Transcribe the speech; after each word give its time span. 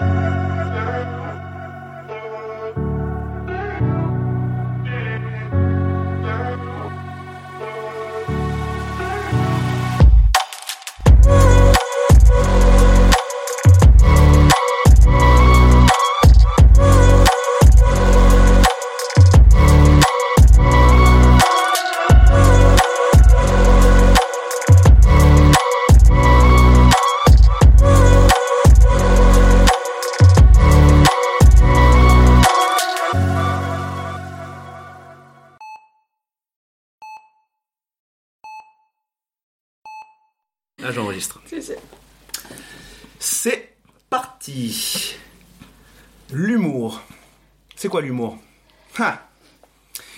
Là, 0.00 0.27
Quoi 47.88 48.02
l'humour? 48.02 48.36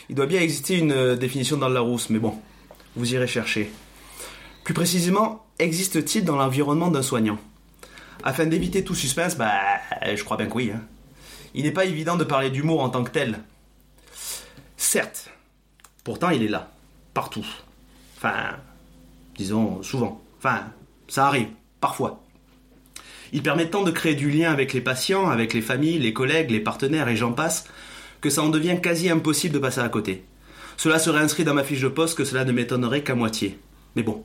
Il 0.09 0.16
doit 0.16 0.27
bien 0.27 0.41
exister 0.41 0.77
une 0.77 0.91
euh, 0.91 1.16
définition 1.16 1.56
dans 1.56 1.69
le 1.69 1.74
Larousse, 1.74 2.10
mais 2.10 2.19
bon, 2.19 2.37
vous 2.96 3.15
irez 3.15 3.29
chercher. 3.29 3.70
Plus 4.65 4.74
précisément, 4.74 5.46
existe-t-il 5.60 6.24
dans 6.24 6.34
l'environnement 6.34 6.91
d'un 6.91 7.02
soignant? 7.02 7.38
Afin 8.24 8.46
d'éviter 8.46 8.83
tout 8.83 8.96
suspense, 8.96 9.37
bah, 9.37 9.52
je 10.02 10.23
crois 10.24 10.37
bien 10.37 10.46
que 10.46 10.55
oui. 10.55 10.73
hein. 10.74 10.83
Il 11.55 11.62
n'est 11.62 11.70
pas 11.70 11.84
évident 11.84 12.16
de 12.16 12.24
parler 12.24 12.51
d'humour 12.51 12.82
en 12.82 12.90
tant 12.90 13.04
que 13.04 13.10
tel. 13.10 13.38
Certes, 14.77 15.30
pourtant 16.02 16.30
il 16.30 16.43
est 16.43 16.49
là, 16.49 16.73
partout. 17.15 17.46
Enfin, 18.16 18.57
disons 19.37 19.80
souvent. 19.84 20.21
Enfin, 20.38 20.65
ça 21.07 21.29
arrive, 21.29 21.51
parfois. 21.80 22.21
Il 23.33 23.43
permet 23.43 23.71
tant 23.71 23.83
de 23.83 23.91
créer 23.91 24.15
du 24.15 24.31
lien 24.31 24.51
avec 24.51 24.73
les 24.73 24.81
patients, 24.81 25.29
avec 25.29 25.55
les 25.55 25.61
familles, 25.61 25.99
les 25.99 26.13
collègues, 26.13 26.51
les 26.51 26.61
partenaires 26.61 27.09
et 27.09 27.17
j'en 27.17 27.33
passe, 27.33 27.67
que 28.21 28.31
ça 28.31 28.43
en 28.43 28.49
devient 28.49 28.79
quasi 28.83 29.09
impossible 29.09 29.55
de 29.55 29.59
passer 29.59 29.81
à 29.81 29.89
côté. 29.89 30.25
Cela 30.77 30.99
serait 30.99 31.21
inscrit 31.21 31.45
dans 31.45 31.55
ma 31.55 31.65
fiche 31.65 31.81
de 31.81 31.89
poste 31.89 32.17
que 32.17 32.25
cela 32.25 32.45
ne 32.45 32.53
m'étonnerait 32.53 33.03
qu'à 33.03 33.15
moitié. 33.15 33.59
Mais 33.97 34.03
bon, 34.03 34.25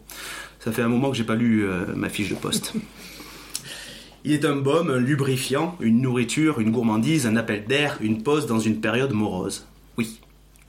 ça 0.59 0.72
fait 0.72 0.81
un 0.81 0.88
moment 0.88 1.11
que 1.11 1.17
j'ai 1.17 1.23
pas 1.23 1.36
lu 1.36 1.66
euh, 1.66 1.86
ma 1.95 2.09
fiche 2.09 2.30
de 2.30 2.36
poste. 2.36 2.73
Il 4.23 4.31
est 4.31 4.45
un 4.45 4.56
baume, 4.56 4.89
un 4.89 4.98
lubrifiant, 4.98 5.78
une 5.80 6.02
nourriture, 6.02 6.59
une 6.59 6.72
gourmandise, 6.72 7.28
un 7.28 7.36
appel 7.36 7.66
d'air, 7.66 8.00
une 8.02 8.23
pause 8.23 8.48
dans 8.48 8.59
une 8.59 8.81
période 8.81 9.14
morose. 9.14 9.67
Oui, 9.98 10.20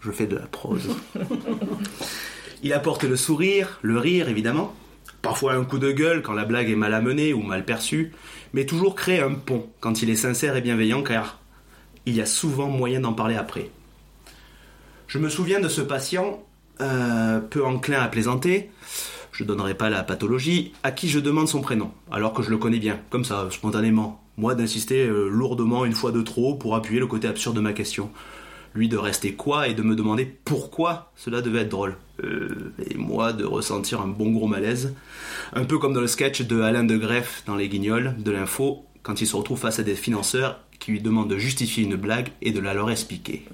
je 0.00 0.10
fais 0.10 0.26
de 0.26 0.36
la 0.36 0.46
prose. 0.46 0.90
Il 2.62 2.74
apporte 2.74 3.04
le 3.04 3.16
sourire, 3.16 3.78
le 3.80 3.98
rire 3.98 4.28
évidemment, 4.28 4.74
parfois 5.26 5.54
un 5.54 5.64
coup 5.64 5.80
de 5.80 5.90
gueule 5.90 6.22
quand 6.22 6.34
la 6.34 6.44
blague 6.44 6.70
est 6.70 6.76
mal 6.76 6.94
amenée 6.94 7.34
ou 7.34 7.42
mal 7.42 7.64
perçue, 7.64 8.12
mais 8.52 8.64
toujours 8.64 8.94
créer 8.94 9.18
un 9.18 9.34
pont 9.34 9.66
quand 9.80 10.00
il 10.00 10.08
est 10.08 10.14
sincère 10.14 10.54
et 10.54 10.60
bienveillant 10.60 11.02
car 11.02 11.40
il 12.06 12.14
y 12.14 12.20
a 12.20 12.26
souvent 12.26 12.68
moyen 12.68 13.00
d'en 13.00 13.12
parler 13.12 13.34
après. 13.34 13.70
Je 15.08 15.18
me 15.18 15.28
souviens 15.28 15.58
de 15.58 15.66
ce 15.66 15.80
patient, 15.80 16.44
euh, 16.80 17.40
peu 17.40 17.64
enclin 17.64 18.02
à 18.02 18.06
plaisanter, 18.06 18.70
je 19.32 19.42
donnerai 19.42 19.74
pas 19.74 19.90
la 19.90 20.04
pathologie, 20.04 20.72
à 20.84 20.92
qui 20.92 21.08
je 21.08 21.18
demande 21.18 21.48
son 21.48 21.60
prénom, 21.60 21.90
alors 22.12 22.32
que 22.32 22.44
je 22.44 22.50
le 22.50 22.56
connais 22.56 22.78
bien, 22.78 23.00
comme 23.10 23.24
ça, 23.24 23.48
spontanément. 23.50 24.22
Moi 24.36 24.54
d'insister 24.54 25.08
euh, 25.08 25.28
lourdement 25.28 25.84
une 25.84 25.94
fois 25.94 26.12
de 26.12 26.22
trop 26.22 26.54
pour 26.54 26.76
appuyer 26.76 27.00
le 27.00 27.08
côté 27.08 27.26
absurde 27.26 27.56
de 27.56 27.60
ma 27.60 27.72
question. 27.72 28.10
Lui 28.76 28.88
de 28.88 28.98
rester 28.98 29.32
quoi 29.32 29.68
et 29.68 29.74
de 29.74 29.82
me 29.82 29.96
demander 29.96 30.26
pourquoi 30.26 31.10
cela 31.16 31.40
devait 31.40 31.62
être 31.62 31.70
drôle. 31.70 31.96
Euh, 32.22 32.74
et 32.90 32.98
moi 32.98 33.32
de 33.32 33.44
ressentir 33.44 34.02
un 34.02 34.06
bon 34.06 34.30
gros 34.32 34.48
malaise. 34.48 34.94
Un 35.54 35.64
peu 35.64 35.78
comme 35.78 35.94
dans 35.94 36.02
le 36.02 36.06
sketch 36.06 36.42
de 36.42 36.60
Alain 36.60 36.84
de 36.84 36.98
Greff 36.98 37.42
dans 37.46 37.56
Les 37.56 37.70
Guignols 37.70 38.14
de 38.18 38.30
l'info, 38.30 38.84
quand 39.02 39.22
il 39.22 39.26
se 39.26 39.34
retrouve 39.34 39.58
face 39.58 39.78
à 39.78 39.82
des 39.82 39.94
financeurs 39.94 40.60
qui 40.78 40.90
lui 40.90 41.00
demandent 41.00 41.30
de 41.30 41.38
justifier 41.38 41.84
une 41.84 41.96
blague 41.96 42.28
et 42.42 42.52
de 42.52 42.60
la 42.60 42.74
leur 42.74 42.90
expliquer. 42.90 43.46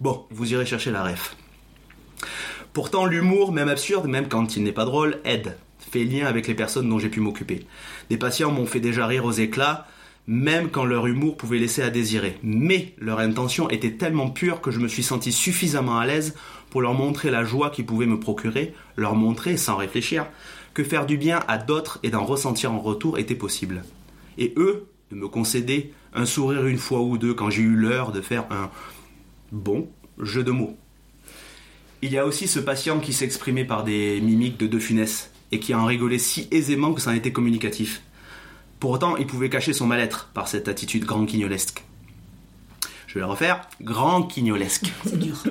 Bon, 0.00 0.26
vous 0.30 0.52
irez 0.52 0.64
chercher 0.64 0.92
la 0.92 1.02
ref. 1.02 1.36
Pourtant, 2.72 3.04
l'humour, 3.04 3.50
même 3.50 3.68
absurde, 3.68 4.06
même 4.06 4.28
quand 4.28 4.56
il 4.56 4.62
n'est 4.62 4.70
pas 4.70 4.84
drôle, 4.84 5.18
aide, 5.24 5.56
fait 5.90 6.04
lien 6.04 6.26
avec 6.26 6.46
les 6.46 6.54
personnes 6.54 6.88
dont 6.88 7.00
j'ai 7.00 7.08
pu 7.08 7.18
m'occuper. 7.18 7.66
Des 8.10 8.16
patients 8.16 8.52
m'ont 8.52 8.66
fait 8.66 8.78
déjà 8.78 9.08
rire 9.08 9.24
aux 9.24 9.32
éclats, 9.32 9.88
même 10.28 10.68
quand 10.68 10.84
leur 10.84 11.06
humour 11.06 11.38
pouvait 11.38 11.58
laisser 11.58 11.82
à 11.82 11.88
désirer. 11.88 12.38
Mais 12.42 12.92
leur 12.98 13.18
intention 13.18 13.70
était 13.70 13.92
tellement 13.92 14.28
pure 14.28 14.60
que 14.60 14.70
je 14.70 14.78
me 14.78 14.86
suis 14.86 15.02
senti 15.02 15.32
suffisamment 15.32 15.98
à 15.98 16.06
l'aise 16.06 16.34
pour 16.68 16.82
leur 16.82 16.92
montrer 16.92 17.30
la 17.30 17.44
joie 17.44 17.70
qu'ils 17.70 17.86
pouvaient 17.86 18.06
me 18.06 18.20
procurer, 18.20 18.74
leur 18.96 19.14
montrer, 19.14 19.56
sans 19.56 19.76
réfléchir, 19.76 20.26
que 20.74 20.84
faire 20.84 21.06
du 21.06 21.16
bien 21.16 21.40
à 21.48 21.56
d'autres 21.56 21.98
et 22.02 22.10
d'en 22.10 22.26
ressentir 22.26 22.72
en 22.72 22.78
retour 22.78 23.18
était 23.18 23.34
possible. 23.34 23.82
Et 24.36 24.52
eux, 24.58 24.86
de 25.10 25.16
me 25.16 25.28
concéder 25.28 25.94
un 26.12 26.26
sourire 26.26 26.66
une 26.66 26.76
fois 26.76 27.00
ou 27.00 27.16
deux 27.16 27.32
quand 27.32 27.48
j'ai 27.48 27.62
eu 27.62 27.74
l'heure 27.74 28.12
de 28.12 28.20
faire 28.20 28.44
un 28.50 28.70
bon 29.50 29.88
jeu 30.20 30.44
de 30.44 30.50
mots. 30.50 30.76
Il 32.02 32.12
y 32.12 32.18
a 32.18 32.26
aussi 32.26 32.46
ce 32.46 32.60
patient 32.60 33.00
qui 33.00 33.14
s'exprimait 33.14 33.64
par 33.64 33.82
des 33.82 34.20
mimiques 34.20 34.58
de 34.58 34.66
De 34.66 34.78
Funès 34.78 35.32
et 35.52 35.58
qui 35.58 35.74
en 35.74 35.86
rigolait 35.86 36.18
si 36.18 36.48
aisément 36.50 36.92
que 36.92 37.00
ça 37.00 37.10
en 37.10 37.14
était 37.14 37.32
communicatif. 37.32 38.02
Pourtant, 38.80 39.16
il 39.16 39.26
pouvait 39.26 39.50
cacher 39.50 39.72
son 39.72 39.86
mal-être 39.86 40.30
par 40.34 40.46
cette 40.46 40.68
attitude 40.68 41.04
grand 41.04 41.26
quignolesque. 41.26 41.84
Je 43.08 43.14
vais 43.14 43.20
le 43.20 43.26
refaire, 43.26 43.66
grand 43.80 44.22
quignolesque. 44.22 44.92
C'est 45.04 45.18
dur. 45.18 45.42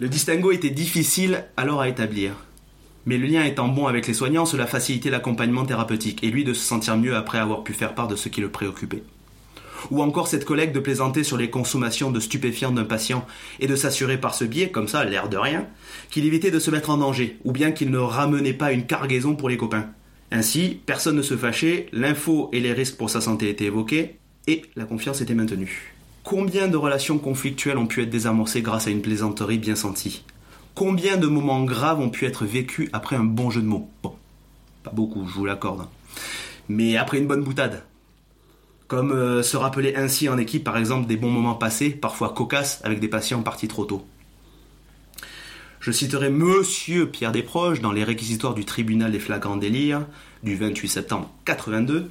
Le 0.00 0.08
distinguo 0.08 0.50
était 0.50 0.70
difficile 0.70 1.44
alors 1.56 1.80
à 1.80 1.88
établir. 1.88 2.32
Mais 3.06 3.18
le 3.18 3.26
lien 3.26 3.44
étant 3.44 3.68
bon 3.68 3.86
avec 3.86 4.06
les 4.06 4.14
soignants, 4.14 4.46
cela 4.46 4.66
facilitait 4.66 5.10
l'accompagnement 5.10 5.64
thérapeutique 5.64 6.24
et 6.24 6.30
lui 6.30 6.44
de 6.44 6.54
se 6.54 6.64
sentir 6.64 6.96
mieux 6.96 7.14
après 7.14 7.38
avoir 7.38 7.62
pu 7.62 7.72
faire 7.72 7.94
part 7.94 8.08
de 8.08 8.16
ce 8.16 8.28
qui 8.28 8.40
le 8.40 8.50
préoccupait. 8.50 9.02
Ou 9.90 10.00
encore 10.02 10.28
cette 10.28 10.44
collègue 10.44 10.72
de 10.72 10.80
plaisanter 10.80 11.24
sur 11.24 11.36
les 11.36 11.50
consommations 11.50 12.10
de 12.10 12.20
stupéfiants 12.20 12.70
d'un 12.70 12.84
patient 12.84 13.26
et 13.60 13.66
de 13.66 13.76
s'assurer 13.76 14.18
par 14.18 14.34
ce 14.34 14.44
biais, 14.44 14.70
comme 14.70 14.88
ça, 14.88 15.04
l'air 15.04 15.28
de 15.28 15.36
rien, 15.36 15.66
qu'il 16.10 16.24
évitait 16.24 16.52
de 16.52 16.60
se 16.60 16.70
mettre 16.70 16.90
en 16.90 16.98
danger, 16.98 17.38
ou 17.44 17.52
bien 17.52 17.72
qu'il 17.72 17.90
ne 17.90 17.98
ramenait 17.98 18.52
pas 18.52 18.72
une 18.72 18.86
cargaison 18.86 19.34
pour 19.34 19.48
les 19.48 19.56
copains. 19.56 19.88
Ainsi, 20.32 20.80
personne 20.86 21.16
ne 21.16 21.22
se 21.22 21.36
fâchait, 21.36 21.88
l'info 21.92 22.48
et 22.52 22.60
les 22.60 22.72
risques 22.72 22.96
pour 22.96 23.10
sa 23.10 23.20
santé 23.20 23.50
étaient 23.50 23.66
évoqués, 23.66 24.18
et 24.46 24.62
la 24.76 24.86
confiance 24.86 25.20
était 25.20 25.34
maintenue. 25.34 25.94
Combien 26.24 26.68
de 26.68 26.76
relations 26.76 27.18
conflictuelles 27.18 27.76
ont 27.76 27.86
pu 27.86 28.02
être 28.02 28.10
désamorcées 28.10 28.62
grâce 28.62 28.86
à 28.86 28.90
une 28.90 29.02
plaisanterie 29.02 29.58
bien 29.58 29.76
sentie? 29.76 30.24
Combien 30.74 31.18
de 31.18 31.26
moments 31.26 31.62
graves 31.64 32.00
ont 32.00 32.08
pu 32.08 32.24
être 32.24 32.46
vécus 32.46 32.88
après 32.94 33.14
un 33.14 33.24
bon 33.24 33.50
jeu 33.50 33.60
de 33.60 33.66
mots? 33.66 33.90
Bon, 34.02 34.14
pas 34.82 34.90
beaucoup, 34.90 35.26
je 35.28 35.34
vous 35.34 35.44
l'accorde. 35.44 35.86
Mais 36.68 36.96
après 36.96 37.18
une 37.18 37.26
bonne 37.26 37.42
boutade. 37.42 37.82
Comme 38.88 39.12
euh, 39.12 39.42
se 39.42 39.58
rappeler 39.58 39.94
ainsi 39.96 40.30
en 40.30 40.38
équipe, 40.38 40.64
par 40.64 40.78
exemple, 40.78 41.06
des 41.06 41.16
bons 41.16 41.30
moments 41.30 41.54
passés, 41.54 41.90
parfois 41.90 42.30
cocasses, 42.30 42.80
avec 42.84 43.00
des 43.00 43.08
patients 43.08 43.42
partis 43.42 43.68
trop 43.68 43.84
tôt. 43.84 44.06
Je 45.82 45.90
citerai 45.90 46.30
Monsieur 46.30 47.08
Pierre 47.08 47.32
Desproges 47.32 47.80
dans 47.80 47.90
les 47.90 48.04
réquisitoires 48.04 48.54
du 48.54 48.64
tribunal 48.64 49.10
des 49.10 49.18
flagrants 49.18 49.56
délires 49.56 50.06
du 50.44 50.54
28 50.54 50.86
septembre 50.86 51.28
82. 51.44 52.08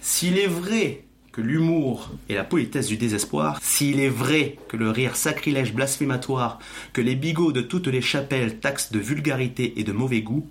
S'il 0.00 0.36
est 0.38 0.48
vrai 0.48 1.04
que 1.30 1.40
l'humour 1.40 2.10
est 2.28 2.34
la 2.34 2.42
politesse 2.42 2.88
du 2.88 2.96
désespoir, 2.96 3.60
s'il 3.62 4.00
est 4.00 4.08
vrai 4.08 4.58
que 4.66 4.76
le 4.76 4.90
rire 4.90 5.14
sacrilège 5.14 5.72
blasphématoire, 5.72 6.58
que 6.92 7.00
les 7.00 7.14
bigots 7.14 7.52
de 7.52 7.60
toutes 7.60 7.86
les 7.86 8.02
chapelles 8.02 8.58
taxent 8.58 8.90
de 8.90 8.98
vulgarité 8.98 9.78
et 9.78 9.84
de 9.84 9.92
mauvais 9.92 10.22
goût, 10.22 10.44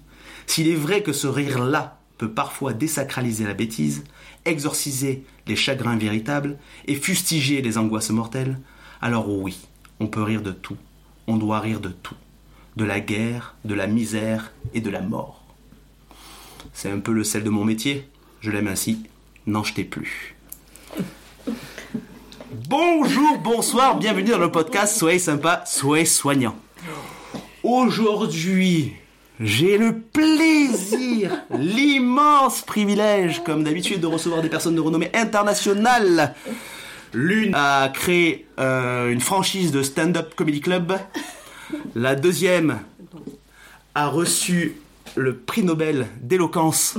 s'il 0.46 0.70
est 0.70 0.76
vrai 0.76 1.04
que 1.04 1.12
ce 1.12 1.28
rire-là 1.28 2.00
peut 2.18 2.32
parfois 2.32 2.72
désacraliser 2.72 3.44
la 3.44 3.54
bêtise, 3.54 4.06
exorciser 4.46 5.26
les 5.46 5.58
chagrins 5.58 5.98
véritables 5.98 6.58
et 6.86 6.96
fustiger 6.96 7.62
les 7.62 7.78
angoisses 7.78 8.12
mortelles, 8.12 8.58
alors 9.02 9.28
oui, 9.30 9.60
on 10.00 10.08
peut 10.08 10.24
rire 10.24 10.42
de 10.42 10.52
tout, 10.52 10.78
on 11.28 11.38
doit 11.38 11.60
rire 11.60 11.82
de 11.82 11.90
tout, 11.90 12.16
de 12.78 12.86
la 12.86 13.00
guerre, 13.00 13.56
de 13.66 13.76
la 13.76 13.86
misère 13.86 14.54
et 14.74 14.82
de 14.82 14.90
la 14.90 15.02
mort. 15.02 15.44
C'est 16.74 16.90
un 16.90 17.00
peu 17.00 17.12
le 17.12 17.24
sel 17.24 17.44
de 17.44 17.50
mon 17.50 17.66
métier, 17.66 18.08
je 18.40 18.50
l'aime 18.50 18.68
ainsi, 18.68 19.06
n'en 19.46 19.64
jetez 19.64 19.84
plus. 19.84 20.36
Bonjour, 22.70 23.38
bonsoir, 23.44 23.98
bienvenue 23.98 24.32
dans 24.32 24.38
le 24.38 24.52
podcast 24.52 24.98
Soyez 24.98 25.20
sympa, 25.20 25.64
soyez 25.66 26.06
soignant. 26.06 26.56
Aujourd'hui, 27.62 28.94
j'ai 29.40 29.78
le 29.78 30.00
plaisir, 30.00 31.44
l'immense 31.52 32.62
privilège, 32.62 33.44
comme 33.44 33.64
d'habitude, 33.64 34.00
de 34.00 34.08
recevoir 34.08 34.42
des 34.42 34.50
personnes 34.50 34.76
de 34.76 34.82
renommée 34.82 35.12
internationale. 35.14 36.34
L'une 37.14 37.54
a 37.56 37.90
créé 37.90 38.48
euh, 38.60 39.10
une 39.12 39.22
franchise 39.22 39.72
de 39.72 39.82
stand-up 39.84 40.34
comedy 40.36 40.62
club. 40.62 40.98
La 41.96 42.16
deuxième 42.16 42.80
a 43.96 44.08
reçu 44.08 44.76
le 45.16 45.36
prix 45.36 45.64
Nobel 45.64 46.08
d'éloquence 46.22 46.96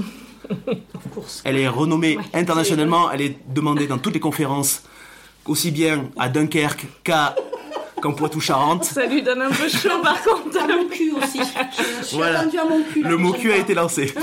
Of 0.50 1.10
course. 1.14 1.42
Elle 1.44 1.58
est 1.58 1.68
renommée 1.68 2.18
internationalement, 2.32 3.10
elle 3.10 3.20
est 3.20 3.38
demandée 3.52 3.86
dans 3.86 3.98
toutes 3.98 4.14
les 4.14 4.20
conférences, 4.20 4.82
aussi 5.44 5.70
bien 5.70 6.08
à 6.18 6.30
Dunkerque 6.30 6.86
qu'à 7.04 7.36
qu'en 8.00 8.12
Poitou-Charentes. 8.14 8.84
Ça 8.84 9.04
lui 9.06 9.22
donne 9.22 9.42
un 9.42 9.50
peu 9.50 9.68
chaud 9.68 10.00
par 10.02 10.22
contre. 10.22 10.58
À 10.58 10.66
mon 10.68 10.88
cul 10.88 11.12
aussi. 11.12 11.38
Je, 11.40 11.82
je 12.00 12.04
suis 12.06 12.16
Voilà. 12.16 12.40
à 12.40 12.44
mon 12.44 12.82
cul. 12.82 13.02
Le 13.02 13.16
mot 13.18 13.32
cul 13.32 13.52
a 13.52 13.56
été 13.58 13.74
lancé. 13.74 14.14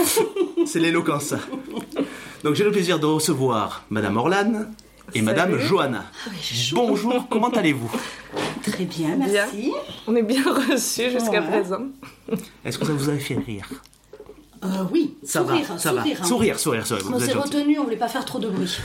C'est 0.65 0.79
l'éloquence. 0.79 1.33
Donc 2.43 2.55
j'ai 2.55 2.63
le 2.63 2.71
plaisir 2.71 2.99
de 2.99 3.05
recevoir 3.05 3.83
Madame 3.91 4.17
Orlane 4.17 4.73
et 5.13 5.21
Madame. 5.21 5.57
Johanna. 5.59 6.05
Bonjour, 6.73 7.27
comment 7.29 7.49
allez-vous 7.49 7.91
Très 8.63 8.85
bien, 8.85 9.15
Bien. 9.15 9.27
merci. 9.27 9.71
On 10.07 10.15
est 10.15 10.23
bien 10.23 10.43
reçus 10.43 11.11
jusqu'à 11.11 11.41
Ouais. 11.41 11.47
présent. 11.47 11.81
Est-ce 12.63 12.77
que 12.79 12.85
ça 12.85 12.93
vous 12.93 13.09
a 13.09 13.15
fait 13.17 13.37
rire 13.37 13.69
Euh, 14.63 14.67
oui, 14.91 15.15
Ça 15.23 15.41
sourire, 15.41 15.65
va, 15.69 15.77
ça 15.77 15.89
sourire. 15.91 16.17
va. 16.17 16.23
hein. 16.23 16.27
Sourire, 16.27 16.59
sourire, 16.59 16.87
sourire. 16.87 17.05
On 17.13 17.19
s'est 17.19 17.33
retenu, 17.33 17.77
on 17.79 17.83
voulait 17.83 17.95
pas 17.97 18.07
faire 18.07 18.25
trop 18.25 18.39
de 18.39 18.49
bruit. 18.49 18.77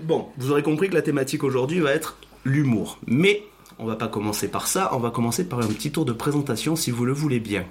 Bon, 0.00 0.28
vous 0.38 0.50
aurez 0.50 0.62
compris 0.62 0.88
que 0.88 0.94
la 0.94 1.02
thématique 1.02 1.44
aujourd'hui 1.44 1.80
va 1.80 1.92
être 1.92 2.16
l'humour. 2.44 2.98
Mais 3.06 3.44
on 3.78 3.84
va 3.84 3.96
pas 3.96 4.08
commencer 4.08 4.48
par 4.48 4.66
ça, 4.66 4.90
on 4.94 4.98
va 4.98 5.10
commencer 5.10 5.44
par 5.46 5.58
un 5.60 5.66
petit 5.66 5.92
tour 5.92 6.04
de 6.06 6.12
présentation 6.12 6.74
si 6.76 6.90
vous 6.90 7.04
le 7.04 7.12
voulez 7.12 7.40
bien. 7.40 7.64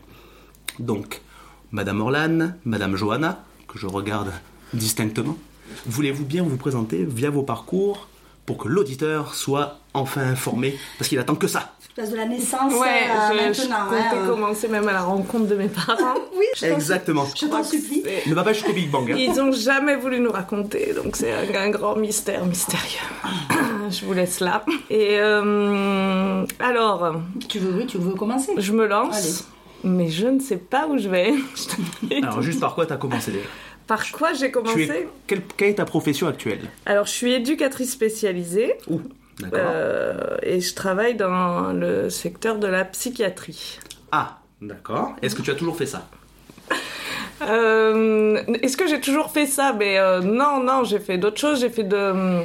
Donc, 0.80 1.22
Madame 1.72 2.00
Orlane, 2.02 2.56
Madame 2.66 2.96
Johanna, 2.96 3.44
que 3.68 3.80
je 3.80 3.88
regarde 3.88 4.32
distinctement, 4.74 5.38
voulez-vous 5.86 6.26
bien 6.26 6.44
vous 6.44 6.58
présenter 6.58 7.06
via 7.08 7.30
vos 7.30 7.44
parcours 7.44 8.08
pour 8.46 8.58
que 8.58 8.68
l'auditeur 8.68 9.36
soit 9.36 9.80
enfin 9.94 10.22
informé? 10.22 10.78
Parce 10.98 11.10
qu'il 11.10 11.20
attend 11.20 11.36
que 11.36 11.48
ça. 11.48 11.74
Place 11.96 12.12
de 12.12 12.16
la 12.16 12.26
naissance 12.28 12.72
Ouais, 12.76 13.10
à 13.12 13.34
je, 13.34 13.38
je 13.64 13.68
maintenant. 13.68 13.86
comptais 13.90 14.18
hein. 14.18 14.28
commencer 14.28 14.68
même 14.68 14.88
à 14.88 14.94
la 14.94 15.02
rencontre 15.02 15.48
de 15.48 15.56
mes 15.56 15.68
parents. 15.68 15.96
Oui, 16.38 16.46
je 16.56 16.68
Exactement. 16.68 17.26
Je 17.36 17.48
t'en 17.48 17.64
supplie. 17.64 18.04
Ne 18.28 18.36
va 18.36 18.44
pas 18.44 18.54
jusqu'au 18.54 18.72
Big 18.74 18.92
Bang. 18.92 19.10
hein. 19.12 19.16
Ils 19.18 19.40
ont 19.42 19.52
jamais 19.52 19.96
voulu 19.96 20.20
nous 20.20 20.32
raconter, 20.32 20.94
donc 20.94 21.16
c'est 21.16 21.32
un, 21.34 21.60
un 21.60 21.70
grand 21.72 21.96
mystère 21.96 22.46
mystérieux. 22.46 23.00
je 23.90 24.06
vous 24.06 24.14
laisse 24.14 24.40
là. 24.42 24.64
Et 24.92 25.18
euh, 25.20 26.46
alors, 26.60 27.16
Tu 27.50 27.58
veux, 27.58 27.74
oui, 27.80 27.88
tu 27.88 27.98
veux 27.98 28.14
commencer? 28.14 28.52
je 28.58 28.72
me 28.74 28.86
lance, 28.86 29.18
Allez. 29.84 29.96
mais 29.96 30.10
je 30.10 30.28
ne 30.28 30.40
sais 30.40 30.58
pas 30.58 30.86
où 30.88 31.00
je 31.00 31.10
vais. 31.10 31.34
Alors, 32.22 32.44
juste 32.44 32.60
par 32.60 32.76
quoi 32.76 32.86
tu 32.86 32.94
as 32.94 32.98
commencé 32.98 33.32
déjà 33.32 33.46
Par 33.88 34.12
quoi 34.12 34.34
j'ai 34.34 34.52
commencé 34.52 34.82
es... 34.84 35.08
quelle, 35.28 35.42
quelle 35.56 35.70
est 35.70 35.76
ta 35.76 35.86
profession 35.86 36.28
actuelle 36.28 36.60
Alors, 36.86 37.06
je 37.06 37.12
suis 37.12 37.34
éducatrice 37.34 37.92
spécialisée 37.94 38.76
Ouh, 38.90 39.02
d'accord. 39.40 39.60
euh, 39.64 40.38
et 40.44 40.60
je 40.60 40.74
travaille 40.76 41.16
dans 41.16 41.72
le 41.74 42.10
secteur 42.10 42.60
de 42.60 42.68
la 42.68 42.84
psychiatrie. 42.86 43.80
Ah, 44.12 44.40
d'accord. 44.62 45.16
Est-ce 45.22 45.36
que 45.36 45.42
tu 45.42 45.52
as 45.52 45.56
toujours 45.56 45.78
fait 45.78 45.86
ça 45.86 46.08
Euh, 47.44 48.42
Est-ce 48.62 48.78
que 48.78 48.88
j'ai 48.88 49.00
toujours 49.00 49.32
fait 49.32 49.46
ça? 49.46 49.74
Mais 49.78 49.98
euh, 50.00 50.22
non, 50.22 50.60
non, 50.64 50.84
j'ai 50.84 51.00
fait 51.00 51.18
d'autres 51.18 51.40
choses. 51.40 51.62
J'ai 51.62 51.70
fait 51.70 51.84
de, 51.84 52.42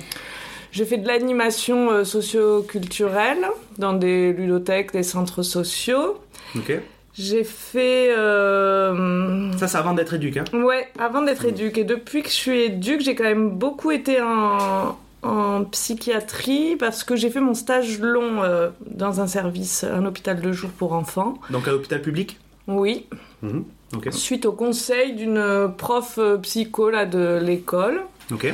j'ai 0.71 0.85
fait 0.85 0.99
de 0.99 1.07
l'animation 1.09 1.91
euh, 1.91 2.05
socio-culturelle 2.05 3.47
dans 3.79 3.95
des 3.95 4.33
ludothèques, 4.33 4.93
des 4.93 5.03
centres 5.03 5.43
sociaux. 5.43 6.19
Ok. 6.57 6.73
J'ai 7.15 7.45
fait, 7.45 8.15
euh, 8.17 9.53
Ça, 9.59 9.69
c'est 9.69 9.77
avant 9.77 9.93
d'être 9.93 10.15
éduque, 10.15 10.39
hein 10.39 10.45
ouais, 10.55 10.89
avant 10.99 11.21
d'être 11.23 11.45
éduque. 11.45 11.77
Et 11.79 11.85
depuis 11.85 12.23
que 12.23 12.29
je 12.29 12.35
suis 12.35 12.61
éduque, 12.63 13.01
j'ai 13.03 13.15
quand 13.15 13.25
même 13.25 13.51
beaucoup 13.51 13.91
été 13.91 14.23
en, 14.23 14.97
en 15.23 15.65
psychiatrie 15.65 16.77
parce 16.77 17.05
que 17.05 17.15
j'ai 17.15 17.29
fait 17.29 17.41
mon 17.41 17.53
stage 17.55 17.99
long 18.01 18.43
euh, 18.43 18.71
dans 18.87 19.21
un 19.21 19.27
service, 19.27 19.85
un 19.85 20.07
hôpital 20.07 20.41
de 20.41 20.53
jour 20.53 20.71
pour 20.71 20.95
enfants. 20.95 21.35
Donc 21.51 21.69
à 21.69 21.73
l'hôpital 21.73 22.01
public? 22.01 22.39
Oui. 22.67 23.07
Mhm. 23.43 23.65
Suite 24.11 24.47
au 24.47 24.53
conseil 24.53 25.13
d'une 25.15 25.71
prof 25.77 26.15
euh, 26.17 26.39
psycho 26.39 26.89
là, 26.89 27.05
de 27.05 27.39
l'école. 27.43 28.01
Ok. 28.33 28.47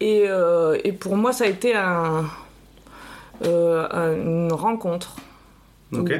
Et, 0.00 0.24
euh, 0.28 0.78
et 0.84 0.92
pour 0.92 1.16
moi, 1.16 1.32
ça 1.32 1.44
a 1.44 1.48
été 1.48 1.74
un, 1.74 2.24
un- 3.44 4.12
une 4.14 4.52
rencontre. 4.52 5.16
Ok. 5.92 6.12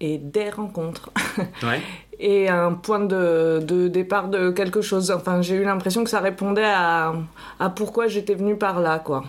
Et 0.00 0.18
des 0.18 0.50
rencontres. 0.50 1.10
Ouais. 1.62 1.80
Et 2.22 2.48
un 2.48 2.72
point 2.72 3.00
de, 3.00 3.60
de 3.62 3.88
départ 3.88 4.28
de 4.28 4.50
quelque 4.50 4.82
chose. 4.82 5.10
Enfin, 5.10 5.40
j'ai 5.40 5.54
eu 5.54 5.64
l'impression 5.64 6.04
que 6.04 6.10
ça 6.10 6.20
répondait 6.20 6.62
à, 6.64 7.14
à 7.58 7.70
pourquoi 7.70 8.08
j'étais 8.08 8.34
venue 8.34 8.56
par 8.56 8.80
là, 8.80 8.98
quoi. 8.98 9.24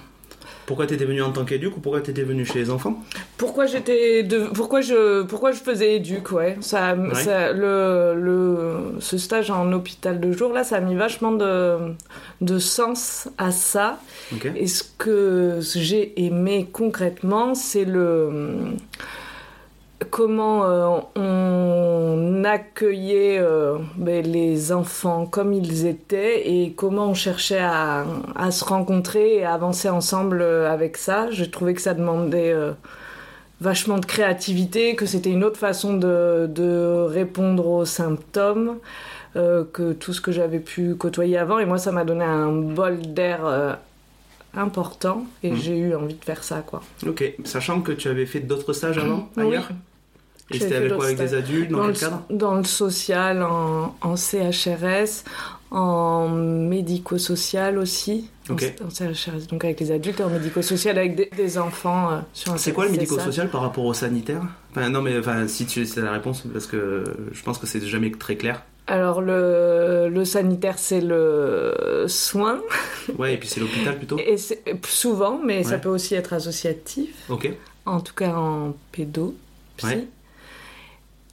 Pourquoi 0.65 0.85
t'étais 0.87 1.05
venu 1.05 1.21
en 1.21 1.31
tant 1.31 1.43
qu'éduque 1.45 1.77
ou 1.77 1.79
pourquoi 1.79 2.01
t'étais 2.01 2.23
venu 2.23 2.45
chez 2.45 2.59
les 2.59 2.69
enfants? 2.69 3.01
Pourquoi 3.37 3.65
j'étais 3.65 4.23
de, 4.23 4.45
pourquoi 4.53 4.79
je 4.81 5.23
pourquoi 5.23 5.51
je 5.51 5.59
faisais 5.59 5.95
éduc 5.95 6.31
ouais 6.31 6.55
ça, 6.61 6.93
Ouais. 6.95 7.15
ça- 7.15 7.51
le, 7.51 8.13
le 8.15 8.75
ce 8.99 9.17
stage 9.17 9.49
en 9.51 9.71
hôpital 9.73 10.19
de 10.19 10.31
jour 10.31 10.53
là 10.53 10.63
ça 10.63 10.77
a 10.77 10.79
mis 10.79 10.95
vachement 10.95 11.31
de 11.33 11.77
de 12.41 12.59
sens 12.59 13.27
à 13.37 13.51
ça. 13.51 13.99
Et 14.55 14.67
ce 14.67 14.83
que 14.97 15.59
j'ai 15.61 16.23
aimé 16.25 16.69
concrètement, 16.71 17.53
c'est 17.55 17.85
le 17.85 18.29
comment 20.11 20.65
euh, 20.65 20.99
on 21.15 22.43
accueillait 22.43 23.39
euh, 23.39 23.77
ben, 23.95 24.23
les 24.25 24.71
enfants 24.71 25.25
comme 25.25 25.53
ils 25.53 25.85
étaient 25.87 26.47
et 26.49 26.73
comment 26.73 27.07
on 27.07 27.13
cherchait 27.13 27.59
à, 27.59 28.05
à 28.35 28.51
se 28.51 28.63
rencontrer 28.65 29.35
et 29.37 29.43
à 29.45 29.53
avancer 29.53 29.89
ensemble 29.89 30.41
euh, 30.41 30.71
avec 30.71 30.97
ça. 30.97 31.31
Je 31.31 31.45
trouvais 31.45 31.73
que 31.73 31.81
ça 31.81 31.93
demandait 31.93 32.51
euh, 32.51 32.71
vachement 33.61 33.97
de 33.97 34.05
créativité, 34.05 34.95
que 34.95 35.05
c'était 35.05 35.29
une 35.31 35.43
autre 35.43 35.57
façon 35.59 35.93
de, 35.95 36.47
de 36.47 37.05
répondre 37.07 37.65
aux 37.67 37.85
symptômes. 37.85 38.77
euh, 39.37 39.63
que 39.71 39.93
tout 39.93 40.11
ce 40.13 40.19
que 40.19 40.31
j'avais 40.33 40.59
pu 40.59 40.95
côtoyer 40.95 41.37
avant 41.37 41.57
et 41.59 41.65
moi 41.65 41.77
ça 41.77 41.93
m'a 41.93 42.03
donné 42.03 42.25
un 42.25 42.51
bol 42.51 42.99
d'air 42.99 43.39
euh, 43.45 43.73
important 44.53 45.23
et 45.41 45.51
Mhm. 45.51 45.55
j'ai 45.57 45.77
eu 45.77 45.95
envie 45.95 46.15
de 46.15 46.25
faire 46.25 46.43
ça 46.43 46.61
quoi. 46.65 46.81
Ok. 47.07 47.23
Sachant 47.45 47.79
que 47.79 47.93
tu 47.93 48.09
avais 48.09 48.25
fait 48.25 48.41
d'autres 48.41 48.73
stages 48.73 48.97
avant, 48.97 49.29
Oui. 49.37 49.43
ailleurs? 49.45 49.69
Et 50.55 50.59
c'était 50.59 50.75
avec 50.75 50.93
quoi 50.95 51.05
Avec 51.05 51.17
des 51.17 51.33
adultes 51.33 51.69
Dans, 51.71 51.77
dans, 51.77 51.83
quel 51.85 51.93
le, 51.93 51.99
cadre 51.99 52.23
dans 52.29 52.55
le 52.55 52.63
social, 52.63 53.43
en, 53.43 53.95
en 54.01 54.15
CHRS, 54.15 55.23
en 55.71 56.27
médico-social 56.29 57.77
aussi. 57.77 58.29
En- 58.49 58.53
Ok. 58.53 58.73
En, 58.85 58.89
CHRS, 58.89 59.47
donc 59.49 59.63
avec 59.63 59.79
les 59.79 59.91
adultes 59.91 60.19
et 60.19 60.23
en 60.23 60.29
médico-social 60.29 60.97
avec 60.97 61.15
des, 61.15 61.29
des 61.37 61.57
enfants. 61.57 62.11
euh, 62.11 62.17
sur 62.33 62.51
un 62.53 62.57
C'est 62.57 62.73
quoi 62.73 62.85
le 62.85 62.91
médico-social 62.91 63.49
par 63.49 63.61
rapport 63.61 63.85
au 63.85 63.93
sanitaire? 63.93 64.41
Enfin, 64.71 64.89
non, 64.89 65.01
mais 65.01 65.17
enfin, 65.17 65.47
si 65.47 65.65
tu 65.65 65.85
sais 65.85 66.01
la 66.01 66.11
réponse, 66.11 66.43
parce 66.51 66.65
que 66.67 67.03
je 67.31 67.43
pense 67.43 67.57
que 67.59 67.67
c'est 67.67 67.81
jamais 67.85 68.11
très 68.11 68.35
clair. 68.35 68.63
Alors 68.87 69.21
le, 69.21 70.09
le 70.09 70.25
sanitaire 70.25 70.77
c'est 70.77 70.99
le 70.99 72.05
soin 72.07 72.59
Ouais, 73.17 73.35
et 73.35 73.37
puis 73.37 73.47
c'est 73.47 73.59
l'hôpital 73.61 73.95
plutôt? 73.97 74.17
Et 74.17 74.35
souvent 74.85 75.39
mais 75.45 75.63
ça 75.63 75.77
peut 75.77 75.87
aussi 75.87 76.15
être 76.15 76.33
associatif. 76.33 77.09
Ok. 77.29 77.49
en 77.85 78.01
tout 78.01 78.13
cas 78.15 78.33
en 78.35 78.73
pédo, 78.91 79.35
psy. 79.77 79.85
Ouais. 79.87 80.07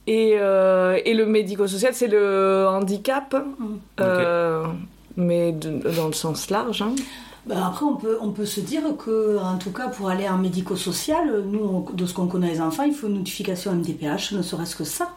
Et, 0.09 0.33
euh, 0.39 0.97
et 1.05 1.13
le 1.13 1.25
médico-social, 1.27 1.93
c'est 1.93 2.07
le 2.07 2.65
handicap, 2.67 3.35
euh, 3.99 4.63
mais 5.17 5.51
de- 5.51 5.81
dans 5.97 6.07
le 6.07 6.13
sens 6.13 6.49
large. 6.49 6.81
hein. 6.81 6.95
Ben, 7.45 7.61
après, 7.69 7.85
on 7.85 7.95
peut, 7.95 8.17
on 8.21 8.31
peut 8.31 8.45
se 8.45 8.59
dire 8.59 8.81
que, 9.03 9.37
en 9.39 9.57
tout 9.57 9.71
cas, 9.71 9.87
pour 9.87 10.09
aller 10.09 10.27
en 10.27 10.37
médico-social, 10.37 11.43
nous, 11.45 11.59
on- 11.63 11.93
de 11.93 12.05
ce 12.07 12.13
qu'on 12.15 12.27
connaît 12.27 12.51
les 12.55 12.61
enfants, 12.61 12.83
il 12.83 12.93
faut 12.93 13.07
une 13.07 13.15
notification 13.15 13.71
MDPH, 13.71 14.33
ne 14.33 14.41
serait-ce 14.41 14.75
que 14.75 14.83
ça. 14.83 15.09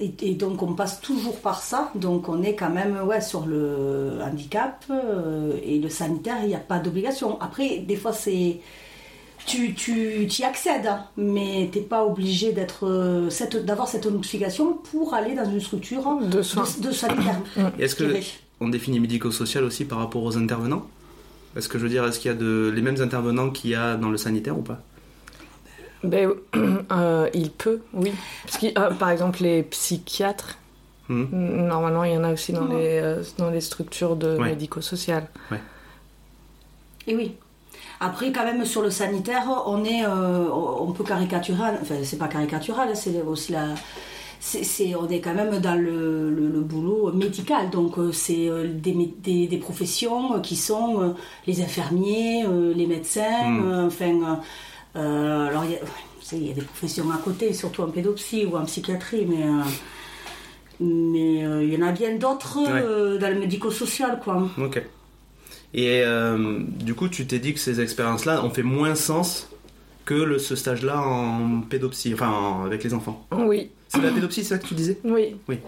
Et, 0.00 0.12
et 0.22 0.34
donc, 0.34 0.62
on 0.62 0.72
passe 0.74 1.00
toujours 1.02 1.36
par 1.40 1.58
ça. 1.62 1.90
Donc, 1.94 2.28
on 2.28 2.42
est 2.42 2.54
quand 2.54 2.70
même 2.70 2.96
ouais, 3.06 3.20
sur 3.20 3.44
le 3.46 4.12
handicap 4.26 4.82
euh, 4.90 5.52
et 5.62 5.78
le 5.78 5.88
sanitaire, 5.90 6.36
il 6.42 6.48
n'y 6.48 6.54
a 6.54 6.58
pas 6.72 6.78
d'obligation. 6.78 7.38
Après, 7.40 7.78
des 7.78 7.96
fois, 7.96 8.12
c'est. 8.14 8.60
Tu, 9.46 9.74
tu 9.74 10.24
y 10.26 10.44
accèdes, 10.44 10.86
hein, 10.86 11.04
mais 11.16 11.68
tu 11.72 11.78
n'es 11.80 11.84
pas 11.84 12.04
obligé 12.04 12.52
d'être, 12.52 12.86
euh, 12.86 13.28
cette- 13.28 13.64
d'avoir 13.64 13.88
cette 13.88 14.06
notification 14.06 14.72
pour 14.74 15.14
aller 15.14 15.34
dans 15.34 15.44
une 15.50 15.60
structure 15.60 16.04
De 16.22 16.42
soins. 16.42 16.64
de, 16.80 16.86
de 16.88 16.92
sanitaire. 16.92 17.40
Est-ce 17.78 17.96
que 17.96 18.04
on 18.60 18.68
définit 18.68 19.00
médico-social 19.00 19.64
aussi 19.64 19.84
par 19.84 19.98
rapport 19.98 20.22
aux 20.22 20.36
intervenants? 20.38 20.86
Est-ce 21.56 21.68
que 21.68 21.76
je 21.78 21.82
veux 21.82 21.88
dire, 21.90 22.04
est-ce 22.06 22.20
qu'il 22.20 22.30
y 22.30 22.34
a 22.34 22.36
de, 22.36 22.72
les 22.74 22.80
mêmes 22.82 23.00
intervenants 23.02 23.50
qu'il 23.50 23.70
y 23.70 23.74
a 23.74 23.96
dans 23.96 24.10
le 24.10 24.16
sanitaire 24.16 24.56
ou 24.56 24.62
pas? 24.62 24.80
Ben, 26.04 26.30
euh, 26.92 27.28
il 27.34 27.50
peut, 27.50 27.80
oui. 27.94 28.12
Parce 28.44 28.58
que, 28.58 28.66
euh, 28.78 28.90
par 28.92 29.10
exemple, 29.10 29.42
les 29.42 29.62
psychiatres, 29.64 30.58
Hmm. 31.08 31.24
normalement, 31.66 32.04
il 32.04 32.12
y 32.14 32.16
en 32.16 32.22
a 32.24 32.32
aussi 32.32 32.52
dans, 32.52 32.64
Ouais. 32.66 32.76
les, 32.80 33.00
euh, 33.02 33.22
dans 33.36 33.50
les 33.50 33.60
structures 33.60 34.14
de 34.14 34.36
Ouais. 34.38 34.50
médico-social. 34.50 35.26
Et 37.08 37.16
oui. 37.16 37.34
Après, 38.04 38.32
quand 38.32 38.44
même, 38.44 38.64
sur 38.64 38.82
le 38.82 38.90
sanitaire, 38.90 39.44
on 39.66 39.84
est, 39.84 40.04
euh, 40.04 40.46
on 40.86 40.90
peut 40.92 41.04
caricaturer, 41.04 41.70
enfin, 41.80 41.94
c'est 42.02 42.18
pas 42.18 42.28
caricatural, 42.28 42.88
hein, 42.90 42.94
c'est 42.94 43.22
aussi 43.22 43.52
la. 43.52 43.66
c'est- 44.40 44.64
c'est- 44.64 44.94
on 44.96 45.08
est 45.08 45.20
quand 45.20 45.34
même 45.34 45.58
dans 45.60 45.76
le, 45.76 46.28
le- 46.38 46.48
le 46.56 46.60
boulot 46.72 47.12
médical, 47.12 47.70
donc 47.70 47.96
euh, 47.98 48.10
c'est 48.10 48.48
euh, 48.48 48.66
des, 48.86 48.92
des, 49.22 49.46
des 49.46 49.56
professions 49.58 50.40
qui 50.40 50.56
sont 50.56 51.14
les 51.46 51.62
infirmiers, 51.62 52.44
les 52.74 52.86
médecins, 52.88 53.44
Mm. 53.48 53.70
euh, 53.72 53.86
enfin. 53.86 54.40
euh, 54.96 55.48
alors, 55.48 55.64
il 55.64 55.70
y, 55.72 55.76
a- 55.76 56.50
y 56.50 56.54
des 56.54 56.62
professions 56.62 57.08
à 57.12 57.18
côté, 57.18 57.52
surtout 57.52 57.82
en 57.82 57.90
pédopsie 57.96 58.44
ou 58.46 58.56
en 58.56 58.64
psychiatrie, 58.64 59.24
mais. 59.28 59.44
euh, 59.44 59.62
Mais 60.80 61.34
il 61.64 61.72
y 61.72 61.76
en 61.80 61.86
a 61.86 61.92
bien 61.92 62.16
d'autres 62.16 62.58
Ouais. 62.58 63.18
dans 63.20 63.28
le 63.32 63.38
médico-social, 63.38 64.18
quoi. 64.24 64.48
Ok. 64.58 64.82
Et 65.74 66.02
euh, 66.04 66.58
du 66.80 66.94
coup, 66.94 67.08
tu 67.08 67.26
t'es 67.26 67.38
dit 67.38 67.54
que 67.54 67.60
ces 67.60 67.80
expériences-là 67.80 68.44
ont 68.44 68.50
fait 68.50 68.62
moins 68.62 68.94
sens 68.94 69.48
que 70.04 70.14
le, 70.14 70.38
ce 70.38 70.56
stage-là 70.56 71.00
en 71.00 71.60
pédopsie, 71.62 72.12
enfin 72.12 72.28
en- 72.28 72.64
avec 72.66 72.82
les 72.84 72.92
enfants. 72.92 73.26
Oui, 73.32 73.70
C'est 73.88 74.02
la 74.02 74.10
pédopsie, 74.10 74.42
c'est 74.42 74.50
ça 74.54 74.58
que 74.58 74.66
tu 74.66 74.74
disais? 74.74 74.98
Oui. 75.04 75.36
Oui. 75.48 75.58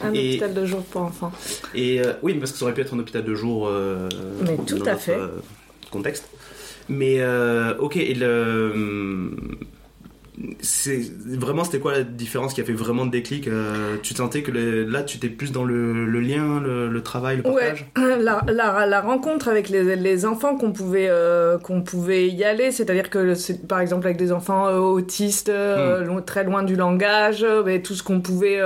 Un 0.00 0.12
Et- 0.12 0.30
hôpital 0.30 0.52
de 0.54 0.66
jour 0.66 0.82
pour 0.82 1.02
enfants. 1.02 1.32
Et 1.74 2.00
euh, 2.00 2.12
oui, 2.22 2.34
parce 2.34 2.52
que 2.52 2.58
ça 2.58 2.64
aurait 2.64 2.74
pu 2.74 2.80
être 2.82 2.92
un 2.94 2.98
hôpital 2.98 3.24
de 3.24 3.34
jour. 3.34 3.66
euh, 3.68 4.08
Mais 4.42 4.56
tout 4.66 4.78
dans 4.78 4.84
à 4.86 4.90
notre, 4.90 5.00
fait. 5.02 5.14
euh, 5.16 5.28
contexte. 5.90 6.28
Mais 6.88 7.22
ok, 7.78 7.96
et 7.96 8.14
le. 8.14 9.30
C'est 10.60 11.00
vraiment 11.24 11.62
c'était 11.62 11.78
quoi 11.78 11.92
la 11.92 12.02
différence 12.02 12.54
qui 12.54 12.60
a 12.60 12.64
fait 12.64 12.72
vraiment 12.72 13.04
le 13.04 13.10
déclic 13.10 13.46
euh, 13.46 13.96
Tu 14.02 14.14
sentais 14.14 14.42
que 14.42 14.50
là 14.50 15.04
tu 15.04 15.18
étais 15.18 15.28
plus 15.28 15.52
dans 15.52 15.62
le, 15.64 16.06
le 16.06 16.20
lien, 16.20 16.60
le, 16.60 16.88
le 16.88 17.02
travail, 17.02 17.36
le 17.36 17.48
Ouais, 17.48 17.54
partage? 17.68 17.86
la, 17.96 18.42
la, 18.48 18.86
la 18.86 19.00
rencontre 19.00 19.46
avec 19.46 19.68
les, 19.68 19.94
les 19.94 20.26
enfants 20.26 20.56
qu'on 20.56 20.72
pouvait, 20.72 21.06
euh, 21.08 21.56
qu'on 21.58 21.82
pouvait 21.82 22.28
y 22.28 22.42
aller, 22.42 22.72
c'est-à-dire 22.72 23.10
que 23.10 23.34
c'est 23.36 23.66
par 23.68 23.78
exemple 23.78 24.06
avec 24.06 24.16
des 24.16 24.32
enfants 24.32 24.66
euh, 24.66 24.78
autistes, 24.78 25.50
Hmm. 25.50 26.20
très 26.26 26.42
loin 26.44 26.64
du 26.64 26.74
langage, 26.74 27.46
mais 27.64 27.80
tout 27.80 27.94
ce 27.94 28.02
qu'on 28.02 28.20
pouvait 28.20 28.60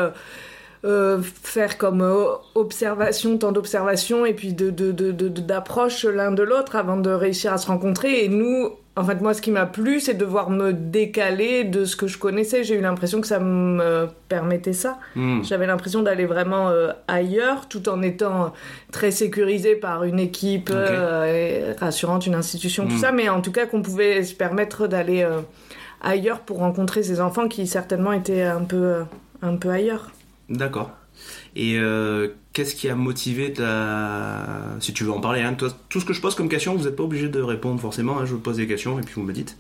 euh, 0.85 1.21
faire 1.23 1.77
comme 1.79 2.03
euh, 2.03 2.27
observation, 2.55 3.37
temps 3.39 3.53
d'observation 3.53 4.25
et 4.25 4.33
puis 4.35 4.53
de, 4.53 4.71
de, 4.71 4.93
de, 4.93 5.11
de- 5.13 5.29
d'approche 5.29 6.05
l'un 6.05 6.31
de 6.31 6.43
l'autre 6.43 6.77
avant 6.77 6.97
de 6.97 7.11
réussir 7.11 7.53
à 7.53 7.59
se 7.59 7.67
rencontrer. 7.67 8.25
Et 8.25 8.29
nous, 8.29 8.71
en 8.99 9.05
fait, 9.05 9.21
moi, 9.21 9.33
ce 9.33 9.41
qui 9.41 9.53
m'a 9.53 9.65
plu, 9.65 10.01
c'est 10.01 10.15
de 10.15 10.19
devoir 10.19 10.51
me 10.51 10.73
décaler 10.73 11.63
de 11.63 11.85
ce 11.85 11.95
que 11.95 12.09
je 12.09 12.19
connaissais. 12.19 12.65
J'ai 12.65 12.75
eu 12.75 12.81
l'impression 12.81 13.21
que 13.21 13.29
ça 13.29 13.39
me 13.39 14.09
permettait 14.29 14.73
ça. 14.73 14.99
Hmm. 15.15 15.43
J'avais 15.45 15.67
l'impression 15.69 16.03
d'aller 16.03 16.27
vraiment 16.27 16.69
euh, 16.69 16.91
ailleurs, 17.07 17.69
tout 17.69 17.89
en 17.89 18.03
étant 18.03 18.53
très 18.91 19.13
sécurisé 19.13 19.77
par 19.77 20.03
une 20.03 20.19
équipe 20.19 20.71
euh, 20.75 21.75
rassurante, 21.79 22.27
une 22.27 22.35
institution, 22.35 22.87
tout 22.87 22.95
Mm. 22.95 22.99
ça, 22.99 23.13
mais 23.13 23.29
en 23.29 23.41
tout 23.41 23.53
cas 23.53 23.67
qu'on 23.67 23.83
pouvait 23.83 24.25
se 24.25 24.35
permettre 24.35 24.89
d'aller 24.89 25.23
euh, 25.23 25.41
ailleurs 26.03 26.41
pour 26.41 26.59
rencontrer 26.59 27.03
ces 27.03 27.21
enfants 27.21 27.47
qui 27.47 27.67
certainement 27.67 28.13
étaient 28.13 28.43
un 28.43 28.63
peu, 28.63 29.05
un 29.43 29.57
peu 29.57 29.71
ailleurs. 29.71 30.11
D'accord. 30.49 30.91
Et 31.59 31.77
euh, 31.77 32.29
qu'est-ce 32.53 32.77
qui 32.77 32.89
a 32.89 32.95
motivé 32.95 33.53
ta... 33.53 34.77
Si 34.79 34.93
tu 34.93 35.03
veux 35.03 35.11
en 35.11 35.21
parler, 35.21 35.41
hein, 35.41 35.55
toi, 35.55 35.69
tout 35.89 35.99
ce 35.99 36.05
que 36.05 36.13
je 36.13 36.21
pose 36.21 36.37
comme 36.37 36.49
question, 36.49 36.77
vous 36.77 36.85
n'êtes 36.85 36.95
pas 36.95 37.03
obligé 37.03 37.29
de 37.29 37.41
répondre 37.41 37.81
forcément, 37.81 38.21
hein, 38.21 38.27
je 38.27 38.33
vous 38.33 38.39
pose 38.39 38.59
des 38.59 38.69
questions 38.69 38.97
et 39.01 39.03
puis 39.03 39.15
vous 39.17 39.25
me 39.25 39.33
dites. 39.33 39.57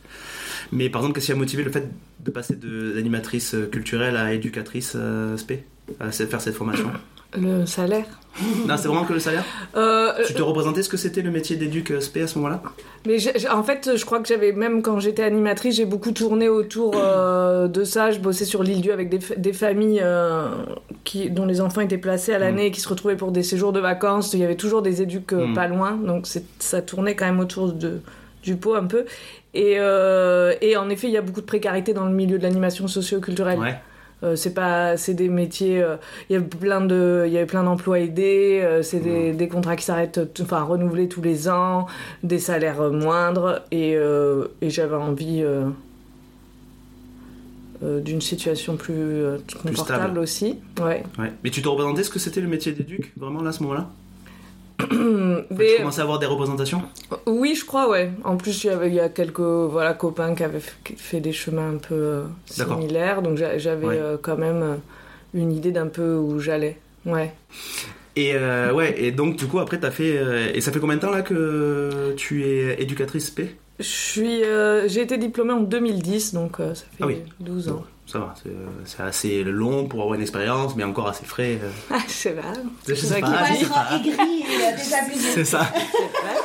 Mais 0.70 0.90
par 0.90 1.00
exemple, 1.00 1.16
qu'est-ce 1.16 1.26
qui 1.26 1.32
a 1.32 1.34
motivé 1.34 1.64
le 1.64 1.72
fait 1.72 1.90
de 2.20 2.30
passer 2.30 2.54
d'animatrice 2.54 3.54
euh, 3.54 3.66
culturelle 3.66 4.16
à 4.16 4.32
éducatrice 4.32 4.92
euh, 4.94 5.36
SP 5.36 5.66
À 5.98 6.12
faire 6.12 6.40
cette 6.40 6.54
formation? 6.54 6.88
Le 7.36 7.66
salaire. 7.66 8.04
Non, 8.66 8.76
c'est 8.76 8.86
vraiment 8.88 9.04
que 9.04 9.12
le 9.12 9.18
salaire 9.18 9.44
Euh, 9.76 10.12
Tu 10.26 10.32
te 10.32 10.40
représentais 10.42 10.82
ce 10.82 10.88
que 10.88 10.96
c'était 10.96 11.22
le 11.22 11.30
métier 11.30 11.56
d'éduc 11.56 11.90
euh, 11.90 11.98
SP 12.00 12.22
à 12.22 12.26
ce 12.28 12.38
moment-là? 12.38 12.62
Mais 13.06 13.16
en 13.50 13.62
fait, 13.64 13.90
je 13.96 14.04
crois 14.04 14.20
que 14.20 14.28
j'avais, 14.28 14.52
même 14.52 14.80
quand 14.80 15.00
j'étais 15.00 15.24
animatrice, 15.24 15.74
j'ai 15.76 15.84
beaucoup 15.84 16.12
tourné 16.12 16.48
autour 16.48 16.94
euh, 16.96 17.66
de 17.68 17.82
ça. 17.84 18.12
Je 18.12 18.20
bossais 18.20 18.44
sur 18.44 18.62
l'île 18.62 18.80
Dieu 18.80 18.92
avec 18.92 19.08
des, 19.10 19.18
fa- 19.20 19.34
des 19.34 19.52
familles 19.52 20.00
euh, 20.02 20.48
qui, 21.04 21.28
dont 21.30 21.46
les 21.46 21.60
enfants 21.60 21.80
étaient 21.80 21.98
placés 21.98 22.32
à 22.32 22.38
l'année 22.38 22.66
et 22.66 22.70
qui 22.70 22.80
se 22.80 22.88
retrouvaient 22.88 23.16
pour 23.16 23.32
des 23.32 23.42
séjours 23.42 23.72
de 23.72 23.80
vacances. 23.80 24.32
Il 24.34 24.40
y 24.40 24.44
avait 24.44 24.56
toujours 24.56 24.82
des 24.82 25.02
éducs 25.02 25.32
euh, 25.32 25.48
Mm. 25.48 25.54
pas 25.54 25.66
loin, 25.66 25.92
donc 25.96 26.26
c'est- 26.28 26.44
ça 26.60 26.80
tournait 26.80 27.16
quand 27.16 27.26
même 27.26 27.40
autour 27.40 27.72
de, 27.72 28.00
du 28.44 28.56
pot 28.56 28.74
un 28.74 28.84
peu. 28.86 29.04
Et, 29.54 29.74
euh, 29.78 30.54
et 30.60 30.76
en 30.76 30.88
effet, 30.90 31.08
il 31.08 31.12
y 31.12 31.16
a 31.18 31.22
beaucoup 31.22 31.40
de 31.40 31.46
précarité 31.46 31.92
dans 31.92 32.04
le 32.06 32.12
milieu 32.12 32.38
de 32.38 32.42
l'animation 32.44 32.86
socio-culturelle. 32.86 33.58
Ouais. 33.58 33.74
Euh, 34.24 34.34
c'est 34.34 34.52
pas, 34.52 34.96
c'est 34.96 35.14
des 35.14 35.28
métiers. 35.28 35.80
euh, 35.80 35.96
Il 36.28 36.32
y 36.32 36.36
a 36.36 36.40
plein 36.40 36.80
de, 36.80 37.24
il 37.26 37.32
y 37.32 37.36
avait 37.36 37.46
plein 37.46 37.62
d'emplois 37.62 38.00
aidés. 38.00 38.60
euh, 38.62 38.82
c'est 38.82 38.98
des, 38.98 39.32
des 39.32 39.48
contrats 39.48 39.76
qui 39.76 39.84
s'arrêtent, 39.84 40.20
enfin 40.42 40.62
renouvelés 40.62 41.08
tous 41.08 41.22
les 41.22 41.48
ans, 41.48 41.86
des 42.24 42.40
salaires 42.40 42.90
moindres. 42.90 43.62
Et, 43.70 43.92
et 43.92 44.70
j'avais 44.70 44.96
envie 44.96 45.44
d'une 47.80 48.20
situation 48.20 48.76
plus, 48.76 49.22
confortable 49.62 50.02
stable. 50.02 50.18
aussi. 50.18 50.58
Ouais. 50.80 51.04
ouais. 51.18 51.32
Mais 51.44 51.50
tu 51.50 51.62
te 51.62 51.68
représentais 51.68 52.02
ce 52.02 52.10
que 52.10 52.18
c'était 52.18 52.40
le 52.40 52.48
métier 52.48 52.72
d'éduc, 52.72 53.12
vraiment 53.16 53.40
là, 53.40 53.50
à 53.50 53.52
ce 53.52 53.62
moment-là? 53.62 53.88
Tu 54.78 55.54
Mais- 55.54 55.76
commençais 55.78 56.00
à 56.00 56.04
avoir 56.04 56.18
des 56.18 56.26
représentations 56.26 56.82
oui, 57.26 57.54
je 57.54 57.64
crois, 57.64 57.88
ouais. 57.90 58.10
En 58.24 58.36
plus, 58.36 58.64
il 58.64 58.68
y, 58.68 58.70
avait, 58.70 58.88
il 58.88 58.94
y 58.94 59.00
a 59.00 59.08
quelques 59.08 59.40
voilà 59.40 59.92
copains 59.94 60.34
qui 60.34 60.44
avaient 60.44 60.62
fait 60.96 61.20
des 61.20 61.32
chemins 61.32 61.70
un 61.74 61.76
peu 61.78 61.94
euh, 61.94 62.22
similaires, 62.46 63.22
donc 63.22 63.36
j'a- 63.38 63.58
j'avais 63.58 63.86
Ouais. 63.86 63.98
euh, 63.98 64.16
quand 64.20 64.36
même 64.36 64.62
euh, 64.62 64.74
une 65.34 65.52
idée 65.52 65.72
d'un 65.72 65.88
peu 65.88 66.14
où 66.16 66.38
j'allais. 66.40 66.78
Ouais. 67.06 67.32
Et 68.16 68.32
euh, 68.34 68.72
ouais, 68.72 68.94
et 69.02 69.12
donc 69.12 69.36
du 69.36 69.46
coup 69.46 69.58
après 69.60 69.78
t'as 69.78 69.90
fait 69.90 70.16
euh, 70.18 70.50
et 70.52 70.60
ça 70.60 70.72
fait 70.72 70.80
combien 70.80 70.96
de 70.96 71.00
temps 71.00 71.10
là 71.10 71.22
que 71.22 72.14
tu 72.16 72.44
es 72.44 72.80
éducatrice 72.82 73.26
SP 73.30 73.40
Je 73.78 73.84
suis, 73.84 74.42
euh, 74.44 74.88
j'ai 74.88 75.02
été 75.02 75.18
diplômée 75.18 75.52
en 75.52 75.60
2010, 75.60 76.34
donc 76.34 76.56
ça 76.58 76.74
fait 76.74 76.84
Ah 77.00 77.06
oui. 77.06 77.18
12 77.40 77.68
ans. 77.68 77.84
Ça 78.10 78.18
va, 78.20 78.34
c'est, 78.42 78.48
euh, 78.48 78.66
c'est 78.86 79.02
assez 79.02 79.44
long 79.44 79.86
pour 79.86 80.00
avoir 80.00 80.14
une 80.14 80.22
expérience, 80.22 80.74
mais 80.74 80.82
encore 80.82 81.08
assez 81.08 81.26
frais. 81.26 81.58
Ah, 81.90 81.98
je 82.08 82.10
sais 82.12 82.30
pas. 82.32 82.42
Je 82.86 82.94
C'est 82.94 83.06
sais 83.06 83.20
ça 83.20 83.20
pas, 83.20 83.48
Il 84.02 84.08
aigri 84.08 84.44
et 84.44 84.72
désabusé. 84.76 85.28
C'est 85.34 85.44
ça. 85.44 85.66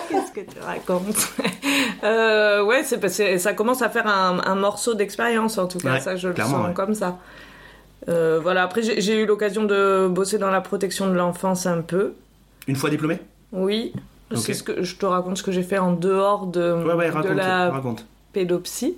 Qu'est-ce 0.09 0.31
que 0.33 0.41
tu 0.41 0.59
racontes 0.61 1.29
euh, 2.03 2.63
Ouais, 2.65 2.83
c'est 2.83 2.97
parce 2.99 3.17
que 3.17 3.37
ça 3.37 3.53
commence 3.53 3.81
à 3.81 3.89
faire 3.89 4.07
un, 4.07 4.41
un 4.45 4.55
morceau 4.55 4.93
d'expérience, 4.93 5.57
en 5.57 5.67
tout 5.67 5.77
cas, 5.77 5.93
Ouais, 5.93 5.99
ça 6.01 6.17
je 6.17 6.27
le 6.27 6.35
sens 6.35 6.67
ouais. 6.67 6.73
comme 6.73 6.93
ça. 6.93 7.17
Euh, 8.09 8.39
voilà, 8.43 8.63
après 8.63 8.81
j'ai 8.83 9.21
eu 9.21 9.25
l'occasion 9.25 9.63
de 9.63 10.09
bosser 10.11 10.37
dans 10.37 10.51
la 10.51 10.59
protection 10.59 11.07
de 11.07 11.13
l'enfance 11.13 11.65
un 11.65 11.79
peu. 11.81 12.11
Une 12.67 12.75
fois 12.75 12.89
diplômé 12.89 13.19
Oui, 13.53 13.93
c'est 14.35 14.53
ce 14.53 14.63
que 14.63 14.83
je 14.83 14.95
te 14.97 15.05
raconte 15.05 15.37
ce 15.37 15.43
que 15.43 15.53
j'ai 15.53 15.63
fait 15.63 15.77
en 15.77 15.93
dehors 15.93 16.45
de, 16.47 16.73
Ouais, 16.85 16.93
ouais, 16.93 17.07
de 17.07 17.13
raconte. 17.13 17.35
la 17.37 17.69
raconte. 17.69 18.05
pédopsie. 18.33 18.95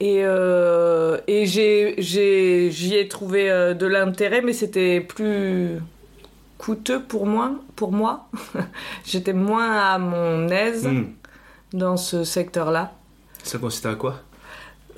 Et, 0.00 0.20
euh, 0.24 1.18
et 1.26 1.46
j'ai, 1.46 1.94
j'ai, 1.98 2.70
j'y 2.70 2.94
ai 2.96 3.08
trouvé 3.08 3.50
euh, 3.50 3.74
de 3.74 3.86
l'intérêt, 3.86 4.42
mais 4.42 4.52
c'était 4.52 5.00
plus 5.00 5.78
coûteux 6.56 7.02
pour 7.02 7.26
moi. 7.26 7.52
Pour 7.74 7.90
moi. 7.92 8.28
J'étais 9.04 9.32
moins 9.32 9.72
à 9.72 9.98
mon 9.98 10.48
aise 10.48 10.86
Hmm. 10.86 11.04
dans 11.72 11.96
ce 11.96 12.22
secteur-là. 12.24 12.92
Ça 13.42 13.58
consistait 13.58 13.88
à 13.88 13.94
quoi? 13.96 14.20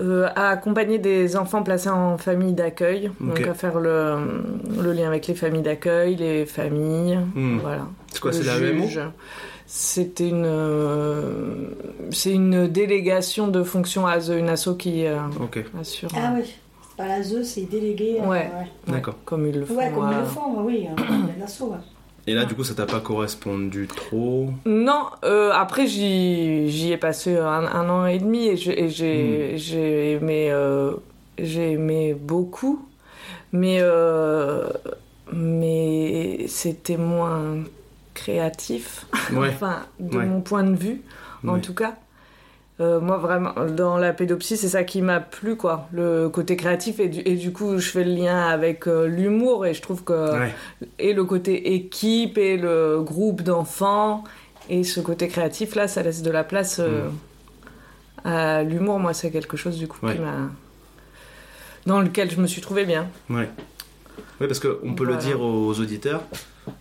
Euh, 0.00 0.28
à 0.35 0.49
accompagner 0.50 0.99
des 0.99 1.37
enfants 1.37 1.62
placés 1.62 1.90
en 1.90 2.16
famille 2.16 2.54
d'accueil, 2.54 3.11
donc 3.21 3.40
à 3.47 3.52
faire 3.52 3.78
le, 3.80 4.16
le 4.83 4.92
lien 4.95 5.07
avec 5.07 5.26
les 5.26 5.35
familles 5.35 5.61
d'accueil, 5.62 6.16
les 6.16 6.47
familles, 6.47 7.19
Hmm. 7.35 7.59
voilà. 7.59 7.87
C'est 8.11 8.21
quoi, 8.21 8.33
c'est 8.33 8.45
la 8.45 8.57
juge. 8.59 9.00
C'était 9.73 10.29
une, 10.31 10.47
euh, 10.47 11.69
c'est 12.11 12.33
une 12.33 12.67
délégation 12.67 13.47
de 13.47 13.62
fonction 13.62 14.05
à 14.05 14.19
une 14.19 14.49
asso 14.49 14.71
qui 14.77 15.07
euh, 15.07 15.19
assure. 15.81 16.09
Ah 16.17 16.33
oui, 16.35 16.43
c'est 16.45 16.97
pas 16.97 17.07
la 17.07 17.23
ZE, 17.23 17.45
c'est 17.45 17.71
délégué. 17.71 18.19
euh, 18.21 18.27
Ouais. 18.27 18.50
ouais. 18.53 18.93
d'accord. 18.93 19.15
Comme 19.25 19.47
ils 19.47 19.57
le 19.61 19.65
font. 19.65 19.77
Ouais, 19.77 19.93
comme 19.95 20.09
ils 20.11 20.17
euh. 20.17 20.21
le 20.23 20.27
font, 20.27 20.61
oui, 20.65 20.89
euh, 20.89 21.00
ouais. 21.71 21.77
Et 22.27 22.35
là, 22.35 22.47
du 22.47 22.57
coup, 22.57 22.65
ça 22.65 22.75
t'a 22.75 22.85
pas 22.85 22.99
correspondu 22.99 23.87
trop? 23.87 24.49
Non, 24.67 25.05
euh, 25.25 25.53
après 25.55 25.87
j'y, 25.87 26.69
j'y 26.69 26.91
ai 26.91 26.97
passé 26.97 27.37
un, 27.37 27.65
un 27.65 27.89
an 27.89 28.07
et 28.07 28.19
demi 28.19 28.49
et 28.49 28.57
j'ai, 28.57 28.89
j'ai 29.57 30.12
aimé, 30.15 30.50
euh, 30.50 30.95
j'ai 31.39 31.73
aimé 31.75 32.15
beaucoup, 32.15 32.85
mais 33.53 33.79
euh, 33.81 34.69
mais 35.33 36.47
c'était 36.49 36.97
moins 36.97 37.59
créatif. 38.21 39.07
Ouais. 39.33 39.49
enfin, 39.55 39.81
de 39.99 40.17
Ouais. 40.19 40.27
mon 40.27 40.41
point 40.41 40.62
de 40.65 40.77
vue, 40.77 41.00
en 41.47 41.59
tout 41.59 41.75
cas. 41.75 41.95
Euh, 42.81 42.99
moi, 42.99 43.19
vraiment, 43.19 43.53
dans 43.77 43.99
la 43.99 44.15
pédopsie, 44.15 44.57
c'est 44.57 44.69
ça 44.71 44.85
qui 44.85 45.03
m'a 45.03 45.21
plu, 45.21 45.55
quoi. 45.57 45.87
Le 45.93 46.29
côté 46.31 46.57
créatif, 46.57 46.99
et 46.99 47.09
du, 47.09 47.21
et 47.27 47.37
du 47.37 47.53
coup, 47.53 47.77
je 47.79 47.91
fais 47.91 48.05
le 48.05 48.12
lien 48.15 48.41
avec 48.49 48.87
euh, 48.87 49.07
l'humour, 49.07 49.67
et 49.67 49.75
je 49.75 49.83
trouve 49.83 50.03
que. 50.03 50.33
Ouais. 50.39 50.55
Et 50.99 51.12
le 51.12 51.25
côté 51.25 51.75
équipe, 51.75 52.39
et 52.39 52.57
le 52.57 53.03
groupe 53.03 53.43
d'enfants, 53.43 54.25
et 54.71 54.83
ce 54.85 55.00
côté 55.00 55.29
créatif, 55.29 55.75
là, 55.75 55.89
ça 55.89 56.03
laisse 56.03 56.23
de 56.23 56.31
la 56.31 56.43
place 56.43 56.79
euh, 56.81 57.09
à 58.25 58.62
l'humour. 58.62 58.99
Moi, 58.99 59.12
c'est 59.12 59.31
quelque 59.31 59.57
chose, 59.59 59.77
du 59.77 59.87
coup, 59.87 59.99
Mm. 60.03 60.07
Ouais. 60.09 60.15
qui 60.15 60.21
m'a. 60.23 60.37
Dans 61.87 62.00
lequel 62.00 62.31
je 62.31 62.41
me 62.41 62.47
suis 62.47 62.61
trouvé 62.62 62.85
bien. 62.87 63.09
Ouais. 63.29 63.49
Ouais, 64.41 64.47
parce 64.47 64.59
qu'on 64.61 64.95
peut 64.95 65.05
Voilà. 65.05 65.12
le 65.12 65.17
dire 65.23 65.41
aux 65.43 65.79
auditeurs, 65.81 66.23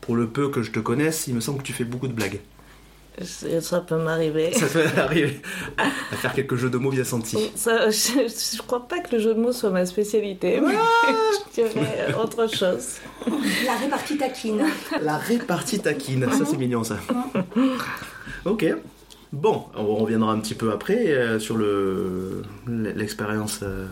pour 0.01 0.15
le 0.15 0.27
peu 0.27 0.49
que 0.49 0.61
je 0.61 0.71
te 0.71 0.79
connaisse, 0.79 1.27
il 1.27 1.35
me 1.35 1.39
semble 1.39 1.59
que 1.59 1.63
tu 1.63 1.73
fais 1.73 1.83
beaucoup 1.83 2.07
de 2.07 2.13
blagues. 2.13 2.39
Ça 3.61 3.81
peut 3.81 3.97
m'arriver. 3.97 4.53
Ça 4.53 4.67
peut 4.67 4.85
arriver 4.97 5.41
à 5.77 6.15
faire 6.15 6.33
quelques 6.33 6.55
jeux 6.55 6.69
de 6.69 6.77
mots 6.77 6.91
bien 6.91 7.03
sentis. 7.03 7.51
Ça, 7.55 7.89
je, 7.89 8.27
je 8.27 8.61
crois 8.61 8.87
pas 8.87 8.99
que 8.99 9.15
le 9.15 9.21
jeu 9.21 9.33
de 9.33 9.39
mots 9.39 9.51
soit 9.51 9.71
ma 9.71 9.85
spécialité, 9.85 10.61
mais 10.61 10.73
je 11.55 11.61
dirais 11.61 12.13
autre 12.21 12.47
chose. 12.47 12.97
La 13.65 13.75
répartie 13.75 14.17
taquine. 14.17 14.63
La 15.01 15.17
répartie 15.17 15.79
taquine, 15.79 16.29
ça 16.31 16.45
c'est 16.45 16.57
mignon 16.57 16.83
ça. 16.83 16.97
Ok. 18.45 18.65
Bon, 19.31 19.65
on 19.75 19.95
reviendra 19.95 20.31
un 20.31 20.39
petit 20.39 20.55
peu 20.55 20.71
après 20.71 21.07
euh, 21.09 21.39
sur 21.39 21.55
le 21.55 22.41
l'expérience 22.67 23.59
euh, 23.63 23.85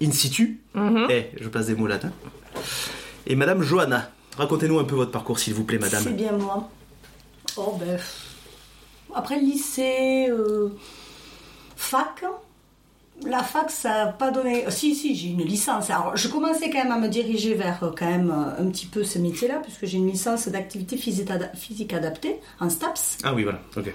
in 0.00 0.10
situ. 0.10 0.60
Mhm. 0.74 1.06
Eh, 1.10 1.26
je 1.40 1.48
passe 1.48 1.66
des 1.66 1.74
mots 1.74 1.86
latins. 1.86 2.12
Et 3.26 3.36
Madame 3.36 3.62
Johanna, 3.62 4.10
racontez-nous 4.36 4.78
un 4.78 4.84
peu 4.84 4.94
votre 4.94 5.10
parcours, 5.10 5.38
s'il 5.38 5.54
vous 5.54 5.64
plaît, 5.64 5.78
Madame. 5.78 6.02
C'est 6.02 6.16
bien 6.16 6.32
moi. 6.32 6.68
Oh 7.56 7.76
ben. 7.78 7.98
Après 9.14 9.36
le 9.36 9.42
lycée, 9.42 10.28
euh, 10.30 10.70
fac. 11.76 12.24
La 13.24 13.42
fac, 13.42 13.70
ça 13.70 14.06
n'a 14.06 14.12
pas 14.12 14.30
donné. 14.30 14.64
Si, 14.70 14.94
si, 14.94 15.14
j'ai 15.14 15.28
une 15.28 15.42
licence. 15.42 15.90
Alors, 15.90 16.16
je 16.16 16.28
commençais 16.28 16.70
quand 16.70 16.82
même 16.82 16.92
à 16.92 16.98
me 16.98 17.08
diriger 17.08 17.54
vers 17.54 17.84
euh, 17.84 17.90
quand 17.96 18.08
même 18.08 18.30
euh, 18.30 18.62
un 18.62 18.70
petit 18.70 18.86
peu 18.86 19.04
ce 19.04 19.18
métier-là, 19.18 19.60
puisque 19.62 19.86
j'ai 19.86 19.98
une 19.98 20.10
licence 20.10 20.48
d'activité 20.48 20.96
physique 20.96 21.92
adaptée 21.92 22.40
en 22.58 22.68
STAPS. 22.68 23.18
Ah 23.22 23.34
oui, 23.34 23.44
voilà, 23.44 23.60
ok. 23.76 23.92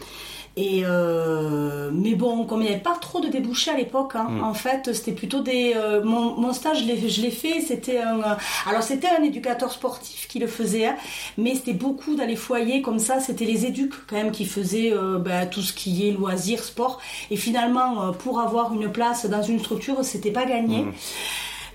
Et 0.59 0.81
euh, 0.83 1.91
mais 1.93 2.15
bon, 2.15 2.45
comme 2.45 2.61
il 2.61 2.65
n'y 2.65 2.71
avait 2.73 2.81
pas 2.81 2.97
trop 2.99 3.19
de 3.21 3.27
débouchés 3.27 3.69
à 3.69 3.77
l'époque, 3.77 4.15
hein, 4.15 4.25
Mm. 4.27 4.43
en 4.43 4.55
fait, 4.55 4.91
c'était 4.91 5.11
plutôt 5.11 5.41
des. 5.41 5.73
euh, 5.75 6.03
mon, 6.03 6.31
mon 6.35 6.51
stage, 6.51 6.79
je 6.83 7.21
l'ai, 7.21 7.29
fait, 7.29 7.61
c'était 7.61 7.99
un. 7.99 8.19
euh, 8.21 8.35
alors, 8.65 8.81
c'était 8.81 9.07
un 9.07 9.21
éducateur 9.21 9.71
sportif 9.71 10.27
qui 10.27 10.39
le 10.39 10.47
faisait, 10.47 10.87
hein, 10.87 10.95
mais 11.37 11.53
c'était 11.53 11.73
beaucoup 11.73 12.15
dans 12.15 12.25
les 12.25 12.35
foyers 12.35 12.81
comme 12.81 12.97
ça. 12.97 13.19
C'était 13.19 13.45
les 13.45 13.67
éducs 13.67 13.93
quand 14.07 14.15
même 14.15 14.31
qui 14.31 14.45
faisaient 14.45 14.91
ben, 15.19 15.47
tout 15.47 15.61
ce 15.61 15.73
qui 15.73 16.09
est 16.09 16.11
loisirs, 16.11 16.63
sport. 16.63 16.99
Et 17.29 17.35
finalement, 17.37 18.11
pour 18.13 18.39
avoir 18.39 18.73
une 18.73 18.91
place 18.91 19.27
dans 19.27 19.43
une 19.43 19.59
structure, 19.59 20.03
c'était 20.03 20.31
pas 20.31 20.45
gagné. 20.45 20.85
Mm. 20.85 20.91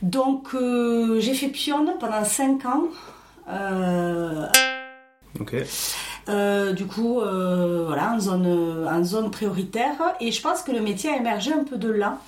Donc, 0.02 0.48
j'ai 1.20 1.34
fait 1.34 1.48
pionne 1.48 1.92
pendant 2.00 2.24
5 2.24 2.64
ans. 2.66 2.82
Ok. 5.40 5.54
Euh, 6.28 6.72
du 6.72 6.86
coup, 6.86 7.20
euh, 7.20 7.84
voilà, 7.86 8.12
en 8.14 8.20
zone, 8.20 8.86
en 8.90 9.04
zone 9.04 9.30
prioritaire. 9.30 9.92
Et 10.20 10.30
je 10.32 10.40
pense 10.40 10.62
que 10.62 10.72
le 10.72 10.80
métier 10.80 11.10
a 11.10 11.16
émergé 11.16 11.52
un 11.52 11.64
peu 11.64 11.76
de 11.76 11.90
là, 11.90 12.18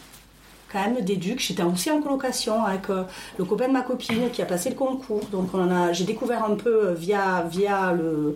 quand 0.73 0.81
même, 0.81 1.05
d'éduc. 1.05 1.41
J'étais 1.41 1.63
aussi 1.63 1.91
en 1.91 2.01
colocation 2.01 2.65
avec 2.65 2.91
euh, 2.91 3.05
le 3.39 3.45
copain 3.45 3.69
de 3.69 3.73
ma 3.73 3.83
copine 3.83 4.31
qui 4.33 4.43
a 4.43 4.47
passé 4.47 4.71
le 4.71 4.75
concours. 4.77 5.25
Donc, 5.31 5.51
on 5.55 5.63
en 5.63 5.71
a, 5.71 5.93
j'ai 5.93 6.05
découvert 6.05 6.45
un 6.45 6.57
peu 6.57 6.89
euh, 6.89 6.95
via, 6.95 7.45
via, 7.49 7.93
le, 7.93 8.35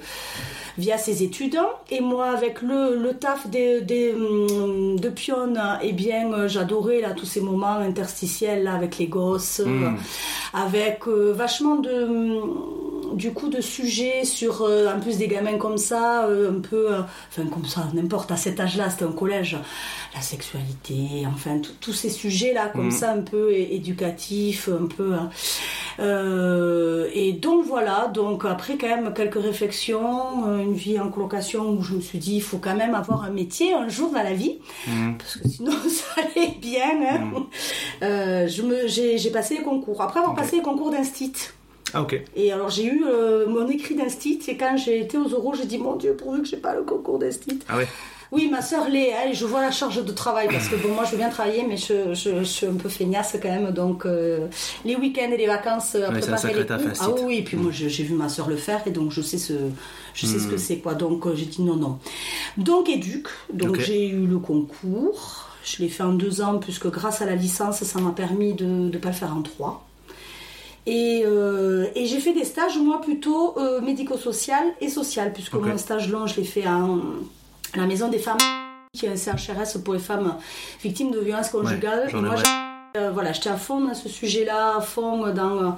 via 0.78 0.96
ses 0.98 1.24
études. 1.24 1.58
Et 1.90 2.00
moi, 2.00 2.26
avec 2.30 2.62
le, 2.62 2.96
le 2.96 3.14
taf 3.14 3.48
des, 3.48 3.80
des, 3.80 4.12
hum, 4.14 5.00
de 5.00 5.08
pionne, 5.08 5.60
eh 5.82 5.92
bien, 5.92 6.32
euh, 6.32 6.46
j'adorais 6.46 7.00
là, 7.00 7.10
tous 7.10 7.26
ces 7.26 7.40
moments 7.40 7.78
interstitiels 7.78 8.62
là, 8.62 8.74
avec 8.74 8.98
les 8.98 9.08
gosses, 9.08 9.58
euh, 9.60 9.64
Mm. 9.66 9.96
avec 10.54 11.00
euh, 11.08 11.32
vachement 11.36 11.74
de 11.76 11.90
hum, 12.04 12.52
du 13.14 13.32
coup 13.32 13.48
de 13.48 13.60
sujets 13.60 14.24
sur 14.24 14.62
euh, 14.62 14.88
en 14.94 15.00
plus 15.00 15.18
des 15.18 15.28
gamins 15.28 15.58
comme 15.58 15.78
ça 15.78 16.26
euh, 16.26 16.50
un 16.50 16.60
peu 16.60 16.92
euh, 16.92 17.00
enfin 17.30 17.46
comme 17.46 17.64
ça 17.66 17.86
n'importe 17.94 18.30
à 18.30 18.36
cet 18.36 18.60
âge 18.60 18.76
là 18.76 18.90
c'était 18.90 19.04
un 19.04 19.12
collège 19.12 19.56
la 20.14 20.20
sexualité 20.20 21.24
enfin 21.26 21.60
tous 21.80 21.92
ces 21.92 22.10
sujets 22.10 22.52
là 22.52 22.68
comme 22.68 22.86
Mhm. 22.86 22.90
ça 22.90 23.12
un 23.12 23.20
peu 23.22 23.52
éducatifs 23.52 24.68
un 24.68 24.86
peu 24.86 25.14
hein. 25.14 25.28
Et 27.14 27.32
donc 27.32 27.64
voilà 27.66 28.10
donc 28.12 28.44
après 28.44 28.76
quand 28.78 28.86
même 28.88 29.12
quelques 29.14 29.42
réflexions 29.42 30.58
une 30.60 30.74
vie 30.74 30.98
en 31.00 31.08
colocation 31.10 31.70
où 31.70 31.82
je 31.82 31.94
me 31.94 32.00
suis 32.00 32.18
dit 32.18 32.36
il 32.36 32.42
faut 32.42 32.58
quand 32.58 32.76
même 32.76 32.94
avoir 32.94 33.24
un 33.24 33.30
métier 33.30 33.74
un 33.74 33.88
jour 33.88 34.10
dans 34.12 34.22
la 34.22 34.34
vie 34.34 34.58
Mhm. 34.86 35.18
parce 35.18 35.36
que 35.38 35.48
sinon 35.48 35.72
ça 35.88 36.20
allait 36.22 36.54
bien 36.60 36.90
hein. 37.10 38.46
Je 38.46 38.62
me 38.62 38.86
j'ai 38.86 39.30
passé 39.30 39.56
les 39.58 39.62
concours 39.62 40.00
après 40.02 40.20
avoir 40.20 40.34
passé 40.34 40.56
les 40.56 40.62
concours 40.62 40.90
d'instit 40.90 41.32
Ah 41.94 42.02
ok. 42.02 42.20
et 42.36 42.52
alors 42.52 42.68
j'ai 42.70 42.84
eu 42.84 43.04
euh, 43.06 43.46
mon 43.46 43.68
écrit 43.68 43.94
d'instit 43.94 44.40
et 44.48 44.56
quand 44.56 44.76
j'ai 44.76 45.00
été 45.00 45.16
aux 45.16 45.32
oraux 45.34 45.54
j'ai 45.54 45.64
dit 45.66 45.78
mon 45.78 45.96
dieu 45.96 46.14
pourvu 46.14 46.42
que 46.42 46.48
j'ai 46.48 46.56
pas 46.58 46.74
le 46.74 46.82
concours 46.82 47.18
d'instit. 47.18 47.58
Ah 47.68 47.78
ouais. 47.78 47.88
oui 48.30 48.48
ma 48.50 48.60
soeur 48.60 48.88
l'est 48.90 49.12
hein, 49.14 49.30
et 49.30 49.32
je 49.34 49.46
vois 49.46 49.62
la 49.62 49.70
charge 49.70 50.04
de 50.04 50.12
travail 50.12 50.48
parce 50.50 50.68
que 50.68 50.76
bon 50.76 50.90
moi 50.94 51.04
je 51.06 51.12
veux 51.12 51.16
bien 51.16 51.30
travailler 51.30 51.64
mais 51.66 51.78
je, 51.78 52.12
je, 52.14 52.38
je 52.40 52.44
suis 52.44 52.66
un 52.66 52.74
peu 52.74 52.90
feignasse 52.90 53.36
quand 53.40 53.48
même 53.48 53.70
donc 53.70 54.04
euh, 54.04 54.48
les 54.84 54.96
week-ends 54.96 55.30
et 55.32 55.36
les 55.38 55.46
vacances 55.46 55.94
euh, 55.94 56.08
à 56.08 56.12
Ouais, 56.12 56.20
c'est 56.20 56.30
un 56.30 56.36
préparer 56.36 56.84
les 56.84 56.90
cours. 56.90 56.98
ah 57.00 57.10
oui, 57.24 57.36
et 57.38 57.42
puis 57.42 57.56
moi 57.56 57.72
je- 57.72 57.88
j'ai 57.88 58.02
vu 58.04 58.14
ma 58.14 58.28
soeur 58.28 58.48
le 58.50 58.56
faire 58.56 58.82
et 58.86 58.90
donc 58.90 59.10
je 59.12 59.22
sais 59.22 59.38
ce 59.38 59.54
je 60.14 60.26
sais 60.26 60.38
ce 60.38 60.46
que 60.48 60.56
c'est 60.58 60.78
quoi. 60.78 60.94
Donc 60.94 61.26
euh, 61.26 61.34
j'ai 61.36 61.46
dit 61.46 61.62
non 61.62 61.76
non. 61.76 61.98
Donc 62.58 62.88
éduc. 62.90 63.28
Donc 63.52 63.78
j'ai 63.78 64.08
eu 64.08 64.26
le 64.26 64.38
concours. 64.38 65.46
Je 65.64 65.82
l'ai 65.82 65.88
fait 65.88 66.02
en 66.02 66.12
deux 66.12 66.40
ans 66.40 66.58
puisque 66.58 66.88
grâce 66.90 67.20
à 67.22 67.26
la 67.26 67.34
licence 67.34 67.82
ça 67.82 68.00
m'a 68.00 68.10
permis 68.10 68.52
de 68.54 68.64
ne 68.64 68.98
pas 68.98 69.08
le 69.08 69.14
faire 69.14 69.34
en 69.36 69.42
trois 69.42 69.87
et, 70.86 71.22
euh, 71.24 71.86
et 71.94 72.06
j'ai 72.06 72.20
fait 72.20 72.32
des 72.32 72.44
stages, 72.44 72.78
moi, 72.78 73.00
plutôt 73.00 73.58
euh, 73.58 73.80
médico-social 73.80 74.64
et 74.80 74.88
social, 74.88 75.32
puisque 75.32 75.54
mon 75.54 75.76
stage 75.76 76.08
long, 76.08 76.26
je 76.26 76.36
l'ai 76.36 76.44
fait 76.44 76.64
à 76.64 76.80
la 77.74 77.86
Maison 77.86 78.08
des 78.08 78.18
femmes, 78.18 78.38
qui 78.92 79.06
est 79.06 79.10
un 79.10 79.16
CHRS 79.16 79.82
pour 79.84 79.94
les 79.94 80.00
femmes 80.00 80.36
victimes 80.82 81.10
de 81.10 81.20
violences 81.20 81.50
conjugales. 81.50 82.08
et 82.10 82.16
moi, 82.16 82.36
euh, 82.96 83.10
voilà, 83.12 83.32
j'étais 83.32 83.50
à 83.50 83.56
fond 83.56 83.80
dans 83.80 83.94
ce 83.94 84.08
sujet-là, 84.08 84.76
à 84.78 84.80
fond 84.80 85.32
dans, 85.32 85.76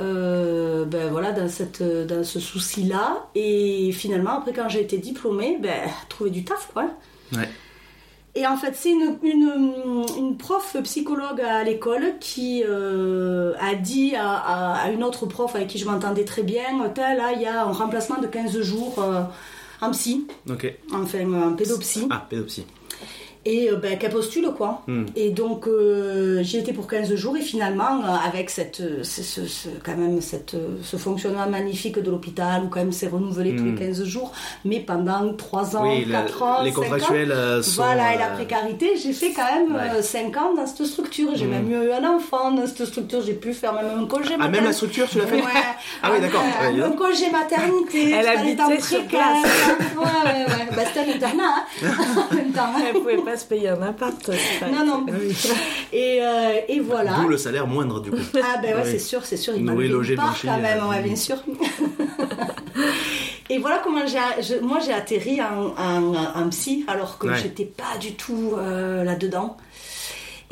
euh, 0.00 0.84
ben, 0.86 1.10
voilà, 1.10 1.32
dans, 1.32 1.48
cette, 1.48 1.82
dans 1.82 2.24
ce 2.24 2.40
souci-là. 2.40 3.26
Et 3.34 3.92
finalement, 3.92 4.38
après, 4.38 4.52
quand 4.52 4.68
j'ai 4.68 4.80
été 4.80 4.98
diplômée, 4.98 5.58
ben, 5.60 5.88
trouver 6.08 6.30
du 6.30 6.44
taf, 6.44 6.70
quoi. 6.72 6.86
Ouais. 7.32 7.48
Et 8.34 8.46
en 8.46 8.56
fait, 8.56 8.72
c'est 8.74 8.90
une, 8.90 9.18
une, 9.22 10.04
une 10.16 10.36
prof 10.38 10.76
psychologue 10.84 11.40
à 11.42 11.62
l'école 11.64 12.14
qui 12.18 12.62
euh, 12.66 13.52
a 13.60 13.74
dit 13.74 14.14
à, 14.16 14.30
à- 14.36 14.74
à 14.84 14.90
une 14.90 15.04
autre 15.04 15.26
prof 15.26 15.54
avec 15.54 15.68
qui 15.68 15.78
je 15.78 15.84
m'entendais 15.86 16.24
très 16.24 16.42
bien, 16.42 16.62
là, 17.14 17.32
il 17.34 17.42
y 17.42 17.46
a 17.46 17.62
un 17.64 17.72
remplacement 17.72 18.18
de 18.18 18.26
15 18.26 18.58
jours 18.62 18.94
euh, 18.98 19.22
en 19.82 19.90
psy, 19.90 20.26
Ok. 20.48 20.72
enfin 20.94 21.30
en 21.50 21.52
pédopsie, 21.54 22.06
Ah, 22.10 22.24
pédopsie. 22.28 22.64
Et 23.44 23.70
euh, 23.70 23.76
ben, 23.76 23.98
qu'elle 23.98 24.10
postule 24.12 24.48
quoi. 24.56 24.82
Hmm. 24.86 25.04
Et 25.16 25.30
donc 25.30 25.66
euh, 25.66 26.42
j'y 26.42 26.58
étais 26.58 26.72
pour 26.72 26.86
15 26.86 27.14
jours 27.14 27.36
et 27.36 27.40
finalement 27.40 28.00
euh, 28.04 28.28
avec 28.28 28.50
cette, 28.50 28.80
euh, 28.80 29.02
ce, 29.02 29.22
ce- 29.22 29.46
ce- 29.46 29.68
quand 29.84 29.96
même 29.96 30.20
cette, 30.20 30.54
euh, 30.54 30.76
ce 30.82 30.96
fonctionnement 30.96 31.48
magnifique 31.48 31.98
de 31.98 32.10
l'hôpital 32.10 32.62
où 32.64 32.68
quand 32.68 32.80
même 32.80 32.92
c'est 32.92 33.08
renouvelé 33.08 33.56
tous 33.56 33.62
Hmm. 33.64 33.74
les 33.76 33.86
15 33.86 34.04
jours, 34.04 34.32
mais 34.64 34.80
pendant 34.80 35.32
3 35.34 35.76
ans, 35.76 35.82
Oui, 35.88 36.06
4 36.10 36.40
la- 36.40 36.46
ans, 36.46 36.62
les 36.62 36.70
5 36.70 36.78
ans, 36.78 36.82
contractuels 36.82 37.32
euh, 37.32 37.62
sont. 37.62 37.82
voilà, 37.82 38.14
et 38.14 38.18
la 38.18 38.28
précarité, 38.28 38.92
j'ai 39.02 39.12
fait 39.12 39.32
quand 39.32 39.44
même 39.52 39.74
Ouais. 39.74 40.02
5 40.02 40.36
ans 40.36 40.54
dans 40.54 40.66
cette 40.66 40.86
structure. 40.86 41.30
J'ai 41.34 41.46
Mm. 41.46 41.50
même 41.50 41.70
eu 41.72 41.90
un 41.92 42.04
enfant 42.16 42.50
dans 42.52 42.66
cette 42.66 42.84
structure. 42.86 43.20
J'ai 43.22 43.34
pu 43.34 43.52
faire 43.54 43.72
même 43.74 43.86
un 44.02 44.06
congé 44.06 44.34
Ah, 44.38 44.48
même 44.48 44.64
la 44.64 44.72
structure, 44.72 45.08
tu 45.08 45.18
l'as 45.18 45.26
fait 45.26 45.36
Ouais. 45.36 45.42
Ah 46.02 46.10
oui, 46.12 46.20
d'accord. 46.20 46.42
Un- 46.62 46.72
Ouais, 46.90 46.96
congé 46.96 47.30
maternité. 47.30 48.10
Elle 48.12 48.28
habitait 48.28 48.80
sur 48.80 48.98
précaire. 49.00 49.34
Ouais, 49.96 50.02
ouais, 50.04 50.44
ouais. 50.46 50.76
Bah, 50.76 50.82
c'était 50.86 51.10
un 51.10 51.14
internat, 51.16 51.64
hein, 51.84 52.26
en 52.30 52.34
même 52.34 52.52
temps. 52.52 52.72
Elle 52.86 52.94
pouvait 52.94 53.16
pas 53.16 53.31
se 53.36 53.44
payer 53.46 53.70
un 53.70 53.82
appart. 53.82 54.30
pas- 54.60 54.68
Non, 54.68 54.84
non. 54.86 55.06
Oui. 55.08 55.36
Et, 55.92 56.20
euh, 56.22 56.52
et 56.68 56.80
voilà. 56.80 57.12
D'où 57.20 57.28
le 57.28 57.36
salaire 57.36 57.66
moindre, 57.66 58.00
du 58.00 58.10
coup. 58.10 58.16
Ah 58.42 58.58
ben 58.62 58.76
ouais, 58.76 58.82
Oui. 58.84 58.90
c'est 58.92 58.98
sûr, 58.98 59.24
c'est 59.26 59.36
sûr, 59.36 59.52
il 59.54 59.62
part 60.16 60.26
blanchir, 60.28 60.50
quand 60.50 60.58
même, 60.60 60.86
ouais, 60.88 61.02
bien 61.02 61.16
sûr. 61.16 61.36
Et 63.50 63.58
voilà 63.58 63.80
comment 63.84 64.06
j'ai, 64.06 64.42
je- 64.42 64.60
moi 64.60 64.78
j'ai 64.84 64.92
atterri 64.94 65.40
en, 65.42 65.74
en, 65.76 66.14
en 66.14 66.48
psy 66.48 66.84
alors 66.88 67.18
que 67.18 67.26
Ouais. 67.26 67.36
j'étais 67.42 67.66
pas 67.66 67.98
du 68.00 68.14
tout 68.14 68.52
euh, 68.56 69.04
là-dedans. 69.04 69.58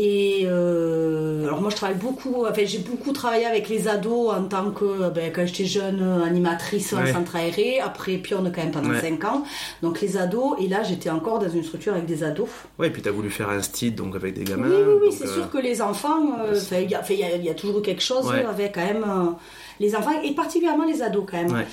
Et 0.02 0.44
euh, 0.46 1.44
alors 1.44 1.60
moi 1.60 1.68
je 1.68 1.76
travaille 1.76 1.98
beaucoup, 1.98 2.46
enfin 2.48 2.62
j'ai 2.64 2.78
beaucoup 2.78 3.12
travaillé 3.12 3.44
avec 3.44 3.68
les 3.68 3.86
ados 3.86 4.32
en 4.32 4.44
tant 4.44 4.70
que, 4.70 5.10
ben, 5.10 5.30
quand 5.30 5.44
j'étais 5.44 5.66
jeune, 5.66 6.00
animatrice 6.24 6.94
en 6.94 7.02
Ouais. 7.02 7.12
centre 7.12 7.36
aéré, 7.36 7.80
après 7.80 8.16
pionne 8.16 8.50
quand 8.50 8.62
même 8.62 8.70
pendant 8.70 8.88
Ouais. 8.88 9.00
5 9.02 9.22
ans. 9.24 9.44
Donc 9.82 10.00
les 10.00 10.16
ados, 10.16 10.54
et 10.58 10.68
là 10.68 10.82
j'étais 10.82 11.10
encore 11.10 11.38
dans 11.38 11.50
une 11.50 11.62
structure 11.62 11.92
avec 11.92 12.06
des 12.06 12.24
ados. 12.24 12.48
Ouais, 12.78 12.86
et 12.86 12.90
puis 12.90 13.02
t'as 13.02 13.10
voulu 13.10 13.28
faire 13.28 13.50
un 13.50 13.60
style, 13.60 13.94
donc 13.94 14.16
avec 14.16 14.32
des 14.32 14.44
gamins. 14.44 14.68
Oui, 14.70 14.74
oui, 14.86 14.94
oui, 15.08 15.12
c'est 15.12 15.26
euh, 15.26 15.34
sûr 15.34 15.50
que 15.50 15.58
les 15.58 15.82
enfants, 15.82 16.38
euh, 16.46 16.58
il 16.80 16.90
y, 16.90 16.94
a- 16.94 17.36
y 17.36 17.46
y 17.50 17.54
toujours 17.54 17.82
quelque 17.82 18.02
chose 18.02 18.26
Ouais. 18.28 18.42
avec 18.42 18.76
quand 18.76 18.86
même 18.86 19.04
euh, 19.06 19.32
les 19.80 19.94
enfants, 19.94 20.18
et 20.24 20.32
particulièrement 20.34 20.86
les 20.86 21.02
ados 21.02 21.24
quand 21.30 21.42
même. 21.42 21.64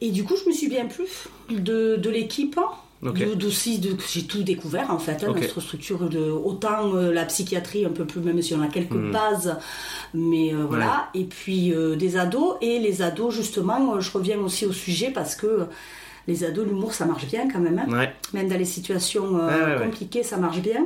Et 0.00 0.12
du 0.12 0.22
coup, 0.22 0.34
je 0.40 0.48
me 0.48 0.54
suis 0.54 0.68
bien 0.68 0.86
plu 0.86 1.06
de, 1.50 1.96
de 1.96 2.08
l'équipe. 2.10 2.60
Ok. 3.00 3.14
de- 3.18 3.34
d'aussi 3.34 3.78
de, 3.78 3.96
j'ai 4.12 4.24
tout 4.24 4.42
découvert 4.42 4.90
en 4.90 4.98
fait 4.98 5.22
hein, 5.22 5.32
notre 5.32 5.60
structure 5.60 6.08
de 6.08 6.18
autant 6.18 6.94
euh, 6.96 7.12
la 7.12 7.24
psychiatrie 7.26 7.84
un 7.84 7.90
peu 7.90 8.04
plus 8.04 8.20
même 8.20 8.42
si 8.42 8.54
on 8.54 8.60
a 8.62 8.66
quelques 8.66 8.90
Hmm. 8.92 9.12
bases 9.12 9.56
mais 10.14 10.52
euh, 10.52 10.64
voilà 10.68 11.08
et 11.14 11.22
puis 11.24 11.72
euh, 11.72 11.94
des 11.94 12.16
ados 12.16 12.56
et 12.60 12.80
les 12.80 13.00
ados 13.02 13.32
justement 13.32 14.00
je 14.00 14.10
reviens 14.10 14.38
aussi 14.40 14.66
au 14.66 14.72
sujet 14.72 15.10
parce 15.12 15.36
que 15.36 15.66
les 16.26 16.42
ados 16.42 16.66
l'humour 16.66 16.92
ça 16.92 17.04
marche 17.06 17.26
bien 17.26 17.48
quand 17.48 17.60
même 17.60 17.78
hein. 17.78 17.86
Ouais. 17.96 18.12
même 18.34 18.48
dans 18.48 18.58
les 18.58 18.64
situations 18.64 19.26
Ouais, 19.46 19.78
compliquées 19.84 20.24
ça 20.24 20.36
marche 20.36 20.58
bien 20.58 20.84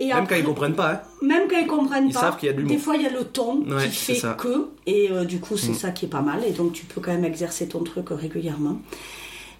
et 0.00 0.06
Même 0.08 0.16
après- 0.18 0.34
quand 0.36 0.40
ils 0.40 0.44
comprennent 0.44 0.74
pas, 0.74 0.92
hein. 0.92 1.00
même 1.22 1.42
quand 1.48 1.56
ils 1.58 1.66
comprennent 1.68 2.06
Ils 2.08 2.14
pas, 2.14 2.20
savent 2.20 2.36
qu'il 2.38 2.48
y 2.48 2.52
a 2.52 2.54
de 2.54 2.62
des 2.62 2.78
fois 2.78 2.96
il 2.96 3.02
y 3.02 3.06
a 3.06 3.10
le 3.10 3.24
ton 3.24 3.62
Ouais, 3.62 3.88
qui 3.88 3.94
fait 4.14 4.20
que, 4.36 4.68
et 4.86 5.10
euh, 5.10 5.24
du 5.24 5.38
coup 5.40 5.56
c'est 5.56 5.70
Mm. 5.70 5.74
ça 5.74 5.90
qui 5.90 6.04
est 6.06 6.08
pas 6.08 6.20
mal, 6.20 6.42
et 6.44 6.50
donc 6.52 6.72
tu 6.72 6.84
peux 6.84 7.00
quand 7.00 7.12
même 7.12 7.24
exercer 7.24 7.68
ton 7.68 7.82
truc 7.84 8.06
régulièrement. 8.10 8.78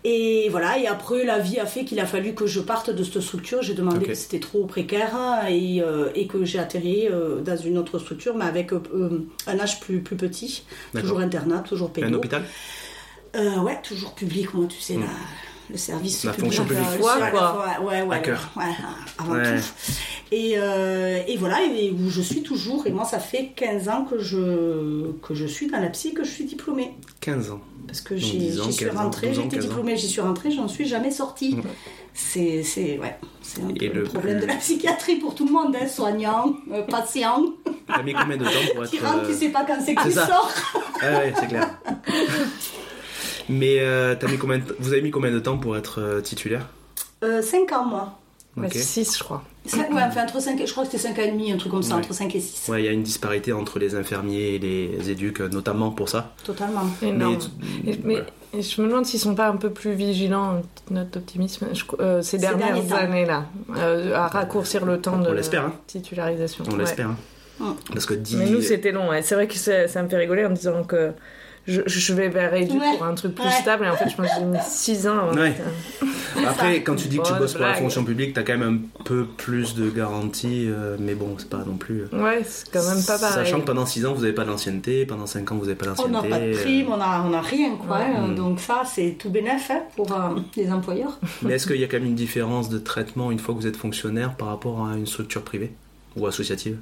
Et 0.06 0.48
voilà, 0.50 0.78
et 0.78 0.86
après 0.86 1.24
la 1.24 1.38
vie 1.38 1.58
a 1.58 1.64
fait 1.64 1.86
qu'il 1.86 1.98
a 1.98 2.04
fallu 2.04 2.34
que 2.34 2.46
je 2.46 2.60
parte 2.60 2.90
de 2.90 3.02
cette 3.02 3.20
structure, 3.22 3.62
j'ai 3.62 3.72
demandé 3.72 4.04
que 4.04 4.12
c'était 4.14 4.38
trop 4.38 4.66
précaire 4.66 5.16
hein, 5.16 5.46
et, 5.48 5.80
euh, 5.80 6.10
et 6.14 6.26
que 6.26 6.44
j'ai 6.44 6.58
atterri 6.58 7.08
euh, 7.08 7.40
dans 7.40 7.56
une 7.56 7.78
autre 7.78 7.98
structure, 7.98 8.34
mais 8.36 8.44
avec 8.44 8.74
euh, 8.74 8.80
un 9.46 9.58
âge 9.58 9.80
plus, 9.80 10.00
plus 10.02 10.16
petit, 10.16 10.64
toujours 10.94 11.20
internat, 11.20 11.60
toujours 11.60 11.88
Un 11.88 11.92
pédo. 12.02 12.16
hôpital? 12.18 12.44
Euh, 13.34 13.56
ouais, 13.60 13.80
toujours 13.82 14.14
public, 14.14 14.52
moi, 14.52 14.66
tu 14.68 14.78
sais, 14.78 14.96
Mm. 14.96 15.00
là, 15.00 15.06
le 15.70 15.78
service 15.78 16.24
La 16.24 16.32
public, 16.32 16.52
fonction 16.52 16.64
publique. 16.66 16.86
le- 16.92 16.98
Foi, 17.00 17.16
ouais, 17.18 17.30
quoi. 17.30 17.64
ouais, 17.80 17.86
ouais, 17.86 18.02
ouais, 18.02 18.16
À 18.16 18.18
cœur. 18.18 18.50
ouais, 18.56 18.62
avant 19.18 19.32
Ouais. 19.36 19.58
tout. 19.58 19.64
Et, 20.32 20.52
euh, 20.58 21.22
et 21.26 21.36
voilà, 21.38 21.62
et 21.64 21.90
où 21.90 22.10
je 22.10 22.20
suis 22.20 22.42
toujours. 22.42 22.86
Et 22.86 22.90
moi, 22.90 23.06
ça 23.06 23.18
fait 23.18 23.52
15 23.56 23.88
ans 23.88 24.04
que 24.04 24.18
je, 24.18 25.10
que 25.26 25.32
je 25.34 25.46
suis 25.46 25.68
dans 25.68 25.80
la 25.80 25.88
psy, 25.88 26.12
que 26.12 26.22
je 26.24 26.30
suis 26.30 26.44
diplômée. 26.44 26.92
15 27.20 27.50
ans. 27.50 27.60
Parce 27.86 28.00
que 28.00 28.14
Donc 28.14 28.22
j'ai- 28.22 28.38
10 28.38 28.60
ans, 28.60 28.64
j'y 28.64 28.72
suis 28.72 28.84
15 28.86 28.96
ans, 28.96 29.02
rentrée, 29.04 29.28
12 29.28 29.38
ans, 29.38 29.42
j'étais 29.42 29.56
15 29.56 29.64
ans. 29.64 29.68
diplômée, 29.68 29.96
j'y 29.96 30.08
suis 30.08 30.20
rentrée, 30.20 30.50
j'en 30.50 30.68
suis 30.68 30.86
jamais 30.86 31.10
sortie. 31.10 31.56
C'est, 32.14 32.62
c'est, 32.62 32.98
ouais, 32.98 33.16
c'est 33.42 33.62
un 33.62 33.66
peu 33.68 33.86
le 33.86 33.92
le 33.92 34.02
problème 34.04 34.36
plus- 34.38 34.42
de 34.42 34.46
la 34.46 34.54
psychiatrie 34.58 35.16
pour 35.16 35.34
tout 35.34 35.46
le 35.46 35.52
monde, 35.52 35.76
hein, 35.80 35.86
soignants, 35.88 36.54
euh, 36.72 36.82
patients, 36.82 37.42
T'as 37.86 38.02
mis 38.02 38.12
combien 38.14 38.36
de 38.36 38.44
temps 38.44 38.50
pour 38.74 38.84
être. 38.84 38.90
qui 38.90 38.98
rentrent, 39.00 39.24
euh, 39.24 39.28
tu 39.28 39.34
sais 39.34 39.48
pas 39.50 39.64
quand 39.64 39.78
c'est 39.84 39.94
que 39.94 40.02
c'est 40.02 40.08
tu 40.10 40.14
sors. 40.14 40.50
Ah 41.02 41.18
ouais, 41.18 41.34
c'est 41.38 41.46
clair. 41.48 41.78
Mais 43.48 43.80
euh, 43.80 44.14
t'as 44.18 44.28
mis 44.28 44.38
combien 44.38 44.58
de- 44.58 44.76
vous 44.78 44.92
avez 44.92 45.02
mis 45.02 45.10
combien 45.10 45.30
de 45.30 45.38
temps 45.38 45.58
pour 45.58 45.76
être 45.76 46.00
euh, 46.00 46.20
titulaire? 46.20 46.68
5 47.22 47.72
ans, 47.72 47.84
moi. 47.86 48.18
Ouais, 48.56 48.66
Ok. 48.66 48.74
6, 48.74 49.18
je 49.18 49.24
crois. 49.24 49.42
Cinq- 49.66 49.90
ouais, 49.94 50.02
enfin, 50.02 50.24
entre 50.24 50.40
5 50.42 50.60
je 50.66 50.70
crois 50.72 50.84
que 50.84 50.90
c'était 50.90 51.02
5 51.08 51.18
ans 51.18 51.22
et 51.22 51.30
demi, 51.30 51.50
un 51.52 51.56
truc 51.56 51.72
comme 51.72 51.82
ça, 51.82 51.94
Ouais. 51.94 52.00
entre 52.00 52.12
5 52.12 52.34
et 52.34 52.40
6. 52.40 52.68
Ouais, 52.70 52.82
il 52.82 52.84
y 52.84 52.88
a 52.88 52.92
une 52.92 53.02
disparité 53.02 53.52
entre 53.52 53.78
les 53.78 53.94
infirmiers 53.94 54.54
et 54.56 54.58
les 54.58 55.10
éduques, 55.10 55.40
notamment 55.40 55.90
pour 55.90 56.08
ça. 56.10 56.34
Totalement. 56.44 56.82
Énorme. 57.00 57.38
Mais- 57.84 57.92
Et- 57.92 58.00
mais 58.04 58.14
ouais. 58.16 58.24
et 58.52 58.60
je 58.62 58.82
me 58.82 58.88
demande 58.88 59.06
s'ils 59.06 59.20
sont 59.20 59.34
pas 59.34 59.48
un 59.48 59.56
peu 59.56 59.70
plus 59.70 59.92
vigilants, 59.94 60.60
notre 60.90 61.18
optimisme, 61.18 61.68
je- 61.72 61.84
euh, 62.00 62.20
ces 62.20 62.36
dernières 62.38 62.92
années-là, 62.92 63.46
euh, 63.78 64.14
à 64.14 64.26
raccourcir 64.28 64.84
le 64.84 65.00
temps 65.00 65.18
de 65.18 65.30
l'espère, 65.32 65.64
hein. 65.64 65.72
titularisation. 65.86 66.64
On 66.68 66.72
Ouais. 66.72 66.78
l'espère. 66.80 67.08
hein. 67.08 67.16
Parce 67.92 68.04
que 68.04 68.14
10... 68.14 68.36
Mais 68.36 68.50
nous, 68.50 68.60
c'était 68.60 68.92
long. 68.92 69.08
ouais. 69.10 69.22
C'est 69.22 69.34
vrai 69.36 69.46
que 69.46 69.54
ça, 69.54 69.88
ça 69.88 70.02
me 70.02 70.08
fait 70.08 70.16
rigoler 70.18 70.44
en 70.44 70.50
me 70.50 70.56
disant 70.56 70.82
que 70.82 71.12
je, 71.66 71.80
je 71.86 72.12
vais 72.14 72.28
vers 72.28 72.52
Edu 72.54 72.78
Ouais. 72.78 72.96
pour 72.96 73.06
un 73.06 73.14
truc 73.14 73.34
plus 73.34 73.44
Ouais. 73.44 73.50
stable. 73.50 73.84
Et 73.86 73.88
en 73.88 73.96
fait, 73.96 74.08
je 74.08 74.16
pense 74.16 74.26
que 74.26 74.32
j'ai 74.38 74.44
mis 74.44 74.58
6 74.68 75.08
ans. 75.08 75.30
que- 75.34 76.44
Après, 76.46 76.82
quand 76.82 76.96
tu 76.96 77.08
dis 77.08 77.18
que 77.18 77.26
tu 77.26 77.32
bosses 77.34 77.52
pour 77.54 77.62
la 77.62 77.74
fonction 77.74 78.04
publique, 78.04 78.34
t'as 78.34 78.42
quand 78.42 78.58
même 78.58 78.82
un 78.98 79.02
peu 79.04 79.24
plus 79.24 79.74
de 79.74 79.88
garanties, 79.90 80.66
euh, 80.68 80.96
mais 80.98 81.14
bon, 81.14 81.36
c'est 81.38 81.48
pas 81.48 81.64
non 81.66 81.76
plus. 81.76 82.02
euh, 82.12 82.22
Ouais, 82.22 82.42
c'est 82.44 82.70
quand 82.72 82.82
même 82.88 83.02
pas 83.04 83.18
pareil. 83.18 83.34
Sachant 83.46 83.60
que 83.60 83.66
pendant 83.66 83.86
6 83.86 84.04
ans, 84.06 84.14
vous 84.14 84.24
avez 84.24 84.32
pas 84.32 84.44
d'ancienneté, 84.44 85.06
pendant 85.06 85.26
5 85.26 85.50
ans, 85.52 85.56
vous 85.56 85.66
avez 85.68 85.74
pas 85.76 85.86
On 85.98 86.08
n'a 86.08 86.20
d'ancienneté. 86.22 86.28
pas 86.30 86.38
de 86.40 86.44
euh, 86.52 86.62
prime, 86.62 86.86
on 86.92 86.96
n'a 86.96 87.22
on 87.24 87.32
a 87.32 87.40
rien, 87.40 87.76
quoi. 87.76 87.98
Ouais. 87.98 88.04
hein. 88.16 88.28
Mm. 88.28 88.34
Donc 88.34 88.60
ça, 88.60 88.82
c'est 88.84 89.16
tout 89.18 89.30
bénef 89.30 89.70
hein, 89.70 89.82
pour 89.96 90.12
euh, 90.12 90.34
les 90.56 90.70
employeurs. 90.72 91.18
Mais 91.42 91.54
est-ce 91.54 91.66
qu'il 91.66 91.80
y 91.80 91.84
a 91.84 91.86
quand 91.86 91.98
même 91.98 92.06
une 92.08 92.14
différence 92.14 92.68
de 92.68 92.78
traitement 92.78 93.30
une 93.30 93.38
fois 93.38 93.54
que 93.54 93.60
vous 93.60 93.66
êtes 93.66 93.76
fonctionnaire 93.76 94.34
par 94.36 94.48
rapport 94.48 94.86
à 94.86 94.96
une 94.96 95.06
structure 95.06 95.42
privée 95.42 95.72
ou 96.16 96.26
associative? 96.26 96.76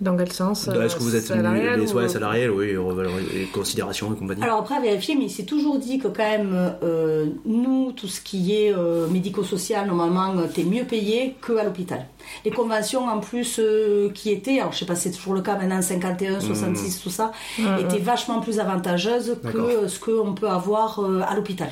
Dans 0.00 0.16
quel 0.16 0.30
sens 0.30 0.68
euh, 0.68 0.80
Est-ce 0.84 0.94
que 0.94 1.02
vous 1.02 1.16
êtes 1.16 1.24
salarial 1.26 1.80
les 1.80 1.86
ou- 1.86 1.88
soins 1.88 2.08
salariés, 2.08 2.48
oui, 2.48 2.74
revalori- 2.76 3.34
et 3.34 3.44
considération 3.46 4.14
et 4.14 4.16
compagnie 4.16 4.42
Alors 4.44 4.60
après, 4.60 4.76
à 4.76 4.80
vérifier, 4.80 5.16
mais 5.16 5.24
il 5.24 5.30
s'est 5.30 5.42
toujours 5.44 5.78
dit 5.78 5.98
que 5.98 6.06
quand 6.06 6.22
même, 6.22 6.72
euh, 6.84 7.26
nous, 7.44 7.90
tout 7.90 8.06
ce 8.06 8.20
qui 8.20 8.54
est 8.54 8.72
euh, 8.72 9.08
médico-social, 9.08 9.88
normalement, 9.88 10.38
euh, 10.38 10.46
t'es 10.52 10.62
mieux 10.62 10.84
payé 10.84 11.34
qu'à 11.44 11.64
l'hôpital. 11.64 12.06
Les 12.44 12.52
conventions, 12.52 13.08
en 13.08 13.18
plus, 13.18 13.58
euh, 13.58 14.10
qui 14.10 14.30
étaient, 14.30 14.60
alors 14.60 14.72
je 14.72 14.78
sais 14.78 14.86
pas 14.86 14.94
si 14.94 15.08
c'est 15.10 15.16
toujours 15.16 15.34
le 15.34 15.40
cas 15.42 15.56
maintenant, 15.56 15.82
51, 15.82 16.38
66, 16.40 17.00
tout 17.02 17.10
ça, 17.10 17.32
étaient 17.80 17.98
vachement 17.98 18.40
plus 18.40 18.60
avantageuses 18.60 19.36
que 19.52 19.58
euh, 19.58 19.88
ce 19.88 19.98
qu'on 19.98 20.32
peut 20.34 20.48
avoir 20.48 21.00
euh, 21.00 21.22
à 21.28 21.34
l'hôpital. 21.34 21.70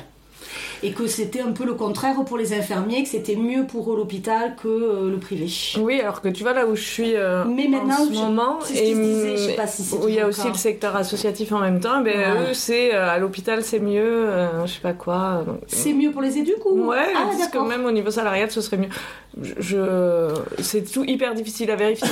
Et 0.83 0.91
que 0.91 1.07
c'était 1.07 1.41
un 1.41 1.51
peu 1.51 1.65
le 1.65 1.73
contraire 1.73 2.15
pour 2.25 2.37
les 2.37 2.53
infirmiers, 2.53 3.03
que 3.03 3.09
c'était 3.09 3.35
mieux 3.35 3.65
pour 3.65 3.95
l'hôpital 3.95 4.55
que 4.61 4.67
euh, 4.67 5.09
le 5.09 5.17
privé. 5.17 5.47
Oui, 5.79 5.99
alors 6.01 6.21
que 6.21 6.27
tu 6.29 6.43
vois 6.43 6.53
là 6.53 6.65
où 6.67 6.75
je 6.75 6.81
suis 6.83 7.15
euh, 7.15 7.43
Mais 7.45 7.67
maintenant, 7.67 8.01
en 8.01 8.05
ce 8.07 8.13
je- 8.13 8.19
moment, 8.19 8.59
ce 8.61 8.73
je 8.73 9.35
sais 9.37 9.53
pas 9.55 9.67
si 9.67 9.83
où 9.95 10.07
il 10.07 10.15
y 10.15 10.19
a 10.19 10.27
aussi 10.27 10.39
le 10.41 10.45
cas. 10.45 10.51
le 10.51 10.57
secteur 10.57 10.95
associatif 10.95 11.51
en 11.51 11.59
même 11.59 11.79
temps, 11.79 12.01
ben, 12.01 12.17
Ouais. 12.17 12.51
eux, 12.51 12.53
c'est 12.53 12.93
euh, 12.93 13.09
à 13.09 13.17
l'hôpital 13.17 13.63
c'est 13.63 13.79
mieux, 13.79 14.01
euh, 14.29 14.65
je 14.65 14.73
sais 14.73 14.79
pas 14.81 14.93
quoi. 14.93 15.43
C'est 15.67 15.93
mieux 15.93 16.11
pour 16.11 16.21
les 16.21 16.37
éduques 16.37 16.65
ou 16.65 16.87
Ouais, 16.89 16.97
ah, 17.15 17.29
parce 17.37 17.47
que 17.49 17.57
même 17.67 17.85
au 17.85 17.91
niveau 17.91 18.11
salarial, 18.11 18.51
ce 18.51 18.61
serait 18.61 18.77
mieux. 18.77 18.89
Je, 19.41 19.53
je- 19.59 20.63
c'est 20.63 20.89
tout 20.91 21.03
hyper 21.03 21.33
difficile 21.35 21.69
à 21.71 21.75
vérifier. 21.75 22.07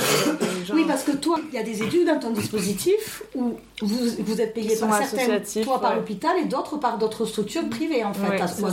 Gens- 0.66 0.74
Oui, 0.74 0.84
parce 0.86 1.04
que 1.04 1.12
toi, 1.12 1.36
il 1.52 1.54
y 1.56 1.58
a 1.58 1.62
des 1.62 1.82
études 1.82 2.06
dans 2.06 2.18
ton 2.18 2.30
dispositif 2.30 3.22
où 3.34 3.54
vous, 3.82 3.98
vous 4.18 4.40
êtes 4.40 4.52
payé 4.54 4.76
par 4.76 4.92
certaines, 5.04 5.40
toi 5.64 5.80
par 5.80 5.94
l'hôpital 5.96 6.32
et 6.42 6.44
d'autres 6.46 6.76
par 6.78 6.98
d'autres 6.98 7.24
structures 7.24 7.68
privées 7.68 8.04
en 8.04 8.12
fait, 8.12 8.28
Ouais, 8.30 8.36
ou. 8.62 8.66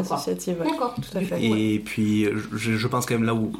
Associative, 0.00 0.60
ouais. 0.60 0.70
D'accord. 0.70 0.94
Tout 0.94 1.16
à 1.18 1.20
fait. 1.20 1.42
Et 1.42 1.78
puis, 1.78 2.24
je, 2.54 2.76
je 2.76 2.86
pense 2.88 3.06
quand 3.06 3.14
même 3.14 3.24
là 3.24 3.34
où. 3.34 3.52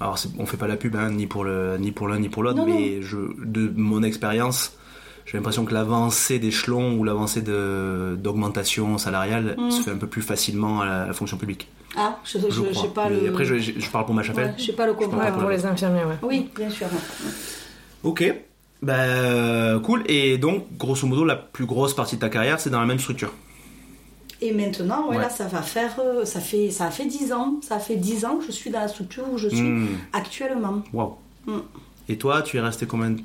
Alors, 0.00 0.18
on 0.38 0.46
fait 0.46 0.56
pas 0.56 0.66
la 0.68 0.76
pub, 0.76 0.96
hein, 0.96 1.10
ni 1.10 1.26
pour 1.26 1.44
le- 1.44 1.76
ni 1.78 1.92
pour 1.92 2.08
l'un 2.08 2.18
ni 2.18 2.28
pour 2.28 2.42
l'autre, 2.42 2.58
Non, 2.58 2.66
mais 2.66 3.02
Je, 3.02 3.16
de 3.44 3.72
mon 3.76 4.02
expérience, 4.02 4.72
j'ai 5.26 5.36
l'impression 5.36 5.64
que 5.64 5.74
l'avancée 5.74 6.38
d'échelon 6.38 6.98
ou 6.98 7.04
l'avancée 7.04 7.42
de- 7.42 8.16
d'augmentation 8.18 8.96
salariale 8.98 9.56
Mm. 9.58 9.70
se 9.70 9.82
fait 9.82 9.90
un 9.90 9.96
peu 9.98 10.06
plus 10.06 10.22
facilement 10.22 10.80
à 10.82 10.86
la, 10.86 11.02
à 11.02 11.06
la 11.08 11.12
fonction 11.12 11.36
publique. 11.36 11.68
Ah, 11.96 12.18
je 12.24 12.38
Je, 12.38 12.50
je 12.50 12.60
crois. 12.62 12.82
sais 12.82 12.88
pas 12.88 13.08
le. 13.08 13.28
Après, 13.28 13.44
je, 13.44 13.56
je- 13.58 13.72
je 13.78 13.90
parle 13.90 14.04
pour 14.06 14.14
ma 14.14 14.22
chapelle. 14.22 14.48
Ouais, 14.48 14.54
je 14.58 14.64
sais 14.64 14.72
pas 14.72 14.86
le. 14.86 14.92
Ouais, 14.92 15.06
pas 15.08 15.32
pour 15.32 15.48
les 15.50 15.64
infirmiers, 15.66 16.04
ouais. 16.04 16.16
Oui, 16.22 16.48
bien 16.56 16.70
sûr. 16.70 16.86
Ok. 18.04 18.32
Bah, 18.80 19.78
cool. 19.82 20.04
Et 20.06 20.38
donc, 20.38 20.64
grosso 20.78 21.06
modo, 21.06 21.24
la 21.24 21.34
plus 21.36 21.66
grosse 21.66 21.94
partie 21.94 22.14
de 22.16 22.20
ta 22.20 22.28
carrière, 22.28 22.60
c'est 22.60 22.70
dans 22.70 22.78
la 22.80 22.86
même 22.86 22.98
structure. 23.00 23.32
Et 24.40 24.52
maintenant, 24.52 25.08
ouais, 25.08 25.16
Ouais. 25.16 25.22
là, 25.22 25.30
ça 25.30 25.46
va 25.46 25.62
faire, 25.62 25.96
euh, 25.98 26.24
ça 26.24 26.38
fait, 26.40 26.70
ça 26.70 26.86
a 26.86 26.90
fait 26.90 27.06
10 27.06 27.32
ans, 27.32 27.56
ça 27.60 27.78
fait 27.78 27.96
10 27.96 28.24
ans 28.24 28.36
que 28.36 28.44
je 28.44 28.52
suis 28.52 28.70
dans 28.70 28.80
la 28.80 28.88
structure 28.88 29.24
où 29.32 29.36
je 29.38 29.48
suis 29.48 29.60
Hmm. 29.62 29.88
actuellement. 30.12 30.82
Waouh. 30.92 31.16
Mm. 31.46 31.58
Et 32.08 32.16
toi, 32.18 32.42
tu 32.42 32.56
es 32.56 32.60
resté 32.60 32.86
combien 32.86 33.10
de 33.10 33.20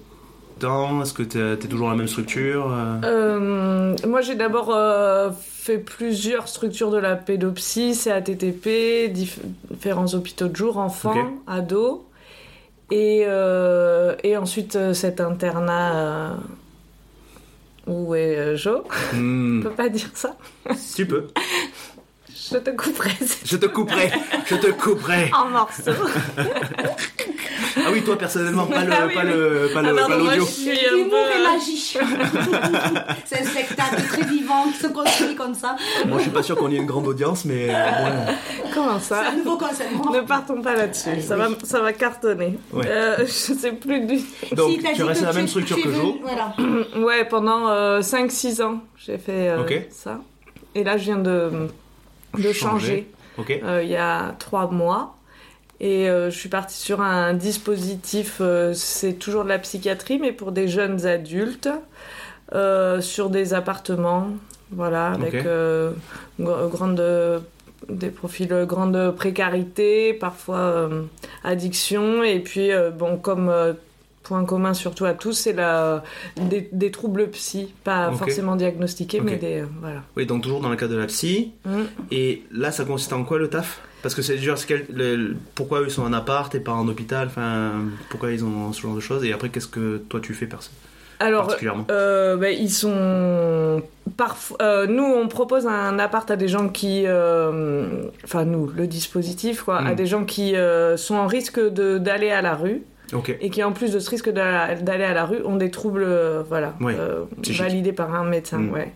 temps? 0.60 1.02
Est-ce 1.04 1.14
que 1.14 1.24
tu 1.24 1.40
es, 1.40 1.58
toujours 1.58 1.86
dans 1.88 1.92
la 1.92 1.98
même 1.98 2.08
structure 2.08 2.68
euh? 2.72 3.00
Euh, 3.04 3.96
moi, 4.08 4.22
j'ai 4.22 4.36
d'abord 4.36 4.72
euh, 4.74 5.30
fait 5.40 5.78
plusieurs 5.78 6.48
structures 6.48 6.90
de 6.90 6.98
la 6.98 7.16
pédopsie, 7.16 7.96
CATTP, 8.04 9.12
diff- 9.14 9.40
différents 9.70 10.12
hôpitaux 10.16 10.48
de 10.48 10.56
jour, 10.56 10.78
enfants, 10.78 11.32
ados. 11.48 12.00
Et, 12.92 13.24
euh, 13.28 14.16
et 14.24 14.36
ensuite, 14.38 14.94
cet 14.94 15.22
internat 15.22 15.96
euh, 15.96 16.30
où 17.88 18.16
est 18.16 18.38
euh, 18.38 18.56
Jo. 18.56 18.84
Hmm. 19.14 19.60
On 19.60 19.64
peut 19.64 19.76
pas 19.76 19.90
dire 19.90 20.10
ça? 20.14 20.36
Tu 20.96 21.06
peux. 21.06 21.28
Je 22.54 22.58
te 22.60 22.70
couperai 22.70 23.10
c'est 23.20 23.46
Je 23.48 23.58
te 23.58 23.66
couperai. 23.66 24.12
Je 24.46 24.56
te 24.56 24.68
couperai. 24.72 25.32
en 25.34 25.50
morceaux. 25.50 25.92
Ah 27.76 27.90
oui, 27.92 28.02
toi 28.04 28.18
personnellement, 28.18 28.66
pas 28.68 28.84
le, 28.84 28.92
Ah 28.94 29.06
oui, 29.08 29.14
pas 29.16 29.22
oui. 29.24 29.28
le, 29.34 29.70
pas 29.74 29.82
le, 29.82 29.90
Ah, 30.00 30.08
pas 30.08 30.18
l'audio. 30.18 30.46
je 30.46 30.52
suis 30.52 30.70
un 30.88 30.96
L'humour 30.96 31.24
peu... 31.26 31.40
et 31.40 31.44
magie. 31.44 31.78
c'est 33.26 33.42
un 33.42 33.46
spectacle 33.46 34.04
très 34.08 34.22
vivant 34.28 34.66
qui 34.72 34.78
se 34.78 34.88
construit 34.88 35.36
comme 35.36 35.56
ça. 35.56 35.76
Moi, 36.06 36.18
je 36.20 36.24
suis 36.24 36.32
pas 36.32 36.44
sûr 36.44 36.56
qu'on 36.56 36.72
ait 36.72 36.76
une 36.76 36.86
grande 36.86 37.08
audience, 37.08 37.46
mais 37.46 37.70
euh, 37.70 37.74
bon. 37.74 38.34
Comment 38.74 39.00
C'est 39.00 39.16
ça 39.16 39.24
un 39.32 39.36
nouveau 39.38 39.58
concept. 39.58 39.90
Ne 40.14 40.22
partons 40.22 40.62
pas 40.62 40.76
là-dessus, 40.76 41.22
ça, 41.22 41.36
oui. 41.36 41.42
va, 41.42 41.66
ça 41.66 41.82
va 41.82 41.94
cartonner. 41.94 42.60
Ouais. 42.72 42.86
Euh, 42.88 43.18
je 43.26 43.32
sais 43.32 43.72
plus 43.72 44.02
du 44.02 44.20
Donc, 44.56 44.72
Si, 44.72 44.80
tu 44.94 45.04
restes 45.04 45.22
dans 45.22 45.28
la 45.30 45.34
même 45.34 45.48
structure 45.48 45.78
tu 45.78 45.84
que 45.84 45.92
Jo. 45.94 46.20
Voilà. 46.22 46.54
Ouais, 46.98 47.26
pendant 47.26 47.70
5-6 48.02 48.62
ans, 48.62 48.82
j'ai 48.98 49.18
fait 49.18 49.50
euh, 49.50 49.62
Ok. 49.62 49.88
ça. 49.90 50.20
Et 50.76 50.84
là, 50.84 50.98
je 50.98 51.04
viens 51.06 51.18
de, 51.18 51.50
de 52.38 52.52
Changer. 52.52 53.08
euh, 53.64 53.84
il 53.84 53.90
y 53.90 53.96
a 53.96 54.36
3 54.40 54.70
mois. 54.72 55.16
Et 55.80 56.10
euh, 56.10 56.30
je 56.30 56.38
suis 56.38 56.50
partie 56.50 56.78
sur 56.78 57.02
un 57.02 57.34
dispositif, 57.34 58.38
euh, 58.40 58.74
c'est 58.74 59.14
toujours 59.14 59.44
de 59.44 59.50
la 59.50 59.60
psychiatrie, 59.60 60.20
mais 60.20 60.32
pour 60.32 60.52
des 60.52 60.68
jeunes 60.68 61.06
adultes, 61.06 61.70
sur 63.02 63.30
des 63.32 63.54
appartements, 63.56 64.28
voilà, 64.72 65.08
avec 65.14 65.44
grande, 66.40 67.44
des 67.90 68.10
profils 68.10 68.66
grande 68.68 69.12
précarité, 69.16 70.14
parfois 70.14 70.90
addiction, 71.44 72.22
et 72.24 72.40
puis, 72.40 72.70
bon, 72.96 73.18
comme 73.18 73.52
point 74.24 74.46
commun 74.46 74.74
surtout 74.74 75.06
à 75.06 75.14
tous, 75.14 75.34
c'est 75.34 75.54
la, 75.54 76.04
des, 76.38 76.70
des 76.72 76.92
troubles 76.92 77.28
psy, 77.32 77.74
pas 77.84 78.12
forcément 78.14 78.56
diagnostiqués, 78.56 79.20
mais 79.22 79.36
des, 79.36 79.60
euh, 79.62 79.66
voilà. 79.82 80.02
Oui, 80.18 80.26
donc 80.26 80.44
toujours 80.44 80.62
dans 80.62 80.70
le 80.70 80.76
cadre 80.78 80.94
de 80.94 80.98
la 81.00 81.08
psy. 81.08 81.52
Mm. 81.66 81.82
Et 82.12 82.44
là, 82.52 82.72
ça 82.72 82.86
consiste 82.86 83.14
en 83.14 83.24
quoi 83.24 83.38
le 83.38 83.50
taf? 83.50 83.82
Parce 84.02 84.16
que 84.16 84.22
c'est 84.22 84.36
le- 84.38 85.36
pourquoi 85.56 85.82
eux 85.82 85.90
sont 85.90 86.04
en 86.04 86.12
appart 86.14 86.54
et 86.56 86.60
pas 86.60 86.74
en 86.74 86.88
hôpital? 86.88 87.28
Enfin, 87.28 87.72
pourquoi 88.10 88.32
ils 88.32 88.44
ont 88.44 88.74
ce 88.74 88.82
genre 88.82 88.96
de 88.96 89.00
choses? 89.00 89.24
Et 89.24 89.32
après, 89.34 89.50
qu'est-ce 89.50 89.68
que 89.68 89.98
toi 90.10 90.20
tu 90.22 90.34
fais 90.34 90.46
perso? 90.46 90.72
Alors, 91.20 91.56
Euh, 91.90 92.36
ben, 92.36 92.54
ils 92.58 92.70
sont 92.72 93.82
parfois. 94.18 94.58
euh, 94.62 94.88
nous, 94.88 95.04
on 95.06 95.28
propose 95.30 95.68
un 95.68 95.98
appart 96.00 96.30
à 96.30 96.36
des 96.36 96.50
gens 96.50 96.68
qui, 96.68 97.04
euh, 97.06 97.86
enfin 98.26 98.44
nous, 98.44 98.68
le 98.76 98.88
dispositif, 98.88 99.64
quoi, 99.64 99.82
Mm. 99.82 99.88
à 99.88 99.96
des 99.96 100.06
gens 100.06 100.26
qui 100.26 100.54
sont 100.98 101.16
en 101.16 101.28
risque 101.28 101.60
d'aller 101.62 102.30
à 102.32 102.42
la 102.42 102.56
rue 102.56 102.82
Et 103.42 103.50
qui, 103.50 103.64
en 103.64 103.72
plus 103.72 103.92
de 103.92 104.00
ce 104.00 104.10
risque 104.10 104.30
d'a- 104.30 104.76
d'aller 104.76 105.04
à 105.04 105.14
la 105.14 105.26
rue, 105.26 105.42
ont 105.46 105.56
des 105.56 105.72
troubles, 105.72 106.04
euh, 106.04 106.44
voilà, 106.48 106.74
Ouais, 106.82 106.96
euh, 106.98 107.24
validés 107.58 107.94
par 107.94 108.14
un 108.16 108.24
médecin, 108.24 108.58
Mm. 108.60 108.72
ouais. 108.74 108.92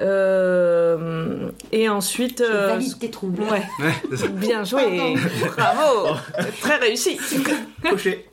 Euh, 0.00 1.48
et 1.72 1.88
ensuite, 1.88 2.42
Je 2.46 2.52
euh, 2.52 2.66
valide 2.68 2.98
tes 2.98 3.10
troubles. 3.10 3.42
ouais, 3.42 3.62
Ouais, 3.80 3.92
c'est 4.10 4.16
ça. 4.16 4.26
bien 4.28 4.64
joué, 4.64 5.14
bravo, 5.56 6.16
très 6.60 6.76
réussi. 6.76 7.18
Coché. 7.88 8.26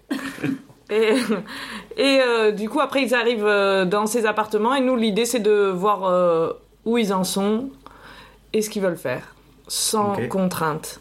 Et, 0.89 1.13
et 1.97 2.19
euh, 2.21 2.51
du 2.51 2.67
coup, 2.67 2.79
après, 2.81 3.03
ils 3.03 3.13
arrivent 3.15 3.87
dans 3.87 4.05
ces 4.07 4.25
appartements 4.25 4.75
et 4.75 4.81
nous, 4.81 4.95
l'idée, 4.95 5.25
c'est 5.25 5.39
de 5.39 5.69
voir 5.69 6.03
euh, 6.05 6.51
où 6.85 6.97
ils 6.97 7.13
en 7.13 7.23
sont 7.23 7.69
et 8.53 8.61
ce 8.61 8.69
qu'ils 8.69 8.81
veulent 8.81 8.97
faire, 8.97 9.35
sans 9.67 10.15
contrainte. 10.27 10.99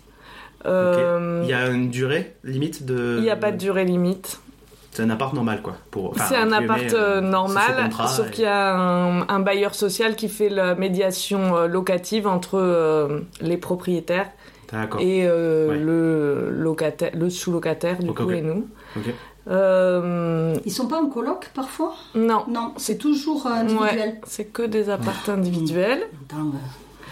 Euh, 0.67 1.41
Il 1.45 1.51
y 1.51 1.55
a 1.55 1.69
une 1.69 1.91
durée 1.91 2.35
limite 2.45 2.85
de. 2.85 3.17
il 3.19 3.23
n'y 3.23 3.31
a 3.31 3.37
pas 3.37 3.51
de 3.53 3.57
durée 3.57 3.85
limite. 3.85 4.41
C'est 4.93 5.03
un 5.05 5.11
appart 5.11 5.33
normal 5.33 5.63
quoi. 5.63 5.77
Pour. 5.91 6.11
enfin, 6.11 6.25
c'est 6.29 6.37
un 6.37 6.51
appart 6.53 6.83
euh, 6.93 7.19
euh, 7.19 7.21
normal, 7.21 7.85
contrat 7.85 8.09
sauf 8.09 8.29
et- 8.29 8.31
qu'il 8.33 8.45
y 8.45 8.47
a 8.49 8.75
un, 8.77 9.29
un 9.29 9.39
bailleur 9.41 9.75
social 9.75 10.17
qui 10.17 10.29
fait 10.29 10.49
la 10.49 10.75
médiation 10.75 11.67
locative 11.69 12.27
entre 12.27 12.59
euh, 12.59 13.21
les 13.41 13.57
propriétaires 13.57 14.29
D'accord. 14.73 15.01
et 15.01 15.27
euh, 15.27 15.69
Ouais. 15.69 15.79
le 15.79 16.51
locataire, 16.51 17.13
le 17.15 17.31
sous-locataire 17.31 17.99
du 18.01 18.11
Ok, 18.11 18.17
coup 18.19 18.23
ok. 18.25 18.33
et 18.33 18.43
nous. 18.43 18.67
Ok. 18.97 19.15
Euh, 19.49 20.55
Ils 20.65 20.73
sont 20.73 20.87
pas 20.87 21.01
en 21.01 21.07
coloc 21.07 21.51
parfois? 21.55 21.95
Non, 22.15 22.45
Non, 22.49 22.73
c'est 22.77 22.99
toujours 22.99 23.47
individuel. 23.47 23.99
ouais, 23.99 24.21
c'est 24.27 24.45
que 24.47 24.63
des 24.63 24.91
apparts 24.91 25.29
individuels. 25.29 26.03
Attends, 26.29 26.53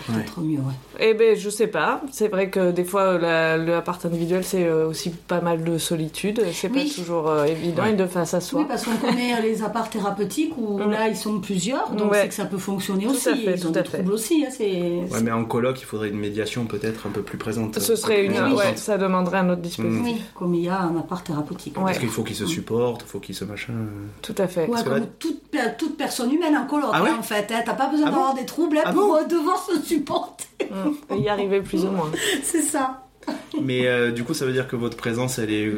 peut-être 0.07 0.41
mieux, 0.41 0.59
ouais. 0.59 0.75
Eh 1.01 1.15
ben, 1.15 1.37
je 1.37 1.51
sais 1.51 1.67
pas. 1.67 2.01
C'est 2.13 2.29
vrai 2.29 2.51
que 2.51 2.71
des 2.71 2.85
fois, 2.85 3.03
euh, 3.03 3.19
la- 3.19 3.57
le 3.57 3.75
appart 3.75 4.05
individuel, 4.07 4.45
c'est 4.45 4.65
euh, 4.65 4.89
aussi 4.89 5.11
pas 5.11 5.41
mal 5.41 5.65
de 5.65 5.79
solitude. 5.79 6.43
C'est 6.53 6.71
Oui. 6.71 6.89
pas 6.89 6.95
toujours 6.95 7.29
euh, 7.29 7.45
évident 7.45 7.83
Ouais. 7.83 7.93
et 7.93 7.97
de 7.97 8.07
face 8.07 8.35
à 8.35 8.41
soi. 8.41 8.61
Oui, 8.61 8.67
parce 8.69 8.85
qu'on 8.85 8.97
connaît 8.97 9.41
les 9.43 9.63
apparts 9.63 9.91
thérapeutiques 9.91 10.55
où 10.57 10.79
Mm. 10.79 10.91
là 10.91 11.09
ils 11.09 11.17
sont 11.17 11.41
plusieurs, 11.41 11.91
donc 11.91 12.13
Ouais. 12.13 12.23
c'est 12.23 12.29
que 12.29 12.35
ça 12.35 12.45
peut 12.45 12.59
fonctionner 12.59 13.05
Tout 13.05 13.11
aussi. 13.11 13.29
à 13.29 13.35
fait, 13.37 13.55
ils 13.55 13.67
ont 13.67 13.71
des 13.71 13.81
fait. 13.81 13.85
troubles 13.99 14.13
aussi. 14.13 14.45
hein, 14.47 14.51
c'est... 14.51 14.65
Ouais, 15.11 15.23
mais 15.23 15.31
en 15.33 15.45
coloc, 15.45 15.81
il 15.81 15.85
faudrait 15.85 16.09
une 16.11 16.19
médiation 16.19 16.65
peut-être 16.67 17.07
un 17.07 17.11
peu 17.11 17.23
plus 17.23 17.39
présente. 17.39 17.79
Ce 17.79 17.97
serait 17.97 18.25
une, 18.25 18.33
Oui. 18.33 18.63
ça 18.77 18.99
demanderait 18.99 19.39
un 19.39 19.51
autre 19.51 19.63
dispositif. 19.63 20.03
Oui, 20.05 20.23
comme 20.35 20.55
il 20.55 20.65
y 20.65 20.69
a 20.69 20.81
un 20.81 20.97
appart 20.99 21.27
thérapeutique. 21.27 21.77
Ouais. 21.79 21.85
Parce 21.85 21.99
qu'il 21.99 22.09
faut 22.09 22.23
qu'ils 22.23 22.37
se 22.37 22.47
supportent, 22.47 23.03
il 23.07 23.09
faut 23.11 23.21
qu'ils 23.21 23.35
se 23.35 23.45
machin. 23.45 23.73
Tout 24.23 24.35
à 24.39 24.47
fait. 24.47 24.67
Comme 24.67 25.07
toute, 25.19 25.43
per- 25.51 25.75
toute 25.79 25.97
personne 25.97 26.33
humaine 26.33 26.57
en 26.57 26.67
coloc, 26.67 26.91
Ah 26.93 27.03
ouais 27.03 27.11
hein, 27.11 27.17
en 27.19 27.23
fait. 27.23 27.51
hein. 27.53 27.61
T'as 27.65 27.75
pas 27.75 27.89
besoin 27.89 28.07
Ah 28.09 28.11
bon 28.11 28.17
d'avoir 28.17 28.35
des 28.35 28.45
troubles 28.47 28.79
hein, 28.79 28.83
Ah 28.87 28.93
pour 28.93 29.09
bon 29.09 29.15
euh, 29.17 29.25
devoir 29.25 29.59
se 29.65 29.79
supporter. 29.89 30.47
Mm. 30.71 31.17
Y 31.17 31.29
arriver 31.29 31.61
plus 31.61 31.85
ou 31.85 31.91
moins. 31.91 32.11
c'est 32.43 32.63
ça. 32.63 33.05
Mais 33.61 33.87
euh, 33.87 34.11
du 34.11 34.25
coup, 34.25 34.33
ça 34.33 34.47
veut 34.47 34.53
dire 34.55 34.67
que 34.69 34.77
votre 34.77 34.97
présence, 34.97 35.39
elle 35.39 35.51
est. 35.53 35.71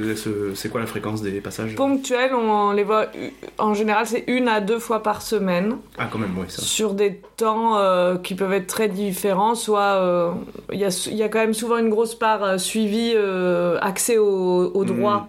C'est 0.54 0.68
quoi 0.68 0.80
la 0.80 0.86
fréquence 0.86 1.20
des 1.20 1.40
passages? 1.40 1.74
Ponctuel, 1.74 2.32
on 2.32 2.70
les 2.70 2.84
voit 2.84 3.06
euh, 3.16 3.28
en 3.58 3.74
général, 3.74 4.06
c'est 4.06 4.22
une 4.28 4.46
à 4.46 4.60
deux 4.60 4.78
fois 4.78 5.02
par 5.02 5.20
semaine. 5.20 5.76
Ah, 5.98 6.08
quand 6.12 6.18
même, 6.20 6.30
oui, 6.38 6.44
ça. 6.48 6.62
sur 6.62 6.94
des 6.94 7.20
temps 7.36 7.76
euh, 7.78 8.18
qui 8.18 8.36
peuvent 8.36 8.52
être 8.52 8.68
très 8.68 8.88
différents, 8.88 9.56
soit 9.56 9.80
euh, 10.00 10.30
il 10.72 10.78
y, 10.78 10.84
a, 10.84 11.06
il 11.10 11.16
y 11.16 11.24
a 11.24 11.28
quand 11.28 11.40
même 11.40 11.54
souvent 11.54 11.78
une 11.78 11.88
grosse 11.90 12.14
part 12.14 12.44
euh, 12.44 12.56
suivi, 12.58 13.14
euh, 13.16 13.78
accès 13.80 14.16
au, 14.16 14.70
au 14.72 14.84
droit. 14.84 15.26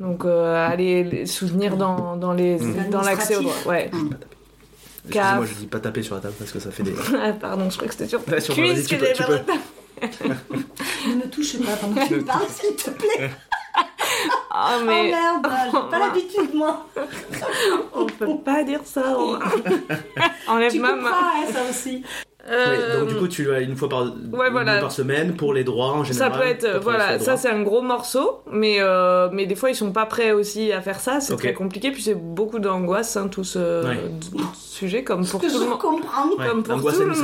Donc 0.00 0.24
euh, 0.24 0.66
aller 0.66 1.04
les 1.04 1.26
soutenir 1.26 1.76
dans, 1.76 2.16
dans, 2.16 2.32
les, 2.32 2.56
Mm. 2.56 2.88
dans 2.90 3.02
l'accès 3.02 3.36
au 3.36 3.42
droit. 3.42 3.52
Ouais. 3.66 3.90
Excusez-moi, 5.08 5.44
Caf. 5.46 5.48
je 5.48 5.54
dis 5.54 5.66
pas 5.66 5.80
taper 5.80 6.02
sur 6.02 6.14
la 6.14 6.20
table 6.20 6.34
parce 6.38 6.50
que 6.52 6.60
ça 6.60 6.70
fait 6.70 6.82
des. 6.82 6.94
Ah, 7.20 7.32
Pardon, 7.32 7.68
je 7.70 7.76
crois 7.76 7.88
que 7.88 7.94
c'était 7.94 8.08
sur 8.08 8.20
Ouais, 8.28 8.40
sur 8.40 8.54
cuisse 8.54 8.72
vas-y, 8.74 8.84
tu 8.86 8.96
que 8.96 9.04
peux- 9.04 9.12
tu 9.14 9.22
peux. 9.24 9.38
Ne 11.08 11.14
me 11.16 11.28
touche 11.28 11.58
pas 11.58 11.72
pendant 11.76 12.00
que 12.02 12.06
tu 12.08 12.14
me 12.16 12.24
parles, 12.24 12.46
s'il 12.48 12.76
te 12.76 12.90
plaît. 12.90 13.30
Oh 14.54 14.82
mais 14.84 15.10
merde, 15.10 15.46
j'ai 15.72 15.90
pas 15.90 15.98
l'habitude, 15.98 16.54
moi. 16.54 16.86
on 17.94 18.06
peut 18.06 18.26
pas 18.44 18.62
dire 18.64 18.80
ça. 18.84 19.02
on- 19.18 19.38
Enlève 20.52 20.72
Tu 20.72 20.78
ma 20.80 20.94
main. 20.94 21.10
hein, 21.12 21.44
ça 21.52 21.60
aussi. 21.68 22.02
Euh, 22.50 22.92
Ouais, 22.94 23.00
donc 23.00 23.08
du 23.08 23.14
coup, 23.16 23.28
tu 23.28 23.44
l'as 23.44 23.60
une 23.60 23.76
fois 23.76 23.88
par, 23.88 24.04
une 24.06 24.30
voilà. 24.32 24.72
fois 24.72 24.80
par 24.80 24.92
semaine 24.92 25.34
pour 25.36 25.52
les 25.54 25.64
droits 25.64 25.92
en 25.92 26.04
Ça 26.04 26.12
général. 26.12 26.32
peut 26.40 26.46
être, 26.46 26.80
voilà, 26.82 27.18
ça 27.18 27.36
c'est 27.36 27.48
un 27.50 27.62
gros 27.62 27.82
morceau, 27.82 28.40
mais, 28.50 28.76
euh, 28.80 29.28
mais 29.32 29.46
des 29.46 29.54
fois 29.54 29.70
ils 29.70 29.74
sont 29.76 29.92
pas 29.92 30.06
prêts 30.06 30.32
aussi 30.32 30.72
à 30.72 30.80
faire 30.80 31.00
ça, 31.00 31.20
c'est 31.20 31.36
très 31.36 31.52
compliqué, 31.54 31.90
puis 31.90 32.02
c'est 32.02 32.14
beaucoup 32.14 32.58
d'angoisse, 32.58 33.16
hein, 33.16 33.28
tout 33.28 33.44
ce 33.44 33.84
Ouais. 33.86 33.98
sujet, 34.54 35.02
comme 35.04 35.26
pour 35.26 35.40
tout 35.40 35.46
le 35.46 35.52
je 35.52 35.58
monde. 35.58 35.78
comprends. 35.78 36.28
Ouais, 36.38 36.46
Comme 36.48 36.62
pour 36.62 36.92
tout 36.92 37.00
le 37.00 37.06
monde. 37.08 37.16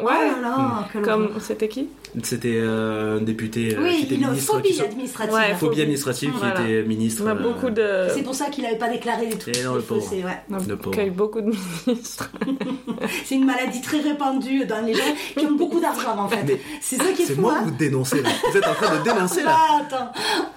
Oh 0.00 0.06
Ouais. 0.06 0.12
là 0.14 0.40
là, 0.42 0.88
quelle 0.92 1.02
Comme 1.02 1.30
c'était 1.40 1.68
qui? 1.68 1.88
C'était 2.22 2.58
euh, 2.60 3.18
un 3.18 3.22
député 3.22 3.68
euh, 3.74 3.78
qui 3.78 3.82
Oui, 3.82 4.00
était 4.04 4.14
une 4.16 4.26
ministre. 4.28 4.52
phobie 4.52 4.70
qui 4.72 4.82
administrative. 4.82 5.34
Ouais, 5.34 5.54
Phobie 5.54 5.80
administrative 5.80 6.30
qui 6.38 6.62
était 6.62 6.82
ministre. 6.82 7.22
On 7.24 7.28
a 7.28 7.30
euh, 7.30 7.34
beaucoup 7.36 7.70
de. 7.70 7.86
C'est 8.14 8.22
pour 8.22 8.34
ça 8.34 8.50
qu'il 8.50 8.66
avait 8.66 8.76
pas 8.76 8.90
déclaré 8.90 9.26
les 9.30 9.38
trucs. 9.38 9.56
Eh 9.58 9.64
non, 9.64 9.74
le 9.76 9.80
pauvre. 9.80 10.12
ouais. 10.12 10.22
Le 10.68 10.76
pauvre. 10.76 10.94
accueille 10.94 11.08
beaucoup 11.10 11.40
de 11.40 11.52
ministres. 11.86 12.30
C'est 13.24 13.34
une 13.36 13.46
maladie 13.46 13.80
très 13.80 14.00
répandue 14.00 14.66
dans 14.80 14.86
les 14.86 14.94
gens 14.94 15.02
qui 15.36 15.46
ont 15.46 15.52
beaucoup 15.52 15.80
d'argent 15.80 16.16
en 16.18 16.28
fait. 16.28 16.60
C'est 16.80 16.96
ça 16.96 17.04
qui 17.14 17.22
est, 17.22 17.26
C'est 17.26 17.34
fou. 17.34 17.40
moi 17.42 17.54
hein. 17.58 17.62
vous 17.64 17.70
dénoncez 17.72 18.22
là. 18.22 18.28
Vous 18.50 18.56
êtes 18.56 18.66
en 18.66 18.74
train 18.74 18.96
de 18.98 19.02
dénoncer 19.04 19.42
là. 19.42 19.52
Ah, 19.54 19.80
attends. 19.82 20.12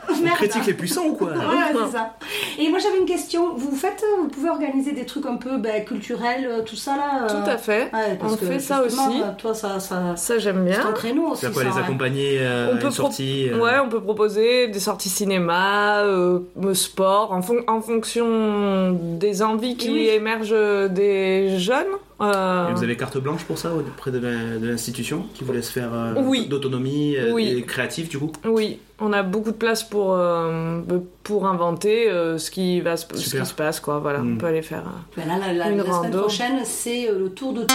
On 0.09 0.21
Merde. 0.23 0.35
critique 0.37 0.65
les 0.67 0.73
puissants 0.73 1.05
ou 1.07 1.13
quoi 1.13 1.31
là 1.31 1.37
Ouais, 1.49 1.55
c'est 1.85 1.91
ça. 1.97 2.15
Et 2.59 2.69
moi 2.69 2.79
j'avais 2.79 2.97
une 2.99 3.05
question. 3.05 3.53
Vous 3.55 3.75
faites, 3.75 4.03
vous 4.19 4.27
pouvez 4.27 4.49
organiser 4.49 4.91
des 4.93 5.05
trucs 5.05 5.25
un 5.25 5.35
peu 5.35 5.57
ben, 5.57 5.83
culturels, 5.83 6.47
euh, 6.49 6.61
tout 6.63 6.75
ça 6.75 6.95
là. 6.95 7.23
euh, 7.25 7.27
Tout 7.43 7.49
à 7.49 7.57
fait. 7.57 7.89
ouais, 7.93 8.17
parce 8.19 8.33
On 8.33 8.37
que 8.37 8.45
fait 8.45 8.59
ça 8.59 8.81
aussi. 8.83 8.97
Toi, 9.37 9.53
ça, 9.53 9.79
ça, 9.79 10.15
Ça 10.15 10.37
j'aime 10.37 10.65
c'est 10.69 10.75
ton 10.77 10.83
bien. 10.83 10.91
créneau 10.93 11.27
aussi. 11.31 11.45
C'est 11.45 11.53
ça, 11.53 11.63
les 11.63 11.69
ouais. 11.71 11.79
accompagner 11.79 12.37
euh, 12.39 12.69
On 12.71 12.75
à 12.75 12.79
peut 12.79 12.85
une 12.87 12.91
sortie 12.93 13.49
euh, 13.49 13.59
Ouais, 13.59 13.79
on 13.83 13.89
peut 13.89 14.01
proposer 14.01 14.67
des 14.67 14.79
sorties 14.79 15.09
cinéma, 15.09 15.99
euh, 16.03 16.39
sport, 16.73 17.31
en, 17.33 17.41
fon- 17.41 17.63
en 17.67 17.81
fonction 17.81 18.91
des 19.17 19.41
envies 19.41 19.75
qui 19.75 19.89
Oui. 19.91 20.07
émergent 20.09 20.89
des 20.89 21.57
jeunes. 21.59 21.85
Euh, 22.21 22.69
Et 22.69 22.73
vous 22.73 22.83
avez 22.83 22.95
carte 22.95 23.17
blanche 23.17 23.43
pour 23.43 23.57
ça 23.57 23.73
auprès 23.73 24.09
de 24.11 24.19
l'institution 24.19 25.25
qui 25.33 25.43
vous 25.43 25.51
laisse 25.51 25.69
faire 25.69 25.93
euh, 25.93 26.13
Oui. 26.17 26.47
d'autonomie 26.47 27.17
euh, 27.17 27.31
Oui. 27.33 27.47
et 27.57 27.61
créative 27.63 28.07
du 28.07 28.17
coup? 28.17 28.31
Oui, 28.45 28.79
on 28.99 29.11
a 29.11 29.21
beaucoup 29.21 29.51
de 29.51 29.57
place 29.57 29.83
pour, 29.83 30.13
euh, 30.13 30.79
pour 31.23 31.45
inventer 31.45 32.09
euh, 32.09 32.37
ce, 32.37 32.51
qui 32.51 32.79
va 32.79 32.95
se, 32.95 33.05
ce 33.15 33.37
qui 33.37 33.45
se 33.45 33.53
passe, 33.53 33.81
quoi. 33.81 33.99
Voilà, 33.99 34.19
Mm. 34.19 34.33
on 34.33 34.37
peut 34.37 34.45
aller 34.45 34.61
faire. 34.61 34.83
euh, 34.87 35.17
Ben 35.17 35.27
là, 35.27 35.37
la, 35.37 35.51
la- 35.53 35.69
Une 35.71 35.77
la 35.77 35.83
semaine 35.83 35.93
rando. 35.95 36.19
prochaine, 36.21 36.59
c'est 36.63 37.09
euh, 37.09 37.19
le 37.19 37.29
tour 37.31 37.51
de. 37.51 37.67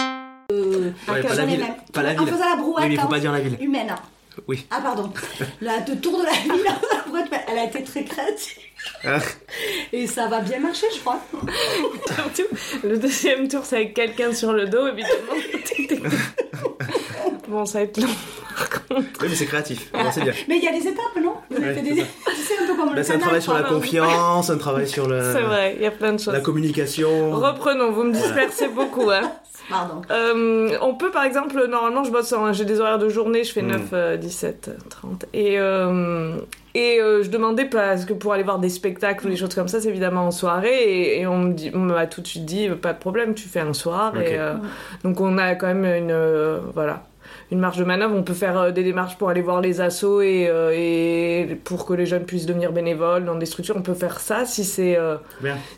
euh, 0.51 0.91
Ouais, 1.07 1.21
pas 1.21 1.27
sur 1.29 1.37
la 1.37 1.45
ville. 1.45 1.63
Pas 1.93 2.01
la 2.01 2.11
En 2.19 2.23
ville. 2.25 2.33
faisant 2.33 2.49
la 2.49 2.55
brouette 2.55 2.77
Oui, 2.83 2.87
mais 2.89 2.93
il 2.95 2.99
faut 2.99 3.05
hein, 3.05 3.09
pas 3.11 3.19
dire 3.19 3.31
la 3.31 3.39
ville. 3.41 3.57
humaine. 3.61 3.93
Oui. 4.47 4.65
Ah 4.71 4.79
pardon. 4.81 5.11
La 5.61 5.81
de 5.81 5.93
tour 5.95 6.17
de 6.19 6.23
la 6.25 6.31
ville, 6.31 6.63
la 6.65 7.03
brouette, 7.07 7.29
elle 7.51 7.57
a 7.59 7.65
été 7.65 7.83
très 7.83 8.03
créative. 8.05 8.57
Et 9.93 10.07
ça 10.07 10.27
va 10.27 10.39
bien 10.41 10.59
marcher, 10.59 10.87
je 10.95 10.99
crois. 10.99 11.19
Surtout, 12.15 12.53
le 12.83 12.97
deuxième 12.97 13.47
tour, 13.47 13.61
c'est 13.65 13.75
avec 13.77 13.93
quelqu'un 13.93 14.33
sur 14.33 14.53
le 14.53 14.67
dos, 14.67 14.87
évidemment. 14.87 16.09
bon, 17.47 17.65
ça 17.65 17.79
va 17.79 17.83
être 17.85 17.97
long. 17.97 18.07
Oui, 18.91 19.03
mais 19.21 19.35
c'est 19.35 19.45
créatif. 19.45 19.91
Bien. 19.91 20.03
Mais 20.47 20.57
il 20.57 20.63
y 20.63 20.67
a 20.67 20.71
des 20.71 20.87
étapes, 20.87 21.15
non? 21.21 21.35
Ouais, 21.51 21.73
c'est 21.75 21.81
des... 21.81 22.01
un 22.01 22.67
peu 22.67 22.75
comme 22.75 22.89
Bah, 22.89 22.95
le 22.95 23.03
c'est 23.03 23.13
un 23.13 23.19
travail 23.19 23.41
sur 23.41 23.53
la 23.53 23.63
confiance, 23.63 24.49
un 24.49 24.57
travail 24.57 24.87
sur 24.87 25.07
le, 25.07 25.21
C'est 25.33 25.41
vrai, 25.41 25.73
il 25.77 25.81
y 25.81 25.85
a 25.85 25.91
plein 25.91 26.13
de 26.13 26.19
choses. 26.19 26.33
la 26.33 26.41
communication. 26.41 27.31
Reprenons, 27.31 27.91
vous 27.91 28.03
me 28.03 28.13
dispersez 28.13 28.67
beaucoup. 28.67 29.09
Hein. 29.09 29.31
Pardon. 29.69 30.01
Euh, 30.11 30.77
on 30.81 30.95
peut 30.95 31.11
par 31.11 31.23
exemple, 31.23 31.65
normalement 31.67 32.03
je 32.03 32.11
bosse, 32.11 32.33
j'ai 32.51 32.65
des 32.65 32.79
horaires 32.81 32.99
de 32.99 33.07
journée, 33.09 33.43
je 33.45 33.53
fais 33.53 33.61
Mm. 33.61 33.67
9, 33.71 33.81
euh, 33.93 34.17
17, 34.17 34.67
euh, 34.67 34.73
30. 34.89 35.25
Et, 35.33 35.57
euh, 35.59 36.35
et 36.73 36.99
euh, 37.01 37.21
je 37.23 37.29
demandais 37.29 37.65
parce 37.65 38.05
que 38.05 38.13
pour 38.13 38.33
aller 38.33 38.43
voir 38.43 38.59
des 38.59 38.69
spectacles 38.69 39.27
ou 39.27 39.29
des 39.29 39.35
choses 39.35 39.53
comme 39.53 39.67
ça, 39.67 39.81
c'est 39.81 39.89
évidemment 39.89 40.27
en 40.27 40.31
soirée. 40.31 40.83
Et, 40.83 41.21
et 41.21 41.27
on 41.27 41.37
me 41.39 41.53
dit- 41.53 41.71
on 41.73 41.79
m'a 41.79 42.07
tout 42.07 42.21
de 42.21 42.27
suite 42.27 42.45
dit, 42.45 42.69
pas 42.69 42.93
de 42.93 42.99
problème, 42.99 43.33
tu 43.33 43.47
fais 43.49 43.59
un 43.59 43.73
soir. 43.73 44.13
Et, 44.19 44.37
euh, 44.39 44.53
donc 45.03 45.19
on 45.21 45.37
a 45.37 45.55
quand 45.55 45.67
même 45.67 45.85
une, 45.85 46.11
euh, 46.11 46.59
voilà, 46.73 47.03
une 47.51 47.59
marge 47.59 47.77
de 47.77 47.83
manœuvre. 47.83 48.15
On 48.15 48.23
peut 48.23 48.33
faire 48.33 48.57
euh, 48.57 48.71
des 48.71 48.83
démarches 48.83 49.17
pour 49.17 49.29
aller 49.29 49.41
voir 49.41 49.59
les 49.59 49.81
assos 49.81 50.21
et, 50.21 50.47
euh, 50.49 50.71
et 50.73 51.55
pour 51.63 51.85
que 51.85 51.93
les 51.93 52.05
jeunes 52.05 52.23
puissent 52.23 52.45
devenir 52.45 52.71
bénévoles 52.71 53.25
dans 53.25 53.35
des 53.35 53.45
structures. 53.45 53.75
On 53.77 53.81
peut 53.81 53.93
faire 53.93 54.19
ça 54.21 54.45
si 54.45 54.63
c'est 54.63 54.95
euh, 54.97 55.15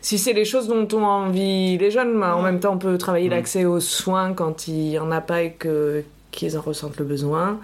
si 0.00 0.16
c'est 0.18 0.32
les 0.32 0.44
choses 0.44 0.68
dont 0.68 0.86
ont 0.96 1.04
envie 1.04 1.76
les 1.76 1.90
jeunes. 1.90 2.14
mais 2.16 2.26
En 2.26 2.42
même 2.42 2.60
temps, 2.60 2.74
on 2.74 2.78
peut 2.78 2.96
travailler 2.98 3.28
Mm. 3.28 3.32
l'accès 3.32 3.64
aux 3.64 3.80
soins 3.80 4.32
quand 4.32 4.68
il 4.68 4.90
y 4.90 4.98
en 5.00 5.10
a 5.10 5.20
pas 5.20 5.42
et 5.42 5.50
que 5.52 6.04
qu'ils 6.30 6.56
en 6.56 6.60
ressentent 6.60 6.98
le 6.98 7.04
besoin. 7.04 7.58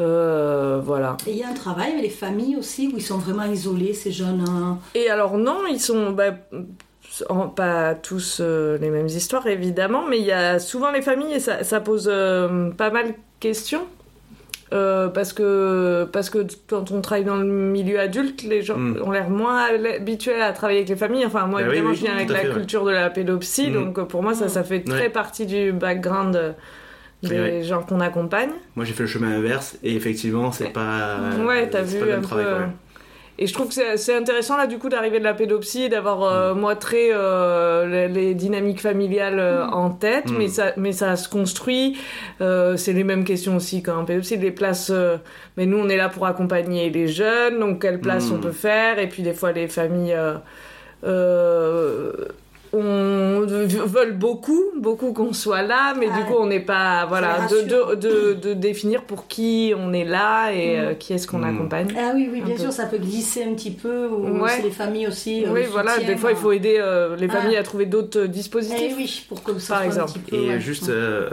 Euh, 0.00 0.80
voilà. 0.82 1.16
Et 1.26 1.32
il 1.32 1.36
y 1.36 1.42
a 1.42 1.48
un 1.48 1.54
travail 1.54 1.90
avec 1.90 2.02
les 2.02 2.08
familles 2.08 2.56
aussi 2.56 2.88
où 2.92 2.96
ils 2.96 3.02
sont 3.02 3.18
vraiment 3.18 3.44
isolés, 3.44 3.92
ces 3.94 4.12
jeunes. 4.12 4.44
hein. 4.48 4.78
Et 4.94 5.10
alors 5.10 5.36
non, 5.36 5.58
ils 5.70 5.80
sont 5.80 6.10
bah, 6.12 6.30
en- 7.28 7.48
pas 7.48 7.94
tous 7.94 8.38
euh, 8.40 8.78
les 8.78 8.90
mêmes 8.90 9.06
histoires 9.08 9.46
évidemment, 9.46 10.04
mais 10.08 10.18
il 10.18 10.24
y 10.24 10.32
a 10.32 10.58
souvent 10.58 10.90
les 10.90 11.02
familles 11.02 11.34
et 11.34 11.40
ça, 11.40 11.64
ça 11.64 11.80
pose 11.80 12.08
euh, 12.10 12.70
pas 12.70 12.90
mal 12.90 13.08
de 13.08 13.14
questions. 13.40 13.82
Euh, 14.72 15.08
parce 15.08 15.32
que 15.32 16.08
parce 16.12 16.30
que 16.30 16.46
quand 16.68 16.92
on 16.92 17.00
travaille 17.00 17.24
dans 17.24 17.34
le 17.34 17.44
milieu 17.44 17.98
adulte, 17.98 18.44
les 18.44 18.62
gens 18.62 18.76
Mm. 18.78 19.02
ont 19.04 19.10
l'air 19.10 19.28
moins 19.28 19.64
habitués 19.96 20.40
à 20.40 20.52
travailler 20.52 20.78
avec 20.78 20.88
les 20.90 20.94
familles. 20.94 21.26
Enfin, 21.26 21.46
moi, 21.46 21.60
Bah 21.60 21.66
oui, 21.68 21.72
évidemment, 21.74 21.90
oui, 21.90 21.96
je 21.96 22.02
viens 22.02 22.14
avec 22.14 22.28
la 22.30 22.38
fait, 22.38 22.48
ouais. 22.48 22.54
culture 22.54 22.84
de 22.84 22.92
la 22.92 23.10
pédopsie, 23.10 23.68
Mm. 23.70 23.74
donc 23.74 24.06
pour 24.06 24.22
moi, 24.22 24.32
ça, 24.32 24.48
ça 24.48 24.62
fait 24.62 24.82
très 24.84 25.00
Ouais. 25.02 25.08
partie 25.08 25.44
du 25.44 25.72
background 25.72 26.36
euh, 26.36 26.52
des 27.22 27.38
Ouais. 27.38 27.62
gens 27.62 27.82
qu'on 27.82 28.00
accompagne. 28.00 28.50
Moi 28.76 28.84
j'ai 28.84 28.92
fait 28.94 29.02
le 29.02 29.08
chemin 29.08 29.36
inverse 29.38 29.76
et 29.82 29.94
effectivement 29.94 30.52
c'est 30.52 30.70
pas. 30.72 31.18
Ouais, 31.46 31.68
t'as 31.68 31.82
vu 31.82 31.98
pas 31.98 32.14
un 32.16 32.20
travail, 32.20 32.44
peu. 32.46 32.50
quoi. 32.52 32.66
Et 33.42 33.46
je 33.46 33.54
trouve 33.54 33.68
que 33.74 33.96
c'est- 33.96 34.14
intéressant 34.14 34.58
là 34.58 34.66
du 34.66 34.76
coup 34.76 34.90
d'arriver 34.90 35.18
de 35.18 35.24
la 35.24 35.32
pédopsie 35.32 35.84
et 35.84 35.88
d'avoir 35.88 36.24
euh, 36.24 36.54
moitré 36.54 37.08
euh, 37.10 37.86
les, 37.86 38.08
les 38.08 38.34
dynamiques 38.34 38.82
familiales 38.82 39.38
euh, 39.38 39.66
en 39.66 39.88
tête, 39.90 40.30
Mm. 40.30 40.34
mais, 40.36 40.48
ça, 40.48 40.72
mais 40.76 40.92
ça 40.92 41.16
se 41.16 41.26
construit. 41.26 41.96
Euh, 42.42 42.76
c'est 42.76 42.92
les 42.92 43.02
mêmes 43.04 43.24
questions 43.24 43.56
aussi 43.56 43.82
qu'en 43.82 44.04
pédopsie, 44.04 44.36
les 44.36 44.50
places. 44.50 44.90
euh, 44.90 45.16
mais 45.56 45.64
nous 45.64 45.78
on 45.78 45.88
est 45.88 45.96
là 45.96 46.10
pour 46.10 46.26
accompagner 46.26 46.90
les 46.90 47.08
jeunes, 47.08 47.58
donc 47.60 47.80
quelle 47.80 48.00
place 48.00 48.28
Mm. 48.30 48.34
on 48.34 48.38
peut 48.40 48.52
faire, 48.52 48.98
et 48.98 49.08
puis 49.08 49.22
des 49.22 49.32
fois 49.32 49.52
les 49.52 49.68
familles. 49.68 50.16
On 52.72 53.44
veut 53.46 54.12
beaucoup, 54.12 54.62
beaucoup 54.78 55.12
qu'on 55.12 55.32
soit 55.32 55.62
là, 55.62 55.94
mais 55.98 56.06
Ah 56.12 56.18
du 56.18 56.24
coup 56.24 56.34
on 56.38 56.46
n'est 56.46 56.60
pas 56.60 57.04
voilà 57.06 57.46
de, 57.50 57.62
de, 57.62 57.94
de, 57.96 58.32
de 58.34 58.54
définir 58.54 59.02
pour 59.02 59.26
qui 59.26 59.72
on 59.76 59.92
est 59.92 60.04
là 60.04 60.52
et 60.52 60.76
Mm. 60.76 60.80
euh, 60.84 60.94
qui 60.94 61.12
est-ce 61.12 61.26
qu'on 61.26 61.38
Mm. 61.40 61.54
accompagne. 61.56 61.88
Ah 61.98 62.12
oui, 62.14 62.28
oui, 62.32 62.40
bien 62.42 62.54
peu. 62.54 62.62
sûr, 62.62 62.72
ça 62.72 62.86
peut 62.86 62.98
glisser 62.98 63.42
un 63.44 63.54
petit 63.54 63.72
peu. 63.72 64.06
Ou 64.08 64.40
Ouais. 64.42 64.62
les 64.62 64.70
familles 64.70 65.08
aussi. 65.08 65.44
euh, 65.44 65.52
oui, 65.52 65.62
voilà, 65.70 65.94
soutien, 65.94 66.08
des 66.08 66.16
fois 66.16 66.30
il 66.30 66.36
faut 66.36 66.52
aider 66.52 66.76
euh, 66.78 67.16
les 67.16 67.26
Ah. 67.28 67.40
familles 67.40 67.56
à 67.56 67.62
trouver 67.62 67.86
d'autres 67.86 68.22
Eh 68.24 68.28
dispositifs. 68.28 68.94
oui, 68.96 69.24
pour 69.28 69.42
que 69.42 69.58
ça 69.58 69.74
Par 69.74 69.82
exemple. 69.82 70.10
un 70.10 70.12
petit 70.12 70.30
peu. 70.30 70.36
Et 70.36 70.48
ouais. 70.50 70.60
juste, 70.60 70.88
euh, 70.90 71.28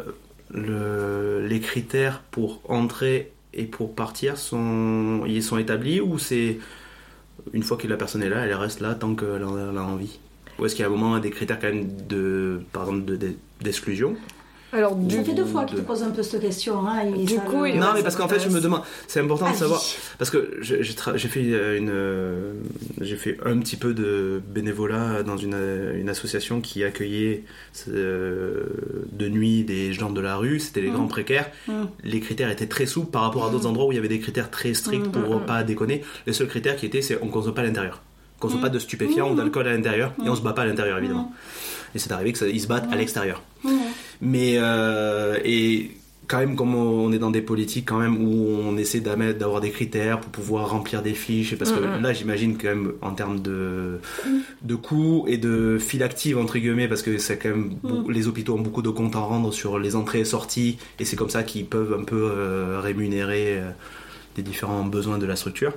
le, 0.50 1.46
les 1.48 1.60
critères 1.60 2.22
pour 2.32 2.62
entrer 2.68 3.32
et 3.54 3.66
pour 3.66 3.94
partir 3.94 4.38
sont, 4.38 5.24
ils 5.28 5.44
sont 5.44 5.58
établis 5.58 6.00
ou 6.02 6.18
c'est 6.18 6.58
une 7.54 7.64
fois 7.64 7.78
que 7.78 7.88
la 7.88 7.98
personne 7.98 8.24
est 8.24 8.30
là, 8.30 8.46
elle 8.46 8.54
reste 8.54 8.80
là 8.82 8.96
tant 8.96 9.14
qu'elle 9.16 9.44
a 9.44 9.84
envie 9.84 10.20
Ou 10.60 10.66
est-ce 10.66 10.76
qu'il 10.76 10.84
y 10.84 10.86
a 10.86 10.88
un 10.88 10.92
moment 10.92 11.18
des 11.20 11.30
critères 11.30 11.60
quand 11.60 11.68
même 11.68 11.88
de, 12.08 12.62
par 12.74 12.84
exemple, 12.84 13.06
de- 13.06 13.16
de- 13.18 13.34
d'exclusion 13.62 14.16
Alors 14.74 14.96
du 14.96 15.16
Ça 15.16 15.24
fait 15.24 15.34
deux 15.34 15.46
fois 15.46 15.64
qu'il 15.66 15.78
te 15.78 15.82
pose 15.84 16.04
un 16.04 16.10
peu 16.10 16.24
cette 16.24 16.42
question. 16.42 16.86
Hein, 16.88 17.12
Du 17.12 17.36
coup, 17.40 17.64
le- 17.64 17.76
Non, 17.76 17.88
ouais, 17.88 17.94
mais 17.96 18.04
parce 18.04 18.16
qu'en 18.18 18.28
fait, 18.28 18.40
je 18.40 18.50
me 18.50 18.60
demande, 18.60 18.82
c'est 19.08 19.20
important 19.22 19.46
de 19.46 19.52
Vas-y. 19.52 19.60
savoir, 19.60 19.82
parce 20.18 20.30
que 20.30 20.58
j'ai 20.62 20.84
j'ai 20.84 20.94
tra- 20.94 21.16
j'ai 21.16 21.28
fait 21.30 21.42
une, 21.78 21.90
euh, 21.90 22.54
j'ai 23.00 23.16
fait 23.16 23.38
un 23.46 23.58
petit 23.60 23.78
peu 23.78 23.94
de 23.94 24.42
bénévolat 24.50 25.24
dans 25.24 25.38
une, 25.38 25.54
euh, 25.54 25.98
une 26.00 26.10
association 26.10 26.60
qui 26.60 26.84
accueillait 26.84 27.44
euh, 27.88 28.64
de 29.12 29.30
nuit 29.30 29.64
des 29.64 29.94
gens 29.94 30.12
de 30.12 30.22
la 30.22 30.36
rue. 30.36 30.60
C'était 30.60 30.82
les 30.82 30.90
Mhm. 30.90 30.96
grands 30.96 31.08
précaires. 31.08 31.50
Mhm. 31.68 31.88
Les 32.04 32.20
critères 32.20 32.50
étaient 32.50 32.68
très 32.68 32.86
souples 32.88 33.12
par 33.12 33.22
rapport 33.24 33.46
à 33.46 33.50
d'autres 33.52 33.68
endroits 33.68 33.86
où 33.88 33.92
il 33.92 33.96
y 33.96 34.00
avait 34.00 34.08
des 34.10 34.20
critères 34.20 34.52
très 34.52 34.74
stricts 34.74 35.06
Mhm. 35.16 35.24
pour 35.24 35.42
pas 35.46 35.64
déconner. 35.64 36.04
Les 36.26 36.34
seuls 36.34 36.48
critères 36.48 36.76
qui 36.76 36.86
étaient, 36.86 37.02
c'est 37.02 37.18
on 37.22 37.28
consomme 37.30 37.54
pas 37.54 37.62
à 37.62 37.66
l'intérieur. 37.66 38.02
On 38.38 38.42
consomme 38.42 38.58
Mhm. 38.60 38.64
pas 38.64 38.70
de 38.70 38.80
stupéfiants 38.80 39.28
ou 39.30 39.32
Mhm. 39.32 39.38
d'alcool 39.38 39.68
à 39.68 39.74
l'intérieur 39.74 40.14
et 40.24 40.28
on 40.30 40.32
Mhm. 40.32 40.36
se 40.38 40.42
bat 40.42 40.54
pas 40.54 40.62
à 40.62 40.66
l'intérieur 40.66 40.98
évidemment. 41.00 41.34
Et 41.96 42.00
c'est 42.00 42.12
arrivé 42.12 42.34
qu'ils 42.34 42.62
se 42.62 42.68
battent 42.68 42.92
à 42.92 42.96
l'extérieur. 42.96 43.42
Mais 44.22 44.56
euh, 44.58 45.38
et 45.44 45.92
quand 46.28 46.40
même 46.40 46.56
comme 46.58 46.76
on 46.76 47.12
est 47.14 47.20
dans 47.20 47.32
des 47.32 47.42
politiques 47.42 47.86
quand 47.88 48.00
même 48.00 48.18
où 48.22 48.48
on 48.62 48.76
essaie 48.78 49.00
d'avoir 49.00 49.62
des 49.62 49.70
critères 49.72 50.20
pour 50.20 50.30
pouvoir 50.32 50.70
remplir 50.70 51.02
des 51.02 51.14
fiches 51.14 51.56
parce 51.56 51.72
que 51.72 51.80
là 51.80 52.12
j'imagine 52.14 52.58
quand 52.58 52.68
même 52.68 52.92
en 53.02 53.12
termes 53.12 53.40
de 53.40 54.00
de 54.62 54.76
coûts 54.76 55.24
et 55.30 55.38
de 55.38 55.78
fil 55.80 56.04
active 56.04 56.38
entre 56.38 56.58
guillemets 56.58 56.90
parce 56.90 57.02
que 57.02 57.18
c'est 57.18 57.38
quand 57.38 57.50
même 57.50 57.78
les 58.10 58.28
hôpitaux 58.28 58.56
ont 58.56 58.60
beaucoup 58.62 58.82
de 58.82 58.90
comptes 58.90 59.16
à 59.16 59.20
rendre 59.20 59.54
sur 59.54 59.80
les 59.80 59.96
entrées 59.96 60.20
et 60.20 60.26
sorties 60.26 60.78
et 61.00 61.06
c'est 61.06 61.16
comme 61.16 61.30
ça 61.30 61.44
qu'ils 61.44 61.66
peuvent 61.66 61.96
un 61.98 62.04
peu 62.04 62.30
euh, 62.30 62.82
rémunérer 62.84 63.60
euh, 63.60 63.70
des 64.36 64.42
différents 64.44 64.84
besoins 64.84 65.18
de 65.20 65.26
la 65.26 65.36
structure. 65.38 65.74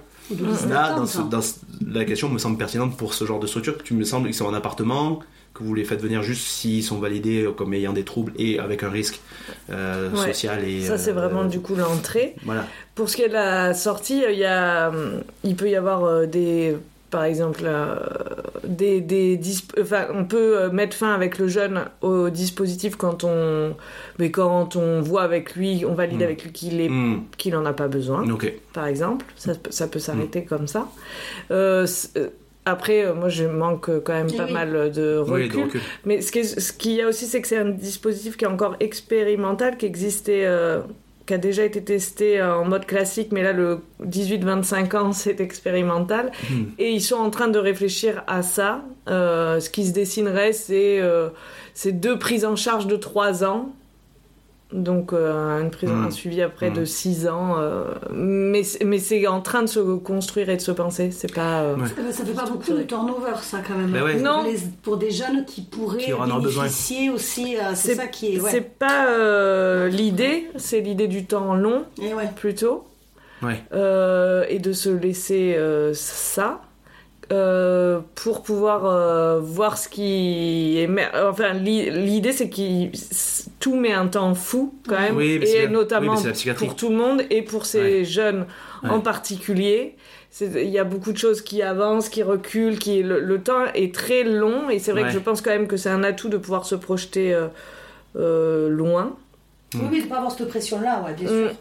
Là, 0.68 0.94
dans, 0.96 1.06
ce- 1.06 1.22
dans 1.22 1.40
ce- 1.42 1.54
la 1.86 2.04
question 2.04 2.28
me 2.28 2.38
semble 2.38 2.56
pertinente 2.58 2.96
pour 2.96 3.14
ce 3.14 3.24
genre 3.24 3.40
de 3.40 3.46
structure. 3.46 3.76
Tu 3.82 3.94
me 3.94 4.04
semble 4.04 4.26
qu'ils 4.26 4.34
sont 4.34 4.46
en 4.46 4.54
appartement, 4.54 5.20
que 5.54 5.64
vous 5.64 5.74
les 5.74 5.84
faites 5.84 6.00
venir 6.00 6.22
juste 6.22 6.46
s'ils 6.46 6.84
sont 6.84 6.98
validés 6.98 7.48
comme 7.56 7.74
ayant 7.74 7.92
des 7.92 8.04
troubles 8.04 8.32
et 8.36 8.58
avec 8.60 8.82
un 8.84 8.90
risque 8.90 9.20
euh, 9.70 10.08
Ouais. 10.10 10.26
social 10.32 10.64
et 10.64 10.80
ça 10.82 10.96
c'est 10.96 11.10
euh, 11.10 11.14
vraiment 11.14 11.44
du 11.44 11.60
coup 11.60 11.74
l'entrée. 11.74 12.36
voilà. 12.44 12.64
Pour 12.94 13.08
ce 13.10 13.16
qui 13.16 13.22
est 13.22 13.28
de 13.28 13.34
la 13.34 13.74
sortie, 13.74 14.22
il 14.30 14.38
y 14.38 14.44
a, 14.44 14.90
hum, 14.90 15.22
il 15.42 15.56
peut 15.56 15.68
y 15.68 15.74
avoir 15.74 16.04
euh, 16.04 16.26
des, 16.26 16.76
par 17.10 17.24
exemple, 17.24 17.62
euh, 17.64 17.96
des, 18.64 19.00
des 19.00 19.36
disp- 19.36 19.80
enfin, 19.80 20.06
on 20.14 20.24
peut 20.24 20.58
euh, 20.58 20.70
mettre 20.70 20.96
fin 20.96 21.12
avec 21.12 21.38
le 21.38 21.48
jeune 21.48 21.84
au 22.02 22.30
dispositif 22.30 22.96
quand 22.96 23.24
on, 23.24 23.74
mais 24.18 24.30
quand 24.30 24.76
on 24.76 25.00
voit 25.00 25.22
avec 25.22 25.56
lui, 25.56 25.84
on 25.86 25.94
valide 25.94 26.20
Mm. 26.20 26.22
avec 26.22 26.44
lui 26.44 26.52
qu'il 26.52 26.80
est, 26.80 26.88
Hmm, 26.88 27.22
qu'il 27.36 27.56
en 27.56 27.64
a 27.66 27.72
pas 27.72 27.88
besoin, 27.88 28.24
par 28.72 28.86
exemple, 28.86 29.26
ça, 29.36 29.54
peut- 29.54 29.70
ça 29.72 29.86
peut 29.88 29.98
s'arrêter 29.98 30.44
comme 30.44 30.66
ça. 30.66 30.88
Euh, 31.50 31.86
après, 32.66 33.12
moi, 33.14 33.28
je 33.28 33.44
manque 33.44 33.90
quand 34.04 34.12
même 34.12 34.30
pas 34.32 34.44
oui. 34.46 34.52
mal 34.52 34.92
de 34.92 35.16
recul. 35.16 35.34
Oui, 35.34 35.48
de 35.48 35.56
recul. 35.64 35.80
Mais 36.04 36.20
ce 36.20 36.30
qui 36.30 36.38
est- 36.40 36.60
ce 36.60 36.72
qu'il 36.72 36.92
y 36.92 37.02
a 37.02 37.08
aussi, 37.08 37.26
c'est 37.26 37.40
que 37.40 37.48
c'est 37.48 37.58
un 37.58 37.70
dispositif 37.70 38.36
qui 38.36 38.44
est 38.44 38.48
encore 38.48 38.76
expérimental, 38.80 39.76
qui 39.78 39.86
existait, 39.86 40.44
euh, 40.44 40.80
qui 41.30 41.34
a 41.34 41.38
déjà 41.38 41.64
été 41.64 41.80
testé 41.84 42.40
euh, 42.40 42.56
en 42.56 42.64
mode 42.64 42.86
classique, 42.86 43.28
mais 43.30 43.44
là, 43.44 43.52
le 43.52 43.82
18-25 44.04 44.96
ans, 44.96 45.12
c'est 45.12 45.40
expérimental. 45.40 46.32
Hmm. 46.50 46.64
Et 46.76 46.90
ils 46.90 47.00
sont 47.00 47.14
en 47.14 47.30
train 47.30 47.46
de 47.46 47.58
réfléchir 47.60 48.24
à 48.26 48.42
ça. 48.42 48.82
Euh, 49.08 49.60
ce 49.60 49.70
qui 49.70 49.86
se 49.86 49.92
dessinerait, 49.92 50.52
c'est 50.52 50.98
euh, 50.98 51.28
deux 51.86 52.18
prises 52.18 52.44
en 52.44 52.56
charge 52.56 52.88
de 52.88 52.96
3 52.96 53.44
ans. 53.44 53.70
Donc 54.72 55.12
euh, 55.12 55.60
une 55.60 55.70
prise, 55.70 55.90
un 55.90 56.10
suivi 56.12 56.42
après 56.42 56.70
de 56.70 56.84
6 56.84 57.26
ans. 57.28 57.56
euh, 57.58 57.84
mais 58.12 58.62
c'est- 58.62 58.84
mais 58.84 58.98
c'est 58.98 59.26
en 59.26 59.40
train 59.40 59.62
de 59.62 59.66
se 59.68 59.80
construire 59.96 60.48
et 60.48 60.56
de 60.56 60.60
se 60.60 60.70
penser. 60.70 61.10
C'est 61.10 61.34
pas... 61.34 61.62
euh, 61.62 61.74
Ouais. 61.76 61.88
Eh 61.98 62.02
ben, 62.02 62.12
Ça 62.12 62.24
fait 62.24 62.32
pas 62.32 62.46
beaucoup 62.46 62.72
de 62.72 62.82
turnover, 62.84 63.32
ça, 63.42 63.58
quand 63.66 63.74
même. 63.74 63.90
Ben 63.90 64.02
ouais. 64.04 64.14
Pour 64.14 64.22
Non. 64.22 64.44
les- 64.44 64.58
pour 64.82 64.96
des 64.96 65.10
jeunes 65.10 65.44
qui 65.44 65.62
pourraient 65.62 65.98
Qui 65.98 66.12
bénéficier 66.12 67.10
aussi. 67.10 67.56
euh, 67.56 67.72
c'est 67.74 67.96
ça 67.96 68.06
qui 68.06 68.36
est. 68.36 68.40
Ouais. 68.40 68.50
C'est 68.50 68.78
pas 68.78 69.08
euh, 69.08 69.88
l'idée, 69.88 70.48
c'est 70.56 70.80
l'idée 70.80 71.08
du 71.08 71.24
temps 71.26 71.54
long 71.54 71.82
Et 72.00 72.14
ouais. 72.14 72.28
plutôt. 72.36 72.84
Ouais. 73.42 73.62
Euh, 73.72 74.44
et 74.48 74.58
de 74.60 74.72
se 74.72 74.90
laisser 74.90 75.54
euh, 75.56 75.92
ça 75.94 76.60
euh, 77.32 78.00
pour 78.16 78.42
pouvoir 78.42 78.86
euh, 78.86 79.38
voir 79.40 79.78
ce 79.78 79.88
qui 79.88 80.76
émer- 80.78 81.08
Enfin, 81.28 81.52
l'i- 81.52 81.90
l'idée 81.90 82.32
c'est 82.32 82.48
que 82.50 82.90
tout 83.60 83.76
met 83.76 83.92
un 83.92 84.08
temps 84.08 84.34
fou 84.34 84.74
quand 84.88 84.98
même, 84.98 85.16
Oui, 85.16 85.38
mais 85.38 85.46
c'est 85.46 85.58
et 85.58 85.62
la- 85.66 85.68
notamment 85.70 86.12
mais 86.14 86.18
c'est 86.18 86.26
la 86.28 86.32
psychiatrie. 86.32 86.66
pour 86.66 86.76
tout 86.76 86.88
le 86.88 86.96
monde 86.96 87.22
et 87.30 87.42
pour 87.42 87.66
ces 87.66 87.98
Ouais. 88.00 88.04
jeunes 88.04 88.46
en 88.82 89.00
particulier. 89.00 89.96
Il 90.40 90.68
y 90.68 90.78
a 90.78 90.84
beaucoup 90.84 91.12
de 91.12 91.18
choses 91.18 91.40
qui 91.42 91.60
avancent, 91.62 92.08
qui 92.08 92.22
reculent, 92.22 92.78
qui 92.78 93.02
le, 93.02 93.20
le 93.20 93.40
temps 93.42 93.64
est 93.74 93.92
très 93.94 94.22
long 94.24 94.70
et 94.70 94.78
c'est 94.78 94.92
vrai 94.92 95.02
Ouais. 95.02 95.08
que 95.08 95.14
je 95.14 95.18
pense 95.18 95.40
quand 95.42 95.50
même 95.50 95.66
que 95.66 95.76
c'est 95.76 95.88
un 95.90 96.04
atout 96.04 96.28
de 96.28 96.36
pouvoir 96.36 96.64
se 96.66 96.74
projeter 96.76 97.34
euh, 97.34 97.46
euh, 98.16 98.68
loin. 98.68 99.16
Oui, 99.74 99.80
oui, 99.90 100.02
de 100.02 100.08
pas 100.08 100.16
avoir 100.16 100.32
cette 100.32 100.48
pression-là, 100.48 101.04
ouais, 101.06 101.14
bien 101.14 101.30
Mm. 101.30 101.48
sûr. 101.48 101.56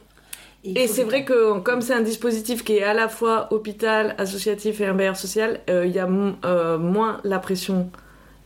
Et 0.64 0.88
c'est 0.88 1.04
vrai 1.04 1.24
que 1.24 1.60
comme 1.60 1.82
c'est 1.82 1.94
un 1.94 2.02
dispositif 2.02 2.64
qui 2.64 2.74
est 2.78 2.84
à 2.84 2.94
la 2.94 3.08
fois 3.08 3.48
hôpital, 3.54 4.16
associatif 4.18 4.82
et 4.82 4.86
un 4.86 4.94
bailleur 4.94 5.16
social, 5.16 5.62
euh, 5.70 5.86
il 5.86 5.94
y 5.94 6.00
a 6.00 6.08
euh, 6.46 6.78
moins 6.78 7.20
la 7.24 7.40
pression 7.40 7.90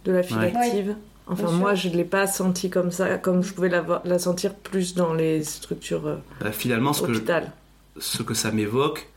de 0.06 0.12
la 0.12 0.22
file 0.24 0.38
Ouais. 0.38 0.54
active. 0.56 0.96
Enfin, 1.26 1.48
Bien 1.48 1.58
moi, 1.58 1.76
sûr. 1.76 1.90
je 1.90 1.94
ne 1.94 1.98
l'ai 1.98 2.04
pas 2.06 2.28
senti 2.28 2.70
comme 2.70 2.92
ça, 2.92 3.18
comme 3.18 3.42
je 3.44 3.54
pouvais 3.54 3.70
la, 3.70 4.02
la 4.04 4.20
sentir 4.20 4.54
plus 4.54 4.94
dans 4.94 5.14
les 5.14 5.44
structures 5.44 6.06
euh, 6.06 6.16
Bah, 6.42 6.52
finalement, 6.52 6.92
ce 6.94 7.02
que, 7.04 7.14
ce 7.98 8.22
que 8.24 8.34
ça 8.34 8.52
m'évoque, 8.52 9.08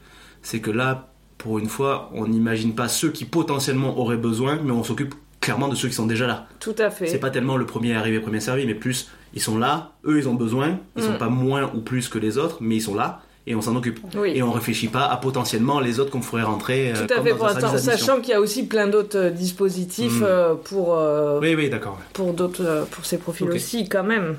c'est 0.41 0.61
que 0.61 0.71
là, 0.71 1.09
pour 1.37 1.59
une 1.59 1.69
fois, 1.69 2.11
on 2.15 2.27
n'imagine 2.29 2.75
pas 2.75 2.89
ceux 2.89 3.11
qui 3.11 3.25
potentiellement 3.25 3.99
auraient 3.99 4.17
besoin, 4.17 4.59
mais 4.63 4.71
on 4.71 4.85
s'occupe 4.85 5.15
clairement 5.41 5.69
de 5.69 5.75
ceux 5.75 5.89
qui 5.89 5.95
sont 5.95 6.07
déjà 6.07 6.27
là. 6.27 6.47
Tout 6.61 6.75
à 6.79 6.91
fait. 6.91 7.09
C'est 7.09 7.19
pas 7.19 7.31
tellement 7.31 7.57
le 7.57 7.67
premier 7.67 7.95
arrivé, 7.95 8.21
premier 8.21 8.41
servi, 8.41 8.67
mais 8.67 8.75
plus 8.75 9.11
ils 9.37 9.43
sont 9.43 9.59
là, 9.59 9.93
eux 10.07 10.19
ils 10.19 10.29
ont 10.29 10.35
besoin, 10.35 10.79
ils 10.97 11.03
sont 11.05 11.13
Mm. 11.13 11.19
pas 11.19 11.29
moins 11.29 11.71
ou 11.75 11.81
plus 11.81 12.09
que 12.09 12.19
les 12.19 12.39
autres, 12.39 12.57
mais 12.61 12.77
ils 12.77 12.81
sont 12.83 12.95
là 12.97 13.21
et 13.49 13.55
on 13.55 13.61
s'en 13.61 13.77
occupe. 13.77 14.01
Oui. 14.17 14.33
Et 14.35 14.43
on 14.43 14.51
réfléchit 14.51 14.89
pas 14.89 15.05
à 15.07 15.17
potentiellement 15.19 15.79
les 15.79 16.01
autres 16.01 16.11
qu'on 16.11 16.21
ferait 16.23 16.43
rentrer. 16.43 16.91
euh, 16.91 17.07
Tout 17.07 17.13
à 17.13 17.17
comme 17.19 17.27
fait, 17.27 17.35
dans 17.61 17.75
un 17.75 17.79
sachant 17.79 18.17
qu'il 18.21 18.31
y 18.31 18.35
a 18.35 18.41
aussi 18.41 18.67
plein 18.67 18.89
d'autres 18.89 19.19
euh, 19.19 19.31
dispositifs 19.31 20.21
Mm. 20.21 20.25
euh, 20.25 20.55
pour, 20.55 20.97
euh, 20.99 21.39
Oui, 21.41 21.55
oui, 21.55 21.71
d'accord. 21.71 21.99
pour 22.13 22.33
d'autres 22.33 22.87
pour 22.91 23.05
ces 23.05 23.19
profils 23.19 23.47
Ok. 23.49 23.55
aussi 23.55 23.89
quand 23.89 24.03
même. 24.05 24.37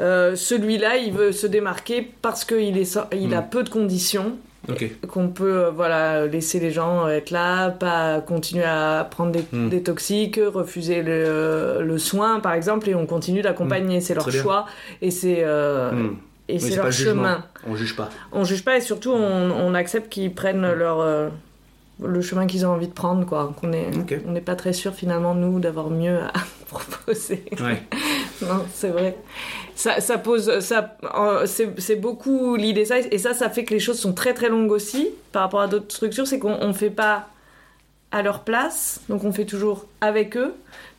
Euh, 0.00 0.36
Celui-là, 0.36 0.96
il 0.96 1.12
veut 1.12 1.32
se 1.32 1.46
démarquer 1.46 2.08
parce 2.22 2.44
qu'il 2.46 2.76
il 2.76 3.34
a 3.34 3.40
Mm. 3.42 3.48
peu 3.50 3.62
de 3.62 3.68
conditions 3.68 4.36
Qu'on 5.08 5.28
peut 5.28 5.66
euh, 5.66 5.70
voilà 5.70 6.26
laisser 6.26 6.58
les 6.60 6.70
gens 6.70 7.08
être 7.08 7.30
là, 7.30 7.70
pas 7.70 8.20
continuer 8.20 8.64
à 8.64 9.06
prendre 9.10 9.32
des, 9.32 9.44
Mm. 9.52 9.68
des 9.68 9.82
toxiques, 9.82 10.40
refuser 10.44 11.02
le, 11.02 11.78
le 11.82 11.98
soin 11.98 12.40
par 12.40 12.52
exemple, 12.54 12.88
et 12.88 12.94
on 12.94 13.06
continue 13.06 13.42
d'accompagner. 13.42 14.00
C'est 14.00 14.14
leur 14.14 14.30
choix 14.30 14.66
et 15.02 15.10
c'est 15.10 15.42
euh, 15.44 15.90
Hmm. 15.92 16.16
et 16.48 16.58
c'est 16.58 16.76
leur 16.76 16.86
le 16.86 16.90
jugement. 16.90 17.12
chemin. 17.22 17.44
On 17.66 17.76
juge 17.76 17.96
pas. 17.96 18.08
On 18.32 18.44
juge 18.44 18.64
pas 18.64 18.76
et 18.76 18.80
surtout 18.80 19.10
on, 19.12 19.50
on 19.50 19.74
accepte 19.74 20.08
qu'ils 20.12 20.34
prennent 20.34 20.72
leur 20.72 21.00
euh, 21.00 21.28
le 22.02 22.20
chemin 22.20 22.46
qu'ils 22.46 22.66
ont 22.66 22.70
envie 22.70 22.88
de 22.88 22.92
prendre 22.92 23.24
quoi. 23.24 23.54
Qu'on 23.58 23.72
est 23.72 23.90
on 24.26 24.32
n'est 24.32 24.40
pas 24.40 24.56
très 24.56 24.72
sûr 24.72 24.94
finalement 24.94 25.34
nous 25.34 25.60
d'avoir 25.60 25.90
mieux 25.90 26.18
à 26.18 26.32
proposer. 26.68 27.44
Ouais. 27.60 27.82
Non, 28.42 28.66
c'est 28.74 28.90
vrai. 28.90 29.16
Ça, 29.74 30.00
ça 30.02 30.18
pose, 30.18 30.60
ça, 30.60 30.98
euh, 31.18 31.46
c'est 31.46 31.96
beaucoup 31.96 32.54
l'idée 32.56 32.84
ça, 32.84 32.98
et 32.98 33.16
ça, 33.16 33.32
ça 33.32 33.48
fait 33.48 33.64
que 33.64 33.72
les 33.72 33.80
choses 33.80 33.98
sont 33.98 34.12
très 34.12 34.34
très 34.34 34.50
longues 34.50 34.70
aussi 34.70 35.08
par 35.32 35.40
rapport 35.42 35.62
à 35.62 35.68
d'autres 35.68 35.94
structures. 35.94 36.26
C'est 36.26 36.38
qu'on 36.38 36.52
on 36.60 36.74
fait 36.74 36.90
pas 36.90 37.28
à 38.12 38.20
leur 38.20 38.40
place, 38.40 39.00
donc 39.08 39.24
on 39.24 39.32
fait 39.32 39.46
toujours 39.46 39.86
avec 40.02 40.36
eux. 40.36 40.54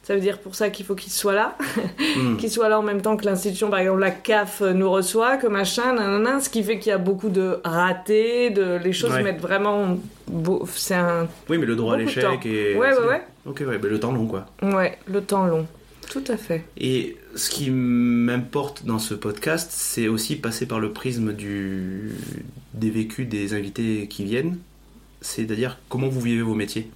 Ça 0.08 0.16
veut 0.16 0.22
dire 0.22 0.40
pour 0.40 0.56
ça 0.56 0.70
qu'il 0.70 0.86
faut 0.86 0.96
qu'ils 0.96 1.12
soient 1.12 1.34
là, 1.34 1.58
Hmm. 2.18 2.38
qu'ils 2.38 2.50
soient 2.50 2.70
là 2.70 2.80
en 2.80 2.84
même 2.84 3.02
temps 3.02 3.18
que 3.18 3.26
l'institution, 3.26 3.70
par 3.70 3.80
exemple 3.80 4.00
la 4.00 4.12
CAF 4.12 4.62
nous 4.62 4.90
reçoit, 4.90 5.36
que 5.36 5.48
machin, 5.48 5.94
nanana, 5.94 6.40
ce 6.40 6.50
qui 6.50 6.64
fait 6.64 6.80
qu'il 6.80 6.92
y 6.92 6.94
a 6.94 6.98
beaucoup 6.98 7.28
de 7.30 7.60
ratés, 7.66 8.50
de 8.50 8.78
les 8.82 8.94
choses 8.94 9.12
Ouais. 9.12 9.22
mettent 9.24 9.42
vraiment, 9.42 9.98
beau- 10.28 10.66
c'est 10.74 10.96
un, 10.96 11.28
Oui, 11.50 11.58
mais 11.58 11.66
le 11.66 11.76
droit 11.76 11.96
à 11.96 11.98
l'échec 11.98 12.24
et. 12.46 12.76
ouais 12.76 12.94
ouais 12.94 13.08
ouais, 13.08 13.22
Ok, 13.46 13.64
ouais, 13.68 13.78
mais 13.84 13.90
le 13.90 14.00
temps 14.00 14.14
long 14.14 14.28
quoi. 14.28 14.46
ouais, 14.62 14.98
le 15.08 15.22
temps 15.22 15.46
long, 15.46 15.68
tout 16.10 16.24
à 16.30 16.38
fait. 16.38 16.64
Et 16.78 17.18
ce 17.36 17.50
qui 17.50 17.70
m'importe 17.70 18.86
dans 18.86 19.00
ce 19.00 19.14
podcast, 19.14 19.70
c'est 19.74 20.08
aussi 20.08 20.38
passer 20.38 20.66
par 20.66 20.80
le 20.80 20.92
prisme 20.94 21.34
du... 21.34 22.14
des 22.74 22.90
vécus 22.90 23.28
des 23.28 23.54
invités 23.54 24.08
qui 24.08 24.24
viennent. 24.24 24.58
C'est-à-dire 25.22 25.78
comment 25.90 26.08
vous 26.08 26.22
vivez 26.22 26.42
vos 26.44 26.56
métiers 26.56 26.90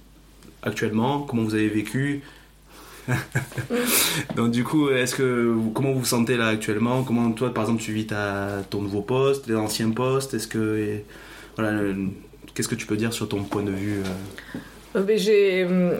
actuellement, 0.62 1.20
comment 1.20 1.42
vous 1.42 1.54
avez 1.54 1.68
vécu 1.68 2.22
Donc 4.36 4.50
du 4.50 4.64
coup, 4.64 4.90
est-ce 4.90 5.14
que 5.14 5.54
comment 5.74 5.92
vous 5.92 6.00
vous 6.00 6.04
sentez 6.04 6.36
là 6.36 6.48
actuellement? 6.48 7.02
Comment 7.02 7.32
toi, 7.32 7.52
par 7.52 7.64
exemple, 7.64 7.82
tu 7.82 7.92
vis 7.92 8.06
ta, 8.06 8.62
ton 8.70 8.82
nouveau 8.82 9.02
poste, 9.02 9.46
les 9.46 9.54
anciens 9.56 9.90
postes? 9.90 10.34
Est-ce 10.34 10.48
que 10.48 10.78
et- 10.78 11.04
voilà, 11.56 11.80
qu'est-ce 12.54 12.68
que 12.68 12.74
tu 12.74 12.86
peux 12.86 12.96
dire 12.96 13.12
sur 13.12 13.28
ton 13.28 13.42
point 13.44 13.62
de 13.62 13.70
vue 13.70 14.00
euh, 14.94 14.98
Euh, 14.98 15.12
j'ai, 15.16 15.64
hum, 15.64 15.92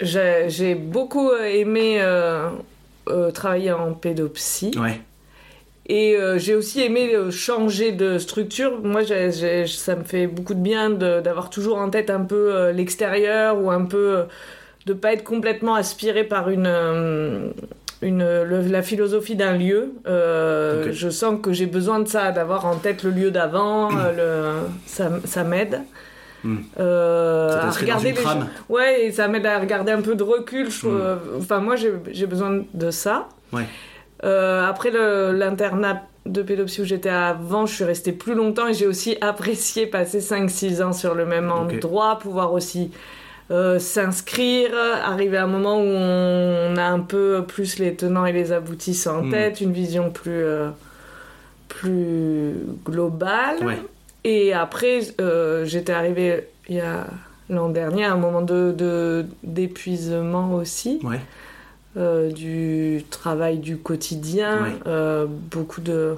j'ai, 0.00 0.46
j'ai 0.48 0.74
beaucoup 0.74 1.30
euh, 1.30 1.44
aimé 1.44 1.98
euh, 2.00 2.48
euh, 3.08 3.30
travailler 3.30 3.72
en 3.72 3.92
pédopsie. 3.92 4.72
Ouais, 4.78 5.00
Et 5.86 6.16
euh, 6.16 6.38
j'ai 6.38 6.54
aussi 6.54 6.80
aimé 6.82 7.14
euh, 7.14 7.30
changer 7.30 7.92
de 7.92 8.18
structure. 8.18 8.80
Moi, 8.82 9.02
j'ai- 9.02 9.32
j'ai- 9.32 9.66
ça 9.66 9.96
me 9.96 10.04
fait 10.04 10.26
beaucoup 10.26 10.54
de 10.54 10.60
bien 10.60 10.90
de- 10.90 11.20
d'avoir 11.20 11.50
toujours 11.50 11.78
en 11.78 11.90
tête 11.90 12.10
un 12.10 12.20
peu 12.24 12.54
euh, 12.54 12.72
l'extérieur 12.72 13.58
ou 13.60 13.70
un 13.70 13.84
peu 13.84 14.24
de 14.86 14.92
pas 14.92 15.12
être 15.12 15.24
complètement 15.24 15.74
aspiré 15.74 16.24
par 16.24 16.48
une, 16.50 16.66
euh, 16.66 17.50
une 18.02 18.18
le- 18.42 18.62
la 18.68 18.82
philosophie 18.82 19.36
d'un 19.36 19.52
lieu. 19.56 19.92
Euh. 20.06 20.88
Je 20.92 21.08
sens 21.10 21.38
que 21.42 21.52
j'ai 21.52 21.66
besoin 21.66 22.00
de 22.00 22.08
ça, 22.08 22.32
d'avoir 22.32 22.66
en 22.66 22.76
tête 22.76 23.02
le 23.02 23.10
lieu 23.10 23.30
d'avant. 23.30 23.90
euh, 23.96 24.62
le, 24.62 24.68
ça, 24.86 25.10
ça 25.24 25.44
m'aide. 25.44 25.80
Hmm. 26.42 26.56
Euh, 26.78 27.50
Ça 27.52 27.66
à 27.66 27.70
regarder 27.70 28.12
les. 28.12 28.18
Ouais, 28.70 29.04
et 29.04 29.12
ça 29.12 29.28
m'aide 29.28 29.44
à 29.44 29.58
regarder 29.58 29.92
un 29.92 30.00
peu 30.00 30.14
de 30.14 30.22
recul. 30.22 30.70
je- 30.70 30.86
Hmm. 30.86 31.18
Enfin, 31.38 31.58
moi, 31.60 31.76
j'ai 31.76 32.26
besoin 32.26 32.62
de 32.72 32.90
ça. 32.90 33.28
ouais, 33.52 33.64
après 34.22 34.90
le- 34.90 35.32
l'internat 35.32 36.02
de 36.26 36.42
pédopsie 36.42 36.82
où 36.82 36.84
j'étais 36.84 37.08
avant, 37.10 37.66
je 37.66 37.74
suis 37.74 37.84
restée 37.84 38.12
plus 38.12 38.34
longtemps 38.34 38.68
et 38.68 38.74
j'ai 38.74 38.86
aussi 38.86 39.16
apprécié 39.20 39.86
passer 39.86 40.20
5-6 40.20 40.82
ans 40.82 40.92
sur 40.92 41.14
le 41.14 41.26
même 41.26 41.50
endroit, 41.50 42.18
pouvoir 42.18 42.52
aussi 42.54 42.90
euh, 43.50 43.78
s'inscrire, 43.78 44.70
arriver 45.04 45.36
à 45.36 45.44
un 45.44 45.48
moment 45.48 45.78
où 45.78 45.86
on 45.86 46.76
a 46.76 46.84
un 46.84 47.00
peu 47.00 47.44
plus 47.46 47.78
les 47.78 47.94
tenants 47.96 48.26
et 48.26 48.32
les 48.32 48.52
aboutissants 48.52 49.18
en 49.20 49.22
Hmm. 49.24 49.30
tête, 49.30 49.60
une 49.60 49.72
vision 49.72 50.10
plus, 50.10 50.30
euh, 50.32 50.70
plus 51.68 52.54
globale. 52.84 53.58
ouais, 53.64 53.78
Et 54.24 54.52
après, 54.52 55.00
euh, 55.20 55.64
j'étais 55.64 55.92
arrivée 55.92 56.46
il 56.68 56.76
y 56.76 56.80
a 56.80 57.06
l'an 57.48 57.68
dernier 57.68 58.04
à 58.04 58.12
un 58.12 58.16
moment 58.16 58.42
de- 58.42 59.26
d'épuisement 59.42 60.54
aussi 60.54 61.00
ouais, 61.02 61.20
du 62.32 63.04
travail 63.10 63.58
du 63.58 63.76
quotidien, 63.78 64.62
Ouais. 64.62 65.26
beaucoup 65.50 65.80
de 65.80 66.14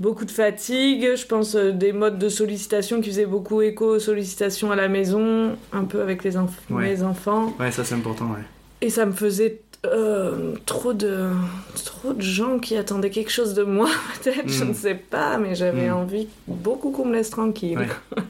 beaucoup 0.00 0.24
de 0.24 0.30
fatigue, 0.30 1.10
je 1.16 1.26
pense 1.26 1.54
euh, 1.54 1.70
des 1.72 1.92
modes 1.92 2.18
de 2.18 2.28
sollicitation 2.28 3.00
qui 3.00 3.10
faisaient 3.10 3.26
beaucoup 3.26 3.62
écho 3.62 3.86
aux 3.96 3.98
sollicitations 3.98 4.70
à 4.72 4.76
la 4.76 4.88
maison, 4.88 5.56
un 5.72 5.84
peu 5.84 6.00
avec 6.02 6.24
les 6.24 6.36
enf- 6.36 6.48
Ouais. 6.70 7.02
enfants, 7.02 7.52
ouais, 7.60 7.70
ça 7.70 7.84
c'est 7.84 7.94
important, 7.94 8.26
ouais. 8.26 8.42
et 8.80 8.90
ça 8.90 9.06
me 9.06 9.12
faisait 9.12 9.60
euh, 9.86 10.54
trop 10.64 10.94
de 10.94 11.28
trop 11.84 12.14
de 12.14 12.22
gens 12.22 12.58
qui 12.58 12.74
attendaient 12.74 13.10
quelque 13.10 13.30
chose 13.30 13.52
de 13.52 13.64
moi 13.64 13.88
peut-être, 14.24 14.48
je 14.48 14.64
ne 14.64 14.72
sais 14.72 14.94
pas, 14.94 15.36
mais 15.36 15.54
j'avais 15.54 15.90
Mm. 15.90 15.94
envie 15.96 16.28
beaucoup 16.48 16.90
qu'on 16.90 17.04
me 17.04 17.12
laisse 17.12 17.28
tranquille. 17.30 17.78
Ouais. 17.78 17.88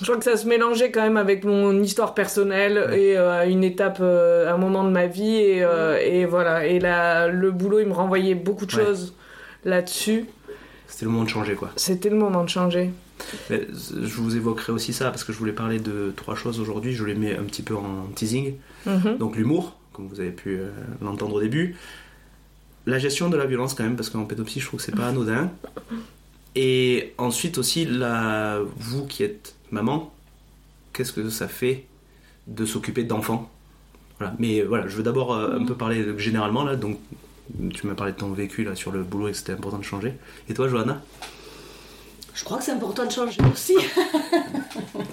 Je 0.00 0.04
crois 0.04 0.16
que 0.16 0.24
ça 0.24 0.36
se 0.36 0.46
mélangeait 0.46 0.90
quand 0.90 1.02
même 1.02 1.16
avec 1.16 1.44
mon 1.44 1.80
histoire 1.82 2.14
personnelle 2.14 2.86
Ouais. 2.90 3.00
et 3.00 3.16
euh, 3.18 3.40
à 3.40 3.46
une 3.46 3.62
étape, 3.64 3.98
euh, 4.00 4.52
un 4.52 4.56
moment 4.58 4.84
de 4.84 4.90
ma 4.90 5.06
vie. 5.06 5.36
Et, 5.36 5.62
euh, 5.62 5.98
et 6.02 6.24
voilà. 6.26 6.66
Et 6.66 6.78
là, 6.80 7.28
le 7.28 7.50
boulot, 7.50 7.80
il 7.80 7.86
me 7.86 7.92
renvoyait 7.92 8.34
beaucoup 8.34 8.66
de 8.66 8.74
Ouais. 8.74 8.84
choses 8.84 9.14
là-dessus. 9.64 10.24
C'était 10.88 11.04
le 11.04 11.10
moment 11.10 11.24
de 11.24 11.28
changer, 11.28 11.54
quoi. 11.54 11.70
C'était 11.76 12.10
le 12.10 12.16
moment 12.16 12.44
de 12.44 12.48
changer. 12.48 12.90
Mais 13.50 13.66
je 13.72 14.20
vous 14.20 14.36
évoquerai 14.36 14.72
aussi 14.72 14.92
ça 14.92 15.10
parce 15.10 15.24
que 15.24 15.32
je 15.32 15.38
voulais 15.38 15.52
parler 15.52 15.78
de 15.78 16.12
trois 16.16 16.34
choses 16.34 16.60
aujourd'hui. 16.60 16.94
Je 16.94 17.04
les 17.04 17.14
mets 17.14 17.36
un 17.36 17.44
petit 17.44 17.62
peu 17.62 17.74
en 17.74 18.06
teasing. 18.14 18.54
Mhm. 18.86 19.18
Donc 19.18 19.36
l'humour, 19.36 19.76
comme 19.92 20.08
vous 20.08 20.20
avez 20.20 20.30
pu 20.30 20.56
euh, 20.58 20.70
l'entendre 21.02 21.34
au 21.34 21.40
début. 21.40 21.76
La 22.86 22.98
gestion 22.98 23.28
de 23.28 23.36
la 23.36 23.46
violence 23.46 23.74
quand 23.74 23.82
même, 23.82 23.96
parce 23.96 24.10
qu'en 24.10 24.24
pédopsie, 24.24 24.60
je 24.60 24.66
trouve 24.66 24.78
que 24.78 24.86
c'est 24.86 24.94
pas 24.94 25.08
anodin. 25.08 25.50
Et 26.54 27.12
ensuite 27.18 27.58
aussi, 27.58 27.84
la... 27.84 28.60
vous 28.76 29.06
qui 29.06 29.24
êtes 29.24 29.56
maman, 29.70 30.14
qu'est-ce 30.92 31.12
que 31.12 31.28
ça 31.28 31.48
fait 31.48 31.84
de 32.46 32.64
s'occuper 32.64 33.04
d'enfants? 33.04 33.50
Voilà. 34.18 34.34
Mais 34.38 34.60
euh, 34.60 34.66
voilà, 34.66 34.88
je 34.88 34.96
veux 34.96 35.02
d'abord 35.02 35.34
euh, 35.34 35.58
un 35.58 35.64
peu 35.64 35.74
parler 35.74 36.00
euh, 36.00 36.18
généralement 36.18 36.64
là. 36.64 36.76
Donc, 36.76 36.98
tu 37.72 37.86
m'as 37.86 37.94
parlé 37.94 38.12
de 38.12 38.18
ton 38.18 38.30
vécu 38.32 38.64
là 38.64 38.74
sur 38.74 38.92
le 38.92 39.02
boulot 39.02 39.28
et 39.28 39.32
que 39.32 39.36
c'était 39.36 39.52
important 39.52 39.78
de 39.78 39.84
changer. 39.84 40.14
Et 40.48 40.54
toi, 40.54 40.68
Johanna? 40.68 41.00
Je 42.34 42.44
crois 42.44 42.58
que 42.58 42.64
c'est 42.64 42.72
important 42.72 43.04
de 43.06 43.10
changer 43.12 43.40
aussi. 43.52 43.76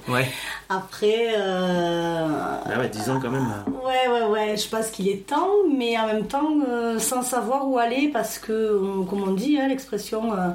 Ouais. 0.10 0.28
Après, 0.68 1.34
euh, 1.38 2.28
Ah 2.66 2.80
ouais, 2.80 2.90
10 2.90 3.10
ans 3.10 3.20
quand 3.22 3.32
même. 3.32 3.48
Ouais, 3.84 4.12
ouais, 4.12 4.28
ouais, 4.28 4.58
je 4.58 4.68
pense 4.68 4.88
qu'il 4.90 5.08
est 5.08 5.26
temps, 5.26 5.48
mais 5.74 5.98
en 5.98 6.08
même 6.08 6.28
temps, 6.28 6.58
euh, 6.68 7.00
sans 7.00 7.22
savoir 7.22 7.68
où 7.70 7.78
aller, 7.80 8.10
parce 8.12 8.38
que, 8.38 8.78
on- 8.82 9.06
comme 9.06 9.24
on 9.24 9.32
dit, 9.32 9.58
hein, 9.58 9.70
l'expression, 9.70 10.34
euh, 10.34 10.50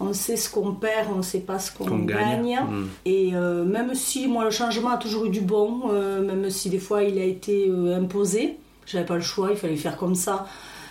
on 0.00 0.14
sait 0.14 0.36
ce 0.36 0.48
qu'on 0.50 0.72
perd, 0.72 1.08
on 1.12 1.16
ne 1.18 1.22
sait 1.22 1.40
pas 1.40 1.58
ce 1.58 1.70
qu'on 1.72 1.84
gagne. 1.98 2.06
gagne. 2.46 2.60
Hmm. 2.68 2.86
Et 3.04 3.30
euh, 3.34 3.64
même 3.64 3.94
si, 3.94 4.26
moi, 4.26 4.44
le 4.44 4.50
changement 4.50 4.90
a 4.90 4.96
toujours 4.96 5.26
eu 5.26 5.30
du 5.30 5.42
bon, 5.42 5.82
euh, 5.90 6.22
même 6.22 6.48
si 6.50 6.70
des 6.70 6.78
fois 6.78 7.02
il 7.02 7.18
a 7.18 7.24
été 7.24 7.66
euh, 7.68 7.98
imposé, 7.98 8.56
j'avais 8.86 9.04
pas 9.06 9.16
le 9.16 9.20
choix, 9.20 9.50
il 9.50 9.56
fallait 9.58 9.76
faire 9.76 9.96
comme 9.98 10.14
ça. 10.14 10.46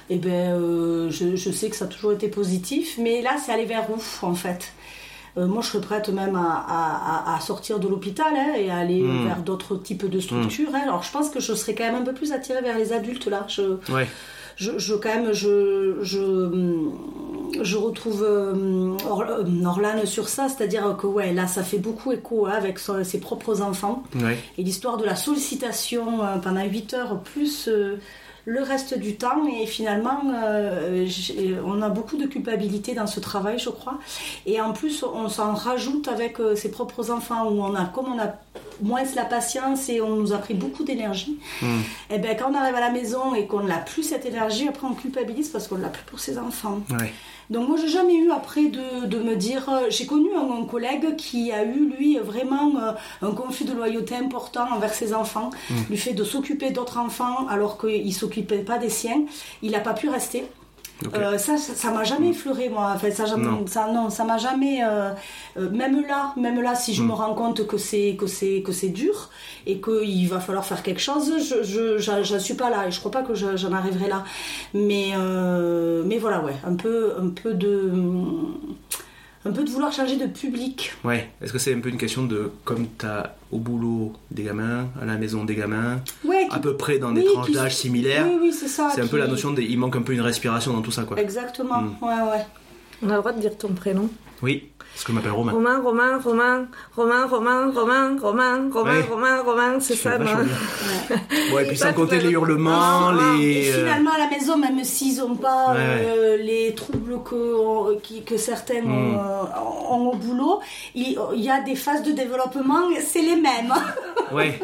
Et 0.10 0.18
ben, 0.18 0.54
euh, 0.54 1.10
je, 1.12 1.36
je 1.36 1.52
sais 1.52 1.70
que 1.70 1.76
ça 1.76 1.86
a 1.86 1.88
toujours 1.88 2.12
été 2.14 2.28
positif, 2.30 2.98
mais 3.00 3.22
là, 3.22 3.32
c'est 3.44 3.52
aller 3.52 3.66
vers 3.66 3.88
où, 3.92 3.98
en 4.26 4.34
fait 4.36 4.72
Euh, 5.38 5.46
moi, 5.46 5.62
je 5.62 5.68
serais 5.68 5.82
prête 5.82 6.10
même 6.10 6.36
à, 6.36 7.36
à- 7.36 7.40
sortir 7.40 7.80
de 7.80 7.88
l'hôpital 7.88 8.34
hein, 8.36 8.54
et 8.58 8.72
à 8.72 8.78
aller 8.78 9.04
Hmm. 9.04 9.28
vers 9.28 9.42
d'autres 9.44 9.76
types 9.78 10.10
de 10.10 10.20
structures. 10.20 10.70
hein. 10.74 10.82
Alors, 10.84 11.04
je 11.04 11.12
pense 11.12 11.30
que 11.30 11.40
je 11.40 11.54
serais 11.54 11.76
quand 11.76 11.84
même 11.86 11.96
un 12.02 12.02
peu 12.04 12.14
plus 12.14 12.32
attirée 12.34 12.62
vers 12.64 12.78
les 12.78 12.92
adultes 12.94 13.28
là. 13.28 13.46
Je, 13.48 13.62
Ouais. 13.94 14.08
je, 14.56 14.72
je- 14.80 14.96
quand 14.96 15.10
même, 15.10 15.32
je, 15.32 15.98
je, 16.02 17.64
je 17.64 17.78
retrouve 17.78 18.24
euh, 18.24 18.98
Or- 19.08 19.24
euh, 19.30 19.44
Orlane 19.66 20.06
sur 20.08 20.28
ça, 20.30 20.50
c'est-à-dire 20.50 20.98
que 21.00 21.06
ouais, 21.08 21.32
là, 21.32 21.46
ça 21.48 21.64
fait 21.64 21.78
beaucoup 21.78 22.12
écho 22.12 22.48
hein, 22.48 22.54
avec 22.58 22.80
son- 22.80 23.04
ses 23.04 23.20
propres 23.20 23.62
enfants 23.62 24.04
Ouais. 24.16 24.38
et 24.58 24.64
l'histoire 24.64 24.98
de 24.98 25.06
la 25.06 25.16
sollicitation 25.16 26.20
pendant 26.44 26.64
8 26.66 26.94
heures 26.96 27.20
plus 27.22 27.70
le 28.46 28.62
reste 28.64 28.98
du 28.98 29.16
temps 29.16 29.46
et 29.48 29.66
finalement 29.66 30.22
euh, 30.34 31.04
j'ai- 31.06 31.58
on 31.66 31.82
a 31.82 31.90
beaucoup 31.90 32.18
de 32.18 32.26
culpabilité 32.26 32.94
dans 32.96 33.08
ce 33.08 33.20
travail 33.20 33.60
je 33.60 33.70
crois 33.70 34.00
et 34.46 34.60
en 34.62 34.74
plus 34.74 35.04
on 35.04 35.30
s'en 35.30 35.54
rajoute 35.54 36.08
avec 36.08 36.40
euh, 36.40 36.56
ses 36.56 36.72
propres 36.72 37.12
enfants 37.12 37.48
où 37.50 37.62
on 37.62 37.76
a 37.76 37.86
comme 37.86 38.06
on 38.14 38.20
a 38.20 38.34
moins 38.82 39.04
la 39.16 39.26
patience 39.26 39.90
et 39.90 40.00
on 40.02 40.16
nous 40.16 40.32
a 40.34 40.38
pris 40.38 40.54
beaucoup 40.54 40.84
d'énergie 40.84 41.38
Hmm. 41.62 41.82
et 42.10 42.18
ben 42.20 42.36
quand 42.38 42.52
on 42.52 42.56
arrive 42.56 42.76
à 42.76 42.80
la 42.80 42.92
maison 42.92 43.36
et 43.36 43.46
qu'on 43.46 43.64
n'a 43.64 43.78
plus 43.78 44.04
cette 44.04 44.26
énergie 44.26 44.68
après 44.68 44.88
on 44.88 44.94
culpabilise 44.94 45.50
parce 45.50 45.68
qu'on 45.68 45.78
l'a 45.78 45.90
plus 45.90 46.04
pour 46.04 46.20
ses 46.20 46.38
enfants 46.38 46.80
Ouais. 46.92 47.14
Donc 47.50 47.68
moi 47.68 47.78
j'ai 47.82 47.88
jamais 47.88 48.16
eu 48.16 48.32
après 48.32 48.66
de, 48.66 49.06
de 49.06 49.20
me 49.20 49.36
dire 49.36 49.68
euh, 49.70 49.88
j'ai 49.90 50.06
connu 50.06 50.30
un, 50.36 50.62
un 50.62 50.66
collègue 50.66 51.16
qui 51.16 51.52
a 51.52 51.64
eu 51.64 51.90
lui 51.98 52.18
vraiment 52.18 52.74
euh, 52.78 52.92
un 53.28 53.32
conflit 53.32 53.66
de 53.66 53.74
loyauté 53.74 54.16
important 54.16 54.66
envers 54.72 54.94
ses 54.94 55.14
enfants 55.14 55.50
du 55.90 55.98
fait 55.98 56.14
de 56.14 56.24
s'occuper 56.24 56.70
d'autres 56.72 56.98
enfants 57.00 57.48
alors 57.48 57.78
qu'il 57.80 58.14
s'occupait 58.14 58.60
pas 58.60 58.78
des 58.78 58.90
siens. 58.90 59.24
Il 59.62 59.72
n'a 59.72 59.80
pas 59.80 59.94
pu 59.94 60.10
rester 60.10 60.46
Euh, 61.16 61.38
ça, 61.38 61.58
ça, 61.58 61.92
m'a 61.92 62.04
jamais 62.04 62.30
effleuré 62.30 62.68
moi. 62.70 62.92
Enfin, 62.96 63.10
ça, 63.12 63.24
Non. 63.38 63.66
ça, 63.68 63.88
non, 63.92 64.10
ça 64.10 64.26
m'a 64.26 64.38
jamais. 64.38 64.80
euh, 64.84 65.12
euh, 65.58 65.70
même 65.70 66.06
là, 66.08 66.34
même 66.36 66.62
là, 66.62 66.76
si 66.76 66.94
je 66.94 67.02
Mm. 67.04 67.08
me 67.08 67.14
rends 67.14 67.34
compte 67.36 67.66
que 67.68 67.78
c'est 67.78 68.18
que 68.20 68.28
c'est 68.28 68.62
que 68.62 68.72
c'est 68.74 68.90
dur 68.90 69.30
et 69.66 69.80
qu'il 69.80 70.28
va 70.28 70.40
falloir 70.42 70.66
faire 70.66 70.84
quelque 70.84 71.00
chose, 71.02 71.32
je 71.64 71.98
j'en 72.00 72.40
suis 72.40 72.54
pas 72.56 72.70
là 72.70 72.88
et 72.88 72.92
je 72.92 73.00
crois 73.00 73.12
pas 73.12 73.22
que 73.24 73.34
je- 73.34 73.56
j'en 73.56 73.72
arriverai 73.72 74.10
là. 74.10 74.24
Mais 74.74 75.12
euh, 75.16 76.04
mais 76.06 76.18
voilà, 76.18 76.42
ouais, 76.44 76.56
un 76.66 76.76
peu 76.76 77.14
un 77.18 77.30
peu 77.30 77.54
de 77.54 77.92
un 79.50 79.54
peu 79.54 79.64
de 79.64 79.70
vouloir 79.70 79.92
changer 79.92 80.16
de 80.18 80.28
public. 80.28 80.94
Ouais. 81.04 81.30
Est-ce 81.42 81.52
que 81.52 81.60
c'est 81.60 81.74
un 81.74 81.80
peu 81.80 81.90
une 81.90 81.98
question 81.98 82.24
de 82.26 82.52
comme 82.66 82.88
t'as 82.98 83.34
au 83.52 83.58
boulot 83.58 84.14
des 84.32 84.44
gamins, 84.44 84.88
à 85.02 85.06
la 85.06 85.18
maison 85.18 85.44
des 85.44 85.56
gamins, 85.56 86.02
Ouais. 86.24 86.48
à 86.52 86.60
peu 86.60 86.78
près 86.78 87.00
dans 87.00 87.12
des 87.12 87.22
oui, 87.22 87.28
tranches 87.34 87.48
qui- 87.48 87.54
d'âge 87.54 87.76
similaires 87.76 88.26
Oui, 88.28 88.38
oui, 88.42 88.54
c'est 88.54 88.68
ça. 88.68 88.92
C'est 88.94 89.02
un 89.02 89.08
peu 89.08 89.18
la 89.18 89.28
notion 89.28 89.52
de. 89.52 89.62
Il 89.62 89.78
manque 89.80 89.96
un 89.96 90.02
peu 90.02 90.14
une 90.14 90.22
respiration 90.22 90.74
dans 90.74 90.82
tout 90.82 90.92
ça, 90.92 91.04
quoi. 91.04 91.20
Exactement. 91.20 91.82
Mm. 91.82 91.96
Ouais, 92.02 92.32
ouais. 92.32 92.46
On 93.02 93.10
a 93.10 93.14
le 93.14 93.20
droit 93.20 93.32
de 93.32 93.40
dire 93.42 93.58
ton 93.58 93.70
prénom 93.70 94.10
Oui, 94.42 94.70
parce 94.94 95.04
que 95.04 95.12
je 95.12 95.16
m'appelle 95.18 95.32
Romain. 95.32 95.52
Romain, 95.52 95.80
Romain, 95.82 96.18
Romain, 96.24 96.68
Romain, 96.96 97.26
Romain, 97.28 97.72
Romain, 97.72 98.18
Romain, 98.22 98.70
Romain, 98.72 98.92
Ouais. 98.96 99.02
Romain, 99.10 99.42
Romain, 99.42 99.80
c'est 99.82 99.96
ça, 99.96 100.18
bien. 100.18 100.38
ouais. 101.10 101.18
Bon, 101.52 101.60
et 101.60 101.66
puis 101.68 101.78
Ça, 101.78 101.90
sans 101.90 101.94
compter 101.94 102.18
les 102.20 102.26
le- 102.26 102.32
hurlements, 102.32 102.72
Ah, 103.10 103.14
les. 103.38 103.46
et 103.68 103.70
euh, 103.74 103.80
finalement, 103.80 104.12
à 104.12 104.18
la 104.18 104.30
maison, 104.30 104.58
même 104.58 104.82
s'ils 104.84 105.18
n'ont 105.20 105.36
pas 105.36 105.74
Ouais, 105.74 105.78
euh, 105.80 106.38
les 106.38 106.74
troubles 106.74 107.22
que, 107.24 107.98
qui- 108.00 108.24
que 108.24 108.38
certains 108.38 108.82
Mm. 108.82 108.92
ont, 108.92 109.18
euh, 109.20 109.92
ont 109.92 110.10
au 110.12 110.16
boulot, 110.16 110.60
il, 110.96 111.18
y 111.36 111.50
a 111.50 111.62
des 111.62 111.76
phases 111.76 112.04
de 112.04 112.12
développement, 112.12 112.84
c'est 113.02 113.22
les 113.22 113.36
mêmes. 113.36 113.74
Ouais, 114.32 114.60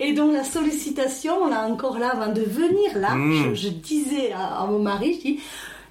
Et 0.00 0.12
donc, 0.12 0.34
la 0.34 0.44
sollicitation, 0.44 1.46
là 1.48 1.66
encore 1.66 1.98
là, 1.98 2.10
avant 2.10 2.30
de 2.32 2.42
venir 2.42 2.90
là, 2.96 3.14
Mm. 3.14 3.32
je, 3.50 3.54
je 3.54 3.68
disais 3.70 4.32
à, 4.32 4.60
à 4.62 4.66
mon 4.66 4.78
mari, 4.80 5.14
je 5.14 5.20
dis, 5.28 5.40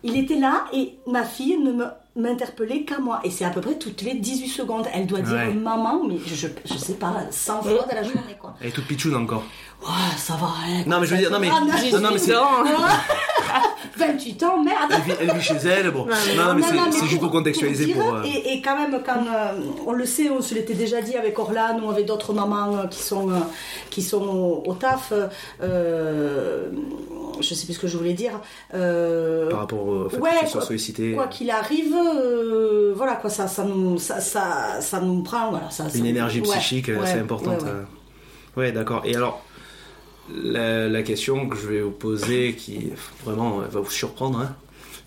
il 0.03 0.17
était 0.17 0.35
là 0.39 0.65
et 0.71 0.93
ma 1.07 1.23
fille 1.23 1.57
ne 1.57 1.71
me 1.71 1.85
m'interpeller 2.15 2.85
qu'à 2.85 2.99
moi. 2.99 3.19
Et 3.23 3.29
c'est 3.31 3.45
à 3.45 3.49
peu 3.49 3.61
près 3.61 3.77
toutes 3.77 4.01
les 4.01 4.15
18 4.15 4.47
secondes. 4.47 4.87
Elle 4.93 5.07
doit 5.07 5.21
dire 5.21 5.33
Ouais. 5.33 5.53
maman, 5.53 6.01
mais 6.07 6.17
je, 6.25 6.35
je, 6.35 6.77
sais 6.77 6.93
pas, 6.95 7.13
100 7.29 7.61
fois 7.63 7.71
dans 7.89 7.95
la 7.95 8.03
journée, 8.03 8.37
quoi. 8.39 8.55
Elle 8.61 8.67
est 8.67 8.71
toute 8.71 8.85
pitchoune 8.87 9.15
encore. 9.15 9.43
Ouais, 9.83 10.17
ça 10.17 10.33
va, 10.33 10.47
hein, 10.47 10.83
Non, 10.87 10.99
mais 10.99 11.05
je 11.05 11.11
veux 11.11 11.17
dire, 11.19 11.29
non, 11.31 11.39
mais- 11.39 11.49
Ah, 11.51 11.59
non, 11.59 11.67
non, 11.99 12.09
mais 12.11 12.17
c'est- 12.17 12.33
Non. 12.33 12.41
28 13.97 14.43
ans, 14.43 14.61
merde 14.63 14.77
Elle 14.91 15.01
vit, 15.01 15.11
elle 15.21 15.31
vit 15.35 15.41
chez 15.41 15.55
elle, 15.67 15.91
bon. 15.91 16.05
Non, 16.05 16.45
non, 16.47 16.53
mais 16.55 16.61
c'est- 16.63 16.99
c'est 16.99 17.05
juste 17.05 17.21
pour 17.21 17.29
contextualiser 17.31 17.85
dire, 17.85 17.95
pour. 17.95 18.15
euh, 18.15 18.23
Et, 18.23 18.53
et 18.53 18.61
quand 18.61 18.75
même, 18.77 18.99
quand 19.05 19.13
euh, 19.13 19.53
on 19.85 19.91
le 19.93 20.05
sait, 20.05 20.29
on 20.31 20.41
se 20.41 20.55
l'était 20.55 20.73
déjà 20.73 21.01
dit 21.01 21.15
avec 21.15 21.37
Orlan 21.37 21.79
ou 21.83 21.89
avec 21.91 22.05
d'autres 22.07 22.33
mamans 22.33 22.75
euh, 22.77 22.87
qui 22.87 23.01
sont, 23.03 23.29
euh, 23.29 23.35
qui 23.91 24.01
sont 24.01 24.23
au, 24.23 24.63
au 24.65 24.73
taf. 24.73 25.13
euh, 25.61 26.69
je 27.41 27.53
sais 27.53 27.65
plus 27.65 27.73
ce 27.73 27.79
que 27.79 27.87
je 27.87 27.97
voulais 27.97 28.13
dire. 28.13 28.39
euh, 28.73 29.49
Par 29.49 29.59
rapport 29.59 29.85
au 29.85 30.09
fait 30.09 30.17
ouais, 30.17 30.29
que 30.45 30.51
quoi- 30.51 30.61
sollicité. 30.61 31.13
Quoi 31.13 31.27
qu'il 31.27 31.51
arrive, 31.51 31.93
euh, 31.95 32.93
voilà 32.95 33.13
quoi, 33.15 33.29
ça, 33.29 33.47
ça 33.47 33.63
nous, 33.63 33.99
ça, 33.99 34.19
ça, 34.19 34.79
ça 34.81 34.99
nous 34.99 35.21
prend, 35.21 35.51
voilà, 35.51 35.69
ça, 35.69 35.89
ça- 35.89 35.97
Une 35.97 36.05
énergie 36.07 36.41
ouais, 36.41 36.47
psychique 36.47 36.87
ouais, 36.87 37.19
importante. 37.19 37.61
ouais, 37.61 37.67
ouais. 37.69 37.85
Ouais, 38.57 38.71
d'accord. 38.71 39.03
Et 39.05 39.15
alors, 39.15 39.45
la, 40.33 41.03
question 41.03 41.47
que 41.47 41.57
je 41.57 41.67
vais 41.67 41.81
vous 41.81 41.91
poser, 41.91 42.53
qui 42.53 42.91
vraiment 43.23 43.61
euh, 43.61 43.65
va 43.65 43.79
vous 43.79 43.91
surprendre, 43.91 44.39
hein. 44.39 44.55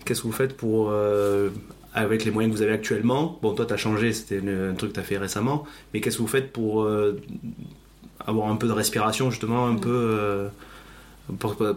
qu'est-ce 0.05 0.21
que 0.21 0.27
vous 0.27 0.33
faites 0.33 0.55
pour, 0.55 0.89
euh, 0.91 1.49
avec 1.93 2.25
les 2.25 2.31
moyens 2.31 2.53
que 2.53 2.57
vous 2.57 2.63
avez 2.63 2.73
actuellement, 2.73 3.39
bon, 3.41 3.53
toi, 3.53 3.65
tu 3.65 3.73
as 3.73 3.77
changé, 3.77 4.13
c'était 4.13 4.39
un 4.39 4.73
truc 4.75 4.91
que 4.91 4.95
tu 4.95 4.99
as 4.99 5.03
fait 5.03 5.17
récemment, 5.17 5.65
mais 5.93 6.01
qu'est-ce 6.01 6.17
que 6.17 6.21
vous 6.21 6.27
faites 6.27 6.51
pour 6.51 6.83
euh, 6.83 7.19
avoir 8.25 8.49
un 8.49 8.55
peu 8.55 8.67
de 8.67 8.73
respiration, 8.73 9.31
justement, 9.31 9.67
un 9.67 9.75
peu. 9.75 10.49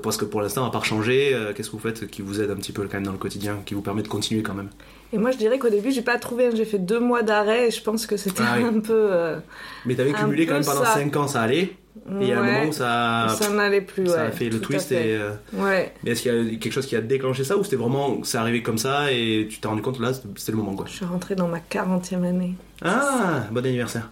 Parce 0.03 0.17
que 0.17 0.25
pour 0.25 0.41
l'instant, 0.41 0.65
à 0.67 0.71
part 0.71 0.85
changer, 0.85 1.33
euh, 1.35 1.53
qu'est-ce 1.55 1.69
que 1.71 1.77
vous 1.77 1.83
faites 1.83 2.07
qui 2.09 2.23
vous 2.23 2.41
aide 2.41 2.51
un 2.51 2.57
petit 2.57 2.73
peu 2.73 2.83
quand 2.85 2.95
même 2.95 3.05
dans 3.07 3.13
le 3.13 3.19
quotidien, 3.19 3.59
qui 3.67 3.75
vous 3.75 3.83
permet 3.83 4.03
de 4.03 4.09
continuer 4.09 4.43
quand 4.43 4.55
même 4.55 4.71
Et 5.13 5.19
moi, 5.19 5.31
je 5.31 5.37
dirais 5.39 5.59
qu'au 5.59 5.69
début, 5.71 5.91
j'ai 5.93 6.03
pas 6.03 6.19
trouvé. 6.19 6.55
J'ai 6.55 6.65
fait 6.65 6.79
deux 6.79 7.01
mois 7.01 7.23
d'arrêt 7.23 7.69
et 7.69 7.71
je 7.71 7.83
pense 7.83 8.07
que 8.07 8.17
c'était 8.17 8.43
Ah 8.47 8.55
oui. 8.59 8.65
un 8.65 8.81
peu. 8.81 8.93
euh, 9.13 9.39
Mais 9.87 9.95
t'avais 9.95 10.13
cumulé 10.13 10.47
quand 10.47 10.55
même 10.55 10.65
pendant 10.65 10.85
ça. 10.85 10.95
5 10.95 11.15
ans, 11.17 11.29
ça 11.29 11.43
allait. 11.43 11.77
Et 12.09 12.23
il 12.23 12.27
y 12.29 12.33
a 12.33 12.41
un 12.41 12.43
ouais, 12.43 12.53
moment 12.53 12.69
où 12.71 12.73
ça, 12.73 13.27
ça 13.39 13.51
n'allait 13.51 13.83
plus. 13.83 14.07
ça 14.07 14.15
ouais, 14.17 14.21
a 14.23 14.31
fait 14.31 14.49
le 14.49 14.61
twist. 14.61 14.89
fait. 14.89 15.11
Et, 15.11 15.17
euh, 15.17 15.31
Ouais. 15.53 15.93
mais 16.03 16.13
est-ce 16.13 16.23
qu'il 16.23 16.35
y 16.35 16.57
a 16.57 16.59
quelque 16.59 16.73
chose 16.73 16.87
qui 16.87 16.97
a 16.97 17.01
déclenché 17.03 17.45
ça 17.45 17.57
ou 17.59 17.63
c'était 17.65 17.77
vraiment, 17.77 18.25
c'est 18.25 18.39
arrivé 18.39 18.63
comme 18.63 18.79
ça 18.79 19.13
et 19.13 19.47
tu 19.51 19.61
t'es 19.61 19.69
rendu 19.69 19.83
compte 19.83 20.01
là, 20.01 20.13
c'était- 20.15 20.29
c'était 20.37 20.53
le 20.53 20.59
moment 20.59 20.75
quoi? 20.75 20.87
Je 20.89 20.93
suis 20.97 21.05
rentrée 21.05 21.35
dans 21.35 21.49
ma 21.49 21.61
40e 21.61 22.25
année. 22.25 22.55
Ah, 22.83 23.43
bon 23.53 23.65
anniversaire. 23.65 24.11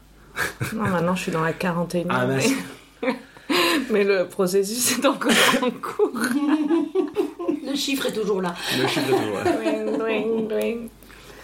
Non, 0.74 0.82
maintenant, 0.88 1.16
je 1.16 1.22
suis 1.22 1.32
dans 1.32 1.42
la 1.42 1.52
41e 1.54 2.06
Ah, 2.10 2.20
année. 2.20 2.44
Mais 3.90 4.04
le 4.04 4.26
processus 4.26 4.98
est 4.98 5.06
encore 5.06 5.30
en 5.62 5.70
cours. 5.70 6.12
Le 7.70 7.76
chiffre 7.76 8.06
est 8.06 8.12
toujours 8.12 8.42
là. 8.42 8.54
Le 8.80 8.86
chiffre 8.88 9.08
est 9.10 9.16
toujours, 9.16 9.34
ouais. 9.36 9.84
Dwing, 9.98 9.98
dwing, 9.98 10.48
dwing. 10.48 10.88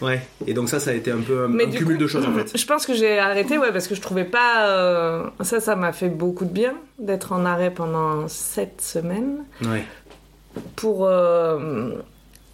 Ouais. 0.02 0.20
Et 0.46 0.54
donc 0.54 0.68
ça, 0.68 0.80
ça 0.80 0.90
a 0.90 0.94
été 0.94 1.11
un 1.12 1.20
peu 1.20 1.44
un, 1.44 1.48
Mais 1.48 1.64
un 1.64 1.68
du 1.68 1.78
cumul 1.78 1.96
coup, 1.96 2.02
de 2.02 2.07
choses 2.09 2.26
en 2.26 2.32
fait. 2.34 2.57
Je 2.57 2.66
pense 2.66 2.84
que 2.84 2.94
j'ai 2.94 3.18
arrêté, 3.18 3.59
ouais, 3.59 3.72
parce 3.72 3.86
que 3.86 3.94
je 3.94 4.00
trouvais 4.00 4.24
pas. 4.24 4.66
euh, 4.68 5.24
Ça, 5.40 5.61
ça 5.61 5.76
m'a 5.76 5.92
fait 5.92 6.09
beaucoup 6.09 6.44
de 6.44 6.50
bien 6.50 6.74
d'être 6.98 7.32
en 7.32 7.44
arrêt 7.44 7.70
pendant 7.72 8.26
sept 8.28 8.80
semaines 8.80 9.44
Ouais. 9.62 9.84
pour. 10.74 11.07
euh, 11.07 11.90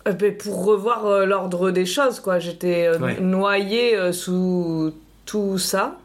euh, 0.09 0.13
ben, 0.13 0.37
pour 0.37 0.65
revoir 0.65 1.07
euh, 1.07 1.25
l'ordre 1.27 1.71
des 1.71 1.87
choses, 1.87 2.21
quoi. 2.21 2.39
J'étais 2.41 2.87
euh, 2.87 2.99
Ouais. 2.99 3.19
noyée 3.21 3.97
euh, 3.97 4.13
sous 4.13 4.93
tout 5.27 5.59
ça. 5.59 5.97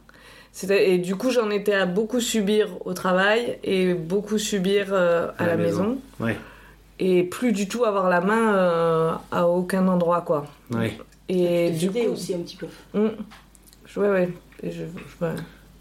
Et 0.69 0.97
du 0.97 1.15
coup, 1.15 1.29
j'en 1.31 1.49
étais 1.49 1.73
à 1.73 1.85
beaucoup 1.85 2.19
subir 2.19 2.69
au 2.85 2.93
travail 2.93 3.59
et 3.63 3.93
beaucoup 3.93 4.37
subir 4.37 4.87
euh, 4.91 5.29
à, 5.37 5.45
la, 5.45 5.55
maison. 5.55 5.99
Ouais. 6.19 6.35
Et 6.99 7.23
plus 7.23 7.51
du 7.51 7.67
tout 7.67 7.85
avoir 7.85 8.09
la 8.09 8.21
main 8.21 8.55
euh, 8.55 9.11
à 9.31 9.47
aucun 9.47 9.87
endroit, 9.87 10.21
quoi. 10.21 10.47
Ouais. 10.71 10.97
Et 11.29 11.69
du 11.71 11.91
coup, 11.91 11.99
aussi 12.11 12.33
un 12.33 12.39
petit 12.39 12.57
peu. 12.57 12.67
Mm. 12.93 13.09
Je- 13.85 13.99
Ouais, 13.99 14.09
ouais. 14.09 14.29
Et 14.63 14.71
je, 14.71 14.83
je- 14.83 15.25
ouais. 15.25 15.33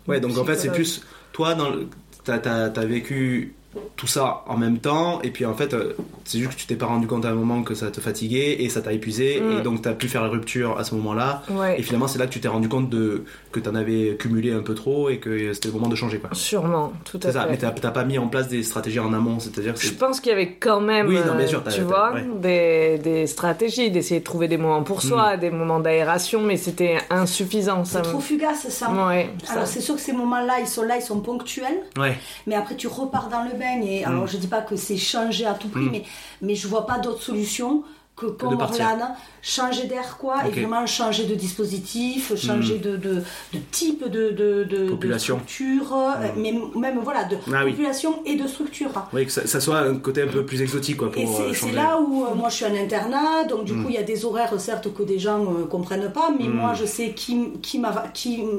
Ouais. 0.06 0.20
Donc 0.20 0.36
en 0.38 0.44
fait, 0.44 0.56
c'est 0.56 0.70
plus 0.70 1.02
toi 1.32 1.54
dans 1.54 1.70
le, 1.70 1.88
t'as, 2.24 2.38
t'as, 2.38 2.68
t'as 2.68 2.84
vécu 2.84 3.54
tout 3.96 4.06
ça 4.06 4.42
en 4.46 4.56
même 4.56 4.78
temps 4.78 5.20
et 5.22 5.30
puis 5.30 5.44
en 5.46 5.54
fait 5.54 5.72
euh, 5.74 5.94
c'est 6.24 6.38
juste 6.38 6.52
que 6.52 6.56
tu 6.56 6.66
t'es 6.66 6.74
pas 6.76 6.86
rendu 6.86 7.06
compte 7.06 7.24
à 7.24 7.28
un 7.30 7.34
moment 7.34 7.62
que 7.62 7.74
ça 7.74 7.90
te 7.90 8.00
fatiguait 8.00 8.62
et 8.62 8.68
ça 8.68 8.80
t'a 8.82 8.92
épuisé 8.92 9.40
Mm. 9.40 9.58
et 9.58 9.62
donc 9.62 9.82
t'as 9.82 9.92
pu 9.92 10.08
faire 10.08 10.22
la 10.22 10.28
rupture 10.28 10.78
à 10.78 10.84
ce 10.84 10.94
moment-là 10.94 11.42
Ouais. 11.50 11.78
Et 11.78 11.82
finalement, 11.82 12.08
c'est 12.08 12.18
là 12.18 12.26
que 12.26 12.32
tu 12.32 12.40
t'es 12.40 12.48
rendu 12.48 12.68
compte 12.68 12.88
de, 12.90 13.24
que 13.52 13.60
tu 13.60 13.68
en 13.68 13.74
avais 13.74 14.16
cumulé 14.18 14.52
un 14.52 14.60
peu 14.62 14.74
trop 14.74 15.08
et 15.10 15.18
que 15.18 15.52
c'était 15.52 15.68
le 15.68 15.74
moment 15.74 15.88
de 15.88 15.94
changer. 15.94 16.18
quoi. 16.18 16.30
Sûrement, 16.32 16.92
tout 17.04 17.18
à 17.18 17.26
C'est 17.26 17.32
ça, 17.32 17.46
mais 17.48 17.56
fait. 17.56 17.66
t'as 17.66 17.70
t'as 17.72 17.90
pas 17.90 18.04
mis 18.04 18.18
en 18.18 18.28
place 18.28 18.48
des 18.48 18.62
stratégies 18.62 18.98
en 19.00 19.12
amont, 19.12 19.38
c'est-à-dire 19.40 19.74
que 19.74 19.80
Je 19.80 19.92
pense 19.92 20.20
qu'il 20.20 20.30
y 20.30 20.34
avait 20.34 20.52
quand 20.54 20.80
même, 20.80 21.06
Oui, 21.08 21.14
non, 21.26 21.34
bien 21.34 21.44
euh, 21.44 21.46
sûr, 21.46 21.62
tu 21.64 21.80
vois, 21.82 22.12
ouais. 22.14 22.24
des, 22.40 22.98
des 22.98 23.26
stratégies, 23.26 23.90
d'essayer 23.90 24.20
de 24.20 24.24
trouver 24.24 24.48
des 24.48 24.56
moments 24.56 24.82
pour 24.82 25.02
soi, 25.02 25.36
Mm. 25.36 25.40
des 25.40 25.50
moments 25.50 25.80
d'aération, 25.80 26.40
mais 26.42 26.56
c'était 26.56 26.98
insuffisant. 27.10 27.84
Ça 27.84 28.02
C'est 28.02 28.10
trop 28.10 28.20
fugace 28.20 28.68
ça. 28.68 28.90
Ouais, 28.90 29.30
Alors 29.48 29.66
c'est 29.66 29.80
sûr 29.80 29.94
que 29.94 30.00
ces 30.00 30.12
moments-là, 30.12 30.60
ils 30.60 30.66
sont 30.66 30.82
là, 30.82 30.96
ils 30.96 31.02
sont 31.02 31.20
ponctuels, 31.20 31.82
Ouais, 31.98 32.16
mais 32.46 32.54
après 32.54 32.74
tu 32.76 32.86
repars 32.86 33.28
dans 33.28 33.44
le 33.44 33.50
bain 33.58 33.65
et 33.82 34.04
alors 34.04 34.26
je 34.26 34.36
dis 34.36 34.46
pas 34.48 34.62
que 34.62 34.76
c'est 34.76 34.96
changer 34.96 35.46
à 35.46 35.54
tout 35.54 35.68
prix, 35.68 35.84
Mm. 35.86 35.90
mais 35.92 36.04
mais 36.42 36.54
je 36.54 36.66
vois 36.68 36.86
pas 36.86 36.98
d'autre 36.98 37.22
solution 37.22 37.82
que 38.16 38.26
partir. 38.56 38.84
Orlane, 38.86 39.14
changer 39.42 39.84
d'air 39.86 40.16
quoi, 40.18 40.36
Ok. 40.38 40.44
Mm. 40.44 40.58
et 40.58 40.60
vraiment 40.64 40.86
changer 40.86 41.24
de 41.26 41.34
dispositif, 41.34 42.34
changer 42.36 42.78
de, 42.78 42.96
de, 42.96 43.22
de 43.52 43.58
type 43.70 44.04
de, 44.08 44.30
de, 44.30 44.64
de, 44.64 44.88
Population. 44.88 45.36
structure, 45.36 45.92
euh, 45.94 46.28
mais 46.36 46.52
même 46.74 46.98
voilà 47.02 47.24
de 47.24 47.36
Ah 47.52 47.62
oui. 47.64 47.72
population 47.72 48.20
et 48.24 48.36
de 48.36 48.46
structure. 48.48 48.90
oui, 49.12 49.26
que 49.26 49.32
ça, 49.32 49.46
ça 49.46 49.60
soit 49.60 49.80
un 49.80 49.96
côté 49.96 50.22
un 50.22 50.28
peu 50.28 50.44
plus 50.46 50.62
exotique 50.62 50.96
quoi, 50.96 51.10
pour 51.12 51.22
Et 51.22 51.26
euh, 51.26 51.52
c'est- 51.52 51.66
c'est 51.66 51.72
là 51.72 52.00
où 52.00 52.24
euh, 52.24 52.34
moi 52.34 52.48
je 52.48 52.54
suis 52.56 52.64
un 52.64 52.74
internat, 52.74 53.44
donc 53.48 53.64
du 53.64 53.74
Mm. 53.74 53.82
coup 53.82 53.88
il 53.90 53.94
y 53.94 53.98
a 53.98 54.02
des 54.02 54.24
horaires 54.24 54.58
certes 54.58 54.92
que 54.94 55.02
des 55.02 55.18
gens 55.18 55.38
ne 55.38 55.64
comprennent 55.64 56.10
pas, 56.10 56.30
mais 56.38 56.48
moi 56.48 56.72
je 56.74 56.86
sais 56.86 57.10
qui, 57.12 57.50
qui 57.62 57.78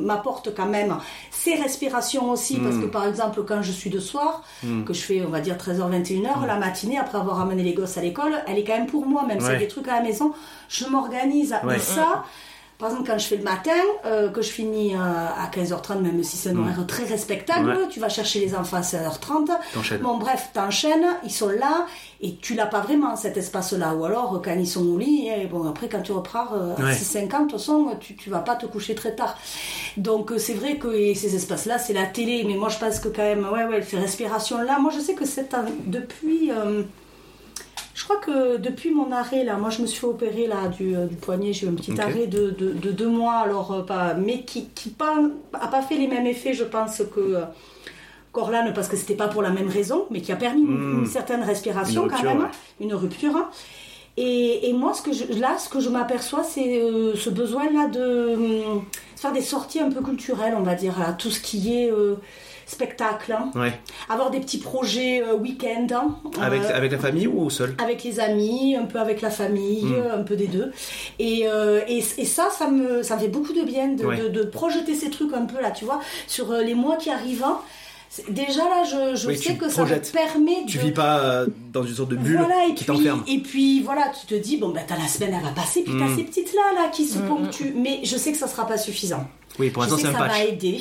m'apporte 0.02 0.54
quand 0.56 0.68
même 0.68 0.98
ces 1.32 1.56
respirations 1.56 2.30
aussi, 2.32 2.58
parce 2.60 2.78
que 2.78 2.86
par 2.86 3.06
exemple 3.08 3.44
quand 3.48 3.62
je 3.64 3.72
suis 3.72 3.90
de 3.90 4.00
soir, 4.00 4.44
que 4.86 4.94
je 4.94 5.02
fais 5.02 5.24
on 5.26 5.30
va 5.30 5.40
dire 5.40 5.56
13h, 5.58 5.90
21h, 5.90 6.46
la 6.46 6.58
matinée 6.58 6.98
après 7.00 7.18
avoir 7.18 7.42
amené 7.42 7.64
les 7.64 7.74
gosses 7.74 7.98
à 7.98 8.02
l'école, 8.02 8.34
elle 8.48 8.58
est 8.60 8.64
quand 8.64 8.78
même 8.78 8.86
pour 8.88 9.06
moi, 9.08 9.26
même 9.26 9.40
Ouais. 9.50 9.58
des 9.60 9.68
trucs 9.68 9.88
à 9.88 9.96
la 9.96 10.02
maison, 10.02 10.34
je 10.70 10.86
m'organise. 10.86 11.56
Ouais. 11.64 11.78
Et 11.78 11.80
ça, 11.80 12.24
par 12.80 12.90
exemple, 12.90 13.10
quand 13.10 13.18
je 13.18 13.26
fais 13.26 13.38
le 13.38 13.44
matin, 13.44 13.72
euh, 14.06 14.30
que 14.30 14.44
je 14.44 14.50
finis 14.52 14.94
euh, 14.94 15.00
à 15.00 15.50
15h30, 15.52 16.00
même 16.02 16.22
si 16.24 16.38
c'est 16.38 16.50
un 16.52 16.58
horaire 16.58 16.86
très 16.88 17.06
respectable. 17.06 17.70
Ouais. 17.72 17.88
tu 17.90 18.00
vas 18.00 18.08
chercher 18.08 18.40
les 18.40 18.54
enfants 18.56 18.78
à 18.78 18.82
16h30. 18.82 19.50
T'enchaînes. 19.74 19.98
Bon, 20.02 20.18
bref, 20.18 20.52
t'enchaînes, 20.54 21.08
ils 21.24 21.32
sont 21.32 21.50
là, 21.50 21.88
et 22.22 22.36
tu 22.36 22.54
l'as 22.54 22.68
pas 22.68 22.82
vraiment 22.82 23.16
cet 23.16 23.36
espace-là. 23.36 23.96
Ou 23.96 24.06
alors, 24.06 24.40
quand 24.46 24.54
ils 24.54 24.68
sont 24.68 24.86
au 24.86 25.00
lit, 25.00 25.28
et 25.28 25.48
bon, 25.48 25.68
après, 25.68 25.90
quand 25.90 26.04
tu 26.04 26.12
reprends 26.12 26.46
euh, 26.54 26.76
à 26.78 26.82
Ouais. 26.84 26.94
6h50, 26.94 27.26
de 27.26 27.38
toute 27.50 27.52
façon, 27.54 27.98
tu, 28.00 28.16
tu 28.16 28.30
vas 28.30 28.42
pas 28.42 28.56
te 28.56 28.68
coucher 28.68 28.94
très 28.94 29.16
tard. 29.16 29.36
Donc, 29.98 30.32
euh, 30.32 30.38
c'est 30.38 30.54
vrai 30.54 30.76
que 30.78 31.16
ces 31.16 31.34
espaces-là, 31.36 31.80
c'est 31.80 31.94
la 31.94 32.06
télé, 32.06 32.44
mais 32.46 32.58
moi, 32.58 32.70
je 32.70 32.78
pense 32.78 33.00
que 33.00 33.08
quand 33.08 33.24
même, 33.24 33.48
ouais, 33.52 33.66
ouais, 33.66 33.82
ces 33.82 33.98
respirations-là, 33.98 34.78
moi, 34.78 34.92
je 34.96 35.00
sais 35.00 35.16
que 35.16 35.26
c'est 35.26 35.50
depuis. 35.88 36.52
Je 37.98 38.04
crois 38.04 38.18
que 38.18 38.58
depuis 38.58 38.92
mon 38.92 39.12
arrêt, 39.12 39.44
là, 39.44 39.56
moi 39.58 39.72
je 39.72 39.82
me 39.82 39.88
suis 39.88 40.00
fait 40.00 40.06
opérer 40.06 40.46
là, 40.46 40.68
du, 40.68 40.96
euh, 40.96 41.08
du 41.08 41.16
poignet, 41.16 41.52
j'ai 41.52 41.66
eu 41.66 41.70
un 41.70 41.74
petit 41.74 42.00
arrêt 42.00 42.28
de, 42.28 42.52
de, 42.52 42.72
de 42.72 42.92
deux 42.92 43.08
mois, 43.10 43.38
alors 43.38 43.72
euh, 43.74 43.82
pas, 43.82 44.14
mais 44.14 44.42
qui 44.44 44.68
qui 44.76 44.90
pas, 44.90 45.16
fait 45.90 45.98
les 45.98 46.08
mêmes 46.08 46.28
effets, 46.28 46.54
je 46.54 46.64
pense, 46.64 47.02
que 47.14 47.20
euh, 47.20 47.42
Corlane, 48.32 48.72
parce 48.76 48.88
que 48.88 48.96
c'était 48.98 49.16
pas 49.16 49.28
pour 49.28 49.42
la 49.42 49.50
même 49.50 49.68
raison, 49.68 50.06
mais 50.12 50.22
qui 50.22 50.32
a 50.32 50.36
permis 50.36 50.62
une, 50.62 50.78
Mm. 50.78 51.00
une 51.00 51.06
certaine 51.08 51.42
respiration 51.44 52.04
Une 52.04 52.10
quand 52.10 52.16
rupture, 52.18 52.34
même, 52.36 52.44
ouais. 52.44 52.52
une 52.86 52.94
rupture. 52.94 53.50
Et, 54.20 54.70
et 54.70 54.74
moi, 54.74 54.94
ce 54.94 55.02
que 55.02 55.12
je, 55.14 55.26
là, 55.40 55.58
ce 55.58 55.68
que 55.70 55.80
je 55.80 55.90
m'aperçois, 55.90 56.44
c'est 56.44 56.80
euh, 56.82 57.16
ce 57.16 57.30
besoin-là 57.32 57.88
de 57.88 58.36
hum, 58.36 58.84
faire 59.16 59.32
des 59.32 59.42
sorties 59.42 59.80
un 59.80 59.90
peu 59.92 60.02
culturelles, 60.02 60.54
on 60.58 60.64
va 60.64 60.76
dire, 60.76 61.02
à 61.02 61.14
tout 61.14 61.30
ce 61.32 61.40
qui 61.40 61.74
est 61.82 61.92
euh, 61.92 62.16
spectacle, 62.68 63.32
hein. 63.32 63.50
Ouais. 63.56 63.74
avoir 64.10 64.30
des 64.30 64.40
petits 64.40 64.60
projets 64.60 65.24
euh, 65.24 65.36
week-end. 65.36 65.88
hein. 65.96 66.16
Avec, 66.42 66.62
Euh, 66.64 66.76
avec 66.76 66.92
la 66.92 66.98
famille 67.00 67.26
ou 67.28 67.50
seul? 67.50 67.76
avec 67.82 68.04
les 68.04 68.20
amis, 68.20 68.76
un 68.76 68.86
peu 68.86 69.00
avec 69.00 69.22
la 69.22 69.30
famille, 69.32 69.86
Mm. 69.86 70.20
un 70.20 70.24
peu 70.24 70.36
des 70.36 70.48
deux. 70.48 70.72
Et, 71.18 71.48
euh, 71.48 71.82
et, 71.88 72.04
et 72.18 72.26
ça, 72.26 72.50
ça 72.52 72.68
me, 72.70 73.02
ça 73.04 73.16
me 73.16 73.22
fait 73.22 73.28
beaucoup 73.30 73.54
de 73.54 73.64
bien 73.64 73.88
de, 73.90 74.06
Ouais. 74.06 74.18
de, 74.20 74.28
de 74.28 74.44
projeter 74.44 74.94
ces 74.96 75.10
trucs 75.10 75.34
un 75.34 75.46
peu 75.46 75.62
là, 75.62 75.72
tu 75.72 75.86
vois, 75.86 76.00
sur 76.28 76.52
euh, 76.52 76.62
les 76.62 76.74
mois 76.76 76.98
qui 76.98 77.10
arrivent. 77.10 77.44
hein. 77.44 77.60
Déjà 78.30 78.64
là, 78.64 78.84
je, 78.86 79.16
je 79.16 79.28
Oui, 79.28 79.38
sais 79.38 79.56
que 79.56 79.66
projettes. 79.72 80.06
ça 80.06 80.20
me 80.20 80.26
permet 80.26 80.64
de... 80.64 80.70
Tu 80.70 80.78
vis 80.80 80.92
pas 80.92 81.20
euh, 81.20 81.48
dans 81.74 81.84
une 81.84 81.94
sorte 81.94 82.10
de 82.10 82.16
bulle 82.16 82.38
Voilà, 82.38 82.66
et 82.70 82.74
qui 82.74 82.86
t'enferme. 82.86 83.22
et 83.28 83.40
puis 83.40 83.82
voilà, 83.82 84.12
tu 84.20 84.26
te 84.26 84.34
dis, 84.42 84.58
bon, 84.58 84.70
ben, 84.70 84.82
t'as 84.88 84.98
la 84.98 85.08
semaine, 85.08 85.36
elle 85.38 85.44
va 85.46 85.52
passer, 85.52 85.84
puis 85.84 85.94
t'as 86.00 86.06
Mm. 86.06 86.16
ces 86.18 86.24
petites 86.24 86.54
là, 86.54 86.62
là, 86.84 86.90
qui 86.90 87.06
se 87.06 87.20
ponctuent. 87.20 87.74
Mais 87.76 88.00
je 88.04 88.16
sais 88.18 88.32
que 88.32 88.38
ça 88.38 88.48
sera 88.48 88.66
pas 88.66 88.78
suffisant. 88.78 89.26
Oui, 89.60 89.70
pour 89.72 89.82
l'instant 89.84 89.98
c'est 89.98 90.08
un 90.08 90.12
ça 90.14 90.20
patch. 90.20 90.32
va 90.32 90.44
aider, 90.44 90.80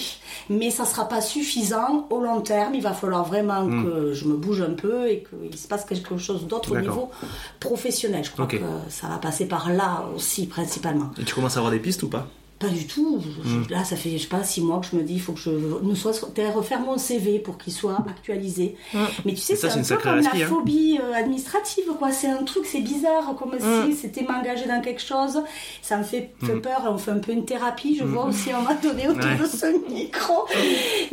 mais 0.51 0.71
ça 0.71 0.85
sera 0.85 1.09
pas 1.09 1.21
suffisant 1.21 2.07
au 2.11 2.21
long 2.21 2.41
terme. 2.43 2.75
Il 2.75 2.83
va 2.83 2.93
falloir 2.93 3.25
vraiment 3.25 3.65
Mm. 3.65 3.85
que 3.85 4.13
je 4.13 4.25
me 4.27 4.37
bouge 4.37 4.61
un 4.61 4.75
peu 4.75 5.09
et 5.11 5.25
qu'il 5.25 5.59
se 5.59 5.67
passe 5.67 5.85
quelque 5.85 6.17
chose 6.19 6.47
d'autre 6.47 6.73
au 6.73 6.79
niveau 6.81 7.11
professionnel. 7.61 8.25
Je 8.25 8.31
crois 8.31 8.47
que 8.47 8.57
ça 8.89 9.07
va 9.09 9.17
passer 9.19 9.47
par 9.47 9.71
là 9.71 10.05
aussi, 10.15 10.47
principalement. 10.47 11.11
Et 11.21 11.25
tu 11.25 11.35
commences 11.35 11.57
à 11.57 11.61
avoir 11.61 11.73
des 11.73 11.79
pistes 11.81 12.03
ou 12.03 12.09
pas? 12.09 12.27
Pas 12.59 12.69
du 12.69 12.87
tout. 12.87 13.21
Je- 13.45 13.51
Mm. 13.51 13.67
Là, 13.69 13.85
ça 13.85 13.97
fait, 13.97 14.11
je 14.17 14.17
sais 14.23 14.29
pas, 14.29 14.43
six 14.43 14.63
mois 14.63 14.81
que 14.81 14.87
je 14.91 14.97
me 14.97 15.03
dis, 15.03 15.15
il 15.15 15.21
faut 15.21 15.33
que 15.33 15.41
je 15.41 15.51
ne 15.51 15.95
sois 15.95 16.13
peut-être 16.13 16.55
refaire 16.57 16.81
mon 16.81 16.97
CV 16.97 17.39
pour 17.39 17.59
qu'il 17.59 17.73
soit 17.73 17.99
actualisé. 18.09 18.77
Mais 19.27 19.33
tu 19.35 19.37
sais, 19.37 19.57
c'est 19.57 19.69
un 19.69 19.83
peu 19.83 19.97
comme 19.99 20.21
la 20.21 20.31
hein. 20.31 20.47
phobie 20.49 20.99
euh, 21.03 21.13
administrative, 21.13 21.85
quoi. 21.99 22.11
C'est 22.13 22.29
un 22.29 22.43
truc, 22.45 22.65
c'est 22.65 22.81
bizarre, 22.81 23.35
comme 23.39 23.53
si 23.87 23.95
c'était 23.95 24.23
m'engager 24.23 24.67
dans 24.67 24.81
quelque 24.81 25.03
chose. 25.03 25.43
Ça 25.83 25.99
me 25.99 26.03
fait, 26.03 26.31
fait 26.43 26.57
peur. 26.57 26.83
On 26.89 26.97
fait 26.97 27.11
un 27.11 27.19
peu 27.19 27.33
une 27.33 27.45
thérapie, 27.45 27.97
je 27.99 28.05
vois 28.05 28.25
aussi 28.25 28.51
un 28.53 28.59
moment 28.61 28.71
donné 28.83 29.07
autour 29.09 29.23
Ouais. 29.25 29.37
de 29.37 29.45
ce 29.47 29.93
micro. 29.93 30.47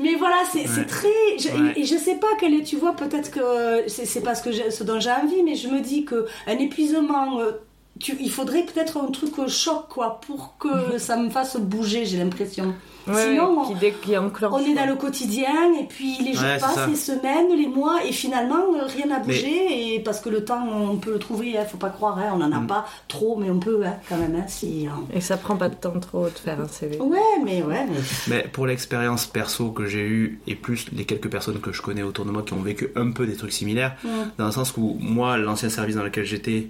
Mais 0.01 0.15
voilà, 0.15 0.37
c'est 0.51 0.67
Ouais. 0.67 0.85
très. 0.85 1.07
Je, 1.37 1.49
Ouais. 1.49 1.73
Et 1.75 1.83
je 1.83 1.97
sais 1.97 2.15
pas 2.15 2.27
quel 2.39 2.53
est, 2.53 2.63
tu 2.63 2.77
vois, 2.77 2.93
peut-être 2.95 3.31
que 3.31 3.83
c'est 3.87 4.21
pas 4.23 4.33
ce, 4.35 4.43
que 4.43 4.71
ce 4.71 4.83
dont 4.85 4.99
j'ai 4.99 5.11
envie, 5.11 5.43
mais 5.43 5.55
je 5.55 5.67
me 5.67 5.81
dis 5.81 6.05
que 6.05 6.25
un 6.47 6.57
épuisement. 6.57 7.39
euh, 7.41 7.51
tu- 7.99 8.17
il 8.19 8.31
faudrait 8.31 8.63
peut-être 8.63 8.97
un 8.97 9.11
truc 9.11 9.37
euh, 9.39 9.47
choc, 9.47 9.85
quoi, 9.89 10.19
pour 10.25 10.55
que 10.59 10.97
ça 10.97 11.17
me 11.17 11.29
fasse 11.29 11.57
bouger, 11.57 12.05
j'ai 12.05 12.17
l'impression. 12.17 12.73
Ouais, 13.05 13.31
Sinon, 13.31 13.65
qui, 13.65 13.75
dé- 13.75 13.93
qui 14.01 14.17
enclenche. 14.17 14.53
on 14.53 14.65
est 14.65 14.73
dans 14.75 14.85
le 14.85 14.95
quotidien, 14.95 15.73
et 15.77 15.83
puis 15.83 16.19
les 16.23 16.31
jours 16.33 16.43
Ouais, 16.45 16.57
passent, 16.57 16.87
les 16.87 16.95
semaines, 16.95 17.47
les 17.53 17.67
mois, 17.67 17.99
et 18.05 18.13
finalement, 18.13 18.63
euh, 18.75 18.85
rien 18.85 19.07
n'a 19.07 19.19
bougé, 19.19 19.95
et 19.95 19.99
parce 19.99 20.21
que 20.21 20.29
le 20.29 20.45
temps, 20.45 20.65
on 20.65 20.95
peut 20.95 21.11
le 21.11 21.19
trouver, 21.19 21.57
hein, 21.57 21.65
faut 21.69 21.75
pas 21.77 21.89
croire, 21.89 22.17
hein, 22.17 22.31
on 22.33 22.41
en 22.41 22.49
a 22.53 22.59
Mm. 22.61 22.67
pas 22.67 22.85
trop, 23.09 23.35
mais 23.35 23.49
on 23.51 23.59
peut, 23.59 23.81
hein, 23.85 23.95
quand 24.07 24.15
même, 24.15 24.35
hein, 24.37 24.45
si... 24.47 24.87
hein. 24.87 25.01
Et 25.13 25.19
ça 25.19 25.35
prend 25.35 25.57
pas 25.57 25.67
de 25.67 25.75
temps 25.75 25.99
trop 25.99 26.23
de 26.25 26.29
faire 26.29 26.61
un 26.61 26.67
CV. 26.69 26.97
Ouais, 27.01 27.19
mais 27.43 27.61
ouais, 27.61 27.85
mais... 27.89 27.97
Mais 28.29 28.43
pour 28.47 28.67
l'expérience 28.67 29.25
perso 29.25 29.71
que 29.71 29.85
j'ai 29.85 30.07
eue 30.07 30.39
et 30.47 30.55
plus 30.55 30.85
les 30.93 31.03
quelques 31.03 31.29
personnes 31.29 31.59
que 31.59 31.73
je 31.73 31.81
connais 31.81 32.03
autour 32.03 32.23
de 32.23 32.31
moi 32.31 32.41
qui 32.43 32.53
ont 32.53 32.61
vécu 32.61 32.87
un 32.95 33.11
peu 33.11 33.27
des 33.27 33.35
trucs 33.35 33.51
similaires, 33.51 33.97
Mm. 34.05 34.07
dans 34.37 34.45
le 34.45 34.51
sens 34.53 34.73
où 34.77 34.95
moi, 35.01 35.35
l'ancien 35.37 35.67
service 35.67 35.97
dans 35.97 36.03
lequel 36.03 36.23
j'étais 36.23 36.69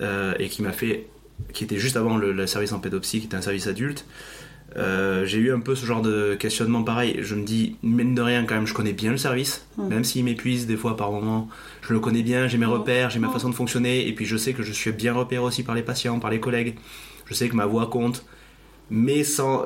euh, 0.00 0.34
et 0.38 0.48
qui 0.48 0.62
m'a 0.62 0.72
fait, 0.72 1.06
qui 1.52 1.64
était 1.64 1.78
juste 1.78 1.96
avant 1.96 2.16
le, 2.16 2.32
le 2.32 2.46
service 2.46 2.72
en 2.72 2.78
pédopsie, 2.80 3.20
qui 3.20 3.26
était 3.26 3.36
un 3.36 3.42
service 3.42 3.66
adulte, 3.66 4.06
euh, 4.76 5.24
j'ai 5.24 5.38
eu 5.38 5.52
un 5.52 5.60
peu 5.60 5.74
ce 5.76 5.86
genre 5.86 6.02
de 6.02 6.34
questionnement 6.34 6.82
pareil. 6.82 7.18
Je 7.20 7.34
me 7.36 7.44
dis, 7.44 7.76
mine 7.82 8.14
de 8.14 8.22
rien, 8.22 8.44
quand 8.44 8.56
même, 8.56 8.66
je 8.66 8.74
connais 8.74 8.92
bien 8.92 9.12
le 9.12 9.16
service, 9.18 9.66
Mm. 9.76 9.88
même 9.88 10.04
s'il 10.04 10.24
m'épuise 10.24 10.66
des 10.66 10.76
fois 10.76 10.96
par 10.96 11.12
moments. 11.12 11.48
Je 11.82 11.92
le 11.92 12.00
connais 12.00 12.22
bien, 12.22 12.48
j'ai 12.48 12.58
mes 12.58 12.66
Mm. 12.66 12.70
repères, 12.70 13.10
j'ai 13.10 13.20
ma 13.20 13.28
Mm. 13.28 13.32
façon 13.32 13.50
de 13.50 13.54
fonctionner, 13.54 14.08
et 14.08 14.12
puis 14.12 14.24
je 14.26 14.36
sais 14.36 14.52
que 14.52 14.62
je 14.64 14.72
suis 14.72 14.90
bien 14.92 15.12
repéré 15.14 15.42
aussi 15.44 15.62
par 15.62 15.74
les 15.76 15.82
patients, 15.82 16.18
par 16.18 16.30
les 16.30 16.40
collègues. 16.40 16.74
Je 17.26 17.34
sais 17.34 17.48
que 17.48 17.54
ma 17.56 17.66
voix 17.66 17.86
compte 17.86 18.24
mais 18.90 19.24
sans, 19.24 19.64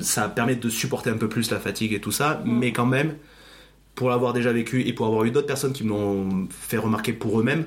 ça 0.00 0.28
permet 0.28 0.56
de 0.56 0.68
supporter 0.68 1.10
un 1.10 1.16
peu 1.16 1.28
plus 1.28 1.48
la 1.52 1.60
fatigue 1.60 1.92
et 1.92 2.00
tout 2.00 2.10
ça, 2.10 2.42
mais 2.44 2.72
quand 2.72 2.86
même, 2.86 3.14
pour 3.94 4.10
l'avoir 4.10 4.32
déjà 4.32 4.52
vécu 4.52 4.82
et 4.84 4.92
pour 4.92 5.06
avoir 5.06 5.24
eu 5.24 5.30
d'autres 5.30 5.46
personnes 5.46 5.72
qui 5.72 5.84
me 5.84 5.90
l'ont 5.90 6.48
fait 6.50 6.76
remarquer 6.76 7.12
pour 7.12 7.38
eux-mêmes. 7.38 7.66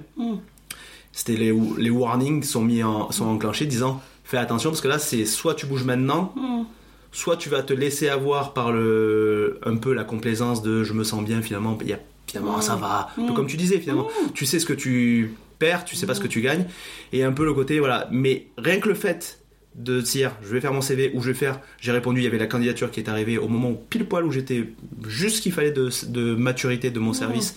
C'était 1.13 1.35
les, 1.35 1.53
les 1.77 1.89
warnings 1.89 2.43
sont 2.43 2.61
mis 2.63 2.83
en, 2.83 3.11
sont 3.11 3.25
enclenchés 3.25 3.65
disant 3.65 4.01
fais 4.23 4.37
attention 4.37 4.69
parce 4.69 4.81
que 4.81 4.87
là 4.87 4.99
c'est 4.99 5.25
soit 5.25 5.55
tu 5.55 5.65
bouges 5.65 5.83
maintenant, 5.83 6.33
Mm. 6.35 6.63
soit 7.11 7.35
tu 7.37 7.49
vas 7.49 7.61
te 7.63 7.73
laisser 7.73 8.07
avoir 8.09 8.53
par 8.53 8.71
le 8.71 9.59
un 9.65 9.75
peu 9.75 9.93
la 9.93 10.03
complaisance 10.05 10.61
de 10.61 10.83
je 10.83 10.93
me 10.93 11.03
sens 11.03 11.23
bien 11.23 11.41
finalement, 11.41 11.77
il 11.81 11.89
y 11.89 11.93
a- 11.93 11.99
finalement 12.27 12.57
Mm. 12.57 12.61
ça 12.61 12.75
va, 12.75 13.09
un 13.17 13.25
peu 13.27 13.31
Mm. 13.33 13.35
comme 13.35 13.47
tu 13.47 13.57
disais 13.57 13.79
finalement, 13.79 14.07
tu 14.33 14.45
sais 14.45 14.59
ce 14.59 14.65
que 14.65 14.73
tu 14.73 15.33
perds, 15.59 15.83
tu 15.85 15.95
sais 15.95 16.05
pas 16.07 16.15
ce 16.15 16.21
que 16.21 16.27
tu 16.27 16.41
gagnes, 16.41 16.65
et 17.13 17.23
un 17.23 17.31
peu 17.33 17.43
le 17.45 17.53
côté 17.53 17.79
voilà, 17.79 18.07
mais 18.11 18.47
rien 18.57 18.79
que 18.79 18.87
le 18.89 18.95
fait 18.95 19.39
de 19.75 20.01
dire 20.01 20.31
je 20.41 20.47
vais 20.49 20.59
faire 20.61 20.73
mon 20.73 20.81
CV 20.81 21.11
ou 21.13 21.21
je 21.21 21.27
vais 21.31 21.33
faire 21.37 21.59
j'ai 21.79 21.91
répondu 21.93 22.19
il 22.19 22.23
y 22.25 22.27
avait 22.27 22.37
la 22.37 22.45
candidature 22.47 22.91
qui 22.91 22.99
est 22.99 23.07
arrivée 23.07 23.37
au 23.37 23.47
moment 23.47 23.69
où 23.69 23.79
pile 23.89 24.05
poil 24.05 24.25
où 24.25 24.31
j'étais 24.31 24.67
juste 25.07 25.37
ce 25.37 25.41
qu'il 25.41 25.53
fallait 25.53 25.71
de, 25.71 25.89
de 26.09 26.35
maturité 26.35 26.89
de 26.91 26.99
mon 26.99 27.13
service 27.13 27.55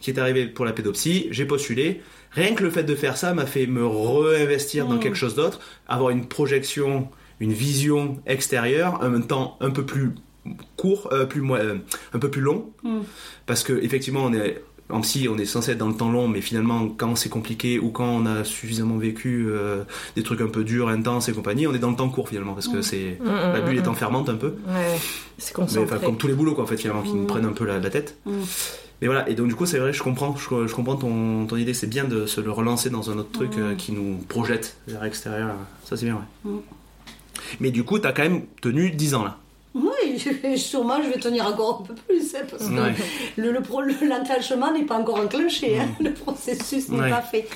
qui 0.00 0.10
est 0.10 0.18
arrivé 0.18 0.46
pour 0.46 0.64
la 0.64 0.72
pédopsie 0.72 1.28
j'ai 1.30 1.44
postulé 1.44 2.02
rien 2.32 2.54
que 2.54 2.62
le 2.62 2.70
fait 2.70 2.84
de 2.84 2.94
faire 2.94 3.16
ça 3.16 3.34
m'a 3.34 3.46
fait 3.46 3.66
me 3.66 3.86
réinvestir 3.86 4.86
dans 4.86 4.96
Mm. 4.96 5.00
quelque 5.00 5.16
chose 5.16 5.34
d'autre 5.34 5.60
avoir 5.88 6.10
une 6.10 6.26
projection 6.26 7.08
une 7.40 7.52
vision 7.52 8.18
extérieure 8.26 8.98
en 9.02 9.08
même 9.10 9.26
temps 9.26 9.56
un 9.60 9.70
peu 9.70 9.84
plus 9.84 10.10
court 10.76 11.08
euh, 11.12 11.24
plus 11.26 11.42
euh, 11.52 11.76
un 12.12 12.18
peu 12.18 12.30
plus 12.30 12.40
long 12.42 12.70
Mm. 12.82 13.00
parce 13.46 13.62
que 13.62 13.72
effectivement 13.82 14.24
on 14.24 14.32
est 14.34 14.62
en 14.90 15.00
psy, 15.00 15.26
on 15.26 15.38
est 15.38 15.46
censé 15.46 15.70
être 15.72 15.78
dans 15.78 15.88
le 15.88 15.94
temps 15.94 16.10
long, 16.10 16.28
mais 16.28 16.42
finalement, 16.42 16.86
quand 16.88 17.16
c'est 17.16 17.30
compliqué 17.30 17.78
ou 17.78 17.88
quand 17.88 18.04
on 18.10 18.26
a 18.26 18.44
suffisamment 18.44 18.98
vécu 18.98 19.46
euh, 19.48 19.84
des 20.16 20.22
trucs 20.22 20.42
un 20.42 20.48
peu 20.48 20.64
durs, 20.64 20.88
intenses 20.88 21.30
et 21.30 21.32
compagnie, 21.32 21.66
on 21.66 21.72
est 21.72 21.78
dans 21.78 21.88
le 21.92 21.96
temps 21.96 22.10
court 22.10 22.28
finalement, 22.28 22.52
parce 22.52 22.68
que 22.68 22.78
Mm. 22.78 22.82
c'est 22.82 23.18
la 23.24 23.60
bulle 23.62 23.78
est 23.78 23.88
enfermante 23.88 24.28
un 24.28 24.34
peu, 24.34 24.48
Ouais, 24.68 24.98
c'est 25.38 25.56
mais 25.56 25.64
concentré. 25.64 25.98
comme 26.04 26.18
tous 26.18 26.26
les 26.26 26.34
boulots 26.34 26.54
quoi, 26.54 26.64
en 26.64 26.66
fait 26.66 26.76
finalement, 26.76 27.02
qui 27.02 27.14
nous 27.14 27.24
prennent 27.24 27.46
un 27.46 27.52
peu 27.54 27.64
la, 27.64 27.78
la 27.78 27.88
tête. 27.88 28.18
Mais 29.02 29.08
voilà, 29.08 29.28
et 29.28 29.34
donc 29.34 29.48
du 29.48 29.54
coup, 29.56 29.66
c'est 29.66 29.78
vrai, 29.78 29.92
je 29.92 30.00
comprends, 30.02 30.34
je, 30.36 30.66
je 30.68 30.74
comprends 30.74 30.96
ton, 30.96 31.44
ton 31.46 31.56
idée, 31.56 31.74
c'est 31.74 31.88
bien 31.88 32.04
de 32.04 32.24
se 32.24 32.40
le 32.40 32.50
relancer 32.50 32.88
dans 32.88 33.10
un 33.10 33.18
autre 33.18 33.32
truc 33.32 33.50
euh, 33.58 33.74
qui 33.74 33.92
nous 33.92 34.16
projette 34.28 34.76
vers 34.86 35.02
l'extérieur, 35.02 35.50
ça 35.84 35.96
c'est 35.96 36.06
bien, 36.06 36.22
ouais. 36.44 36.52
Mais 37.60 37.70
du 37.72 37.82
coup, 37.84 37.98
t'as 37.98 38.12
quand 38.12 38.22
même 38.22 38.42
tenu 38.62 38.90
10 38.92 39.14
ans 39.14 39.24
là. 39.24 39.36
Oui, 39.74 39.90
je- 40.18 40.56
sûrement 40.56 41.02
je 41.02 41.08
vais 41.08 41.18
tenir 41.18 41.46
encore 41.46 41.80
un 41.82 41.86
peu 41.86 41.94
plus, 41.94 42.34
hein, 42.36 42.44
parce 42.48 42.64
que 42.68 42.72
Ouais. 42.74 42.94
le, 43.36 43.50
n'est 44.70 44.84
pas 44.84 44.96
encore 44.98 45.18
enclenché, 45.18 45.78
hein, 45.80 45.88
le 46.00 46.12
processus 46.12 46.88
n'est 46.88 47.00
Ouais. 47.00 47.10
pas 47.10 47.22
fait. 47.22 47.48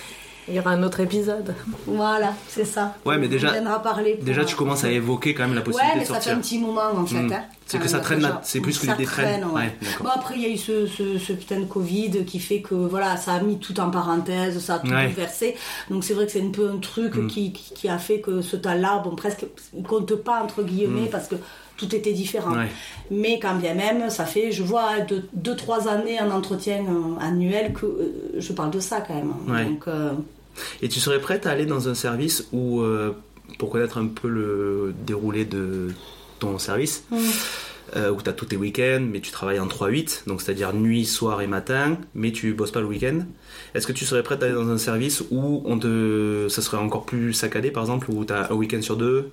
Il 0.49 0.55
y 0.55 0.61
aura 0.61 0.70
un 0.70 0.82
autre 0.84 1.01
épisode. 1.01 1.55
Voilà, 1.86 2.32
c'est 2.47 2.64
ça. 2.64 2.94
Ouais, 3.05 3.18
mais 3.18 3.26
déjà- 3.26 3.49
On 3.49 3.53
viendra 3.53 3.82
parler. 3.82 4.14
pour, 4.14 4.24
Déjà, 4.24 4.42
euh, 4.42 4.44
tu 4.44 4.55
commences 4.55 4.84
à 4.84 4.90
évoquer 4.92 5.34
quand 5.34 5.42
même 5.44 5.55
la 5.57 5.61
possibilité 5.61 5.94
Ouais, 5.94 5.99
mais 6.05 6.07
de 6.09 6.12
ça 6.14 6.20
fait 6.20 6.30
un 6.30 6.38
petit 6.38 6.59
moment 6.61 6.82
en 6.97 7.05
fait. 7.05 7.16
Mm. 7.20 7.32
hein, 7.32 7.42
C'est 7.66 7.78
que 7.80 7.88
ça 7.88 7.99
traîne, 7.99 8.20
là, 8.20 8.40
c'est 8.44 8.61
plus 8.61 8.78
que 8.78 8.86
Ça 8.86 8.92
l'idée 8.92 9.07
traîne. 9.07 9.44
ouais. 9.47 9.53
Ouais, 9.53 9.76
d'accord. 9.82 10.07
Bon, 10.07 10.11
après, 10.14 10.34
il 10.36 10.42
y 10.42 10.44
a 10.47 10.49
eu 10.51 10.57
ce, 10.57 10.86
ce, 10.86 11.18
ce 11.18 11.32
putain 11.32 11.59
de 11.59 11.64
Covid 11.64 12.24
qui 12.24 12.38
fait 12.38 12.61
que 12.61 12.76
voilà, 12.76 13.16
ça 13.16 13.32
a 13.32 13.40
mis 13.40 13.59
tout 13.59 13.78
en 13.80 13.90
parenthèse, 13.90 14.61
ça 14.61 14.74
a 14.74 14.78
tout 14.78 14.86
Ouais. 14.88 15.09
bouleversé. 15.09 15.57
Donc 15.90 16.05
c'est 16.05 16.14
vrai 16.14 16.26
que 16.26 16.32
c'est 16.32 16.42
un 16.42 16.51
peu 16.51 16.70
un 16.70 16.78
truc 16.78 17.16
Mm. 17.16 17.26
qui, 17.26 17.88
a 17.88 17.99
fait 17.99 18.20
que 18.20 18.40
ce 18.40 18.55
temps-là, 18.57 19.01
bon, 19.05 19.16
presque, 19.16 19.47
il 19.76 19.82
compte 19.82 20.14
pas 20.14 20.42
entre 20.44 20.62
guillemets 20.62 21.09
parce 21.11 21.26
que 21.26 21.34
tout 21.77 21.95
était 21.95 22.12
différent. 22.12 22.53
Ouais. 22.57 22.68
Mais 23.11 23.39
quand 23.39 23.57
bien 23.57 23.74
même, 23.74 24.11
ça 24.11 24.24
fait, 24.24 24.53
je 24.53 24.62
vois, 24.62 24.99
2-3 25.01 25.89
années 25.89 26.20
en 26.20 26.31
entretien 26.31 26.79
euh, 26.79 27.20
annuel 27.20 27.72
que 27.72 27.87
euh, 27.87 28.35
je 28.39 28.53
parle 28.53 28.70
de 28.70 28.81
ça 28.81 29.01
quand 29.01 29.14
même. 29.14 29.33
Ouais. 29.49 29.64
Donc, 29.64 29.89
euh, 29.89 30.12
Et 30.83 30.89
tu 30.89 31.01
serais 31.01 31.20
prête 31.20 31.47
à 31.47 31.51
aller 31.51 31.66
dans 31.66 31.89
un 31.89 31.95
service 31.95 32.49
où, 32.53 32.81
euh, 32.81 33.16
pour 33.59 33.70
connaître 33.70 33.99
un 33.99 34.07
peu 34.07 34.29
le 34.29 34.95
déroulé 35.07 35.45
de 35.45 35.89
ton 36.39 36.59
service, 36.59 37.05
mm. 37.11 37.16
euh, 37.97 38.11
où 38.11 38.20
tu 38.22 38.31
as 38.31 38.33
tous 38.33 38.47
tes 38.47 38.57
week-ends, 38.57 39.07
mais 39.11 39.20
tu 39.20 39.31
travailles 39.31 39.61
en 39.61 39.66
3-8, 39.66 40.27
donc 40.27 40.43
c'est-à-dire 40.43 40.72
nuit, 40.74 41.05
soir 41.05 41.41
et 41.43 41.47
matin, 41.47 41.99
mais 42.14 42.33
tu 42.33 42.55
bosses 42.55 42.72
pas 42.72 42.81
le 42.81 42.87
week-end. 42.87 43.20
Est-ce 43.74 43.87
que 43.87 43.93
tu 43.93 44.05
serais 44.05 44.22
prête 44.22 44.43
à 44.43 44.47
aller 44.47 44.55
dans 44.55 44.68
un 44.68 44.79
service 44.79 45.22
où 45.31 45.62
on 45.64 45.79
te, 45.79 46.49
ça 46.49 46.62
serait 46.62 46.79
encore 46.79 47.05
plus 47.05 47.33
saccadé, 47.33 47.70
par 47.70 47.83
exemple, 47.83 48.11
où 48.11 48.24
tu 48.24 48.33
as 48.33 48.51
un 48.51 48.55
week-end 48.55 48.83
sur 48.83 48.97
deux 48.97 49.31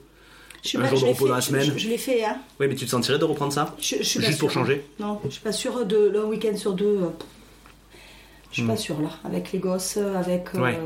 je 0.63 0.77
Un 0.77 0.81
pas- 0.81 0.87
jour 0.87 0.97
je 0.97 1.01
de 1.01 1.07
l'ai 1.07 1.13
repos 1.13 1.25
fait- 1.25 1.29
dans 1.29 1.35
la 1.35 1.41
semaine. 1.41 1.71
Je, 1.73 1.77
je 1.77 1.89
l'ai 1.89 1.97
fait, 1.97 2.23
hein. 2.23 2.37
Oui, 2.59 2.67
mais 2.67 2.75
tu 2.75 2.85
te 2.85 2.89
sentirais 2.89 3.19
de 3.19 3.25
reprendre 3.25 3.51
ça? 3.53 3.75
Je, 3.79 3.97
je 3.97 4.03
suis 4.03 4.19
pas 4.19 4.25
Juste 4.27 4.39
pour 4.39 4.49
changer? 4.51 4.85
Non, 4.99 5.19
je 5.25 5.29
suis 5.29 5.41
pas 5.41 5.51
sûre 5.51 5.85
de 5.85 6.09
le 6.11 6.25
week-end 6.25 6.55
sur 6.55 6.73
deux. 6.73 6.85
euh, 6.85 7.07
Je 8.51 8.57
suis 8.59 8.63
Hmm. 8.63 8.67
pas 8.67 8.77
sûre 8.77 9.01
là, 9.01 9.09
avec 9.25 9.51
les 9.51 9.57
gosses, 9.57 9.97
avec. 9.97 10.49
euh, 10.53 10.59
Ouais. 10.61 10.77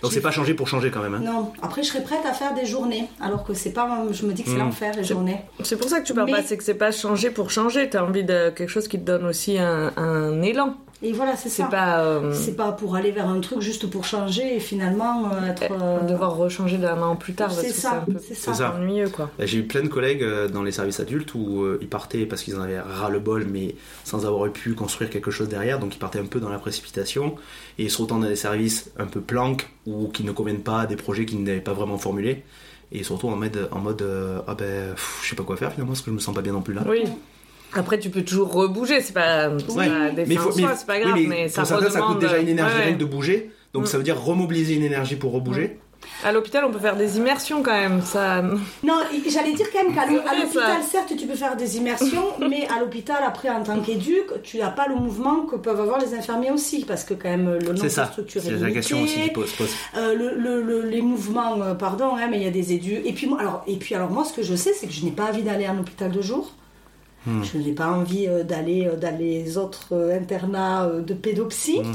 Donc 0.00 0.12
c'est 0.12 0.20
pas 0.20 0.30
changer 0.30 0.54
pour 0.54 0.68
changer 0.68 0.92
quand 0.92 1.02
même. 1.02 1.14
hein? 1.14 1.22
Non, 1.24 1.52
après 1.60 1.82
je 1.82 1.88
serais 1.88 2.04
prête 2.04 2.24
à 2.24 2.32
faire 2.32 2.54
des 2.54 2.64
journées, 2.66 3.08
alors 3.20 3.42
que 3.42 3.52
c'est 3.52 3.72
pas. 3.72 4.04
Je 4.12 4.24
me 4.24 4.32
dis 4.32 4.44
que 4.44 4.48
c'est 4.50 4.54
Hmm. 4.54 4.60
l'enfer 4.60 4.94
les 4.96 5.02
journées. 5.02 5.40
C'est 5.64 5.76
pour 5.76 5.88
ça 5.88 6.00
que 6.00 6.06
tu 6.06 6.14
parles 6.14 6.26
Mais- 6.26 6.36
pas, 6.36 6.42
c'est 6.44 6.56
que 6.56 6.62
c'est 6.62 6.74
pas 6.74 6.92
changer 6.92 7.30
pour 7.30 7.50
changer. 7.50 7.90
T'as 7.90 8.04
envie 8.04 8.22
de 8.22 8.50
quelque 8.50 8.68
chose 8.68 8.86
qui 8.86 8.98
te 9.00 9.04
donne 9.04 9.26
aussi 9.26 9.58
un, 9.58 9.92
un 9.96 10.40
élan. 10.42 10.76
Et 11.06 11.12
voilà, 11.12 11.36
c'est 11.36 11.50
C'est 11.50 11.62
ça. 11.62 11.68
pas 11.68 12.00
euh, 12.00 12.32
C'est 12.32 12.56
pas 12.56 12.72
pour 12.72 12.96
aller 12.96 13.10
vers 13.12 13.28
un 13.28 13.38
truc 13.40 13.60
juste 13.60 13.86
pour 13.90 14.04
changer 14.04 14.56
et 14.56 14.60
finalement 14.60 15.30
euh, 15.32 15.46
être. 15.50 15.70
euh, 15.70 16.00
devoir 16.00 16.34
rechanger 16.36 16.78
d'un 16.78 17.00
an 17.02 17.14
plus 17.14 17.34
tard 17.34 17.48
parce 17.48 17.60
C'est 17.60 17.68
que 17.68 17.74
c'est 17.74 17.80
ça, 17.82 17.96
un 18.08 18.12
peu 18.12 18.18
ça. 18.34 18.54
ça. 18.54 18.74
ennuyeux 18.74 19.10
quoi. 19.10 19.30
Bah, 19.38 19.44
J'ai 19.46 19.58
eu 19.58 19.64
plein 19.66 19.82
de 19.82 19.88
collègues 19.88 20.24
dans 20.52 20.62
les 20.62 20.72
services 20.72 21.00
adultes 21.00 21.34
où 21.34 21.62
euh, 21.62 21.78
ils 21.82 21.88
partaient 21.88 22.24
parce 22.24 22.42
qu'ils 22.42 22.56
en 22.56 22.62
avaient 22.62 22.80
ras 22.80 23.10
le 23.10 23.18
bol, 23.20 23.44
mais 23.44 23.74
sans 24.04 24.24
avoir 24.26 24.50
pu 24.50 24.74
construire 24.74 25.10
quelque 25.10 25.30
chose 25.30 25.48
derrière, 25.48 25.78
donc 25.78 25.94
ils 25.94 25.98
partaient 25.98 26.18
un 26.20 26.26
peu 26.26 26.40
dans 26.40 26.48
la 26.48 26.58
précipitation 26.58 27.34
et 27.78 27.84
ils 27.84 27.90
se 27.90 28.00
retrouvent 28.00 28.20
dans 28.22 28.26
des 28.28 28.36
services 28.36 28.90
un 28.98 29.06
peu 29.06 29.20
planques 29.20 29.68
ou 29.86 30.08
qui 30.08 30.24
ne 30.24 30.32
conviennent 30.32 30.62
pas 30.62 30.80
à 30.80 30.86
des 30.86 30.96
projets 30.96 31.26
qu'ils 31.26 31.42
n'avaient 31.42 31.60
pas 31.60 31.74
vraiment 31.74 31.98
formulés. 31.98 32.42
Et 32.92 32.98
ils 32.98 33.04
se 33.04 33.12
retrouvent 33.12 33.32
en 33.32 33.36
mode, 33.36 33.68
en 33.72 33.78
mode 33.80 34.02
euh, 34.02 34.40
ah 34.46 34.54
ben 34.54 34.92
pff, 34.94 35.20
je 35.24 35.28
sais 35.30 35.36
pas 35.36 35.42
quoi 35.42 35.56
faire 35.56 35.72
finalement 35.72 35.92
parce 35.92 36.02
que 36.02 36.10
je 36.10 36.14
me 36.14 36.20
sens 36.20 36.34
pas 36.34 36.42
bien 36.42 36.52
non 36.52 36.62
plus 36.62 36.74
là. 36.74 36.82
Oui. 36.88 37.02
Après, 37.74 37.98
tu 37.98 38.10
peux 38.10 38.22
toujours 38.22 38.52
rebouger, 38.52 39.00
c'est 39.00 39.12
pas, 39.12 39.48
Ouais. 39.48 39.88
pas 39.88 40.10
des 40.10 40.26
Mais, 40.26 40.34
fins 40.36 40.40
faut- 40.42 40.48
en 40.48 40.52
soi, 40.52 40.68
mais- 40.68 40.74
c'est 40.76 40.86
pas 40.86 40.94
oui, 40.94 41.00
grave, 41.02 41.14
mais 41.16 41.26
mais, 41.26 41.48
ça 41.48 41.64
ça 41.64 41.76
coûte 41.76 42.18
déjà 42.20 42.38
une 42.38 42.48
énergie 42.48 42.74
Ouais, 42.74 42.80
rien 42.82 42.90
ouais. 42.92 42.96
que 42.96 43.00
de 43.00 43.04
bouger, 43.04 43.50
donc 43.72 43.86
ça 43.88 43.96
veut 43.98 44.04
dire 44.04 44.20
remobiliser 44.20 44.74
une 44.74 44.84
énergie 44.84 45.16
pour 45.16 45.32
rebouger. 45.32 45.78
À 46.22 46.32
l'hôpital, 46.32 46.66
on 46.66 46.70
peut 46.70 46.78
faire 46.78 46.96
des 46.96 47.16
immersions 47.16 47.62
quand 47.62 47.72
même. 47.72 48.02
Ça... 48.02 48.42
Non, 48.82 49.00
j'allais 49.26 49.54
dire 49.54 49.66
quand 49.72 49.82
même 49.84 49.94
qu'à 49.94 50.02
à 50.30 50.34
l'hôpital, 50.34 50.82
certes, 50.86 51.14
tu 51.18 51.26
peux 51.26 51.34
faire 51.34 51.56
des 51.56 51.78
immersions, 51.78 52.26
mais 52.46 52.68
à 52.68 52.78
l'hôpital, 52.80 53.16
après, 53.26 53.48
en 53.48 53.62
tant 53.62 53.80
qu'éduc, 53.80 54.26
tu 54.42 54.58
n'as 54.58 54.68
pas 54.68 54.86
le 54.86 54.96
mouvement 54.96 55.46
que 55.46 55.56
peuvent 55.56 55.80
avoir 55.80 55.98
les 55.98 56.12
infirmiers 56.14 56.50
aussi, 56.50 56.84
parce 56.84 57.04
que 57.04 57.14
quand 57.14 57.30
même, 57.30 57.54
le 57.54 57.66
nombre 57.68 57.78
C'est 57.78 57.84
de 57.84 57.88
ça. 57.88 58.06
structures 58.06 58.42
est 58.42 58.44
C'est 58.50 58.58
la 58.58 58.70
question 58.70 59.00
aussi 59.02 59.18
qui 59.22 59.30
pose. 59.30 59.50
pose. 59.52 59.70
Euh, 59.96 60.14
le, 60.14 60.34
le- 60.36 60.60
le- 60.62 60.82
les 60.88 61.00
mouvements, 61.00 61.56
euh, 61.62 61.72
pardon, 61.74 62.14
hein, 62.16 62.28
mais 62.30 62.36
il 62.36 62.42
y 62.44 62.48
a 62.48 62.50
des 62.50 62.74
édu. 62.74 63.00
Et 63.02 63.12
puis, 63.14 63.26
moi, 63.26 63.40
alors, 63.40 63.64
et 63.66 63.76
puis 63.76 63.94
alors 63.94 64.10
moi, 64.10 64.24
ce 64.24 64.34
que 64.34 64.42
je 64.42 64.54
sais, 64.54 64.74
c'est 64.74 64.86
que 64.86 64.92
je 64.92 65.04
n'ai 65.06 65.10
pas 65.10 65.30
envie 65.30 65.42
d'aller 65.42 65.66
en 65.66 65.78
hôpital 65.78 66.10
de 66.12 66.20
jour. 66.20 66.52
Hmm. 67.26 67.42
Je 67.42 67.58
n'ai 67.58 67.72
pas 67.72 67.88
envie 67.88 68.26
euh, 68.28 68.42
d'aller 68.42 68.86
euh, 68.86 68.96
dans 68.96 69.16
les 69.18 69.56
autres 69.56 69.88
euh, 69.92 70.18
internats 70.18 70.86
de 70.86 71.14
pédopsie. 71.14 71.80
Hmm. 71.80 71.94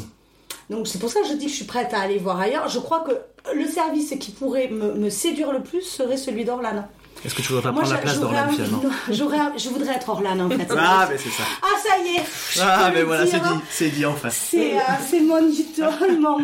Donc 0.73 0.87
c'est 0.87 0.99
pour 0.99 1.09
ça 1.09 1.21
que 1.21 1.27
je 1.27 1.33
dis 1.33 1.45
que 1.45 1.51
je 1.51 1.55
suis 1.57 1.65
prête 1.65 1.93
à 1.93 1.99
aller 2.01 2.17
voir 2.17 2.39
ailleurs. 2.39 2.67
Je 2.69 2.79
crois 2.79 3.01
que 3.01 3.11
le 3.55 3.65
service 3.67 4.13
qui 4.19 4.31
pourrait 4.31 4.69
me, 4.69 4.93
me 4.93 5.09
séduire 5.09 5.51
le 5.51 5.61
plus 5.61 5.81
serait 5.81 6.17
celui 6.17 6.45
d'Orlane. 6.45 6.87
Est-ce 7.25 7.35
que 7.35 7.41
tu 7.41 7.49
voudrais 7.49 7.63
pas 7.63 7.71
Moi, 7.71 7.81
prendre 7.81 7.95
la 7.95 8.01
place 8.01 8.15
j'aurais 8.15 8.27
d'Orlan 8.35 8.47
envie- 8.47 8.55
finalement 8.55 8.81
non, 8.83 9.51
Je 9.57 9.69
voudrais 9.69 9.93
être 9.95 10.09
Orlan 10.09 10.39
en 10.39 10.49
fait. 10.49 10.67
Ah, 10.77 11.07
mais 11.09 11.17
c'est 11.17 11.29
ça. 11.29 11.43
Ah, 11.61 11.67
ça 11.83 11.97
y 12.03 12.15
est 12.17 12.23
je 12.53 12.61
Ah, 12.63 12.91
mais 12.93 13.03
voilà, 13.03 13.25
c'est 13.25 13.39
dit, 13.39 13.59
c'est 13.69 13.89
dit 13.89 14.05
enfin. 14.05 14.29
C'est 14.29 14.77
euh, 14.77 15.21
mon 15.27 15.47
idole, 15.47 16.19
mon. 16.19 16.37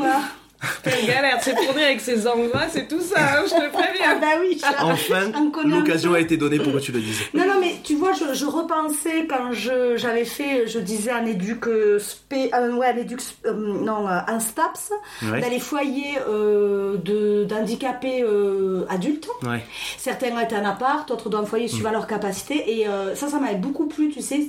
Euh, 0.64 0.68
Quelle 0.84 1.06
galère, 1.06 1.38
c'est 1.41 1.56
tourné 1.56 1.84
avec 1.84 1.99
ses 2.01 2.28
angoisses 2.28 2.76
et 2.76 2.88
tout 2.88 3.01
ça, 3.01 3.20
hein, 3.20 3.43
je 3.45 3.49
te 3.51 3.56
Ah 3.74 3.78
préviens. 3.78 4.20
bah 4.20 4.28
oui, 4.41 4.60
je- 4.60 4.84
Enfin, 4.84 5.32
l'occasion 5.66 6.14
a 6.14 6.20
été 6.20 6.38
donnée 6.38 6.60
pour 6.60 6.74
que 6.74 6.78
tu 6.80 6.91
le 6.91 6.99
dises. 6.99 7.20
Non, 7.34 7.45
non, 7.45 7.60
mais 7.60 7.76
tu 7.84 7.95
vois, 7.95 8.12
je, 8.14 8.34
je 8.34 8.45
repensais 8.45 9.26
quand 9.30 9.51
je 9.51 9.97
j'avais 9.97 10.26
fait, 10.26 10.68
je 10.68 10.80
disais 10.80 11.12
un 11.12 11.26
éduc 11.26 11.68
euh, 11.68 11.99
spé, 11.99 12.49
euh, 12.53 12.74
ouais, 12.74 12.88
un 12.88 12.97
éduc, 12.97 13.20
euh, 13.45 13.53
non, 13.53 14.08
euh, 14.08 14.20
un 14.28 14.39
STAPS, 14.39 14.91
Ouais. 15.32 15.41
dans 15.41 15.49
les 15.49 15.60
foyers 15.60 16.18
euh, 16.28 16.97
de 16.97 17.43
d'handicapés 17.45 18.22
euh, 18.24 18.86
adultes. 18.89 19.28
Ouais. 19.43 19.64
Certains 19.97 20.39
étaient 20.39 20.56
en 20.58 20.66
appart, 20.66 21.08
d'autres 21.08 21.30
dans 21.30 21.39
un 21.39 21.45
foyer 21.45 21.68
suivant 21.68 21.91
leur 21.91 22.08
capacité. 22.08 22.80
Et 22.80 22.88
euh, 22.88 23.16
ça, 23.16 23.28
ça 23.28 23.39
m'avait 23.39 23.56
beaucoup 23.56 23.88
plu, 23.88 24.10
tu 24.10 24.22
sais. 24.22 24.47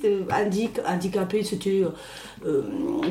handicapé, 0.87 1.43
c'était 1.43 1.83
euh, 1.83 1.89
euh, 1.89 2.36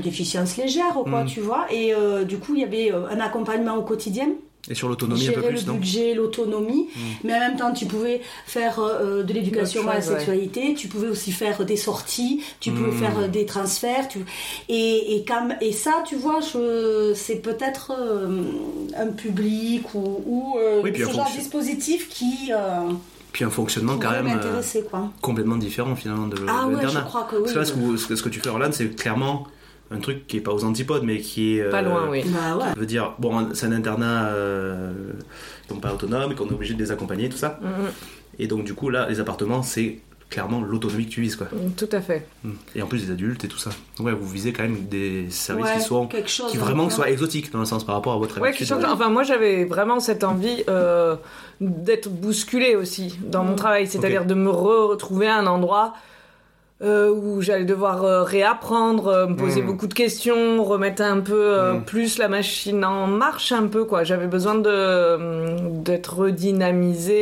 déficience 0.03 0.57
légère, 0.57 0.93
quoi, 1.09 1.23
Mm. 1.23 1.27
tu 1.27 1.39
vois. 1.39 1.65
Et 1.71 1.93
euh, 1.93 2.23
du 2.23 2.37
coup, 2.37 2.53
il 2.55 2.61
y 2.61 2.63
avait 2.63 2.91
euh, 2.91 3.07
un 3.09 3.19
accompagnement 3.19 3.75
au 3.75 3.83
quotidien. 3.83 4.27
Et 4.67 4.73
sur 4.73 4.89
l'autonomie 4.89 5.27
un 5.29 5.31
peu 5.31 5.43
plus, 5.43 5.67
le 5.67 5.73
budget, 5.73 6.15
l'autonomie, 6.15 6.87
mais 7.23 7.35
en 7.35 7.39
même 7.39 7.55
temps 7.55 7.71
tu 7.71 7.85
pouvais 7.85 8.21
faire 8.47 8.79
euh, 8.79 9.21
de 9.21 9.31
l'éducation 9.31 9.83
à 9.87 9.93
la 9.93 9.99
ouais. 9.99 10.01
sexualité, 10.01 10.73
tu 10.73 10.87
pouvais 10.87 11.07
aussi 11.07 11.31
faire 11.31 11.63
des 11.65 11.77
sorties, 11.77 12.41
tu 12.59 12.71
pouvais 12.71 12.89
Mm. 12.89 12.97
faire 12.97 13.19
euh, 13.19 13.27
des 13.27 13.45
transferts, 13.45 14.07
tu... 14.07 14.25
et, 14.67 15.17
et, 15.17 15.23
quand- 15.23 15.55
et 15.61 15.71
ça 15.71 16.01
tu 16.07 16.15
vois, 16.15 16.39
je... 16.41 17.13
c'est 17.13 17.43
peut-être 17.43 17.93
euh, 17.95 18.41
un 18.97 19.09
public 19.09 19.93
ou, 19.93 20.23
ou 20.25 20.55
euh, 20.57 20.81
Oui, 20.83 20.91
ce 20.97 21.03
un 21.03 21.11
genre 21.11 21.29
de 21.31 21.37
dispositif 21.37 22.09
qui 22.09 22.51
euh, 22.51 22.89
Puis 23.35 23.43
un 23.43 23.49
fonctionnement 23.49 23.97
quand 23.97 24.11
même 24.11 24.27
euh, 24.27 24.61
quoi. 24.89 25.11
complètement 25.21 25.57
différent 25.57 25.93
finalement 25.97 26.27
de, 26.27 26.37
Ah 26.47 26.67
ouais, 26.67 26.75
l'internat. 26.75 27.01
je 27.01 27.05
crois 27.05 27.23
que 27.29 27.35
oui. 27.35 27.41
Parce 27.41 27.51
que 27.53 27.59
là, 27.59 27.65
ce 27.65 27.73
que, 27.73 27.97
ce 27.97 28.07
que- 28.07 28.15
ce 28.15 28.23
que 28.23 28.29
tu 28.29 28.39
fais 28.39 28.47
Orlan, 28.47 28.69
c'est 28.71 28.95
clairement 28.95 29.45
un 29.91 29.97
truc 29.97 30.25
qui 30.25 30.37
est 30.37 30.39
pas 30.39 30.53
aux 30.53 30.63
antipodes, 30.63 31.03
mais 31.03 31.19
qui 31.19 31.57
est. 31.57 31.63
euh, 31.63 31.69
Pas 31.69 31.81
loin, 31.81 32.07
oui. 32.09 32.23
Bah 32.27 32.55
ouais. 32.55 32.63
Ça 32.73 32.79
veut 32.79 32.85
dire, 32.85 33.11
bon, 33.19 33.49
c'est 33.53 33.65
un 33.65 33.73
internat 33.73 34.27
euh, 34.27 34.93
qui 35.67 35.73
n'est 35.73 35.81
pas 35.81 35.91
autonome, 35.93 36.31
et 36.31 36.35
qu'on 36.35 36.47
est 36.47 36.53
obligé 36.53 36.75
de 36.75 36.79
les 36.81 36.91
accompagner, 36.91 37.27
tout 37.27 37.35
ça. 37.35 37.59
Mhm. 37.61 37.69
Et 38.39 38.47
donc, 38.47 38.63
du 38.63 38.73
coup, 38.73 38.89
là, 38.89 39.05
les 39.09 39.19
appartements, 39.19 39.63
c'est 39.63 39.99
clairement 40.29 40.61
l'autonomie 40.61 41.05
que 41.05 41.11
tu 41.11 41.21
vises, 41.21 41.35
quoi. 41.35 41.47
Tout 41.77 41.87
à 41.91 42.01
fait. 42.01 42.27
Mm. 42.43 42.51
Et 42.75 42.81
en 42.81 42.87
plus, 42.87 43.05
des 43.05 43.11
adultes 43.11 43.43
et 43.45 43.47
tout 43.47 43.57
ça. 43.57 43.69
Ouais, 43.99 44.11
vous 44.11 44.27
visez 44.27 44.51
quand 44.53 44.63
même 44.63 44.85
des 44.87 45.27
services 45.29 45.65
Ouais, 45.65 45.73
qui 45.77 45.81
sont. 45.81 46.07
quelque 46.07 46.29
chose 46.29 46.51
qui 46.51 46.57
vraiment 46.57 46.89
soient 46.89 47.09
exotiques, 47.09 47.51
dans 47.51 47.59
le 47.59 47.65
sens 47.65 47.83
par 47.85 47.95
rapport 47.95 48.13
à 48.13 48.17
votre 48.17 48.41
Ouais, 48.41 48.49
habitude. 48.49 48.67
chose- 48.67 48.83
enfin 48.85 49.09
moi 49.09 49.23
j'avais 49.23 49.65
vraiment 49.65 49.99
cette 49.99 50.23
envie 50.23 50.63
euh, 50.67 51.15
d'être 51.61 52.09
bousculée 52.09 52.75
aussi 52.75 53.17
dans 53.21 53.43
mon 53.43 53.55
travail, 53.55 53.87
c'est-à-dire 53.87 54.25
de 54.25 54.33
me 54.33 54.49
re- 54.49 54.87
retrouver 54.89 55.27
à 55.27 55.37
un 55.37 55.47
endroit 55.47 55.93
euh, 56.83 57.09
où 57.09 57.41
j'allais 57.41 57.63
devoir 57.63 58.03
euh, 58.03 58.23
réapprendre, 58.23 59.07
euh, 59.07 59.27
me 59.27 59.35
poser 59.35 59.61
Mm. 59.61 59.65
beaucoup 59.65 59.87
de 59.87 59.93
questions, 59.93 60.61
remettre 60.63 61.01
un 61.03 61.21
peu 61.21 61.33
euh, 61.33 61.73
Mm. 61.75 61.85
plus 61.85 62.17
la 62.17 62.27
machine 62.27 62.83
en 62.83 63.07
marche 63.07 63.53
un 63.53 63.67
peu 63.67 63.85
quoi. 63.85 64.03
J'avais 64.03 64.27
besoin 64.27 64.55
de 64.55 64.69
euh, 64.69 65.57
d'être 65.61 66.19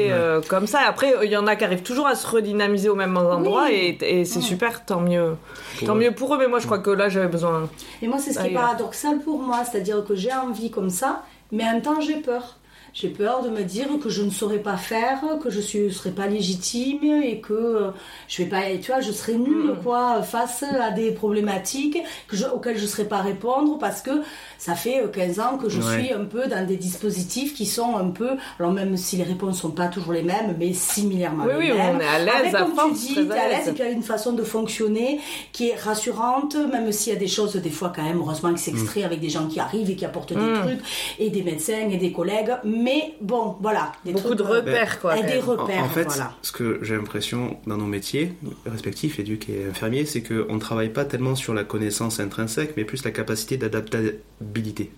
Ouais. 0.07 0.11
euh, 0.11 0.41
comme 0.47 0.65
ça. 0.65 0.79
Après 0.87 1.13
il 1.23 1.29
y 1.29 1.37
en 1.37 1.45
a 1.45 1.55
qui 1.55 1.63
arrivent 1.65 1.83
toujours 1.83 2.07
à 2.07 2.15
se 2.15 2.25
redynamiser 2.25 2.89
au 2.89 2.95
même 2.95 3.15
endroit 3.15 3.65
Oui. 3.67 3.97
et, 4.01 4.21
et 4.21 4.25
c'est 4.25 4.37
Ouais. 4.39 4.41
super, 4.45 4.85
tant 4.85 5.01
mieux, 5.01 5.35
Pour 5.77 5.87
tant 5.87 5.95
eux. 5.95 5.99
mieux 5.99 6.11
pour 6.15 6.33
eux. 6.33 6.37
Mais 6.39 6.47
moi 6.47 6.57
je 6.59 6.65
crois 6.65 6.79
que 6.79 6.89
là 6.89 7.09
j'avais 7.09 7.27
besoin. 7.27 7.69
Et 8.01 8.07
moi, 8.07 8.17
c'est 8.17 8.33
ce 8.33 8.39
qui 8.39 8.47
est 8.47 8.53
paradoxal 8.55 9.19
pour 9.19 9.39
moi, 9.39 9.59
c'est-à-dire 9.69 10.03
que 10.03 10.15
j'ai 10.15 10.33
envie 10.33 10.71
comme 10.71 10.89
ça, 10.89 11.21
mais 11.51 11.63
en 11.63 11.73
même 11.73 11.81
temps, 11.83 12.01
j'ai 12.01 12.15
peur. 12.15 12.57
J'ai 12.93 13.09
peur 13.09 13.41
de 13.41 13.49
me 13.49 13.63
dire 13.63 13.87
que 14.03 14.07
je 14.09 14.21
ne 14.21 14.29
saurais 14.29 14.59
pas 14.59 14.77
faire, 14.77 15.19
que 15.43 15.49
je 15.49 15.57
ne 15.79 15.89
serais 15.89 16.11
pas 16.11 16.27
légitime 16.27 17.03
et 17.23 17.39
que 17.41 17.53
euh, 17.53 17.89
je 18.27 18.43
vais 18.43 18.49
pas, 18.49 18.61
tu 18.79 18.91
vois, 18.91 19.01
je 19.01 19.11
serais 19.11 19.33
nulle 19.33 19.71
Mm. 19.71 19.77
quoi 19.83 20.21
face 20.21 20.63
à 20.63 20.91
des 20.91 21.09
problématiques 21.11 21.97
que 22.27 22.35
je- 22.37 22.45
auxquelles 22.45 22.77
je 22.77 22.83
ne 22.83 22.87
saurais 22.87 23.07
pas 23.07 23.17
répondre 23.21 23.79
parce 23.79 24.03
que 24.03 24.11
ça 24.59 24.75
fait 24.75 25.01
euh, 25.01 25.07
15 25.07 25.39
ans 25.39 25.57
que 25.57 25.69
je 25.69 25.81
Ouais. 25.81 26.03
suis 26.03 26.13
un 26.13 26.25
peu 26.25 26.45
dans 26.47 26.67
des 26.67 26.75
dispositifs 26.77 27.55
qui 27.55 27.65
sont 27.65 27.95
un 27.97 28.09
peu, 28.11 28.29
alors 28.59 28.71
même 28.71 28.95
si 28.95 29.17
les 29.17 29.23
réponses 29.23 29.61
sont 29.61 29.71
pas 29.71 29.87
toujours 29.87 30.13
les 30.13 30.21
mêmes, 30.21 30.55
mais 30.59 30.71
similairement 30.73 31.45
Oui, 31.45 31.65
les 31.65 31.71
oui, 31.71 31.77
mêmes. 31.77 31.95
on 31.95 31.99
est 31.99 32.05
à 32.05 32.19
l'aise, 32.43 32.53
comme 32.53 32.75
force, 32.75 32.91
tu 33.07 33.07
dis, 33.07 33.27
t'es 33.27 33.31
à 33.33 33.49
l'aise 33.49 33.67
et 33.69 33.71
puis 33.71 33.81
il 33.83 33.87
y 33.87 33.89
a 33.89 33.91
une 33.91 34.03
façon 34.03 34.33
de 34.33 34.43
fonctionner 34.43 35.19
qui 35.51 35.69
est 35.69 35.75
rassurante, 35.79 36.55
même 36.71 36.91
s'il 36.91 37.11
y 37.11 37.15
a 37.15 37.19
des 37.19 37.27
choses, 37.27 37.55
des 37.55 37.71
fois 37.71 37.91
quand 37.95 38.03
même, 38.03 38.19
heureusement 38.19 38.53
que 38.53 38.59
c'est 38.59 38.69
extrait 38.69 39.03
avec 39.03 39.19
des 39.19 39.29
gens 39.29 39.47
qui 39.47 39.59
arrivent 39.59 39.89
et 39.89 39.95
qui 39.95 40.05
apportent 40.05 40.33
des 40.33 40.39
Mm. 40.39 40.61
trucs, 40.61 40.79
et 41.17 41.31
des 41.31 41.41
médecins 41.41 41.89
et 41.89 41.97
des 41.97 42.11
collègues, 42.11 42.51
mais 42.63 42.82
bon, 43.21 43.55
voilà. 43.61 43.91
Des 44.05 44.11
Beaucoup 44.13 44.27
trucs, 44.35 44.39
de 44.39 44.43
euh, 44.43 44.57
repères 44.59 44.99
quoi. 44.99 45.17
et 45.17 45.21
quand 45.21 45.27
des 45.27 45.33
même. 45.35 45.43
En, 45.43 45.51
repères, 45.51 45.83
en 45.83 45.89
fait, 45.89 46.03
voilà. 46.05 46.33
ce 46.41 46.51
que 46.51 46.79
j'ai 46.81 46.95
l'impression 46.95 47.57
dans 47.67 47.77
nos 47.77 47.85
métiers 47.85 48.33
respectifs, 48.65 49.19
éduc 49.19 49.49
et 49.49 49.65
infirmier, 49.69 50.05
c'est 50.05 50.21
qu'on 50.23 50.53
ne 50.55 50.59
travaille 50.59 50.89
pas 50.89 51.05
tellement 51.05 51.35
sur 51.35 51.53
la 51.53 51.63
connaissance 51.63 52.19
intrinsèque, 52.19 52.73
mais 52.77 52.83
plus 52.85 53.03
la 53.05 53.11
capacité 53.11 53.57
d'adaptabilité. 53.57 54.91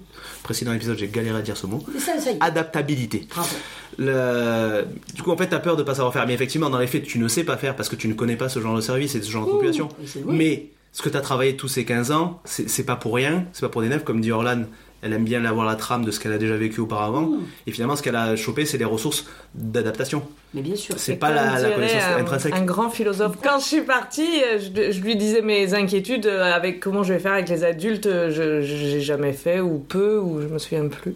Précédent 0.43 0.73
épisode, 0.73 0.97
j'ai 0.97 1.07
galéré 1.07 1.39
à 1.39 1.41
dire 1.41 1.57
ce 1.57 1.67
mot. 1.67 1.83
Et 1.95 1.99
ça, 1.99 2.19
ça 2.19 2.31
y 2.31 2.35
est. 2.35 2.37
Adaptabilité. 2.41 3.27
Le- 3.97 4.85
Du 5.13 5.21
coup, 5.23 5.31
en 5.31 5.37
fait, 5.37 5.47
tu 5.47 5.55
as 5.55 5.59
peur 5.59 5.75
de 5.75 5.83
pas 5.83 5.95
savoir 5.95 6.13
faire. 6.13 6.25
Mais 6.27 6.33
effectivement, 6.33 6.69
dans 6.69 6.79
les 6.79 6.87
faits, 6.87 7.03
tu 7.03 7.19
ne 7.19 7.27
sais 7.27 7.43
pas 7.43 7.57
faire 7.57 7.75
parce 7.75 7.89
que 7.89 7.95
tu 7.95 8.07
ne 8.07 8.13
connais 8.13 8.35
pas 8.35 8.49
ce 8.49 8.59
genre 8.59 8.75
de 8.75 8.81
service 8.81 9.15
et 9.15 9.21
ce 9.21 9.29
genre 9.31 9.45
de 9.45 9.51
population. 9.51 9.89
Mais 10.27 10.69
ce 10.91 11.01
que 11.01 11.09
tu 11.09 11.17
as 11.17 11.21
travaillé 11.21 11.55
tous 11.57 11.67
ces 11.67 11.83
15 11.85 12.11
ans, 12.11 12.41
c'est 12.45 12.69
c'est 12.69 12.83
pas 12.85 12.95
pour 12.95 13.15
rien, 13.15 13.45
c'est 13.53 13.61
pas 13.61 13.69
pour 13.69 13.81
des 13.81 13.89
neufs, 13.89 14.03
comme 14.03 14.21
dit 14.21 14.31
Orlan. 14.31 14.63
Elle 15.05 15.13
aime 15.13 15.23
bien 15.23 15.45
avoir 15.45 15.65
la 15.67 15.75
trame 15.75 16.03
de 16.03 16.09
ce 16.09 16.19
qu'elle 16.19 16.33
a 16.33 16.39
déjà 16.39 16.57
vécu 16.57 16.79
auparavant. 16.81 17.21
Mmh. 17.21 17.39
Et 17.67 17.71
finalement, 17.71 17.95
ce 17.95 18.01
qu'elle 18.01 18.15
a 18.15 18.35
chopé, 18.35 18.65
c'est 18.65 18.79
des 18.79 18.85
ressources 18.85 19.25
d'adaptation. 19.53 20.23
Mais 20.55 20.61
bien 20.61 20.75
sûr. 20.75 20.95
C'est 20.97 21.15
pas 21.17 21.31
la, 21.31 21.59
la 21.59 21.69
connaissance 21.69 22.01
un, 22.17 22.21
intrinsèque. 22.21 22.53
Un 22.55 22.61
grand 22.63 22.89
philosophe. 22.89 23.35
Quand 23.43 23.59
je 23.59 23.65
suis 23.65 23.81
partie, 23.81 24.41
euh, 24.43 24.57
je, 24.57 24.91
je 24.91 25.01
lui 25.01 25.15
disais 25.15 25.41
mes 25.41 25.73
inquiétudes 25.75 26.25
euh, 26.25 26.51
avec 26.53 26.79
comment 26.79 27.03
je 27.03 27.13
vais 27.13 27.19
faire 27.19 27.33
avec 27.33 27.49
les 27.49 27.63
adultes. 27.63 28.05
euh, 28.07 28.31
Je 28.31 28.61
j'ai 28.61 29.01
jamais 29.01 29.33
fait 29.33 29.59
ou 29.59 29.77
peu 29.79 30.17
ou 30.17 30.41
je 30.41 30.47
me 30.47 30.57
souviens 30.57 30.87
plus. 30.87 31.11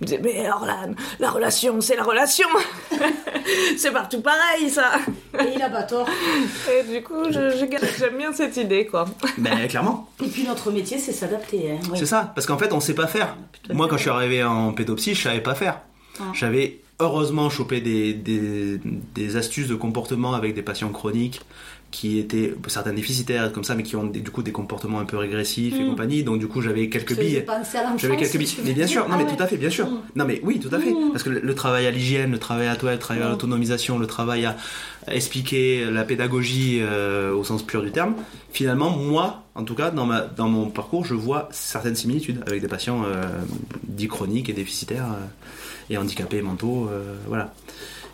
Il 0.00 0.02
me 0.02 0.06
disait 0.06 0.20
mais 0.22 0.48
Orlan, 0.48 0.94
la 1.20 1.30
relation, 1.30 1.80
c'est 1.80 1.96
la 1.96 2.04
relation. 2.04 2.48
c'est 3.76 3.90
partout 3.92 4.20
pareil 4.20 4.70
ça. 4.70 4.92
Et 5.40 5.54
il 5.54 5.60
a 5.62 5.68
pas 5.70 5.82
tort. 5.82 6.08
Et 6.70 6.92
du 6.92 7.02
coup, 7.02 7.24
je- 7.30 7.50
je- 7.50 7.98
j'aime 7.98 8.16
bien 8.16 8.32
cette 8.32 8.56
idée 8.56 8.86
quoi. 8.86 9.06
Ben, 9.38 9.66
clairement. 9.68 10.08
Et 10.24 10.28
puis 10.28 10.44
notre 10.44 10.70
métier, 10.70 10.98
c'est 10.98 11.12
s'adapter. 11.12 11.72
Hein. 11.72 11.78
oui. 11.90 11.98
C'est 11.98 12.06
ça, 12.06 12.32
parce 12.34 12.46
qu'en 12.46 12.58
fait, 12.58 12.72
on 12.72 12.80
sait 12.80 12.94
pas 12.94 13.06
faire. 13.06 13.33
Moi, 13.72 13.88
quand 13.88 13.96
je 13.96 14.02
suis 14.02 14.10
arrivé 14.10 14.44
en 14.44 14.72
pédopsie, 14.72 15.14
je 15.14 15.22
savais 15.22 15.40
pas 15.40 15.54
faire. 15.54 15.80
Ah. 16.20 16.24
J'avais 16.34 16.80
heureusement 17.00 17.50
chopé 17.50 17.80
des, 17.80 18.14
des, 18.14 18.80
des 19.14 19.36
astuces 19.36 19.68
de 19.68 19.74
comportement 19.74 20.34
avec 20.34 20.54
des 20.54 20.62
patients 20.62 20.90
chroniques 20.90 21.40
qui 21.94 22.18
étaient 22.18 22.52
certains 22.66 22.92
déficitaires 22.92 23.52
comme 23.52 23.62
ça, 23.62 23.76
mais 23.76 23.84
qui 23.84 23.94
ont 23.94 24.04
des- 24.04 24.18
du 24.20 24.32
coup 24.32 24.42
des 24.42 24.50
comportements 24.50 24.98
un 24.98 25.04
peu 25.04 25.16
régressifs 25.16 25.74
et 25.78 25.84
Mm. 25.84 25.90
compagnie. 25.90 26.24
Donc 26.24 26.40
du 26.40 26.48
coup, 26.48 26.60
j'avais 26.60 26.88
quelques 26.88 27.16
billes. 27.16 27.44
J'avais 27.98 28.16
quelques 28.16 28.36
billes. 28.36 28.56
Mais 28.64 28.72
bien 28.72 28.88
sûr, 28.88 29.02
non 29.08 29.14
Ah 29.14 29.16
mais 29.16 29.24
ouais. 29.24 29.36
tout 29.36 29.40
à 29.42 29.46
fait, 29.46 29.56
bien 29.56 29.70
sûr. 29.70 29.86
Mm. 29.86 30.00
Non 30.16 30.24
mais 30.24 30.40
oui, 30.42 30.58
tout 30.58 30.74
à 30.74 30.80
fait. 30.80 30.90
Mm. 30.90 31.12
Parce 31.12 31.22
que 31.22 31.30
le, 31.30 31.38
le 31.40 31.54
travail 31.54 31.86
à 31.86 31.92
l'hygiène, 31.92 32.32
le 32.32 32.38
travail 32.40 32.66
à 32.66 32.74
toi, 32.74 32.90
le 32.92 32.98
travail 32.98 33.22
à 33.22 33.28
l'autonomisation, 33.28 33.98
le 34.00 34.06
travail 34.08 34.44
à, 34.44 34.56
expliquer 35.06 35.84
la 35.90 36.02
pédagogie 36.04 36.78
euh, 36.82 37.32
au 37.32 37.44
sens 37.44 37.62
pur 37.62 37.82
du 37.82 37.92
terme, 37.92 38.14
finalement, 38.52 38.90
moi, 38.90 39.44
en 39.54 39.62
tout 39.62 39.74
cas, 39.76 39.90
dans, 39.90 40.06
ma, 40.06 40.22
dans 40.22 40.48
mon 40.48 40.70
parcours, 40.70 41.04
je 41.04 41.14
vois 41.14 41.48
certaines 41.52 41.94
similitudes 41.94 42.42
avec 42.46 42.60
des 42.60 42.68
patients 42.68 43.02
euh, 43.04 43.22
dits 43.86 44.08
chroniques 44.08 44.48
et 44.48 44.52
déficitaires 44.54 45.06
euh, 45.12 45.90
et 45.90 45.96
handicapés 45.98 46.40
mentaux, 46.42 46.88
voilà. 47.28 47.52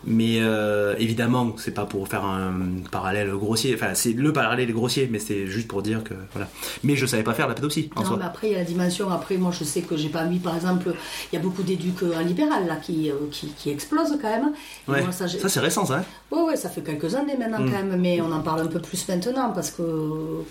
Mais 0.05 0.37
euh, 0.39 0.95
évidemment, 0.97 1.53
c'est 1.57 1.73
pas 1.73 1.85
pour 1.85 2.07
faire 2.07 2.25
un 2.25 2.53
parallèle 2.91 3.29
grossier. 3.31 3.73
Enfin, 3.75 3.93
c'est 3.93 4.13
le 4.13 4.33
parallèle 4.33 4.71
grossier, 4.73 5.07
mais 5.11 5.19
c'est 5.19 5.45
juste 5.47 5.67
pour 5.67 5.81
dire 5.81 6.03
que 6.03 6.13
voilà. 6.33 6.47
Mais 6.83 6.95
je 6.95 7.05
savais 7.05 7.23
pas 7.23 7.33
faire 7.33 7.47
la 7.47 7.53
pédopsie 7.53 7.89
en 7.95 8.01
Non, 8.01 8.07
soi. 8.07 8.17
mais 8.19 8.25
après, 8.25 8.47
il 8.49 8.53
y 8.53 8.55
a 8.55 8.59
la 8.59 8.63
dimension. 8.63 9.09
Après, 9.11 9.37
moi, 9.37 9.51
je 9.57 9.63
sais 9.63 9.81
que 9.81 9.95
j'ai 9.95 10.09
pas 10.09 10.23
mis, 10.25 10.39
par 10.39 10.55
exemple, 10.55 10.93
il 11.31 11.35
y 11.35 11.39
a 11.39 11.41
beaucoup 11.41 11.63
d'éducs 11.63 12.01
en 12.03 12.21
libéral, 12.21 12.65
là, 12.67 12.77
qui, 12.77 13.11
euh, 13.11 13.15
qui, 13.31 13.47
qui 13.57 13.69
explosent 13.69 14.17
quand 14.21 14.29
même. 14.29 14.51
Et 14.87 14.91
Ouais. 14.91 15.01
moi, 15.03 15.11
ça, 15.11 15.25
c'est 15.27 15.59
récent, 15.59 15.85
ça. 15.85 15.97
hein 15.97 16.03
Ouais, 16.31 16.41
ouais, 16.43 16.55
ça 16.55 16.69
fait 16.69 16.81
quelques 16.81 17.13
années 17.15 17.35
maintenant 17.37 17.59
Mm. 17.59 17.71
quand 17.71 17.83
même, 17.83 17.99
mais 18.01 18.21
on 18.21 18.31
en 18.31 18.39
parle 18.41 18.61
un 18.61 18.67
peu 18.67 18.79
plus 18.79 19.07
maintenant 19.09 19.51
parce 19.53 19.69
que 19.71 19.81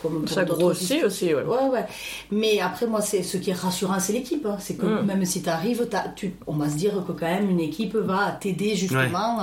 comme 0.03 0.27
Ça 0.29 0.45
grossit 0.45 1.03
aussi, 1.05 1.35
ouais. 1.35 1.43
Ouais, 1.43 1.69
ouais. 1.73 1.85
Mais 2.31 2.61
après, 2.61 2.87
moi, 2.87 3.01
c'est 3.01 3.23
ce 3.23 3.39
qui 3.39 3.51
est 3.51 3.55
rassurant, 3.55 3.99
c'est 3.99 4.13
l'équipe. 4.13 4.45
hein. 4.47 4.57
C'est 4.61 4.77
que 4.77 4.87
Mm. 4.87 5.07
même 5.07 5.25
si 5.25 5.43
tu 5.43 5.49
arrives, 5.49 5.87
on 6.47 6.55
va 6.57 6.69
se 6.69 6.77
dire 6.77 6.93
que 7.07 7.13
quand 7.13 7.27
même 7.27 7.51
une 7.51 7.61
équipe 7.61 7.97
va 7.97 8.33
t'aider 8.41 8.77
justement 8.77 9.40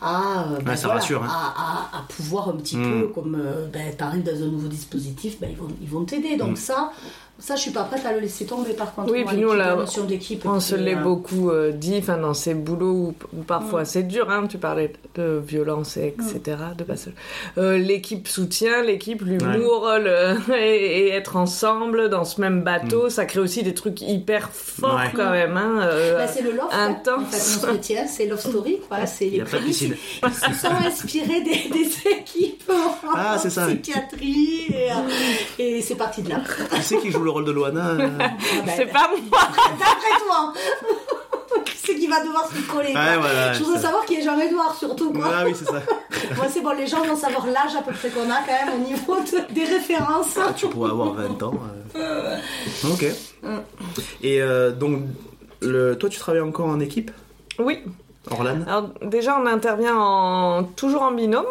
à, 0.00 0.44
euh, 0.44 0.58
ben 0.60 0.70
Ouais, 0.70 0.76
ça 0.76 0.86
voilà, 0.88 1.00
rassure, 1.00 1.22
hein. 1.22 1.28
à, 1.30 1.96
à- 1.96 1.98
à 1.98 2.02
pouvoir 2.08 2.48
un 2.48 2.52
petit 2.56 2.76
Mm. 2.76 2.82
peu, 3.00 3.06
comme 3.08 3.34
euh, 3.38 3.66
ben, 3.72 3.94
tu 3.96 4.02
arrives 4.04 4.22
dans 4.22 4.42
un 4.42 4.46
nouveau 4.50 4.68
dispositif, 4.68 5.40
ben, 5.40 5.50
ils 5.50 5.56
vont 5.56 5.68
ils 5.82 5.88
vont 5.88 6.04
t'aider. 6.04 6.36
Donc 6.36 6.52
Mm. 6.52 6.56
ça, 6.56 6.92
ça, 7.38 7.56
je 7.56 7.62
suis 7.62 7.70
pas 7.72 7.82
prête 7.84 8.06
à 8.06 8.12
le 8.12 8.20
laisser 8.20 8.46
tomber. 8.46 8.72
Par 8.74 8.94
contre, 8.94 9.10
Oui, 9.12 9.24
puis 9.26 9.36
nous, 9.36 9.48
l'équipe, 9.48 9.58
là, 9.58 9.68
la 9.70 9.76
notion 9.76 10.04
d'équipe. 10.04 10.46
On 10.46 10.60
se 10.60 10.74
est, 10.76 10.78
l'est 10.78 10.94
euh, 10.94 11.02
beaucoup 11.02 11.50
euh, 11.50 11.72
dit, 11.72 11.96
enfin 11.98 12.16
dans 12.16 12.32
ces 12.32 12.54
boulots 12.54 12.92
où, 12.92 13.14
où 13.36 13.42
parfois 13.42 13.82
Mm. 13.82 13.86
c'est 13.86 14.02
dur, 14.04 14.30
hein, 14.30 14.46
tu 14.48 14.58
parlais 14.58 14.92
de 15.16 15.42
violence, 15.44 15.96
et 15.96 16.06
etc. 16.16 16.56
De 16.78 16.84
passage. 16.84 17.12
Euh, 17.58 17.76
l'équipe 17.76 18.28
soutient, 18.28 18.82
l'équipe, 18.82 19.22
l'humour, 19.22 19.88
le- 19.98 20.36
et, 20.56 21.06
et 21.06 21.08
être 21.10 21.36
ensemble 21.36 22.08
dans 22.08 22.24
ce 22.24 22.40
même 22.40 22.62
bateau, 22.62 23.08
ça 23.10 23.24
crée 23.26 23.40
aussi 23.40 23.62
des 23.62 23.74
trucs 23.74 24.00
hyper 24.00 24.50
forts 24.52 24.94
Ouais. 24.94 25.10
quand 25.14 25.30
même. 25.30 25.56
Hein, 25.56 25.80
euh, 25.82 26.18
Bah, 26.18 26.28
c'est 26.28 26.42
le 26.42 26.52
love, 26.52 26.68
hein, 26.70 26.88
en 26.88 26.90
intense. 26.92 27.58
fait, 27.82 27.98
hein, 27.98 28.04
c'est 28.06 28.26
love 28.26 28.40
story, 28.40 28.78
quoi. 28.88 29.06
C'est 29.06 29.30
de 29.30 29.42
prémices. 29.44 29.82
Ils 29.82 29.94
se 30.32 30.60
sont 30.60 30.68
inspirés 30.86 31.40
des, 31.42 31.68
des 31.68 32.10
équipes 32.10 32.70
en 32.70 32.94
Ah, 33.16 33.36
psychiatrie 33.38 34.66
et, 34.68 34.90
euh, 34.92 34.94
et 35.58 35.82
c'est 35.82 35.96
parti 35.96 36.22
de 36.22 36.30
là. 36.30 36.40
Qui 36.76 36.82
c'est 36.82 36.98
qui 36.98 37.10
joue 37.10 37.23
le 37.24 37.30
rôle 37.30 37.44
de 37.44 37.50
Loana 37.52 37.88
euh 37.90 38.08
Ah 38.20 38.28
ben, 38.64 38.72
C'est 38.76 38.86
pas 38.86 39.08
moi. 39.08 39.40
D'après 39.78 40.18
toi 40.24 40.52
Qui 41.64 41.76
c'est 41.84 41.94
qui 41.96 42.06
va 42.06 42.22
devoir 42.24 42.46
se 42.48 42.60
coller 42.70 42.88
Ouais, 42.94 43.16
voilà, 43.18 43.52
Je 43.52 43.60
voudrais 43.62 43.76
ça. 43.80 43.86
savoir 43.86 44.04
qui 44.04 44.14
est 44.16 44.22
Jean-Edouard 44.22 44.74
surtout 44.74 45.12
quoi. 45.12 45.26
Ah 45.34 45.42
oui, 45.44 45.52
c'est 45.56 45.64
ça. 45.66 45.82
Moi 46.36 46.46
c'est 46.48 46.60
bon, 46.60 46.70
les 46.76 46.86
gens 46.86 47.02
vont 47.04 47.16
savoir 47.16 47.46
l'âge 47.46 47.74
à 47.76 47.82
peu 47.82 47.92
près 47.92 48.08
qu'on 48.10 48.30
a 48.30 48.38
quand 48.46 48.66
même 48.66 48.74
au 48.80 48.84
niveau 48.88 49.16
de- 49.16 49.52
des 49.54 49.64
références. 49.64 50.36
Ah, 50.38 50.52
tu 50.56 50.68
pourrais 50.68 50.90
avoir 50.90 51.12
20 51.12 51.42
ans. 51.42 51.54
euh. 51.96 52.36
Ok. 52.90 53.04
Et 54.22 54.40
euh, 54.42 54.70
donc, 54.72 55.02
le... 55.60 55.94
toi, 55.96 56.08
tu 56.08 56.18
travailles 56.18 56.40
encore 56.42 56.66
en 56.66 56.80
équipe, 56.80 57.10
Oui. 57.58 57.82
Orlan 58.30 58.62
Alors 58.66 58.88
déjà, 59.02 59.38
on 59.38 59.46
intervient 59.46 59.96
en, 59.96 60.64
toujours 60.64 61.02
en 61.02 61.10
binôme. 61.12 61.44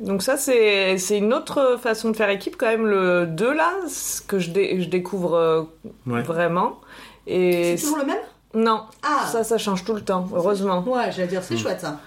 Donc 0.00 0.22
ça, 0.22 0.36
c'est 0.36 0.96
c'est 0.98 1.18
une 1.18 1.34
autre 1.34 1.76
façon 1.82 2.10
de 2.10 2.16
faire 2.16 2.30
équipe 2.30 2.56
quand 2.56 2.66
même. 2.66 2.86
Le 2.86 3.26
2 3.26 3.52
là, 3.52 3.72
ce 3.88 4.20
que 4.22 4.38
je, 4.38 4.50
dé- 4.50 4.80
je 4.80 4.88
découvre 4.88 5.34
euh, 5.34 5.62
Ouais. 6.06 6.22
vraiment. 6.22 6.80
Et 7.26 7.76
C'est 7.76 7.82
toujours 7.84 7.98
le 7.98 8.06
même? 8.06 8.18
Non, 8.54 8.82
Ah. 9.02 9.26
ça, 9.30 9.42
ça 9.44 9.58
change 9.58 9.84
tout 9.84 9.92
le 9.94 10.00
temps, 10.02 10.28
heureusement. 10.34 10.84
Ouais, 10.86 11.10
j'allais 11.10 11.26
dire, 11.28 11.40
Hmm. 11.40 11.44
c'est 11.48 11.56
chouette 11.56 11.80
ça. 11.80 12.00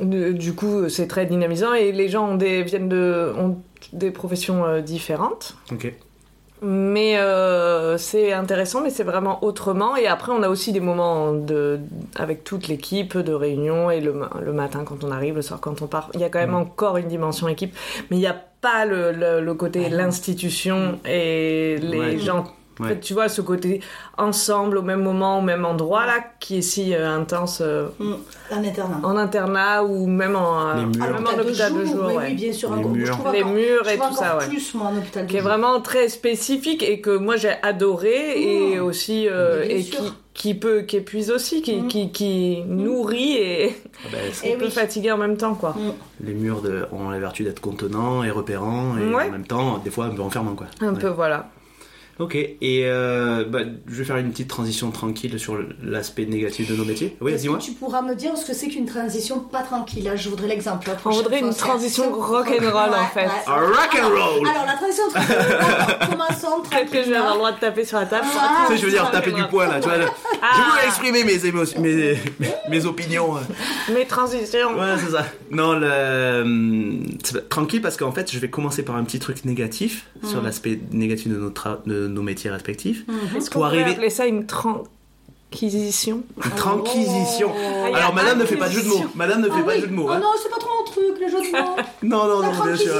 Du, 0.00 0.34
du 0.34 0.54
coup, 0.54 0.88
c'est 0.88 1.06
très 1.08 1.26
dynamisant 1.26 1.72
et 1.72 1.92
les 1.92 2.08
gens 2.08 2.28
ont 2.30 2.34
des, 2.36 2.62
viennent 2.62 2.88
de, 2.88 3.32
ont 3.38 3.58
des 3.92 4.10
professions 4.10 4.64
euh, 4.64 4.80
différentes. 4.80 5.56
Ok. 5.72 5.92
Mais 6.62 7.18
euh, 7.18 7.98
c'est 7.98 8.32
intéressant, 8.32 8.80
mais 8.80 8.90
c'est 8.90 9.04
vraiment 9.04 9.44
autrement. 9.44 9.94
Et 9.96 10.06
après, 10.06 10.32
on 10.32 10.42
a 10.42 10.48
aussi 10.48 10.72
des 10.72 10.80
moments 10.80 11.32
de, 11.32 11.78
avec 12.16 12.44
toute 12.44 12.66
l'équipe 12.68 13.18
de 13.18 13.32
réunion 13.34 13.90
et 13.90 14.00
le, 14.00 14.14
le 14.40 14.52
matin 14.52 14.84
quand 14.84 15.04
on 15.04 15.10
arrive, 15.10 15.36
le 15.36 15.42
soir 15.42 15.60
quand 15.60 15.82
on 15.82 15.86
part. 15.86 16.10
Il 16.14 16.20
y 16.20 16.24
a 16.24 16.30
quand 16.30 16.38
même 16.38 16.54
encore 16.54 16.96
une 16.96 17.08
dimension 17.08 17.46
équipe, 17.48 17.74
mais 18.10 18.16
il 18.16 18.20
n'y 18.20 18.26
a 18.26 18.36
pas 18.62 18.86
le, 18.86 19.12
le, 19.12 19.40
le 19.40 19.54
côté 19.54 19.88
l'institution 19.90 20.98
et 21.04 21.76
les 21.80 21.98
Ouais. 21.98 22.18
gens. 22.18 22.44
En 22.78 22.84
fait, 22.84 23.00
tu 23.00 23.14
vois, 23.14 23.28
ce 23.28 23.40
côté 23.40 23.80
ensemble, 24.18 24.78
au 24.78 24.82
même 24.82 25.02
moment, 25.02 25.38
au 25.38 25.42
même 25.42 25.64
endroit, 25.64 26.04
là, 26.06 26.16
qui 26.40 26.58
est 26.58 26.62
si 26.62 26.94
euh, 26.94 27.08
intense 27.16 27.60
euh, 27.62 27.86
Mm. 27.98 28.14
Un 28.50 28.64
internat. 28.64 29.00
en 29.02 29.16
internat 29.16 29.84
ou 29.84 30.06
même 30.06 30.36
en, 30.36 30.60
euh, 30.68 30.74
murs. 30.86 31.06
même 31.06 31.26
en 31.26 31.40
hôpital 31.40 31.72
de 31.74 31.84
jour. 31.84 32.04
oui, 32.06 32.14
ouais. 32.16 32.24
oui, 32.28 32.34
bien 32.34 32.52
sûr. 32.52 32.70
Les 32.74 32.78
encore- 32.80 32.90
murs. 32.92 33.06
je 33.06 33.12
trouve 33.12 33.32
Les 33.32 33.42
encore- 33.42 33.52
murs 33.54 33.82
je 33.84 33.90
et 33.90 33.96
trouve 33.96 34.08
tout 34.10 34.16
ça, 34.16 34.26
encore 34.34 34.38
ouais. 34.40 34.48
plus, 34.48 34.74
moi, 34.74 34.86
en 34.88 34.96
hôpital 34.98 35.26
de 35.26 35.30
qui 35.30 35.36
est 35.36 35.40
vraiment 35.40 35.80
très 35.80 36.08
spécifique 36.08 36.82
et 36.82 37.00
que 37.00 37.16
moi 37.16 37.36
j'ai 37.36 37.54
adoré 37.62 38.72
et 38.74 38.78
aussi 38.80 39.26
euh, 39.28 39.60
Mais 39.62 39.68
bien 39.68 39.76
et 39.78 39.82
sûr. 39.82 39.98
qui, 40.00 40.12
qui 40.34 40.54
peut 40.54 40.82
qui 40.82 40.96
épuise 40.98 41.30
aussi 41.30 41.62
qui, 41.62 41.76
Mm. 41.80 41.88
qui, 41.88 42.12
qui 42.12 42.62
nourrit 42.66 43.36
et, 43.38 43.76
Ah 44.04 44.08
ben, 44.12 44.18
Et 44.44 44.52
et 44.52 44.56
peut 44.56 44.66
oui. 44.66 44.70
fatiguer 44.70 45.12
en 45.12 45.16
même 45.18 45.36
temps 45.36 45.54
quoi. 45.54 45.70
Mm. 45.70 45.92
Les 46.26 46.34
murs 46.34 46.60
de... 46.62 46.86
ont 46.92 47.08
la 47.10 47.18
vertu 47.18 47.42
d'être 47.42 47.60
contenants 47.60 48.22
et 48.22 48.30
repérants, 48.30 48.96
et 48.98 49.14
Ouais. 49.14 49.28
en 49.28 49.30
même 49.32 49.46
temps, 49.46 49.78
des 49.78 49.90
fois, 49.90 50.06
un 50.06 50.10
peu 50.10 50.22
enfermants, 50.22 50.54
quoi. 50.54 50.66
Un 50.80 50.92
Ouais. 50.94 50.98
peu 50.98 51.08
voilà. 51.08 51.48
Ok, 52.18 52.34
et 52.34 52.56
euh, 52.86 53.44
bah, 53.44 53.58
je 53.86 53.94
vais 53.94 54.04
faire 54.04 54.16
une 54.16 54.30
petite 54.30 54.48
transition 54.48 54.90
tranquille 54.90 55.38
sur 55.38 55.58
l'aspect 55.82 56.24
négatif 56.24 56.70
de 56.70 56.74
nos 56.74 56.84
métiers. 56.86 57.14
Oui, 57.20 57.32
Est-ce 57.32 57.42
dis-moi. 57.42 57.58
que 57.58 57.64
tu 57.64 57.72
pourras 57.72 58.00
me 58.00 58.14
dire 58.14 58.34
ce 58.38 58.46
que 58.46 58.54
c'est 58.54 58.68
qu'une 58.68 58.86
transition 58.86 59.38
pas 59.40 59.62
tranquille? 59.62 60.02
Là, 60.04 60.16
Je 60.16 60.30
voudrais 60.30 60.48
l'exemple. 60.48 60.88
On 61.04 61.10
voudrait 61.10 61.40
une 61.40 61.54
transition 61.54 62.04
c'est- 62.04 62.10
rock'n'roll, 62.10 62.74
en 62.74 62.92
Ouais, 62.92 63.06
fait. 63.12 63.26
ouais. 63.26 63.32
Ah, 63.46 63.60
rock'n'roll. 63.60 64.48
Alors, 64.48 64.64
la 64.66 64.72
transition 64.76 65.04
tranquille. 65.10 66.10
Commençons 66.10 66.62
Peut-être 66.70 66.90
que 66.90 67.02
je 67.04 67.10
vais 67.10 67.16
avoir 67.16 67.32
le 67.34 67.38
droit 67.38 67.52
de 67.52 67.60
taper 67.60 67.84
sur 67.84 67.98
la 67.98 68.06
table. 68.06 68.26
Ah, 68.38 68.64
Tu 68.66 68.72
sais, 68.72 68.80
je 68.80 68.86
veux 68.86 68.92
dire, 68.92 69.10
taper 69.10 69.32
du 69.32 69.44
poing 69.50 69.66
là, 69.68 69.78
tu 69.78 69.86
vois. 69.88 69.98
là. 69.98 70.06
Je 70.06 70.38
Ah. 70.40 70.70
voulais 70.70 70.86
exprimer 70.86 71.22
mes, 71.24 71.44
émotions, 71.44 71.80
mes, 71.82 72.16
mes 72.70 72.86
opinions. 72.86 73.34
Mes 73.94 74.06
transitions. 74.06 74.72
Ouais, 74.78 74.94
c'est 75.04 75.12
ça. 75.12 75.26
Non, 75.50 75.74
le... 75.78 77.00
c'est 77.22 77.48
tranquille 77.48 77.82
parce 77.82 77.96
qu'en 77.96 78.12
fait, 78.12 78.30
je 78.32 78.38
vais 78.38 78.48
commencer 78.48 78.82
par 78.82 78.96
un 78.96 79.04
petit 79.04 79.18
truc 79.18 79.44
négatif 79.44 80.06
sur 80.24 80.40
l'aspect 80.42 80.78
négatif 80.92 81.28
de 81.28 81.36
nos, 81.36 81.50
tra- 81.50 81.78
de 81.86 82.05
nos 82.08 82.22
métiers 82.22 82.50
respectifs. 82.50 83.04
Est-ce 83.36 83.50
Pour 83.50 83.62
qu'on 83.62 83.68
pourrait 83.68 83.80
arriver- 83.80 83.90
appeler 83.92 84.10
ça 84.10 84.26
une 84.26 84.46
tranquisition 85.50 86.22
tranquisition. 86.56 87.50
Oh. 87.54 87.94
Alors, 87.94 88.14
madame 88.14 88.38
ne 88.40 88.44
fait 88.44 88.56
pas 88.56 88.68
de 88.68 88.74
jeu 88.74 88.82
de 88.82 88.88
mots. 88.88 89.04
Madame 89.14 89.40
ne 89.40 89.46
fait 89.46 89.52
Ah 89.58 89.62
pas 89.62 89.70
oui. 89.72 89.76
de 89.76 89.80
jeu 89.82 89.86
de 89.88 89.92
mots. 89.94 90.06
Oh 90.08 90.12
hein. 90.12 90.18
non, 90.20 90.28
c'est 90.42 90.50
pas 90.50 90.58
trop 90.58 90.70
mon 90.78 90.84
truc, 90.90 91.18
les 91.20 91.28
jeux 91.30 91.40
de 91.40 91.56
mots. 91.58 91.76
Non, 92.02 92.26
non, 92.26 92.40
La 92.40 92.48
non, 92.52 92.64
bien 92.64 92.76
sûr. 92.76 92.94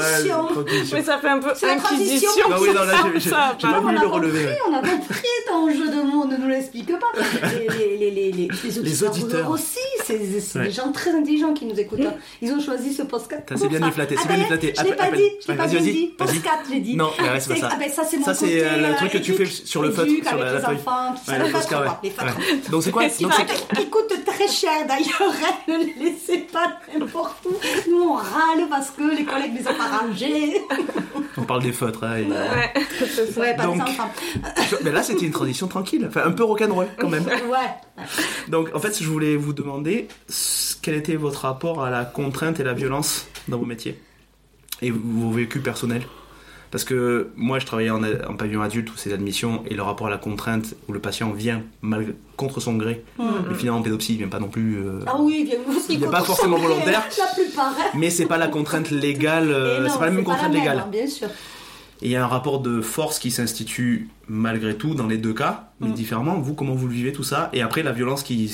Mais 0.95 1.03
ça 1.03 1.19
fait 1.19 1.29
un 1.29 1.39
peu 1.39 1.51
C'est 1.55 1.71
inquisition. 1.71 2.31
Non, 2.49 2.57
oui, 2.61 2.69
non, 2.75 2.85
là, 2.85 2.93
j'ai- 3.17 3.31
pas 3.31 3.57
on 3.63 3.81
voulu 3.83 3.97
a 3.97 4.01
le 4.01 4.07
relever. 4.07 4.49
on 4.69 4.75
a 4.75 4.79
compris 4.81 5.23
ton 5.49 5.69
jeu 5.71 5.89
de 5.89 6.03
mots, 6.03 6.25
ne 6.27 6.37
nous 6.37 6.49
l'explique 6.49 6.91
pas. 6.99 7.07
Les, 7.53 7.69
les, 7.69 7.97
les, 7.97 8.11
les, 8.11 8.33
les, 8.33 8.49
les 8.63 8.79
auditeurs, 8.79 9.11
auditeurs. 9.13 9.51
aussi, 9.51 9.79
c'est 10.05 10.17
Ouais. 10.59 10.65
des 10.67 10.71
gens 10.71 10.93
très 10.93 11.11
intelligents 11.11 11.53
qui 11.53 11.67
nous 11.67 11.79
écoutent. 11.79 12.01
hein. 12.01 12.15
Ils 12.41 12.53
ont 12.53 12.61
choisi 12.61 12.93
ce 12.95 13.03
podcast. 13.03 13.43
C'est 13.55 13.69
bien 13.69 13.79
ça. 13.79 13.85
de 13.85 13.87
les 13.87 13.93
flatter, 13.93 14.17
c'est 14.17 14.23
Ah 14.25 14.29
bien 14.29 14.39
ben, 14.39 14.47
flatter. 14.47 14.75
Je 14.79 14.83
l'ai 14.85 14.93
pas 14.95 15.11
dit, 15.11 15.23
je 15.47 15.53
l'ai 15.53 15.59
pas 15.59 15.67
dit. 15.81 16.07
Podcast, 16.17 16.61
j'ai 16.71 16.81
dit. 16.81 16.97
Non, 16.97 17.11
c'est 17.39 17.49
pas 17.55 17.57
ça. 17.57 17.69
Ah 17.73 17.77
ben 17.79 17.91
ça, 17.91 18.03
c'est 18.05 18.17
mon 18.19 18.25
Ça, 18.25 18.35
c'est, 18.35 18.45
côté, 18.47 18.65
euh, 18.65 18.89
le 18.91 18.95
truc 18.97 19.13
que 19.13 19.19
tu 19.19 19.33
fais 19.35 19.47
sur 19.47 19.83
le 19.83 19.91
feutre, 19.91 20.09
éduque 20.11 20.27
sur 20.29 20.37
la- 20.39 20.53
les 20.55 20.61
feuille. 20.61 20.77
enfants, 20.77 21.15
le 21.29 21.45
les 22.03 22.11
Donc 22.71 22.83
c'est 22.83 22.91
quoi 22.91 23.03
Donc 23.05 23.13
Qui 23.13 23.77
qui 23.77 23.91
coûte 23.91 24.13
très 24.25 24.49
cher 24.49 24.87
d'ailleurs, 24.87 25.33
hein, 25.45 25.55
ne 25.69 25.79
les 25.79 25.95
laissez 26.11 26.39
pas 26.53 26.79
n'importe 26.99 27.47
où. 27.47 27.55
Nous 27.91 28.03
on 28.03 28.15
râle 28.15 28.69
parce 28.71 28.91
que 28.91 29.03
les 29.17 29.25
collègues 29.25 29.55
les 29.59 29.67
ont 29.69 29.75
pas 29.75 29.99
rangés. 29.99 30.61
On 31.37 31.43
parle 31.43 31.63
des 31.63 31.73
feutres. 31.73 32.05
hein, 32.05 32.17
et- 32.17 32.25
Ouais. 32.25 32.73
Ouais, 33.37 33.55
pas 33.57 33.65
Donc-. 33.65 33.81
Mais 34.83 34.91
là, 34.93 35.03
c'était 35.03 35.27
une 35.27 35.33
transition 35.33 35.67
tranquille. 35.69 36.05
Enfin, 36.09 36.23
un 36.25 36.31
peu 36.33 36.45
rock'n'roll 36.45 36.89
quand 36.99 37.09
même. 37.09 37.25
Ouais. 37.51 38.05
Donc, 38.49 38.69
en 38.75 38.79
fait, 38.81 39.01
je 39.03 39.09
voulais 39.09 39.37
vous 39.37 39.53
demander 39.53 40.09
s- 40.29 40.79
quel 40.83 40.95
était 40.95 41.17
votre 41.17 41.41
rapport 41.43 41.83
à 41.85 41.91
la 41.91 42.05
contrainte 42.05 42.61
et 42.61 42.65
la 42.65 42.73
violence 42.75 43.27
dans 43.49 43.59
vos 43.59 43.65
métiers 43.65 43.99
et 44.83 44.91
vos 44.91 45.31
vécus 45.31 45.63
personnels? 45.63 46.03
Parce 46.71 46.85
que 46.85 47.29
moi, 47.37 47.59
je 47.59 47.67
travaillais 47.67 47.91
en, 47.91 48.03
en 48.03 48.35
pavillon 48.35 48.61
adulte 48.63 48.91
où 48.91 48.95
c'est 48.97 49.09
l'admission 49.11 49.63
et 49.71 49.75
le 49.75 49.83
rapport 49.83 50.09
à 50.09 50.11
la 50.11 50.19
contrainte 50.19 50.75
où 50.89 50.93
le 50.93 50.99
patient 51.01 51.31
vient 51.33 51.63
malgré, 51.81 52.15
contre 52.37 52.61
son 52.61 52.75
gré. 52.77 53.05
Mais 53.19 53.55
finalement, 53.55 53.81
en 53.81 53.83
pédopsie, 53.83 54.15
il 54.15 54.19
vient 54.19 54.29
pas 54.29 54.41
non 54.41 54.49
plus. 54.49 54.77
euh, 54.79 55.01
Ah 55.07 55.17
oui, 55.21 55.45
bien 55.45 55.59
aussi. 55.69 55.95
Il 55.95 56.01
n'est 56.01 56.09
pas 56.09 56.23
forcément 56.23 56.59
volontaire. 56.59 57.03
La 57.19 57.45
plupart. 57.45 57.75
Mais 57.95 58.11
c'est 58.11 58.27
pas 58.27 58.37
la 58.39 58.49
contrainte 58.49 58.91
légale. 58.91 59.51
euh, 59.51 59.89
c'est 59.89 59.99
pas 59.99 60.07
la 60.07 60.11
même 60.11 60.25
contrainte 60.25 60.51
même, 60.53 60.61
légale. 60.61 60.79
hein, 60.81 60.89
bien 60.91 61.07
sûr. 61.07 61.29
Et 62.03 62.07
il 62.07 62.11
y 62.11 62.17
a 62.17 62.23
un 62.25 62.27
rapport 62.27 62.61
de 62.61 62.83
force 62.83 63.19
qui 63.19 63.31
s'institue 63.31 64.09
malgré 64.29 64.75
tout 64.77 64.95
dans 64.95 65.07
les 65.07 65.17
deux 65.17 65.33
cas, 65.33 65.71
mais 65.81 65.89
Mm. 65.89 65.93
différemment. 65.95 66.35
Vous, 66.41 66.53
comment 66.55 66.75
vous 66.75 66.89
le 66.89 66.93
vivez 66.93 67.13
tout 67.13 67.23
ça? 67.23 67.49
Et 67.55 67.63
après, 67.63 67.83
la 67.83 67.93
violence 67.93 68.23
qui, 68.23 68.53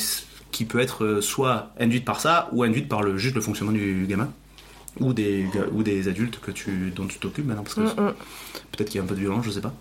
qui 0.52 0.64
peut 0.64 0.78
être 0.78 1.04
euh, 1.04 1.20
soit 1.20 1.70
induite 1.80 2.04
par 2.04 2.20
ça, 2.20 2.48
ou 2.52 2.62
induite 2.62 2.88
par 2.88 3.02
le, 3.02 3.16
juste 3.18 3.34
le 3.34 3.40
fonctionnement 3.40 3.72
du 3.72 4.06
gamin, 4.08 4.28
ou 5.00 5.12
des, 5.12 5.46
ou 5.72 5.82
des 5.82 6.08
adultes 6.08 6.38
que 6.40 6.50
tu, 6.50 6.92
dont 6.94 7.06
tu 7.06 7.18
t'occupes 7.18 7.46
maintenant, 7.46 7.62
parce 7.62 7.74
que 7.74 7.80
Mm, 7.80 8.06
mm. 8.08 8.14
peut-être 8.72 8.88
qu'il 8.90 8.96
y 8.98 9.00
a 9.00 9.04
un 9.04 9.06
peu 9.06 9.14
de 9.14 9.20
violence, 9.20 9.44
je 9.44 9.50
sais 9.50 9.60
pas. 9.60 9.72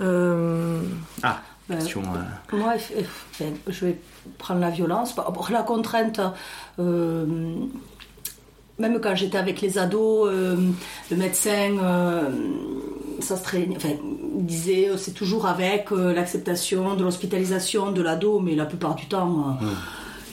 Euh, 0.00 0.80
Ah, 1.22 1.40
Euh, 1.70 1.76
question. 1.76 2.02
euh, 2.02 2.56
Moi, 2.56 2.74
eff- 2.76 2.92
enfin, 3.30 3.50
je 3.68 3.86
vais 3.86 3.98
prendre 4.38 4.60
la 4.60 4.70
violence. 4.70 5.14
La 5.50 5.62
contrainte, 5.62 6.20
euh, 6.78 7.24
même 8.78 9.00
quand 9.00 9.14
j'étais 9.14 9.38
avec 9.38 9.60
les 9.60 9.78
ados, 9.78 10.28
euh, 10.30 10.56
le 11.10 11.16
médecin, 11.16 11.76
euh, 11.80 12.28
ça 13.20 13.36
se 13.36 13.42
enfin, 13.76 13.90
disait 14.40 14.90
euh, 14.90 14.96
c'est 14.98 15.12
toujours 15.14 15.46
avec 15.46 15.92
euh, 15.92 16.12
l'acceptation 16.12 16.96
de 16.96 17.04
l'hospitalisation 17.04 17.92
de 17.92 18.02
l'ado, 18.02 18.40
mais 18.40 18.54
la 18.56 18.66
plupart 18.66 18.94
du 18.96 19.06
temps. 19.06 19.56
euh, 19.62 19.66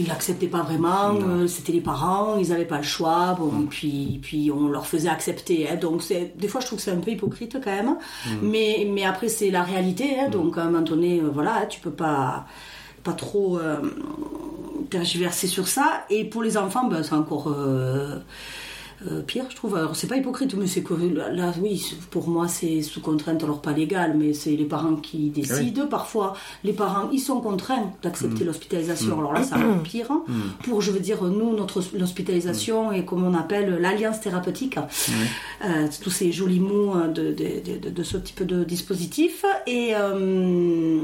Ils 0.02 0.08
l'acceptaient 0.08 0.48
pas 0.48 0.64
vraiment, 0.64 1.14
euh, 1.16 1.46
c'était 1.46 1.72
les 1.72 1.82
parents, 1.82 2.38
ils 2.38 2.50
n'avaient 2.50 2.66
pas 2.66 2.78
le 2.78 2.84
choix, 2.84 3.36
bon, 3.38 3.68
puis, 3.70 4.20
puis 4.24 4.52
on 4.52 4.68
leur 4.68 4.88
faisait 4.88 5.10
accepter. 5.10 5.70
hein. 5.70 5.76
donc 5.76 6.02
des 6.36 6.48
fois 6.48 6.60
je 6.60 6.66
trouve 6.66 6.80
que 6.80 6.84
c'est 6.84 6.92
un 6.92 6.98
peu 6.98 7.12
hypocrite 7.12 7.58
quand 7.64 7.70
même, 7.70 7.98
mais, 8.42 8.88
mais 8.92 9.06
après 9.06 9.28
c'est 9.30 9.52
la 9.52 9.62
réalité, 9.62 10.20
hein. 10.20 10.30
donc 10.30 10.58
à 10.58 10.64
un 10.64 10.66
moment 10.66 10.82
donné, 10.82 11.20
euh, 11.20 11.30
voilà, 11.32 11.68
tu 11.68 11.80
peux 11.82 11.92
pas, 11.92 12.46
pas 13.04 13.14
trop 13.14 13.60
euh, 13.60 13.78
tergiverser 14.90 15.48
sur 15.48 15.68
ça. 15.68 16.04
Et 16.10 16.26
pour 16.26 16.42
les 16.42 16.58
enfants, 16.58 16.88
ben, 16.88 17.04
c'est 17.04 17.14
encore 17.14 17.54
euh, 19.10 19.22
pire, 19.22 19.46
je 19.50 19.56
trouve. 19.56 19.76
Alors 19.76 19.96
c'est 19.96 20.08
pas 20.08 20.18
hypocrite, 20.18 20.54
mais 20.56 20.68
c'est 20.68 20.82
que 20.84 20.94
là, 20.94 21.54
oui, 21.62 21.96
pour 22.12 22.28
moi 22.28 22.48
c'est 22.48 22.82
sous 22.82 23.02
contrainte, 23.02 23.44
alors 23.44 23.62
pas 23.62 23.72
légale, 23.72 24.16
mais 24.18 24.34
c'est 24.34 24.52
les 24.52 24.66
parents 24.66 24.96
qui 24.96 25.30
décident. 25.30 25.88
Parfois, 25.88 26.34
les 26.64 26.74
parents, 26.74 27.10
ils 27.12 27.20
sont 27.20 27.42
contraints 27.42 27.92
d'accepter 28.04 28.44
l'hospitalisation. 28.44 29.18
Alors 29.20 29.34
là, 29.34 29.44
c'est 29.44 29.56
encore 29.56 29.84
pire. 29.84 30.12
hein. 30.12 30.24
Pour, 30.64 30.82
je 30.82 30.92
veux 30.92 31.00
dire, 31.00 31.24
nous, 31.24 31.56
notre 31.56 31.82
l'hospitalisation 31.98 32.92
est 32.92 33.06
comme 33.06 33.24
on 33.24 33.34
appelle 33.34 33.78
l'alliance 33.80 34.20
thérapeutique. 34.22 34.78
Euh, 35.66 35.88
tous 36.04 36.10
ces 36.10 36.32
jolis 36.32 36.60
mots 36.60 36.96
euh, 36.96 37.08
de, 37.08 37.32
de, 37.32 37.80
de, 37.80 37.90
de 37.90 38.04
ce 38.04 38.18
type 38.18 38.44
de 38.46 38.64
dispositif. 38.64 39.46
Et, 39.68 39.92
euh, 39.96 41.00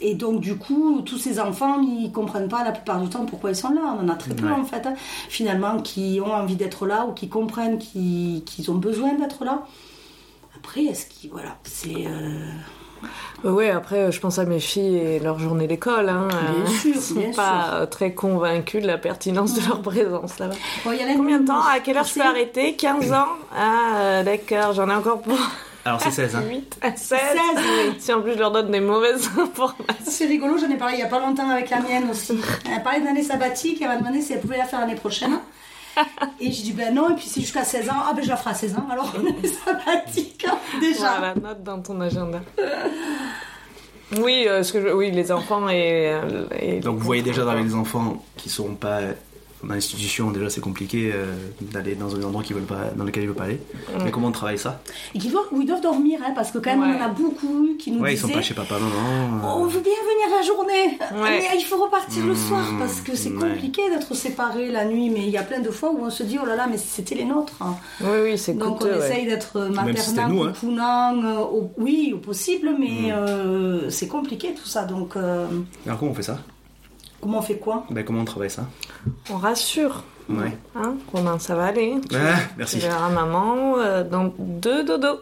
et 0.00 0.14
donc, 0.14 0.40
du 0.40 0.56
coup, 0.56 1.02
tous 1.04 1.18
ces 1.18 1.40
enfants, 1.40 1.80
ils 1.82 2.10
comprennent 2.12 2.48
pas 2.48 2.64
la 2.64 2.72
plupart 2.72 3.00
du 3.00 3.08
temps 3.08 3.24
pourquoi 3.26 3.50
ils 3.50 3.56
sont 3.56 3.70
là. 3.70 3.96
On 4.00 4.04
en 4.04 4.08
a 4.08 4.14
très 4.14 4.34
peu, 4.34 4.48
en 4.48 4.64
fait, 4.64 4.86
hein, 4.86 4.94
finalement, 5.28 5.80
qui 5.80 6.20
ont 6.24 6.32
envie 6.32 6.56
d'être 6.56 6.86
là 6.86 7.06
ou 7.08 7.12
qui 7.12 7.28
comprennent 7.28 7.39
qu'ils 7.46 8.70
ont 8.70 8.74
besoin 8.74 9.14
d'être 9.14 9.44
là. 9.44 9.62
Après, 10.56 10.84
est-ce 10.84 11.06
qu'ils. 11.06 11.30
Voilà, 11.30 11.56
c'est. 11.64 12.06
euh, 12.06 12.50
Oui, 13.44 13.68
après, 13.68 14.12
je 14.12 14.20
pense 14.20 14.38
à 14.38 14.44
mes 14.44 14.60
filles 14.60 14.96
et 14.96 15.18
leur 15.20 15.38
journée 15.38 15.66
d'école. 15.66 16.08
Hein. 16.08 16.28
Bien 16.64 16.66
sûr, 16.70 16.92
Ils 16.94 17.00
sont 17.00 17.14
bien 17.14 17.30
pas 17.32 17.64
sûr. 17.64 17.74
euh, 17.74 17.86
très 17.86 18.12
convaincus 18.12 18.82
de 18.82 18.86
la 18.86 18.98
pertinence 18.98 19.54
de 19.54 19.66
leur 19.66 19.80
présence 19.80 20.38
là-bas. 20.38 20.54
Bon, 20.84 20.92
il 20.92 20.98
y 20.98 21.02
a 21.02 21.06
la 21.06 21.14
Combien 21.14 21.40
de 21.40 21.46
temps 21.46 21.62
À 21.62 21.80
quelle 21.80 21.96
heure 21.96 22.04
je 22.04 22.14
peux 22.14 22.20
c'est- 22.20 22.26
arrêter? 22.26 22.76
15 22.76 23.12
ans? 23.12 23.28
Ah, 23.56 23.96
euh, 23.96 24.22
d'accord, 24.22 24.74
j'en 24.74 24.88
ai 24.90 24.94
encore 24.94 25.22
pour 25.22 25.38
Alors 25.86 25.98
c'est 26.02 26.10
16, 26.10 26.36
hein 26.36 26.42
8 26.46 26.78
à 26.82 26.94
16. 26.94 27.18
16, 27.18 27.18
oui. 27.56 27.94
Si 27.98 28.12
en 28.12 28.20
plus 28.20 28.34
je 28.34 28.38
leur 28.38 28.50
donne 28.50 28.70
des 28.70 28.80
mauvaises 28.80 29.30
informations. 29.38 29.84
C'est 30.04 30.26
rigolo, 30.26 30.58
j'en 30.58 30.68
ai 30.68 30.76
parlé 30.76 30.96
il 30.96 31.00
y 31.00 31.04
a 31.04 31.06
pas 31.08 31.20
longtemps 31.20 31.48
avec 31.48 31.70
la 31.70 31.80
mienne 31.80 32.10
aussi. 32.10 32.38
Elle 32.66 32.74
a 32.74 32.80
parlé 32.80 33.00
d'année 33.00 33.22
sabbatique, 33.22 33.80
elle 33.80 33.88
m'a 33.88 33.96
demandé 33.96 34.20
si 34.20 34.34
elle 34.34 34.40
pouvait 34.40 34.58
la 34.58 34.66
faire 34.66 34.80
l'année 34.80 34.94
prochaine. 34.96 35.38
Et 36.40 36.50
j'ai 36.52 36.62
dit 36.62 36.72
ben 36.72 36.94
non, 36.94 37.10
et 37.10 37.14
puis 37.14 37.26
c'est 37.26 37.40
jusqu'à 37.40 37.64
16 37.64 37.88
ans. 37.90 37.94
Ah 38.08 38.12
ben 38.14 38.22
je 38.24 38.28
la 38.28 38.36
ferai 38.36 38.50
à 38.50 38.54
16 38.54 38.74
ans, 38.76 38.86
alors 38.90 39.12
année 39.16 39.34
sabbatique, 39.64 40.46
hein, 40.48 40.56
déjà. 40.80 41.18
Voilà, 41.18 41.34
note 41.34 41.62
dans 41.62 41.80
ton 41.80 42.00
agenda. 42.00 42.40
Oui, 44.20 44.44
euh, 44.48 44.62
ce 44.64 44.72
que 44.72 44.80
je- 44.80 44.88
oui, 44.92 45.10
les 45.12 45.30
enfants 45.30 45.68
et, 45.68 46.10
euh, 46.12 46.44
et- 46.58 46.80
Donc 46.80 46.98
vous 46.98 47.04
voyez 47.04 47.22
déjà 47.22 47.48
avec 47.48 47.64
les 47.64 47.74
enfants 47.74 48.24
qui 48.36 48.48
sont 48.48 48.74
pas 48.74 49.00
dans 49.62 49.74
l'institution, 49.74 50.30
déjà 50.30 50.48
c'est 50.50 50.60
compliqué 50.60 51.10
euh, 51.14 51.26
d'aller 51.60 51.94
dans 51.94 52.14
un 52.16 52.22
endroit 52.22 52.42
qu'ils 52.42 52.56
veulent 52.56 52.64
pas, 52.64 52.90
dans 52.96 53.04
lequel 53.04 53.24
ils 53.24 53.26
veulent 53.26 53.36
pas 53.36 53.44
aller. 53.44 53.60
Mais 54.04 54.10
comment 54.10 54.28
on 54.28 54.32
travaille 54.32 54.58
ça? 54.58 54.80
Et 55.14 55.18
qui 55.18 55.28
doivent, 55.28 55.44
où 55.52 55.60
ils 55.60 55.66
doivent 55.66 55.82
dormir, 55.82 56.18
hein, 56.26 56.32
parce 56.34 56.50
que 56.50 56.58
quand 56.58 56.70
même 56.70 56.80
Ouais. 56.80 56.96
on 56.98 57.02
en 57.02 57.06
a 57.06 57.08
beaucoup 57.08 57.68
qui 57.78 57.90
nous 57.90 58.00
Ouais, 58.00 58.14
ils 58.14 58.18
sont 58.18 58.28
pas 58.28 58.40
chez 58.42 58.54
papa, 58.54 58.76
maman. 58.78 59.56
On 59.58 59.64
euh, 59.64 59.68
veut 59.68 59.80
bien 59.80 59.92
venir 59.92 60.36
la 60.38 60.42
journée, 60.42 60.98
Ouais. 61.22 61.38
mais 61.52 61.58
il 61.58 61.64
faut 61.64 61.76
repartir 61.82 62.24
le 62.24 62.34
soir 62.34 62.64
parce 62.78 63.00
que 63.00 63.14
c'est 63.14 63.30
ouais. 63.30 63.38
compliqué 63.50 63.82
d'être 63.90 64.14
séparés 64.14 64.68
la 64.70 64.84
nuit. 64.86 65.10
Mais 65.10 65.20
il 65.24 65.30
y 65.30 65.36
a 65.38 65.42
plein 65.42 65.60
de 65.60 65.70
fois 65.70 65.90
où 65.90 66.04
on 66.04 66.10
se 66.10 66.22
dit 66.22 66.38
oh 66.42 66.46
là 66.46 66.56
là, 66.56 66.66
mais 66.70 66.78
c'était 66.78 67.14
les 67.14 67.24
nôtres. 67.24 67.54
hein. 67.60 67.76
Oui, 68.00 68.08
oui, 68.24 68.38
c'est 68.38 68.54
Donc 68.54 68.78
coûteux. 68.78 68.94
on 68.94 68.98
ouais. 68.98 69.06
essaye 69.10 69.26
d'être 69.26 69.60
maternant, 69.68 70.28
nous, 70.28 70.42
hein. 70.80 71.22
euh, 71.24 71.38
au- 71.40 71.70
oui, 71.78 72.12
au 72.14 72.18
possible, 72.18 72.70
mais 72.78 72.86
Mmh. 73.10 73.12
euh, 73.12 73.90
c'est 73.90 74.08
compliqué 74.08 74.54
tout 74.54 74.66
ça. 74.66 74.84
Donc 74.84 75.16
euh, 75.16 75.46
Alors 75.86 75.98
comment 75.98 76.12
on 76.12 76.14
fait 76.14 76.22
ça? 76.22 76.38
Comment 77.20 77.38
on 77.38 77.42
fait 77.42 77.56
quoi? 77.58 77.84
Ben, 77.90 78.04
Comment 78.04 78.20
on 78.20 78.24
travaille 78.24 78.50
ça? 78.50 78.62
On 79.30 79.36
rassure. 79.36 80.02
Ouais. 80.28 80.56
Hein, 80.76 80.94
Romain, 81.12 81.38
ça 81.38 81.54
va 81.56 81.66
aller. 81.66 81.96
Tu, 82.08 82.16
Ah, 82.16 82.36
tu 82.38 82.44
merci. 82.58 82.78
verras 82.78 83.08
maman 83.10 83.74
euh, 83.78 84.04
dans 84.04 84.32
deux 84.38 84.84
dodos. 84.84 85.20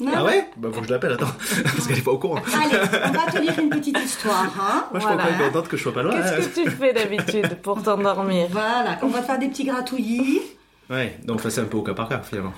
Non 0.00 0.12
Ah 0.14 0.24
ouais? 0.24 0.48
Bah 0.56 0.68
faut 0.72 0.80
que 0.80 0.86
je 0.86 0.92
l'appelle, 0.92 1.12
attends. 1.12 1.26
Parce 1.64 1.86
qu'elle 1.88 1.98
est 1.98 2.02
pas 2.04 2.12
au 2.12 2.18
courant. 2.18 2.36
Allez, 2.36 2.78
on 3.04 3.10
va 3.10 3.30
te 3.32 3.38
lire 3.38 3.58
une 3.58 3.68
petite 3.68 3.98
histoire. 3.98 4.44
Hein 4.58 4.84
Moi 4.92 5.00
je 5.00 5.06
Voilà. 5.06 5.26
suis 5.26 5.32
pas 5.38 5.44
contente 5.48 5.68
que 5.68 5.76
je 5.76 5.82
sois 5.82 5.92
pas 5.92 6.02
loin. 6.04 6.14
Qu'est-ce 6.22 6.48
que 6.50 6.60
tu 6.62 6.70
fais 6.70 6.92
d'habitude 6.92 7.56
pour 7.62 7.82
t'endormir? 7.82 8.46
Voilà, 8.52 8.96
on 9.02 9.08
va 9.08 9.20
te 9.20 9.26
faire 9.26 9.38
des 9.40 9.48
petits 9.48 9.64
gratouillis. 9.64 10.40
Ouais, 10.88 11.18
donc 11.24 11.40
ça 11.42 11.50
c'est 11.50 11.60
un 11.60 11.64
peu 11.64 11.76
au 11.78 11.82
cas 11.82 11.94
par 11.94 12.08
cas 12.08 12.20
finalement. 12.20 12.52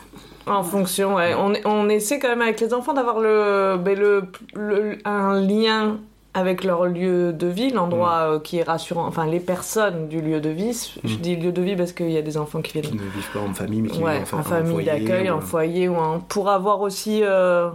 En 0.47 0.63
fonction, 0.63 1.15
ouais. 1.17 1.35
On, 1.35 1.55
on 1.65 1.89
essaie 1.89 2.19
quand 2.19 2.29
même 2.29 2.43
avec 2.43 2.61
les 2.61 2.73
enfants 2.75 2.93
d'avoir 2.93 3.19
le, 3.21 3.77
ben, 3.79 3.99
le, 3.99 4.25
le- 4.55 4.99
un 5.07 5.41
lien 5.41 5.99
avec 6.33 6.63
leur 6.65 6.87
lieu 6.87 7.33
de 7.33 7.47
vie, 7.49 7.71
l'endroit 7.71 8.29
Mm. 8.29 8.33
euh, 8.35 8.39
qui 8.39 8.59
est 8.59 8.63
rassurant, 8.63 9.05
enfin 9.07 9.27
les 9.27 9.41
personnes 9.41 10.09
du 10.09 10.21
lieu 10.21 10.41
de 10.41 10.51
vie. 10.51 10.93
Je 11.05 11.17
dis 11.17 11.35
lieu 11.37 11.51
de 11.53 11.61
vie 11.63 11.75
parce 11.77 11.93
qu'il 11.93 12.11
y 12.11 12.17
a 12.19 12.23
des 12.23 12.37
enfants 12.37 12.61
qui 12.63 12.73
Qui 12.73 12.81
viennent 12.81 12.95
ne 12.95 13.01
vivent 13.01 13.31
pas 13.33 13.41
en 13.41 13.53
famille, 13.55 13.83
mais 13.83 13.89
qui 13.89 14.03
ouais, 14.03 14.19
vivent 14.21 14.35
en, 14.35 14.39
en, 14.39 14.43
famille 14.43 14.85
d'accueil, 14.87 15.31
ou- 15.31 15.35
en 15.35 15.41
foyer 15.41 15.89
ou 15.89 15.97
en... 15.97 16.21
pour 16.21 16.49
avoir 16.51 16.81
aussi 16.83 17.21
euh, 17.25 17.69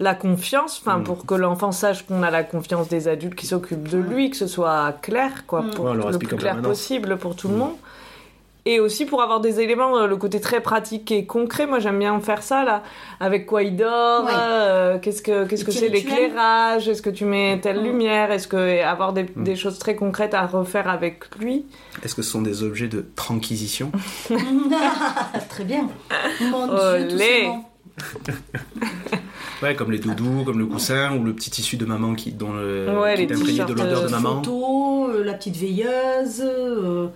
la 0.00 0.14
confiance, 0.14 0.82
enfin 0.84 0.98
Mm. 0.98 1.04
pour 1.04 1.24
que 1.24 1.34
l'enfant 1.34 1.72
sache 1.72 2.04
qu'on 2.04 2.22
a 2.22 2.30
la 2.30 2.42
confiance 2.44 2.88
des 2.88 3.08
adultes 3.08 3.36
qui 3.36 3.46
s'occupent 3.46 3.88
de 3.88 3.98
lui, 3.98 4.28
que 4.30 4.36
ce 4.36 4.46
soit 4.48 4.92
clair, 5.00 5.46
quoi, 5.46 5.62
Mm. 5.62 5.70
pour 5.70 5.84
Ouais, 5.86 5.94
le 5.94 6.18
plus 6.18 6.26
clair 6.28 6.40
permanence. 6.40 6.66
possible 6.68 7.16
pour 7.16 7.36
tout 7.36 7.48
Mm. 7.48 7.52
le 7.52 7.56
monde. 7.58 7.72
Et 8.66 8.80
aussi 8.80 9.04
pour 9.04 9.20
avoir 9.22 9.40
des 9.40 9.60
éléments, 9.60 9.98
euh, 9.98 10.06
le 10.06 10.16
côté 10.16 10.40
très 10.40 10.60
pratique 10.62 11.12
et 11.12 11.26
concret. 11.26 11.66
Moi, 11.66 11.80
j'aime 11.80 11.98
bien 11.98 12.18
faire 12.20 12.42
ça 12.42 12.64
là. 12.64 12.82
Avec 13.20 13.44
quoi 13.44 13.62
il 13.62 13.76
dort 13.76 14.24
Ouais. 14.24 14.32
euh, 14.34 14.98
Qu'est-ce 14.98 15.20
que 15.20 15.44
c'est 15.48 15.64
rituels. 15.88 15.92
l'éclairage? 15.92 16.88
Est-ce 16.88 17.02
que 17.02 17.10
tu 17.10 17.26
mets 17.26 17.60
telle 17.60 17.80
Mm. 17.80 17.84
lumière? 17.84 18.30
Est-ce 18.32 18.48
que 18.48 18.56
et 18.56 18.80
avoir 18.82 19.12
des, 19.12 19.24
Mm. 19.24 19.44
des 19.44 19.54
choses 19.56 19.78
très 19.78 19.94
concrètes 19.96 20.32
à 20.32 20.46
refaire 20.46 20.88
avec 20.88 21.24
lui? 21.38 21.66
Est-ce 22.02 22.14
que 22.14 22.22
ce 22.22 22.30
sont 22.30 22.40
des 22.40 22.62
objets 22.62 22.88
de 22.88 23.04
tranquisition? 23.16 23.92
Très 25.50 25.64
bien. 25.64 25.88
Mon 26.40 26.66
Dieu, 26.66 27.14
Olé. 27.14 27.46
mots. 27.48 27.64
Ouais, 29.62 29.74
comme 29.74 29.92
les 29.92 29.98
doudous, 29.98 30.42
comme 30.44 30.58
le 30.58 30.66
coussin 30.66 31.16
ou 31.16 31.24
le 31.24 31.32
petit 31.32 31.48
tissu 31.50 31.76
de 31.76 31.86
maman 31.86 32.14
qui 32.14 32.32
dont 32.32 32.52
le 32.52 32.86
Ouais, 33.00 33.14
qui 33.14 33.22
est 33.22 33.32
imprégné 33.32 33.64
de 33.64 33.72
l'odeur 33.72 34.02
de 34.02 34.06
euh, 34.08 34.10
maman. 34.10 34.36
Photo, 34.42 35.08
euh, 35.10 35.24
la 35.24 35.32
petite 35.34 35.56
veilleuse. 35.56 36.42
euh, 36.44 37.06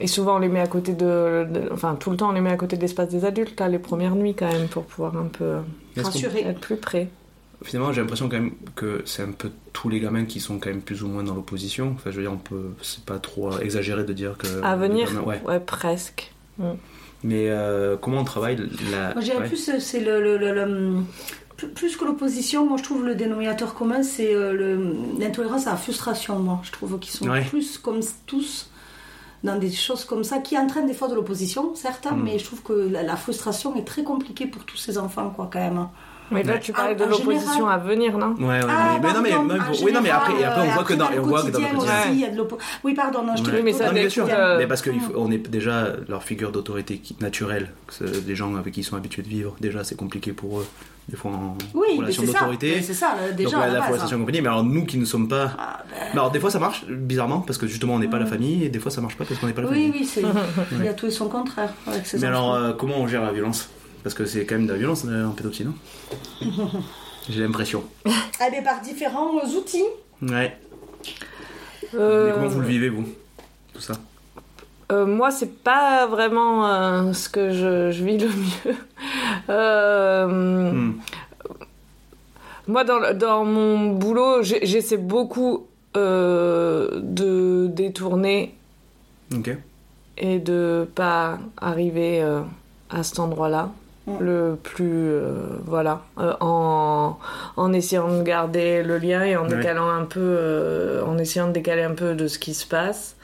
Et 0.00 0.06
souvent, 0.06 0.36
on 0.36 0.38
les 0.38 0.48
met 0.48 0.60
à 0.60 0.66
côté 0.66 0.94
de, 0.94 1.46
de- 1.50 1.68
Enfin, 1.72 1.94
tout 1.94 2.10
le 2.10 2.16
temps, 2.16 2.30
on 2.30 2.32
les 2.32 2.40
met 2.40 2.50
à 2.50 2.56
côté 2.56 2.76
de 2.76 2.80
l'espace 2.80 3.10
des 3.10 3.24
adultes, 3.24 3.60
là, 3.60 3.68
les 3.68 3.78
premières 3.78 4.14
nuits, 4.14 4.34
quand 4.34 4.50
même, 4.50 4.66
pour 4.68 4.84
pouvoir 4.84 5.16
un 5.16 5.26
peu 5.26 5.44
euh, 5.44 5.60
rassurer. 5.98 6.40
être 6.42 6.60
plus 6.60 6.76
près. 6.76 7.08
Finalement, 7.62 7.92
j'ai 7.92 8.00
l'impression 8.00 8.30
quand 8.30 8.38
même 8.38 8.52
que 8.74 9.02
c'est 9.04 9.22
un 9.22 9.32
peu 9.32 9.50
tous 9.74 9.90
les 9.90 10.00
gamins 10.00 10.24
qui 10.24 10.40
sont 10.40 10.58
quand 10.58 10.70
même 10.70 10.80
plus 10.80 11.02
ou 11.02 11.08
moins 11.08 11.22
dans 11.22 11.34
l'opposition. 11.34 11.92
Enfin, 11.96 12.10
je 12.10 12.16
veux 12.16 12.22
dire, 12.22 12.32
on 12.32 12.38
peut, 12.38 12.70
c'est 12.80 13.04
pas 13.04 13.18
trop 13.18 13.58
exagéré 13.58 14.04
de 14.04 14.12
dire 14.14 14.38
que. 14.38 14.46
À 14.62 14.76
venir 14.76 15.08
gamins- 15.12 15.24
ouais. 15.24 15.42
Ouais, 15.46 15.60
presque. 15.60 16.32
Mais 17.22 17.50
euh, 17.50 17.96
comment 18.00 18.20
on 18.20 18.24
travaille 18.24 18.56
la. 18.90 19.12
Moi, 19.12 19.20
je 19.20 19.26
dirais 19.26 19.38
ouais. 19.40 19.46
plus, 19.48 19.68
euh, 19.68 19.78
c'est 19.78 20.00
le, 20.00 20.22
le- 20.22 20.38
le- 20.38 20.54
le- 20.54 21.02
plus- 21.58 21.68
plus 21.68 21.96
que 21.98 22.04
l'opposition, 22.06 22.66
moi 22.66 22.78
je 22.78 22.82
trouve 22.82 23.04
le 23.04 23.14
dénominateur 23.14 23.74
commun, 23.74 24.02
c'est 24.02 24.34
euh, 24.34 24.78
l'intolérance 25.18 25.66
à 25.66 25.72
la 25.72 25.76
frustration. 25.76 26.38
Moi, 26.38 26.60
je 26.62 26.72
trouve 26.72 26.98
qu'ils 26.98 27.12
sont 27.12 27.28
Ouais. 27.28 27.44
plus 27.44 27.76
comme 27.76 28.00
tous 28.26 28.70
dans 29.44 29.56
des 29.58 29.70
choses 29.72 30.04
comme 30.04 30.24
ça, 30.24 30.38
qui 30.40 30.58
entraînent 30.58 30.86
des 30.86 30.94
fois 30.94 31.08
de 31.08 31.14
l'opposition, 31.14 31.74
certes, 31.74 32.06
Mm. 32.10 32.22
mais 32.22 32.38
je 32.38 32.44
trouve 32.44 32.62
que 32.62 32.72
la, 32.72 33.02
la 33.02 33.16
frustration 33.16 33.74
est 33.76 33.84
très 33.86 34.04
compliquée 34.04 34.46
pour 34.46 34.64
tous 34.66 34.76
ces 34.76 34.98
enfants, 34.98 35.30
quoi, 35.30 35.48
quand 35.52 35.60
même. 35.60 35.88
Mais 36.30 36.42
là, 36.44 36.58
tu 36.58 36.72
parlais 36.72 36.94
En- 36.94 37.06
de 37.06 37.10
l'opposition 37.10 37.68
à 37.68 37.78
venir, 37.78 38.16
non? 38.16 38.34
Ouais, 38.38 38.46
ouais, 38.46 38.60
Ah, 38.68 38.98
mais, 39.02 39.08
mais 39.22 39.30
non, 39.30 39.42
non, 39.44 39.54
oui, 39.82 39.92
non, 39.92 40.00
mais 40.00 40.10
après, 40.10 40.40
et 40.40 40.44
après, 40.44 40.60
on 40.62 40.70
euh, 40.70 40.74
voit 40.74 40.84
que 40.84 40.94
dans, 40.94 41.06
on 41.18 41.22
voit 41.22 41.42
que 41.42 41.50
dans 41.50 41.58
le 41.58 41.64
quotidien 41.64 41.68
quotidien. 41.74 42.00
aussi, 42.02 42.12
il 42.12 42.20
y 42.20 42.24
a 42.24 42.30
de 42.30 42.36
l'oppo- 42.36 42.58
Oui, 42.84 42.94
pardon, 42.94 43.22
non, 43.24 43.36
je 43.36 43.42
te 43.42 43.50
Ouais. 43.50 43.56
Oui, 43.56 43.62
mais 43.64 43.72
ça 43.72 43.88
le 43.88 43.94
dépend, 43.94 44.14
quotidien. 44.14 44.38
euh, 44.38 44.58
Mais 44.58 44.66
parce 44.66 44.82
qu'on 44.82 45.30
est 45.32 45.38
déjà 45.50 45.88
leur 46.08 46.22
figure 46.22 46.52
d'autorité 46.52 47.00
naturelle, 47.20 47.70
des 48.00 48.36
gens 48.36 48.54
avec 48.56 48.74
qui 48.74 48.80
ils 48.80 48.84
sont 48.84 48.96
habitués 48.96 49.22
de 49.22 49.28
vivre. 49.28 49.56
Déjà, 49.60 49.82
c'est 49.84 49.96
compliqué 49.96 50.32
pour 50.32 50.60
eux, 50.60 50.66
des 51.08 51.16
fois 51.16 51.32
en 51.32 51.56
Oui, 51.74 51.96
relation 51.98 52.22
c'est 52.24 52.32
ça. 52.32 52.38
d'autorité. 52.40 52.80
C'est 52.82 52.94
ça, 52.94 53.14
déjà. 53.36 53.50
Donc 53.50 53.60
à 53.62 53.66
la, 53.66 53.72
la 53.74 53.80
base, 53.90 54.04
hein. 54.12 54.16
compagnie. 54.18 54.40
Mais 54.40 54.48
alors 54.48 54.62
nous 54.64 54.84
qui 54.84 54.98
ne 54.98 55.04
sommes 55.04 55.28
pas. 55.28 55.50
Ah, 55.58 55.82
ben, 55.90 55.96
Mais 56.14 56.18
alors 56.20 56.30
des 56.30 56.38
fois 56.40 56.50
ça 56.50 56.58
marche 56.60 56.84
bizarrement 56.86 57.40
parce 57.40 57.58
que 57.58 57.66
justement 57.66 57.94
on 57.94 57.98
n'est 57.98 58.08
pas 58.08 58.18
la 58.20 58.26
famille 58.26 58.64
et 58.64 58.68
des 58.68 58.78
fois 58.78 58.90
ça 58.92 59.00
marche 59.00 59.16
pas 59.16 59.24
parce 59.24 59.40
qu'on 59.40 59.46
n'est 59.48 59.52
pas 59.52 59.62
la 59.62 59.68
Oui, 59.68 59.74
famille. 59.86 59.92
oui, 60.00 60.04
c'est... 60.06 60.22
il 60.78 60.84
y 60.84 60.88
a 60.88 60.94
tout 60.94 61.06
et 61.06 61.10
son 61.10 61.28
contraire 61.28 61.70
avec 61.88 62.06
ces 62.06 62.18
Mais 62.18 62.28
enfants. 62.28 62.52
alors 62.52 62.54
euh, 62.54 62.72
comment 62.72 62.98
on 62.98 63.08
gère 63.08 63.22
la 63.24 63.32
violence? 63.32 63.68
Parce 64.02 64.14
que 64.14 64.24
c'est 64.24 64.44
quand 64.46 64.54
même 64.56 64.66
de 64.66 64.72
la 64.72 64.78
violence 64.78 65.04
euh, 65.06 65.26
en 65.26 65.32
pédopsie, 65.32 65.64
non 65.64 65.74
J'ai 67.28 67.40
l'impression. 67.42 67.84
Eh 68.46 68.50
bien, 68.50 68.62
par 68.62 68.80
différents 68.80 69.36
euh, 69.38 69.58
outils. 69.58 69.84
Ouais. 70.22 70.56
Euh, 71.94 72.26
Mais 72.26 72.32
comment 72.32 72.48
vous 72.48 72.60
le 72.60 72.66
vivez 72.66 72.88
vous 72.88 73.04
Tout 73.74 73.80
ça 73.82 73.92
euh, 74.92 75.04
Moi, 75.04 75.30
c'est 75.30 75.62
pas 75.62 76.06
vraiment 76.06 76.66
euh, 76.66 77.12
ce 77.12 77.28
que 77.28 77.50
je, 77.52 77.90
je 77.90 78.02
vis 78.04 78.16
le 78.18 78.28
mieux. 78.66 78.76
Euh, 79.50 80.26
Hmm. 80.72 80.92
Moi, 82.68 82.84
dans, 82.84 83.44
mon 83.44 83.90
boulot, 83.90 84.42
j'essaie 84.42 84.96
beaucoup 84.96 85.66
euh, 85.96 87.00
de 87.02 87.66
détourner 87.66 88.54
Ok. 89.34 89.50
et 90.18 90.38
de 90.38 90.88
pas 90.94 91.38
arriver 91.56 92.22
euh, 92.22 92.42
à 92.90 93.02
cet 93.02 93.18
endroit-là. 93.18 93.70
Le 94.18 94.56
plus 94.60 95.08
euh, 95.10 95.32
voilà 95.66 96.02
euh, 96.18 96.34
en, 96.40 97.18
en 97.56 97.72
essayant 97.72 98.08
de 98.08 98.22
garder 98.22 98.82
le 98.82 98.98
lien 98.98 99.22
et 99.22 99.36
en 99.36 99.44
Ouais. 99.48 99.56
décalant 99.56 99.88
un 99.88 100.04
peu 100.04 100.20
euh, 100.20 101.04
en 101.04 101.16
essayant 101.18 101.46
de 101.48 101.52
décaler 101.52 101.82
un 101.82 101.94
peu 101.94 102.14
de 102.14 102.26
ce 102.26 102.38
qui 102.38 102.54
se 102.54 102.66
passe 102.66 103.16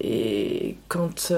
et 0.00 0.76
quand 0.88 1.32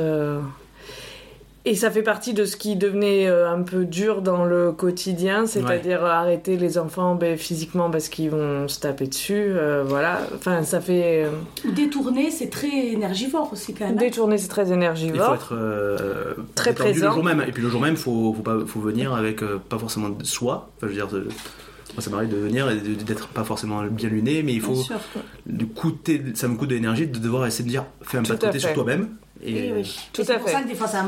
et 1.64 1.74
ça 1.74 1.90
fait 1.90 2.02
partie 2.02 2.32
de 2.34 2.44
ce 2.44 2.56
qui 2.56 2.76
devenait 2.76 3.26
euh, 3.28 3.50
un 3.50 3.62
peu 3.62 3.84
dur 3.84 4.22
dans 4.22 4.44
le 4.44 4.72
quotidien, 4.72 5.46
c'est-à-dire 5.46 6.04
arrêter 6.04 6.56
les 6.56 6.78
enfants 6.78 7.14
ben, 7.14 7.36
physiquement 7.36 7.90
parce 7.90 8.08
qu'ils 8.08 8.30
vont 8.30 8.66
se 8.68 8.80
taper 8.80 9.06
dessus, 9.06 9.34
euh, 9.36 9.84
voilà. 9.86 10.20
Enfin, 10.34 10.62
ça 10.62 10.80
fait 10.80 11.24
euh, 11.24 11.30
Détourner, 11.74 12.30
c'est 12.30 12.48
très 12.50 12.68
énergivore 12.88 13.50
aussi, 13.52 13.74
quand 13.74 13.84
même. 13.86 13.94
hein. 13.96 14.00
détourner, 14.00 14.38
c'est 14.38 14.48
très 14.48 14.62
Il 14.62 14.68
faut 14.68 14.74
énergivore. 14.74 15.34
être 15.34 15.54
euh, 15.54 16.34
Très 16.54 16.72
présent. 16.74 17.08
le 17.08 17.12
jour 17.14 17.24
même. 17.24 17.44
Et 17.46 17.52
puis 17.52 17.62
le 17.62 17.68
jour 17.68 17.80
même, 17.80 17.96
faut 17.96 18.32
faut 18.34 18.42
pas 18.42 18.58
faut 18.66 18.80
venir 18.80 19.12
avec 19.14 19.42
euh, 19.42 19.58
pas 19.68 19.78
forcément 19.78 20.08
de 20.08 20.24
soi. 20.24 20.70
Enfin, 20.76 20.86
je 20.92 20.98
veux 20.98 21.06
dire. 21.06 21.08
moi, 21.94 22.02
ça 22.02 22.08
m'arrive 22.10 22.30
de 22.30 22.36
venir 22.36 22.70
et 22.70 22.76
d'être 22.76 23.28
pas 23.28 23.44
forcément 23.44 23.82
bien 23.84 24.08
luné, 24.08 24.42
mais 24.42 24.54
il 24.54 24.60
faut 24.60 24.72
Bien 24.72 24.82
sûr. 24.82 25.00
du 25.46 25.66
coûter, 25.66 26.22
ça 26.34 26.48
me 26.48 26.56
coûte 26.56 26.70
de 26.70 26.74
l'énergie 26.74 27.06
de 27.06 27.18
devoir 27.18 27.46
essayer 27.46 27.64
de 27.64 27.70
dire 27.70 27.84
fais 28.02 28.16
un 28.18 28.22
pas 28.22 28.34
de 28.34 28.38
côté 28.46 28.58
sur 28.60 28.72
toi-même. 28.72 29.08
Oui, 29.44 29.56
Et 29.56 29.72
oui. 29.72 29.98
Tout 30.12 30.20
Et 30.20 30.24
c'est 30.24 30.38
pour 30.38 30.48
fait. 30.48 30.54
ça 30.54 30.62
que 30.62 30.68
des 30.68 30.74
fois 30.74 30.86
ça, 30.88 31.04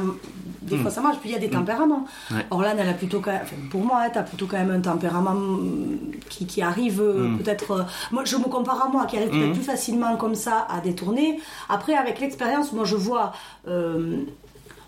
des 0.62 0.76
Mm. 0.76 0.83
fois 0.83 0.91
ça 0.91 1.01
marche. 1.03 1.18
Puis 1.20 1.30
il 1.30 1.33
y 1.33 1.37
a 1.37 1.39
des 1.39 1.51
tempéraments. 1.51 2.07
Ouais. 2.30 2.47
Orlan, 2.51 2.74
elle 2.78 2.89
a 2.89 2.95
plutôt 2.95 3.20
quand 3.20 3.30
même, 3.33 3.43
enfin, 3.43 3.57
pour 3.70 3.85
moi, 3.85 4.09
tu 4.11 4.18
as 4.18 4.22
plutôt 4.22 4.47
quand 4.47 4.57
même 4.59 4.70
un 4.70 4.80
tempérament 4.80 5.35
mm, 5.35 5.99
qui, 6.30 6.47
qui 6.47 6.62
arrive 6.62 7.01
euh, 7.03 7.28
Mm. 7.28 7.39
peut-être. 7.39 7.70
euh, 7.72 7.83
moi, 8.11 8.24
je 8.24 8.37
me 8.37 8.45
compare 8.45 8.87
à 8.87 8.89
moi, 8.89 9.05
qui 9.07 9.16
arrive 9.18 9.30
peut-être 9.30 9.51
Mm. 9.51 9.53
plus 9.53 9.62
facilement 9.62 10.16
comme 10.16 10.35
ça 10.35 10.66
à 10.70 10.80
détourner. 10.80 11.41
Après, 11.68 11.95
avec 11.95 12.20
l'expérience, 12.20 12.72
moi, 12.72 12.85
je 12.85 12.97
vois. 12.97 13.33
euh, 13.68 14.16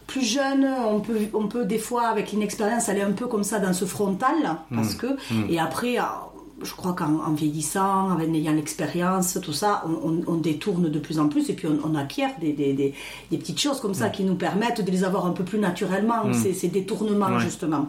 plus 0.07 0.22
jeune, 0.22 0.66
on 0.86 1.01
peut, 1.01 1.16
on 1.32 1.47
peut 1.49 1.64
des 1.64 1.78
fois, 1.78 2.09
avec 2.09 2.30
l'inexpérience, 2.32 2.90
aller 2.90 3.01
un 3.01 3.12
peu 3.12 3.26
comme 3.26 3.42
ça 3.42 3.59
dans 3.59 3.72
ce 3.72 3.86
frontal, 3.86 4.34
parce 4.74 4.95
que, 4.95 5.16
et 5.49 5.59
après, 5.59 5.97
ah, 5.99 6.26
je 6.64 6.74
crois 6.74 6.92
qu'en 6.94 7.20
en 7.24 7.32
vieillissant, 7.32 8.10
en 8.10 8.18
ayant 8.20 8.52
l'expérience, 8.52 9.38
tout 9.42 9.52
ça, 9.52 9.84
on, 9.86 10.10
on- 10.10 10.22
on 10.26 10.34
détourne 10.36 10.88
de 10.90 10.98
plus 10.98 11.18
en 11.18 11.28
plus, 11.28 11.48
et 11.50 11.52
puis 11.52 11.68
on, 11.68 11.78
on 11.88 11.94
acquiert 11.94 12.30
des, 12.40 12.52
des, 12.52 12.72
des- 12.72 12.94
des 13.30 13.38
petites 13.38 13.60
choses 13.60 13.80
comme 13.80 13.94
ça 13.94 14.08
qui 14.08 14.24
nous 14.24 14.34
permettent 14.36 14.80
de 14.84 14.90
les 14.90 15.04
avoir 15.04 15.26
un 15.26 15.32
peu 15.32 15.44
plus 15.44 15.58
naturellement, 15.58 16.32
ces, 16.32 16.52
ces 16.54 16.68
détournements, 16.68 17.26
Ouais. 17.28 17.40
justement. 17.40 17.88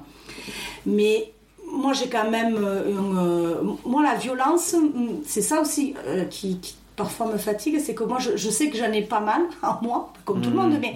Mais 0.86 1.32
moi, 1.72 1.94
j'ai 1.94 2.08
quand 2.10 2.30
même. 2.30 2.56
euh, 2.58 2.90
une, 2.92 3.18
euh, 3.18 3.56
moi, 3.86 4.04
la 4.04 4.16
violence, 4.16 4.74
mm, 4.74 5.22
c'est 5.26 5.42
ça 5.42 5.60
aussi 5.62 5.94
euh, 6.08 6.26
qui, 6.26 6.60
qui 6.60 6.76
parfois 6.96 7.28
me 7.32 7.38
fatigue, 7.38 7.80
c'est 7.84 7.94
que 7.96 8.04
moi, 8.06 8.20
je, 8.20 8.38
je 8.38 8.50
sais 8.50 8.70
que 8.70 8.78
j'en 8.78 8.92
ai 8.94 9.02
pas 9.02 9.20
mal 9.20 9.42
en 9.64 9.78
moi, 9.82 10.14
comme 10.24 10.42
tout 10.42 10.50
le 10.52 10.56
monde, 10.56 10.78
mais, 10.80 10.94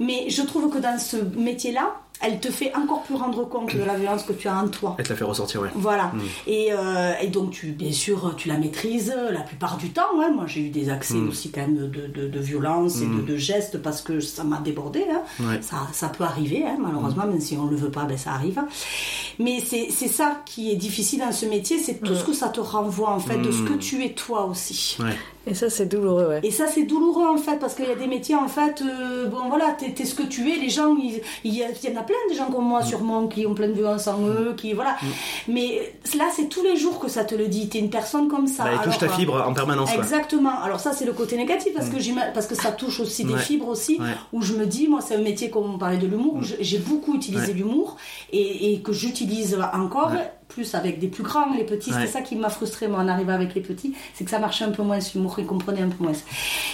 mais 0.00 0.28
je 0.30 0.42
trouve 0.42 0.70
que 0.70 0.78
dans 0.78 0.98
ce 0.98 1.16
métier-là, 1.38 1.94
elle 2.22 2.38
te 2.40 2.50
fait 2.50 2.72
encore 2.74 3.02
plus 3.02 3.14
rendre 3.14 3.48
compte 3.48 3.74
de 3.74 3.82
la 3.82 3.96
violence 3.96 4.22
que 4.24 4.32
tu 4.32 4.46
as 4.48 4.56
en 4.56 4.68
toi. 4.68 4.94
Elle 4.98 5.04
te 5.04 5.10
la 5.10 5.16
fait 5.16 5.24
ressortir, 5.24 5.60
ouais. 5.62 5.70
Voilà. 5.74 6.12
Et, 6.46 6.68
euh, 6.72 7.12
et 7.20 7.28
donc, 7.28 7.50
tu, 7.52 7.68
bien 7.68 7.92
sûr, 7.92 8.34
tu 8.36 8.48
la 8.48 8.58
maîtrises 8.58 9.14
la 9.30 9.40
plupart 9.40 9.76
du 9.78 9.90
temps. 9.90 10.02
ouais. 10.18 10.30
Moi, 10.30 10.44
j'ai 10.46 10.60
eu 10.62 10.68
des 10.70 10.90
accès 10.90 11.16
aussi 11.16 11.50
quand 11.50 11.62
même 11.62 11.76
de, 11.88 12.06
de, 12.06 12.28
de 12.28 12.40
violence 12.40 13.00
et 13.00 13.06
de, 13.06 13.22
de 13.22 13.36
gestes 13.36 13.80
parce 13.82 14.02
que 14.02 14.20
ça 14.20 14.44
m'a 14.44 14.58
débordé. 14.60 15.04
hein. 15.10 15.22
Ouais. 15.40 15.60
Ça, 15.62 15.76
ça 15.92 16.08
peut 16.08 16.24
arriver, 16.24 16.64
hein, 16.66 16.76
malheureusement, 16.78 17.26
même 17.26 17.40
si 17.40 17.56
on 17.56 17.64
ne 17.64 17.70
le 17.70 17.76
veut 17.76 17.90
pas, 17.90 18.04
ben, 18.04 18.16
ça 18.18 18.32
arrive. 18.32 18.60
Mais 19.38 19.60
c'est 19.64 19.88
c'est 19.90 20.08
ça 20.08 20.42
qui 20.44 20.70
est 20.70 20.76
difficile 20.76 21.20
dans 21.20 21.32
ce 21.32 21.46
métier, 21.46 21.78
c'est 21.78 22.00
tout 22.02 22.14
ce 22.14 22.24
que 22.24 22.32
ça 22.32 22.48
te 22.48 22.60
renvoie, 22.60 23.10
en 23.10 23.20
fait, 23.20 23.38
de 23.38 23.50
ce 23.50 23.62
que 23.62 23.74
tu 23.74 24.04
es 24.04 24.10
toi 24.12 24.44
aussi. 24.44 24.96
Ouais. 25.00 25.16
Et 25.46 25.54
ça, 25.54 25.70
c'est 25.70 25.86
douloureux, 25.86 26.26
ouais. 26.28 26.40
Et 26.42 26.50
ça, 26.50 26.66
c'est 26.66 26.82
douloureux 26.82 27.26
en 27.26 27.38
fait, 27.38 27.56
parce 27.58 27.74
qu'il 27.74 27.86
y 27.86 27.90
a 27.90 27.94
des 27.94 28.06
métiers 28.06 28.34
en 28.36 28.46
fait, 28.46 28.82
euh, 28.82 29.26
bon 29.26 29.48
voilà, 29.48 29.74
t'es 29.78 30.04
ce 30.04 30.14
que 30.14 30.22
tu 30.22 30.50
es. 30.52 30.56
Les 30.56 30.68
gens, 30.68 30.94
il 30.96 31.20
il 31.44 31.54
y, 31.56 31.64
a- 31.64 31.68
il 31.70 31.90
y 31.90 31.96
en 31.96 32.00
a 32.00 32.02
plein 32.04 32.14
des 32.28 32.34
gens 32.36 32.50
comme 32.50 32.66
moi 32.66 32.82
sûrement 32.82 33.26
qui 33.26 33.46
ont 33.46 33.54
plein 33.54 33.68
de 33.68 33.72
violence 33.72 34.06
en 34.06 34.20
eux, 34.26 34.54
qui 34.56 34.74
voilà. 34.74 34.96
Mais 35.48 35.94
là, 36.16 36.26
c'est 36.36 36.48
tous 36.50 36.62
les 36.62 36.76
jours 36.76 36.98
que 36.98 37.08
ça 37.08 37.24
te 37.24 37.34
le 37.34 37.48
dit. 37.48 37.68
T'es 37.70 37.78
une 37.78 37.88
personne 37.90 38.28
comme 38.28 38.46
ça. 38.46 38.64
Bah, 38.64 38.70
elle 38.74 38.80
touche 38.90 38.98
ta 38.98 39.08
fibre 39.08 39.42
en 39.48 39.54
permanence. 39.54 39.92
Exactement. 39.94 40.60
Alors 40.62 40.78
ça, 40.78 40.92
c'est 40.92 41.06
le 41.06 41.14
côté 41.14 41.36
négatif 41.38 41.72
parce 41.74 41.88
que 41.88 41.98
j'ima- 41.98 42.26
parce 42.34 42.46
que 42.46 42.54
ça 42.54 42.70
touche 42.72 43.00
aussi 43.00 43.24
des 43.24 43.32
Ouais. 43.32 43.38
fibres 43.40 43.68
aussi, 43.68 43.96
Ouais. 43.98 44.06
où 44.34 44.42
je 44.42 44.52
me 44.52 44.66
dis, 44.66 44.88
moi, 44.88 45.00
c'est 45.00 45.14
un 45.16 45.22
métier 45.22 45.48
comme 45.48 45.74
on 45.74 45.78
parlait 45.78 45.96
de 45.98 46.06
l'humour, 46.06 46.34
où 46.34 46.40
j'ai 46.42 46.78
beaucoup 46.78 47.14
utilisé 47.14 47.48
Ouais. 47.48 47.52
l'humour 47.54 47.96
et, 48.30 48.74
et 48.74 48.80
que 48.82 48.92
j'utilise 48.92 49.58
encore. 49.72 50.12
Plus 50.50 50.74
avec 50.74 50.98
des 50.98 51.08
plus 51.08 51.22
grands, 51.22 51.52
les 51.56 51.64
petits, 51.64 51.90
Ouais. 51.92 52.00
c'est 52.02 52.06
ça 52.08 52.20
qui 52.22 52.34
m'a 52.36 52.50
frustré 52.50 52.88
moi 52.88 53.00
en 53.00 53.08
arrivant 53.08 53.32
avec 53.34 53.54
les 53.54 53.60
petits, 53.60 53.94
c'est 54.14 54.24
que 54.24 54.30
ça 54.30 54.38
marchait 54.40 54.64
un 54.64 54.70
peu 54.72 54.82
moins, 54.82 54.98
l'humour, 55.14 55.36
ils 55.38 55.46
comprenaient 55.46 55.82
un 55.82 55.88
peu 55.88 56.02
moins. 56.02 56.12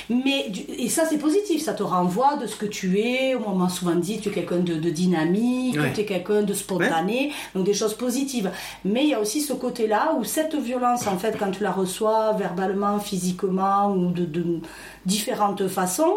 Mais, 0.09 0.51
et 0.79 0.89
ça 0.89 1.05
c'est 1.09 1.19
positif, 1.19 1.63
ça 1.63 1.75
te 1.75 1.83
renvoie 1.83 2.37
de 2.37 2.47
ce 2.47 2.57
que 2.57 2.67
tu 2.67 2.99
es, 3.01 3.37
on 3.37 3.55
m'a 3.55 3.69
souvent 3.69 3.95
dit 3.95 4.19
tu 4.21 4.31
es 4.31 4.33
quelqu'un 4.33 4.59
de, 4.59 4.75
de 4.75 4.91
dynamique, 4.91 5.77
Ouais. 5.79 5.93
tu 5.93 6.01
es 6.01 6.05
quelqu'un 6.07 6.43
de 6.43 6.55
spontané, 6.55 7.33
donc 7.55 7.65
des 7.65 7.75
choses 7.75 7.95
positives. 7.95 8.51
Mais 8.85 9.05
il 9.05 9.11
y 9.11 9.15
a 9.15 9.21
aussi 9.21 9.41
ce 9.43 9.53
côté-là 9.53 10.15
où 10.19 10.25
cette 10.25 10.55
violence, 10.55 11.07
en 11.07 11.19
fait, 11.19 11.37
quand 11.39 11.51
tu 11.51 11.63
la 11.63 11.73
reçois 11.73 12.33
verbalement, 12.33 12.99
physiquement 12.99 13.93
ou 13.93 14.11
de, 14.11 14.25
de 14.25 14.61
différentes 15.05 15.69
façons, 15.69 16.15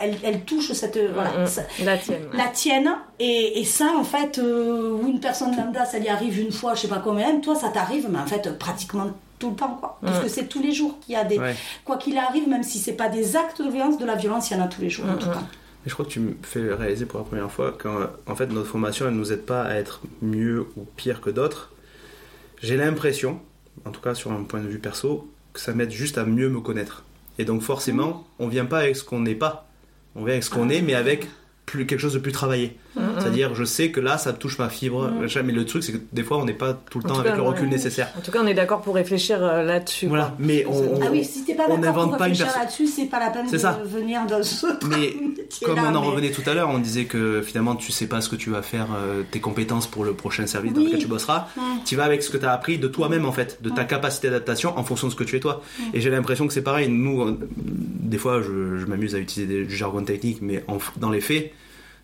elle, 0.00 0.16
elle 0.24 0.40
touche 0.42 0.72
cette... 0.72 0.98
Voilà, 1.14 1.30
Mm, 1.44 1.46
ça- 1.46 1.62
La 1.84 1.96
tienne. 1.98 2.22
ouais. 2.30 2.36
la 2.38 2.46
tienne 2.48 2.90
et, 3.18 3.60
et 3.60 3.64
ça 3.64 3.92
en 3.96 4.04
fait 4.04 4.38
euh, 4.38 4.92
où 4.92 5.06
une 5.08 5.20
personne 5.20 5.56
lambda 5.56 5.84
ça 5.84 5.98
lui 5.98 6.08
arrive 6.08 6.38
une 6.40 6.52
fois 6.52 6.74
je 6.74 6.80
sais 6.82 6.88
pas 6.88 7.00
combien 7.02 7.38
toi 7.40 7.54
ça 7.54 7.68
t'arrive 7.68 8.06
mais 8.10 8.18
en 8.18 8.26
fait 8.26 8.58
pratiquement 8.58 9.10
tout 9.38 9.50
le 9.50 9.56
temps 9.56 9.76
quoi 9.80 9.98
parce 10.02 10.20
que 10.20 10.28
c'est 10.28 10.46
tous 10.48 10.62
les 10.62 10.72
jours 10.72 10.98
qu'il 11.00 11.14
y 11.14 11.16
a 11.16 11.24
des 11.24 11.38
Ouais. 11.38 11.54
quoi 11.84 11.96
qu'il 11.96 12.16
arrive 12.18 12.48
même 12.48 12.62
si 12.62 12.78
c'est 12.78 12.92
pas 12.94 13.08
des 13.08 13.36
actes 13.36 13.62
de 13.62 13.70
violence 13.70 13.98
de 13.98 14.04
la 14.04 14.14
violence 14.16 14.50
il 14.50 14.56
y 14.56 14.60
en 14.60 14.64
a 14.64 14.68
tous 14.68 14.80
les 14.80 14.90
jours 14.90 15.06
en 15.08 15.16
tout 15.16 15.28
cas 15.30 15.42
je 15.86 15.92
crois 15.94 16.04
que 16.04 16.10
tu 16.10 16.20
me 16.20 16.34
fais 16.42 16.72
réaliser 16.74 17.06
pour 17.06 17.20
la 17.20 17.24
première 17.24 17.50
fois 17.50 17.72
qu'en 17.72 18.08
en 18.26 18.34
fait 18.34 18.46
notre 18.46 18.66
formation 18.68 19.06
elle 19.06 19.14
nous 19.14 19.32
aide 19.32 19.46
pas 19.46 19.62
à 19.62 19.74
être 19.76 20.00
mieux 20.22 20.66
ou 20.76 20.84
pire 20.96 21.20
que 21.20 21.30
d'autres. 21.30 21.72
J'ai 22.60 22.76
l'impression, 22.76 23.40
en 23.84 23.90
tout 23.92 24.00
cas 24.00 24.14
sur 24.14 24.32
un 24.32 24.42
point 24.42 24.60
de 24.60 24.66
vue 24.66 24.80
perso, 24.80 25.30
que 25.52 25.60
ça 25.60 25.72
m'aide 25.72 25.92
juste 25.92 26.18
à 26.18 26.24
mieux 26.24 26.48
me 26.48 26.60
connaître. 26.60 27.04
Et 27.38 27.44
donc 27.44 27.62
forcément, 27.62 28.26
on 28.40 28.48
vient 28.48 28.64
pas 28.66 28.80
avec 28.80 28.96
ce 28.96 29.04
qu'on 29.04 29.20
n'est 29.20 29.36
pas. 29.36 29.67
On 30.18 30.24
vient 30.24 30.32
avec 30.32 30.42
ce 30.42 30.50
qu'on 30.50 30.68
est, 30.68 30.82
mais 30.82 30.94
avec 30.94 31.28
quelque 31.66 31.98
chose 31.98 32.14
de 32.14 32.18
plus 32.18 32.32
travaillé. 32.32 32.76
C'est-à-dire, 33.20 33.54
je 33.54 33.64
sais 33.64 33.90
que 33.90 34.00
là, 34.00 34.18
ça 34.18 34.32
touche 34.32 34.58
ma 34.58 34.68
fibre. 34.68 35.10
machin, 35.10 35.42
Mais 35.42 35.52
le 35.52 35.64
truc, 35.64 35.82
c'est 35.82 35.92
que 35.92 35.98
des 36.12 36.22
fois, 36.22 36.38
on 36.38 36.44
n'est 36.44 36.52
pas 36.52 36.74
tout 36.90 36.98
le 36.98 37.04
En 37.04 37.08
temps 37.08 37.14
tout 37.14 37.20
avec 37.20 37.32
cas, 37.32 37.36
le 37.38 37.42
recul 37.44 37.64
ouais. 37.64 37.70
nécessaire. 37.70 38.08
En 38.16 38.20
tout 38.20 38.30
cas, 38.30 38.40
on 38.42 38.46
est 38.46 38.54
d'accord 38.54 38.80
pour 38.82 38.94
réfléchir 38.94 39.38
euh, 39.42 39.62
là-dessus. 39.62 40.06
Voilà, 40.06 40.24
quoi. 40.26 40.34
mais 40.38 40.64
on, 40.66 40.72
on- 40.72 41.00
ah 41.02 41.08
oui 41.10 41.24
si 41.24 41.44
t'es 41.44 41.54
pas 41.54 41.64
on 41.68 41.78
d'accord 41.78 41.84
n'invente 41.84 42.08
pour 42.10 42.18
pas 42.18 42.26
une 42.28 42.32
réfléchir 42.32 42.46
personne. 42.46 42.62
là-dessus 42.62 42.86
c'est 42.86 43.06
pas 43.06 43.20
la 43.20 43.30
peine 43.30 43.50
de 43.50 43.58
ça. 43.58 43.80
venir 43.84 44.20
dans 44.26 44.42
ce 44.42 44.66
Mais 44.88 45.14
comme 45.64 45.78
on 45.78 45.94
en 45.94 46.00
mais- 46.02 46.06
revenait 46.08 46.30
tout 46.30 46.42
à 46.48 46.54
l'heure, 46.54 46.68
on 46.70 46.78
disait 46.78 47.04
que 47.04 47.42
finalement 47.42 47.76
tu 47.76 47.92
sais 47.92 48.06
pas 48.06 48.20
ce 48.20 48.28
que 48.28 48.36
tu 48.36 48.50
vas 48.50 48.62
faire, 48.62 48.86
euh, 48.96 49.22
tes 49.30 49.40
compétences 49.40 49.86
pour 49.86 50.04
le 50.04 50.14
prochain 50.14 50.46
service 50.46 50.72
dans 50.72 50.80
lequel 50.82 50.98
tu 50.98 51.06
bosseras. 51.06 51.48
Tu 51.84 51.96
vas 51.96 52.04
avec 52.04 52.22
ce 52.22 52.30
que 52.30 52.36
tu 52.38 52.44
as 52.46 52.52
appris 52.52 52.78
de 52.78 52.88
toi-même 52.88 53.24
en 53.24 53.32
fait, 53.32 53.58
de 53.62 53.70
ta 53.70 53.84
capacité 53.84 54.28
d'adaptation 54.28 54.76
en 54.78 54.84
fonction 54.84 55.06
de 55.08 55.12
ce 55.12 55.16
que 55.16 55.24
tu 55.24 55.36
es 55.36 55.40
toi. 55.40 55.62
Et 55.94 56.00
j'ai 56.00 56.10
l'impression 56.10 56.46
que 56.46 56.52
c'est 56.52 56.62
pareil. 56.62 56.88
Nous, 56.88 57.22
euh, 57.22 57.38
des 57.56 58.18
fois, 58.18 58.40
je, 58.42 58.78
je 58.78 58.86
m'amuse 58.86 59.14
à 59.14 59.18
utiliser 59.18 59.52
des, 59.60 59.64
du 59.64 59.76
jargon 59.76 60.02
technique, 60.02 60.38
mais 60.42 60.64
en 60.68 60.78
dans 60.96 61.10
les 61.10 61.20
faits, 61.20 61.52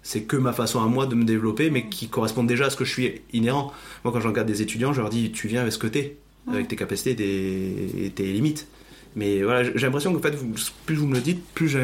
c'est 0.04 0.22
que 0.22 0.36
ma 0.36 0.52
façon 0.52 0.80
à 0.80 0.86
moi 0.86 1.06
de 1.06 1.16
me 1.16 1.24
développer, 1.24 1.70
mais 1.70 1.88
qui 1.88 2.06
correspond 2.08 2.44
déjà 2.44 2.66
à 2.66 2.70
ce 2.70 2.76
que 2.76 2.84
je 2.84 2.92
suis 2.92 3.22
inhérent. 3.32 3.72
Moi, 4.04 4.12
quand 4.12 4.20
je 4.20 4.28
regarde 4.28 4.46
des 4.46 4.62
étudiants, 4.62 4.92
je 4.92 5.00
leur 5.00 5.10
dis 5.10 5.32
tu 5.32 5.48
viens 5.48 5.62
avec 5.62 5.72
ce 5.72 5.78
que 5.78 5.86
t'es, 5.88 6.16
avec 6.48 6.68
tes 6.68 6.76
capacités 6.76 7.10
et 7.12 7.16
tes, 7.16 8.04
et 8.06 8.10
tes 8.10 8.32
limites. 8.32 8.68
Mais 9.16 9.42
voilà, 9.42 9.64
j'ai 9.64 9.72
l'impression 9.86 10.12
que 10.12 10.18
en 10.18 10.22
fait, 10.22 10.34
vous- 10.34 10.52
plus 10.86 10.94
vous 10.96 11.06
me 11.06 11.14
le 11.14 11.20
dites, 11.20 11.42
plus 11.54 11.76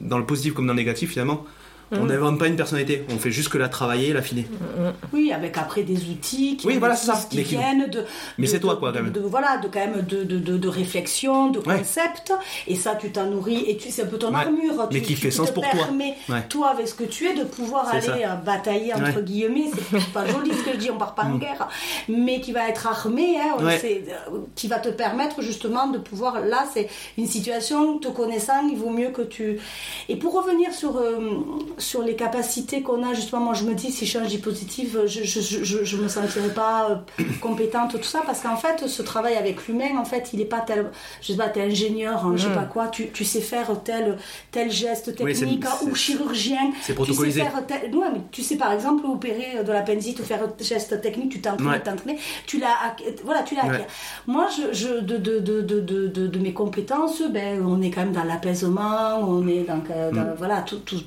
dans 0.00 0.18
le 0.18 0.24
positif 0.24 0.54
comme 0.54 0.66
dans 0.66 0.72
le 0.72 0.78
négatif, 0.78 1.10
finalement, 1.10 1.44
on 1.92 2.04
n'invente 2.04 2.38
pas 2.38 2.46
une 2.46 2.56
personnalité, 2.56 3.04
on 3.10 3.18
fait 3.18 3.30
juste 3.30 3.48
que 3.48 3.58
la 3.58 3.68
travailler, 3.68 4.12
l'affiner. 4.12 4.46
Oui, 5.12 5.32
avec 5.32 5.56
après 5.58 5.82
des 5.82 5.96
outils 6.10 6.56
qui, 6.56 6.66
Oui, 6.66 6.76
voilà, 6.78 6.94
ça. 6.96 7.18
qui 7.30 7.42
viennent 7.42 7.88
de. 7.88 8.04
Mais 8.38 8.46
c'est 8.46 8.60
toi, 8.60 8.76
quoi, 8.76 8.92
quand 8.92 9.02
même. 9.02 9.12
De, 9.12 9.20
voilà, 9.20 9.58
de 9.58 9.68
quand 9.68 9.80
même 9.80 10.02
de, 10.02 10.22
de, 10.24 10.38
de, 10.56 10.68
réflexion, 10.68 11.50
de 11.50 11.58
Ouais. 11.60 11.78
concept. 11.78 12.32
Et 12.66 12.74
ça, 12.76 12.94
tu 12.94 13.10
t'en 13.10 13.26
nourris. 13.26 13.64
Et 13.66 13.76
tu, 13.76 13.90
c'est 13.90 14.02
un 14.02 14.06
peu 14.06 14.18
ton 14.18 14.28
Ouais. 14.30 14.36
armure. 14.40 14.88
Mais 14.92 15.00
tu, 15.00 15.06
qui 15.06 15.14
tu- 15.14 15.20
fait 15.20 15.28
tu 15.30 15.36
sens 15.36 15.48
te 15.48 15.54
pour 15.54 15.68
toi. 15.68 15.88
Ouais. 16.28 16.42
toi, 16.48 16.68
avec 16.70 16.88
ce 16.88 16.94
que 16.94 17.04
tu 17.04 17.26
es, 17.26 17.34
de 17.34 17.44
pouvoir 17.44 17.88
aller 17.88 18.00
ça. 18.02 18.12
euh, 18.14 18.34
batailler, 18.36 18.92
entre 18.94 19.20
guillemets. 19.22 19.70
C'est 19.90 20.12
pas 20.12 20.26
joli 20.26 20.50
ce 20.52 20.62
que 20.64 20.72
je 20.72 20.76
dis, 20.76 20.90
on 20.90 20.98
part 20.98 21.14
pas 21.14 21.24
en 21.24 21.36
guerre. 21.36 21.68
Mais 22.08 22.40
qui 22.40 22.52
va 22.52 22.68
être 22.68 22.86
armé, 22.86 23.36
hein, 23.40 23.56
Mm. 23.58 23.66
Euh, 23.68 24.38
qui 24.54 24.68
va 24.68 24.78
te 24.78 24.88
permettre 24.88 25.42
justement 25.42 25.88
de 25.88 25.98
pouvoir. 25.98 26.40
Là, 26.44 26.64
c'est 26.72 26.88
une 27.16 27.26
situation, 27.26 27.98
te 27.98 28.08
connaissant, 28.08 28.66
il 28.70 28.76
vaut 28.76 28.90
mieux 28.90 29.10
que 29.10 29.22
tu. 29.22 29.58
Et 30.08 30.16
pour 30.16 30.34
revenir 30.34 30.72
sur, 30.72 30.96
euh, 30.96 31.18
sur 31.78 32.02
les 32.02 32.14
capacités 32.16 32.82
qu'on 32.82 33.02
a, 33.08 33.14
justement, 33.14 33.40
moi 33.42 33.54
je 33.54 33.64
me 33.64 33.74
dis, 33.74 33.90
si 33.90 34.06
je 34.06 34.18
change 34.18 34.38
positive, 34.40 35.02
je, 35.06 35.22
je, 35.24 35.40
je, 35.40 35.84
je, 35.84 35.96
me 35.96 36.08
sentirais 36.08 36.48
pas 36.54 37.02
euh, 37.18 37.22
compétente, 37.40 37.92
tout 37.92 38.02
ça, 38.02 38.22
parce 38.26 38.40
qu'en 38.40 38.56
fait, 38.56 38.86
ce 38.88 39.02
travail 39.02 39.34
avec 39.36 39.66
l'humain, 39.66 39.96
en 39.98 40.04
fait, 40.04 40.30
il 40.32 40.40
est 40.40 40.44
pas 40.46 40.60
tel. 40.60 40.90
Je 41.20 41.32
sais 41.32 41.36
pas, 41.38 41.48
t'es 41.48 41.62
ingénieur, 41.62 42.24
hein, 42.24 42.34
je 42.36 42.44
sais 42.48 42.54
pas 42.54 42.64
quoi, 42.64 42.88
tu, 42.88 43.08
tu 43.10 43.24
sais 43.24 43.40
faire 43.40 43.70
tel, 43.84 44.16
tel 44.50 44.70
geste 44.70 45.14
Oui, 45.20 45.32
technique, 45.34 45.64
hein, 45.64 45.86
ou 45.90 45.94
chirurgien. 45.94 46.72
c'est 46.82 46.92
Tu 46.92 46.94
protocolisé. 46.94 47.40
sais 47.40 47.46
faire 47.50 47.66
tel- 47.66 47.94
ouais, 47.94 48.06
mais 48.12 48.20
tu 48.30 48.42
sais 48.42 48.56
par 48.56 48.72
exemple 48.72 49.06
opérer 49.06 49.62
de 49.64 49.72
l'appendicite 49.72 50.20
ou 50.20 50.24
faire 50.24 50.42
un 50.42 50.52
geste 50.62 51.00
technique, 51.00 51.30
tu 51.32 51.40
t'entraînes, 51.40 51.68
Ouais. 51.68 51.80
t'entraînes, 51.82 52.16
tu 52.46 52.58
l'as, 52.58 52.96
voilà, 53.24 53.42
tu 53.42 53.54
l'as 53.54 53.64
Ouais. 53.66 53.74
acquis. 53.76 53.84
Moi, 54.26 54.46
je, 54.56 54.72
je, 54.76 55.00
de, 55.00 55.16
de, 55.16 55.38
de, 55.40 55.60
de, 55.62 55.80
de, 55.80 56.06
de, 56.08 56.26
de 56.26 56.38
mes 56.38 56.52
compétences, 56.52 57.22
ben, 57.30 57.62
on 57.64 57.80
est 57.82 57.90
quand 57.90 58.00
même 58.02 58.12
dans 58.12 58.24
l'apaisement, 58.24 59.18
on 59.20 59.46
est 59.46 59.64
dans, 59.64 59.82
euh, 59.90 60.10
Mm. 60.10 60.14
dans- 60.14 60.34
voilà, 60.36 60.62
tout- 60.62 60.78
tout- 60.78 61.02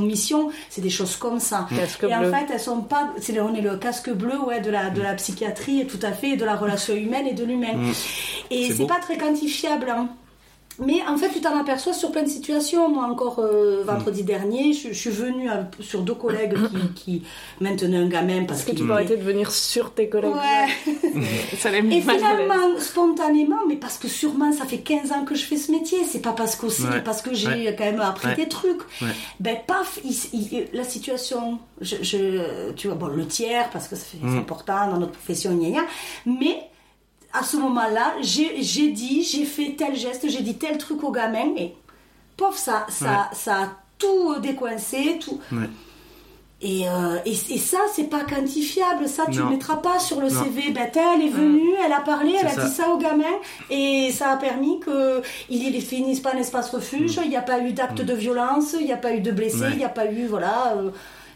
nos 0.00 0.06
missions, 0.06 0.50
c'est 0.70 0.80
des 0.80 0.90
choses 0.90 1.16
comme 1.16 1.40
ça. 1.40 1.66
Casque 1.74 2.04
et 2.04 2.14
en 2.14 2.20
fait, 2.32 2.46
elles 2.52 2.60
sont 2.60 2.80
pas, 2.82 3.10
c'est 3.20 3.32
le- 3.32 3.42
on 3.42 3.54
est 3.54 3.60
le 3.60 3.76
casque 3.76 4.10
bleu, 4.10 4.38
ouais, 4.46 4.60
de 4.60 4.70
la, 4.70 4.90
de 4.90 5.00
la 5.02 5.14
psychiatrie, 5.14 5.86
tout 5.86 5.98
à 6.02 6.12
fait, 6.12 6.30
et 6.30 6.36
de 6.36 6.44
la 6.44 6.56
relation 6.56 6.94
humaine 6.94 7.26
et 7.26 7.34
de 7.34 7.44
l'humain. 7.44 7.74
Et 8.50 8.68
Mm. 8.68 8.68
C'est 8.68 8.74
c'est 8.74 8.86
pas 8.86 9.00
très 9.00 9.16
quantifiable, 9.18 9.88
hein. 9.90 10.08
Mais 10.80 11.00
en 11.08 11.16
fait, 11.16 11.28
tu 11.30 11.40
t'en 11.40 11.58
aperçois 11.58 11.92
sur 11.92 12.12
plein 12.12 12.22
de 12.22 12.28
situations. 12.28 12.88
Moi, 12.88 13.04
encore 13.04 13.40
euh, 13.40 13.82
vendredi 13.84 14.22
dernier, 14.22 14.72
je, 14.72 14.88
je 14.88 14.92
suis 14.94 15.10
venue 15.10 15.48
sur 15.80 16.02
deux 16.02 16.14
collègues 16.14 16.54
qui, 16.54 16.88
qui 16.94 17.22
maintenaient 17.60 17.96
un 17.98 18.06
gamin 18.08 18.44
parce 18.44 18.60
Est-ce 18.60 18.70
que 18.70 18.76
tu 18.76 18.84
peux 18.86 18.92
arrêter 18.92 19.16
de 19.16 19.22
venir 19.22 19.50
sur 19.50 19.92
tes 19.92 20.08
collègues 20.08 20.32
Ouais. 20.34 20.92
Ça 21.58 21.70
les 21.70 21.78
Et 21.78 22.00
finalement, 22.00 22.78
spontanément, 22.78 23.58
mais 23.68 23.76
parce 23.76 23.98
que 23.98 24.08
sûrement 24.08 24.52
ça 24.52 24.64
fait 24.66 24.78
15 24.78 25.12
ans 25.12 25.24
que 25.24 25.34
je 25.34 25.44
fais 25.44 25.56
ce 25.56 25.72
métier, 25.72 25.98
c'est 26.08 26.20
pas 26.22 26.32
parce 26.32 26.54
qu'aussi, 26.56 26.82
Ouais. 26.82 27.00
parce 27.02 27.22
que 27.22 27.34
j'ai 27.34 27.48
Ouais. 27.48 27.74
quand 27.76 27.84
même 27.84 28.00
appris 28.00 28.28
Ouais. 28.28 28.36
des 28.36 28.48
trucs. 28.48 28.82
Ouais. 29.02 29.08
Ben 29.40 29.56
paf, 29.66 29.98
il- 30.04 30.38
il- 30.52 30.66
la 30.72 30.84
situation, 30.84 31.58
je, 31.80 31.96
je- 32.02 32.70
tu 32.72 32.86
vois, 32.88 32.96
bon, 32.96 33.06
le 33.08 33.26
tiers, 33.26 33.68
parce 33.70 33.88
que 33.88 33.96
fait- 33.96 34.18
c'est 34.20 34.26
Mm. 34.26 34.38
important 34.38 34.90
dans 34.90 34.98
notre 34.98 35.12
profession, 35.12 35.54
gna 35.56 35.70
gna, 35.70 35.80
mais 36.26 36.58
à 37.32 37.42
ce 37.42 37.56
moment-là, 37.56 38.14
j'ai 38.22 38.88
dit, 38.88 39.22
j'ai 39.22 39.44
fait 39.44 39.74
tel 39.76 39.94
geste, 39.96 40.28
j'ai 40.28 40.42
dit 40.42 40.54
tel 40.54 40.78
truc 40.78 41.02
au 41.04 41.10
gamin, 41.10 41.54
et 41.56 41.74
pof, 42.36 42.56
ça, 42.56 42.86
ça, 42.88 43.30
ça 43.32 43.54
a 43.62 43.68
tout 43.98 44.36
décoincé, 44.40 45.18
tout. 45.20 45.40
Ouais. 45.52 45.68
Et, 46.60 46.88
euh, 46.88 47.18
et, 47.24 47.30
et 47.32 47.58
ça, 47.58 47.78
c'est 47.94 48.10
pas 48.10 48.24
quantifiable. 48.24 49.06
Ça, 49.08 49.26
tu 49.30 49.38
le 49.38 49.44
mettras 49.44 49.76
pas 49.76 50.00
sur 50.00 50.20
le 50.20 50.28
Non. 50.28 50.42
CV. 50.42 50.72
Ben, 50.72 50.88
elle 51.14 51.22
est 51.22 51.28
venue, 51.28 51.70
elle 51.84 51.92
a 51.92 52.00
parlé, 52.00 52.34
elle 52.40 52.48
a 52.48 52.50
ça. 52.50 52.64
dit 52.64 52.72
ça 52.74 52.88
au 52.88 52.96
gamin. 52.98 53.24
Et 53.70 54.10
ça 54.12 54.30
a 54.32 54.36
permis 54.38 54.80
qu'il 54.80 55.72
ne 55.72 55.80
finisse 55.80 56.18
pas 56.18 56.34
en 56.34 56.38
espace 56.38 56.70
refuge. 56.70 57.20
Il 57.22 57.30
n'y 57.30 57.36
a 57.36 57.42
pas 57.42 57.60
eu 57.60 57.72
d'acte 57.72 58.00
de 58.02 58.12
violence, 58.12 58.74
il 58.80 58.86
n'y 58.86 58.92
a 58.92 58.96
pas 58.96 59.12
eu 59.14 59.20
de 59.20 59.30
blessés, 59.30 59.58
Mm. 59.58 59.62
Ouais. 59.62 59.68
il 59.74 59.78
n'y 59.78 59.84
a 59.84 59.88
pas 59.88 60.10
eu. 60.10 60.26
Voilà. 60.26 60.74
euh, 60.76 60.90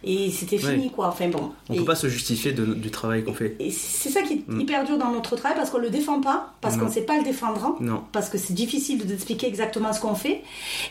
et 0.04 0.30
c'était 0.30 0.58
fini, 0.58 0.84
Ouais. 0.84 0.90
quoi. 0.94 1.08
Enfin 1.08 1.28
bon. 1.28 1.52
On 1.68 1.74
Et- 1.74 1.76
peut 1.78 1.84
pas 1.84 1.94
se 1.94 2.08
justifier 2.08 2.52
de- 2.52 2.64
du 2.74 2.90
travail 2.90 3.24
qu'on 3.24 3.34
fait. 3.34 3.56
et 3.60 3.70
c'est 3.70 4.08
ça 4.10 4.22
qui 4.22 4.34
est 4.34 4.42
Mm. 4.48 4.60
hyper 4.60 4.84
dur 4.84 4.98
dans 4.98 5.10
notre 5.10 5.36
travail 5.36 5.56
parce 5.56 5.70
qu'on 5.70 5.78
le 5.78 5.90
défend 5.90 6.20
pas, 6.20 6.52
parce 6.60 6.76
qu'on 6.76 6.86
ne 6.86 6.90
sait 6.90 7.02
pas 7.02 7.16
le 7.18 7.24
défendre, 7.24 7.64
hein, 7.64 7.76
Non. 7.80 8.02
parce 8.12 8.28
que 8.28 8.38
c'est 8.38 8.52
difficile 8.54 8.98
de- 8.98 9.04
d'expliquer 9.04 9.46
exactement 9.46 9.92
ce 9.92 10.00
qu'on 10.00 10.14
fait. 10.14 10.42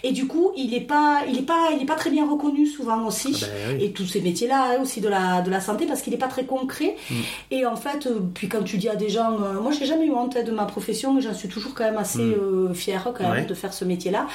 Et 0.03 0.11
du 0.11 0.27
coup, 0.27 0.51
il 0.55 0.71
n'est 0.71 0.81
pas, 0.81 1.21
il 1.27 1.37
est 1.37 1.41
pas, 1.45 1.69
il 1.75 1.81
est 1.81 1.85
pas 1.85 1.95
très 1.95 2.09
bien 2.09 2.29
reconnu 2.29 2.65
souvent 2.67 3.05
aussi. 3.05 3.35
Ah 3.43 3.45
ben 3.69 3.77
oui. 3.77 3.85
Et 3.85 3.91
tous 3.91 4.05
ces 4.05 4.21
métiers-là 4.21 4.75
hein, 4.77 4.81
aussi 4.81 5.01
de 5.01 5.07
la, 5.09 5.41
de 5.41 5.49
la 5.49 5.59
santé 5.61 5.85
parce 5.85 6.01
qu'il 6.01 6.11
n'est 6.13 6.19
pas 6.19 6.27
très 6.27 6.45
concret. 6.45 6.95
Mm. 7.09 7.15
Et 7.51 7.65
en 7.65 7.75
fait, 7.75 8.07
euh, 8.07 8.19
puis 8.33 8.47
quand 8.49 8.63
tu 8.63 8.77
dis 8.77 8.89
à 8.89 8.95
des 8.95 9.09
gens, 9.09 9.33
euh, 9.41 9.59
moi 9.61 9.71
j'ai 9.71 9.85
jamais 9.85 10.05
eu 10.05 10.11
honte 10.11 10.37
de 10.37 10.51
ma 10.51 10.65
profession 10.65 11.17
et 11.17 11.21
j'en 11.21 11.33
suis 11.33 11.49
toujours 11.49 11.73
quand 11.73 11.83
même 11.83 11.97
assez 11.97 12.19
Mm. 12.19 12.33
euh, 12.69 12.73
fière 12.73 13.11
quand 13.17 13.29
même 13.29 13.45
de 13.45 13.53
faire 13.53 13.73
ce 13.73 13.85
métier-là. 13.85 14.27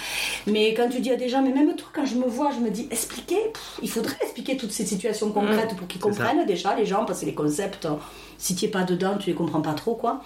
Mais 0.47 0.75
quand 0.75 0.89
tu 0.89 1.01
dis 1.01 1.11
à 1.11 1.17
des 1.17 1.29
gens, 1.29 1.43
mais 1.43 1.53
même 1.53 1.75
toi 1.77 1.89
quand 1.93 2.05
je 2.07 2.15
me 2.17 2.27
vois, 2.27 2.51
je 2.53 2.61
me 2.65 2.71
dis, 2.71 2.87
expliquez, 2.91 3.37
pff, 3.53 3.79
il 3.83 3.91
faudrait 3.91 4.17
expliquer 4.23 4.57
toutes 4.67 4.75
ces 4.75 4.85
situations 4.87 5.31
concrètes 5.31 5.77
pour 5.77 5.87
qu'ils 5.87 6.01
Mm. 6.01 6.05
Comprennent 6.05 6.47
déjà 6.47 6.75
les 6.75 6.87
gens 6.87 7.05
parce 7.05 7.21
que 7.21 7.27
les 7.27 7.35
concepts, 7.35 7.87
si 8.39 8.55
tu 8.57 8.65
n'es 8.65 8.71
pas 8.71 8.83
dedans, 8.83 9.17
tu 9.19 9.31
les 9.31 9.35
comprends 9.37 9.61
pas 9.63 9.75
trop 9.75 9.95
quoi. 9.95 10.21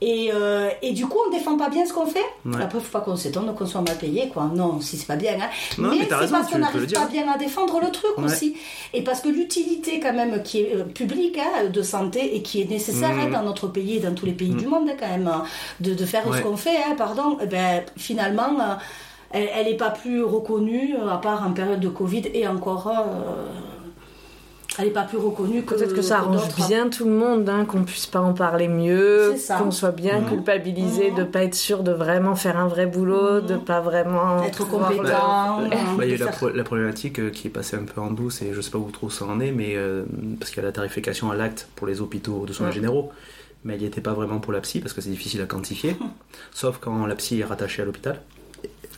Et, 0.00 0.30
euh, 0.34 0.68
et 0.82 0.92
du 0.92 1.06
coup, 1.06 1.18
on 1.26 1.30
défend 1.30 1.56
pas 1.56 1.70
bien 1.70 1.86
ce 1.86 1.92
qu'on 1.92 2.04
fait. 2.06 2.18
Ouais. 2.44 2.60
Après, 2.60 2.80
faut 2.80 2.90
pas 2.90 3.00
qu'on 3.00 3.16
s'étonne 3.16 3.54
qu'on 3.54 3.64
soit 3.64 3.80
mal 3.80 3.96
payé, 3.96 4.28
quoi. 4.28 4.50
Non, 4.54 4.80
si 4.80 4.96
c'est 4.98 5.06
pas 5.06 5.16
bien. 5.16 5.34
Hein. 5.40 5.48
Non, 5.78 5.90
mais 5.96 6.06
t'as 6.06 6.26
c'est 6.26 6.32
parce 6.32 6.50
qu'on 6.50 6.58
n'arrive 6.58 6.90
pas 6.92 7.06
bien 7.06 7.24
à 7.32 7.38
défendre 7.38 7.80
le 7.80 7.90
truc 7.90 8.10
Ouais. 8.18 8.24
aussi. 8.24 8.56
Et 8.92 9.02
parce 9.02 9.20
que 9.20 9.28
l'utilité, 9.28 10.00
quand 10.00 10.12
même, 10.12 10.42
qui 10.42 10.60
est 10.62 10.74
euh, 10.74 10.84
publique 10.84 11.38
hein, 11.38 11.68
de 11.72 11.82
santé 11.82 12.36
et 12.36 12.42
qui 12.42 12.60
est 12.60 12.68
nécessaire 12.68 13.12
hein, 13.12 13.26
Mhm. 13.28 13.32
dans 13.32 13.42
notre 13.44 13.68
pays 13.68 13.96
et 13.96 14.00
dans 14.00 14.14
tous 14.14 14.26
les 14.26 14.32
pays 14.32 14.50
du 14.50 14.66
monde, 14.66 14.90
quand 14.98 15.08
même, 15.08 15.30
de, 15.80 15.94
de 15.94 16.04
faire 16.04 16.26
Ouais. 16.28 16.38
ce 16.38 16.42
qu'on 16.42 16.56
fait, 16.56 16.76
pardon, 16.98 17.38
eh 17.40 17.46
ben, 17.46 17.82
finalement, 17.96 18.50
euh, 18.60 18.74
elle 19.34 19.48
elle 19.54 19.66
n'est 19.66 19.76
pas 19.76 19.90
plus 19.90 20.22
reconnue, 20.22 20.94
euh, 20.96 21.08
à 21.10 21.18
part 21.18 21.46
en 21.46 21.52
période 21.52 21.80
de 21.80 21.88
Covid 21.88 22.22
et 22.32 22.46
encore. 22.48 22.86
euh, 22.88 23.44
elle 24.76 24.86
n'est 24.86 24.90
pas 24.90 25.02
plus 25.04 25.18
reconnue 25.18 25.62
que 25.62 25.74
Peut-être 25.76 25.94
que 25.94 26.02
ça 26.02 26.16
que 26.16 26.22
arrange 26.22 26.48
d'autres. 26.48 26.66
bien 26.66 26.88
tout 26.88 27.04
le 27.04 27.12
monde, 27.12 27.48
hein, 27.48 27.64
qu'on 27.64 27.84
puisse 27.84 28.06
pas 28.06 28.18
en 28.20 28.32
parler 28.32 28.66
mieux, 28.66 29.34
qu'on 29.56 29.70
soit 29.70 29.92
bien 29.92 30.18
Mhm. 30.20 30.28
culpabilisé, 30.30 31.10
Mhm. 31.12 31.16
de 31.18 31.22
pas 31.22 31.44
être 31.44 31.54
sûr 31.54 31.84
de 31.84 31.92
vraiment 31.92 32.34
faire 32.34 32.56
un 32.58 32.66
vrai 32.66 32.86
boulot, 32.86 33.40
Mhm. 33.40 33.46
de 33.46 33.56
pas 33.56 33.80
vraiment 33.80 34.42
Être 34.42 34.68
compétent. 34.68 35.02
Bah, 35.04 35.58
euh, 35.60 35.68
bah, 35.96 36.04
il 36.04 36.08
y 36.08 36.12
a 36.12 36.14
eu 36.16 36.18
la, 36.18 36.26
faire- 36.26 36.36
pro- 36.36 36.48
la 36.48 36.64
problématique 36.64 37.20
euh, 37.20 37.30
qui 37.30 37.46
est 37.46 37.50
passée 37.50 37.76
un 37.76 37.84
peu 37.84 38.00
en 38.00 38.10
douce 38.10 38.42
et 38.42 38.52
je 38.52 38.60
sais 38.60 38.72
pas 38.72 38.78
où 38.78 38.90
trop 38.90 39.10
ça 39.10 39.26
en 39.26 39.38
est, 39.38 39.52
mais 39.52 39.76
euh, 39.76 40.02
parce 40.40 40.50
qu'il 40.50 40.60
y 40.60 40.64
a 40.64 40.66
la 40.66 40.72
tarification 40.72 41.30
à 41.30 41.36
l'acte 41.36 41.68
pour 41.76 41.86
les 41.86 42.00
hôpitaux 42.00 42.44
de 42.44 42.52
soins 42.52 42.72
généraux, 42.72 43.12
mais 43.62 43.74
elle 43.74 43.80
n'y 43.80 43.86
était 43.86 44.00
pas 44.00 44.12
vraiment 44.12 44.40
pour 44.40 44.52
la 44.52 44.60
psy 44.60 44.80
parce 44.80 44.92
que 44.92 45.00
c'est 45.00 45.10
difficile 45.10 45.40
à 45.40 45.46
quantifier, 45.46 45.96
sauf 46.52 46.78
quand 46.80 47.06
la 47.06 47.14
psy 47.14 47.38
est 47.38 47.44
rattachée 47.44 47.82
à 47.82 47.84
l'hôpital. 47.84 48.20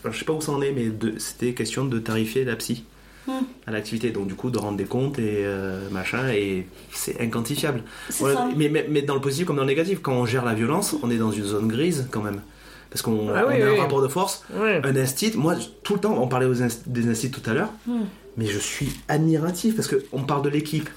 Enfin, 0.07 0.13
je 0.15 0.19
sais 0.21 0.25
pas 0.25 0.33
où 0.33 0.41
ça 0.41 0.53
en 0.53 0.63
est, 0.63 0.71
mais 0.73 0.87
de- 0.89 1.15
c'était 1.19 1.53
question 1.53 1.85
de 1.85 1.99
tarifier 1.99 2.45
la 2.45 2.57
psy 2.57 2.85
Hmm. 3.27 3.43
à 3.67 3.73
l'activité, 3.73 4.11
donc 4.11 4.29
du 4.29 4.35
coup 4.37 4.51
de 4.51 4.59
rendre 4.59 4.77
des 4.77 4.85
comptes 4.85 5.19
et 5.19 5.39
euh, 5.45 5.91
machin, 5.91 6.29
et 6.29 6.69
c'est 6.93 7.21
inquantifiable. 7.21 7.83
Voilà, 8.21 8.49
mais, 8.57 8.69
mais, 8.69 8.87
mais 8.89 9.03
dans 9.03 9.17
le 9.17 9.21
positif 9.21 9.47
comme 9.47 9.57
dans 9.57 9.63
le 9.63 9.69
négatif, 9.69 9.99
quand 10.01 10.13
on 10.13 10.25
gère 10.27 10.45
la 10.45 10.55
violence, 10.55 10.95
on 11.03 11.11
est 11.11 11.17
dans 11.17 11.33
une 11.33 11.43
zone 11.43 11.67
grise 11.67 12.07
quand 12.13 12.23
même. 12.23 12.41
Parce 12.89 13.03
qu'on 13.03 13.29
Ah 13.35 13.45
oui, 13.49 13.61
a 13.61 13.73
oui. 13.73 13.79
un 13.79 13.83
rapport 13.83 14.01
de 14.01 14.07
force 14.07 14.45
un 14.57 14.95
instit, 14.97 15.33
moi 15.37 15.57
tout 15.83 15.95
le 15.95 16.01
temps, 16.01 16.17
on 16.23 16.29
parlait 16.29 16.47
aux 16.47 16.63
inst- 16.63 16.83
des 16.87 17.09
instits 17.09 17.33
tout 17.33 17.43
à 17.51 17.53
l'heure, 17.55 17.71
Hmm. 17.89 18.03
mais 18.37 18.47
je 18.47 18.61
suis 18.61 18.93
admiratif 19.09 19.75
parce 19.75 19.89
qu'on 19.93 20.23
parle 20.23 20.43
de 20.43 20.49
l'équipe. 20.51 20.89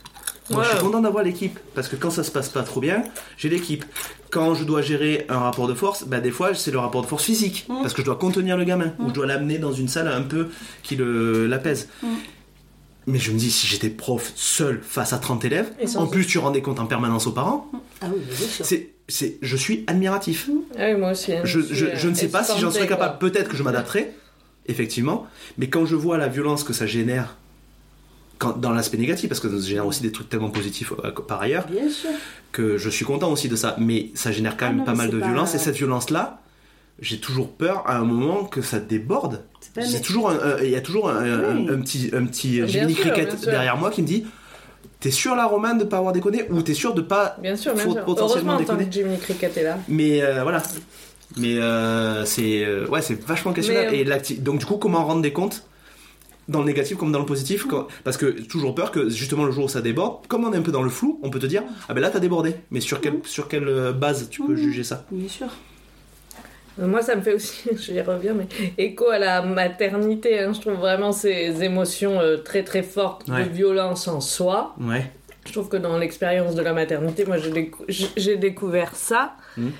Moi, 0.52 0.64
je 0.64 0.70
Ouais. 0.70 0.76
suis 0.76 0.84
content 0.86 1.02
d'avoir 1.02 1.24
l'équipe 1.24 1.60
parce 1.76 1.88
que 1.88 1.96
quand 1.96 2.10
ça 2.10 2.24
se 2.24 2.32
passe 2.32 2.50
pas 2.50 2.64
trop 2.64 2.80
bien, 2.82 3.04
j'ai 3.38 3.50
l'équipe. 3.50 3.86
Quand 4.32 4.54
je 4.56 4.64
dois 4.64 4.82
gérer 4.82 5.26
un 5.30 5.40
rapport 5.40 5.68
de 5.68 5.74
force, 5.74 6.04
bah, 6.06 6.20
des 6.20 6.32
fois 6.32 6.54
c'est 6.54 6.72
le 6.72 6.80
rapport 6.80 7.02
de 7.02 7.08
force 7.08 7.24
physique 7.24 7.66
Mm. 7.70 7.82
parce 7.82 7.94
que 7.94 8.02
je 8.02 8.06
dois 8.06 8.16
contenir 8.16 8.58
le 8.58 8.64
gamin 8.64 8.94
ou 9.00 9.10
je 9.10 9.14
dois 9.14 9.26
l'amener 9.26 9.58
dans 9.58 9.72
une 9.74 9.88
salle 9.88 10.08
un 10.08 10.22
peu 10.22 10.50
qui 10.84 10.96
le 10.96 11.48
l'apaise. 11.48 11.88
Mm. 12.04 12.08
Mais 13.08 13.18
je 13.18 13.32
me 13.32 13.40
dis, 13.40 13.50
si 13.50 13.66
j'étais 13.66 13.90
prof 13.90 14.32
seul 14.36 14.82
face 14.84 15.14
à 15.14 15.18
30 15.18 15.44
élèves, 15.46 15.72
en 15.96 16.06
plus 16.06 16.28
tu 16.28 16.38
rendais 16.38 16.62
compte 16.62 16.80
en 16.80 16.86
permanence 16.86 17.26
aux 17.26 17.32
parents, 17.32 17.72
Ah 18.02 18.08
oui, 18.14 18.22
c'est, 18.62 18.90
c'est, 19.08 19.38
je 19.42 19.58
suis 19.58 19.84
admiratif. 19.88 20.48
Ah 20.78 20.90
oui, 20.92 20.96
moi 20.96 21.12
aussi. 21.12 21.34
hein, 21.34 21.42
Je, 21.44 21.60
je- 21.60 21.96
je 21.96 22.08
ne 22.08 22.14
sais 22.14 22.28
pas 22.30 22.44
si 22.44 22.60
j'en 22.60 22.70
serais 22.70 22.88
capable. 22.88 23.18
Peut-être 23.18 23.50
que 23.50 23.58
je 23.58 23.64
m'adapterai, 23.64 24.12
effectivement. 24.68 25.26
Mais 25.58 25.70
quand 25.70 25.88
je 25.88 25.96
vois 25.96 26.18
la 26.20 26.28
violence 26.28 26.64
que 26.64 26.72
ça 26.74 26.86
génère 26.86 27.36
quand, 28.40 28.58
dans 28.60 28.72
l'aspect 28.72 28.98
négatif, 28.98 29.30
parce 29.30 29.40
que 29.40 29.50
ça 29.50 29.68
génère 29.68 29.86
aussi 29.86 30.02
des 30.02 30.12
trucs 30.12 30.30
tellement 30.30 30.50
positifs 30.50 30.92
euh, 31.04 31.12
par 31.12 31.42
ailleurs, 31.42 31.68
Bien 31.68 31.90
sûr. 31.90 32.10
que 32.52 32.78
je 32.78 32.90
suis 32.90 33.06
content 33.06 33.32
aussi 33.32 33.50
de 33.50 33.56
ça. 33.56 33.76
Mais 33.78 34.10
ça 34.16 34.32
génère 34.32 34.58
quand 34.58 34.66
Ah 34.66 34.70
même 34.70 34.78
non, 34.80 34.86
pas 34.86 34.96
mal 34.96 35.10
de 35.12 35.20
pas- 35.20 35.28
violence. 35.28 35.54
Et 35.56 35.60
cette 35.60 35.76
violence-là, 35.76 36.40
j'ai 37.02 37.20
toujours 37.20 37.50
peur 37.52 37.84
à 37.86 37.98
un 37.98 38.04
moment 38.06 38.46
que 38.46 38.62
ça 38.62 38.80
déborde. 38.80 39.44
C'est 39.82 40.02
toujours 40.02 40.32
un- 40.32 40.58
Il 40.64 40.70
y 40.70 40.76
a 40.76 40.82
toujours 40.82 41.10
un, 41.10 41.18
un- 41.24 41.56
Oui. 41.58 41.68
un 41.70 41.80
petit, 41.82 42.10
un 42.14 42.26
petit 42.26 42.66
Jiminy 42.68 42.96
Cricket 42.96 43.40
derrière 43.46 43.78
moi 43.78 43.92
qui 43.92 44.02
me 44.02 44.08
dit 44.08 44.26
T'es 45.00 45.12
sûr 45.12 45.34
la 45.36 45.46
Romane 45.46 45.78
de 45.78 45.86
pas 45.86 45.98
avoir 45.98 46.12
déconné? 46.12 46.46
Ou 46.50 46.62
t'es 46.62 46.74
sûr 46.74 46.94
de 46.94 47.02
pas 47.02 47.38
Bien 47.42 47.56
sûr, 47.56 47.74
bien 47.74 47.84
sûr. 47.90 48.04
potentiellement 48.04 48.58
déconner 48.58 48.86
que 48.86 48.92
Jimmy 48.92 49.18
Cricket 49.18 49.56
est 49.58 49.64
là. 49.64 49.78
mais 49.88 50.22
euh, 50.22 50.44
voilà. 50.44 50.62
Mais 51.38 51.58
euh, 51.58 52.26
c'est 52.26 52.66
euh, 52.66 52.86
ouais, 52.88 53.02
c'est 53.02 53.22
vachement 53.26 53.54
questionnable. 53.54 53.94
Euh, 53.94 54.20
Et 54.30 54.34
donc 54.36 54.60
du 54.60 54.66
coup, 54.66 54.76
comment 54.78 55.06
rendre 55.06 55.22
des 55.22 55.32
comptes 55.32 55.64
dans 56.50 56.60
le 56.60 56.66
négatif 56.66 56.98
comme 56.98 57.12
dans 57.14 57.20
le 57.20 57.26
positif 57.26 57.66
quand- 57.66 57.88
Parce 58.04 58.18
que 58.18 58.26
toujours 58.26 58.76
peur 58.76 58.92
que 58.92 59.08
justement 59.10 59.46
le 59.46 59.52
jour 59.52 59.66
où 59.66 59.70
ça 59.70 59.82
déborde, 59.82 60.28
comme 60.28 60.44
on 60.46 60.52
est 60.54 60.58
un 60.58 60.62
peu 60.62 60.72
dans 60.74 60.84
le 60.84 60.90
flou, 60.90 61.20
on 61.24 61.30
peut 61.30 61.40
te 61.40 61.46
dire 61.46 61.64
ah 61.88 61.94
ben 61.94 62.02
là 62.02 62.10
t'as 62.10 62.20
débordé. 62.20 62.56
Mais 62.72 62.82
sur 62.82 63.00
quelle 63.00 63.20
sur 63.24 63.48
quelle 63.48 63.68
euh, 63.68 63.94
base 63.94 64.28
tu 64.30 64.44
peux 64.46 64.56
juger 64.56 64.84
ça? 64.84 65.06
Bien 65.12 65.30
sûr. 65.30 65.48
Euh, 66.80 66.88
Moi, 66.88 67.02
ça 67.02 67.16
me 67.16 67.22
fait 67.22 67.34
aussi, 67.34 67.70
je 67.76 67.92
y 67.94 68.02
reviens, 68.02 68.34
mais 68.34 68.48
écho 68.78 69.10
à 69.10 69.20
la 69.20 69.42
maternité. 69.42 70.40
hein. 70.40 70.54
Je 70.54 70.62
trouve 70.62 70.76
vraiment 70.76 71.12
ces 71.12 71.64
émotions 71.64 72.20
euh, 72.20 72.38
très 72.38 72.64
très 72.64 72.84
fortes 72.84 73.28
Ouais. 73.28 73.44
de 73.46 73.50
violence 73.50 74.08
en 74.08 74.22
soi. 74.22 74.76
Ouais. 74.80 75.12
Je 75.46 75.52
trouve 75.54 75.70
que 75.70 75.78
dans 75.78 75.98
l'expérience 75.98 76.56
de 76.56 76.62
la 76.62 76.74
maternité, 76.74 77.26
moi, 77.26 77.38
j'ai 77.38 77.52
décou- 77.52 77.84
j'ai- 77.88 78.10
j'ai 78.18 78.38
découvert 78.38 78.96
ça. 78.96 79.34
Mhm. 79.58 79.72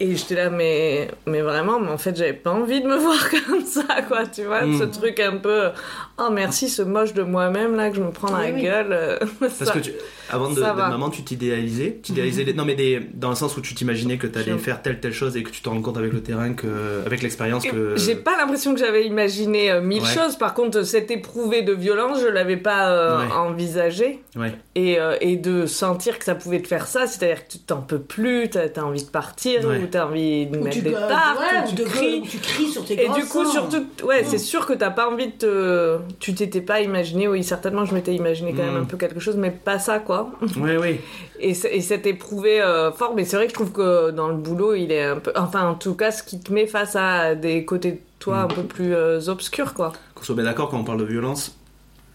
Et 0.00 0.14
j'étais 0.14 0.36
là, 0.36 0.48
mais, 0.48 1.08
mais 1.26 1.40
vraiment, 1.40 1.80
mais 1.80 1.88
en 1.90 1.98
fait, 1.98 2.16
j'avais 2.16 2.32
pas 2.32 2.52
envie 2.52 2.80
de 2.80 2.86
me 2.86 2.96
voir 3.06 3.18
comme 3.30 3.64
ça, 3.64 3.82
quoi, 4.06 4.26
tu 4.26 4.44
vois, 4.44 4.60
ce 4.78 4.84
truc 4.84 5.18
un 5.18 5.38
peu, 5.38 5.70
oh 6.18 6.30
merci, 6.30 6.68
ce 6.68 6.82
moche 6.82 7.14
de 7.14 7.22
moi-même, 7.22 7.74
là, 7.76 7.90
que 7.90 7.96
je 7.96 8.02
me 8.02 8.10
prends 8.10 8.28
dans 8.30 8.38
Oui, 8.38 8.48
la 8.48 8.54
oui. 8.54 8.62
gueule. 8.62 8.88
euh, 8.92 9.18
Parce 9.40 9.54
ça. 9.54 9.72
que 9.72 9.78
tu, 9.78 9.92
avant 10.30 10.50
de, 10.50 10.60
va. 10.60 10.74
maman, 10.74 11.08
tu 11.10 11.22
t'idéalisais, 11.22 11.98
tu 12.02 12.12
idéalisais 12.12 12.44
les- 12.44 12.52
non 12.52 12.64
mais 12.64 12.74
des, 12.74 13.00
dans 13.14 13.30
le 13.30 13.34
sens 13.34 13.56
où 13.56 13.60
tu 13.60 13.74
t'imaginais 13.74 14.18
que 14.18 14.26
t'allais 14.26 14.52
Je- 14.52 14.56
faire 14.58 14.82
telle 14.82 15.00
telle 15.00 15.12
chose 15.14 15.36
et 15.36 15.42
que 15.42 15.50
tu 15.50 15.62
te 15.62 15.68
rends 15.68 15.80
compte 15.80 15.96
avec 15.96 16.12
le 16.12 16.20
terrain 16.22 16.52
que 16.52 16.66
avec 17.06 17.22
l'expérience 17.22 17.64
que 17.64 17.94
J'ai 17.96 18.14
pas 18.16 18.36
l'impression 18.36 18.74
que 18.74 18.80
j'avais 18.80 19.06
imaginé 19.06 19.70
euh, 19.70 19.80
mille 19.80 20.02
Ouais. 20.02 20.08
choses. 20.08 20.36
Par 20.36 20.52
contre, 20.54 20.82
cet 20.82 21.10
éprouvé 21.10 21.62
de 21.62 21.72
violence, 21.72 22.20
je 22.20 22.26
l'avais 22.26 22.56
pas 22.58 22.90
euh, 22.90 23.18
Ouais. 23.20 23.32
envisagé. 23.34 24.20
ouais 24.36 24.52
Et, 24.74 25.00
euh, 25.00 25.16
et 25.20 25.36
de 25.36 25.66
sentir 25.66 26.18
que 26.18 26.24
ça 26.24 26.34
pouvait 26.34 26.60
te 26.60 26.68
faire 26.68 26.86
ça, 26.86 27.06
c'est-à-dire 27.06 27.46
que 27.46 27.52
tu 27.52 27.58
t'en 27.60 27.80
peux 27.80 27.98
plus, 28.00 28.50
t'as 28.50 28.66
as 28.76 28.84
envie 28.84 29.04
de 29.04 29.10
partir, 29.10 29.64
Ouais. 29.66 29.78
ou 29.78 29.86
t'as 29.86 30.06
envie 30.06 30.46
de 30.46 30.58
Ou 30.58 30.62
mettre 30.64 30.76
tu 30.76 30.82
des 30.82 30.92
tartes, 30.92 31.38
ouais, 31.40 31.60
ou 31.64 31.68
tu 31.70 31.74
de 31.74 31.84
cries. 31.84 32.20
ou 32.20 32.26
tu 32.26 32.38
cries 32.38 32.66
sur 32.68 32.84
tes 32.84 33.02
Et 33.02 33.08
du 33.08 33.24
coup, 33.24 33.44
surtout, 33.46 33.84
ouais, 34.04 34.24
c'est 34.24 34.38
sûr 34.38 34.66
que 34.66 34.72
t'as 34.74 34.90
pas 34.90 35.08
envie 35.08 35.28
de 35.28 35.32
te. 35.32 35.98
Tu 36.20 36.34
t'étais 36.34 36.60
pas 36.60 36.80
imaginé, 36.80 37.28
oui, 37.28 37.42
certainement, 37.44 37.84
je 37.84 37.94
m'étais 37.94 38.14
imaginé 38.14 38.52
quand 38.52 38.62
même 38.64 38.74
Mm. 38.74 38.82
un 38.82 38.84
peu 38.84 38.96
quelque 38.96 39.20
chose, 39.20 39.36
mais 39.36 39.50
pas 39.50 39.78
ça, 39.78 39.98
quoi. 39.98 40.30
ouais 40.60 40.76
ouais 40.76 41.00
Et, 41.40 41.50
et 41.50 41.80
cet 41.80 42.06
éprouvé 42.06 42.60
euh, 42.60 42.90
fort, 42.92 43.14
mais 43.14 43.24
c'est 43.24 43.36
vrai 43.36 43.46
que 43.46 43.50
je 43.50 43.54
trouve 43.54 43.72
que 43.72 44.10
dans 44.10 44.28
le 44.28 44.36
boulot, 44.36 44.74
il 44.74 44.90
est 44.92 45.04
un 45.04 45.16
peu. 45.16 45.32
Enfin, 45.36 45.68
en 45.68 45.74
tout 45.74 45.94
cas, 45.94 46.10
ce 46.10 46.22
qui 46.22 46.40
te 46.40 46.52
met 46.52 46.66
face 46.66 46.96
à 46.96 47.34
des 47.34 47.64
côtés 47.64 47.92
de 47.92 47.98
toi 48.18 48.38
Mm. 48.38 48.44
un 48.44 48.48
peu 48.48 48.62
plus 48.62 48.94
euh, 48.94 49.20
obscurs, 49.28 49.74
quoi. 49.74 49.92
Qu'on 50.14 50.24
soit 50.24 50.34
bien 50.34 50.44
d'accord 50.44 50.68
quand 50.70 50.78
on 50.78 50.84
parle 50.84 50.98
de 51.00 51.04
violence 51.04 51.54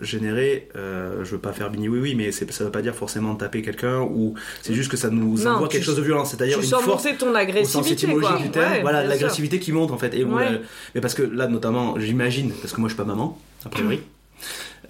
générée, 0.01 0.67
euh, 0.75 1.23
je 1.23 1.31
veux 1.31 1.37
pas 1.37 1.53
faire 1.53 1.69
bini 1.69 1.87
oui 1.87 1.99
oui, 2.01 2.15
mais 2.15 2.31
ça 2.33 2.63
veut 2.65 2.71
pas 2.71 2.81
dire 2.81 2.93
forcément 2.93 3.35
taper 3.35 3.61
quelqu'un 3.61 4.01
ou 4.01 4.33
c'est 4.61 4.73
juste 4.73 4.91
que 4.91 4.97
ça 4.97 5.09
nous 5.09 5.37
Non, 5.37 5.51
envoie 5.51 5.67
tu- 5.69 5.77
quelque 5.77 5.85
chose 5.85 5.95
de 5.95 6.01
violent, 6.01 6.25
c'est-à-dire 6.25 6.57
Tu 6.57 6.63
une 6.65 6.69
sens 6.71 6.83
force 6.83 7.07
ton 7.17 7.33
agressivité, 7.35 8.07
quoi. 8.07 8.37
du 8.37 8.49
terme, 8.49 8.71
Ouais, 8.73 8.81
voilà 8.81 9.03
l'agressivité 9.05 9.59
qui 9.59 9.71
monte 9.71 9.91
en 9.91 9.97
fait. 9.97 10.13
Et 10.13 10.25
Ouais. 10.25 10.43
euh, 10.45 10.57
mais 10.93 10.99
parce 10.99 11.13
que 11.13 11.21
là 11.21 11.47
notamment, 11.47 11.97
j'imagine, 11.99 12.51
parce 12.51 12.73
que 12.73 12.81
moi 12.81 12.89
je 12.89 12.95
suis 12.95 13.01
pas 13.01 13.07
maman 13.07 13.37
a 13.65 13.69
priori. 13.69 14.01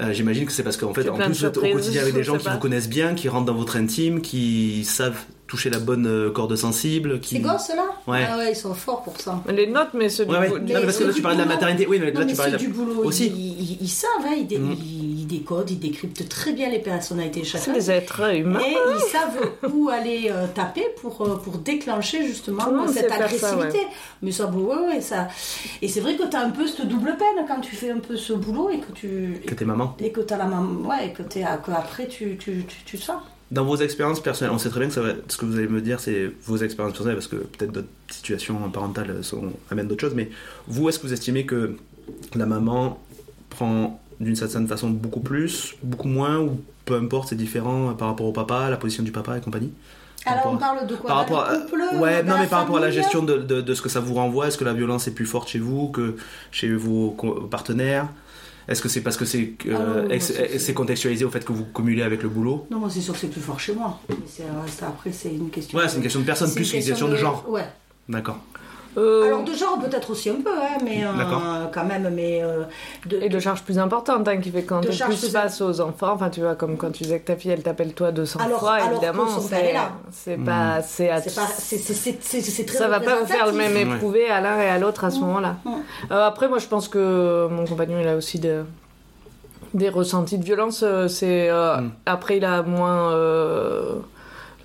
euh, 0.01 0.11
J'imagine 0.13 0.45
que 0.45 0.51
c'est 0.51 0.63
parce 0.63 0.77
qu'en 0.77 0.93
fait, 0.93 1.03
C'est 1.03 1.09
en 1.09 1.15
plus, 1.15 1.27
de 1.27 1.33
vous 1.33 1.45
êtes 1.45 1.57
au 1.57 1.61
quotidien 1.61 2.01
avec 2.01 2.13
des 2.13 2.23
gens 2.23 2.37
qui 2.37 2.45
pas. 2.45 2.53
vous 2.53 2.59
connaissent 2.59 2.89
bien, 2.89 3.13
qui 3.13 3.29
rentrent 3.29 3.45
dans 3.45 3.53
votre 3.53 3.75
intime, 3.77 4.21
qui 4.21 4.83
savent 4.85 5.17
toucher 5.47 5.69
la 5.69 5.77
bonne 5.79 6.07
euh, 6.07 6.31
corde 6.31 6.55
sensible. 6.55 7.19
Qui... 7.19 7.35
Ces 7.35 7.41
gosses-là 7.41 7.85
Ouais. 8.07 8.25
Ah 8.27 8.37
ouais, 8.37 8.51
ils 8.53 8.55
sont 8.55 8.73
forts 8.73 9.03
pour 9.03 9.19
ça. 9.21 9.43
Les 9.49 9.67
notes, 9.67 9.89
mais 9.93 10.09
ceux 10.09 10.25
Ouais, 10.25 10.37
ouais. 10.49 10.59
du, 10.59 10.73
Non, 10.73 10.79
mais 10.79 10.85
parce 10.85 10.97
que 10.97 11.03
là, 11.03 11.13
tu 11.13 11.21
parlais 11.21 11.37
de 11.37 11.41
la 11.43 11.47
maternité. 11.47 11.85
Oui, 11.87 11.99
mais 11.99 12.11
Non, 12.11 12.21
là, 12.21 12.25
mais 12.25 12.31
tu 12.31 12.37
parlais 12.37 12.51
c'est 12.53 12.57
de 12.57 12.63
la... 12.63 12.69
du 12.69 12.73
boulot. 12.75 13.03
Aussi. 13.05 13.27
Ils, 13.27 13.61
ils- 13.71 13.77
ils 13.81 13.87
savent, 13.87 14.09
hein, 14.25 14.35
ils, 14.49 14.59
Mm. 14.59 14.71
ils- 14.73 14.92
ils 15.34 15.39
décodent, 15.39 15.69
ils 15.72 15.80
décryptent 15.80 16.27
très 16.30 16.53
bien 16.53 16.69
les 16.69 16.80
personnalités 16.80 17.41
de 17.41 17.45
c'est 17.45 17.57
chacun. 17.60 17.73
des 17.73 17.91
êtres 17.91 18.35
humains. 18.35 18.60
Et 18.60 18.73
ils 18.95 19.10
savent 19.11 19.72
où 19.73 19.89
aller 19.89 20.30
euh, 20.31 20.45
taper 20.53 20.85
pour, 21.01 21.22
euh, 21.22 21.35
pour 21.38 21.57
déclencher 21.57 22.26
justement 22.26 22.88
cette 22.88 23.10
ça, 23.10 23.15
agressivité. 23.15 23.80
Mais 24.22 24.31
ça, 24.31 24.45
bon, 24.47 24.60
ouais, 24.65 24.88
ouais, 24.95 25.01
ça. 25.01 25.27
Et 25.81 25.88
c'est 25.88 25.99
vrai 26.01 26.15
que 26.15 26.23
tu 26.30 26.35
as 26.35 26.41
un 26.41 26.49
peu 26.51 26.68
cette 26.68 26.88
double 26.88 27.15
peine 27.18 27.45
quand 27.47 27.60
tu 27.61 27.76
fais 27.76 27.91
un 27.91 27.99
peu 27.99 28.15
ce 28.18 28.34
boulot 28.34 28.69
et 28.69 28.80
que 28.80 28.91
tu. 28.93 29.39
Que 29.45 29.53
t'es 29.55 29.65
maman. 29.65 29.95
Et 29.99 30.11
que 30.11 30.22
tu 30.22 30.34
as 30.34 30.38
la 30.38 30.45
maman. 30.45 30.88
Ouais, 30.88 31.07
et 31.07 31.14
que, 31.14 31.23
t'es- 31.23 31.45
que 31.65 31.72
après 31.72 32.07
tu, 32.07 32.38
tu, 32.38 32.65
tu, 32.68 32.76
tu 32.85 32.97
sens. 32.97 33.22
Dans 33.51 33.65
vos 33.65 33.76
expériences 33.76 34.19
personnelles, 34.19 34.53
on 34.53 34.57
sait 34.57 34.69
très 34.69 34.80
bien 34.80 34.89
que 34.89 34.95
ça 34.95 35.01
va- 35.01 35.14
ce 35.27 35.38
que 35.38 35.45
vous 35.45 35.57
allez 35.57 35.68
me 35.68 35.80
dire, 35.81 35.99
c'est 35.99 36.31
vos 36.45 36.57
expériences 36.57 36.93
personnelles, 36.93 37.18
parce 37.18 37.27
que 37.27 37.35
peut-être 37.35 37.72
d'autres 37.72 37.88
situations 38.10 38.55
parentales 38.72 39.23
sont, 39.23 39.51
amènent 39.69 39.88
d'autres 39.88 40.01
choses, 40.01 40.15
mais 40.15 40.30
vous, 40.68 40.89
est-ce 40.89 40.97
que 40.97 41.05
vous 41.05 41.14
estimez 41.14 41.45
que 41.45 41.76
la 42.34 42.47
maman 42.47 42.97
prend 43.51 44.01
d'une 44.19 44.35
certaine 44.35 44.68
façon 44.68 44.90
beaucoup 44.90 45.19
plus, 45.19 45.76
beaucoup 45.84 46.07
moins, 46.07 46.40
ou 46.40 46.60
peu 46.85 46.95
importe, 46.95 47.30
c'est 47.30 47.35
différent 47.35 47.94
par 47.94 48.07
rapport 48.10 48.26
au 48.27 48.31
papa, 48.31 48.69
la 48.69 48.77
position 48.77 49.03
du 49.03 49.11
papa 49.11 49.38
et 49.38 49.41
compagnie 49.41 49.72
Alors 50.26 50.48
on 50.53 50.57
parle 50.57 50.85
de 50.88 50.95
quoi 50.95 51.07
par 51.07 51.18
rapport 51.18 51.44
à, 51.44 51.56
couple, 51.57 51.81
ouais, 51.99 52.23
non 52.23 52.35
la 52.35 52.41
mais 52.41 52.48
par 52.48 52.60
rapport 52.60 52.77
à 52.77 52.81
la 52.81 52.91
gestion 52.91 53.23
de, 53.23 53.38
de- 53.38 53.61
de 53.61 53.73
ce 53.73 53.81
que 53.81 53.90
ça 53.90 53.99
vous 53.99 54.14
renvoie, 54.15 54.48
est-ce 54.48 54.57
que 54.57 54.65
la 54.65 54.73
violence 54.73 55.07
est 55.07 55.11
plus 55.14 55.26
forte 55.26 55.49
chez 55.49 55.60
vous 55.60 55.90
que 55.90 56.15
chez 56.52 56.73
vos 56.73 57.11
partenaires? 57.52 58.07
Est-ce 58.69 58.81
que 58.81 58.88
c'est 58.88 59.02
parce 59.02 59.18
que 59.18 59.26
c'est 59.26 59.56
euh, 59.68 60.07
Ah 60.10 60.14
ex- 60.14 60.31
c'est- 60.57 60.73
contextualisé 60.73 61.26
au 61.26 61.30
fait 61.30 61.44
que 61.44 61.52
vous 61.52 61.65
cumulez 61.65 62.02
avec 62.02 62.23
le 62.23 62.30
boulot? 62.30 62.65
Non, 62.72 62.80
moi 62.80 62.90
c'est 62.90 63.02
sûr 63.02 63.14
que 63.14 63.19
c'est 63.19 63.27
plus 63.27 63.41
fort 63.41 63.60
chez 63.60 63.73
moi. 63.73 63.99
Mais 64.07 64.15
euh, 64.40 64.45
ça, 64.68 64.88
après 64.88 65.11
c'est 65.11 65.34
une 65.34 65.49
question. 65.49 65.77
Ouais, 65.77 65.90
c'est 65.90 65.98
une 65.98 66.02
question 66.03 66.22
de 66.22 66.26
personne 66.26 66.53
plus 66.53 66.72
qu'une 66.72 66.81
question 66.81 67.10
de 67.10 67.18
genre. 67.18 67.44
Ouais. 67.49 67.65
D'accord. 68.07 68.40
Euh, 68.97 69.25
Alors 69.27 69.43
de 69.43 69.53
genre 69.53 69.79
peut-être 69.79 70.11
aussi 70.11 70.29
un 70.29 70.35
peu, 70.43 70.51
hein, 70.51 70.77
mais 70.83 71.03
euh, 71.03 71.07
quand 71.73 71.83
même, 71.85 72.09
mais 72.13 72.41
euh, 72.43 72.63
de, 73.07 73.17
Et 73.21 73.29
de 73.29 73.39
charges 73.39 73.63
plus 73.63 73.79
importantes, 73.79 74.27
hein, 74.27 74.37
qui 74.37 74.51
fait 74.51 74.63
quand 74.63 74.81
charges 74.91 75.17
plus 75.19 75.31
face 75.31 75.61
aux 75.61 75.81
enfants, 75.81 76.11
enfin 76.13 76.29
tu 76.29 76.41
vois, 76.41 76.55
comme 76.55 76.77
quand 76.77 76.91
tu 76.91 77.03
disais 77.03 77.19
que 77.19 77.25
ta 77.27 77.35
fille 77.35 77.51
elle 77.51 77.63
t'appelle 77.63 77.93
toi 77.93 78.11
200 78.11 78.39
Alors- 78.39 78.59
fois, 78.59 78.73
alors 78.73 78.91
évidemment, 78.91 79.25
est 79.25 79.41
c'est 79.41 79.73
là. 79.73 79.91
c'est 80.11 80.37
pas. 80.37 80.81
C'est 80.81 82.65
très 82.65 82.77
ça 82.77 82.87
va 82.87 82.99
pas 82.99 83.15
vous 83.19 83.25
faire 83.25 83.47
le 83.47 83.53
même 83.53 83.75
éprouvé 83.75 84.29
à 84.29 84.41
l'un 84.41 84.59
et 84.59 84.67
à 84.69 84.77
l'autre 84.77 85.03
à 85.05 85.11
ce 85.11 85.19
moment-là. 85.21 85.55
Mm. 85.65 85.69
Euh, 86.11 86.27
après, 86.27 86.47
moi 86.47 86.59
je 86.59 86.67
pense 86.67 86.87
que 86.87 87.47
mon 87.49 87.65
compagnon 87.65 87.97
il 87.99 88.07
a 88.07 88.15
aussi 88.15 88.39
de- 88.39 88.63
des 89.73 89.89
ressentis 89.89 90.37
de 90.37 90.43
violence. 90.45 90.83
C'est 91.07 91.49
euh, 91.49 91.77
Mm. 91.77 91.91
après 92.05 92.37
il 92.37 92.45
a 92.45 92.61
moins 92.63 93.11
euh, 93.13 93.95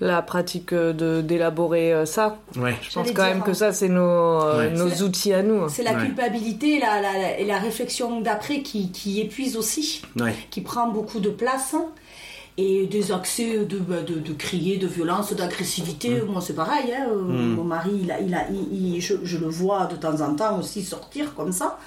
la 0.01 0.21
pratique 0.21 0.71
euh, 0.73 0.93
de 0.93 1.21
d'élaborer 1.21 1.93
euh, 1.93 2.05
ça. 2.05 2.37
Ouais. 2.55 2.75
Je 2.81 2.93
pense 2.93 3.07
quand 3.11 3.23
dire, 3.25 3.33
même 3.35 3.43
que 3.43 3.53
ça 3.53 3.73
c'est 3.73 3.89
nos 3.89 4.01
euh, 4.01 4.57
Ouais. 4.57 4.71
nos 4.71 4.89
outils 5.03 5.33
à 5.33 5.43
nous. 5.43 5.67
C'est 5.69 5.83
la 5.83 5.93
Ouais. 5.93 6.05
culpabilité 6.05 6.75
et 6.75 6.79
la, 6.79 7.01
la- 7.01 7.13
la- 7.13 7.37
et 7.39 7.45
la 7.45 7.59
réflexion 7.59 8.21
d'après 8.21 8.61
qui, 8.61 8.91
qui 8.91 9.19
épuise 9.21 9.57
aussi, 9.57 10.01
Ouais. 10.19 10.33
qui 10.51 10.61
prend 10.61 10.87
beaucoup 10.89 11.19
de 11.19 11.29
place. 11.29 11.75
Et 12.61 12.87
des 12.87 13.13
accès 13.13 13.59
de, 13.63 13.77
bah, 13.79 14.01
de, 14.05 14.15
de 14.15 14.33
crier, 14.33 14.75
de 14.75 14.85
violence, 14.87 15.31
d'agressivité, 15.33 16.21
moi 16.27 16.41
c'est 16.41 16.55
pareil. 16.55 16.91
hein, 16.93 17.05
euh, 17.09 17.15
Mon 17.15 17.63
mari, 17.63 17.91
il 18.03 18.11
a, 18.11 18.19
il 18.19 18.33
a, 18.35 18.47
il- 18.51 18.95
il- 18.95 19.01
je, 19.01 19.13
je 19.23 19.37
le 19.37 19.47
vois 19.47 19.85
de 19.85 19.95
temps 19.95 20.19
en 20.19 20.35
temps 20.35 20.59
aussi 20.59 20.83
sortir 20.83 21.35
comme 21.35 21.53
ça. 21.53 21.77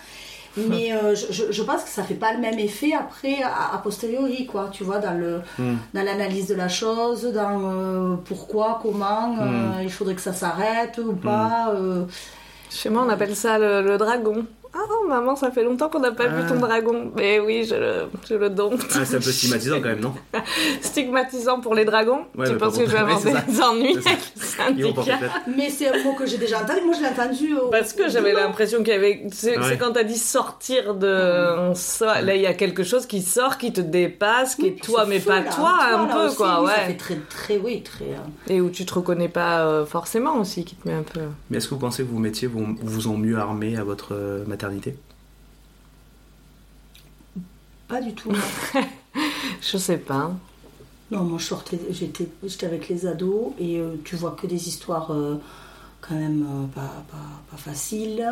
Mais 0.68 0.92
euh, 0.92 1.14
je, 1.14 1.32
je- 1.32 1.50
je 1.52 1.62
pense 1.62 1.82
que 1.84 1.88
ça 1.88 2.02
fait 2.02 2.14
pas 2.14 2.32
le 2.34 2.38
même 2.40 2.58
effet 2.58 2.92
après, 2.92 3.42
a, 3.42 3.74
a 3.74 3.78
posteriori, 3.78 4.46
quoi. 4.46 4.68
Tu 4.72 4.84
vois, 4.84 4.98
dans 4.98 5.18
le 5.18 5.40
Mm. 5.58 5.74
dans 5.94 6.02
l'analyse 6.04 6.46
de 6.48 6.54
la 6.54 6.68
chose, 6.68 7.24
dans 7.32 7.60
euh, 7.64 8.16
pourquoi, 8.24 8.78
comment, 8.82 9.34
euh, 9.40 9.44
Mm. 9.80 9.82
il 9.82 9.90
faudrait 9.90 10.14
que 10.14 10.20
ça 10.20 10.32
s'arrête 10.32 10.98
ou 10.98 11.14
pas. 11.14 11.72
euh. 11.74 12.04
Chez 12.70 12.88
moi, 12.90 13.02
on 13.06 13.08
appelle 13.10 13.36
ça 13.36 13.58
le, 13.58 13.82
le 13.82 13.96
dragon. 13.98 14.46
Ah, 14.74 14.78
maman, 15.08 15.36
ça 15.36 15.50
fait 15.50 15.62
longtemps 15.64 15.88
qu'on 15.90 16.00
n'a 16.00 16.12
pas 16.12 16.26
vu 16.28 16.42
Ah. 16.46 16.48
ton 16.48 16.58
dragon. 16.58 17.12
Mais 17.16 17.38
oui, 17.40 17.64
je 17.68 17.74
le, 17.74 17.92
je 18.28 18.34
le 18.34 18.48
dompte. 18.48 18.86
Ah, 18.94 19.04
c'est 19.04 19.16
un 19.16 19.20
peu 19.20 19.30
stigmatisant 19.30 19.76
quand 19.80 19.88
même, 19.88 20.00
non 20.00 20.14
Stigmatisant 20.80 21.60
pour 21.60 21.74
les 21.74 21.84
dragons. 21.84 22.24
Ouais, 22.36 22.48
tu 22.48 22.56
penses 22.56 22.78
que 22.78 22.86
je 22.86 22.90
vais 22.90 22.98
avoir 22.98 23.22
ouais, 23.24 23.32
des 23.48 23.60
ennuis 23.62 23.96
ça. 24.36 24.64
Mais 25.56 25.70
c'est 25.70 25.88
un 25.88 26.02
mot 26.04 26.14
que 26.14 26.26
j'ai 26.26 26.38
déjà 26.38 26.62
entendu. 26.62 26.80
Moi, 26.86 26.94
je 26.96 27.02
l'ai 27.02 27.08
entendu. 27.08 27.54
au- 27.56 27.68
Parce 27.68 27.92
que 27.92 28.08
j'avais 28.08 28.32
l'impression 28.32 28.78
qu'il 28.82 28.92
y 28.94 28.96
avait. 28.96 29.26
C'est 29.32 29.58
Ouais. 29.58 29.76
quand 29.78 29.92
t'as 29.92 30.04
dit 30.04 30.18
sortir 30.18 30.94
de. 30.94 31.06
Là, 32.22 32.34
il 32.34 32.40
y 32.42 32.46
a 32.46 32.54
quelque 32.54 32.82
chose 32.84 33.06
qui 33.06 33.22
sort, 33.22 33.58
qui 33.58 33.72
te 33.72 33.80
dépasse, 33.80 34.54
qui 34.56 34.62
Oui, 34.62 34.68
est 34.78 34.82
toi, 34.84 35.04
mais 35.06 35.20
fou, 35.20 35.28
pas 35.28 35.40
là, 35.40 35.50
toi, 35.54 35.78
un 35.94 36.06
peu, 36.06 36.26
aussi, 36.26 36.36
quoi, 36.36 36.62
oui, 36.62 36.70
Ça 36.70 36.80
ouais. 36.80 36.86
fait 36.88 36.96
très, 36.96 37.16
très, 37.28 37.58
oui, 37.58 37.82
très. 37.82 38.04
euh, 38.06 38.52
Et 38.54 38.60
où 38.60 38.70
tu 38.70 38.84
te 38.86 38.94
reconnais 38.94 39.28
pas 39.28 39.60
euh, 39.66 39.84
forcément 39.86 40.36
aussi, 40.38 40.64
qui 40.64 40.76
te 40.76 40.88
met 40.88 40.94
un 40.94 41.02
peu. 41.02 41.20
Mais 41.50 41.58
est-ce 41.58 41.68
que 41.68 41.74
vous 41.74 41.80
pensez 41.80 42.02
que 42.04 42.10
vos 42.10 42.18
métiers 42.18 42.48
vous, 42.48 42.66
vous 42.80 43.08
ont 43.08 43.16
mieux 43.16 43.38
armé 43.38 43.76
à 43.76 43.84
votre 43.84 44.14
euh, 44.14 44.44
maternité 44.62 44.96
Pas 47.88 48.00
du 48.00 48.14
tout. 48.14 48.32
Je 49.60 49.76
sais 49.76 49.98
pas. 49.98 50.32
Non, 51.10 51.24
moi, 51.24 51.38
je 51.38 51.44
sortais, 51.44 51.78
j'étais, 51.90 52.26
j'étais 52.42 52.64
avec 52.64 52.88
les 52.88 53.06
ados 53.06 53.52
et 53.58 53.78
euh, 53.78 53.96
tu 54.02 54.16
vois 54.16 54.30
que 54.30 54.46
des 54.46 54.68
histoires 54.68 55.12
euh, 55.12 55.38
quand 56.00 56.14
même 56.14 56.42
euh, 56.42 56.66
pas, 56.74 57.04
pas, 57.10 57.18
pas 57.50 57.56
faciles. 57.58 58.26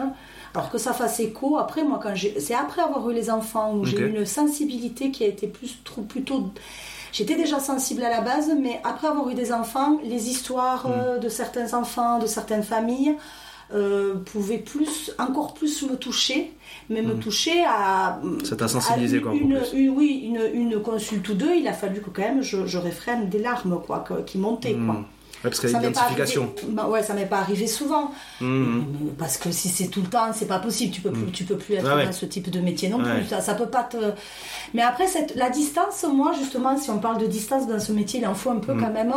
Alors 0.54 0.70
que 0.70 0.78
ça 0.78 0.94
fasse 0.94 1.20
écho, 1.20 1.58
après, 1.58 1.84
moi, 1.84 2.00
quand 2.02 2.14
j'ai, 2.14 2.40
c'est 2.40 2.54
après 2.54 2.80
avoir 2.80 3.10
eu 3.10 3.14
les 3.14 3.28
enfants 3.28 3.74
où 3.74 3.84
j'ai 3.84 3.98
eu 3.98 4.08
une 4.08 4.24
sensibilité 4.24 5.10
qui 5.10 5.24
a 5.24 5.26
été 5.26 5.46
plus, 5.46 5.82
trop, 5.84 6.00
plutôt. 6.00 6.52
J'étais 7.12 7.36
déjà 7.36 7.60
sensible 7.60 8.02
à 8.02 8.08
la 8.08 8.22
base, 8.22 8.50
mais 8.58 8.80
après 8.82 9.08
avoir 9.08 9.28
eu 9.28 9.34
des 9.34 9.52
enfants, 9.52 9.98
les 10.02 10.30
histoires 10.30 10.86
euh, 10.86 11.18
de 11.18 11.28
certains 11.28 11.74
enfants, 11.74 12.18
de 12.18 12.26
certaines 12.26 12.62
familles, 12.62 13.16
euh, 13.74 14.14
pouvaient 14.32 14.58
plus, 14.58 15.12
encore 15.18 15.54
plus 15.54 15.82
me 15.82 15.96
toucher, 15.96 16.52
mais 16.88 17.02
me 17.02 17.14
toucher 17.14 17.62
à. 17.66 18.20
Ça 18.44 18.56
t'a 18.56 18.68
sensibilisé, 18.68 19.20
quoi, 19.20 19.32
une, 19.34 19.60
une- 19.74 19.90
oui, 19.90 20.22
une, 20.24 20.40
une 20.72 20.80
consulte 20.82 21.28
ou 21.28 21.34
deux, 21.34 21.54
il 21.56 21.66
a 21.68 21.72
fallu 21.72 22.00
que 22.00 22.10
quand 22.10 22.22
même 22.22 22.42
je, 22.42 22.66
je 22.66 22.78
réfrène 22.78 23.28
des 23.28 23.38
larmes 23.38 23.80
quoi, 23.86 24.00
que- 24.00 24.22
qui 24.22 24.38
montaient. 24.38 24.74
Quoi. 24.74 24.94
Hmm. 24.94 25.04
Ouais, 25.42 25.48
parce 25.48 25.60
qu'il 25.60 25.70
y 25.70 25.72
Ça 25.72 25.78
l'identification. 25.80 26.52
bah 26.68 26.86
ouais, 26.86 27.02
ça 27.02 27.14
m'est 27.14 27.24
pas 27.24 27.38
arrivé 27.38 27.66
souvent. 27.66 28.10
Mais 28.42 28.82
Parce 29.18 29.38
que 29.38 29.50
si 29.50 29.70
c'est 29.70 29.86
tout 29.88 30.02
le 30.02 30.08
temps, 30.08 30.32
c'est 30.34 30.44
pas 30.46 30.58
possible. 30.58 30.92
Tu 30.92 31.00
peux 31.00 31.12
plus, 31.12 31.32
tu 31.32 31.44
peux 31.44 31.56
plus 31.56 31.76
être 31.76 31.96
ouais. 31.96 32.04
dans 32.04 32.12
ce 32.12 32.26
type 32.26 32.50
de 32.50 32.60
métier 32.60 32.90
non 32.90 32.98
plus. 32.98 33.24
Ça, 33.26 33.40
ça 33.40 33.54
peut 33.54 33.64
pas 33.70 33.84
te. 33.84 33.96
Mais 34.74 34.82
après, 34.82 35.06
cette, 35.06 35.34
la 35.36 35.48
distance, 35.48 36.04
moi 36.12 36.32
justement, 36.38 36.76
si 36.76 36.90
on 36.90 36.98
parle 36.98 37.16
de 37.18 37.26
distance 37.26 37.66
dans 37.66 37.78
ce 37.80 37.90
métier, 37.92 38.20
il 38.20 38.26
en 38.26 38.34
faut 38.34 38.50
un 38.50 38.56
peu 38.58 38.74
Mm. 38.74 38.80
quand 38.82 38.92
même. 38.92 39.14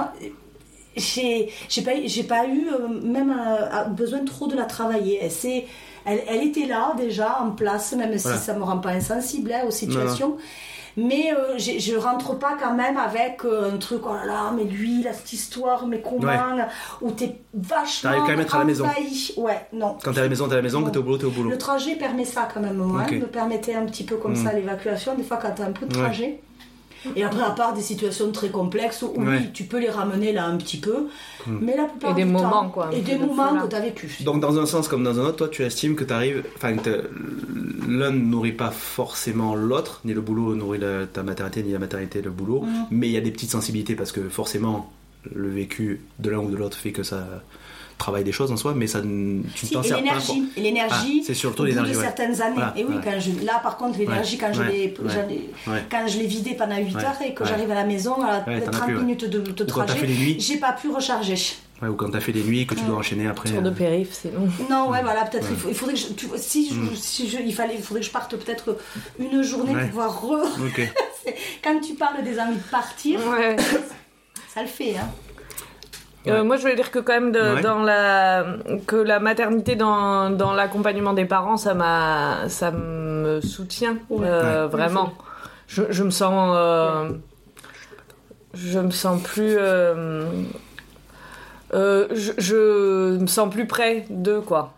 J'ai, 0.95 1.49
j'ai 1.69 1.81
pas, 1.81 1.91
pas 2.27 2.45
eu 2.47 2.67
euh, 2.69 2.87
même 3.03 3.31
euh, 3.35 3.83
besoin 3.85 4.23
trop 4.25 4.47
de 4.47 4.55
la 4.55 4.65
travailler. 4.65 5.19
Elle, 5.23 5.31
elle, 6.05 6.21
elle 6.27 6.43
était 6.47 6.65
là 6.65 6.93
déjà 6.97 7.39
en 7.41 7.51
place, 7.51 7.93
même 7.93 8.13
Voilà. 8.15 8.37
si 8.37 8.43
ça 8.43 8.53
me 8.53 8.63
rend 8.63 8.77
pas 8.77 8.91
insensible 8.91 9.51
hein, 9.53 9.63
aux 9.67 9.71
situations. 9.71 10.37
Mais 10.95 11.33
euh, 11.33 11.57
je 11.57 11.95
rentre 11.97 12.37
pas 12.37 12.55
quand 12.61 12.75
même 12.75 12.97
avec 12.97 13.43
euh, 13.45 13.73
un 13.73 13.77
truc, 13.77 14.01
oh 14.05 14.13
là 14.13 14.25
là, 14.27 14.53
mais 14.55 14.63
lui, 14.65 15.07
a 15.07 15.13
cette 15.13 15.33
histoire, 15.33 15.87
mais 15.87 16.01
comment 16.01 16.27
Ouais. 16.27 16.65
Où 17.01 17.09
t'es 17.09 17.37
vachement. 17.55 18.11
T'arrives 18.11 18.21
quand 18.21 18.27
même 18.29 18.39
à 18.39 18.43
être 18.43 18.55
à 18.55 18.59
la 18.59 18.65
maison. 18.65 18.85
Ouais, 19.37 19.67
non. 19.73 19.97
Quand 20.03 20.11
t'es 20.13 20.19
à 20.19 20.23
la 20.23 20.29
maison, 20.29 20.45
t'es 20.45 20.53
à 20.53 20.57
la 20.57 20.61
maison. 20.61 20.79
Non. 20.81 20.85
Quand 20.85 20.91
t'es 20.91 20.99
au 20.99 21.03
boulot, 21.03 21.17
t'es 21.17 21.25
au 21.25 21.31
boulot. 21.31 21.49
Le 21.49 21.57
trajet 21.57 21.95
permet 21.95 22.25
ça 22.25 22.47
quand 22.53 22.59
même, 22.61 22.75
moi. 22.77 23.01
Ok. 23.07 23.13
Me 23.13 23.25
permettait 23.25 23.73
un 23.73 23.87
petit 23.87 24.03
peu 24.03 24.17
comme 24.17 24.33
Mm. 24.33 24.43
ça 24.45 24.53
l'évacuation, 24.53 25.15
des 25.15 25.23
fois 25.23 25.37
quand 25.37 25.49
t'as 25.55 25.65
un 25.65 25.71
peu 25.71 25.87
de 25.87 25.97
Ouais. 25.97 26.39
Et 27.15 27.23
après, 27.23 27.41
à 27.43 27.51
part 27.51 27.73
des 27.73 27.81
situations 27.81 28.31
très 28.31 28.49
complexes 28.49 29.01
où 29.01 29.13
oui, 29.17 29.51
tu 29.53 29.63
peux 29.65 29.80
les 29.80 29.89
ramener 29.89 30.31
là 30.31 30.45
un 30.45 30.57
petit 30.57 30.77
peu, 30.77 31.07
mais 31.47 31.75
la 31.75 31.85
plupart 31.85 32.11
Et 32.11 32.13
des 32.13 32.23
du 32.23 32.34
temps- 32.34 32.41
moments, 32.43 32.69
quoi, 32.69 32.88
un 32.88 32.91
Et 32.91 33.01
des 33.01 33.15
de 33.17 33.25
moments 33.25 33.61
que 33.61 33.67
t'as 33.67 33.80
vécu. 33.81 34.17
Donc 34.21 34.39
dans 34.39 34.57
un 34.59 34.65
sens 34.65 34.88
comme 34.88 35.03
dans 35.03 35.19
un 35.19 35.23
autre, 35.23 35.38
toi 35.38 35.49
tu 35.49 35.63
estimes 35.63 35.95
que 35.95 36.03
t'arrives, 36.03 36.43
enfin 36.55 36.75
que 36.77 36.81
t'as- 36.84 37.07
l'un 37.88 38.11
ne 38.11 38.17
nourrit 38.19 38.51
pas 38.53 38.71
forcément 38.71 39.55
l'autre, 39.55 40.01
ni 40.05 40.13
le 40.13 40.21
boulot 40.21 40.55
nourrit 40.55 40.80
la- 40.80 41.05
ta 41.05 41.23
maternité, 41.23 41.63
ni 41.63 41.71
la 41.73 41.80
maternité 41.80 42.21
le 42.21 42.30
boulot, 42.31 42.61
Mm. 42.61 42.67
mais 42.91 43.07
il 43.07 43.11
y 43.13 43.17
a 43.17 43.21
des 43.21 43.31
petites 43.31 43.51
sensibilités 43.51 43.95
parce 43.95 44.11
que 44.11 44.30
forcément 44.30 44.91
le 45.34 45.49
vécu 45.49 46.01
de 46.19 46.30
l'un 46.30 46.39
ou 46.39 46.49
de 46.49 46.55
l'autre 46.57 46.77
fait 46.77 46.91
que 46.91 47.03
ça 47.03 47.25
travaille 47.97 48.23
des 48.23 48.31
choses 48.31 48.51
en 48.51 48.57
soi, 48.57 48.73
mais 48.75 48.87
ça, 48.87 49.01
tu 49.01 49.07
ne 49.07 49.43
Si, 49.55 49.69
t'en 49.69 49.81
sers 49.83 49.97
pas. 49.97 50.03
l'énergie, 50.03 50.43
et 50.57 50.61
l'énergie, 50.61 51.19
Ah, 51.21 51.25
c'est 51.27 51.33
surtout 51.33 51.63
l'énergie, 51.63 51.91
de 51.93 51.97
ouais. 51.97 52.03
certaines 52.03 52.41
années. 52.41 52.53
Voilà, 52.55 52.73
et 52.75 52.83
oui, 52.83 52.95
ouais. 52.95 53.01
quand 53.03 53.19
je, 53.19 53.45
là 53.45 53.59
par 53.63 53.77
contre, 53.77 53.97
l'énergie, 53.99 54.37
quand, 54.37 54.51
je 54.53 54.61
ouais, 54.61 54.67
l'ai, 54.71 54.87
ouais, 54.87 54.93
j'en 55.13 55.29
ai- 55.29 55.49
Ouais. 55.73 55.83
quand 55.89 56.05
je 56.07 56.17
l'ai 56.17 56.27
vidée 56.27 56.53
pendant 56.55 56.77
8 56.77 56.95
Ouais, 56.95 57.03
heures 57.05 57.21
et 57.25 57.33
que 57.33 57.43
ouais. 57.43 57.49
j'arrive 57.49 57.71
à 57.71 57.75
la 57.75 57.85
maison 57.85 58.21
à 58.21 58.43
Ouais, 58.47 58.61
t'en 58.61 58.67
as 58.67 58.71
30 58.71 58.85
plus, 58.85 58.95
ouais. 58.95 59.01
minutes 59.03 59.25
de, 59.25 59.39
de 59.39 59.63
trajet, 59.63 60.07
j'ai 60.39 60.57
pas 60.57 60.73
pu 60.73 60.89
recharger. 60.89 61.35
Ouais, 61.81 61.89
ou 61.89 61.95
quand 61.95 62.09
t'as 62.11 62.21
fait 62.21 62.31
des 62.31 62.43
nuits 62.43 62.65
que 62.65 62.75
tu 62.75 62.83
dois 62.85 62.95
enchaîner 62.97 63.27
après. 63.27 63.49
Tour 63.49 63.61
de 63.61 63.69
euh, 63.69 63.73
périph', 63.73 64.09
c'est 64.13 64.33
long. 64.33 64.47
Non, 64.69 64.89
ouais, 64.89 65.01
voilà, 65.01 65.25
peut-être 65.25 65.47
il, 65.67 65.73
faudrait 65.75 65.95
que 65.95 65.99
je, 65.99 66.07
tu 66.13 66.27
vois, 66.27 66.37
si, 66.37 66.69
je- 66.69 66.95
si 66.95 67.27
je, 67.29 67.37
il 67.39 67.53
fallait, 67.53 67.75
il 67.75 67.81
faudrait 67.83 67.99
que 68.01 68.05
je 68.07 68.11
parte 68.11 68.35
peut-être 68.37 68.77
une 69.19 69.41
journée 69.43 69.73
Mm. 69.73 69.75
Ouais. 69.75 69.81
pour 69.81 69.89
pouvoir 69.89 70.21
re... 70.21 70.47
Quand 71.63 71.79
tu 71.81 71.93
parles 71.95 72.23
des 72.23 72.39
envies 72.39 72.55
de 72.57 72.69
partir, 72.71 73.19
Ouais. 73.27 73.55
ça 74.53 74.61
le 74.61 74.67
fait, 74.67 74.95
hein. 74.97 75.09
Euh, 76.27 76.43
moi, 76.43 76.55
je 76.55 76.61
voulais 76.61 76.75
dire 76.75 76.89
que 76.91 76.99
quand 76.99 77.13
même 77.13 77.31
de- 77.33 77.55
Ouais. 77.55 77.61
dans 77.61 77.81
la 77.83 78.45
que 78.87 78.95
la 78.95 79.19
maternité 79.19 79.75
dans, 79.75 80.29
dans 80.29 80.53
l'accompagnement 80.53 81.13
des 81.13 81.25
parents, 81.25 81.57
ça 81.57 81.73
m'a 81.73 82.47
ça 82.47 82.71
me 82.71 83.41
soutient 83.41 83.97
euh, 84.11 84.63
Ouais. 84.65 84.71
vraiment. 84.71 85.13
Je, 85.67 85.83
je 85.89 86.03
me 86.03 86.11
sens 86.11 86.53
euh, 86.55 87.09
je 88.53 88.79
me 88.79 88.91
sens 88.91 89.21
plus 89.21 89.55
euh, 89.57 90.25
Euh, 91.73 92.07
je, 92.13 92.31
je 92.37 93.17
me 93.17 93.25
sens 93.27 93.49
plus 93.49 93.65
près 93.65 94.05
d'eux, 94.09 94.41
quoi. 94.41 94.73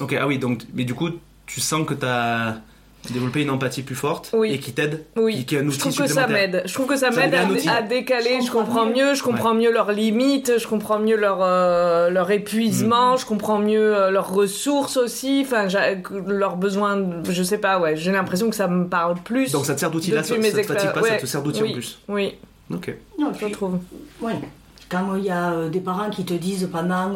Ok, 0.00 0.16
ah 0.18 0.26
oui, 0.28 0.38
donc, 0.38 0.62
mais 0.72 0.84
du 0.84 0.94
coup, 0.94 1.08
tu 1.46 1.60
sens 1.60 1.84
que 1.84 1.94
t'as 1.94 2.54
développé 3.10 3.42
une 3.42 3.50
empathie 3.50 3.82
plus 3.82 3.94
forte 3.96 4.30
Oui. 4.32 4.52
et 4.52 4.58
qui 4.58 4.72
t'aide 4.72 5.04
Oui, 5.16 5.34
qui- 5.38 5.44
qui 5.46 5.54
est 5.56 5.58
un 5.58 5.62
je 5.62 5.68
outil 5.68 5.78
trouve 5.78 5.96
que 5.96 6.06
ça 6.06 6.26
m'aide. 6.28 6.62
Je 6.66 6.72
trouve 6.74 6.86
que 6.86 6.96
ça 6.96 7.10
Ça 7.10 7.20
m'aide 7.20 7.34
à, 7.34 7.82
décaler. 7.82 8.38
Je 8.40 8.46
Je 8.46 8.50
comprends 8.52 8.86
mieux, 8.86 9.14
je 9.14 9.22
comprends 9.22 9.54
mieux 9.54 9.72
leurs 9.72 9.92
limites, 9.92 10.58
je 10.58 10.66
comprends 10.68 10.98
mieux 10.98 11.16
leur 11.16 11.38
euh, 11.42 12.10
leur 12.10 12.28
Mm. 12.28 12.32
épuisement, 12.32 13.16
je 13.16 13.26
comprends 13.26 13.58
mieux 13.58 13.96
euh, 13.96 14.10
leurs 14.10 14.32
ressources 14.32 14.96
aussi. 14.96 15.44
Enfin, 15.44 15.66
leurs 16.26 16.56
besoins. 16.56 17.02
Je 17.28 17.42
sais 17.42 17.58
pas. 17.58 17.78
Ouais, 17.80 17.96
j'ai 17.96 18.12
l'impression 18.12 18.48
que 18.50 18.56
ça 18.56 18.68
me 18.68 18.86
parle 18.86 19.16
plus. 19.24 19.50
Donc 19.52 19.66
ça 19.66 19.74
te 19.74 19.80
sert 19.80 19.90
d'outil 19.90 20.10
là, 20.12 20.22
ça, 20.22 20.36
mes 20.36 20.50
ça 20.50 20.58
te 20.60 20.66
fatigue 20.66 20.92
pas, 20.92 21.02
ça 21.02 21.16
te 21.16 21.26
sert 21.26 21.42
d'outil 21.42 21.62
oui, 21.62 21.70
en 21.70 21.72
plus. 21.72 21.98
Oui, 22.08 22.34
Ok. 22.72 22.94
Non, 23.18 23.32
je 23.32 23.44
puis, 23.44 23.52
trouve. 23.52 23.78
Oui. 24.20 24.32
Quand 24.88 25.16
il 25.16 25.24
y 25.24 25.30
a 25.30 25.52
euh, 25.52 25.68
des 25.68 25.80
parents 25.80 26.08
qui 26.10 26.24
te 26.24 26.34
disent 26.34 26.68
pendant 26.70 27.10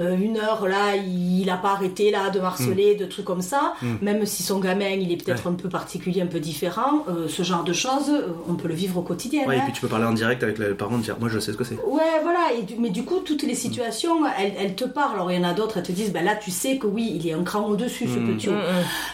euh, 0.00 0.16
une 0.16 0.36
heure, 0.38 0.66
là, 0.68 0.96
il 0.96 1.44
n'a 1.46 1.56
pas 1.56 1.70
arrêté 1.72 2.10
là, 2.10 2.30
de 2.30 2.40
harceler, 2.40 2.94
de 2.96 3.04
trucs 3.06 3.24
comme 3.24 3.42
ça, 3.42 3.74
Mm. 3.82 3.86
même 4.02 4.26
si 4.26 4.42
son 4.42 4.58
gamin, 4.60 4.90
il 4.90 5.10
est 5.12 5.16
peut-être 5.16 5.46
un 5.46 5.52
peu 5.54 5.68
particulier, 5.68 6.20
un 6.22 6.26
peu 6.26 6.40
différent, 6.40 7.04
euh, 7.08 7.28
ce 7.28 7.42
genre 7.42 7.64
de 7.64 7.72
choses, 7.72 8.10
euh, 8.10 8.28
on 8.48 8.54
peut 8.54 8.68
le 8.68 8.74
vivre 8.74 8.98
au 8.98 9.02
quotidien. 9.02 9.46
Ouais, 9.46 9.56
et 9.56 9.58
hein. 9.58 9.62
puis 9.64 9.72
tu 9.72 9.80
peux 9.80 9.88
parler 9.88 10.06
en 10.06 10.12
direct 10.12 10.42
avec 10.42 10.58
le 10.58 10.74
parent, 10.74 10.98
dire 10.98 11.16
moi 11.18 11.28
je 11.28 11.38
sais 11.38 11.52
ce 11.52 11.56
que 11.56 11.64
c'est. 11.64 11.76
Ouais, 11.76 12.20
voilà, 12.22 12.52
et 12.58 12.62
du- 12.62 12.76
mais 12.78 12.90
du 12.90 13.04
coup, 13.04 13.20
toutes 13.20 13.42
les 13.42 13.54
situations, 13.54 14.16
elles, 14.38 14.52
elles 14.58 14.74
te 14.74 14.84
parlent. 14.84 15.14
Alors, 15.14 15.32
il 15.32 15.40
y 15.40 15.44
en 15.44 15.48
a 15.48 15.52
d'autres, 15.54 15.78
elles 15.78 15.82
te 15.84 15.92
disent, 15.92 16.12
ben 16.12 16.24
là, 16.24 16.36
tu 16.36 16.50
sais 16.50 16.78
que 16.78 16.86
oui, 16.86 17.12
il 17.14 17.26
est 17.28 17.32
un 17.32 17.42
cran 17.42 17.66
au-dessus, 17.68 18.06
ce 18.08 18.18
Mm. 18.18 18.34
petit. 18.36 18.48
Mm, 18.48 18.52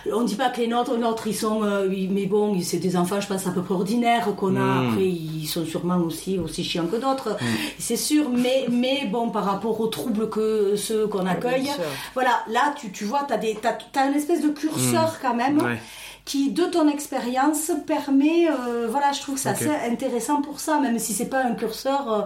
mm. 0.08 0.12
On 0.14 0.22
dit 0.22 0.34
pas 0.36 0.50
que 0.50 0.60
les 0.60 0.66
nôtres, 0.68 0.92
les 0.92 0.98
nôtres, 0.98 1.26
ils 1.26 1.34
sont, 1.34 1.62
euh, 1.64 1.86
oui, 1.88 2.08
mais 2.10 2.26
bon, 2.26 2.58
c'est 2.60 2.78
des 2.78 2.96
enfants, 2.96 3.20
je 3.20 3.26
pense, 3.26 3.46
à 3.46 3.50
peu 3.50 3.62
près 3.62 3.74
ordinaires 3.74 4.28
qu'on 4.36 4.56
a. 4.56 4.88
Après, 4.88 5.04
ils 5.06 5.46
sont 5.46 5.64
sûrement 5.64 5.98
aussi, 5.98 6.38
aussi 6.38 6.62
chiants 6.64 6.86
que 6.86 6.96
d'autres, 6.96 7.36
c'est 7.78 7.96
sûr. 7.96 8.28
Mais, 8.30 8.66
mais 8.70 9.06
bon, 9.10 9.30
par 9.30 9.44
rapport 9.44 9.80
aux 9.80 9.86
troubles 9.88 10.28
que 10.28 10.75
ceux 10.76 11.06
qu'on 11.06 11.26
accueille, 11.26 11.62
bien 11.62 11.74
sûr. 11.74 11.84
voilà, 12.14 12.42
là, 12.48 12.74
tu, 12.76 12.90
tu 12.92 13.04
vois, 13.04 13.24
t'as 13.26 13.36
des, 13.36 13.54
t'as, 13.60 13.72
t'as 13.92 14.06
une 14.08 14.14
espèce 14.14 14.42
de 14.42 14.48
curseur 14.48 15.18
quand 15.20 15.34
même. 15.34 15.56
Mm. 15.56 15.64
Ouais. 15.64 15.78
Qui, 16.24 16.50
de 16.50 16.64
ton 16.64 16.88
expérience, 16.88 17.70
permet, 17.86 18.48
euh, 18.48 18.88
voilà, 18.90 19.12
je 19.12 19.20
trouve 19.20 19.36
que 19.36 19.40
c'est 19.40 19.50
Ok. 19.50 19.56
assez 19.62 19.70
intéressant 19.90 20.42
pour 20.42 20.58
ça, 20.58 20.80
même 20.80 20.98
si 20.98 21.12
c'est 21.12 21.26
pas 21.30 21.44
un 21.44 21.54
curseur, 21.54 22.12
euh, 22.12 22.22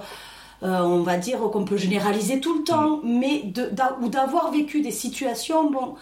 euh, 0.67 0.81
on 0.81 1.03
va 1.03 1.19
dire, 1.19 1.39
qu'on 1.53 1.65
peut 1.67 1.77
généraliser 1.77 2.41
tout 2.41 2.57
le 2.59 2.65
temps, 2.65 3.01
Mm. 3.03 3.19
mais 3.19 3.43
de, 3.45 3.71
ou 4.01 4.09
d'avoir 4.09 4.51
vécu 4.53 4.81
des 4.81 4.91
situations, 4.91 5.71
bon, 5.71 5.97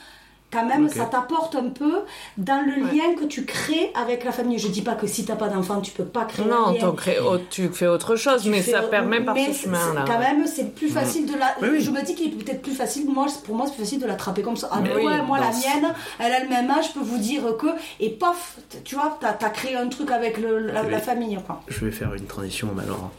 quand 0.50 0.64
même, 0.64 0.88
ça 0.88 1.04
t'apporte 1.04 1.54
un 1.56 1.68
peu 1.68 1.98
dans 2.38 2.64
le 2.64 2.84
Ouais. 2.84 2.92
lien 2.92 3.14
que 3.18 3.24
tu 3.24 3.44
crées 3.44 3.92
avec 3.94 4.24
la 4.24 4.32
famille. 4.32 4.58
Je 4.58 4.68
dis 4.68 4.82
pas 4.82 4.94
que 4.94 5.06
si 5.06 5.24
t'as 5.24 5.36
pas 5.36 5.48
d'enfant, 5.48 5.80
tu 5.80 5.90
peux 5.90 6.04
pas 6.04 6.24
créer 6.24 6.46
un 6.46 6.48
Non, 6.48 6.72
lien. 6.72 6.88
autre- 6.88 7.42
tu 7.50 7.68
fais 7.68 7.86
autre 7.86 8.16
chose, 8.16 8.42
Tu 8.42 8.48
mais 8.50 8.62
ça 8.62 8.82
permet 8.82 9.20
par 9.20 9.34
mais 9.34 9.52
ce 9.52 9.64
chemin-là. 9.64 10.04
Quand 10.06 10.18
même, 10.18 10.46
c'est 10.46 10.74
plus 10.74 10.88
facile 10.88 11.26
de 11.26 11.36
la. 11.36 11.54
Oui, 11.60 11.68
oui. 11.72 11.80
Je 11.80 11.90
me 11.90 12.02
dis 12.02 12.14
qu'il 12.14 12.28
est 12.32 12.36
peut-être 12.44 12.62
plus 12.62 12.72
facile. 12.74 13.06
Moi, 13.10 13.26
pour 13.44 13.54
moi, 13.56 13.66
c'est 13.66 13.72
plus 13.74 13.82
facile 13.84 14.00
de 14.00 14.06
l'attraper 14.06 14.42
comme 14.42 14.56
ça. 14.56 14.68
Ah, 14.72 14.78
Mais 14.82 14.88
mais 14.90 14.96
oui, 14.96 15.04
ouais, 15.06 15.22
moi, 15.22 15.38
la 15.38 15.50
mienne, 15.50 15.92
elle 16.18 16.32
a 16.32 16.42
le 16.42 16.48
même 16.48 16.70
âge, 16.70 16.88
je 16.88 16.98
peux 16.98 17.04
vous 17.04 17.18
dire 17.18 17.42
que. 17.58 17.66
Et 18.00 18.10
paf, 18.10 18.56
tu 18.84 18.94
vois, 18.94 19.18
t'as 19.20 19.30
as 19.46 19.50
créé 19.50 19.76
un 19.76 19.88
truc 19.88 20.10
avec 20.10 20.38
le- 20.38 20.58
la, 20.70 20.98
famille, 21.00 21.38
quoi. 21.46 21.60
Je 21.68 21.84
vais 21.84 21.90
faire 21.90 22.14
une 22.14 22.24
transition 22.26 22.68
mais 22.74 22.82
alors. 22.84 23.10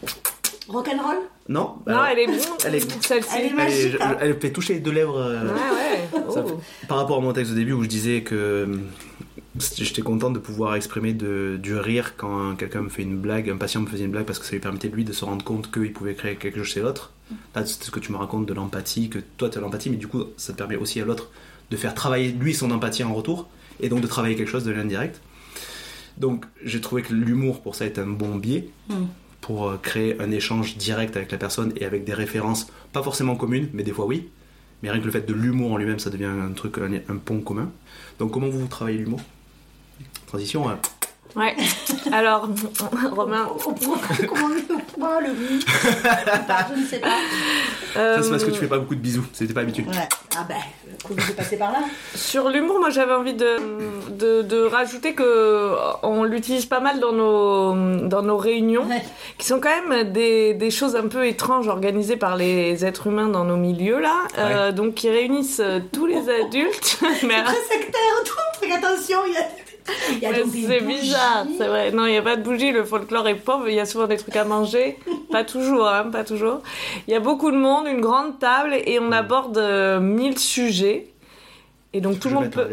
Rock'n'roll? 0.68 1.18
Non 1.50 1.76
elle 1.88 2.20
est 2.20 2.28
elle 2.66 2.76
est- 2.76 3.02
celle-ci. 3.04 3.30
Elle 3.36 3.44
est 3.44 3.48
elle, 3.50 3.56
magique, 3.56 3.94
est- 3.96 4.02
hein. 4.02 4.18
elle 4.22 4.40
fait 4.40 4.52
toucher 4.52 4.76
les 4.76 4.80
deux 4.80 4.92
lèvres. 4.92 5.18
euh, 5.18 5.46
Ouais, 5.46 5.52
ouais. 5.52 6.32
Ça 6.34 6.44
Oh. 6.48 6.62
Par 6.88 6.98
rapport 6.98 7.18
à 7.18 7.22
mon 7.22 7.34
texte 7.34 7.52
de 7.52 7.58
début 7.58 7.74
où 7.74 7.82
je 7.84 7.88
disais 7.90 8.22
que 8.22 8.36
euh, 8.36 8.78
j'étais 9.78 10.02
content 10.04 10.30
de 10.30 10.38
pouvoir 10.40 10.76
exprimer 10.76 11.14
de- 11.14 11.58
du 11.62 11.76
rire 11.76 12.14
quand 12.18 12.56
quelqu'un 12.56 12.82
me 12.84 12.90
fait 12.90 13.02
une 13.02 13.18
blague, 13.18 13.50
un 13.50 13.58
patient 13.58 13.82
me 13.82 13.88
faisait 13.88 14.06
une 14.06 14.12
blague 14.12 14.26
parce 14.26 14.38
que 14.40 14.46
ça 14.46 14.52
lui 14.52 14.60
permettait 14.60 14.90
lui 14.90 15.04
de 15.04 15.12
se 15.12 15.26
rendre 15.26 15.44
compte 15.44 15.72
qu'il 15.72 15.92
pouvait 15.92 16.14
créer 16.14 16.36
quelque 16.36 16.58
chose 16.60 16.68
chez 16.74 16.82
l'autre. 16.82 17.12
Là, 17.56 17.66
c'est 17.66 17.84
ce 17.84 17.92
que 17.92 18.00
tu 18.00 18.12
me 18.12 18.18
racontes 18.18 18.46
de 18.46 18.54
l'empathie, 18.54 19.10
que 19.10 19.20
toi 19.38 19.50
tu 19.50 19.58
as 19.58 19.62
l'empathie, 19.62 19.90
mais 19.90 19.98
du 19.98 20.08
coup 20.08 20.24
ça 20.38 20.54
te 20.54 20.58
permet 20.58 20.76
aussi 20.76 21.02
à 21.02 21.06
l'autre 21.06 21.30
de 21.72 21.78
faire 21.78 21.94
travailler 21.96 22.32
lui 22.32 22.54
son 22.54 22.70
empathie 22.72 23.04
en 23.04 23.14
retour 23.14 23.48
et 23.80 23.90
donc 23.90 24.02
de 24.02 24.08
travailler 24.08 24.36
quelque 24.36 24.50
chose 24.50 24.64
de 24.66 24.72
l'indirect. 24.72 25.20
Donc 26.18 26.46
j'ai 26.64 26.82
trouvé 26.82 27.02
que 27.02 27.14
l'humour 27.14 27.62
pour 27.62 27.76
ça 27.76 27.86
est 27.86 27.98
un 27.98 28.08
bon 28.08 28.36
biais 28.36 28.70
Mm. 28.90 28.94
Pour 29.42 29.68
euh, 29.68 29.78
créer 29.82 30.20
un 30.22 30.32
échange 30.32 30.78
direct 30.78 31.16
avec 31.18 31.32
la 31.32 31.38
personne 31.38 31.74
et 31.76 31.86
avec 31.86 32.04
des 32.04 32.14
références 32.14 32.68
pas 32.94 33.04
forcément 33.04 33.36
communes, 33.36 33.70
mais 33.74 33.84
des 33.84 33.92
fois 33.92 34.06
oui. 34.06 34.30
Mais 34.82 34.90
rien 34.90 35.00
que 35.00 35.06
le 35.06 35.12
fait 35.12 35.28
de 35.28 35.34
l'humour 35.34 35.74
en 35.74 35.78
lui-même, 35.78 36.00
ça 36.00 36.10
devient 36.10 36.26
un 36.26 36.52
truc, 36.54 36.78
un, 36.78 37.16
pont 37.18 37.42
commun. 37.42 37.70
Donc 38.18 38.32
comment 38.32 38.48
vous 38.48 38.68
travaillez 38.68 38.98
l'humour? 38.98 39.22
Transition. 40.28 40.70
hein. 40.70 40.80
Ouais. 41.36 41.56
Alors, 42.12 42.50
Romain. 43.12 43.48
Comment 44.28 44.48
le 44.48 44.62
point, 44.98 45.22
le 45.22 45.28
Je 46.76 46.82
ne 46.82 46.86
sais 46.88 47.00
pas. 47.00 47.08
Ça 47.94 48.24
c'est 48.24 48.30
parce 48.30 48.44
que 48.44 48.50
euh, 48.50 48.54
tu 48.54 48.60
fais 48.60 48.68
pas 48.68 48.80
beaucoup 48.80 48.96
de 48.96 49.00
bisous, 49.00 49.26
c'était 49.34 49.54
pas 49.54 49.62
habitué. 49.62 49.84
Ouais. 49.84 50.08
Ah 50.36 50.46
ben, 50.48 50.56
Covid 51.08 51.22
est 51.30 51.34
passé 51.36 51.58
par 51.58 51.72
là. 51.72 51.80
Sur 52.16 52.50
l'humour, 52.50 52.80
moi 52.80 52.90
j'avais 52.90 53.14
envie 53.14 53.34
de, 53.36 53.58
de, 54.12 54.42
de 54.42 54.62
rajouter 54.64 55.14
que 55.14 55.24
euh, 55.24 55.76
on 56.04 56.24
l'utilise 56.24 56.66
pas 56.66 56.80
mal 56.80 57.00
dans 57.00 57.12
nos, 57.14 58.08
dans 58.08 58.22
nos 58.24 58.38
réunions, 58.38 58.86
Ouais. 58.88 59.04
qui 59.38 59.46
sont 59.46 59.60
quand 59.60 59.70
même 59.88 60.12
des, 60.12 60.54
des 60.56 60.72
choses 60.72 60.96
un 60.96 61.08
peu 61.08 61.26
étranges 61.28 61.68
organisées 61.68 62.18
par 62.18 62.36
les 62.38 62.86
êtres 62.86 63.08
humains 63.08 63.28
dans 63.28 63.44
nos 63.44 63.58
milieux 63.58 64.00
là, 64.00 64.14
Euh, 64.38 64.72
donc 64.72 64.96
qui 64.96 65.10
réunissent 65.10 65.62
euh, 65.64 65.80
tous 65.92 66.06
les 66.08 66.28
adultes. 66.30 67.00
Mais 67.24 67.44
Très 67.44 67.56
sectaire, 67.70 68.24
tout. 68.26 68.34
Fais 68.60 68.72
attention, 68.74 69.20
il 69.28 69.34
y 69.34 69.38
a. 69.38 69.42
Il 70.12 70.20
y 70.20 70.26
a 70.26 70.30
Ouais, 70.32 70.40
donc 70.42 70.52
des 70.52 70.62
c'est 70.68 70.80
bougies. 70.82 71.00
bizarre, 71.02 71.46
c'est 71.58 71.68
vrai. 71.68 71.92
Non, 71.92 72.06
il 72.06 72.12
n'y 72.12 72.18
a 72.18 72.22
pas 72.22 72.36
de 72.36 72.42
bougie, 72.44 72.72
le 72.72 72.84
folklore 72.84 73.28
est 73.28 73.36
pauvre, 73.36 73.68
il 73.70 73.76
y 73.76 73.80
a 73.80 73.86
souvent 73.86 74.08
des 74.08 74.18
trucs 74.18 74.36
à 74.36 74.44
manger. 74.46 74.98
pas 75.32 75.44
toujours, 75.44 75.88
hein, 75.88 76.06
pas 76.12 76.24
toujours. 76.24 76.62
Il 77.08 77.14
y 77.14 77.16
a 77.16 77.20
beaucoup 77.20 77.52
de 77.52 77.58
monde, 77.58 77.88
une 77.88 78.02
grande 78.02 78.40
table, 78.40 78.74
et 78.86 79.00
on 79.00 79.12
aborde 79.12 79.58
euh, 79.58 80.00
mille 80.00 80.38
sujets. 80.38 81.08
Et 81.94 82.02
donc 82.02 82.20
tout 82.20 82.30
le, 82.30 82.36
monde 82.36 82.50
peut, 82.52 82.68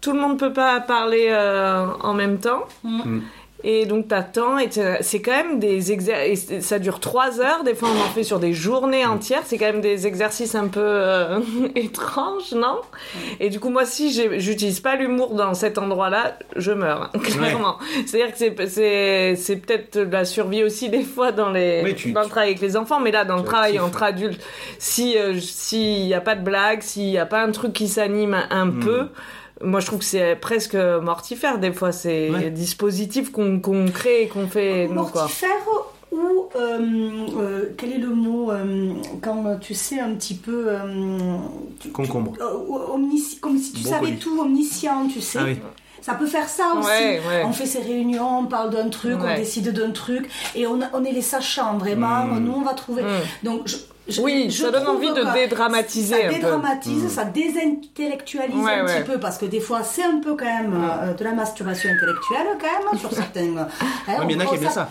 tout 0.00 0.12
le 0.12 0.18
monde 0.18 0.38
peut 0.38 0.52
pas 0.52 0.80
parler 0.80 1.26
euh, 1.28 1.86
en 2.00 2.14
même 2.14 2.38
temps. 2.38 2.64
Mm. 2.84 3.20
Et 3.64 3.86
donc 3.86 4.08
t'attends, 4.08 4.58
et 4.58 4.68
c'est 5.02 5.20
quand 5.22 5.30
même 5.30 5.58
des 5.60 5.92
exercices, 5.92 6.60
ça 6.60 6.78
dure 6.80 6.98
trois 6.98 7.40
heures, 7.40 7.62
des 7.62 7.74
fois 7.74 7.88
on 7.94 8.00
en 8.00 8.08
fait 8.12 8.24
sur 8.24 8.40
des 8.40 8.52
journées 8.52 9.06
entières, 9.06 9.42
c'est 9.44 9.56
quand 9.56 9.66
même 9.66 9.80
des 9.80 10.06
exercices 10.08 10.54
un 10.56 10.66
peu 10.66 10.80
euh, 10.82 11.38
étranges, 11.76 12.52
non? 12.54 12.80
Et 13.38 13.50
du 13.50 13.60
coup 13.60 13.70
moi 13.70 13.84
si 13.84 14.12
j'utilise 14.40 14.80
pas 14.80 14.96
l'humour 14.96 15.34
dans 15.34 15.54
cet 15.54 15.78
endroit-là, 15.78 16.36
je 16.56 16.72
meurs, 16.72 17.10
clairement. 17.22 17.76
C'est-à-dire 18.06 18.32
que 18.32 18.38
c'est- 18.38 18.66
c'est 18.66 19.36
c'est 19.36 19.56
peut-être 19.56 19.98
la 20.00 20.24
survie 20.24 20.64
aussi 20.64 20.88
des 20.88 21.02
fois 21.04 21.30
dans, 21.32 21.50
les, 21.50 21.82
Oui, 21.84 21.94
tu- 21.94 22.12
dans 22.12 22.22
le 22.22 22.28
travail 22.28 22.48
avec 22.50 22.60
les 22.60 22.76
enfants, 22.76 22.98
mais 23.00 23.12
là 23.12 23.24
dans 23.24 23.36
le 23.36 23.44
travail 23.44 23.78
entre 23.78 24.02
adultes, 24.02 24.40
si 24.78 25.16
euh, 25.16 25.38
s'il 25.38 26.06
y 26.06 26.14
a 26.14 26.20
pas 26.20 26.34
de 26.34 26.42
blague, 26.42 26.82
s'il 26.82 27.10
y 27.10 27.18
a 27.18 27.26
pas 27.26 27.42
un 27.42 27.50
truc 27.52 27.72
qui 27.72 27.86
s'anime 27.88 28.36
un, 28.50 28.66
Hmm. 28.66 28.80
peu, 28.80 29.06
moi, 29.62 29.80
je 29.80 29.86
trouve 29.86 29.98
que 30.00 30.04
c'est 30.04 30.36
presque 30.36 30.74
mortifère 30.74 31.58
des 31.58 31.72
fois 31.72 31.92
ces 31.92 32.30
Ouais. 32.30 32.50
dispositifs 32.50 33.30
qu'on 33.32 33.60
qu'on 33.60 33.86
crée 33.88 34.22
et 34.24 34.28
qu'on 34.28 34.48
fait 34.48 34.88
nous 34.88 35.04
quoi. 35.04 35.22
Mortifère 35.22 35.50
ou 36.10 36.48
euh, 36.56 36.78
euh, 37.38 37.64
quel 37.78 37.92
est 37.92 37.98
le 37.98 38.10
mot 38.10 38.50
euh, 38.50 38.92
quand 39.22 39.58
tu 39.60 39.74
sais 39.74 39.98
un 39.98 40.14
petit 40.14 40.34
peu 40.34 40.66
euh, 40.68 41.36
tu- 41.80 41.88
Concombre. 41.90 42.34
euh, 42.40 42.94
omnisci- 42.94 43.40
comme 43.40 43.56
si 43.56 43.72
tu 43.72 43.82
Brocoli. 43.84 44.06
savais 44.10 44.16
tout 44.18 44.38
omniscient 44.40 45.06
tu 45.08 45.22
sais 45.22 45.38
Ah 45.40 45.44
oui. 45.46 45.56
ça 46.02 46.12
peut 46.14 46.26
faire 46.26 46.48
ça 46.50 46.74
aussi 46.78 46.86
Ouais, 46.88 47.20
ouais. 47.26 47.42
on 47.46 47.52
fait 47.52 47.64
ses 47.64 47.80
réunions 47.80 48.40
on 48.40 48.44
parle 48.46 48.68
d'un 48.70 48.90
truc 48.90 49.16
on 49.24 49.34
décide 49.36 49.72
d'un 49.72 49.90
truc 49.92 50.28
et 50.54 50.66
on, 50.66 50.80
on 50.92 51.02
est 51.04 51.12
les 51.12 51.22
sachants 51.22 51.78
vraiment 51.78 52.26
Mm. 52.26 52.40
nous 52.44 52.52
on 52.52 52.62
va 52.62 52.74
trouver 52.74 53.04
Mm. 53.04 53.44
donc 53.44 53.62
je, 53.66 53.76
je- 54.12 54.20
Oui, 54.22 54.46
je 54.50 54.62
ça 54.62 54.70
donne 54.70 54.86
envie 54.86 55.10
de 55.10 55.24
dédramatiser 55.34 56.14
ça 56.14 56.26
un 56.26 56.28
peu. 56.28 56.34
dédramatise 56.34 57.08
ça 57.08 57.24
désintellectualise 57.24 58.54
Ouais, 58.56 58.72
un 58.80 58.84
ouais. 58.86 59.02
petit 59.02 59.10
peu 59.10 59.18
parce 59.18 59.38
que 59.38 59.46
des 59.46 59.60
fois 59.60 59.82
c'est 59.82 60.02
un 60.04 60.18
peu 60.20 60.36
quand 60.36 60.44
même 60.44 60.72
euh, 60.74 61.14
de 61.14 61.24
la 61.24 61.32
masturbation 61.32 61.90
intellectuelle 61.90 62.46
quand 62.60 62.90
même 62.90 62.98
sur 63.00 63.12
certains 63.22 63.56
euh, 63.56 63.64
hein, 64.08 64.24
mais 64.26 64.34
il 64.34 64.36
y 64.36 64.36
en 64.36 64.40
a 64.40 64.44
on- 64.44 64.48
qui 64.48 64.54
aiment 64.54 64.60
bien 64.60 64.70
ça. 64.70 64.88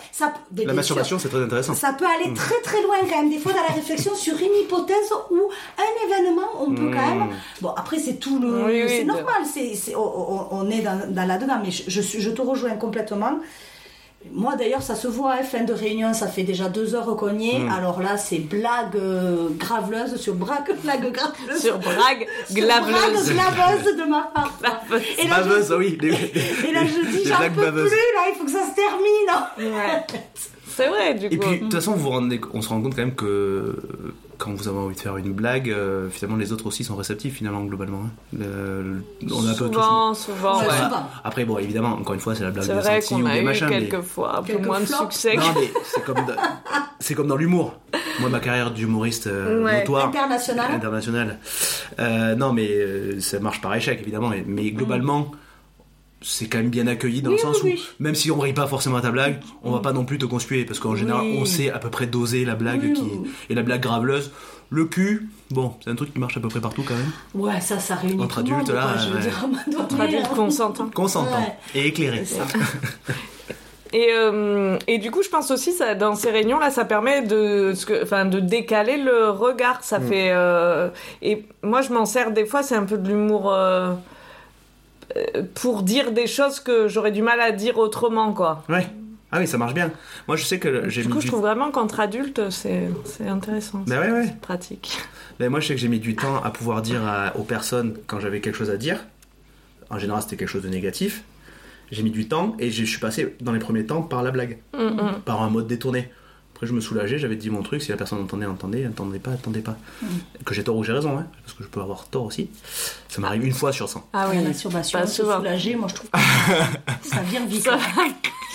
mais 0.55 0.65
La 0.65 0.73
masturbation, 0.73 1.19
c'est 1.19 1.29
très 1.29 1.43
intéressant. 1.43 1.73
ça 1.75 1.93
peut 1.93 2.05
aller 2.05 2.33
très 2.33 2.59
très 2.61 2.81
loin 2.81 2.95
quand 3.09 3.17
même 3.21 3.29
des 3.29 3.37
fois 3.39 3.53
dans 3.53 3.61
la 3.67 3.73
réflexion 3.75 4.13
sur 4.15 4.33
une 4.37 4.55
hypothèse 4.63 5.11
ou 5.29 5.37
un 5.77 6.07
événement 6.07 6.47
on 6.59 6.71
peut 6.71 6.91
quand 6.93 7.15
même 7.15 7.27
bon 7.61 7.69
après 7.69 7.99
c'est 7.99 8.15
tout 8.15 8.39
le 8.39 8.65
Oui, 8.65 8.81
oui, 8.83 8.89
c'est 8.89 9.03
de- 9.03 9.07
normal 9.07 9.43
on, 9.95 9.99
on- 9.99 10.47
on 10.51 10.69
est 10.69 10.81
dans, 10.81 10.99
dans 11.09 11.25
là 11.27 11.37
dedans 11.37 11.59
mais 11.63 11.71
je, 11.71 12.01
je 12.01 12.29
te 12.29 12.41
rejoins 12.41 12.71
complètement 12.71 13.39
moi 14.33 14.55
d'ailleurs 14.55 14.81
ça 14.81 14.95
se 14.95 15.07
voit 15.07 15.33
hein, 15.33 15.43
fin 15.43 15.63
de 15.63 15.73
réunion 15.73 16.13
ça 16.13 16.27
fait 16.27 16.43
déjà 16.43 16.69
deux 16.69 16.95
heures 16.95 17.15
qu'on 17.15 17.37
y 17.39 17.49
est 17.49 17.59
Mm. 17.59 17.69
alors 17.71 18.01
là 18.01 18.17
c'est 18.17 18.39
blague 18.39 18.95
euh, 18.95 19.49
graveleuse 19.57 20.15
sur 20.17 20.33
braque 20.35 20.71
blague 20.83 21.11
graveleuse 21.11 21.61
Sur 21.61 21.77
brague 21.79 22.27
sur 22.47 22.55
brague 22.55 22.85
glaveleuse. 22.85 23.33
glaveuse 23.33 23.95
de 23.97 24.09
ma 24.09 24.21
part 24.33 24.53
et 25.19 25.27
là, 25.27 25.41
je, 25.43 25.49
Baveuse, 25.49 25.71
ah 25.71 25.77
oui. 25.77 25.97
Et 26.01 26.71
là 26.73 26.81
je 26.85 27.17
dis 27.17 27.25
j'en 27.27 27.37
peux 27.49 27.61
baveuses. 27.61 27.89
plus 27.89 27.97
là 27.97 28.21
il 28.29 28.35
faut 28.37 28.45
que 28.45 28.51
ça 28.51 28.65
se 28.69 28.75
termine 28.75 29.73
Ouais. 29.75 30.05
C'est 30.75 30.87
vrai 30.87 31.13
du 31.15 31.25
Et 31.27 31.37
coup. 31.37 31.45
puis, 31.47 31.57
de 31.57 31.63
toute 31.63 31.73
façon, 31.73 31.91
vous 31.91 31.99
vous 32.03 32.09
rendez, 32.11 32.39
on 32.53 32.61
se 32.61 32.69
rend 32.69 32.81
compte 32.81 32.95
quand 32.95 33.01
même 33.01 33.13
que 33.15 33.75
quand 34.43 34.53
vous 34.53 34.67
avez 34.67 34.77
envie 34.79 34.95
de 34.95 34.99
faire 34.99 35.17
une 35.17 35.31
blague, 35.33 35.69
euh, 35.69 36.09
finalement 36.09 36.37
les 36.37 36.51
autres 36.51 36.65
aussi 36.65 36.83
sont 36.83 36.95
réceptifs 36.95 37.35
finalement 37.35 37.63
globalement. 37.63 38.01
hein. 38.05 38.37
Le- 38.39 39.03
on 39.31 39.45
a 39.45 39.51
un 39.51 39.53
peu 39.53 39.69
tous- 39.69 39.73
souvent, 39.73 40.13
souvent, 40.15 40.59
Ouais, 40.59 40.65
ouais. 40.67 40.77
souvent. 40.83 41.03
Après 41.23 41.45
bon 41.45 41.59
évidemment 41.59 41.89
encore 41.93 42.15
une 42.15 42.19
fois 42.19 42.33
c'est 42.33 42.43
la 42.43 42.49
blague 42.51 42.65
C'est 42.65 42.73
de 42.75 42.79
vrai 42.79 43.01
qu'on 43.07 43.21
ou 43.21 43.27
a 43.27 43.33
des 43.33 43.39
eu 43.39 43.43
machins. 43.43 43.67
mais- 43.69 43.87
quelques 43.87 44.01
fois 44.03 44.39
un 44.39 44.43
peu 44.43 44.57
moins 44.57 44.79
de 44.79 44.85
succès. 44.87 45.35
Non 45.35 45.43
mais 45.55 45.71
c'est 45.85 46.03
comme 46.03 46.15
dans, 46.15 46.35
c'est 46.99 47.13
comme 47.13 47.27
dans 47.27 47.37
l'humour. 47.37 47.75
Moi 48.19 48.29
ma 48.29 48.39
carrière 48.39 48.71
d'humoriste 48.71 49.27
euh, 49.27 49.63
Ouais. 49.63 49.79
notoire 49.79 50.07
International. 50.07 50.71
international. 50.71 51.39
Euh, 51.99 52.35
non 52.35 52.51
mais 52.51 52.67
euh, 52.71 53.19
ça 53.19 53.39
marche 53.39 53.61
par 53.61 53.75
échec 53.75 53.99
évidemment. 54.01 54.31
Mais 54.47 54.71
globalement 54.71 55.31
c'est 56.21 56.47
quand 56.47 56.59
même 56.59 56.69
bien 56.69 56.87
accueilli 56.87 57.21
dans 57.21 57.31
Oui, 57.31 57.35
le 57.37 57.41
sens 57.41 57.63
oui, 57.63 57.71
où 57.71 57.73
oui. 57.75 57.81
même 57.99 58.15
si 58.15 58.29
on 58.31 58.39
rit 58.39 58.53
pas 58.53 58.67
forcément 58.67 58.97
à 58.97 59.01
ta 59.01 59.11
blague, 59.11 59.39
on 59.63 59.71
va 59.71 59.79
pas 59.79 59.91
non 59.93 60.05
plus 60.05 60.17
te 60.17 60.25
conspuer 60.25 60.65
parce 60.65 60.79
qu'en 60.79 60.95
général 60.95 61.21
Oui. 61.23 61.37
on 61.41 61.45
sait 61.45 61.69
à 61.71 61.79
peu 61.79 61.89
près 61.89 62.05
doser 62.07 62.45
la 62.45 62.55
blague 62.55 62.81
Oui, 62.83 62.93
qui 62.93 63.09
et 63.49 63.55
la 63.55 63.63
blague 63.63 63.81
graveleuse. 63.81 64.31
Le 64.73 64.85
cul, 64.85 65.27
bon, 65.49 65.73
c'est 65.83 65.89
un 65.89 65.95
truc 65.95 66.13
qui 66.13 66.19
marche 66.19 66.37
à 66.37 66.39
peu 66.39 66.47
près 66.47 66.61
partout 66.61 66.83
quand 66.87 66.93
même. 66.93 67.11
Ouais, 67.33 67.59
ça, 67.59 67.77
ça 67.79 67.95
réunit 67.95 68.23
Entre 68.23 68.41
tout 68.41 68.47
le 68.51 68.51
monde, 68.55 68.61
adultes, 68.61 68.75
là, 68.77 68.83
quoi, 68.93 69.01
je 69.01 69.09
veux 69.09 69.15
ouais. 69.15 69.21
dire, 69.21 69.79
Entre 69.81 69.99
adultes 69.99 70.27
consentants. 70.29 70.89
Consentant 70.93 71.37
Ouais. 71.39 71.57
et 71.75 71.87
éclairé. 71.87 72.23
C'est 72.25 72.35
ça. 72.35 72.45
Et, 73.93 74.07
euh, 74.13 74.77
et 74.87 74.99
du 74.99 75.11
coup, 75.11 75.21
je 75.21 75.27
pense 75.27 75.51
aussi, 75.51 75.73
ça, 75.73 75.95
dans 75.95 76.15
ces 76.15 76.31
réunions-là, 76.31 76.69
ça 76.71 76.85
permet 76.85 77.23
de, 77.23 77.73
ce 77.75 77.85
que- 77.85 78.03
enfin, 78.03 78.23
de 78.23 78.39
décaler 78.39 78.95
le 78.95 79.29
regard. 79.31 79.83
Ça 79.83 79.99
Mm. 79.99 80.07
fait. 80.07 80.29
euh, 80.31 80.87
et 81.21 81.43
moi, 81.61 81.81
je 81.81 81.91
m'en 81.91 82.05
sers 82.05 82.31
des 82.31 82.45
fois, 82.45 82.63
c'est 82.63 82.75
un 82.75 82.85
peu 82.85 82.97
de 82.97 83.09
l'humour. 83.09 83.51
euh, 83.53 83.93
pour 85.55 85.83
dire 85.83 86.11
des 86.11 86.27
choses 86.27 86.59
que 86.59 86.87
j'aurais 86.87 87.11
du 87.11 87.21
mal 87.21 87.39
à 87.41 87.51
dire 87.51 87.77
autrement, 87.77 88.33
quoi. 88.33 88.63
Ouais. 88.69 88.87
Ah 89.33 89.39
oui, 89.39 89.47
ça 89.47 89.57
marche 89.57 89.73
bien. 89.73 89.91
Moi, 90.27 90.35
je 90.35 90.43
sais 90.43 90.59
que 90.59 90.89
j'ai 90.89 91.01
Du 91.03 91.07
mis 91.07 91.13
coup, 91.13 91.19
du... 91.19 91.25
je 91.25 91.31
trouve 91.31 91.41
vraiment 91.41 91.71
qu'entre 91.71 91.99
adultes, 92.01 92.49
c'est 92.49 92.89
intéressant. 93.25 93.83
Bah 93.87 94.01
ouais, 94.01 94.11
ouais. 94.11 94.25
C'est 94.25 94.41
pratique. 94.41 94.97
Mais 95.39 95.47
moi, 95.47 95.61
je 95.61 95.67
sais 95.67 95.73
que 95.75 95.79
j'ai 95.79 95.87
mis 95.87 95.99
du 95.99 96.15
temps 96.17 96.43
à 96.43 96.51
pouvoir 96.51 96.81
dire 96.81 97.01
à- 97.05 97.35
aux 97.37 97.43
personnes 97.43 97.95
quand 98.07 98.19
j'avais 98.19 98.41
quelque 98.41 98.55
chose 98.57 98.69
à 98.69 98.75
dire. 98.77 98.99
En 99.89 99.97
général, 99.99 100.21
c'était 100.21 100.35
quelque 100.35 100.49
chose 100.49 100.63
de 100.63 100.69
négatif. 100.69 101.23
J'ai 101.91 102.03
mis 102.03 102.11
du 102.11 102.27
temps 102.27 102.55
et 102.59 102.71
je 102.71 102.83
suis 102.83 102.99
passé 102.99 103.35
dans 103.41 103.51
les 103.53 103.59
premiers 103.59 103.85
temps 103.85 104.01
par 104.01 104.21
la 104.23 104.31
blague, 104.31 104.57
Mm, 104.73 104.79
mm. 104.87 105.21
par 105.25 105.41
un 105.41 105.49
mode 105.49 105.67
détourné. 105.67 106.09
Après, 106.61 106.67
je 106.69 106.73
me 106.75 106.79
soulageais, 106.79 107.17
j'avais 107.17 107.37
dit 107.37 107.49
mon 107.49 107.63
truc. 107.63 107.81
Si 107.81 107.89
la 107.89 107.97
personne 107.97 108.19
entendait, 108.21 108.45
entendait, 108.45 108.85
entendait 108.85 109.17
pas, 109.17 109.31
attendait 109.31 109.61
pas. 109.61 109.77
Que 110.45 110.53
j'ai 110.53 110.63
tort 110.63 110.77
ou 110.77 110.83
j'ai 110.83 110.93
raison, 110.93 111.17
hein, 111.17 111.25
parce 111.43 111.57
que 111.57 111.63
je 111.63 111.67
peux 111.67 111.81
avoir 111.81 112.05
tort 112.05 112.25
aussi. 112.25 112.51
Ça 113.09 113.19
m'arrive 113.19 113.43
une 113.47 113.51
fois 113.51 113.71
sur 113.73 113.89
100. 113.89 114.07
Ah 114.13 114.27
Oui, 114.29 114.37
oui, 114.37 114.43
pas 114.71 115.07
se 115.07 115.23
soulager, 115.23 115.75
moi 115.75 115.87
je 115.87 115.95
trouve 115.95 116.11
que 116.11 116.19
ça 117.09 117.21
vient 117.23 117.43
vite. 117.47 117.63
Ça, 117.63 117.79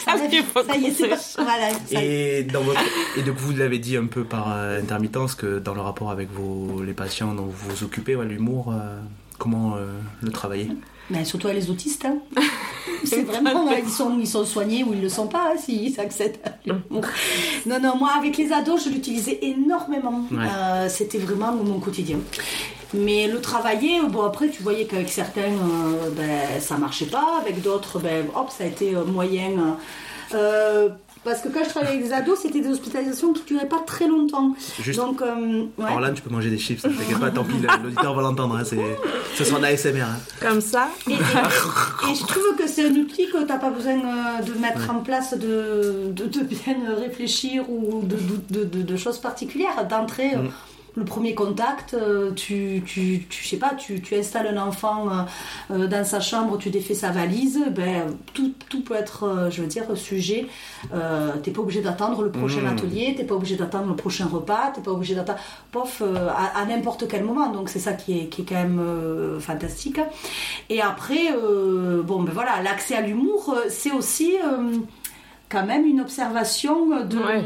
Ça, 0.04 0.12
ça, 0.16 0.16
ça 0.68 0.76
y 0.76 0.84
est, 0.86 0.92
c'est. 0.92 1.08
Voilà, 1.42 1.70
ça- 1.84 2.00
Et, 2.00 2.44
dans 2.44 2.60
votre... 2.60 2.80
et 3.16 3.22
donc 3.22 3.34
vous 3.38 3.50
l'avez 3.56 3.80
dit 3.80 3.96
un 3.96 4.06
peu 4.06 4.22
par 4.22 4.52
euh, 4.52 4.78
intermittence 4.80 5.34
que 5.34 5.58
dans 5.58 5.74
le 5.74 5.80
rapport 5.80 6.12
avec 6.12 6.30
vos... 6.30 6.84
les 6.84 6.92
patients 6.94 7.34
dont 7.34 7.46
vous 7.46 7.70
vous 7.70 7.82
occupez, 7.82 8.14
ouais, 8.14 8.24
l'humour, 8.24 8.72
euh, 8.72 9.00
comment 9.38 9.74
euh, 9.74 9.98
le 10.22 10.30
travailler? 10.30 10.70
Mais 11.10 11.24
surtout 11.24 11.48
les 11.48 11.70
autistes, 11.70 12.04
hein. 12.04 12.18
c'est 13.04 13.22
vraiment, 13.22 13.70
ils, 13.70 13.88
sont, 13.88 14.18
ils 14.18 14.26
sont 14.26 14.44
soignés 14.44 14.82
ou 14.82 14.92
ils 14.92 15.00
le 15.00 15.08
sont 15.08 15.28
pas, 15.28 15.52
hein, 15.52 15.56
s'ils 15.58 15.98
accèdent 16.00 16.38
à 16.44 16.50
l'humour. 16.66 17.04
Non, 17.66 17.78
non, 17.80 17.96
moi 17.96 18.10
avec 18.18 18.36
les 18.36 18.52
ados, 18.52 18.84
je 18.84 18.90
l'utilisais 18.90 19.38
énormément. 19.42 20.22
Ouais. 20.32 20.38
Euh, 20.44 20.88
C'était 20.88 21.18
vraiment 21.18 21.52
mon 21.52 21.78
quotidien. 21.78 22.18
Mais 22.94 23.26
le 23.28 23.40
travailler, 23.40 24.00
bon 24.08 24.22
après 24.22 24.48
tu 24.48 24.62
voyais 24.62 24.86
qu'avec 24.86 25.08
certains, 25.08 25.40
euh, 25.42 26.10
ben, 26.16 26.60
ça 26.60 26.76
marchait 26.78 27.06
pas, 27.06 27.38
avec 27.40 27.60
d'autres, 27.62 27.98
ben, 27.98 28.26
hop, 28.34 28.50
ça 28.50 28.64
a 28.64 28.66
été 28.66 28.94
euh, 28.94 29.04
moyen. 29.04 29.76
Euh, 30.34 30.88
parce 31.26 31.40
que 31.42 31.48
quand 31.48 31.62
je 31.64 31.68
travaillais 31.68 31.96
avec 31.96 32.06
des 32.06 32.12
ados, 32.14 32.38
c'était 32.40 32.60
des 32.60 32.68
hospitalisations 32.70 33.32
qui 33.34 33.42
duraient 33.52 33.68
pas 33.68 33.80
très 33.86 34.06
longtemps. 34.08 34.54
Juste, 34.80 34.98
Donc, 34.98 35.20
euh, 35.20 35.64
ouais. 35.76 35.90
Orlan, 35.92 36.14
tu 36.14 36.22
peux 36.22 36.30
manger 36.30 36.48
des 36.50 36.56
chips, 36.58 36.82
ne 36.84 36.90
t'inquiète 36.90 37.18
pas, 37.20 37.30
tant 37.30 37.44
pis, 37.44 37.54
l'auditeur 37.82 38.14
va 38.14 38.22
l'entendre, 38.22 38.56
hein, 38.56 38.62
c'est... 38.64 38.78
ce 39.36 39.44
sera 39.44 39.58
en 39.58 39.62
ASMR. 39.62 40.00
hein. 40.02 40.16
Comme 40.40 40.60
ça. 40.62 40.88
Et, 41.08 41.12
et- 41.12 41.16
et 41.16 42.14
je 42.14 42.24
trouve 42.26 42.56
que 42.56 42.66
c'est 42.66 42.86
un 42.86 42.94
outil 42.94 43.26
que 43.26 43.38
tu 43.38 43.44
n'as 43.44 43.58
pas 43.58 43.70
besoin 43.70 43.94
euh, 43.94 44.42
de 44.42 44.52
mettre 44.58 44.88
en 44.90 45.00
place, 45.00 45.34
de, 45.36 46.10
de, 46.12 46.24
de 46.26 46.40
bien 46.44 46.76
réfléchir 46.98 47.68
ou 47.68 48.02
de, 48.04 48.16
de, 48.50 48.64
de- 48.64 48.82
de 48.82 48.96
choses 48.96 49.18
particulières. 49.18 49.86
D'entrée, 49.90 50.34
euh, 50.34 50.42
Mm. 50.46 50.50
Le 50.96 51.04
premier 51.04 51.34
contact, 51.34 51.92
euh, 51.94 52.32
tu, 52.32 52.82
tu, 52.86 53.26
tu, 53.28 53.42
je 53.42 53.48
sais 53.48 53.58
pas, 53.58 53.74
tu, 53.74 54.00
tu 54.00 54.14
installes 54.16 54.48
un 54.48 54.56
enfant 54.66 55.10
euh, 55.10 55.22
euh, 55.72 55.86
dans 55.86 56.04
sa 56.04 56.20
chambre, 56.20 56.56
tu 56.56 56.70
défais 56.70 56.94
sa 56.94 57.10
valise, 57.10 57.60
ben, 57.70 58.16
tout, 58.32 58.54
tout 58.70 58.82
peut 58.82 58.94
être, 58.94 59.48
je 59.50 59.60
veux 59.60 59.68
dire, 59.68 59.84
sujet. 59.94 60.46
Euh, 60.94 61.32
t'es 61.42 61.50
pas 61.50 61.60
obligé 61.60 61.82
d'attendre 61.82 62.22
le 62.22 62.30
prochain 62.30 62.62
Mm. 62.62 62.66
atelier, 62.68 63.14
t'es 63.16 63.24
pas 63.24 63.34
obligé 63.34 63.56
d'attendre 63.56 63.88
le 63.88 63.96
prochain 63.96 64.26
repas, 64.26 64.72
t'es 64.74 64.80
pas 64.80 64.90
obligé 64.90 65.14
d'attendre, 65.14 65.38
pof, 65.70 66.02
à, 66.02 66.58
à 66.58 66.64
n'importe 66.64 67.06
quel 67.08 67.24
moment. 67.24 67.50
Donc 67.50 67.68
c'est 67.68 67.78
ça 67.78 67.92
qui 67.92 68.18
est, 68.18 68.26
qui 68.28 68.42
est 68.42 68.44
quand 68.46 68.54
même 68.54 68.80
euh, 68.80 69.38
fantastique. 69.38 70.00
Et 70.70 70.80
après, 70.80 71.30
euh, 71.36 72.02
bon, 72.02 72.22
ben 72.22 72.32
voilà, 72.32 72.62
l'accès 72.62 72.96
à 72.96 73.02
l'humour, 73.02 73.54
c'est 73.68 73.92
aussi 73.92 74.32
euh, 74.42 74.78
quand 75.50 75.66
même 75.66 75.84
une 75.84 76.00
observation 76.00 77.04
de. 77.04 77.18
Ouais. 77.18 77.44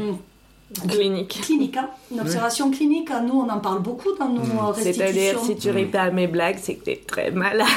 Clinique. 0.89 1.39
Clinique, 1.43 1.77
hein. 1.77 1.89
une 2.11 2.21
observation 2.21 2.71
clinique. 2.71 3.09
Nous, 3.25 3.33
on 3.33 3.49
en 3.49 3.59
parle 3.59 3.81
beaucoup 3.81 4.09
dans 4.19 4.29
nos 4.29 4.41
euh, 4.41 4.73
C'est-à-dire, 4.75 5.39
si 5.39 5.55
tu 5.55 5.69
à 5.97 6.11
mes 6.11 6.27
blagues, 6.27 6.57
c'est 6.61 6.75
que 6.75 6.85
t'es 6.85 7.01
très 7.05 7.31
malade. 7.31 7.67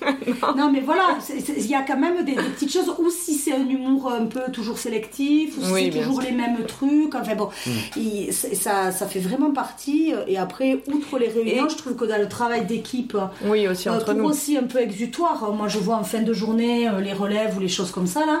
Non, 0.56 0.70
mais 0.72 0.80
voilà, 0.80 1.18
il 1.56 1.66
y 1.66 1.74
a 1.74 1.82
quand 1.82 1.98
même 1.98 2.24
des, 2.24 2.34
des 2.34 2.42
petites 2.42 2.72
choses, 2.72 2.92
ou 2.98 3.10
si 3.10 3.34
c'est 3.34 3.52
un 3.52 3.68
humour 3.68 4.10
un 4.10 4.26
peu 4.26 4.40
toujours 4.52 4.78
sélectif, 4.78 5.56
ou 5.58 5.62
si 5.64 5.72
Oui, 5.72 5.90
c'est 5.92 6.00
toujours 6.00 6.20
les 6.20 6.32
mêmes 6.32 6.64
trucs. 6.66 7.14
Enfin 7.14 7.34
bon, 7.34 7.48
c'est- 7.94 8.54
ça, 8.54 8.90
ça 8.92 9.06
fait 9.06 9.18
vraiment 9.20 9.50
partie. 9.52 10.12
Et 10.26 10.38
après, 10.38 10.82
outre 10.92 11.18
les 11.18 11.28
réunions, 11.28 11.66
Et- 11.66 11.70
je 11.70 11.76
trouve 11.76 11.94
que 11.96 12.04
dans 12.04 12.18
le 12.18 12.28
travail 12.28 12.64
d'équipe, 12.64 13.16
Oui, 13.44 13.68
aussi 13.68 13.88
euh, 13.88 13.94
entre 13.94 14.06
pour 14.06 14.14
nous. 14.14 14.24
aussi 14.24 14.56
un 14.56 14.64
peu 14.64 14.78
exutoire. 14.80 15.52
Moi, 15.52 15.68
je 15.68 15.78
vois 15.78 15.96
en 15.96 16.04
fin 16.04 16.22
de 16.22 16.32
journée 16.32 16.88
euh, 16.88 17.00
les 17.00 17.12
relèves 17.12 17.56
ou 17.56 17.60
les 17.60 17.68
choses 17.68 17.90
comme 17.90 18.06
ça 18.06 18.24
là. 18.26 18.40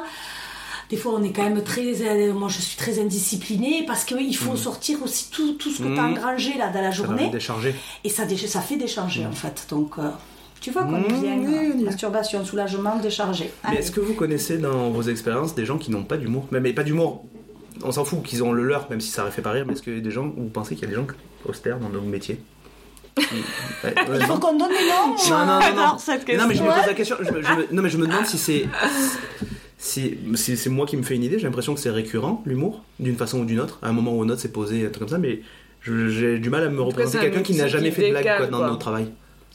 Des 0.90 0.96
fois, 0.96 1.12
on 1.16 1.22
est 1.22 1.30
quand 1.30 1.44
même 1.44 1.62
très. 1.62 2.02
euh, 2.02 2.32
moi, 2.34 2.48
je 2.48 2.60
suis 2.60 2.76
très 2.76 2.98
indisciplinée 2.98 3.84
parce 3.86 4.04
qu'il 4.04 4.36
faut 4.36 4.56
sortir 4.56 4.98
aussi 5.04 5.30
tout, 5.30 5.52
tout 5.52 5.70
ce 5.70 5.78
que 5.82 5.88
tu 5.88 5.98
as 5.98 6.02
Mhm. 6.02 6.12
engrangé 6.18 6.58
là 6.58 6.68
dans 6.68 6.80
la 6.82 6.90
Ça 6.90 6.96
journée. 6.96 7.26
me 7.28 7.32
décharger. 7.32 7.74
Et 8.04 8.08
ça, 8.08 8.24
ça 8.28 8.60
fait 8.60 8.76
décharger 8.76 9.24
en 9.24 9.32
fait. 9.32 9.66
Donc, 9.70 9.92
euh, 9.98 10.10
tu 10.60 10.72
vois 10.72 10.82
qu'on 10.82 10.96
est 10.96 11.08
Mmh, 11.08 11.46
euh, 11.80 11.84
masturbation, 11.84 12.44
soulagement, 12.44 12.96
déchargé. 12.98 13.52
Mais 13.62 13.70
Allez. 13.70 13.78
est-ce 13.78 13.92
que 13.92 14.00
vous 14.00 14.14
connaissez 14.14 14.58
dans 14.58 14.90
vos 14.90 15.02
expériences 15.02 15.54
des 15.54 15.64
gens 15.64 15.78
qui 15.78 15.90
n'ont 15.92 16.02
pas 16.04 16.16
d'humour? 16.16 16.48
Mais, 16.50 16.58
mais 16.60 16.72
pas 16.72 16.82
d'humour, 16.82 17.24
on 17.84 17.92
s'en 17.92 18.04
fout 18.04 18.22
qu'ils 18.24 18.42
ont 18.42 18.52
le 18.52 18.64
leur, 18.64 18.90
même 18.90 19.00
si 19.00 19.10
ça 19.10 19.30
fait 19.30 19.42
pas 19.42 19.52
rire, 19.52 19.64
mais 19.66 19.74
est-ce 19.74 19.82
a 19.98 20.00
des 20.00 20.10
gens, 20.10 20.24
vous 20.36 20.48
pensez 20.48 20.74
qu'il 20.74 20.84
y 20.84 20.86
a 20.86 20.90
des 20.90 20.96
gens 20.96 21.06
austères 21.46 21.78
dans 21.78 21.88
nos 21.88 22.00
métiers? 22.02 22.40
Ouais, 23.84 23.94
Il 24.20 24.26
faut 24.26 24.34
non 24.34 24.38
qu'on 24.38 24.56
donne 24.58 24.70
les 24.70 24.88
noms. 24.88 25.14
Non, 25.30 25.46
non, 25.46 25.60
non, 25.60 25.76
non. 25.76 26.36
Non, 26.36 26.46
mais 26.48 26.54
je 26.54 26.62
me 26.62 26.68
pose 26.68 26.86
la 26.86 26.94
question. 26.94 27.16
je 27.20 27.26
je 27.26 27.74
non, 27.74 27.82
mais 27.82 27.88
je 27.90 27.96
me 27.98 28.06
demande 28.06 28.26
si 28.26 28.38
c'est. 28.38 28.66
Si, 29.82 30.18
c'est 30.36 30.68
moi 30.68 30.84
qui 30.84 30.98
me 30.98 31.02
fais 31.02 31.14
une 31.16 31.22
idée, 31.24 31.38
j'ai 31.38 31.46
l'impression 31.46 31.72
que 31.72 31.80
c'est 31.80 31.88
récurrent, 31.90 32.42
l'humour, 32.44 32.82
d'une 32.98 33.16
façon 33.16 33.40
ou 33.40 33.44
d'une 33.46 33.60
autre. 33.60 33.78
À 33.82 33.88
un 33.88 33.92
moment 33.92 34.12
ou 34.14 34.22
un 34.22 34.28
autre, 34.28 34.40
c'est 34.40 34.52
posé, 34.52 34.82
un 34.84 34.90
truc 34.90 34.98
comme 35.00 35.08
ça, 35.08 35.16
mais 35.18 35.40
j'ai 35.82 36.38
du 36.38 36.50
mal 36.50 36.64
à 36.64 36.68
me 36.68 36.82
représenter 36.82 37.18
quelqu'un 37.18 37.42
qui 37.42 37.54
n'a 37.54 37.66
jamais 37.66 37.90
fait 37.90 38.08
de 38.08 38.10
blague 38.10 38.36
quoi, 38.36 38.46
dans 38.46 38.58
quoi. 38.58 38.66
notre 38.66 38.78
travail. 38.78 39.06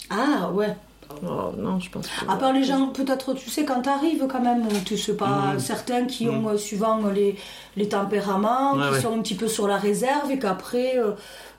Ah 0.09 0.49
ouais. 0.51 0.75
Oh, 1.23 1.51
non, 1.57 1.79
je 1.79 1.89
pense 1.91 2.07
pas. 2.25 2.33
À 2.33 2.37
part 2.37 2.51
les 2.53 2.63
gens, 2.63 2.87
peut-être, 2.87 3.35
tu 3.35 3.51
sais, 3.51 3.63
quand 3.63 3.83
t'arrives 3.83 4.25
quand 4.27 4.41
même, 4.41 4.63
tu 4.83 4.97
sais 4.97 5.15
pas, 5.15 5.53
Mhm. 5.53 5.59
certains 5.59 6.05
qui 6.05 6.27
ont, 6.27 6.49
euh, 6.49 6.57
suivant 6.57 6.99
les, 7.13 7.35
les 7.77 7.87
tempéraments, 7.87 8.73
Ouais, 8.75 8.87
qui 8.87 8.93
ouais. 8.95 9.01
sont 9.01 9.13
un 9.15 9.21
petit 9.21 9.35
peu 9.35 9.47
sur 9.47 9.67
la 9.67 9.77
réserve 9.77 10.31
et 10.31 10.39
qu'après, 10.39 10.97
euh, 10.97 11.11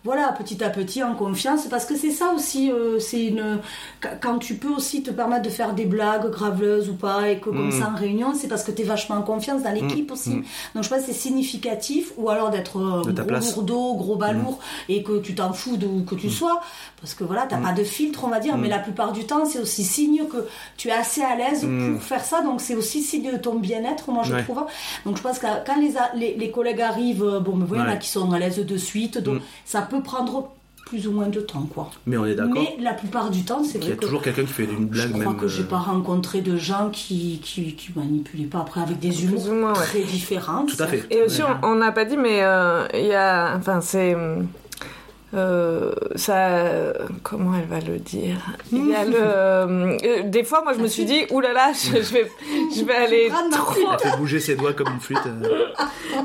voilà, 0.07 0.33
petit 0.33 0.63
à 0.65 0.71
petit, 0.71 1.03
en 1.03 1.15
confiance, 1.15 1.67
parce 1.69 1.85
que 1.85 1.97
c'est 1.97 2.11
ça 2.21 2.33
aussi, 2.35 2.71
euh, 2.71 2.99
c'est 2.99 3.25
une. 3.27 3.59
qu- 4.01 4.09
Quand 4.23 4.39
tu 4.39 4.55
peux 4.55 4.69
aussi 4.71 5.03
te 5.03 5.11
permettre 5.11 5.43
de 5.43 5.51
faire 5.51 5.75
des 5.75 5.85
blagues 5.85 6.31
graveleuses 6.31 6.89
ou 6.89 6.95
pas, 6.95 7.29
et 7.29 7.39
que 7.41 7.51
comme 7.51 7.67
Mhm. 7.67 7.81
ça 7.81 7.91
en 7.93 7.97
réunion, 7.99 8.33
c'est 8.35 8.49
parce 8.49 8.65
que 8.65 8.71
t'es 8.71 8.85
vachement 8.85 9.17
en 9.17 9.23
confiance 9.23 9.63
dans 9.63 9.73
l'équipe 9.73 10.11
aussi. 10.13 10.31
Mhm. 10.37 10.45
Donc 10.75 10.85
je 10.85 10.89
pense 10.89 11.01
que 11.01 11.07
c'est 11.07 11.13
significatif, 11.13 12.13
ou 12.17 12.31
alors 12.31 12.51
d'être 12.51 12.79
euh, 12.79 13.03
De 13.05 13.13
gros 13.13 13.25
place. 13.27 13.55
lourdeau, 13.57 13.95
gros 13.95 14.17
balourd, 14.17 14.59
et 14.89 15.03
que 15.03 15.19
tu 15.21 15.35
t'en 15.35 15.53
fous 15.53 15.77
d'où 15.77 16.05
que 16.05 16.15
tu 16.15 16.31
sois, 16.31 16.61
parce 17.01 17.15
que 17.15 17.25
voilà, 17.25 17.47
t'as 17.49 17.59
pas 17.59 17.73
de 17.73 17.85
filtre, 17.85 18.23
on 18.25 18.29
va 18.29 18.41
dire, 18.41 18.57
mais 18.57 18.69
la 18.69 18.79
plupart 18.79 19.13
du 19.13 19.25
temps, 19.27 19.45
c'est 19.45 19.59
aussi 19.59 19.85
signe 19.85 20.25
que 20.31 20.47
tu 20.77 20.89
es 20.89 20.93
assez 20.93 21.23
à 21.23 21.35
l'aise 21.37 21.65
Mm. 21.65 21.95
pour 21.95 22.03
faire 22.03 22.25
ça, 22.25 22.43
donc 22.43 22.61
c'est 22.61 22.75
aussi 22.75 23.03
signe 23.03 23.33
de 23.33 23.37
ton 23.37 23.55
bien-être, 23.57 24.11
moi 24.11 24.23
je 24.25 24.35
Ouais. 24.35 24.43
trouve. 24.45 24.63
Donc 25.05 25.17
je 25.17 25.23
pense 25.23 25.39
que 25.39 25.47
quand 25.67 25.77
les, 25.81 25.95
les, 26.15 26.35
les 26.37 26.51
collègues 26.51 26.81
arrivent, 26.81 27.25
euh, 27.25 27.41
bon, 27.41 27.57
mais 27.57 27.65
voilà, 27.67 27.83
il 27.83 27.87
y 27.87 27.89
en 27.89 27.91
a 27.91 27.95
Ouais. 27.95 27.99
qui 28.01 28.09
sont 28.09 28.31
à 28.33 28.39
l'aise 28.39 28.59
de 28.65 28.77
suite, 28.77 29.19
donc 29.19 29.37
Mm. 29.37 29.41
ça 29.65 29.83
peut 29.83 29.96
prendre 30.03 30.51
plus 30.87 31.09
ou 31.09 31.11
moins 31.13 31.27
de 31.27 31.41
temps, 31.41 31.67
quoi. 31.75 31.91
Mais 32.07 32.17
on 32.17 32.25
est 32.27 32.37
d'accord 32.37 32.63
Mais 32.63 32.77
la 32.81 32.93
plupart 32.93 33.31
du 33.31 33.43
temps, 33.43 33.65
c'est 33.65 33.81
qu'il 33.81 33.89
y 33.89 33.93
vrai 33.93 33.93
a 33.95 33.97
que 33.97 34.05
toujours 34.05 34.23
quelqu'un 34.23 34.43
qui 34.45 34.53
fait 34.53 34.65
une 34.67 34.83
je 34.93 35.09
blague 35.09 35.11
crois 35.21 35.33
même. 35.33 35.37
que 35.37 35.49
j'ai 35.49 35.63
euh, 35.63 35.67
pas 35.67 35.79
rencontré 35.79 36.43
de 36.43 36.57
gens 36.57 36.91
qui, 36.93 37.41
qui, 37.43 37.75
qui 37.75 37.91
manipulaient 37.97 38.45
pas 38.45 38.61
après 38.61 38.83
avec 38.83 39.01
des 39.01 39.25
humours 39.25 39.49
ou 39.49 39.55
moins, 39.55 39.73
ouais. 39.73 39.83
très 39.85 40.03
différents. 40.03 40.65
Tout 40.65 40.81
à 40.81 40.87
fait. 40.87 41.05
Et 41.11 41.23
aussi, 41.23 41.43
on- 41.43 41.67
on 41.67 41.75
n'a 41.75 41.91
pas 41.91 42.05
dit, 42.05 42.17
mais 42.17 42.43
euh, 42.45 42.87
il 42.95 43.07
y 43.07 43.15
a. 43.15 43.57
Enfin, 43.57 43.81
c'est. 43.81 44.17
Euh, 45.35 45.93
ça, 46.15 46.93
comment 47.23 47.53
elle 47.59 47.67
va 47.69 47.81
le 47.81 47.99
dire? 47.99 48.37
Il 48.73 48.89
y 48.89 48.95
a 48.95 49.05
le, 49.05 49.15
euh, 49.17 49.97
des 50.25 50.45
fois, 50.45 50.63
moi, 50.63 50.73
je 50.73 50.79
me 50.79 50.87
suis 50.87 51.05
dit, 51.05 51.25
oulala, 51.31 51.55
là 51.55 51.67
là, 51.69 51.73
je, 51.75 52.03
je 52.03 52.13
vais, 52.13 52.31
je 52.75 52.85
vais 52.85 52.95
aller 52.95 53.31
trop. 53.51 53.75
Elle 53.93 54.11
fait 54.11 54.17
bouger 54.17 54.41
ses 54.41 54.55
doigts 54.57 54.73
comme 54.73 54.89
une 54.93 55.01
flûte. 55.01 55.19
euh. 55.27 55.67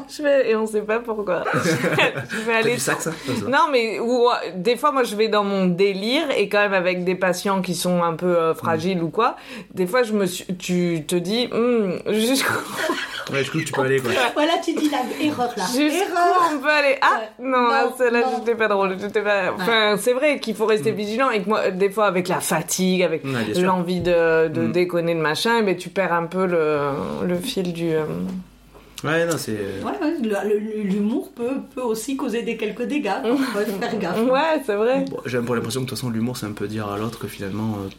Je 0.10 0.24
vais, 0.24 0.50
et 0.52 0.56
on 0.56 0.66
sait 0.66 0.82
pas 0.82 1.00
pourquoi. 1.00 1.44
je 1.54 2.38
vais 2.46 2.54
aller 2.54 2.74
du 2.76 2.80
sax, 2.80 3.04
ça? 3.06 3.12
Non, 3.48 3.68
mais 3.72 4.00
ou, 4.00 4.28
euh, 4.30 4.34
des 4.56 4.76
fois, 4.78 4.92
moi, 4.92 5.04
je 5.04 5.16
vais 5.16 5.28
dans 5.28 5.44
mon 5.44 5.66
délire 5.68 6.30
et 6.36 6.48
quand 6.50 6.60
même 6.60 6.74
avec 6.74 7.04
des 7.04 7.16
patients 7.16 7.62
qui 7.62 7.76
sont 7.76 8.02
un 8.04 8.14
peu 8.14 8.38
euh, 8.38 8.54
fragiles 8.54 9.02
ou 9.04 9.10
quoi. 9.10 9.36
Des 9.74 9.88
fois, 9.88 10.04
je 10.04 10.14
me 10.14 10.26
suis, 10.26 10.46
tu 10.56 11.04
te 11.08 11.16
dis, 11.16 11.50
hum, 11.52 12.00
jusqu'où 12.08 12.54
Ouais, 13.32 13.40
jusqu'où 13.40 13.62
tu 13.64 13.72
peux 13.72 13.82
aller, 13.82 14.00
quoi. 14.02 14.12
Voilà, 14.34 14.54
tu 14.64 14.74
dis 14.74 14.90
la 14.90 15.00
erreur 15.26 15.54
là. 15.56 15.64
jusqu'où 15.66 16.18
on 16.54 16.60
peut 16.60 16.70
aller? 16.70 16.98
Ah 17.02 17.20
Ouais. 17.20 17.30
non, 17.48 17.68
là, 17.68 17.86
Non, 17.86 17.94
celle-là, 17.98 18.24
j'étais 18.38 18.56
pas 18.56 18.68
drôle. 18.68 18.91
J'étais 19.00 19.22
pas. 19.22 19.54
Enfin, 19.54 19.96
c'est 19.98 20.14
vrai 20.14 20.40
qu'il 20.40 20.56
faut 20.56 20.66
rester 20.66 20.92
vigilant 20.92 21.30
et 21.32 21.42
que 21.42 21.50
moi, 21.50 21.70
des 21.72 21.90
fois, 21.90 22.06
avec 22.08 22.28
la 22.28 22.40
fatigue, 22.40 23.04
avec 23.04 23.24
Ouais, 23.24 23.62
l'envie 23.62 24.02
de, 24.02 24.48
de 24.48 24.62
Mm. 24.62 24.72
déconner 24.72 25.14
le 25.14 25.22
machin, 25.22 25.62
mais 25.62 25.76
tu 25.78 25.90
perds 25.90 26.14
un 26.14 26.26
peu 26.26 26.46
le, 26.46 26.80
le 27.28 27.36
fil 27.36 27.74
du. 27.74 27.90
euh, 27.94 28.06
Ouais, 29.04 29.26
non, 29.26 29.36
c'est. 29.38 29.54
Ouais, 29.84 29.98
ouais, 30.00 30.84
l'humour 30.84 31.32
peut, 31.36 31.58
peut 31.74 31.82
aussi 31.82 32.16
causer 32.16 32.44
des 32.44 32.56
quelques 32.56 32.84
dégâts. 32.84 33.10
Faire 33.80 33.98
gaffe. 34.00 34.20
Ouais, 34.30 34.62
c'est 34.66 34.76
vrai. 34.76 35.06
Bon, 35.10 35.18
J'ai 35.26 35.40
un 35.40 35.44
peu 35.44 35.56
l'impression 35.56 35.80
que 35.82 35.86
de 35.86 35.90
toute 35.90 35.98
façon, 35.98 36.12
l'humour, 36.12 36.38
c'est 36.38 36.46
un 36.46 36.52
peu 36.52 36.68
dire 36.68 36.88
à 36.88 36.98
l'autre 37.00 37.18
que 37.18 37.28
finalement, 37.28 37.78
euh, 37.84 37.90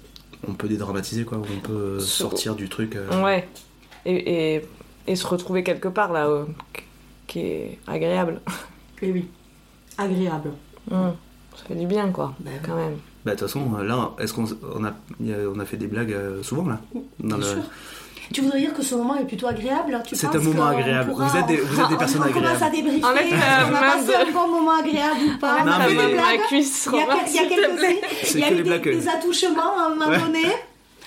on 0.49 0.53
peut 0.53 0.69
dédramatiser, 0.69 1.25
quoi. 1.25 1.39
ou 1.39 1.45
On 1.57 1.61
peut 1.61 1.73
euh, 1.73 1.99
sortir 2.01 2.55
du 2.55 2.69
truc. 2.69 2.95
euh. 2.95 3.21
Ouais. 3.25 3.49
Et, 4.07 4.55
et, 4.57 4.63
et 5.09 5.17
se 5.17 5.27
retrouver 5.27 5.65
quelque 5.65 5.89
part 5.89 6.13
là, 6.13 6.29
euh, 6.29 6.45
qui 7.27 7.41
est 7.41 7.79
agréable. 7.89 8.41
Et 9.03 9.11
oui, 9.11 9.27
agréable. 9.99 10.51
Hum, 10.91 11.15
Ça 11.57 11.65
fait 11.69 11.75
du 11.75 11.87
bien, 11.87 12.09
quoi, 12.11 12.35
Ben 12.41 12.55
quand 12.65 12.75
même. 12.77 12.97
Bah, 13.25 13.33
de 13.35 13.39
toute 13.39 13.47
façon, 13.49 13.63
euh, 13.79 13.85
là, 13.85 14.11
est-ce 14.19 14.33
qu'on 14.33 14.45
on 14.75 14.85
a, 14.85 14.93
on 15.55 15.61
a 15.61 15.65
fait 15.65 15.77
des 15.77 15.87
blagues 15.87 16.13
euh, 16.13 16.43
souvent, 16.43 16.67
là 16.67 16.81
Dans 17.21 17.37
Bien 17.37 17.37
le- 17.39 17.43
sûr. 17.45 17.63
Tu 18.33 18.41
voudrais 18.41 18.61
dire 18.61 18.73
que 18.73 18.83
ce 18.83 18.95
moment 18.95 19.15
est 19.17 19.25
plutôt 19.27 19.47
agréable 19.47 19.95
hein, 19.95 20.03
tu 20.07 20.17
C'est 20.17 20.27
un 20.35 20.39
moment 20.39 20.67
agréable. 20.67 21.11
pourra- 21.11 21.27
Vous 21.27 21.37
êtes 21.37 21.47
des- 21.47 21.57
vous 21.59 21.79
êtes 21.81 21.89
des 21.89 21.95
on- 21.95 21.99
personnes 22.05 22.23
on 22.27 22.33
commence 22.33 22.63
à 22.63 22.67
agréables. 22.67 22.77
débriefer. 22.77 23.05
Enlève 23.05 23.29
ta 23.31 23.37
on 23.37 23.69
a 23.69 23.71
main 23.73 23.81
passé 23.81 24.07
de- 24.07 24.29
un 24.31 24.33
bon 24.33 24.49
moment 24.49 24.79
agréable 24.79 25.21
ou 25.35 25.39
pas 25.39 25.59
Non, 25.65 25.73
mais- 25.79 25.95
main 25.95 26.09
de 26.09 26.15
ma 26.17 26.23
blagues 26.23 26.41
cuisse, 26.49 26.89
Il 26.91 26.99
y 26.99 27.03
a, 27.03 27.05
il 27.29 27.35
y 27.35 27.39
a 27.39 27.43
quelques 27.43 28.35
il 28.35 28.41
y 28.41 28.45
a 28.45 28.49
que 28.49 28.53
eu 28.55 28.57
des, 28.57 28.63
blagues. 28.63 28.85
des 28.91 29.09
attouchements 29.09 29.79
à 29.79 29.87
un 29.87 29.89
moment 29.91 30.07
Ouais. 30.11 30.19
donné. 30.19 30.45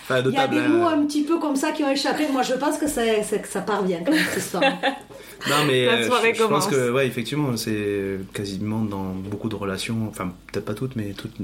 Enfin, 0.04 0.22
de 0.22 0.30
Il 0.30 0.36
y 0.36 0.38
a 0.38 0.42
table, 0.42 0.54
des 0.62 0.68
mots 0.68 0.86
un 0.88 1.04
petit 1.06 1.24
peu 1.24 1.40
comme 1.40 1.56
ça 1.56 1.72
qui 1.72 1.84
ont 1.84 1.90
échappé. 1.90 2.28
Moi, 2.32 2.44
je 2.44 2.54
pense 2.54 2.78
que, 2.78 2.88
c'est- 2.88 3.42
que 3.42 3.48
ça 3.48 3.62
part 3.62 3.82
bien, 3.82 4.02
quand 4.06 4.12
même, 4.12 4.24
cette 4.32 4.44
histoire. 4.44 4.62
Non, 5.50 5.66
mais 5.68 5.86
La 5.86 5.94
euh, 5.94 6.08
soirée 6.08 6.34
je, 6.34 6.40
je 6.40 6.48
pense 6.48 6.68
que, 6.68 6.92
ouais, 6.92 7.08
effectivement, 7.08 7.56
c'est 7.58 8.20
quasiment 8.34 8.82
dans 8.82 9.14
beaucoup 9.14 9.50
de 9.50 9.56
relations, 9.56 10.08
enfin, 10.10 10.34
peut-être 10.52 10.66
pas 10.66 10.74
toutes, 10.74 10.96
mais 10.96 11.14
toutes. 11.14 11.36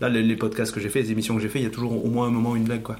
Là, 0.00 0.08
les, 0.08 0.22
les 0.22 0.36
podcasts 0.36 0.72
que 0.72 0.80
j'ai 0.80 0.88
fait, 0.88 1.02
les 1.02 1.12
émissions 1.12 1.34
que 1.36 1.40
j'ai 1.42 1.48
fait, 1.48 1.60
il 1.60 1.64
y 1.64 1.68
a 1.68 1.70
toujours 1.70 2.04
au 2.04 2.08
moins 2.08 2.26
un 2.26 2.30
moment 2.30 2.56
une 2.56 2.64
blague, 2.64 2.82
quoi. 2.82 2.96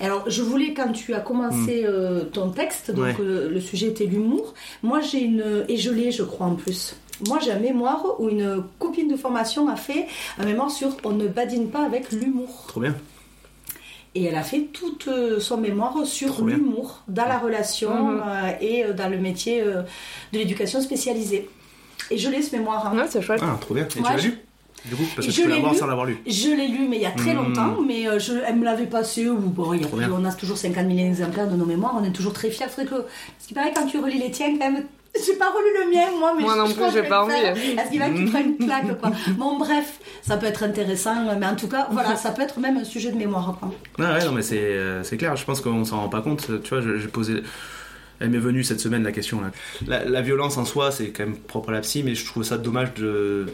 Alors, 0.00 0.24
je 0.28 0.42
voulais, 0.42 0.72
quand 0.72 0.92
tu 0.92 1.14
as 1.14 1.20
commencé 1.20 1.82
euh, 1.84 2.24
ton 2.24 2.50
texte, 2.50 2.90
donc. 2.90 3.04
Ouais. 3.04 3.16
euh, 3.20 3.50
le 3.50 3.60
sujet 3.60 3.88
était 3.88 4.06
l'humour, 4.06 4.54
moi 4.82 5.00
j'ai 5.00 5.20
une. 5.20 5.64
Et 5.68 5.76
je 5.76 5.90
l'ai, 5.90 6.10
je 6.12 6.22
crois, 6.22 6.46
en 6.46 6.54
plus. 6.54 6.96
Moi 7.28 7.38
j'ai 7.44 7.52
un 7.52 7.58
mémoire 7.58 8.02
où 8.18 8.30
une 8.30 8.62
copine 8.78 9.08
de 9.08 9.16
formation 9.16 9.68
a 9.68 9.76
fait 9.76 10.06
un 10.38 10.46
mémoire 10.46 10.70
sur 10.70 10.96
On 11.04 11.12
ne 11.12 11.28
badine 11.28 11.68
pas 11.68 11.84
avec 11.84 12.12
l'humour. 12.12 12.64
Trop 12.66 12.80
bien. 12.80 12.94
Et 14.14 14.24
elle 14.24 14.34
a 14.34 14.42
fait 14.42 14.62
tout 14.72 14.96
euh, 15.08 15.38
son 15.38 15.56
mémoire 15.58 15.94
sur 16.04 16.44
l'humour 16.44 17.02
dans 17.06 17.26
la 17.26 17.38
relation 17.38 18.10
Mhm. 18.12 18.22
euh, 18.26 18.50
et 18.60 18.84
euh, 18.84 18.92
dans 18.92 19.08
le 19.08 19.18
métier 19.18 19.60
euh, 19.62 19.82
de 20.32 20.38
l'éducation 20.38 20.80
spécialisée. 20.80 21.48
Et 22.10 22.18
je 22.18 22.28
l'ai 22.28 22.42
ce 22.42 22.56
mémoire. 22.56 22.88
hein. 22.88 22.96
Ouais, 22.98 23.04
c'est 23.08 23.22
chouette. 23.22 23.40
Ah, 23.42 23.56
trop 23.60 23.74
bien. 23.74 23.84
Et 23.84 24.00
Ouais, 24.00 24.04
tu 24.08 24.16
l'as 24.16 24.22
lu? 24.22 24.38
Du 24.86 24.96
coup, 24.96 25.04
parce 25.14 25.26
que 25.26 25.32
Je 25.32 25.36
tu 25.36 25.42
peux 25.46 25.50
l'avoir 25.50 25.74
sans 25.74 25.86
l'avoir 25.86 26.06
lu. 26.06 26.18
Je 26.26 26.48
l'ai 26.48 26.66
lu, 26.68 26.88
mais 26.88 26.96
il 26.96 27.02
y 27.02 27.06
a 27.06 27.10
très 27.10 27.34
Mhm. 27.34 27.36
longtemps, 27.44 27.76
mais 27.86 28.18
je, 28.18 28.32
elle 28.46 28.56
me 28.56 28.64
l'avait 28.64 28.86
passé. 28.86 29.28
Ou 29.28 29.36
bon, 29.36 29.74
il 29.74 29.82
y 29.82 29.84
a 29.84 29.88
on 30.10 30.24
a 30.24 30.32
toujours 30.32 30.56
50 30.56 30.86
000 30.88 30.98
exemplaires 31.06 31.48
de 31.48 31.54
nos 31.54 31.66
mémoires, 31.66 31.94
on 32.00 32.04
est 32.04 32.10
toujours 32.12 32.32
très 32.32 32.50
fiers. 32.50 32.66
Faudrait 32.68 32.86
que, 32.86 33.04
ce 33.38 33.46
qui 33.48 33.54
paraît, 33.54 33.72
quand 33.76 33.86
tu 33.86 33.98
relis 34.00 34.18
les 34.18 34.30
tiens, 34.30 34.50
quand 34.58 34.70
même. 34.72 34.86
J'ai 35.26 35.34
pas 35.36 35.50
relu 35.50 35.66
le 35.84 35.90
mien, 35.94 36.06
moi, 36.18 36.32
mais 36.36 36.42
Moi 36.42 36.52
je, 36.54 36.58
non 36.60 36.66
je 36.66 36.74
plus, 36.74 36.92
j'ai 36.92 37.02
pas 37.02 37.24
envie. 37.24 37.32
Est-ce 37.34 37.90
qu'il 37.90 37.98
va 37.98 38.08
que 38.10 38.16
tu 38.16 38.24
prends 38.26 38.40
une 38.40 38.56
claque, 38.58 38.98
quoi? 39.00 39.10
Bon, 39.36 39.58
bref, 39.58 39.98
ça 40.22 40.36
peut 40.36 40.46
être 40.46 40.62
intéressant, 40.62 41.36
mais 41.38 41.46
en 41.46 41.56
tout 41.56 41.68
cas, 41.68 41.88
voilà, 41.90 42.14
ça 42.16 42.30
peut 42.30 42.42
être 42.42 42.58
même 42.60 42.76
un 42.76 42.84
sujet 42.84 43.10
de 43.10 43.16
mémoire. 43.16 43.56
Quoi. 43.58 43.72
Ah 43.98 44.14
ouais, 44.14 44.24
non, 44.24 44.32
mais 44.32 44.42
c'est 44.42 44.58
euh, 44.60 45.02
c'est 45.02 45.16
clair, 45.16 45.34
je 45.36 45.44
pense 45.44 45.60
qu'on 45.60 45.84
s'en 45.84 46.00
rend 46.02 46.08
pas 46.08 46.22
compte. 46.22 46.48
Tu 46.62 46.68
vois, 46.74 46.80
j'ai 46.80 47.08
posé. 47.08 47.42
Elle 48.20 48.30
m'est 48.30 48.38
venue 48.38 48.62
cette 48.62 48.80
semaine 48.80 49.02
la 49.02 49.12
question. 49.12 49.40
Là. 49.40 49.50
La, 49.86 50.04
la 50.04 50.20
violence 50.22 50.58
en 50.58 50.64
soi, 50.64 50.90
c'est 50.92 51.08
quand 51.10 51.24
même 51.24 51.36
propre 51.38 51.70
à 51.70 51.72
la 51.72 51.80
psy, 51.80 52.02
mais 52.04 52.14
je 52.14 52.24
trouve 52.26 52.42
ça 52.44 52.58
dommage 52.58 52.94
de, 52.94 53.46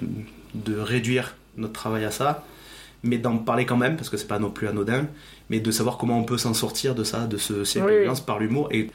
de 0.54 0.76
réduire 0.78 1.36
notre 1.56 1.72
travail 1.72 2.04
à 2.04 2.10
ça, 2.10 2.44
mais 3.02 3.16
d'en 3.16 3.38
parler 3.38 3.64
quand 3.64 3.76
même, 3.76 3.96
parce 3.96 4.10
que 4.10 4.16
c'est 4.16 4.26
pas 4.26 4.38
non 4.40 4.50
plus 4.50 4.66
anodin, 4.68 5.06
mais 5.50 5.60
de 5.60 5.70
savoir 5.70 5.96
comment 5.98 6.18
on 6.18 6.24
peut 6.24 6.36
s'en 6.38 6.52
sortir 6.52 6.94
de 6.94 7.04
ça, 7.04 7.26
de 7.26 7.36
ce 7.38 7.64
siècle 7.64 7.86
Oui, 7.86 7.92
de 7.92 7.96
oui. 7.98 8.02
violence 8.02 8.20
par 8.20 8.40
l'humour. 8.40 8.68
Et 8.72 8.90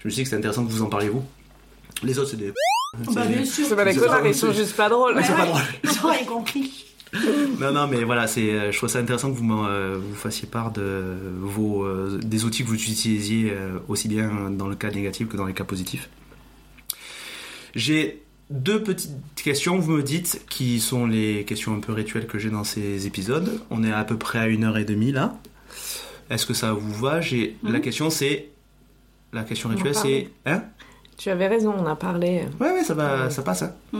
je 0.00 0.06
me 0.06 0.10
suis 0.10 0.20
dit 0.20 0.22
que 0.22 0.28
c'était 0.28 0.38
intéressant 0.38 0.64
que 0.64 0.70
vous 0.70 0.82
en 0.82 0.88
parliez 0.88 1.08
vous. 1.08 1.24
Les 2.02 2.18
autres, 2.18 2.30
c'est 2.30 2.36
des. 2.36 2.50
Bah, 2.50 3.22
c'est- 3.24 3.28
bien 3.34 3.44
sûr. 3.44 3.66
C'est 3.68 3.76
pas 3.76 3.84
des 3.84 3.94
connards, 3.96 4.26
ils 4.26 4.34
sont 4.34 4.52
juste 4.52 4.76
pas 4.76 4.88
drôles. 4.88 5.16
Ouais, 5.16 5.22
c'est 5.22 5.32
Ouais, 5.32 5.36
pas 5.38 5.44
ouais. 5.44 5.48
drôle. 5.50 5.62
Ils 5.84 6.04
ont 6.06 6.10
rien 6.10 6.24
compris. 6.24 6.84
Non, 7.60 7.72
non, 7.72 7.86
mais 7.86 8.04
voilà, 8.04 8.26
c'est, 8.26 8.50
euh, 8.50 8.72
je 8.72 8.76
trouve 8.76 8.88
ça 8.90 8.98
intéressant 8.98 9.32
que 9.32 9.38
vous, 9.38 9.52
euh, 9.64 9.98
vous 10.00 10.14
fassiez 10.14 10.46
part 10.48 10.72
de 10.72 11.14
vos, 11.40 11.84
euh, 11.84 12.18
des 12.22 12.44
outils 12.44 12.62
que 12.62 12.68
vous 12.68 12.74
utilisiez 12.74 13.52
euh, 13.52 13.78
aussi 13.88 14.08
bien 14.08 14.50
dans 14.50 14.66
le 14.68 14.74
cas 14.74 14.90
négatif 14.90 15.28
que 15.28 15.36
dans 15.36 15.46
les 15.46 15.54
cas 15.54 15.64
positifs. 15.64 16.08
J'ai 17.74 18.22
deux 18.50 18.82
petites 18.82 19.10
questions, 19.36 19.78
vous 19.78 19.92
me 19.92 20.02
dites, 20.02 20.42
qui 20.48 20.80
sont 20.80 21.06
les 21.06 21.44
questions 21.44 21.74
un 21.74 21.80
peu 21.80 21.92
rituelles 21.92 22.26
que 22.26 22.38
j'ai 22.38 22.50
dans 22.50 22.64
ces 22.64 23.06
épisodes. 23.06 23.60
On 23.70 23.82
est 23.84 23.92
à 23.92 24.04
peu 24.04 24.16
près 24.18 24.38
à 24.38 24.46
une 24.46 24.64
heure 24.64 24.76
et 24.78 24.84
demie 24.84 25.12
là. 25.12 25.36
Est-ce 26.30 26.44
que 26.46 26.54
ça 26.54 26.72
vous 26.72 26.92
va? 26.94 27.20
J'ai 27.20 27.56
La 27.62 27.80
question 27.80 28.10
c'est. 28.10 28.48
La 29.32 29.42
question 29.44 29.68
rituelle 29.68 29.94
c'est. 29.94 30.30
Hein? 30.46 30.62
Tu 31.18 31.30
avais 31.30 31.46
raison, 31.48 31.74
on 31.78 31.86
a 31.86 31.96
parlé. 31.96 32.42
Ouais, 32.60 32.72
ouais, 32.72 32.84
ça, 32.84 32.94
va, 32.94 33.30
ça 33.30 33.42
passe. 33.42 33.62
Hein. 33.62 33.72
Mm. 33.92 33.98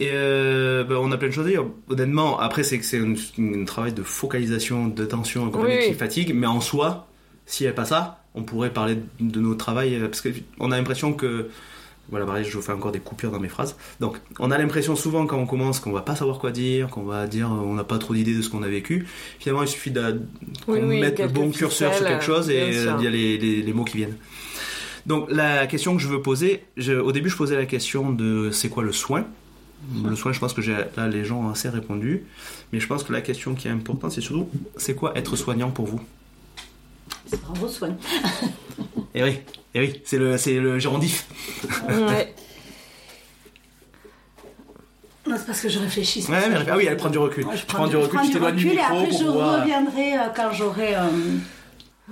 Et 0.00 0.10
euh, 0.12 0.84
ben, 0.84 0.96
on 0.96 1.10
a 1.12 1.16
plein 1.16 1.28
de 1.28 1.32
choses 1.32 1.46
à 1.46 1.50
dire. 1.50 1.64
Honnêtement, 1.88 2.38
après, 2.38 2.62
c'est 2.64 2.78
que 2.78 2.84
c'est 2.84 2.98
un, 3.00 3.14
un 3.38 3.64
travail 3.64 3.92
de 3.92 4.02
focalisation, 4.02 4.88
de 4.88 5.04
tension 5.04 5.50
compagnie 5.50 5.76
Oui, 5.80 5.86
qui 5.88 5.94
fatigue, 5.94 6.34
mais 6.34 6.46
en 6.46 6.60
soi, 6.60 7.06
s'il 7.46 7.64
n'y 7.64 7.68
avait 7.68 7.76
pas 7.76 7.84
ça, 7.84 8.20
on 8.34 8.42
pourrait 8.42 8.70
parler 8.70 8.98
de 9.20 9.40
notre 9.40 9.58
travail, 9.58 9.94
euh, 9.96 10.08
parce 10.08 10.22
qu'on 10.22 10.70
a 10.72 10.76
l'impression 10.76 11.12
que. 11.12 11.48
Voilà, 12.10 12.26
pareil, 12.26 12.44
je 12.44 12.54
vous 12.54 12.62
fais 12.62 12.72
encore 12.72 12.92
des 12.92 12.98
coupures 12.98 13.30
dans 13.30 13.40
mes 13.40 13.48
phrases. 13.48 13.76
Donc, 13.98 14.18
on 14.38 14.50
a 14.50 14.58
l'impression 14.58 14.94
souvent 14.94 15.24
quand 15.24 15.38
on 15.38 15.46
commence 15.46 15.80
qu'on 15.80 15.90
va 15.90 16.02
pas 16.02 16.14
savoir 16.14 16.38
quoi 16.38 16.50
dire, 16.50 16.88
qu'on 16.88 17.04
va 17.04 17.26
dire 17.26 17.50
euh, 17.50 17.56
on 17.64 17.72
n'a 17.74 17.84
pas 17.84 17.96
trop 17.96 18.12
d'idées 18.12 18.34
de 18.34 18.42
ce 18.42 18.50
qu'on 18.50 18.62
a 18.62 18.68
vécu. 18.68 19.06
Finalement, 19.38 19.62
il 19.62 19.68
suffit 19.68 19.90
de, 19.90 20.20
qu'on 20.66 20.72
Oui, 20.74 20.80
oui, 20.82 21.00
mette 21.00 21.18
le 21.18 21.28
bon 21.28 21.50
curseur 21.50 21.94
sur 21.94 22.04
quelque 22.06 22.22
chose 22.24 22.50
et 22.50 22.60
euh, 22.76 22.92
il 22.98 23.04
y 23.04 23.06
a 23.06 23.10
les, 23.10 23.38
les- 23.38 23.62
les 23.62 23.72
mots 23.72 23.84
qui 23.84 23.96
viennent. 23.96 24.16
Donc, 25.06 25.30
la 25.30 25.66
question 25.66 25.94
que 25.96 26.02
je 26.02 26.08
veux 26.08 26.22
poser, 26.22 26.64
je- 26.76 26.92
au 26.94 27.12
début, 27.12 27.28
je 27.28 27.36
posais 27.36 27.56
la 27.56 27.66
question 27.66 28.10
de 28.10 28.50
c'est 28.52 28.68
quoi 28.68 28.82
le 28.82 28.92
soin? 28.92 29.24
Le 30.02 30.16
soin, 30.16 30.32
je 30.32 30.40
pense 30.40 30.54
que 30.54 30.62
j'ai- 30.62 30.76
là, 30.96 31.08
les 31.08 31.26
gens 31.26 31.40
ont 31.42 31.50
assez 31.50 31.68
répondu. 31.68 32.24
Mais 32.72 32.80
je 32.80 32.86
pense 32.86 33.04
que 33.04 33.12
la 33.12 33.20
question 33.20 33.54
qui 33.54 33.68
est 33.68 33.70
importante, 33.70 34.12
c'est 34.12 34.22
surtout, 34.22 34.48
c'est 34.78 34.94
quoi 34.94 35.12
être 35.16 35.36
soignant 35.36 35.70
pour 35.70 35.84
vous? 35.86 36.00
C'est 37.26 37.40
bravo, 37.42 37.68
soin. 37.68 37.90
Eh 39.14 39.22
oui, 39.22 39.40
eh 39.74 39.80
oui, 39.80 40.00
c'est 40.04 40.16
le, 40.18 40.38
c'est 40.38 40.58
le 40.58 40.78
gérondif. 40.78 41.26
Ouais. 41.88 42.34
Non, 45.26 45.36
c'est 45.38 45.46
parce 45.46 45.60
que 45.62 45.70
je 45.70 45.78
réfléchis. 45.78 46.22
Ouais, 46.28 46.50
mais, 46.50 46.56
ah 46.70 46.76
oui, 46.76 46.84
je- 46.84 46.88
elle 46.90 46.96
prend 46.98 47.08
du 47.08 47.16
recul. 47.16 47.46
Ouais, 47.46 47.56
je 47.56 47.64
prends 47.64 47.86
du 47.86 47.96
recul, 47.96 48.10
prends 48.18 48.24
je 48.24 48.32
t'éloigne 48.32 48.56
du 48.56 48.66
recul 48.66 48.78
et 48.78 48.82
après 48.82 49.08
pour 49.08 49.18
je 49.18 49.24
pouvoir- 49.24 49.60
reviendrai 49.62 50.12
euh, 50.18 50.28
quand 50.36 50.52
j'aurai. 50.52 50.94
euh, 50.96 51.00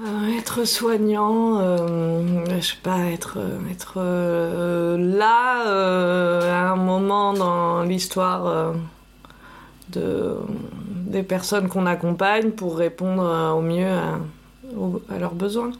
Euh, 0.01 0.39
être 0.39 0.64
soignant, 0.64 1.60
euh, 1.60 2.44
je 2.47 2.60
sais 2.60 2.77
pas, 2.82 3.10
être, 3.10 3.39
être 3.70 3.94
euh, 3.98 4.97
là 4.97 5.64
à 6.51 6.73
un 6.73 6.77
moment 6.77 7.35
dans 7.35 7.82
l'histoire 7.82 8.74
de, 9.90 10.36
des 10.81 11.23
personnes 11.23 11.69
qu'on 11.69 11.85
accompagne 11.85 12.52
pour 12.52 12.78
répondre 12.78 13.55
au 13.55 13.60
mieux 13.60 13.86
à, 13.90 15.19
leurs 15.19 15.35
besoins. 15.35 15.73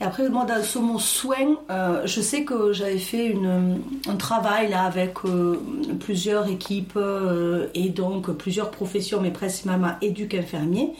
Et 0.00 0.04
après, 0.04 0.28
moi, 0.28 0.44
dans 0.44 0.62
ce 0.62 0.78
mot 0.78 1.00
soin, 1.00 1.56
euh, 1.70 2.02
je 2.04 2.20
sais 2.20 2.44
que 2.44 2.72
j'avais 2.72 2.98
fait 2.98 3.26
une, 3.26 3.80
un 4.08 4.14
travail 4.14 4.70
là 4.70 4.82
avec 4.84 5.24
euh, 5.24 5.56
plusieurs 5.98 6.48
équipes 6.48 6.92
euh, 6.96 7.66
et 7.74 7.88
donc 7.88 8.30
plusieurs 8.30 8.70
professions, 8.70 9.20
mais 9.20 9.32
principalement 9.32 9.94
éduc 10.00 10.34
infirmier. 10.34 10.92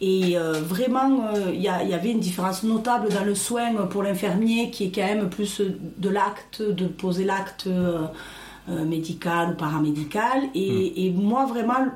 Et 0.00 0.36
vraiment, 0.36 1.28
il 1.54 1.60
y, 1.60 1.62
y 1.62 1.68
avait 1.68 2.10
une 2.10 2.18
différence 2.18 2.64
notable 2.64 3.08
dans 3.10 3.22
le 3.22 3.36
soin 3.36 3.72
pour 3.88 4.02
l'infirmier 4.02 4.70
qui 4.72 4.86
est 4.86 4.90
quand 4.90 5.06
même 5.06 5.30
plus 5.30 5.60
de 5.60 6.08
l'acte, 6.08 6.60
de 6.60 6.88
poser 6.88 7.22
l'acte 7.22 7.68
médical 8.66 9.50
ou 9.50 9.54
paramédical. 9.54 10.42
Et, 10.56 11.06
et 11.06 11.12
moi, 11.12 11.46
vraiment, 11.46 11.86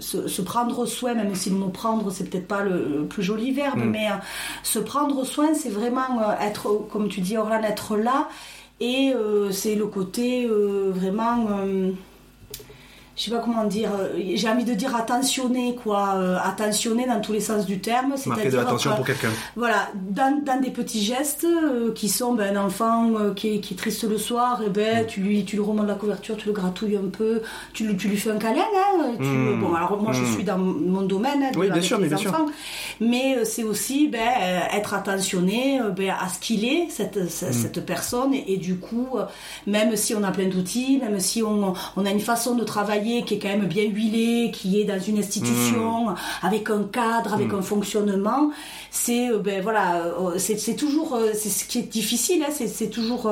se, 0.00 0.28
se 0.28 0.42
prendre 0.42 0.86
soin, 0.86 1.14
même 1.14 1.34
si 1.34 1.50
le 1.50 1.56
mot 1.56 1.68
prendre, 1.68 2.10
c'est 2.10 2.28
peut-être 2.30 2.48
pas 2.48 2.62
le, 2.62 2.86
le 2.98 3.04
plus 3.06 3.22
joli 3.22 3.52
verbe, 3.52 3.78
Mm. 3.80 3.90
mais 3.90 4.08
euh, 4.10 4.14
se 4.62 4.78
prendre 4.78 5.24
soin, 5.24 5.54
c'est 5.54 5.68
vraiment 5.70 6.20
euh, 6.20 6.32
être, 6.40 6.86
comme 6.90 7.08
tu 7.08 7.20
dis, 7.20 7.36
Orlan, 7.36 7.62
être 7.62 7.96
là 7.96 8.28
Et 8.80 9.12
euh, 9.14 9.50
c'est 9.52 9.74
le 9.76 9.86
côté 9.86 10.48
vraiment. 10.48 11.46
Euh, 13.14 13.16
je 13.16 13.22
sais 13.24 13.30
pas 13.30 13.38
comment 13.38 13.64
dire, 13.64 13.90
euh, 13.98 14.08
j'ai 14.34 14.48
envie 14.48 14.64
de 14.64 14.74
dire 14.74 14.94
attentionné, 14.96 15.74
quoi. 15.76 16.14
euh, 16.16 16.36
attentionné 16.42 17.06
dans 17.06 17.20
tous 17.20 17.32
les 17.32 17.40
sens 17.40 17.64
du 17.66 17.78
terme. 17.80 18.14
Marquer 18.26 18.48
de 18.50 18.56
l'attention 18.56 18.94
pour 18.96 19.04
quelqu'un. 19.06 19.28
voilà, 19.56 19.88
dans, 19.94 20.42
dans 20.44 20.60
des 20.60 20.70
petits 20.70 21.02
gestes 21.02 21.44
euh, 21.44 21.92
qui 21.92 22.08
sont 22.08 22.34
ben, 22.34 22.56
un 22.56 22.66
enfant 22.66 23.10
euh, 23.18 23.32
qui, 23.34 23.54
est, 23.56 23.60
qui 23.60 23.74
est 23.74 23.76
triste 23.76 24.04
le 24.08 24.18
soir, 24.18 24.60
et 24.62 24.68
Mm. 24.68 24.72
ben, 24.72 25.06
tu, 25.06 25.20
lui, 25.20 25.44
tu 25.44 25.56
lui 25.56 25.62
remontes 25.64 25.86
la 25.86 25.94
couverture, 25.94 26.36
tu 26.36 26.46
le 26.46 26.52
gratouilles 26.52 26.96
un 26.96 27.08
peu, 27.08 27.42
tu, 27.72 27.86
lui- 27.86 27.96
tu 27.96 28.08
lui 28.08 28.16
fais 28.16 28.30
un 28.30 28.38
câlin. 28.38 28.62
Hein, 28.74 29.12
tu- 29.18 29.24
Mm. 29.24 29.60
Bon, 29.60 29.74
alors 29.74 30.00
moi 30.02 30.12
je 30.12 30.22
Mm. 30.22 30.34
suis 30.34 30.44
dans 30.44 30.58
mon 30.58 31.02
domaine 31.02 31.42
hein, 31.42 31.50
de- 31.52 31.58
Oui, 31.58 31.70
bien 31.70 31.82
sûr, 31.82 31.98
mais 32.00 32.08
bien 32.08 32.16
sûr. 32.16 32.32
mais 33.00 33.36
euh, 33.38 33.44
c'est 33.44 33.62
aussi 33.64 34.08
ben, 34.08 34.18
euh, 34.42 34.60
être 34.76 34.94
attentionné 34.94 35.80
euh, 35.80 35.90
ben, 35.90 36.10
à 36.10 36.28
ce 36.28 36.38
qu'il 36.40 36.64
est, 36.64 36.88
cette, 36.90 37.16
Mm. 37.16 37.28
cette, 37.28 37.84
personne, 37.86 38.34
et, 38.34 38.54
et 38.54 38.56
du 38.56 38.76
coup, 38.76 39.08
euh, 39.16 39.24
même 39.66 39.94
si 39.96 40.14
on 40.14 40.22
a 40.24 40.30
plein 40.32 40.48
d'outils, 40.48 40.98
même 40.98 41.20
si 41.20 41.42
on, 41.42 41.74
on 41.96 42.06
a 42.06 42.10
une 42.10 42.20
façon 42.20 42.54
de 42.54 42.64
travailler 42.64 43.03
qui 43.26 43.34
est 43.34 43.38
quand 43.38 43.48
même 43.48 43.66
bien 43.66 43.84
huilée, 43.84 44.50
qui 44.52 44.80
est 44.80 44.84
dans 44.84 45.00
une 45.00 45.18
institution, 45.18 46.10
Mm. 46.10 46.14
avec 46.42 46.70
un 46.70 46.84
cadre, 46.84 47.34
avec 47.34 47.52
un 47.52 47.62
fonctionnement, 47.62 48.50
c'est 48.90 49.30
euh, 49.30 49.38
ben 49.38 49.62
voilà, 49.62 49.86
euh, 50.20 50.38
c'est 50.38 50.76
toujours 50.76 51.14
euh, 51.14 51.30
c'est 51.34 51.48
ce 51.48 51.64
qui 51.64 51.78
est 51.78 51.82
difficile, 52.00 52.42
hein, 52.42 52.52
c'est 52.52 52.90
toujours 52.90 53.26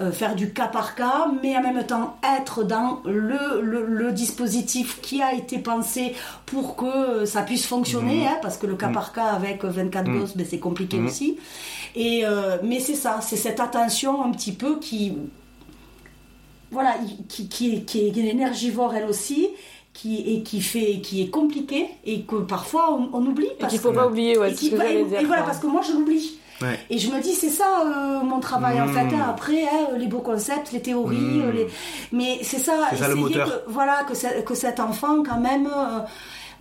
euh, 0.00 0.12
faire 0.12 0.34
du 0.34 0.52
cas 0.52 0.68
par 0.68 0.94
cas, 0.94 1.28
mais 1.42 1.56
en 1.56 1.62
même 1.62 1.84
temps 1.86 2.16
être 2.38 2.64
dans 2.64 3.00
le, 3.04 3.60
le, 3.62 3.86
le 3.86 4.12
dispositif 4.12 5.00
qui 5.00 5.22
a 5.22 5.34
été 5.34 5.58
pensé 5.58 6.14
pour 6.46 6.76
que 6.76 7.24
ça 7.24 7.42
puisse 7.42 7.66
fonctionner, 7.66 8.26
hein, 8.26 8.38
parce 8.42 8.56
que 8.56 8.66
le 8.66 8.76
cas 8.76 8.88
par 8.88 9.12
cas 9.12 9.26
avec 9.26 9.64
24 9.64 10.10
gosses, 10.10 10.36
ben, 10.36 10.46
c'est 10.48 10.58
compliqué 10.58 10.98
aussi. 11.00 11.36
Et 11.94 12.22
euh, 12.24 12.56
mais 12.62 12.80
c'est 12.80 12.94
ça, 12.94 13.20
c'est 13.20 13.36
cette 13.36 13.60
attention 13.60 14.24
un 14.24 14.30
petit 14.30 14.52
peu 14.52 14.78
qui 14.78 15.12
voilà, 16.72 16.94
qui, 17.28 17.48
qui, 17.48 17.76
est- 17.76 17.80
qui 17.84 18.00
est 18.00 18.16
énergivore 18.16 18.94
elle 18.94 19.04
aussi, 19.08 19.48
qui, 19.92 20.22
et 20.34 20.42
qui, 20.42 20.60
fait, 20.62 21.00
qui 21.02 21.22
est 21.22 21.28
compliquée 21.30 21.86
et 22.04 22.22
que 22.22 22.36
parfois 22.36 22.92
on, 22.94 23.10
on 23.12 23.26
oublie. 23.26 23.46
Et 23.46 23.56
parce 23.60 23.72
qu'il 23.72 23.80
faut 23.80 23.90
que- 23.90 23.96
pas 23.96 24.06
oublier, 24.08 24.38
ouais, 24.38 24.50
et 24.50 24.54
qui- 24.54 24.66
ce 24.66 24.70
que 24.72 24.76
bah, 24.78 24.88
et- 24.88 25.04
dire. 25.04 25.20
et 25.20 25.24
voilà, 25.24 25.42
parce 25.42 25.58
que 25.58 25.66
moi 25.66 25.82
je 25.86 25.92
l'oublie. 25.92 26.38
Ouais. 26.60 26.78
Et 26.90 26.98
je 26.98 27.10
me 27.10 27.20
dis, 27.20 27.32
c'est 27.32 27.48
ça 27.50 27.82
euh, 27.84 28.22
mon 28.22 28.38
travail 28.38 28.80
en 28.80 28.86
fait. 28.86 29.00
hein. 29.14 29.26
Après, 29.28 29.64
hein, 29.64 29.96
les 29.98 30.06
beaux 30.06 30.20
concepts, 30.20 30.70
les 30.72 30.80
théories, 30.80 31.16
Mm. 31.16 31.42
euh, 31.42 31.52
les... 31.52 31.66
mais 32.12 32.38
c'est 32.42 32.58
ça. 32.58 32.74
C'est 32.90 32.96
ça, 32.98 33.08
le 33.08 33.14
essayer 33.14 33.20
moteur. 33.28 33.48
que- 33.66 33.70
voilà, 33.70 34.04
que, 34.04 34.42
que 34.42 34.54
cet 34.54 34.78
enfant, 34.78 35.22
quand 35.28 35.40
même, 35.40 35.66
euh, 35.66 35.98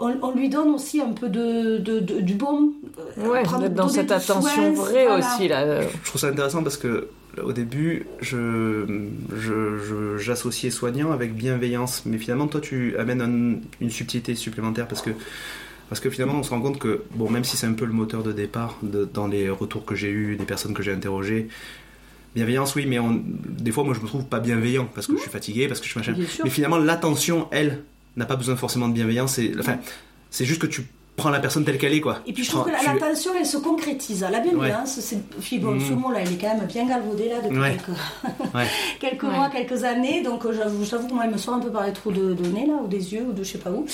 on, 0.02 0.16
on 0.22 0.32
lui 0.36 0.50
donne 0.50 0.70
aussi 0.70 1.00
un 1.02 1.12
peu 1.14 1.30
de, 1.30 1.78
de- 1.78 2.00
de- 2.00 2.20
du 2.22 2.34
bon. 2.36 2.74
euh, 3.18 3.28
Ouais, 3.30 3.44
prendre- 3.44 3.70
dans 3.70 3.88
cette 3.88 4.12
attention 4.12 4.42
soin, 4.42 4.72
vraie 4.72 5.06
voilà. 5.08 5.18
aussi, 5.36 5.48
là. 5.48 5.62
euh. 5.62 5.84
Je 6.04 6.08
trouve 6.10 6.20
ça 6.22 6.28
intéressant 6.28 6.64
parce 6.64 6.78
que 6.78 7.08
au 7.42 7.54
début, 7.54 8.08
je, 8.20 8.86
je- 9.34 9.78
je- 9.78 10.18
j'associais 10.18 10.70
soignant 10.70 11.12
avec 11.12 11.34
bienveillance, 11.34 12.04
mais 12.06 12.18
finalement, 12.18 12.48
toi, 12.48 12.60
tu 12.60 12.98
amènes 12.98 13.22
un- 13.22 13.60
une 13.80 13.90
subtilité 13.90 14.36
supplémentaire 14.36 14.88
parce 14.88 15.02
que 15.02 15.12
parce 15.90 16.00
que 16.00 16.10
finalement, 16.10 16.36
on 16.40 16.44
se 16.44 16.50
rend 16.52 16.62
compte 16.62 16.80
que 16.80 17.04
bon, 17.16 17.30
même 17.30 17.44
si 17.44 17.58
c'est 17.58 17.68
un 17.68 17.74
peu 17.74 17.84
le 17.86 17.92
moteur 17.94 18.24
de 18.24 18.32
départ 18.32 18.78
de- 18.82 19.04
dans 19.14 19.28
les 19.28 19.50
retours 19.50 19.84
que 19.86 19.94
j'ai 19.96 20.10
eus, 20.10 20.38
des 20.38 20.46
personnes 20.46 20.74
que 20.74 20.82
j'ai 20.84 20.94
interrogées. 20.94 21.50
Bienveillance, 22.34 22.76
oui, 22.76 22.86
mais 22.88 22.98
on- 22.98 23.22
des 23.26 23.72
fois, 23.74 23.84
moi, 23.84 23.94
je 23.94 24.00
me 24.00 24.08
trouve 24.08 24.24
pas 24.26 24.40
bienveillant 24.40 24.88
parce 24.96 25.06
que 25.08 25.18
je 25.18 25.22
suis 25.22 25.30
fatigué, 25.30 25.68
parce 25.68 25.82
que 25.82 25.86
je 25.86 25.92
suis 25.92 26.00
machin. 26.00 26.16
Mais 26.46 26.50
finalement, 26.50 26.78
l'attention, 26.78 27.48
elle, 27.52 27.84
n'a 28.16 28.26
pas 28.26 28.36
besoin 28.36 28.56
forcément 28.56 28.88
de 28.88 28.94
bienveillance. 28.94 29.34
C'est, 29.34 29.52
enfin, 29.60 29.78
c'est 30.30 30.46
juste 30.46 30.62
que 30.62 30.68
tu 30.68 30.86
prends 31.18 31.30
la 31.30 31.40
personne 31.40 31.64
telle 31.66 31.78
qu'elle 31.78 31.94
est, 31.94 32.02
quoi. 32.02 32.20
Et 32.26 32.34
puis 32.34 32.44
je 32.44 32.50
trouve 32.50 32.64
que 32.66 32.72
la- 32.72 32.80
tu- 32.80 32.86
l'attention, 32.86 33.32
elle 33.38 33.46
se 33.46 33.58
concrétise. 33.58 34.26
La 34.32 34.40
bienveillance, 34.40 35.00
c'est. 35.02 35.22
puis 35.42 35.60
bon, 35.60 35.72
Mm. 35.74 35.82
ce 35.82 35.94
mot-là, 35.94 36.22
il 36.26 36.34
est 36.34 36.38
quand 36.38 36.56
même 36.58 36.66
bien 36.66 36.88
galvaudé 36.88 37.30
là 37.30 37.42
depuis 37.44 37.60
Ouais. 37.60 37.72
quelques, 37.78 37.98
Ouais. 38.56 38.66
quelques 39.00 39.24
Ouais. 39.24 39.30
mois, 39.36 39.50
quelques 39.50 39.84
années. 39.84 40.24
Donc 40.24 40.46
euh, 40.46 40.54
j'avoue, 40.54 40.84
j'avoue 40.86 41.08
que 41.10 41.14
moi, 41.14 41.26
il 41.26 41.32
me 41.32 41.38
sort 41.38 41.56
un 41.56 41.60
peu 41.60 41.70
par 41.70 41.86
les 41.86 41.94
trous 41.94 42.12
de, 42.12 42.34
de 42.34 42.48
nez 42.48 42.66
là, 42.66 42.74
ou 42.84 42.88
des 42.88 43.14
yeux, 43.14 43.24
ou 43.30 43.34
de 43.34 43.44
je 43.44 43.52
sais 43.52 43.58
pas 43.60 43.70
où. 43.72 43.86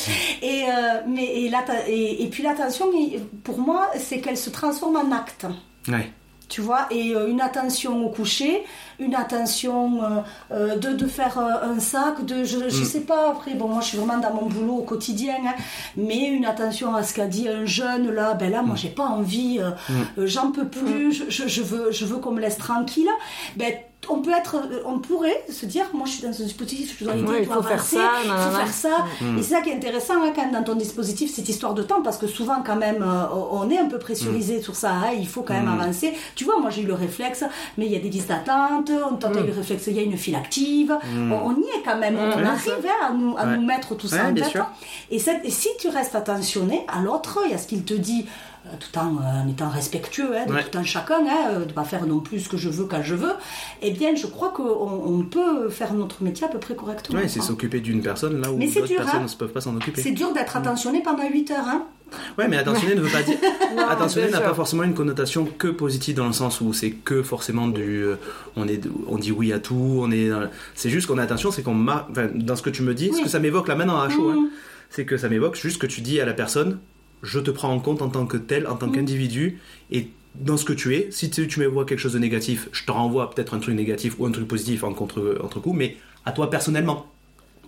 Et, 0.41 0.63
euh, 0.69 1.01
mais, 1.07 1.25
et, 1.25 1.51
et, 1.87 2.23
et 2.23 2.27
puis 2.27 2.43
l'attention, 2.43 2.85
il- 2.93 3.19
pour 3.43 3.59
moi, 3.59 3.89
c'est 3.97 4.19
qu'elle 4.21 4.37
se 4.37 4.49
transforme 4.51 4.95
en 4.95 5.11
acte. 5.11 5.45
Ouais. 5.89 6.11
Tu 6.49 6.61
vois, 6.61 6.87
et 6.91 7.13
euh, 7.13 7.27
une 7.27 7.41
attention 7.41 8.05
au 8.05 8.09
coucher, 8.09 8.63
une 8.99 9.15
attention 9.15 10.01
euh, 10.01 10.07
euh, 10.51 10.75
de, 10.77 10.93
de 10.93 11.05
faire 11.05 11.37
un 11.39 11.77
sac, 11.79 12.23
de 12.25 12.43
je, 12.45 12.57
Mm. 12.57 12.69
je 12.69 12.83
sais 12.85 13.01
pas, 13.01 13.31
après, 13.31 13.53
bon, 13.53 13.67
moi 13.67 13.81
je 13.81 13.87
suis 13.87 13.97
vraiment 13.97 14.17
dans 14.17 14.33
mon 14.33 14.47
boulot 14.47 14.75
au 14.75 14.83
quotidien, 14.83 15.35
hein, 15.45 15.53
mais 15.97 16.25
une 16.27 16.45
attention 16.45 16.95
à 16.95 17.03
ce 17.03 17.13
qu'a 17.13 17.27
dit 17.27 17.49
un 17.49 17.65
jeune 17.65 18.09
là, 18.11 18.33
ben 18.33 18.49
là, 18.49 18.61
moi 18.61 18.75
Mm. 18.75 18.77
j'ai 18.77 18.89
pas 18.89 19.05
envie, 19.07 19.59
euh, 19.59 19.71
euh, 20.17 20.25
j'en 20.25 20.51
peux 20.51 20.67
plus, 20.67 21.25
je 21.29 21.61
veux, 21.61 21.91
je 21.91 22.05
veux 22.05 22.17
qu'on 22.17 22.31
me 22.31 22.39
laisse 22.39 22.57
tranquille, 22.57 23.09
ben 23.57 23.73
on 24.09 24.21
peut 24.21 24.31
être, 24.31 24.55
euh, 24.57 24.81
on 24.85 24.99
pourrait 24.99 25.43
se 25.51 25.65
dire, 25.65 25.85
moi 25.93 26.05
je 26.05 26.11
suis 26.13 26.21
dans 26.21 26.29
un 26.29 26.43
dispositif, 26.45 26.95
je 26.99 27.03
il 27.03 27.19
je 27.19 27.25
dois 27.25 27.55
faut 27.55 27.61
faire 27.63 27.73
avancer, 27.73 27.95
ça, 27.97 28.11
il 28.23 28.29
faut 28.29 28.57
faire 28.57 28.73
ça. 28.73 29.05
Mm. 29.19 29.37
Et 29.37 29.41
c'est 29.41 29.55
ça 29.55 29.61
qui 29.61 29.69
est 29.71 29.75
intéressant 29.75 30.13
hein, 30.23 30.31
quand 30.35 30.43
même 30.43 30.51
dans 30.53 30.63
ton 30.63 30.75
dispositif, 30.75 31.33
cette 31.33 31.49
histoire 31.49 31.73
de 31.73 31.81
temps, 31.83 32.01
parce 32.01 32.17
que 32.17 32.27
souvent 32.27 32.61
quand 32.65 32.75
même, 32.77 33.01
euh, 33.03 33.25
on 33.51 33.69
est 33.69 33.77
un 33.77 33.87
peu 33.87 33.99
pressurisé 33.99 34.61
sur 34.61 34.75
ça, 34.75 34.91
hein, 34.91 35.11
il 35.17 35.27
faut 35.27 35.41
quand 35.41 35.55
même 35.55 35.65
Mm. 35.65 35.81
avancer. 35.81 36.13
Tu 36.35 36.45
vois, 36.45 36.59
moi 36.61 36.69
j'ai 36.69 36.83
eu 36.83 36.85
le 36.85 36.93
réflexe, 36.93 37.43
mais 37.77 37.87
il 37.87 37.91
y 37.91 37.95
a 37.95 37.99
des 37.99 38.09
listes 38.09 38.29
d'attente, 38.29 38.91
on 39.11 39.15
t'a 39.15 39.29
eu 39.31 39.43
le 39.45 39.51
réflexe, 39.53 39.83
il 39.87 39.95
y 39.97 39.99
a 39.99 40.03
une 40.03 40.15
file 40.17 40.35
active, 40.35 40.95
on, 41.13 41.31
on 41.33 41.51
y 41.57 41.65
est 41.77 41.83
quand 41.83 41.97
même, 41.97 42.17
on 42.17 42.27
Mm. 42.39 42.45
Arrive 42.45 42.85
hein, 42.87 43.07
à, 43.09 43.13
nous, 43.13 43.35
à 43.37 43.45
Ouais. 43.45 43.57
nous 43.57 43.65
mettre 43.65 43.95
tout 43.95 44.07
ça 44.07 44.17
Ouais, 44.25 44.31
en 44.31 44.33
tête. 44.35 44.57
Et, 45.11 45.19
cette- 45.19 45.43
et 45.43 45.51
si 45.51 45.69
tu 45.79 45.89
restes 45.89 46.15
attentionné 46.15 46.85
à 46.87 47.01
l'autre 47.01 47.39
et 47.49 47.53
à 47.53 47.57
ce 47.57 47.67
qu'il 47.67 47.83
te 47.83 47.93
dit, 47.95 48.25
tout 48.79 48.97
en, 48.99 49.15
euh, 49.17 49.43
en 49.43 49.47
étant 49.47 49.69
respectueux 49.69 50.35
hein, 50.37 50.45
de 50.47 50.53
Ouais. 50.53 50.63
tout 50.69 50.77
un 50.77 50.83
chacun, 50.83 51.19
hein, 51.27 51.51
euh, 51.53 51.65
de 51.65 51.73
pas 51.73 51.83
faire 51.83 52.05
non 52.05 52.19
plus 52.19 52.39
ce 52.41 52.49
que 52.49 52.57
je 52.57 52.69
veux 52.69 52.85
quand 52.85 53.01
je 53.03 53.15
veux, 53.15 53.33
eh 53.81 53.91
bien 53.91 54.15
je 54.15 54.27
crois 54.27 54.49
qu'on 54.49 54.63
on 54.63 55.23
peut 55.23 55.69
faire 55.69 55.93
notre 55.93 56.23
métier 56.23 56.45
à 56.45 56.49
peu 56.49 56.59
près 56.59 56.75
correctement. 56.75 57.19
Ouais, 57.19 57.27
c'est 57.27 57.39
quoi. 57.39 57.47
s'occuper 57.49 57.79
d'une 57.79 58.01
personne 58.01 58.41
là 58.41 58.51
où 58.51 58.59
d'autres 58.59 58.85
dur, 58.87 58.97
personnes 58.97 59.21
hein. 59.21 59.25
ne 59.31 59.37
peuvent 59.37 59.51
pas 59.51 59.61
s'en 59.61 59.75
occuper. 59.75 60.01
C'est 60.01 60.11
dur 60.11 60.33
d'être 60.33 60.55
attentionné 60.57 61.01
pendant 61.03 61.27
8 61.27 61.51
heures. 61.51 61.67
Hein 61.67 61.85
Ouais, 62.37 62.47
mais 62.47 62.55
attentionné 62.57 62.95
ne 62.95 63.01
veut 63.01 63.11
pas 63.11 63.21
dire. 63.21 63.37
attentionné 63.89 64.29
n'a 64.29 64.39
pas 64.39 64.53
forcément 64.53 64.83
une 64.83 64.93
connotation 64.93 65.45
que 65.45 65.67
positive 65.67 66.15
dans 66.15 66.27
le 66.27 66.31
sens 66.33 66.61
où 66.61 66.71
c'est 66.71 66.91
que 66.91 67.21
forcément 67.21 67.67
du. 67.67 67.81
euh, 68.03 68.15
on, 68.55 68.65
est, 68.67 68.81
on 69.07 69.17
dit 69.17 69.31
oui 69.33 69.51
à 69.51 69.59
tout, 69.59 69.99
on 70.01 70.09
est. 70.11 70.29
C'est 70.73 70.89
juste 70.89 71.07
qu'on 71.07 71.17
a 71.17 71.23
attention, 71.23 71.51
c'est 71.51 71.63
qu'on 71.63 71.73
m'a. 71.73 72.07
Enfin, 72.09 72.27
dans 72.33 72.55
ce 72.55 72.61
que 72.61 72.69
tu 72.69 72.81
me 72.81 72.93
dis, 72.93 73.09
ce 73.09 73.15
Oui. 73.17 73.23
que 73.23 73.29
ça 73.29 73.39
m'évoque 73.39 73.67
là 73.67 73.75
maintenant 73.75 73.99
à 73.99 74.09
chaud, 74.09 74.29
hein, 74.31 74.47
c'est 74.89 75.03
que 75.05 75.17
ça 75.17 75.27
m'évoque 75.27 75.55
juste 75.55 75.81
que 75.81 75.87
tu 75.87 75.99
dis 75.99 76.21
à 76.21 76.25
la 76.25 76.33
personne 76.33 76.79
je 77.23 77.39
te 77.39 77.51
prends 77.51 77.69
en 77.73 77.79
compte 77.79 78.01
en 78.01 78.09
tant 78.09 78.25
que 78.25 78.37
tel, 78.37 78.67
en 78.67 78.75
tant 78.75 78.89
qu'individu, 78.89 79.59
et 79.91 80.09
dans 80.35 80.57
ce 80.57 80.65
que 80.65 80.73
tu 80.73 80.95
es, 80.95 81.07
si 81.11 81.29
tu, 81.29 81.47
tu 81.47 81.59
me 81.59 81.65
vois 81.65 81.85
quelque 81.85 81.99
chose 81.99 82.13
de 82.13 82.19
négatif, 82.19 82.69
je 82.71 82.85
te 82.85 82.91
renvoie 82.91 83.31
peut-être 83.31 83.53
un 83.55 83.59
truc 83.59 83.75
négatif 83.75 84.15
ou 84.19 84.25
un 84.25 84.31
truc 84.31 84.47
positif 84.47 84.83
en 84.83 84.93
contre, 84.93 85.37
entre 85.43 85.59
coups, 85.59 85.75
mais 85.77 85.97
à 86.25 86.31
toi 86.31 86.49
personnellement. 86.49 87.07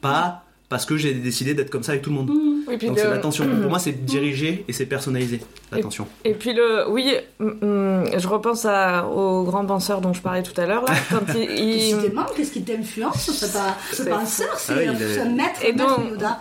Pas 0.02 0.44
parce 0.70 0.86
que 0.86 0.98
j'ai 0.98 1.16
décidé 1.16 1.56
d'être 1.56 1.72
comme 1.72 1.82
ça 1.82 1.94
avec 1.94 2.04
tout 2.04 2.12
le 2.12 2.16
monde. 2.18 2.30
Puis 2.78 2.88
Donc 2.88 2.96
de- 2.98 3.02
c'est 3.02 3.10
l'attention. 3.10 3.44
Pour 3.60 3.72
moi, 3.72 3.80
c'est 3.80 4.06
dirigé 4.06 4.64
et 4.68 4.74
c'est 4.74 4.86
personnalisé. 4.86 5.42
L'attention. 5.72 6.08
Et 6.24 6.36
puis 6.36 6.54
le, 6.54 6.88
oui, 6.92 7.12
je 7.40 8.28
repense 8.28 8.66
à, 8.66 9.08
au 9.08 9.44
grand 9.46 9.66
penseur 9.66 10.00
dont 10.00 10.14
je 10.14 10.22
parlais 10.22 10.44
tout 10.44 10.60
à 10.62 10.68
l'heure 10.68 10.86
quand 11.10 11.34
il, 11.36 11.96
qu'est-ce 12.38 12.52
qui 12.52 12.62
t'influence 12.64 13.32
Ce 13.32 13.46
pas 13.52 13.76
ce 13.92 14.04
C'est- 14.04 14.10
penseur, 14.12 14.60
c'est 14.60 14.74
Ah 14.74 14.78
oui, 14.78 14.88
il 14.94 15.00
ce 15.00 15.20
est- 15.22 15.26
maître, 15.30 15.60
Et 15.66 15.74
donc, 15.74 15.90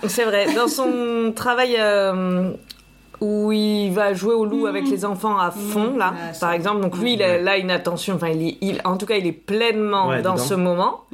c'est 0.09 0.25
vrai, 0.27 0.53
dans 0.55 0.69
son 0.69 1.33
travail 1.35 1.77
euh, 1.79 2.51
où 3.21 3.51
il 3.53 3.91
va 3.91 4.15
jouer 4.15 4.35
au 4.35 4.45
loup 4.45 4.67
avec 4.67 4.89
les 4.89 5.05
enfants 5.05 5.39
à 5.39 5.51
fond, 5.51 5.97
là, 5.97 6.15
ça- 6.33 6.41
par 6.47 6.53
exemple, 6.53 6.81
donc 6.83 6.97
lui, 6.99 7.15
il 7.15 7.23
a 7.23 7.39
là 7.39 7.57
une 7.57 7.71
attention, 7.71 8.15
enfin, 8.15 8.29
il, 8.31 8.81
en 8.85 8.97
tout 8.97 9.07
cas, 9.07 9.17
il 9.17 9.27
est 9.27 9.33
pleinement 9.33 10.09
Ouais, 10.09 10.23
dans 10.23 10.35
dedans. 10.35 10.45
ce 10.45 10.55
moment. 10.55 11.05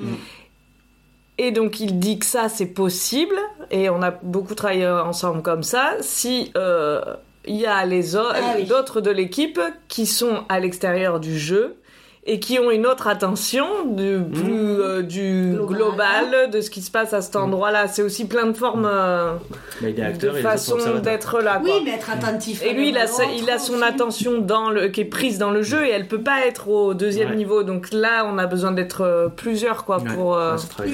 Et 1.39 1.51
donc, 1.51 1.81
il 1.81 1.99
dit 1.99 2.19
que 2.21 2.27
ça, 2.27 2.49
c'est 2.49 2.67
possible, 2.67 3.35
et 3.71 3.91
on 3.91 4.03
a 4.03 4.13
beaucoup 4.13 4.55
travaillé 4.55 4.87
ensemble 4.87 5.43
comme 5.43 5.63
ça. 5.65 5.95
Si 6.01 6.53
euh, 6.57 7.01
il 7.45 7.57
y 7.57 7.67
a 7.67 7.85
les 7.87 8.15
autres, 8.15 8.37
Ah 8.37 8.55
oui. 8.57 8.65
d'autres 8.65 9.01
de 9.01 9.11
l'équipe 9.11 9.61
qui 9.89 10.07
sont 10.07 10.45
à 10.49 10.61
l'extérieur 10.61 11.19
du 11.19 11.37
jeu 11.39 11.77
et 12.27 12.41
qui 12.41 12.59
ont 12.59 12.71
une 12.71 12.87
autre 12.87 13.07
attention 13.07 13.67
du 13.87 14.19
plus 14.33 14.81
euh, 14.81 15.03
du 15.03 15.53
Global. 15.57 15.77
global, 16.31 16.51
de 16.51 16.61
ce 16.63 16.71
qui 16.71 16.81
se 16.81 16.91
passe 16.91 17.13
à 17.13 17.21
cet 17.21 17.37
endroit-là. 17.37 17.87
C'est 17.87 18.01
aussi 18.03 18.27
plein 18.27 18.47
de 18.47 18.55
formes 18.55 18.89
euh, 18.91 19.35
Bah, 19.83 19.89
il 19.91 20.01
est 20.01 20.03
acteur 20.03 20.33
de 20.33 20.39
et 20.39 20.41
les 20.41 20.47
autres 20.47 20.51
façon 20.53 20.71
sont 20.73 20.77
observateurs. 20.77 21.03
d'être 21.03 21.41
là. 21.43 21.61
Oui, 21.63 21.71
mais 21.85 21.91
être 21.93 22.11
attentif. 22.11 22.63
Et 22.65 22.73
lui, 22.73 22.89
il 22.89 22.97
a, 22.99 23.03
à 23.03 23.07
sa- 23.07 23.25
l'autre 23.25 23.35
il 23.43 23.51
a 23.51 23.59
son 23.59 23.75
aussi. 23.75 23.83
attention 23.85 24.39
dans 24.41 24.71
le, 24.71 24.89
qui 24.89 25.03
est 25.03 25.05
prise 25.05 25.37
dans 25.39 25.51
le 25.51 25.63
jeu 25.63 25.85
et 25.87 25.91
elle 25.91 26.09
peut 26.09 26.23
pas 26.23 26.47
être 26.47 26.69
au 26.69 26.95
deuxième 26.95 27.31
Ouais. 27.31 27.37
niveau. 27.37 27.63
Donc 27.63 27.93
là, 27.93 28.25
on 28.27 28.39
a 28.39 28.47
besoin 28.47 28.73
d'être 28.73 29.03
euh, 29.03 29.29
plusieurs 29.29 29.85
quoi 29.85 29.99
Ouais, 29.99 30.15
pour. 30.15 30.35
euh, 30.37 30.57
ouais, 30.79 30.89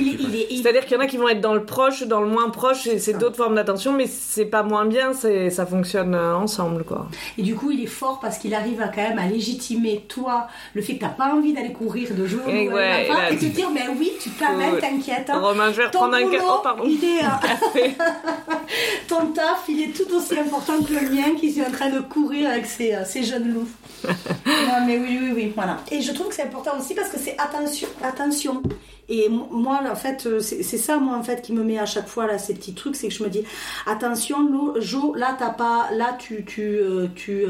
C'est-à-dire 0.51 0.85
qu'il 0.87 0.97
y 0.97 1.01
en 1.01 1.03
a 1.03 1.07
qui 1.07 1.17
vont 1.17 1.29
être 1.29 1.41
dans 1.41 1.55
le 1.55 1.65
proche, 1.65 2.03
dans 2.09 2.21
le 2.21 2.27
moins 2.29 2.51
proche, 2.51 2.87
et 2.89 2.99
c'est 2.99 3.15
d'autres 3.15 3.37
formes 3.37 3.55
d'attention, 3.55 3.93
mais 3.93 4.07
c'est 4.07 4.47
pas 4.47 4.63
moins 4.65 4.85
bien, 4.85 5.13
c'est 5.13 5.51
ça 5.51 5.65
fonctionne 5.65 6.15
ensemble 6.17 6.83
quoi. 6.85 7.07
Et 7.39 7.43
du 7.43 7.55
coup, 7.55 7.71
il 7.71 7.83
est 7.83 7.87
fort 7.87 8.19
parce 8.21 8.39
qu'il 8.39 8.53
arrive 8.55 8.81
à 8.81 8.89
quand 8.89 9.03
même 9.03 9.19
à 9.19 9.27
légitimer 9.27 10.05
toi 10.09 10.49
le 10.75 10.83
fait 10.83 10.95
que 10.95 11.01
t'as 11.01 11.09
pas 11.21 11.35
envie 11.35 11.53
d'aller 11.53 11.73
courir, 11.73 12.09
de 12.15 12.27
jouer 12.27 12.41
au 12.47 12.49
Et 12.51 12.65
loup 12.67 12.75
ouais, 12.75 13.09
et 13.33 13.37
te 13.37 13.45
dire, 13.47 13.69
mais 13.73 13.87
oui, 13.99 14.13
tu 14.21 14.31
quand 14.39 14.57
même, 14.57 14.75
Ouais. 14.75 14.81
t'inquiète. 14.81 15.29
hein. 15.29 15.39
Romain, 15.41 15.71
je 15.73 15.77
vais 15.79 15.87
reprendre 15.87 16.15
un 16.15 16.23
boulot. 16.25 16.39
Oh, 16.49 16.61
pardon. 16.63 16.85
il 16.87 17.05
est, 17.05 17.23
euh, 17.25 17.89
ton 19.09 19.27
taf, 19.29 19.65
il 19.69 19.83
est 19.83 19.93
tout 19.97 20.13
aussi 20.15 20.39
important 20.39 20.83
que 20.83 20.93
le 20.93 21.11
mien 21.11 21.35
qui 21.39 21.59
est 21.59 21.67
en 21.67 21.71
train 21.71 21.91
de 21.91 22.01
courir 22.01 22.51
avec 22.51 22.67
ses, 22.67 22.95
euh, 22.95 23.05
ses 23.05 23.23
jeunes 23.23 23.53
loups. 23.53 23.69
non, 24.47 24.87
mais 24.87 24.99
oui, 24.99 25.19
oui, 25.23 25.33
oui, 25.35 25.53
voilà. 25.55 25.79
Et 25.91 26.01
je 26.01 26.13
trouve 26.13 26.29
que 26.29 26.35
c'est 26.35 26.43
important 26.45 26.73
aussi 26.79 26.95
parce 26.95 27.09
que 27.11 27.19
c'est 27.19 27.37
attention, 27.39 27.89
attention. 28.03 28.63
Et 29.09 29.29
mo- 29.29 29.49
moi, 29.51 29.81
en 29.91 29.97
fait, 29.97 30.25
euh, 30.27 30.39
c'est 30.41 30.79
ça, 30.79 30.97
moi, 30.99 31.17
en 31.17 31.23
fait, 31.23 31.43
qui 31.43 31.53
me 31.53 31.65
met 31.65 31.79
à 31.79 31.87
chaque 31.87 32.07
fois 32.07 32.27
là 32.27 32.39
ces 32.39 32.55
petits 32.55 32.75
trucs, 32.75 32.95
c'est 32.97 33.09
que 33.09 33.15
je 33.15 33.23
me 33.25 33.29
dis, 33.29 33.43
attention, 33.87 34.37
Jo, 34.79 35.15
là, 35.17 35.37
t'as 35.39 35.51
pas, 35.51 35.89
là, 35.93 36.17
tu, 36.19 36.45
tu, 36.45 36.79
tu. 37.17 37.47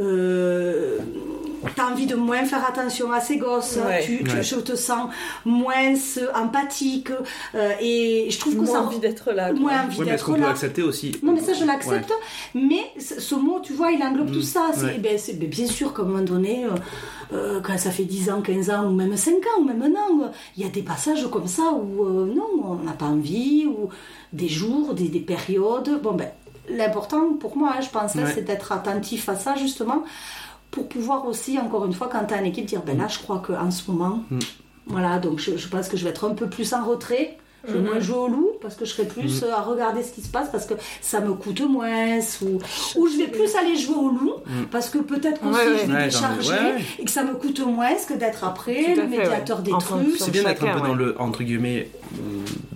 Euh, 0.00 0.98
t'as 1.76 1.90
envie 1.90 2.06
de 2.06 2.14
moins 2.16 2.44
faire 2.44 2.66
attention 2.66 3.12
à 3.12 3.20
ces 3.20 3.36
gosses, 3.36 3.78
Ouais. 3.86 4.02
tu, 4.04 4.24
tu- 4.24 4.30
Ouais. 4.36 4.42
je 4.42 4.56
te 4.56 4.74
sens 4.74 5.10
moins 5.44 5.94
empathique 6.34 7.10
euh, 7.54 7.72
et 7.80 8.26
je 8.30 8.38
trouve 8.38 8.54
que 8.54 8.58
Moins 8.62 8.66
ça 8.72 8.82
envie 8.82 8.98
d'être 8.98 9.32
là. 9.32 9.50
quoi. 9.50 9.60
moins 9.60 9.82
envie 9.84 9.98
Oui, 10.00 10.06
d'être 10.06 10.24
qu'on 10.24 10.34
peut 10.34 10.40
là. 10.40 10.50
accepter 10.50 10.82
aussi 10.82 11.12
Non, 11.22 11.32
mais 11.32 11.40
ça, 11.40 11.52
je 11.52 11.64
l'accepte. 11.64 12.12
Mais 12.54 12.82
ce 12.98 13.34
mot, 13.34 13.60
tu 13.62 13.72
vois, 13.74 13.92
il 13.92 14.02
englobe 14.02 14.32
tout 14.32 14.42
ça. 14.42 14.70
C'est, 14.74 14.84
ouais. 14.84 14.98
ben, 14.98 15.16
c'est- 15.18 15.34
ben, 15.34 15.48
bien 15.48 15.66
sûr 15.66 15.94
qu'à 15.94 16.02
un 16.02 16.06
moment 16.06 16.22
donné, 16.24 16.64
euh, 16.64 16.70
euh, 17.32 17.60
quand 17.62 17.78
ça 17.78 17.90
fait 17.90 18.04
10 18.04 18.28
ans, 18.30 18.40
15 18.42 18.70
ans, 18.70 18.86
ou 18.86 18.92
même 18.94 19.16
5 19.16 19.34
ans, 19.34 19.60
ou 19.60 19.64
même 19.64 19.82
un 19.82 19.90
an, 19.92 20.24
euh, 20.24 20.28
il 20.56 20.62
y 20.64 20.66
a 20.66 20.68
des 20.70 20.82
passages 20.82 21.26
comme 21.30 21.46
ça 21.46 21.62
où, 21.72 22.04
euh, 22.04 22.26
non, 22.34 22.48
on 22.64 22.74
n'a 22.84 22.92
pas 22.92 23.06
envie, 23.06 23.66
ou 23.66 23.88
des 24.32 24.48
jours, 24.48 24.94
des, 24.94 25.08
des 25.08 25.20
périodes. 25.20 26.00
Bon, 26.02 26.12
ben, 26.12 26.28
l'important 26.68 27.34
pour 27.40 27.56
moi, 27.56 27.74
hein, 27.76 27.80
je 27.80 27.88
pense, 27.90 28.16
hein, 28.16 28.24
Ouais. 28.24 28.32
c'est 28.34 28.42
d'être 28.42 28.72
attentif 28.72 29.28
à 29.28 29.36
ça, 29.36 29.54
justement, 29.56 30.04
pour 30.70 30.88
pouvoir 30.88 31.26
aussi, 31.26 31.58
encore 31.58 31.84
une 31.84 31.92
fois, 31.92 32.08
quand 32.10 32.24
tu 32.26 32.34
as 32.34 32.38
une 32.38 32.46
équipe, 32.46 32.66
dire, 32.66 32.82
ben 32.82 32.96
là, 32.98 33.08
je 33.08 33.18
crois 33.18 33.42
qu'en 33.46 33.70
ce 33.70 33.90
moment, 33.90 34.20
Mm. 34.30 34.38
voilà, 34.86 35.18
donc 35.18 35.38
je, 35.38 35.56
je 35.56 35.68
pense 35.68 35.88
que 35.88 35.96
je 35.96 36.04
vais 36.04 36.10
être 36.10 36.26
un 36.28 36.34
peu 36.34 36.48
plus 36.48 36.72
en 36.72 36.84
retrait. 36.84 37.36
Je 37.64 37.74
vais 37.74 37.78
moins 37.80 38.00
jouer 38.00 38.16
au 38.16 38.26
loup 38.26 38.48
parce 38.60 38.74
que 38.74 38.84
je 38.84 38.90
serai 38.90 39.06
plus 39.06 39.44
euh, 39.44 39.52
à 39.54 39.60
regarder 39.60 40.02
ce 40.02 40.10
qui 40.10 40.20
se 40.20 40.26
passe 40.28 40.48
parce 40.50 40.66
que 40.66 40.74
ça 41.00 41.20
me 41.20 41.32
coûte 41.34 41.60
moins 41.60 42.18
ou, 42.42 42.58
ou 42.96 43.06
je 43.08 43.16
vais 43.18 43.28
plus 43.28 43.54
aller 43.54 43.76
jouer 43.76 43.94
au 43.94 44.08
loup 44.08 44.32
parce 44.72 44.90
que 44.90 44.98
peut-être 44.98 45.40
qu'aussi 45.40 45.60
Ouais, 45.60 45.66
ouais. 45.68 45.78
je 45.82 45.86
vais 45.86 45.92
Ouais, 45.96 46.04
décharger 46.06 46.50
ouais, 46.50 46.56
ouais. 46.58 46.82
et 46.98 47.04
que 47.04 47.10
ça 47.12 47.22
me 47.22 47.34
coûte 47.34 47.60
moins 47.64 47.94
que 47.94 48.14
d'être 48.14 48.42
après 48.42 48.96
le 48.96 49.02
fait, 49.02 49.06
médiateur 49.06 49.58
ouais. 49.58 49.62
des 49.62 49.70
trucs. 49.78 50.16
C'est 50.18 50.32
bien 50.32 50.42
d'être 50.42 50.64
un 50.64 50.66
Chacun, 50.66 50.80
peu 50.80 50.88
dans 50.88 50.94
le 50.96 51.14
entre 51.20 51.44
guillemets 51.44 51.88
euh, 52.14 52.18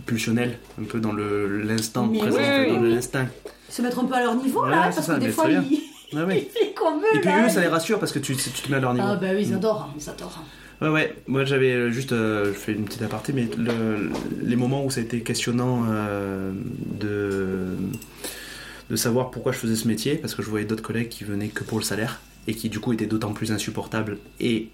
pulsionnel, 0.07 0.57
un 0.81 0.85
peu 0.85 1.01
dans 1.01 1.13
le 1.13 1.63
l'instant 1.63 2.07
présent, 2.07 2.37
oui, 2.39 2.45
un 2.45 2.65
peu 2.65 2.71
oui, 2.71 2.77
dans 2.77 2.83
oui. 2.85 2.95
l'instant. 2.95 3.25
Se 3.71 3.83
mettre 3.83 3.99
un 3.99 4.05
peu 4.05 4.15
à 4.15 4.21
leur 4.23 4.35
niveau 4.37 4.63
Ouais, 4.65 4.71
là 4.71 4.91
parce 4.95 5.01
ça, 5.07 5.15
que 5.15 5.21
des 5.21 5.29
fois 5.29 5.47
ils, 5.51 5.81
qu'on 6.75 6.99
veut 6.99 7.17
Et 7.17 7.21
puis 7.21 7.31
là. 7.31 7.47
eux, 7.47 7.49
ça 7.49 7.61
les 7.61 7.69
rassure 7.69 7.99
parce 7.99 8.13
que 8.13 8.19
tu, 8.19 8.37
tu 8.37 8.51
te 8.51 8.71
mets 8.71 8.77
à 8.77 8.81
leur 8.81 8.95
niveau. 8.95 9.07
Ah 9.09 9.17
bah 9.17 9.29
oui, 9.35 9.43
ils 9.47 9.55
adorent, 9.55 9.91
ils 9.99 10.09
adorent. 10.09 10.45
Ouais, 10.81 10.89
ouais. 10.89 11.17
Moi, 11.27 11.45
j'avais 11.45 11.73
euh, 11.73 11.91
juste, 11.91 12.13
euh, 12.13 12.47
je 12.53 12.59
fais 12.59 12.73
une 12.73 12.85
petite 12.85 13.03
aparté, 13.03 13.33
mais 13.33 13.49
le- 13.57 14.11
les 14.43 14.57
moments 14.57 14.85
où 14.85 14.91
ça 14.91 15.01
a 15.01 15.05
été 15.05 15.21
questionnant 15.23 15.85
euh, 15.89 16.53
de 17.01 17.77
de 18.91 18.97
savoir 18.97 19.31
pourquoi 19.31 19.53
je 19.53 19.59
faisais 19.59 19.75
ce 19.77 19.89
métier, 19.89 20.17
parce 20.17 20.35
que 20.35 20.43
je 20.43 20.49
voyais 20.51 20.65
d'autres 20.67 20.83
collègues 20.83 21.09
qui 21.09 21.25
venaient 21.25 21.49
que 21.49 21.65
pour 21.65 21.79
le 21.79 21.85
salaire 21.85 22.21
et 22.47 22.55
qui 22.55 22.69
du 22.69 22.79
coup 22.79 22.93
étaient 22.93 23.07
d'autant 23.07 23.33
plus 23.33 23.51
insupportables 23.51 24.19
et 24.39 24.69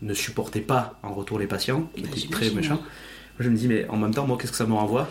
ne 0.00 0.14
supportaient 0.14 0.60
pas 0.60 0.98
en 1.02 1.12
retour 1.12 1.38
les 1.38 1.46
patients, 1.46 1.90
qui 1.94 2.02
Bah, 2.02 2.08
étaient 2.16 2.28
très 2.28 2.50
méchants. 2.50 2.76
Moi, 2.76 3.40
je 3.40 3.50
me 3.50 3.56
dis, 3.56 3.68
mais 3.68 3.86
en 3.88 3.96
même 3.96 4.14
temps, 4.14 4.26
moi, 4.26 4.38
qu'est-ce 4.40 4.52
que 4.52 4.58
ça 4.58 4.66
me 4.66 4.72
renvoie? 4.74 5.08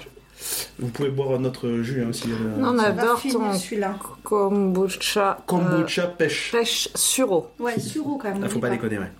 Vous 0.79 0.87
pouvez 0.89 1.09
boire 1.09 1.39
notre 1.39 1.81
jus 1.81 2.01
hein, 2.03 2.11
si. 2.11 2.23
euh, 2.31 2.57
Non, 2.59 2.75
on 2.75 2.79
adore 2.79 3.21
ton 3.21 3.53
celui-là. 3.53 3.95
kombucha. 4.23 5.31
euh, 5.39 5.41
Kombucha 5.45 6.07
pêche. 6.07 6.51
pêche 6.51 6.89
suro. 6.95 7.51
Ouais, 7.59 7.79
suro 7.79 8.17
quand 8.17 8.31
même. 8.33 8.41
Ah, 8.43 8.49
faut 8.49 8.59
pas 8.59 8.69
déconner, 8.69 8.97
ouais. 8.99 9.11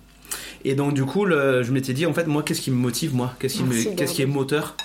Et 0.64 0.74
donc, 0.74 0.94
du 0.94 1.04
coup, 1.04 1.24
le- 1.24 1.62
je 1.62 1.72
m'étais 1.72 1.92
dit, 1.92 2.06
en 2.06 2.12
fait, 2.14 2.26
moi, 2.26 2.42
qu'est-ce 2.42 2.60
qui 2.60 2.70
me 2.70 2.76
motive, 2.76 3.14
moi? 3.14 3.34
Qu'est-ce 3.38 3.54
qui, 3.56 3.64
me- 3.64 3.70
Merci, 3.70 3.96
qu'est-ce 3.96 4.14
qui 4.14 4.22
est 4.22 4.26
moteur? 4.26 4.76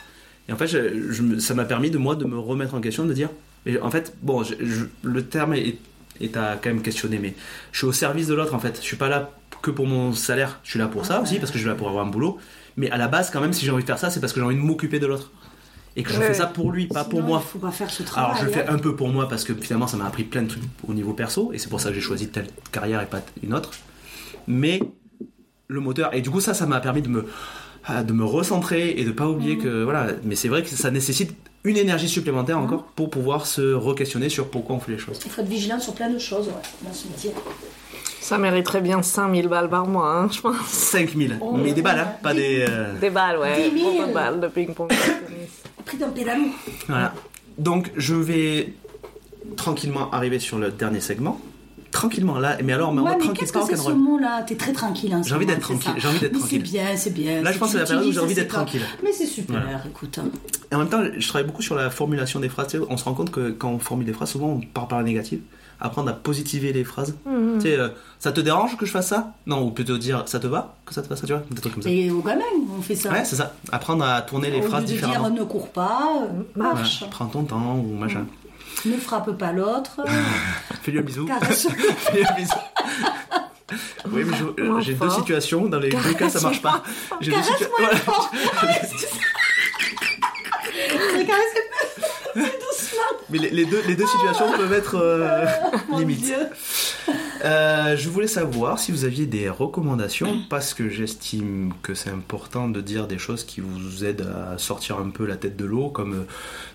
Et 0.49 0.53
en 0.53 0.57
fait, 0.57 0.67
je- 0.67 1.11
je 1.11 1.21
me- 1.21 1.39
ça 1.39 1.53
m'a 1.53 1.65
permis 1.65 1.89
de 1.91 1.97
moi 1.97 2.15
de 2.15 2.25
me 2.25 2.37
remettre 2.37 2.73
en 2.73 2.81
question, 2.81 3.05
de 3.05 3.13
dire, 3.13 3.29
mais 3.65 3.79
en 3.79 3.91
fait, 3.91 4.13
bon, 4.21 4.43
je- 4.43 4.55
je- 4.59 4.85
le 5.03 5.23
terme 5.25 5.53
est, 5.53 5.77
est 6.19 6.35
à 6.37 6.57
quand 6.61 6.69
même 6.69 6.81
questionner, 6.81 7.19
mais 7.19 7.33
je 7.71 7.77
suis 7.79 7.87
au 7.87 7.91
service 7.91 8.27
de 8.27 8.33
l'autre, 8.33 8.55
en 8.55 8.59
fait. 8.59 8.77
Je 8.77 8.85
suis 8.85 8.95
pas 8.97 9.09
là 9.09 9.31
que 9.61 9.69
pour 9.71 9.85
mon 9.87 10.13
salaire, 10.13 10.59
je 10.63 10.71
suis 10.71 10.79
là 10.79 10.87
pour 10.87 11.05
ça 11.05 11.21
aussi, 11.21 11.37
parce 11.39 11.51
que 11.51 11.57
je 11.57 11.63
suis 11.63 11.69
là 11.69 11.75
pour 11.75 11.89
avoir 11.89 12.05
un 12.05 12.09
boulot. 12.09 12.37
Mais 12.75 12.89
à 12.91 12.97
la 12.97 13.07
base, 13.07 13.29
quand 13.31 13.41
même, 13.41 13.53
si 13.53 13.65
j'ai 13.65 13.71
envie 13.71 13.83
de 13.83 13.87
faire 13.87 13.97
ça, 13.99 14.09
c'est 14.09 14.19
parce 14.19 14.33
que 14.33 14.39
j'ai 14.39 14.45
envie 14.45 14.55
de 14.55 14.61
m'occuper 14.61 14.99
de 14.99 15.07
l'autre. 15.07 15.31
Et 15.99 16.03
que 16.03 16.11
je 16.13 16.19
Ouais. 16.19 16.27
fais 16.27 16.33
ça 16.35 16.45
pour 16.45 16.71
lui, 16.71 16.85
pas 16.87 17.03
pour 17.03 17.21
moi. 17.23 17.41
Il 17.43 17.47
faut 17.49 17.57
pas 17.59 17.71
faire 17.71 17.89
ce 17.89 18.03
travail. 18.03 18.29
Alors 18.31 18.39
je 18.41 18.45
le 18.45 18.51
fais 18.51 18.61
hein. 18.67 18.75
un 18.75 18.77
peu 18.77 18.95
pour 18.95 19.09
moi 19.09 19.27
parce 19.27 19.43
que 19.43 19.53
finalement 19.55 19.87
ça 19.87 19.97
m'a 19.97 20.05
appris 20.05 20.23
plein 20.23 20.43
de 20.43 20.47
trucs 20.47 20.63
au 20.87 20.93
niveau 20.93 21.13
perso 21.13 21.51
et 21.53 21.57
c'est 21.57 21.69
pour 21.69 21.81
ça 21.81 21.89
que 21.89 21.95
j'ai 21.95 22.01
choisi 22.01 22.29
telle 22.29 22.47
carrière 22.71 23.01
et 23.01 23.07
pas 23.07 23.21
une 23.43 23.53
autre. 23.53 23.71
Mais 24.47 24.79
le 25.67 25.79
moteur 25.81 26.13
et 26.13 26.21
du 26.21 26.29
coup 26.29 26.39
ça 26.39 26.53
ça 26.53 26.65
m'a 26.67 26.79
permis 26.79 27.01
de 27.01 27.09
me 27.09 27.25
ah, 27.85 28.03
de 28.03 28.13
me 28.13 28.23
recentrer 28.23 28.91
et 28.91 29.03
de 29.05 29.11
pas 29.11 29.27
oublier 29.27 29.55
Mhm. 29.55 29.61
que 29.63 29.83
voilà 29.83 30.07
mais 30.23 30.35
c'est 30.35 30.47
vrai 30.49 30.61
que 30.61 30.69
ça 30.69 30.91
nécessite 30.91 31.35
une 31.63 31.77
énergie 31.77 32.07
supplémentaire 32.07 32.59
encore 32.59 32.83
pour 32.83 33.09
pouvoir 33.09 33.45
se 33.47 33.73
re-questionner 33.73 34.29
sur 34.29 34.49
pourquoi 34.49 34.75
on 34.75 34.79
fait 34.79 34.91
les 34.91 34.97
choses. 34.99 35.19
Il 35.25 35.31
faut 35.31 35.41
être 35.41 35.47
vigilant 35.49 35.79
sur 35.79 35.93
plein 35.93 36.09
de 36.09 36.19
choses 36.19 36.47
ouais, 36.47 36.53
dans 36.83 36.93
ce 36.93 37.07
métier. 37.07 37.31
Ça 38.21 38.37
mériterait 38.37 38.81
bien 38.81 39.01
5000 39.01 39.47
balles 39.47 39.69
par 39.69 39.87
mois, 39.87 40.09
hein, 40.15 40.29
je 40.31 40.39
pense. 40.41 40.55
5000 40.67 41.37
Oh, 41.41 41.53
mais 41.57 41.71
des 41.73 41.81
balles 41.81 41.99
hein, 41.99 42.11
pas 42.21 42.33
des- 42.33 42.59
des 42.59 42.65
euh, 42.69 42.93
Des 42.99 43.09
balles, 43.09 43.37
ouais. 43.39 43.69
10 43.69 43.79
000. 43.79 43.91
Beaucoup 43.91 44.07
de 44.09 44.13
balles 44.13 44.39
de 44.39 44.47
ping-pong. 44.47 44.91
Pris 45.87 45.97
d'un 45.97 46.11
voilà. 46.87 47.13
Donc 47.57 47.91
je 47.95 48.13
vais 48.13 48.73
tranquillement 49.55 50.11
arriver 50.11 50.39
sur 50.39 50.57
le 50.59 50.71
dernier 50.71 50.99
segment. 50.99 51.39
Tranquillement 51.91 52.37
là 52.37 52.57
mais 52.63 52.73
alors 52.73 52.93
mais 52.93 53.01
Ouais, 53.01 53.09
mode 53.11 53.17
mais 53.19 53.23
tranquille 53.25 53.39
qu'est-ce 53.39 53.53
que 53.53 53.65
c'est 53.65 53.77
ce 53.77 53.91
mot-là? 53.91 54.43
T'es 54.43 54.55
très 54.55 54.73
tranquille 54.73 55.15
ce 55.23 55.29
J'ai 55.29 55.35
envie 55.35 55.45
d'être 55.45 55.61
tranquille, 55.61 55.93
j'ai 55.97 56.07
envie 56.07 56.19
d'être 56.19 56.33
Mais 56.33 56.39
tranquille. 56.39 56.61
C'est 56.65 56.71
bien, 56.71 56.97
c'est 56.97 57.13
bien. 57.13 57.41
Là, 57.41 57.51
je 57.53 57.57
pense 57.57 57.69
que 57.69 57.73
c'est 57.73 57.79
la 57.79 57.85
période 57.87 58.05
où 58.05 58.11
j'ai 58.11 58.19
envie 58.19 58.35
d'être 58.35 58.53
tranquille. 58.53 58.81
Mais 59.03 59.13
c'est 59.13 59.25
super, 59.25 59.61
Voilà. 59.61 59.81
écoute. 59.89 60.19
Et 60.69 60.75
en 60.75 60.79
même 60.79 60.89
temps, 60.89 61.01
je 61.17 61.27
travaille 61.27 61.47
beaucoup 61.47 61.61
sur 61.61 61.75
la 61.75 61.89
formulation 61.89 62.39
des 62.41 62.49
phrases. 62.49 62.77
On 62.89 62.97
se 62.97 63.05
rend 63.05 63.13
compte 63.13 63.31
que 63.31 63.51
quand 63.51 63.71
on 63.71 63.79
formule 63.79 64.05
des 64.05 64.13
phrases, 64.13 64.31
souvent 64.31 64.49
on 64.49 64.59
part 64.59 64.87
par 64.89 64.99
la 64.99 65.05
négative. 65.05 65.39
Apprendre 65.79 66.09
à 66.09 66.13
positiver 66.13 66.73
les 66.73 66.83
phrases. 66.83 67.15
Mhm. 67.25 67.59
Tu 67.59 67.67
sais, 67.67 67.77
euh, 67.77 67.89
ça 68.19 68.31
te 68.31 68.41
dérange 68.41 68.77
que 68.77 68.85
je 68.85 68.91
fasse 68.91 69.07
ça? 69.09 69.33
Non, 69.45 69.61
ou 69.63 69.71
plutôt 69.71 69.97
dire 69.97 70.23
ça 70.25 70.39
te 70.39 70.47
va 70.47 70.75
que 70.85 70.93
ça 70.93 71.01
te 71.03 71.07
fasse 71.07 71.19
ça, 71.21 71.27
tu 71.27 71.33
vois? 71.33 71.43
Des 71.51 71.61
trucs 71.61 71.73
comme 71.73 71.83
ça. 71.83 71.89
Et 71.89 72.09
au 72.09 72.21
gamin, 72.21 72.43
on 72.77 72.81
fait 72.81 72.95
ça. 72.95 73.11
Ouais, 73.11 73.23
c'est 73.25 73.35
ça. 73.35 73.53
Apprendre 73.71 74.03
à 74.03 74.21
tourner 74.23 74.49
les 74.49 74.59
Au 74.59 74.63
phrases 74.63 74.81
lieu 74.81 74.87
de 74.87 74.93
différemment. 74.93 75.29
dire 75.29 75.39
ne 75.39 75.45
cours 75.45 75.69
pas, 75.71 76.09
euh, 76.23 76.43
marche. 76.55 77.03
Prends 77.11 77.27
ton 77.27 77.43
temps 77.43 77.75
ou 77.75 77.93
machin. 77.95 78.25
Ne 78.85 78.97
frappe 78.97 79.31
pas 79.37 79.51
l'autre. 79.51 80.01
Fais-lui 80.83 80.99
un 80.99 81.03
bisou. 81.03 81.27
Fais-lui 81.41 82.25
un 82.25 82.33
bisou. 82.35 82.53
Oui, 84.09 84.23
mais 84.25 84.37
euh, 84.63 84.79
j'ai 84.79 84.93
deux 84.93 85.09
situations. 85.09 85.65
Dans 85.67 85.79
les 85.79 85.89
deux 85.89 86.13
cas, 86.13 86.29
ça 86.29 86.39
marche 86.39 86.61
pas. 86.61 86.81
J'ai 87.19 87.31
deux 87.31 87.37
situa- 87.37 87.57
Caresse-moi 87.57 87.77
Voilà. 87.79 87.95
fort. 87.97 88.31
Caresse 88.61 88.89
plus 88.93 89.01
doucement. 89.01 89.19
Mais 93.29 93.39
les, 93.39 93.49
les 93.49 93.65
deux, 93.65 93.81
les 93.87 93.95
deux 93.95 94.05
situations 94.05 94.45
peuvent 94.55 94.71
être 94.73 94.95
euh, 94.95 95.45
Mon 95.89 95.99
limites. 95.99 96.33
Euh, 97.45 97.95
je 97.97 98.09
voulais 98.09 98.27
savoir 98.27 98.79
si 98.79 98.91
vous 98.91 99.03
aviez 99.05 99.25
des 99.25 99.49
recommandations 99.49 100.39
parce 100.49 100.73
que 100.73 100.89
j'estime 100.89 101.73
que 101.83 101.93
c'est 101.93 102.09
important 102.09 102.67
de 102.69 102.81
dire 102.81 103.07
des 103.07 103.17
choses 103.17 103.43
qui 103.43 103.61
vous 103.61 104.05
aident 104.05 104.27
à 104.53 104.57
sortir 104.57 104.97
un 104.97 105.09
peu 105.09 105.25
la 105.25 105.35
tête 105.37 105.55
de 105.57 105.65
l'eau, 105.65 105.89
comme 105.89 106.13
euh, 106.13 106.27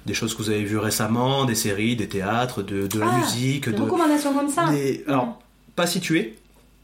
des 0.06 0.14
choses 0.14 0.34
que 0.34 0.43
vous 0.43 0.51
avez 0.51 0.64
vues 0.64 0.78
récemment, 0.78 1.44
des 1.47 1.55
séries, 1.55 1.97
des 1.97 2.09
théâtres, 2.09 2.62
de, 2.62 2.86
de 2.86 2.98
la 3.01 3.06
Ah, 3.10 3.18
musique, 3.18 3.68
Des 3.68 3.76
de, 3.76 3.82
recommandations 3.82 4.34
comme 4.34 4.48
ça. 4.48 4.66
des- 4.70 5.05
alors 5.09 5.39
pas 5.74 5.86
situées. 5.86 6.39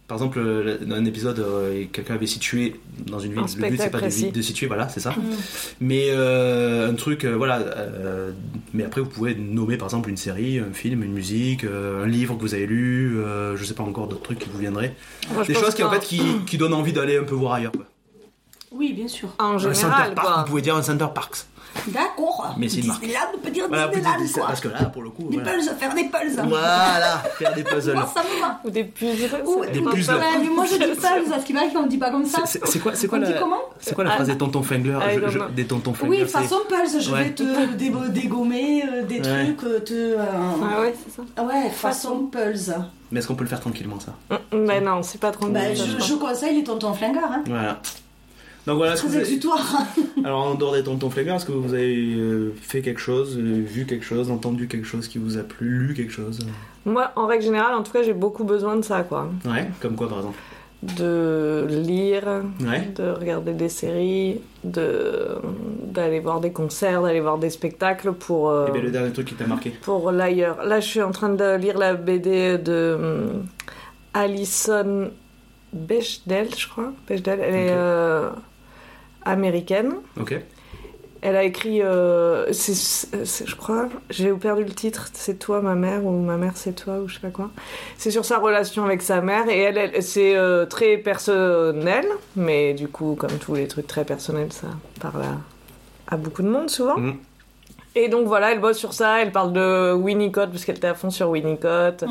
Par 0.08 0.16
exemple, 0.16 0.40
dans 0.86 0.96
un 0.96 1.04
épisode, 1.04 1.38
euh, 1.38 1.84
quelqu'un 1.92 2.14
avait 2.14 2.26
situé 2.26 2.80
dans 3.06 3.18
une 3.20 3.32
ville. 3.32 3.42
Un 3.42 3.60
Le 3.62 3.68
but, 3.68 3.78
c'est 3.78 3.90
pas 3.90 4.00
de, 4.00 4.40
situer, 4.42 4.66
voilà, 4.66 4.88
c'est 4.88 5.00
ça. 5.00 5.10
Mm. 5.10 5.22
Mais 5.80 6.06
euh, 6.08 6.90
un 6.90 6.94
truc, 6.94 7.24
euh, 7.24 7.36
voilà. 7.36 7.58
euh, 7.58 8.32
mais 8.72 8.84
après, 8.84 9.02
vous 9.02 9.08
pouvez 9.10 9.34
nommer 9.34 9.76
par 9.76 9.86
exemple 9.88 10.08
une 10.08 10.16
série, 10.16 10.60
un 10.60 10.72
film, 10.72 11.02
une 11.02 11.12
musique, 11.12 11.64
euh, 11.64 12.04
un 12.04 12.06
livre 12.06 12.36
que 12.36 12.40
vous 12.40 12.54
avez 12.54 12.66
lu, 12.66 13.18
euh, 13.18 13.54
je 13.58 13.64
sais 13.64 13.74
pas 13.74 13.82
encore 13.82 14.08
d'autres 14.08 14.22
trucs 14.22 14.38
qui 14.38 14.48
vous 14.48 14.58
viendraient. 14.58 14.96
Moi, 15.34 15.44
Des 15.44 15.52
choses 15.52 15.74
qui 15.74 15.82
en 15.82 15.90
fait 15.90 16.00
qui, 16.00 16.22
qui 16.46 16.56
donnent 16.56 16.72
envie 16.72 16.94
d'aller 16.94 17.18
un 17.18 17.24
peu 17.24 17.34
voir 17.34 17.52
ailleurs. 17.52 17.72
Quoi. 17.72 17.84
Oui, 18.72 18.94
bien 18.94 19.08
sûr. 19.08 19.28
En 19.38 19.56
un 19.56 19.58
Center 19.58 19.74
général, 19.74 20.14
Park, 20.14 20.26
quoi. 20.26 20.42
vous 20.42 20.48
pouvez 20.48 20.62
dire 20.62 20.74
un 20.76 20.82
Center 20.82 21.08
Parks. 21.14 21.44
D'accord. 21.86 22.54
Mais 22.58 22.68
c'est 22.68 22.80
une 22.80 22.86
marque. 22.88 23.00
Disneyland, 23.00 23.26
on 23.34 23.38
peut 23.38 23.50
dire 23.50 23.64
Voilà, 23.68 23.88
Disneyland, 23.88 24.32
quoi. 24.34 24.46
parce 24.48 24.60
que 24.60 24.68
là, 24.68 24.84
pour 24.86 25.02
le 25.02 25.10
coup, 25.10 25.28
Des 25.30 25.36
voilà. 25.38 25.52
puzzles, 25.52 25.74
faire 25.78 25.94
des 25.94 26.04
puzzles. 26.04 26.48
Voilà, 26.48 27.22
faire 27.38 27.54
des 27.54 27.62
puzzles. 27.64 27.94
Moi, 27.94 28.08
ça 28.14 28.22
me 28.22 28.40
va. 28.40 28.60
Ou 28.64 28.70
des 28.70 28.84
puzzles. 28.84 29.42
Ou- 29.46 29.64
ça 29.64 29.70
Des 29.70 29.80
puzzles. 29.80 30.14
Ouais, 30.16 30.20
mais 30.40 30.48
moi 30.48 30.64
je 30.66 30.74
dis 30.76 30.78
puzzles, 30.94 31.32
à 31.34 31.40
ce 31.40 31.44
qui 31.46 31.52
paraît 31.52 31.68
qu'on 31.72 31.82
ne 31.84 31.88
dit 31.88 31.98
pas 31.98 32.10
comme 32.10 32.26
ça. 32.26 32.42
C'est- 32.44 32.78
quoi, 32.80 32.94
c'est 32.94 33.06
quoi 33.08 33.18
la, 33.18 33.32
comment 33.32 33.56
c'est 33.80 33.94
quoi 33.94 34.04
la 34.04 34.10
Ah, 34.10 34.14
phrase 34.14 34.26
des 34.28 34.38
tontons 34.38 34.62
Fengler 34.62 34.98
know. 35.32 35.44
Des 35.54 35.64
tontons 35.66 35.94
Fengler 35.94 36.22
Oui, 36.22 36.28
façon 36.28 36.56
puzzle, 36.68 37.00
je 37.00 37.14
vais 37.14 37.30
te 37.30 37.42
dé- 37.74 37.92
dégommer 38.10 38.82
euh, 38.84 39.02
des 39.04 39.20
trucs, 39.20 39.62
euh, 39.64 39.80
te. 39.80 39.92
euh, 39.94 40.16
Ah 40.20 40.80
ouais, 40.80 40.94
c'est 41.04 41.14
ça. 41.16 41.22
ah 41.36 41.42
ouais, 41.44 41.70
façon 41.70 42.26
puzzle. 42.26 42.84
Mais 43.10 43.20
est-ce 43.20 43.28
qu'on 43.28 43.34
peut 43.36 43.44
le 43.44 43.48
faire 43.48 43.60
tranquillement, 43.60 43.98
ça 44.00 44.12
Mais 44.52 44.80
non, 44.80 45.02
c'est 45.02 45.18
pas 45.20 45.30
trop 45.30 45.46
Bah, 45.46 45.60
bien, 45.60 45.74
je, 45.74 45.98
je 45.98 46.04
je 46.04 46.14
conseille 46.14 46.56
les 46.56 46.64
tontons 46.64 46.92
flingueurs. 46.92 47.30
Hein. 47.32 47.42
Voilà. 47.46 47.80
Donc 48.66 48.76
voilà, 48.76 48.94
Très 48.94 49.06
vous 49.08 49.14
avez- 49.14 49.22
exutoire. 49.24 49.78
alors 50.24 50.46
en 50.46 50.54
dehors 50.54 50.74
des 50.74 50.82
tontons 50.82 51.08
Fengler, 51.08 51.30
est-ce 51.32 51.46
que 51.46 51.52
vous 51.52 51.72
avez 51.72 52.14
euh, 52.16 52.52
fait 52.60 52.82
quelque 52.82 53.00
chose, 53.00 53.36
euh, 53.38 53.62
vu 53.64 53.86
quelque 53.86 54.04
chose, 54.04 54.30
entendu 54.30 54.68
quelque 54.68 54.86
chose 54.86 55.08
qui 55.08 55.16
vous 55.18 55.38
a 55.38 55.42
plu, 55.42 55.86
lu 55.88 55.94
quelque 55.94 56.12
chose? 56.12 56.38
Moi, 56.84 57.10
en 57.16 57.26
règle 57.26 57.44
générale, 57.44 57.74
en 57.74 57.82
tout 57.82 57.92
cas, 57.92 58.02
j'ai 58.02 58.12
beaucoup 58.12 58.44
besoin 58.44 58.76
de 58.76 58.82
ça, 58.82 59.02
quoi. 59.02 59.28
Ouais, 59.46 59.68
comme 59.80 59.94
quoi 59.96 60.08
par 60.08 60.18
exemple? 60.18 60.38
De 60.82 61.66
lire, 61.68 62.42
Ouais. 62.60 62.88
de 62.94 63.10
regarder 63.10 63.52
des 63.52 63.68
séries, 63.68 64.40
de 64.62 65.26
d'aller 65.82 66.20
voir 66.20 66.40
des 66.40 66.52
concerts, 66.52 67.02
d'aller 67.02 67.20
voir 67.20 67.38
des 67.38 67.50
spectacles 67.50 68.12
pour 68.12 68.50
euh, 68.50 68.68
Et 68.68 68.70
bien, 68.70 68.82
le 68.82 68.90
dernier 68.92 69.10
truc 69.12 69.26
qui 69.26 69.34
t'a 69.34 69.46
marqué 69.46 69.70
pour 69.82 70.12
l'ailleurs. 70.12 70.62
Là, 70.64 70.78
je 70.78 70.86
suis 70.86 71.02
en 71.02 71.10
train 71.10 71.30
de 71.30 71.56
lire 71.56 71.78
la 71.78 71.94
BD 71.94 72.58
de 72.58 72.96
hum, 72.96 73.46
Alison 74.14 75.10
Bechdel, 75.72 76.48
je 76.56 76.68
crois. 76.68 76.92
Bechdel, 77.08 77.40
elle 77.40 77.54
est 77.54 77.70
euh, 77.72 78.30
américaine. 79.24 79.94
Ok. 80.20 80.38
Elle 81.20 81.34
a 81.34 81.42
écrit, 81.42 81.82
euh, 81.82 82.46
je 82.52 83.54
crois, 83.56 83.88
j'ai 84.08 84.30
perdu 84.34 84.62
le 84.62 84.70
titre, 84.70 85.08
c'est 85.14 85.36
toi 85.36 85.60
ma 85.60 85.74
mère 85.74 86.04
ou 86.06 86.12
ma 86.22 86.36
mère 86.36 86.52
c'est 86.56 86.74
toi 86.74 86.98
ou 87.00 87.08
je 87.08 87.14
sais 87.14 87.20
pas 87.20 87.30
quoi. 87.30 87.50
C'est 87.96 88.12
sur 88.12 88.24
sa 88.24 88.38
relation 88.38 88.84
avec 88.84 89.02
sa 89.02 89.20
mère 89.20 89.48
et 89.48 89.58
elle, 89.58 89.78
elle- 89.78 90.00
c'est 90.04 90.36
euh, 90.36 90.64
très 90.64 90.96
personnel, 90.96 92.06
mais 92.36 92.72
du 92.72 92.86
coup, 92.86 93.16
comme 93.18 93.36
tous 93.40 93.56
les 93.56 93.66
trucs 93.66 93.88
très 93.88 94.04
personnels, 94.04 94.52
ça 94.52 94.68
parle 95.00 95.22
à, 95.24 95.38
à 96.06 96.16
beaucoup 96.16 96.42
de 96.42 96.48
monde 96.48 96.70
souvent. 96.70 96.96
Mhm. 96.98 97.16
Et 98.00 98.08
donc 98.08 98.26
voilà, 98.28 98.52
elle 98.52 98.60
bosse 98.60 98.78
sur 98.78 98.92
ça, 98.92 99.20
elle 99.22 99.32
parle 99.32 99.52
de 99.52 99.92
Winnicott 99.92 100.50
parce 100.50 100.64
qu'elle 100.64 100.76
était 100.76 100.86
à 100.86 100.94
fond 100.94 101.10
sur 101.10 101.30
Winnicott. 101.30 102.02
Mhm. 102.02 102.10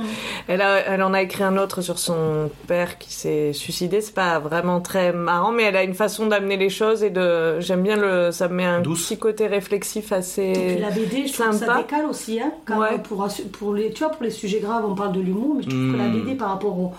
Elle, 0.49 0.61
a- 0.61 0.79
elle 0.79 1.01
en 1.01 1.13
a 1.13 1.21
écrit 1.21 1.43
un 1.43 1.55
autre 1.57 1.81
sur 1.81 1.97
son 1.97 2.49
père 2.67 2.97
qui 2.97 3.13
s'est 3.13 3.53
suicidé. 3.53 4.01
C'est 4.01 4.13
pas 4.13 4.39
vraiment 4.39 4.81
très 4.81 5.13
marrant, 5.13 5.51
mais 5.51 5.63
elle 5.63 5.77
a 5.77 5.83
une 5.83 5.93
façon 5.93 6.27
d'amener 6.27 6.57
les 6.57 6.69
choses 6.69 7.03
et 7.03 7.09
de. 7.09 7.59
J'aime 7.61 7.83
bien 7.83 7.95
le. 7.95 8.31
Ça 8.31 8.47
me 8.49 8.55
met 8.55 8.65
un 8.65 8.81
Douce. 8.81 9.07
petit 9.07 9.17
côté 9.17 9.47
réflexif 9.47 10.11
Et 10.11 10.15
assez. 10.15 10.53
puis 10.53 10.77
la 10.81 10.89
BD, 10.91 11.27
je 11.27 11.33
trouve 11.33 11.47
que 11.47 11.53
ça 11.53 11.65
sympa. 11.67 11.77
décale 11.77 12.05
aussi. 12.05 12.39
Hein, 12.41 12.51
quand 12.65 12.79
Ouais. 12.79 12.99
pour, 13.01 13.25
assu- 13.25 13.47
pour 13.47 13.73
les, 13.73 13.91
tu 13.91 13.99
vois, 14.03 14.11
pour 14.11 14.23
les 14.23 14.31
sujets 14.31 14.59
graves, 14.59 14.83
on 14.85 14.95
parle 14.95 15.13
de 15.13 15.21
l'humour, 15.21 15.55
mais 15.55 15.63
je 15.63 15.69
trouve 15.69 15.93
que 15.93 15.97
la 15.97 16.03
Mm. 16.09 16.21
BD 16.23 16.35
par 16.35 16.49
rapport 16.49 16.77
au, 16.77 16.91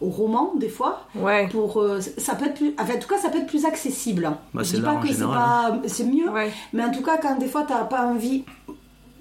au 0.00 0.08
roman, 0.08 0.52
des 0.56 0.68
fois, 0.68 1.06
Ouais. 1.14 1.48
pour, 1.48 1.80
euh, 1.80 2.00
ça 2.18 2.34
peut 2.34 2.46
être 2.46 2.54
plus, 2.54 2.74
enfin, 2.78 2.94
en 2.96 2.98
tout 2.98 3.08
cas, 3.08 3.18
ça 3.18 3.28
peut 3.30 3.38
être 3.38 3.46
plus 3.46 3.64
accessible. 3.64 4.30
Bah, 4.52 4.62
je 4.62 4.68
c'est 4.68 4.76
dis 4.76 4.82
pas 4.82 4.96
que 4.96 5.08
c'est 5.08 5.24
pas, 5.24 5.76
c'est 5.86 6.04
mieux, 6.04 6.28
Ouais. 6.30 6.52
mais 6.72 6.84
en 6.84 6.90
tout 6.90 7.02
cas, 7.02 7.16
quand 7.18 7.36
des 7.38 7.46
fois, 7.48 7.64
t'as 7.66 7.84
pas 7.84 8.04
envie. 8.06 8.44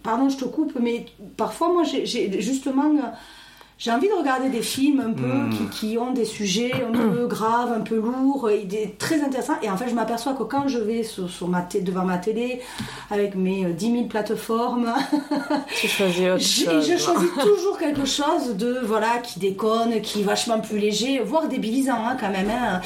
Pardon, 0.04 0.30
je 0.30 0.38
te 0.38 0.46
coupe, 0.46 0.74
mais 0.80 1.06
parfois, 1.38 1.72
moi, 1.74 1.84
j'ai- 1.84 2.06
j'ai 2.06 2.40
justement. 2.42 2.92
Euh, 3.76 3.78
J'ai 3.78 3.92
envie 3.92 4.08
de 4.08 4.14
regarder 4.14 4.50
des 4.50 4.62
films 4.62 5.02
un 5.02 5.12
peu 5.12 5.26
Mm. 5.26 5.50
qui, 5.50 5.66
qui 5.92 5.98
ont 5.98 6.12
des 6.12 6.26
sujets 6.26 6.72
un 6.74 6.92
peu 6.98 7.28
graves, 7.36 7.72
un 7.74 7.82
peu 7.82 7.96
lourds, 7.96 8.50
et 8.50 8.64
des, 8.64 8.96
très 8.98 9.22
intéressants. 9.22 9.58
Et 9.62 9.70
en 9.70 9.78
fait, 9.78 9.90
je 9.90 9.96
m'aperçois 9.96 10.34
que 10.34 10.44
quand 10.44 10.68
je 10.68 10.78
vais 10.80 11.04
sur, 11.04 11.30
sur 11.30 11.48
ma 11.48 11.62
té- 11.62 11.82
devant 11.82 12.04
ma 12.06 12.18
télé, 12.18 12.62
avec 13.12 13.36
mes 13.36 13.66
euh, 13.66 13.74
10 13.74 13.92
000 13.92 14.04
plateformes, 14.06 14.94
Tu 15.80 15.88
choisis 15.88 16.20
autre 16.28 16.40
je, 16.40 16.64
chose. 16.66 16.88
je 16.90 16.98
choisis 16.98 17.30
toujours 17.42 17.78
quelque 17.78 18.06
chose 18.06 18.56
de 18.56 18.80
voilà 18.84 19.18
qui 19.20 19.40
déconne, 19.40 20.02
qui 20.02 20.22
est 20.22 20.24
vachement 20.24 20.60
plus 20.62 20.80
léger, 20.80 21.20
voire 21.20 21.48
débilisant 21.48 22.06
hein, 22.08 22.16
quand 22.20 22.32
même. 22.32 22.50
hein. 22.50 22.82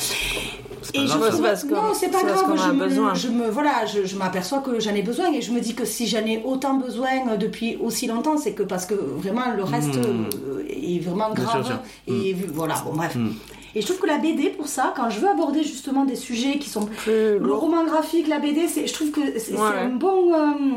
C'est 0.82 0.94
pas 0.94 1.00
Et 1.00 1.08
je 1.08 1.12
trouve- 1.14 1.72
non, 1.72 1.94
c'est 1.94 2.10
pas 2.10 2.24
grave. 2.24 2.58
Je 2.58 2.72
me, 2.72 2.86
besoin. 2.88 3.14
je 3.14 3.28
me 3.28 3.50
voilà, 3.50 3.86
je, 3.86 4.06
je 4.06 4.16
m'aperçois 4.16 4.60
que 4.60 4.80
j'en 4.80 4.94
ai 4.96 5.02
besoin 5.02 5.32
et 5.34 5.42
je 5.42 5.52
me 5.52 5.60
dis 5.60 5.76
que 5.76 5.86
si 5.86 6.08
j'en 6.08 6.26
ai 6.26 6.42
autant 6.46 6.76
besoin 6.76 7.36
depuis 7.38 7.78
aussi 7.82 8.08
longtemps, 8.08 8.38
c'est 8.38 8.54
que 8.54 8.64
parce 8.64 8.86
que 8.86 8.94
vraiment 8.96 9.52
le 9.56 9.64
reste 9.64 9.96
Mm. 9.98 10.26
euh, 10.48 10.64
est 10.70 11.00
vraiment 11.00 11.32
grave 11.34 11.66
sûr, 11.66 11.80
et 12.08 12.34
voilà 12.54 12.76
bon 12.86 12.94
bref. 12.94 13.16
Mm. 13.16 13.30
Et 13.76 13.82
je 13.82 13.86
trouve 13.86 14.00
que 14.00 14.08
la 14.08 14.18
BD 14.18 14.50
pour 14.50 14.68
ça, 14.68 14.94
quand 14.96 15.10
je 15.12 15.20
veux 15.20 15.30
aborder 15.30 15.64
justement 15.64 16.04
des 16.06 16.16
sujets 16.16 16.58
qui 16.58 16.70
sont 16.70 16.86
Plus 16.86 17.38
le 17.38 17.54
roman 17.54 17.84
graphique, 17.86 18.28
la 18.28 18.40
BD, 18.40 18.68
c'est, 18.68 18.88
je 18.88 18.94
trouve 18.94 19.12
que 19.12 19.38
c'est, 19.38 19.54
Ouais. 19.54 19.60
un 19.84 19.90
bon, 19.90 20.34
euh, 20.34 20.76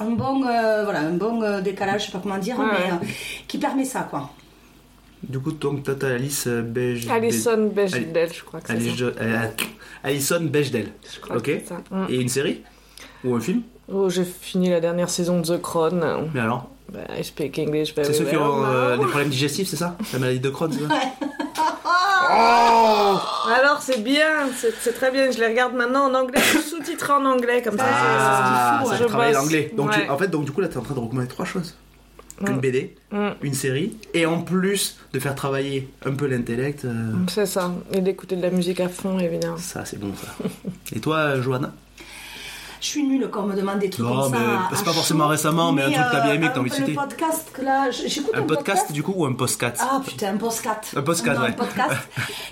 un 0.00 0.10
bon, 0.10 0.42
euh, 0.44 0.82
voilà, 0.84 1.00
un 1.00 1.12
bon 1.12 1.42
euh, 1.42 1.60
décalage, 1.60 2.00
je 2.02 2.06
sais 2.06 2.12
pas 2.12 2.18
comment 2.22 2.38
dire, 2.38 2.58
Ouais, 2.58 2.64
mais 2.66 2.90
euh, 2.92 3.06
qui 3.46 3.58
permet 3.58 3.84
ça, 3.84 4.00
quoi. 4.10 4.30
Du 5.22 5.38
coup, 5.40 5.52
donc, 5.52 5.82
toi, 5.82 5.94
t'as 5.98 6.14
Alice 6.14 6.46
euh, 6.46 6.62
Beige. 6.62 7.08
Alison 7.08 7.70
Bechdel, 7.74 8.30
je 8.32 8.42
crois 8.44 8.60
que 8.60 8.68
c'est 8.68 8.80
ça. 8.96 9.04
euh, 9.20 9.46
Alison 10.04 10.40
Bechdel. 10.42 10.92
Je 11.12 11.20
crois 11.20 11.36
Ok. 11.36 11.42
que 11.44 11.58
c'est 11.58 11.66
ça. 11.68 11.76
Mm. 11.90 12.06
Et 12.08 12.16
une 12.16 12.28
série? 12.28 12.62
Ou 13.24 13.34
un 13.34 13.40
film? 13.40 13.62
Oh, 13.92 14.08
j'ai 14.08 14.24
fini 14.24 14.70
la 14.70 14.80
dernière 14.80 15.08
saison 15.10 15.40
de 15.40 15.56
The 15.56 15.60
Crown. 15.60 16.30
Mais 16.34 16.40
alors? 16.40 16.68
Bah, 16.92 17.00
I 17.18 17.24
speak 17.24 17.58
English 17.58 17.94
very 17.94 18.06
C'est 18.06 18.14
ceux 18.14 18.24
qui 18.24 18.36
ont 18.36 18.64
euh, 18.64 18.96
des 18.96 19.04
problèmes 19.06 19.28
digestifs, 19.28 19.68
c'est 19.68 19.76
ça? 19.76 19.96
La 20.12 20.18
maladie 20.20 20.40
de 20.40 20.50
Crohn, 20.50 20.70
c'est 20.72 20.86
ça? 20.86 20.88
Alors 22.30 23.80
c'est 23.80 24.02
bien, 24.02 24.48
c'est 24.80 24.92
très 24.92 25.10
bien. 25.10 25.30
Je 25.30 25.38
les 25.38 25.46
regarde 25.48 25.74
maintenant 25.74 26.04
en 26.10 26.14
anglais, 26.14 26.40
sous-titré 26.40 27.12
en 27.12 27.24
anglais 27.24 27.62
comme 27.62 27.76
ça. 27.78 27.84
Ah, 27.88 28.82
ça 28.84 28.90
ouais. 28.90 28.96
fait 28.98 29.06
travailler 29.06 29.32
Je 29.32 29.38
bosse. 29.38 29.44
l'anglais. 29.44 29.72
Donc, 29.76 29.90
tu- 29.92 30.00
Ouais. 30.00 30.08
en 30.08 30.18
fait, 30.18 30.28
donc, 30.28 30.44
du 30.44 30.52
coup, 30.52 30.60
là, 30.60 30.68
t'es 30.68 30.76
en 30.76 30.82
train 30.82 30.94
de 30.94 31.00
Une 32.46 32.56
Mm. 32.56 32.60
BD, 32.60 32.94
Mm, 33.10 33.28
une 33.42 33.54
série, 33.54 33.96
et 34.14 34.26
en 34.26 34.42
plus 34.42 34.96
de 35.12 35.18
faire 35.18 35.34
travailler 35.34 35.88
un 36.04 36.12
peu 36.12 36.26
l'intellect, 36.26 36.84
euh, 36.84 37.12
c'est 37.28 37.46
ça. 37.46 37.74
Et 37.92 38.00
d'écouter 38.00 38.36
de 38.36 38.42
la 38.42 38.50
musique 38.50 38.80
à 38.80 38.88
fond, 38.88 39.18
évidemment. 39.18 39.56
ça, 39.56 39.84
c'est 39.84 39.98
bon, 39.98 40.12
ça. 40.14 40.34
Et 40.94 41.00
toi, 41.00 41.40
Johanna? 41.40 41.72
Je 42.80 42.86
suis 42.86 43.02
nulle 43.02 43.28
quand 43.30 43.42
on 43.42 43.46
me 43.46 43.56
demande 43.56 43.78
des 43.80 43.90
trucs 43.90 44.06
Non, 44.06 44.22
comme 44.22 44.32
ça. 44.32 44.38
mais 44.70 44.76
c'est 44.76 44.84
pas 44.84 44.92
forcément 44.92 45.24
chaud. 45.24 45.30
récemment, 45.30 45.72
mais 45.72 45.82
un 45.82 45.90
truc 45.90 45.96
que 46.06 46.12
t'as 46.12 46.20
bien 46.20 46.32
aimé, 46.34 46.46
que 46.48 46.52
t'as 46.52 46.58
euh, 46.58 46.60
envie 46.60 46.70
de 46.70 46.74
un- 46.74 46.78
citer. 46.78 46.90
Le 46.92 46.96
podcast 46.96 47.48
que 47.52 47.62
là, 47.62 47.90
j'écoute 47.90 48.30
Un 48.34 48.42
podcast, 48.42 48.92
du 48.92 49.02
coup, 49.02 49.14
ou 49.16 49.24
un 49.26 49.32
postcat? 49.32 49.72
Ah 49.80 50.00
putain, 50.06 50.34
un 50.34 50.36
podcast. 50.36 50.94
Un 50.96 51.00
Non, 51.00 51.40
ouais. 51.42 51.48
Un 51.48 51.52
podcast. 51.52 51.96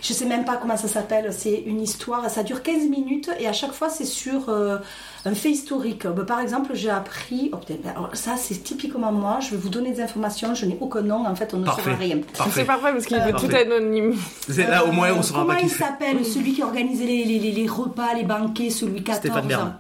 je 0.03 0.13
sais 0.13 0.25
même 0.27 0.45
pas 0.45 0.57
comment 0.57 0.77
ça 0.77 0.89
s'appelle. 0.89 1.33
C'est 1.33 1.63
une 1.67 1.81
histoire. 1.81 2.29
Ça 2.29 2.43
dure 2.43 2.63
15 2.63 2.89
minutes 2.89 3.31
et 3.39 3.47
à 3.47 3.53
chaque 3.53 3.73
fois 3.73 3.89
c'est 3.89 4.05
sur 4.05 4.49
euh, 4.49 4.79
un 5.25 5.35
fait 5.35 5.51
historique. 5.51 6.07
Bah, 6.07 6.25
par 6.25 6.41
exemple, 6.41 6.71
j'ai 6.75 6.91
appris. 6.91 7.51
Oh, 7.53 7.59
putain, 7.59 7.91
alors, 7.91 8.11
ça 8.15 8.33
c'est 8.37 8.63
typiquement 8.65 9.13
moi. 9.13 9.39
Je 9.41 9.51
vais 9.51 9.57
vous 9.57 9.69
donner 9.69 9.93
des 9.93 10.01
informations. 10.03 10.55
Je 10.55 10.67
n'ai 10.67 10.77
aucun 10.81 11.03
nom. 11.03 11.25
En 11.27 11.35
fait, 11.37 11.55
on 11.55 11.59
ne 11.59 11.65
Parfait. 11.65 11.83
saura 11.85 11.97
rien. 11.97 12.17
C'est 12.33 12.39
Parfait. 12.39 12.65
parfait 12.65 12.93
parce 12.93 13.07
qu'il 13.07 13.17
Euh, 13.17 13.27
est 13.27 13.31
parfait. 13.33 13.49
tout 13.49 13.55
anonyme. 13.55 14.15
C'est 14.49 14.67
là, 14.69 14.85
au 14.85 14.93
moins, 14.93 15.13
on 15.13 15.23
saura 15.23 15.43
Comment 15.43 15.55
pas 15.55 15.61
qui 15.61 15.67
il 15.67 15.71
s'appelle 15.71 16.25
Celui 16.25 16.53
qui 16.55 16.63
organisait 16.63 17.05
les, 17.07 17.25
les, 17.25 17.39
les, 17.39 17.53
les 17.53 17.69
repas, 17.69 18.15
les 18.15 18.25
banquets, 18.25 18.71
celui 18.71 19.03
14. 19.05 19.19
Stéphane 19.19 19.47
Bern. 19.47 19.77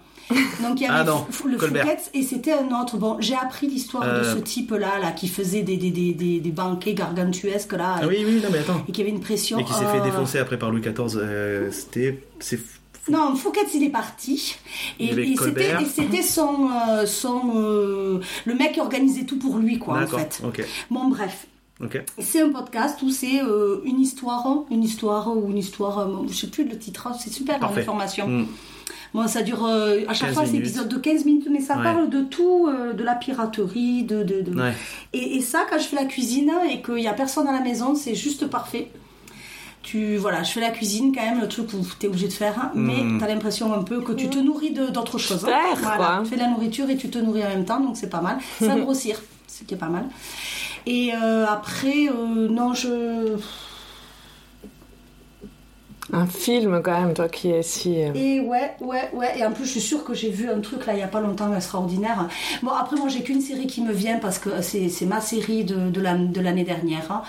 Donc 0.62 0.80
il 0.80 0.82
y 0.82 0.86
Ah 0.86 0.96
avait 1.00 1.10
non, 1.10 1.24
Fou- 1.30 1.48
le 1.48 1.56
Colbert. 1.56 1.84
Fouquet 1.86 2.00
et 2.14 2.22
c'était 2.22 2.52
un 2.52 2.68
autre. 2.80 2.96
Bon, 2.96 3.16
j'ai 3.20 3.34
appris 3.36 3.68
l'histoire 3.68 4.04
de 4.04 4.08
Euh. 4.08 4.34
ce 4.34 4.38
type-là, 4.40 4.98
là, 5.00 5.12
qui 5.12 5.28
faisait 5.28 5.62
des, 5.62 5.76
des, 5.76 5.90
des, 5.90 6.12
des, 6.14 6.40
des 6.40 6.50
banquets 6.50 6.94
gargantuesques, 6.94 7.72
là, 7.74 7.96
Ah 8.02 8.06
oui, 8.08 8.24
oui, 8.26 8.40
non, 8.42 8.48
mais 8.50 8.58
attends. 8.58 8.82
et 8.88 8.92
qui 8.92 9.00
avait 9.02 9.10
une 9.10 9.20
pression. 9.20 9.58
Et 9.58 9.64
qui 9.64 9.72
s'est 9.72 9.86
fait 9.86 10.00
défoncer 10.02 10.38
après 10.38 10.58
par 10.58 10.70
Louis 10.70 10.80
XIV, 10.80 11.16
euh, 11.16 11.70
c'était. 11.70 12.22
Non, 13.08 13.36
Fouquet, 13.36 13.60
il 13.72 13.84
est 13.84 13.88
parti. 13.90 14.56
Et, 14.98 15.04
et 15.10 15.36
c'était, 15.88 16.22
son. 16.22 16.68
euh, 16.90 17.06
son 17.06 17.52
euh, 17.54 18.20
le 18.46 18.54
mec 18.56 18.72
qui 18.72 18.80
organisait 18.80 19.24
tout 19.24 19.38
pour 19.38 19.58
lui, 19.58 19.78
quoi, 19.78 20.02
en 20.02 20.06
fait. 20.08 20.40
ok. 20.44 20.64
Bon, 20.90 21.08
bref. 21.08 21.46
Ok. 21.80 22.02
C'est 22.18 22.40
un 22.40 22.48
podcast 22.48 23.00
où 23.02 23.10
c'est 23.10 23.42
euh, 23.42 23.80
une 23.84 24.00
histoire, 24.00 24.64
une 24.70 24.82
histoire 24.82 25.36
ou 25.36 25.50
une 25.50 25.58
histoire, 25.58 26.08
je 26.26 26.34
sais 26.34 26.46
plus 26.48 26.64
le 26.66 26.76
titre, 26.78 27.08
c'est 27.20 27.30
super 27.32 27.60
l'information. 27.60 28.26
Mm. 28.26 28.46
Bon, 29.16 29.26
ça 29.28 29.42
dure 29.42 29.64
euh, 29.64 30.00
à 30.08 30.14
chaque 30.14 30.28
15 30.28 30.34
fois, 30.36 30.44
c'est 30.46 30.56
épisode 30.58 30.88
de 30.88 30.96
15 30.98 31.24
minutes, 31.24 31.48
mais 31.50 31.60
ça 31.60 31.76
Ouais. 31.78 31.82
parle 31.84 32.10
de 32.10 32.20
tout, 32.22 32.68
euh, 32.68 32.92
de 32.92 33.02
la 33.02 33.14
piraterie, 33.14 34.04
de. 34.04 34.22
de, 34.22 34.42
de- 34.42 34.54
Ouais. 34.60 34.72
Et, 35.14 35.36
et 35.36 35.40
ça, 35.40 35.60
quand 35.70 35.78
je 35.78 35.84
fais 35.84 35.96
la 35.96 36.04
cuisine 36.04 36.52
et 36.70 36.82
qu'il 36.82 36.94
n'y 36.96 37.08
a 37.08 37.14
personne 37.14 37.48
à 37.48 37.52
la 37.52 37.60
maison, 37.60 37.94
c'est 37.94 38.14
juste 38.14 38.46
parfait. 38.46 38.90
Tu, 39.82 40.16
voilà, 40.16 40.42
je 40.42 40.50
fais 40.52 40.60
la 40.60 40.70
cuisine 40.70 41.12
quand 41.14 41.22
même, 41.24 41.40
le 41.40 41.48
truc 41.48 41.72
où 41.72 41.76
tu 41.98 42.06
es 42.06 42.08
obligé 42.08 42.26
de 42.28 42.32
faire, 42.32 42.58
hein, 42.60 42.72
mais 42.74 43.02
Mm. 43.04 43.18
tu 43.18 43.24
as 43.24 43.28
l'impression 43.28 43.72
un 43.72 43.82
peu 43.84 44.00
que 44.00 44.12
tu 44.12 44.28
te 44.28 44.38
nourris 44.38 44.72
d'autres 44.72 45.16
choses. 45.18 45.44
hein. 45.44 45.52
Voilà, 45.80 45.96
quoi. 45.96 46.20
tu 46.24 46.30
fais 46.30 46.36
de 46.36 46.40
la 46.40 46.48
nourriture 46.48 46.90
et 46.90 46.96
tu 46.96 47.08
te 47.08 47.18
nourris 47.18 47.44
en 47.44 47.48
même 47.48 47.64
temps, 47.64 47.80
donc 47.80 47.96
c'est 47.96 48.10
pas 48.10 48.20
mal. 48.20 48.36
Ça 48.58 48.66
va 48.68 48.80
grossir, 48.80 49.22
ce 49.46 49.64
qui 49.64 49.74
est 49.74 49.78
pas 49.78 49.88
mal. 49.88 50.04
Et 50.86 51.12
euh, 51.14 51.46
après, 51.46 52.08
euh, 52.08 52.48
non, 52.48 52.74
je. 52.74 53.36
Un 56.12 56.26
film 56.26 56.80
quand 56.84 57.00
même, 57.00 57.14
toi 57.14 57.28
qui 57.28 57.50
es 57.50 57.62
si. 57.62 58.00
euh, 58.02 58.12
Et 58.14 58.38
ouais, 58.40 58.72
ouais, 58.80 59.10
ouais. 59.12 59.38
Et 59.38 59.44
en 59.44 59.50
plus, 59.52 59.64
je 59.64 59.70
suis 59.70 59.80
sûre 59.80 60.04
que 60.04 60.14
j'ai 60.14 60.30
vu 60.30 60.48
un 60.48 60.60
truc 60.60 60.86
là 60.86 60.92
il 60.94 61.00
y 61.00 61.02
a 61.02 61.08
pas 61.08 61.20
longtemps 61.20 61.52
extraordinaire. 61.54 62.28
Bon, 62.62 62.70
après, 62.70 62.96
moi, 62.96 63.08
j'ai 63.08 63.22
qu'une 63.22 63.40
série 63.40 63.66
qui 63.66 63.82
me 63.82 63.92
vient 63.92 64.18
parce 64.18 64.38
que 64.38 64.62
c'est 64.62 64.88
c'est 64.88 65.06
ma 65.06 65.20
série 65.20 65.64
de, 65.64 65.90
de 65.90 66.00
la- 66.00 66.16
de 66.16 66.40
l'année 66.40 66.64
dernière. 66.64 67.10
hein. 67.10 67.22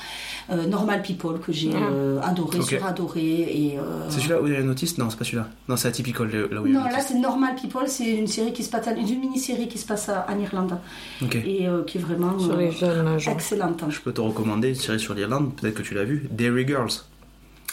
Euh, 0.52 0.66
Normal 0.68 1.02
People, 1.02 1.40
que 1.40 1.52
j'ai 1.52 1.72
euh, 1.74 2.22
adoré, 2.22 2.60
Ok. 2.60 2.66
suradoré. 2.70 3.22
Et, 3.22 3.78
euh, 3.80 4.06
C'est 4.10 4.20
celui-là 4.20 4.42
où 4.42 4.48
il 4.48 4.54
y 4.54 4.56
a 4.56 4.60
un 4.60 4.70
autiste? 4.70 4.98
Non, 4.98 5.10
c'est 5.10 5.18
pas 5.18 5.26
celui-là. 5.26 5.48
Non, 5.68 5.76
c'est 5.76 5.88
Atypical, 5.90 6.28
le- 6.28 6.48
là 6.52 6.62
où 6.62 6.68
il 6.68 6.74
y 6.74 6.76
a 6.78 6.80
Non, 6.80 6.86
là, 6.86 7.00
c'est 7.00 7.16
Normal 7.16 7.56
People, 7.62 7.84
c'est 7.88 8.10
une 8.12 8.28
série 8.28 8.54
qui 8.54 8.64
se 8.64 8.70
passe, 8.70 8.88
une 8.88 9.20
mini-série 9.20 9.68
qui 9.68 9.78
se 9.78 9.86
passe 9.86 10.08
à- 10.10 10.26
en 10.30 10.40
Irlande 10.40 10.78
Ok. 11.24 11.36
et 11.36 11.68
euh, 11.68 11.84
qui 11.84 11.98
est 11.98 12.02
vraiment 12.02 12.38
sur 12.40 12.54
euh, 12.54 12.58
les 12.58 12.72
jeunes 12.72 13.20
gens. 13.20 13.32
excellente. 13.34 13.84
Je 13.90 14.00
peux 14.00 14.14
te 14.14 14.22
recommander 14.22 14.70
une 14.70 14.76
série 14.76 15.00
sur 15.00 15.14
l'Irlande, 15.16 15.54
peut-être 15.56 15.74
que 15.76 15.82
tu 15.82 15.94
l'as 15.96 16.06
vu, 16.06 16.28
Dairy 16.32 16.66
Girls. 16.68 16.92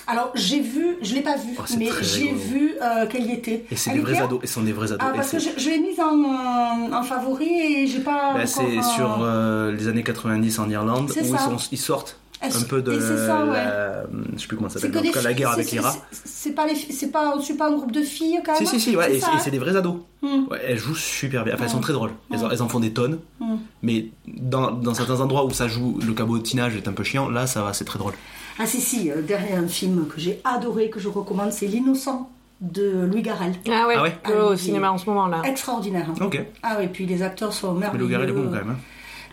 Alors, 0.07 0.31
j'ai 0.35 0.61
vu, 0.61 0.97
je 1.03 1.15
l'ai 1.15 1.23
pas 1.23 1.37
vu, 1.37 1.55
Oh, 1.59 1.63
mais 1.79 1.89
j'ai 2.03 2.33
vu 2.33 2.75
euh, 2.83 3.07
qu'elle 3.07 3.27
y 3.27 3.33
était. 3.33 3.65
Et 3.71 3.77
c'est 3.77 3.93
des 3.93 4.01
vrais 4.01 4.21
ados. 4.21 4.41
Et 4.43 4.47
ce 4.47 4.55
sont 4.55 4.63
des 4.63 4.73
vrais 4.73 4.93
ados. 4.93 5.01
Ah, 5.01 5.13
parce 5.15 5.31
que 5.31 5.39
je, 5.39 5.49
je 5.57 5.71
l'ai 5.71 5.79
mise 5.79 5.99
en, 6.01 6.93
en 6.93 7.03
favori 7.03 7.49
et 7.49 7.87
j'ai 7.87 8.01
pas. 8.01 8.35
Bah, 8.35 8.41
encore, 8.41 8.47
c'est 8.47 8.79
euh, 8.79 8.83
sur 8.83 9.19
euh, 9.23 9.73
les 9.73 9.89
années 9.89 10.03
90 10.03 10.59
en 10.59 10.69
Irlande, 10.69 11.11
où 11.11 11.19
ils, 11.19 11.27
ça. 11.27 11.39
sont- 11.39 11.57
ils 11.73 11.79
sortent 11.79 12.19
un 12.43 12.63
peu 12.69 12.83
de 12.83 13.01
ça, 13.01 13.47
ouais. 13.47 13.53
la... 13.53 14.03
Je 14.37 14.43
sais 14.43 14.47
plus 14.47 14.59
comment 14.59 14.69
ça 14.69 14.79
s'appelle, 14.79 14.99
en 14.99 15.03
tout 15.03 15.13
cas 15.13 15.23
la 15.23 15.33
guerre 15.33 15.53
avec 15.53 15.71
l'Irak. 15.71 15.95
c'est- 16.13 16.51
pas, 16.53 16.67
les, 16.67 16.75
c'est 16.75 17.11
pas, 17.11 17.37
pas 17.57 17.69
un 17.69 17.73
groupe 17.73 17.93
de 17.93 18.03
filles 18.03 18.41
quand 18.45 18.55
Si, 18.57 18.65
même 18.65 18.73
si, 18.75 18.81
si, 18.81 18.95
ouais, 18.97 19.19
C'est 19.19 19.35
et 19.35 19.39
c'est- 19.43 19.51
des 19.51 19.59
vrais 19.59 19.75
ados. 19.77 19.97
Hmm. 20.21 20.45
Ouais, 20.51 20.61
elles 20.67 20.77
jouent 20.77 20.95
super 20.95 21.45
bien. 21.45 21.55
Enfin, 21.55 21.65
elles 21.65 21.71
sont 21.71 21.79
Mm. 21.79 21.83
très 21.83 21.93
drôles. 21.95 22.11
Elles, 22.31 22.41
en, 22.45 22.49
Mm. 22.49 22.53
elles 22.53 22.63
en 22.63 22.69
font 22.69 22.81
des 22.81 22.93
tonnes. 22.93 23.19
Mais 23.83 24.09
dans, 24.27 24.71
dans 24.73 24.93
certains 24.93 25.21
endroits 25.23 25.47
où 25.47 25.51
ça 25.53 25.69
joue, 25.69 25.99
le 26.07 26.13
cabotinage 26.13 26.77
est 26.77 26.87
un 26.87 26.93
peu 26.93 27.03
chiant, 27.05 27.31
là, 27.31 27.47
ça 27.47 27.63
va, 27.63 27.73
c'est 27.73 27.87
très 27.87 27.99
drôle. 27.99 28.13
Ah 28.59 28.67
si, 28.67 28.81
si, 28.81 29.11
euh, 29.11 29.21
derrière 29.23 29.59
un 29.59 29.67
film 29.69 30.07
que 30.07 30.21
j'ai 30.21 30.41
adoré, 30.45 30.89
que 30.91 31.01
je 31.01 31.09
recommande, 31.09 31.53
c'est 31.53 31.67
L'innocent 31.67 32.31
de 32.61 33.05
Louis 33.11 33.23
Garrel. 33.23 33.53
Ah 33.69 33.87
ouais, 33.89 33.95
Ah 33.97 34.03
ouais 34.03 34.17
Ah, 34.25 34.47
au 34.47 34.53
il- 34.55 34.59
cinéma 34.59 34.91
en 34.93 34.99
ce 34.99 35.07
moment 35.07 35.27
là. 35.27 35.43
Extraordinaire. 35.45 36.07
hein. 36.11 36.25
Ok. 36.25 36.41
Ah 36.63 36.77
oui, 36.79 36.87
puis 36.93 37.05
les 37.07 37.23
acteurs 37.23 37.53
sont 37.53 37.73
Mais 37.75 37.81
merveilleux. 37.81 38.05
le 38.05 38.11
Garel 38.11 38.29
est 38.29 38.33
bon 38.33 38.45
quand 38.45 38.51
même. 38.57 38.71
hein. 38.71 38.77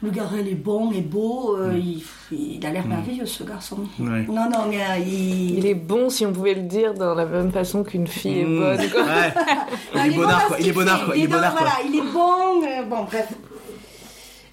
Louis 0.02 0.12
Garrel 0.12 0.48
est 0.48 0.56
bon, 0.56 0.92
est 0.92 1.02
beau, 1.02 1.56
euh, 1.60 1.78
il, 1.78 2.02
il 2.32 2.66
a 2.66 2.72
l'air 2.72 2.88
merveilleux 2.88 3.28
ce 3.28 3.44
garçon. 3.44 3.78
Mm. 4.00 4.12
Ouais. 4.12 4.26
Non, 4.28 4.50
non, 4.50 4.66
mais 4.68 4.82
euh, 4.82 4.98
il... 4.98 5.60
Il 5.60 5.66
est 5.68 5.76
bon 5.76 6.10
si 6.10 6.26
on 6.26 6.34
pouvait 6.34 6.56
le 6.56 6.64
dire 6.64 6.96
dans 6.96 7.14
la 7.14 7.26
même 7.28 7.52
façon 7.52 7.84
qu'une 7.84 8.08
fille 8.08 8.40
est 8.40 8.46
Mmh. 8.46 8.60
bonne. 8.60 8.90
quoi. 8.90 9.02
Ouais. 9.04 9.34
Non, 9.96 10.02
Il 10.04 10.08
est 10.08 10.16
bon 10.16 10.22
bonnard 10.22 10.48
quoi. 10.48 10.58
Il 10.60 10.68
est 10.68 10.72
bonnard 10.72 11.06
quoi. 11.06 11.16
Il 11.16 11.24
est 11.24 11.28
bonnard 11.28 11.56
quoi. 11.56 11.68
Il 11.88 11.96
est 11.96 12.02
bon. 12.02 12.64
euh, 12.66 12.84
bon, 12.90 13.04
bref. 13.04 13.28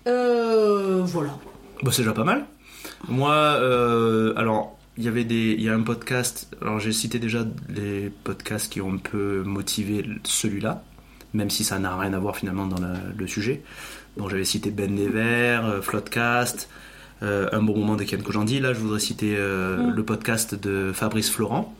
Euh, 0.07 1.01
voilà. 1.05 1.31
Bah, 1.83 1.91
c'est 1.93 2.03
déjà 2.03 2.13
pas 2.13 2.25
mal. 2.25 2.45
Moi, 3.07 3.33
euh, 3.33 4.33
alors, 4.37 4.77
il 4.97 5.05
y 5.05 5.09
avait 5.09 5.25
des, 5.25 5.55
il 5.57 5.63
y 5.63 5.69
a 5.69 5.75
un 5.75 5.83
podcast. 5.83 6.49
Alors, 6.61 6.81
j'ai 6.81 6.93
cité 6.93 7.19
déjà 7.19 7.47
les 7.69 8.11
podcasts 8.25 8.73
qui 8.73 8.81
ont 8.81 8.93
un 8.95 8.97
peu 8.99 9.43
motivé 9.45 10.05
celui-là, 10.25 10.83
même 11.35 11.51
si 11.51 11.63
ça 11.65 11.79
n'a 11.79 11.97
rien 11.97 12.13
à 12.15 12.19
voir 12.19 12.37
finalement 12.37 12.67
dans 12.67 12.81
la- 12.81 12.99
le 13.17 13.27
sujet. 13.27 13.63
Donc, 14.17 14.31
j'avais 14.31 14.45
cité 14.45 14.71
Ben 14.71 14.93
Never, 14.95 15.61
euh, 15.63 15.83
Floodcast, 15.83 16.69
euh, 17.23 17.49
Un 17.53 17.63
bon 17.63 17.77
moment 17.79 17.95
de 17.97 18.03
Ken 18.05 18.23
Kojandi. 18.23 18.59
Là, 18.61 18.73
je 18.73 18.81
voudrais 18.81 18.99
citer 19.01 19.35
euh, 19.37 19.77
Mm. 19.77 19.95
le 19.95 20.05
podcast 20.05 20.55
de 20.57 20.91
Fabrice 20.93 21.31
Florent 21.31 21.75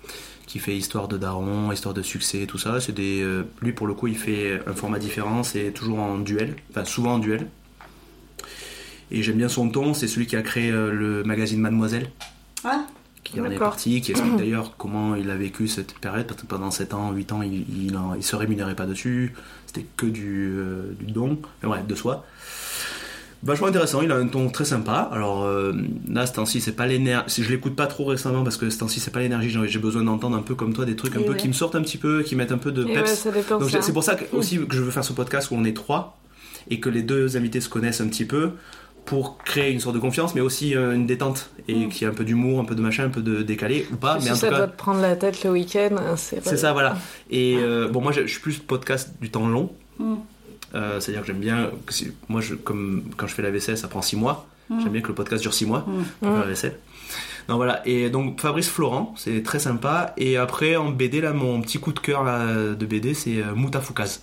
qui 0.47 0.61
fait 0.61 0.75
histoire 0.75 1.09
de 1.09 1.19
daron, 1.19 1.73
histoire 1.73 1.93
de 1.95 2.01
succès, 2.01 2.47
tout 2.47 2.57
ça. 2.57 2.81
C'est 2.81 2.95
des, 2.95 3.23
lui 3.61 3.73
pour 3.73 3.87
le 3.87 3.93
coup, 3.93 4.07
il 4.07 4.17
fait 4.17 4.63
un 4.67 4.73
format 4.73 4.99
différent, 4.99 5.43
c'est 5.43 5.73
toujours 5.73 5.99
en 5.99 6.17
duel, 6.17 6.57
enfin 6.71 6.87
souvent 6.87 7.15
en 7.17 7.19
duel. 7.19 7.49
Et 9.11 9.23
j'aime 9.23 9.37
bien 9.37 9.49
son 9.49 9.69
ton, 9.71 9.95
c'est 9.95 10.09
celui 10.09 10.27
qui 10.27 10.37
a 10.37 10.43
créé 10.43 10.71
euh, 10.71 10.93
le 10.93 11.25
magazine 11.25 11.61
Mademoiselle, 11.61 12.11
Ah, 12.65 12.85
qui 13.25 13.41
en 13.41 13.45
est 13.51 13.57
parti, 13.59 14.01
qui 14.01 14.11
explique 14.13 14.37
d'ailleurs 14.39 14.75
comment 14.77 15.15
il 15.15 15.31
a 15.31 15.37
vécu 15.37 15.67
cette 15.69 15.95
période, 15.99 16.27
parce 16.27 16.41
que 16.43 16.47
pendant 16.47 16.71
7 16.71 16.95
ans, 16.95 17.13
8 17.13 17.33
ans, 17.33 17.43
il, 17.43 17.65
il, 17.87 17.97
en- 17.97 18.15
il 18.15 18.23
se 18.23 18.37
rémunérait 18.37 18.75
pas 18.77 18.87
dessus, 18.87 19.35
c'était 19.67 19.87
que 19.97 20.07
du, 20.07 20.53
euh, 20.57 20.93
du 21.01 21.13
don, 21.13 21.39
mais 21.63 21.69
bref, 21.69 21.87
de 21.87 21.95
soi. 21.95 22.25
Vachement 23.45 23.69
intéressant, 23.69 24.03
il 24.03 24.11
a 24.11 24.17
un 24.17 24.27
ton 24.27 24.49
très 24.51 24.65
sympa. 24.65 25.09
Alors 25.13 25.45
euh, 25.45 25.73
là, 26.11 26.27
ce 26.27 26.33
temps-ci, 26.33 26.61
c'est 26.61 26.73
pas 26.73 26.89
l'énergie. 26.89 27.45
Je 27.45 27.49
l'écoute 27.51 27.77
pas 27.77 27.87
trop 27.87 28.05
récemment 28.05 28.43
parce 28.43 28.57
que 28.57 28.69
ce 28.69 28.79
temps-ci, 28.81 28.99
c'est 28.99 29.13
pas 29.13 29.21
l'énergie. 29.21 29.57
J'ai 29.69 29.79
besoin 29.79 30.03
d'entendre 30.03 30.37
un 30.37 30.43
peu 30.43 30.57
comme 30.57 30.75
toi 30.75 30.85
des 30.85 30.97
trucs 30.97 31.15
un 31.15 31.21
Et 31.21 31.25
peu 31.25 31.31
ouais. 31.33 31.37
qui 31.37 31.47
me 31.47 31.53
sortent 31.53 31.77
un 31.77 31.83
petit 31.83 31.99
peu, 31.99 32.25
qui 32.25 32.35
mettent 32.35 32.51
un 32.51 32.59
peu 32.59 32.73
de 32.73 32.83
peps. 32.83 33.27
ouais. 33.27 33.33
Donc 33.61 33.71
c'est 33.81 33.93
pour 33.93 34.03
ça 34.03 34.17
que, 34.17 34.25
aussi 34.35 34.59
que 34.67 34.75
je 34.75 34.83
veux 34.83 34.91
faire 34.91 35.05
ce 35.05 35.13
podcast 35.13 35.53
où 35.53 35.55
on 35.55 35.63
est 35.65 35.73
trois 35.77 36.19
et 36.69 36.81
que 36.81 36.89
les 36.89 37.03
deux 37.05 37.37
invités 37.37 37.61
se 37.61 37.69
connaissent 37.69 38.01
un 38.01 38.09
petit 38.09 38.25
peu 38.25 38.51
pour 39.09 39.39
créer 39.39 39.73
une 39.73 39.81
sorte 39.81 39.95
de 39.95 40.01
confiance, 40.01 40.35
mais 40.35 40.43
aussi 40.43 40.77
euh, 40.77 40.95
une 40.95 41.07
détente 41.07 41.49
et 41.67 41.75
Mm. 41.75 41.89
qu'il 41.89 42.03
y 42.03 42.05
ait 42.05 42.13
un 42.13 42.15
peu 42.15 42.25
d'humour, 42.25 42.61
un 42.61 42.65
peu 42.65 42.75
de 42.75 42.83
machin, 42.83 43.05
un 43.05 43.09
peu 43.09 43.23
de 43.23 43.43
décalé 43.43 43.87
ou 43.91 43.97
pas. 43.97 44.19
mais 44.23 44.31
en 44.31 44.35
ça 44.35 44.49
tout 44.49 44.55
doit 44.55 44.67
cas, 44.67 44.73
te 44.73 44.77
prendre 44.77 45.01
la 45.01 45.17
tête 45.17 45.43
le 45.45 45.51
week-end, 45.51 45.97
hein, 45.97 46.17
c'est 46.17 46.45
c'est 46.45 46.59
ça, 46.59 46.73
voilà. 46.75 46.97
Et 47.31 47.57
euh, 47.59 47.89
bon, 47.89 48.03
moi, 48.03 48.13
je 48.13 48.23
je 48.23 48.27
suis 48.27 48.41
plus 48.41 48.59
podcast 48.59 49.15
du 49.21 49.31
temps 49.31 49.49
long. 49.49 49.73
Mm. 49.99 50.15
Euh, 50.75 51.01
C'est-à-dire 51.01 51.23
que 51.23 51.27
j'aime 51.29 51.39
bien. 51.41 51.71
que 51.87 51.95
moi, 52.29 52.43
je, 52.43 52.55
comme 52.55 53.05
quand 53.17 53.27
je 53.27 53.35
fais 53.35 53.41
la 53.43 53.51
vaisselle, 53.51 53.79
ça 53.79 53.89
prend 53.89 54.03
6 54.03 54.17
mois. 54.17 54.47
Mm. 54.69 54.81
J'aime 54.83 54.93
bien 54.93 55.01
que 55.01 55.09
le 55.09 55.15
podcast 55.15 55.41
dure 55.43 55.55
6 55.55 55.65
mois 55.65 55.87
Mm. 55.89 56.03
pour 56.21 56.29
faire 56.33 56.41
la 56.41 56.47
vaisselle. 56.47 56.77
Non, 57.49 57.57
voilà. 57.57 57.81
Et 57.87 58.11
donc, 58.11 58.39
Fabrice 58.43 58.69
Florent, 58.69 59.15
c'est 59.17 59.43
très 59.43 59.59
sympa. 59.59 60.13
Et 60.19 60.37
après, 60.37 60.77
en 60.77 60.91
BD, 60.91 61.23
là, 61.23 61.33
mon 61.33 61.63
petit 61.63 61.79
coup 61.79 61.95
de 61.95 61.99
cœur 62.01 62.23
là, 62.23 62.45
de 62.75 62.87
BD, 62.87 63.15
c'est 63.15 63.43
Moutafoukaz. 63.55 64.21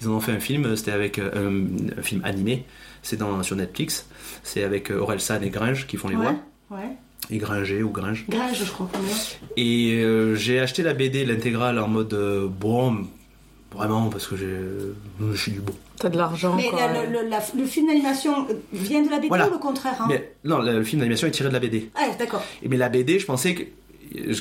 Ils 0.00 0.08
en 0.08 0.12
ont 0.12 0.20
fait 0.20 0.32
un 0.32 0.40
film, 0.40 0.76
c'était 0.76 0.92
avec 0.92 1.18
euh, 1.18 1.30
un, 1.34 1.98
un 1.98 2.02
film 2.02 2.20
animé. 2.24 2.64
C'est 3.02 3.16
dans- 3.16 3.42
sur 3.42 3.56
Netflix. 3.56 4.06
C'est 4.42 4.62
avec 4.62 4.90
euh, 4.90 4.98
Aurel 5.00 5.20
San 5.20 5.42
et 5.42 5.50
Gringe 5.50 5.86
qui 5.86 5.96
font 5.96 6.08
les 6.08 6.16
ouais, 6.16 6.22
voix. 6.22 6.78
ouais. 6.78 6.88
Et 7.30 7.38
Gringer 7.38 7.82
ou 7.82 7.90
Gringe. 7.90 8.24
Gage, 8.28 8.64
je 8.64 8.70
crois. 8.70 8.88
Et 9.56 10.00
euh, 10.02 10.34
j'ai 10.34 10.60
acheté 10.60 10.82
la 10.82 10.94
BD, 10.94 11.24
l'intégrale, 11.26 11.78
en 11.78 11.88
mode 11.88 12.14
euh, 12.14 12.48
bon, 12.48 13.04
vraiment, 13.72 14.08
parce 14.08 14.26
que 14.26 14.36
j'ai, 14.36 14.46
euh, 14.46 14.94
je 15.32 15.36
suis 15.36 15.52
du 15.52 15.60
bon. 15.60 15.74
T'as 15.98 16.08
de 16.08 16.16
l'argent. 16.16 16.54
Mais 16.56 16.68
quoi, 16.68 16.80
la- 16.80 17.00
ouais. 17.00 17.06
le, 17.08 17.22
le- 17.24 17.28
la- 17.28 17.42
le 17.56 17.64
film 17.64 17.88
d'animation 17.88 18.46
vient 18.72 19.02
de 19.02 19.10
la 19.10 19.16
BD 19.18 19.28
Voilà. 19.28 19.48
ou 19.48 19.52
le 19.52 19.58
contraire 19.58 19.96
hein 20.00 20.06
Mais 20.08 20.32
non, 20.44 20.58
le 20.60 20.82
film 20.84 21.00
d'animation 21.00 21.26
est 21.26 21.32
tiré 21.32 21.48
de 21.48 21.54
la 21.54 21.60
BD. 21.60 21.90
Ah, 21.96 22.06
d'accord. 22.18 22.42
Et 22.62 22.68
mais 22.68 22.76
la 22.76 22.88
BD, 22.88 23.18
je 23.18 23.26
pensais 23.26 23.54
que 23.54 23.62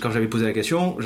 quand 0.01 0.11
j'avais 0.11 0.27
posé 0.27 0.45
la 0.45 0.53
question, 0.53 0.97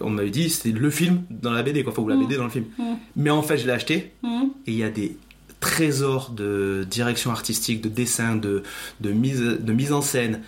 on 0.00 0.10
m'avait 0.10 0.30
dit 0.30 0.50
c'était 0.50 0.76
le 0.78 0.90
film 0.90 1.22
dans 1.30 1.52
la 1.52 1.62
BD, 1.62 1.82
quoi, 1.84 1.98
ou 1.98 2.08
la 2.08 2.16
Mm. 2.16 2.20
BD 2.26 2.36
dans 2.36 2.44
le 2.44 2.50
film. 2.50 2.66
Mm. 2.78 2.84
Mais 3.16 3.30
en 3.30 3.42
fait, 3.42 3.58
je 3.58 3.66
l'ai 3.66 3.72
acheté 3.72 4.12
Mhm. 4.22 4.50
et 4.66 4.70
il 4.72 4.76
y 4.76 4.84
a 4.84 4.90
des 4.90 5.16
trésors 5.60 6.30
de 6.30 6.86
direction 6.90 7.30
artistique, 7.30 7.82
de 7.82 7.90
dessin, 7.90 8.34
de, 8.36 8.62
de, 9.00 9.10
mise, 9.12 9.40
de 9.42 9.72
mise 9.74 9.92
en 9.92 10.00
scène. 10.00 10.40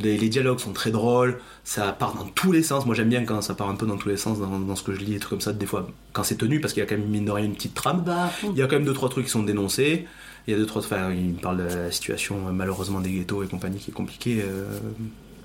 Les, 0.00 0.16
les 0.16 0.28
dialogues 0.28 0.60
sont 0.60 0.72
très 0.72 0.92
drôles, 0.92 1.40
ça 1.64 1.90
part 1.90 2.14
dans 2.14 2.24
tous 2.26 2.52
les 2.52 2.62
sens. 2.62 2.86
Moi 2.86 2.94
j'aime 2.94 3.08
bien 3.08 3.24
quand 3.24 3.40
ça 3.42 3.54
part 3.54 3.68
un 3.68 3.74
peu 3.74 3.84
dans 3.86 3.96
tous 3.96 4.08
les 4.08 4.16
sens 4.16 4.38
dans, 4.38 4.60
dans 4.60 4.76
ce 4.76 4.84
que 4.84 4.92
je 4.94 5.00
lis, 5.00 5.06
des 5.14 5.18
trucs 5.18 5.30
comme 5.30 5.40
ça, 5.40 5.52
des 5.52 5.66
fois 5.66 5.88
quand 6.12 6.22
c'est 6.22 6.36
tenu, 6.36 6.60
parce 6.60 6.72
qu'il 6.72 6.80
y 6.82 6.86
a 6.86 6.88
quand 6.88 6.96
même 6.96 7.08
mine 7.08 7.24
de 7.24 7.32
rien 7.32 7.46
une 7.46 7.54
petite 7.54 7.74
trame. 7.74 8.04
Bah, 8.06 8.30
Il 8.44 8.56
y 8.56 8.62
a 8.62 8.66
quand 8.68 8.76
même 8.76 8.84
deux 8.84 8.92
trois 8.94 9.08
trucs 9.08 9.24
qui 9.24 9.30
sont 9.32 9.42
dénoncés. 9.42 10.06
Il 10.46 10.52
y 10.52 10.54
a 10.54 10.56
deux 10.56 10.66
trois, 10.66 10.82
enfin, 10.82 11.12
il 11.12 11.34
parle 11.34 11.58
de 11.58 11.62
la 11.64 11.90
situation 11.90 12.36
malheureusement 12.52 13.00
des 13.00 13.10
ghettos 13.10 13.42
et 13.42 13.48
compagnie 13.48 13.78
qui 13.80 13.90
est 13.90 13.94
compliquée 13.94 14.40
euh, 14.44 14.66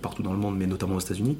partout 0.05 0.23
dans 0.23 0.33
le 0.33 0.39
monde, 0.39 0.55
mais 0.57 0.67
notamment 0.67 0.95
aux 0.95 0.99
États-Unis. 1.07 1.37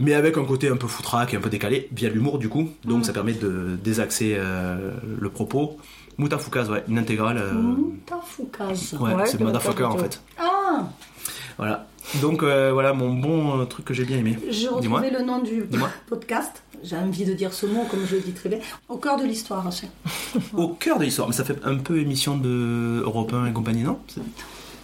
Mais 0.00 0.14
avec 0.14 0.36
un 0.38 0.44
côté 0.44 0.68
un 0.68 0.76
peu 0.76 0.86
foutraque 0.86 1.34
et 1.34 1.36
un 1.36 1.40
peu 1.40 1.50
décalé, 1.50 1.88
via 1.92 2.08
l'humour 2.08 2.38
du 2.38 2.48
coup. 2.48 2.68
Donc 2.84 3.00
Mm. 3.00 3.04
ça 3.04 3.12
permet 3.12 3.32
de 3.32 3.76
désaxer 3.82 4.36
euh, 4.38 4.92
le 5.20 5.28
propos. 5.28 5.76
Moutafoukaz, 6.18 6.70
ouais, 6.70 6.84
une 6.88 6.98
intégrale. 6.98 7.38
euh, 7.38 7.52
Moutafoukaz. 7.52 8.94
ouais, 9.00 9.14
Ouais, 9.14 9.26
c'est 9.26 9.38
pas 9.38 9.86
en 9.88 9.98
fait. 9.98 10.20
Ah, 10.38 10.88
Voilà. 11.56 11.86
Donc 12.22 12.42
euh, 12.42 12.70
voilà 12.72 12.92
mon 12.94 13.12
bon 13.12 13.60
euh, 13.60 13.64
truc 13.66 13.84
que 13.86 13.92
j'ai 13.94 14.04
bien 14.04 14.18
aimé. 14.18 14.38
j'ai 14.48 14.68
Dis-moi. 14.80 15.00
retrouvé 15.00 15.10
le 15.10 15.24
nom 15.24 15.40
du 15.42 15.64
podcast. 16.08 16.62
J'ai 16.84 16.96
envie 16.96 17.24
de 17.24 17.34
dire 17.34 17.52
ce 17.52 17.66
mot 17.66 17.84
comme 17.90 18.06
je 18.06 18.14
le 18.16 18.22
dis 18.22 18.32
très 18.32 18.48
bien. 18.48 18.58
Au 18.88 18.96
cœur 18.98 19.16
de 19.18 19.24
l'histoire. 19.24 19.68
Au 20.56 20.68
cœur 20.68 20.98
de 21.00 21.04
l'histoire, 21.04 21.26
mais 21.28 21.34
ça 21.34 21.44
fait 21.44 21.58
un 21.64 21.76
peu 21.76 21.98
émission 21.98 22.36
de 22.38 23.02
Europe 23.04 23.32
1 23.34 23.46
et 23.46 23.52
compagnie, 23.52 23.82
non? 23.82 23.98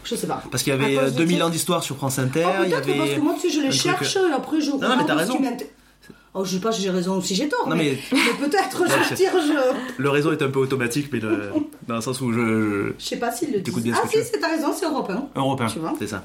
Je 0.05 0.15
sais 0.17 0.27
pas. 0.27 0.43
Parce 0.51 0.63
qu'il 0.63 0.73
y 0.73 0.77
avait 0.77 0.97
À 0.97 1.01
euh, 1.01 1.05
cause 1.07 1.13
de 1.15 1.19
2000 1.19 1.39
ça. 1.39 1.47
ans 1.47 1.51
d'histoire 1.51 1.83
sur 1.83 1.97
France 1.97 2.19
Inter, 2.19 2.45
Oh, 2.47 2.51
il 2.65 2.69
y 2.69 2.73
peut-être, 2.73 2.89
avait... 2.89 2.99
parce 2.99 3.11
que 3.11 3.21
moi, 3.21 3.35
tu 3.41 3.49
sais, 3.49 3.55
je 3.55 3.61
un 3.61 3.63
les 3.63 3.69
truc- 3.71 3.81
cherche, 3.81 4.17
et 4.17 4.33
après 4.35 4.61
je 4.61 4.71
non, 4.71 4.79
mais 4.81 4.87
regarde 4.87 5.07
t'as 5.07 5.15
raison. 5.15 5.39
Oh, 6.37 6.45
je 6.45 6.55
sais 6.57 6.61
pas 6.61 6.73
si 6.73 6.83
j'ai 6.83 6.91
raison 6.91 7.19
ou 7.19 7.23
si 7.23 7.37
j'ai 7.37 7.49
tort. 7.49 7.69
Non, 7.69 7.77
mais, 7.77 7.97
mais 8.11 8.19
mais 8.41 8.47
peut-être, 8.49 8.83
je 9.09 9.15
tire, 9.15 9.31
je. 9.37 10.03
le 10.03 10.11
réseau 10.11 10.33
est 10.33 10.43
un 10.43 10.51
peu 10.51 10.59
automatique, 10.59 11.09
mais 11.13 11.21
le- 11.21 11.53
dans 11.87 11.95
le 11.95 12.01
sens 12.01 12.21
où 12.21 12.33
je... 12.33 12.93
je- 12.99 13.05
sais 13.05 13.19
pas 13.19 13.31
s'il 13.31 13.53
le 13.53 13.61
dit. 13.61 13.71
Bien 13.81 13.95
Ah, 13.97 14.09
si, 14.11 14.19
c'est 14.25 14.41
ta 14.41 14.49
raison, 14.49 14.73
c'est 14.77 14.85
européen. 14.85 15.29
Européen, 15.37 15.69
Tu 15.73 15.79
vois 15.79 15.93
c'est 15.97 16.09
ça. 16.09 16.25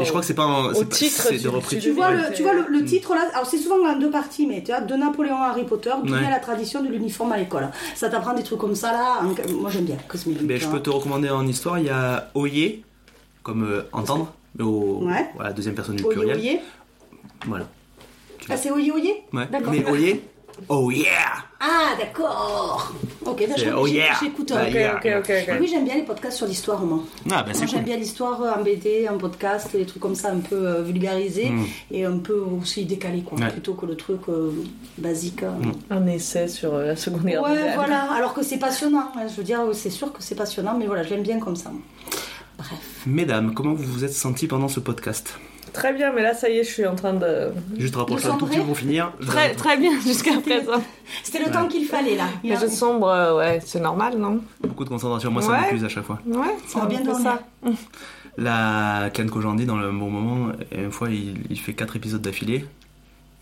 Et 0.00 0.04
je 0.04 0.08
crois 0.08 0.22
que 0.22 0.26
c'est 0.26 0.32
pas 0.32 0.46
en... 0.46 0.70
Au 0.72 0.84
pas- 0.84 0.84
titre, 0.86 1.26
c'est 1.28 1.36
tu- 1.36 1.42
de 1.42 1.48
reprise. 1.50 1.82
Tu 1.82 1.90
vois, 1.90 2.10
le, 2.12 2.32
tu 2.34 2.42
vois 2.42 2.54
le, 2.54 2.64
le 2.70 2.84
titre 2.86 3.14
là, 3.14 3.20
alors 3.34 3.46
c'est 3.46 3.58
souvent 3.58 3.76
en 3.86 3.98
deux 3.98 4.10
parties, 4.10 4.46
mais 4.46 4.62
tu 4.64 4.72
vois, 4.72 4.80
de 4.80 4.94
Napoléon 4.94 5.36
à 5.36 5.48
Harry 5.48 5.64
Potter, 5.64 5.90
d'où 6.02 6.10
Ouais. 6.14 6.20
vient 6.20 6.30
la 6.30 6.40
tradition 6.40 6.82
de 6.82 6.88
l'uniforme 6.88 7.32
à 7.32 7.36
l'école. 7.36 7.68
Ça 7.94 8.08
t'apprend 8.08 8.32
des 8.32 8.44
trucs 8.44 8.58
comme 8.58 8.74
ça 8.74 8.92
là, 8.92 9.18
en- 9.20 9.52
moi 9.60 9.68
j'aime 9.70 9.84
bien, 9.84 9.98
Cosmic. 10.08 10.42
Ben, 10.46 10.58
je 10.58 10.66
peux 10.68 10.80
te 10.80 10.88
recommander 10.88 11.28
en 11.28 11.46
histoire, 11.46 11.78
il 11.78 11.84
y 11.84 11.90
a 11.90 12.30
Oyer, 12.34 12.82
comme 13.44 13.62
euh, 13.64 13.82
entendre, 13.92 14.32
mais 14.58 14.64
au, 14.64 15.04
Ouais. 15.04 15.30
voilà, 15.36 15.52
deuxième 15.52 15.74
personne 15.76 15.94
du 15.96 16.02
pluriel. 16.02 16.36
oye. 16.36 16.60
Voilà. 17.46 17.66
Ah, 18.50 18.56
c'est 18.56 18.70
oye 18.72 18.90
oye 18.90 19.14
Ouais. 19.32 19.46
D'accord. 19.50 19.70
Mais 19.72 19.88
Oyer, 19.90 20.22
oh 20.68 20.90
yeah 20.90 21.12
Ah, 21.60 21.94
d'accord. 21.98 22.92
Ok, 23.24 23.42
C'est 23.56 23.64
je- 23.66 23.70
oh 23.70 23.86
j'ai- 23.86 23.94
yeah 23.94 24.12
j'écoute. 24.20 24.52
Ah, 24.54 24.60
euh, 24.60 24.66
Ok, 24.68 24.74
yeah. 24.74 24.94
ok, 24.96 25.06
ok, 25.24 25.32
ok. 25.48 25.56
Oui, 25.60 25.66
j'aime 25.66 25.84
bien 25.86 25.94
les 25.94 26.02
podcasts 26.02 26.36
sur 26.36 26.46
l'histoire, 26.46 26.80
moi. 26.82 27.00
Ah 27.32 27.42
ben 27.42 27.54
c'est 27.54 27.66
j'aime 27.66 27.80
cool. 27.80 27.84
bien 27.88 27.96
l'histoire 27.96 28.42
euh, 28.42 28.52
en 28.52 28.62
BD, 28.62 29.08
en 29.08 29.16
podcast, 29.16 29.74
des 29.74 29.86
trucs 29.86 30.02
comme 30.02 30.14
ça 30.14 30.30
un 30.30 30.40
peu 30.40 30.56
euh, 30.56 30.82
vulgarisés 30.82 31.48
Mm. 31.50 31.64
et 31.90 32.04
un 32.04 32.18
peu 32.18 32.34
aussi 32.62 32.84
décalés, 32.84 33.22
quoi, 33.22 33.38
Ouais. 33.38 33.48
plutôt 33.50 33.72
que 33.74 33.86
le 33.86 33.96
truc 33.96 34.20
euh, 34.28 34.50
basique. 34.98 35.42
euh. 35.42 35.50
Mm. 35.50 35.72
Un 35.90 36.06
essai 36.08 36.48
sur 36.48 36.74
euh, 36.74 36.86
la 36.88 36.96
Seconde 36.96 37.24
Guerre 37.24 37.42
Ouais, 37.42 37.48
mondiale. 37.48 37.72
voilà, 37.76 38.12
alors 38.12 38.34
que 38.34 38.42
c'est 38.42 38.58
passionnant. 38.58 39.10
hein. 39.16 39.22
Je 39.28 39.34
veux 39.36 39.44
dire, 39.44 39.60
c'est 39.72 39.90
sûr 39.90 40.12
que 40.12 40.22
c'est 40.22 40.34
passionnant, 40.34 40.76
mais 40.78 40.86
voilà, 40.86 41.02
j'aime 41.02 41.22
bien 41.22 41.40
comme 41.40 41.56
ça. 41.56 41.70
Bref. 42.58 43.02
Mesdames, 43.06 43.52
comment 43.54 43.74
vous 43.74 43.84
vous 43.84 44.04
êtes 44.04 44.12
senties 44.12 44.46
pendant 44.46 44.68
ce 44.68 44.80
podcast? 44.80 45.38
Très 45.72 45.92
bien, 45.92 46.12
mais 46.12 46.22
là, 46.22 46.34
ça 46.34 46.48
y 46.48 46.58
est, 46.58 46.62
je 46.64 46.70
suis 46.70 46.86
en 46.86 46.94
train 46.94 47.14
de. 47.14 47.48
Juste 47.76 47.96
rapprocher 47.96 48.28
un 48.28 48.36
tout 48.36 48.46
petit 48.46 48.58
peu 48.58 48.64
pour 48.64 48.78
finir. 48.78 49.12
Très, 49.26 49.54
très 49.54 49.76
bien 49.76 49.90
jusqu'à 50.00 50.38
présent. 50.40 50.80
C'était 51.24 51.44
le 51.44 51.50
temps 51.50 51.66
qu'il 51.66 51.84
fallait, 51.84 52.16
là. 52.16 52.26
Mais 52.44 52.54
je 52.60 52.66
sombre, 52.68 53.08
euh, 53.08 53.36
ouais, 53.38 53.60
c'est 53.64 53.80
normal, 53.80 54.16
non? 54.18 54.40
Beaucoup 54.60 54.84
de 54.84 54.88
concentration, 54.90 55.32
moi 55.32 55.42
ça 55.42 55.50
Ouais. 55.50 55.60
m'épuise 55.62 55.84
à 55.84 55.88
chaque 55.88 56.04
fois. 56.04 56.20
Ouais, 56.26 56.46
On 56.76 56.78
va 56.78 56.86
bien 56.86 56.98
peu 57.00 57.06
dormir. 57.06 57.38
La 58.36 59.10
Ken 59.12 59.28
Kojandi, 59.30 59.64
dans 59.64 59.76
le 59.76 59.90
bon 59.90 60.10
moment, 60.10 60.52
une 60.76 60.90
fois 60.90 61.08
il, 61.10 61.34
il 61.50 61.58
fait 61.58 61.72
4 61.72 61.96
épisodes 61.96 62.20
d'affilée 62.22 62.64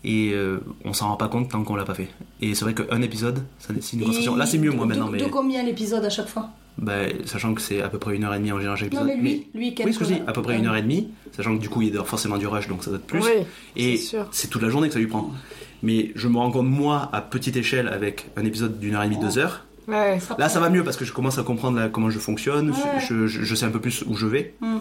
et 0.03 0.31
euh, 0.33 0.59
on 0.85 0.93
s'en 0.93 1.07
rend 1.09 1.15
pas 1.17 1.27
compte 1.29 1.49
tant 1.49 1.63
qu'on 1.63 1.75
l'a 1.75 1.85
pas 1.85 1.95
fait. 1.95 2.09
Et 2.41 2.53
c'est 2.53 2.63
vrai 2.65 2.73
qu'un 2.75 3.01
épisode, 3.01 3.43
ça 3.57 3.69
c'est 3.81 3.93
une 3.93 4.01
Et 4.01 4.03
conversation. 4.05 4.35
Là 4.35 4.45
c'est 4.45 4.59
mieux 4.59 4.69
moi 4.71 4.85
de- 4.85 4.89
maintenant, 4.89 5.07
de, 5.07 5.11
mais 5.13 5.17
de 5.19 5.25
combien 5.25 5.63
l'épisode 5.63 6.05
à 6.05 6.09
chaque 6.11 6.27
fois? 6.27 6.49
Bah, 6.77 6.93
sachant 7.25 7.53
que 7.53 7.61
c'est 7.61 7.81
à 7.81 7.89
peu 7.89 7.99
près 7.99 8.15
une 8.15 8.23
heure 8.23 8.33
et 8.33 8.39
demie 8.39 8.51
en 8.51 8.57
général 8.57 8.77
chaque 8.77 8.93
Non, 8.93 9.01
épisode. 9.05 9.21
mais 9.23 9.29
lui, 9.53 9.75
oui, 9.85 9.93
ce 9.93 9.99
que 9.99 10.05
je 10.05 10.13
dis, 10.13 10.21
à 10.27 10.33
peu 10.33 10.41
près 10.41 10.57
une 10.57 10.65
heure 10.67 10.75
et 10.75 10.81
demie, 10.81 11.09
sachant 11.35 11.55
que 11.55 11.61
du 11.61 11.69
coup 11.69 11.81
il 11.81 11.93
y 11.93 11.97
a 11.97 12.03
forcément 12.03 12.37
du 12.37 12.47
rush 12.47 12.67
donc 12.67 12.83
ça 12.83 12.89
doit 12.89 12.99
être 12.99 13.05
plus. 13.07 13.19
Oui, 13.21 13.31
et 13.75 13.97
c'est 13.97 14.03
sûr. 14.03 14.27
c'est 14.31 14.49
toute 14.49 14.61
la 14.61 14.69
journée 14.69 14.87
que 14.87 14.93
ça 14.93 14.99
lui 14.99 15.07
prend. 15.07 15.31
Mais 15.83 16.11
je 16.15 16.27
me 16.27 16.37
rends 16.37 16.49
compte 16.51 16.67
moi 16.67 17.09
à 17.11 17.21
petite 17.21 17.57
échelle 17.57 17.87
avec 17.89 18.27
un 18.37 18.45
épisode 18.45 18.79
d'une 18.79 18.95
heure 18.95 19.03
et 19.03 19.09
demie, 19.09 19.19
deux 19.19 19.37
heures. 19.37 19.65
Ouais. 19.87 20.17
Là 20.37 20.47
ça 20.49 20.59
va 20.61 20.69
mieux 20.69 20.83
parce 20.83 20.95
que 20.97 21.03
je 21.05 21.11
commence 21.11 21.37
à 21.37 21.43
comprendre 21.43 21.77
là, 21.77 21.89
comment 21.89 22.09
je 22.09 22.17
fonctionne, 22.19 22.69
Ouais. 22.71 22.75
je, 23.07 23.27
je- 23.27 23.43
je 23.43 23.55
sais 23.55 23.65
un 23.65 23.69
peu 23.71 23.81
plus 23.81 24.03
où 24.07 24.15
je 24.15 24.25
vais. 24.27 24.53
Hmm. 24.61 24.77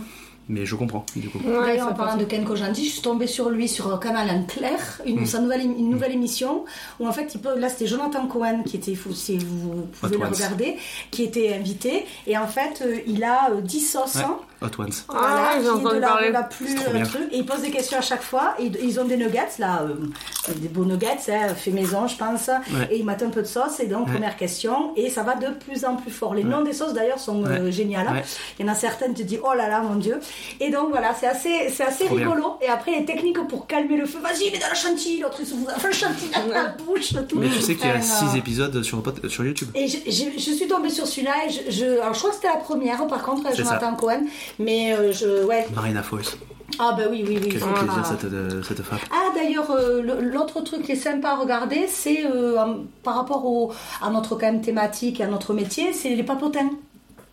Mais 0.49 0.67
je 0.67 0.75
comprends, 0.75 1.07
du 1.15 1.29
coup. 1.29 1.39
Ouais, 1.39 1.67
D'ailleurs, 1.67 1.89
en 1.89 1.95
parlant 1.95 2.17
de 2.17 2.25
Ken 2.25 2.45
Kojandi, 2.45 2.85
je 2.85 2.91
suis 2.91 3.01
tombée 3.03 3.27
sur 3.29 3.49
lui 3.49 3.69
sur 3.69 3.99
Canal 4.01 4.29
en 4.29 4.43
clair, 4.43 5.01
une, 5.07 5.21
Mm. 5.21 5.27
sa 5.27 5.39
nouvelle, 5.41 5.61
une 5.63 5.89
nouvelle 5.89 6.13
émission 6.13 6.65
où 6.99 7.07
en 7.07 7.13
fait, 7.13 7.33
il 7.35 7.41
peut, 7.41 7.57
là 7.59 7.69
c'était 7.69 7.87
Jonathan 7.87 8.27
Cohen 8.27 8.63
qui 8.65 8.77
était, 8.77 8.97
si 9.15 9.39
vous 9.39 9.87
pouvez 10.01 10.17
le 10.19 10.27
regarder, 10.27 10.77
qui 11.11 11.23
était 11.23 11.55
invité 11.55 12.05
et 12.27 12.37
en 12.37 12.49
fait, 12.49 12.83
euh, 12.85 12.99
il 13.07 13.23
a 13.25 13.51
euh, 13.53 13.61
10 13.61 13.81
sauces. 13.81 14.17
Ouais. 14.17 14.23
Hot 14.63 14.81
Ones. 14.83 14.91
Voilà, 15.09 15.27
Ah, 15.29 15.51
j'ai 15.57 15.61
qui 15.61 15.67
est 15.67 15.71
entendu 15.71 15.97
de 15.97 16.01
la, 16.01 16.07
parler. 16.09 16.29
de 16.29 16.33
la 16.33 16.43
plus 16.43 16.75
trop 16.75 16.91
euh, 16.91 16.95
bien. 16.95 17.05
truc. 17.05 17.23
Et 17.33 17.39
ils 17.39 17.47
posent 17.47 17.61
des 17.63 17.71
questions 17.71 17.99
à 17.99 18.03
chaque 18.03 18.23
fois. 18.23 18.55
Et 18.59 18.71
ils 18.83 19.01
ont 19.01 19.05
des 19.05 19.17
nuggets, 19.17 19.41
là, 19.59 19.83
euh, 19.83 20.53
des 20.57 20.69
beaux 20.69 20.85
nuggets, 20.85 21.09
hein, 21.29 21.55
fait 21.55 21.71
maison, 21.71 22.07
je 22.07 22.17
pense. 22.17 22.49
Et 22.91 22.99
ils 22.99 23.05
mettent 23.05 23.23
un 23.23 23.31
peu 23.31 23.43
de 23.43 23.47
sauce. 23.47 23.81
Et 23.81 23.87
donc, 23.87 24.07
Ouais. 24.07 24.13
première 24.15 24.37
question. 24.37 24.93
Et 24.97 25.11
ça 25.11 25.23
va 25.23 25.35
de 25.35 25.49
plus 25.65 25.85
en 25.85 25.97
plus 25.97 26.11
fort. 26.11 26.35
Les 26.35 26.45
noms 26.45 26.63
des 26.63 26.73
sauces, 26.73 26.93
d'ailleurs, 26.95 27.19
sont 27.19 27.45
euh, 27.45 27.71
géniales. 27.71 28.07
Ouais. 28.13 28.23
Il 28.59 28.67
y 28.67 28.69
en 28.69 28.73
a 28.73 28.75
certaines, 28.77 29.15
tu 29.15 29.23
te 29.23 29.29
dis, 29.29 29.39
oh 29.43 29.55
là 29.55 29.69
là, 29.69 29.81
mon 29.81 29.97
Dieu. 29.97 30.19
Et 30.61 30.71
donc, 30.71 30.91
voilà, 30.91 31.15
c'est 31.19 31.27
assez, 31.27 31.69
c'est 31.75 31.85
assez 31.85 32.05
Trop 32.07 32.17
bien. 32.17 32.29
rigolo. 32.31 32.55
Et 32.61 32.69
après, 32.69 32.93
les 32.93 33.05
techniques 33.05 33.39
pour 33.49 33.67
calmer 33.67 33.97
le 33.97 34.07
feu. 34.07 34.19
Vas-y, 34.23 34.51
mais 34.53 34.59
dans 34.59 34.69
la 34.69 34.75
chantilly. 34.75 35.21
L'autre, 35.21 35.37
il 35.41 35.47
se 35.47 35.55
vous 35.55 35.69
a 35.69 35.75
fait 35.75 35.89
le 35.89 35.93
chantilly 35.95 36.31
dans 36.31 36.53
la 36.53 36.69
bouche. 36.69 37.13
Tout. 37.29 37.39
Mais 37.39 37.49
tu 37.49 37.61
sais 37.61 37.75
qu'il 37.75 37.87
y 37.87 37.91
a 37.91 37.97
Enfin, 37.97 38.27
6 38.31 38.37
épisodes 38.39 38.83
sur, 38.83 39.03
YouTube. 39.45 39.69
et 39.75 39.87
je, 39.89 39.99
je- 40.07 40.39
je 40.39 40.51
suis 40.53 40.67
tombée 40.69 40.91
sur 40.91 41.07
celui-là 41.07 41.33
et 41.47 41.51
je, 41.51 41.71
je- 41.71 42.01
alors 42.01 42.15
je 42.15 42.19
crois 42.19 42.31
que 42.31 42.37
c'était 42.37 42.49
la 42.49 42.57
première 42.57 43.07
par 43.07 43.23
contre 43.23 43.43
C'est 43.51 43.57
ça. 43.57 43.63
Jonathan 43.79 43.95
Cohen 43.95 44.23
mais 44.59 44.95
euh, 44.95 45.13
je 45.13 45.45
ouais 45.45 45.67
Marina 45.75 46.03
Foïs. 46.03 46.37
ah 46.79 46.95
bah 46.97 47.05
oui 47.11 47.25
oui 47.27 47.39
oui 47.43 47.49
Quel 47.51 47.61
faut 47.61 47.73
plaisir 47.73 48.05
cette, 48.07 48.25
euh, 48.25 48.63
cette 48.63 48.83
femme. 48.83 48.99
ah 49.11 49.29
d'ailleurs 49.35 49.71
euh, 49.71 50.03
l'autre 50.21 50.61
truc 50.63 50.83
qui 50.83 50.93
est 50.93 50.97
sympa 50.97 51.31
à 51.31 51.37
regarder 51.37 51.87
c'est 51.89 52.25
euh, 52.27 52.57
par 53.03 53.15
rapport 53.17 53.45
au, 53.47 53.73
à 54.01 54.11
notre 54.11 54.31
quand 54.37 54.47
même 54.53 54.61
thématique 54.63 55.21
et 55.21 55.25
à 55.25 55.29
notre 55.29 55.53
métier 55.55 55.93
c'est 55.93 56.15
les 56.15 56.23
papotins 56.23 56.71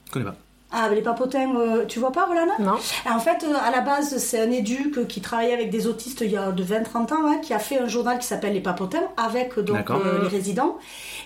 Je 0.07 0.11
connais 0.11 0.25
pas. 0.25 0.35
Ah 0.71 0.87
les 0.89 1.01
papotins 1.01 1.55
euh, 1.55 1.85
tu 1.87 1.99
vois 1.99 2.11
pas 2.11 2.25
Rolana? 2.25 2.53
Non. 2.59 2.75
Et 3.05 3.09
En 3.09 3.19
fait, 3.19 3.43
euh, 3.43 3.53
à 3.59 3.71
la 3.71 3.81
base, 3.81 4.17
c'est 4.17 4.39
un 4.39 4.51
éduc 4.51 4.97
euh, 4.97 5.05
qui 5.05 5.19
travaillait 5.19 5.53
avec 5.53 5.71
des 5.71 5.87
autistes 5.87 6.21
il 6.21 6.31
y 6.31 6.37
a 6.37 6.51
de 6.51 6.63
20-30 6.63 7.13
ans, 7.13 7.25
hein, 7.25 7.37
qui 7.41 7.53
a 7.53 7.59
fait 7.59 7.79
un 7.79 7.87
journal 7.87 8.19
qui 8.19 8.27
s'appelle 8.27 8.53
Les 8.53 8.61
Papotins 8.61 9.01
avec 9.17 9.57
euh, 9.57 9.63
donc 9.63 9.89
euh, 9.89 10.21
les 10.21 10.27
résidents. 10.27 10.77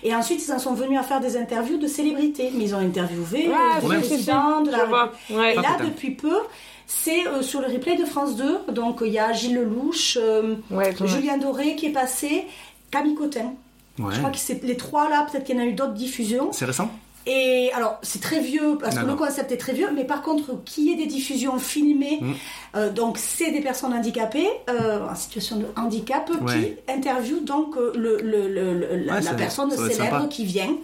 Et 0.02 0.14
ensuite, 0.14 0.42
ils 0.46 0.52
en 0.52 0.58
sont 0.58 0.72
venus 0.74 0.98
à 0.98 1.02
faire 1.02 1.20
des 1.20 1.36
interviews 1.36 1.76
de 1.76 1.86
célébrités. 1.86 2.50
Mais 2.54 2.64
ils 2.64 2.74
ont 2.74 2.78
interviewé 2.78 3.48
des 3.48 3.80
si, 3.80 4.02
si. 4.02 4.08
présidents 4.08 4.60
de 4.62 4.70
la 4.70 4.78
Je 4.80 4.84
vois. 4.86 5.12
Ouais. 5.30 5.52
Et 5.52 5.56
là, 5.56 5.76
depuis 5.84 6.12
peu, 6.12 6.38
c'est 6.86 7.26
euh, 7.26 7.42
sur 7.42 7.60
le 7.60 7.66
replay 7.66 7.96
de 7.96 8.04
France 8.04 8.36
2. 8.36 8.72
Donc, 8.72 9.02
il 9.04 9.12
y 9.12 9.18
a 9.18 9.32
Gilles 9.32 9.56
Lelouch, 9.56 10.16
euh, 10.20 10.56
ouais. 10.70 10.94
Julien 11.04 11.38
Doré 11.38 11.76
qui 11.76 11.86
est 11.86 11.92
passé, 11.92 12.46
Camille 12.90 13.14
Cotin. 13.14 13.52
Ouais. 13.98 14.12
Je 14.12 14.18
crois 14.18 14.30
que 14.30 14.38
c'est 14.38 14.62
les 14.64 14.76
trois 14.76 15.08
là, 15.08 15.26
peut-être 15.30 15.44
qu'il 15.44 15.56
y 15.56 15.58
en 15.58 15.62
a 15.62 15.66
eu 15.66 15.72
d'autres 15.74 15.92
diffusions. 15.92 16.50
C'est 16.52 16.64
récent? 16.64 16.90
Et 17.26 17.70
alors, 17.74 17.98
c'est 18.02 18.20
très 18.20 18.40
vieux, 18.40 18.76
parce 18.78 18.96
que 18.98 19.04
le 19.06 19.14
concept 19.14 19.50
est 19.50 19.56
très 19.56 19.72
vieux, 19.72 19.88
mais 19.94 20.04
par 20.04 20.20
contre, 20.22 20.62
qu'il 20.64 20.84
y 20.84 20.92
ait 20.92 20.96
des 20.96 21.06
diffusions 21.06 21.58
filmées, 21.58 22.18
Mm. 22.20 22.32
euh, 22.76 22.92
donc 22.92 23.16
c'est 23.18 23.50
des 23.50 23.60
personnes 23.62 23.94
handicapées, 23.94 24.48
euh, 24.68 25.06
en 25.10 25.14
situation 25.14 25.56
de 25.56 25.64
handicap, 25.76 26.30
Ouais. 26.42 26.76
qui 26.86 26.92
interviewent 26.92 27.44
donc 27.44 27.76
euh, 27.76 27.92
le, 27.96 28.18
le- 28.20 28.48
le- 28.48 28.74
le- 28.74 28.96
la, 29.06 29.14
Ouais, 29.14 29.20
la 29.22 29.34
personne 29.34 29.70
célèbre 29.70 30.28
qui 30.28 30.44
vient 30.44 30.76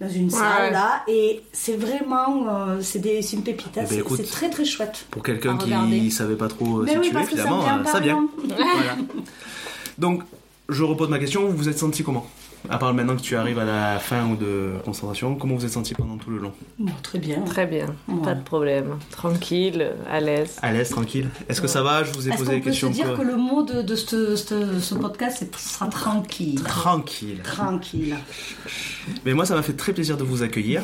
dans 0.00 0.08
une 0.08 0.24
Ouais. 0.24 0.30
salle 0.38 0.72
là, 0.72 1.02
et 1.08 1.42
c'est 1.52 1.76
vraiment, 1.76 2.46
euh, 2.48 2.80
c'est 2.80 2.98
une 3.34 3.42
pépite, 3.42 3.76
hein, 3.76 3.84
Eh 3.90 3.96
ben, 3.96 4.04
c'est 4.16 4.30
très 4.30 4.48
très 4.50 4.64
chouette. 4.64 5.04
Pour 5.10 5.22
quelqu'un 5.22 5.56
qui 5.58 5.66
regarder. 5.66 6.10
savait 6.10 6.36
pas 6.36 6.48
trop 6.48 6.80
oui, 6.80 6.88
situer, 6.88 7.10
parce 7.12 7.28
que 7.28 7.36
ça 7.36 7.42
finalement, 7.44 7.62
vient 7.62 7.80
euh, 7.80 7.84
ça 7.84 8.00
vient. 8.00 8.28
Voilà. 8.48 8.96
Donc, 9.98 10.22
je 10.68 10.82
repose 10.84 11.08
ma 11.10 11.18
question. 11.18 11.46
Vous 11.46 11.56
vous 11.56 11.68
êtes 11.68 11.78
senti 11.78 12.02
comment? 12.02 12.26
À 12.70 12.78
part 12.78 12.94
maintenant 12.94 13.16
que 13.16 13.20
tu 13.22 13.36
arrives 13.36 13.58
à 13.58 13.64
la 13.64 13.98
fin 13.98 14.26
ou 14.28 14.36
de 14.36 14.72
concentration, 14.84 15.34
comment 15.34 15.56
vous 15.56 15.64
êtes 15.64 15.72
senti 15.72 15.94
pendant 15.94 16.16
tout 16.16 16.30
le 16.30 16.38
long? 16.38 16.52
Bon, 16.78 16.92
très 17.02 17.18
bien. 17.18 17.40
Très 17.42 17.66
bien, 17.66 17.86
Ouais. 18.08 18.22
pas 18.22 18.34
de 18.34 18.42
problème. 18.42 18.98
Tranquille, 19.10 19.90
à 20.10 20.20
l'aise. 20.20 20.58
À 20.62 20.72
l'aise, 20.72 20.90
tranquille. 20.90 21.28
Est-ce 21.48 21.60
que 21.60 21.66
ça 21.66 21.82
va? 21.82 22.04
Je 22.04 22.12
vous 22.12 22.28
ai 22.28 22.32
posé 22.32 22.52
des 22.52 22.56
peut 22.60 22.64
se 22.64 22.68
questions. 22.70 22.90
dire 22.90 23.06
quoi. 23.14 23.16
que 23.16 23.22
le 23.22 23.36
mot 23.36 23.62
de, 23.62 23.82
de 23.82 23.96
ce, 23.96 24.36
ce- 24.36 24.78
ce 24.78 24.94
podcast, 24.94 25.44
sera 25.58 25.86
tranquille 25.88 26.62
Tranquille. 26.62 27.40
Tranquille. 27.42 28.16
Mais 29.24 29.34
moi, 29.34 29.44
ça 29.44 29.54
m'a 29.54 29.62
fait 29.62 29.72
très 29.76 29.92
plaisir 29.92 30.16
de 30.16 30.22
vous 30.24 30.42
accueillir. 30.42 30.82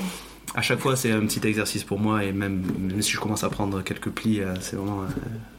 À 0.55 0.63
chaque 0.63 0.79
fois, 0.81 0.97
c'est 0.97 1.13
un 1.13 1.21
petit 1.27 1.47
exercice 1.47 1.85
pour 1.85 1.99
moi, 1.99 2.25
et 2.25 2.33
même, 2.33 2.63
même 2.79 3.03
si 3.03 3.13
je 3.13 3.21
commence 3.21 3.45
à 3.45 3.51
prendre 3.51 3.83
quelques 3.83 4.11
plis, 4.11 4.41
euh, 4.41 4.55
c'est 4.61 4.77
vraiment. 4.77 5.03
euh, 5.03 5.07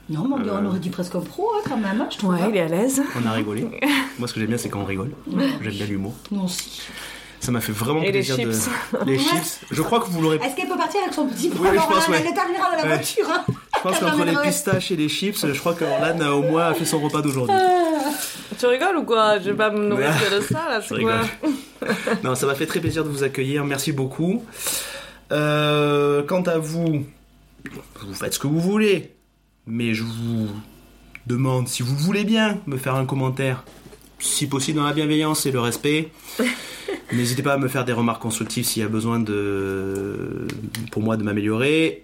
Non, 0.09 0.25
mais 0.27 0.49
on 0.49 0.55
Euh, 0.55 0.65
aurait 0.67 0.79
dit 0.79 0.89
presque 0.89 1.15
un 1.15 1.19
pro 1.21 1.49
hein, 1.55 1.61
quand 1.67 1.77
même, 1.77 2.01
hein, 2.01 2.07
je 2.11 2.17
trouve. 2.17 2.31
Ouais, 2.31 2.39
il 2.49 2.55
est 2.57 2.61
à 2.61 2.67
l'aise. 2.67 3.01
on 3.21 3.25
a 3.27 3.31
rigolé. 3.33 3.67
moi, 4.19 4.27
ce 4.27 4.33
que 4.33 4.39
j'aime 4.39 4.49
bien, 4.49 4.57
c'est 4.57 4.69
quand 4.69 4.81
on 4.81 4.85
rigole. 4.85 5.11
J'aime 5.61 5.73
bien 5.73 5.85
l'humour. 5.85 6.13
Nous 6.31 6.41
aussi. 6.41 6.81
Ça 7.39 7.51
m'a 7.51 7.61
fait 7.61 7.71
vraiment 7.71 8.01
Et 8.01 8.07
les 8.07 8.11
plaisir 8.11 8.35
chips. 8.35 8.47
de. 8.93 9.05
Les 9.05 9.17
chips. 9.17 9.59
Je 9.71 9.81
crois 9.81 9.99
que 10.01 10.07
vous 10.09 10.21
l'aurez. 10.21 10.37
Est-ce 10.43 10.55
qu'elle 10.55 10.67
peut 10.67 10.75
partir 10.77 11.01
avec 11.01 11.13
son 11.13 11.25
petit 11.27 11.49
Oui, 11.57 11.69
je 11.73 11.77
pense, 11.77 12.03
Elle 12.07 12.13
ouais. 12.13 12.19
est 12.29 12.37
arrivera 12.37 12.71
dans 12.71 12.77
la 12.77 12.83
Ouais. 12.83 12.87
voiture. 12.89 13.25
Hein. 13.29 13.45
Je 13.75 13.81
pense 13.81 13.99
qu'entre 13.99 14.25
les 14.25 14.35
pistaches 14.43 14.91
et 14.91 14.95
les 14.97 15.07
chips, 15.07 15.45
je 15.47 15.57
crois 15.59 15.73
que 15.73 15.85
Orlan 15.85 16.19
a 16.19 16.31
au 16.31 16.41
moins 16.43 16.67
a 16.67 16.73
fait 16.73 16.83
son 16.85 16.99
repas 16.99 17.21
d'aujourd'hui. 17.21 17.55
Tu 18.59 18.65
rigoles 18.65 18.97
ou 18.97 19.03
quoi 19.03 19.39
Je 19.39 19.51
vais 19.51 19.55
pas 19.55 19.69
me 19.69 19.87
nourrir 19.87 20.11
que 20.19 20.35
de 20.35 20.41
ça, 20.41 20.67
là, 20.69 20.81
c'est 20.81 20.99
quoi 21.01 21.21
non, 22.25 22.35
ça 22.35 22.45
m'a 22.45 22.55
fait 22.55 22.65
très 22.65 22.81
plaisir 22.81 23.05
de 23.05 23.09
vous 23.09 23.23
accueillir. 23.23 23.63
Merci 23.63 23.93
beaucoup. 23.93 24.43
Euh, 25.31 26.23
quant 26.23 26.41
à 26.41 26.57
vous, 26.57 27.05
vous 28.01 28.13
faites 28.13 28.33
ce 28.33 28.39
que 28.39 28.47
vous 28.47 28.59
voulez. 28.59 29.13
Mais 29.65 29.93
je 29.93 30.03
vous 30.03 30.47
demande 31.25 31.69
si 31.69 31.83
vous 31.83 31.95
voulez 31.95 32.25
bien 32.25 32.59
me 32.67 32.75
faire 32.77 32.95
un 32.95 33.05
commentaire. 33.05 33.63
Si 34.19 34.47
possible 34.47 34.79
dans 34.79 34.85
la 34.85 34.93
bienveillance 34.93 35.45
et 35.45 35.51
le 35.51 35.61
respect. 35.61 36.11
N'hésitez 37.13 37.41
pas 37.43 37.53
à 37.53 37.57
me 37.57 37.67
faire 37.67 37.85
des 37.85 37.93
remarques 37.93 38.21
constructives 38.21 38.65
s'il 38.65 38.81
y 38.81 38.85
a 38.85 38.89
besoin 38.89 39.19
de, 39.19 40.47
pour 40.91 41.01
moi 41.01 41.17
de 41.17 41.23
m'améliorer. 41.23 42.03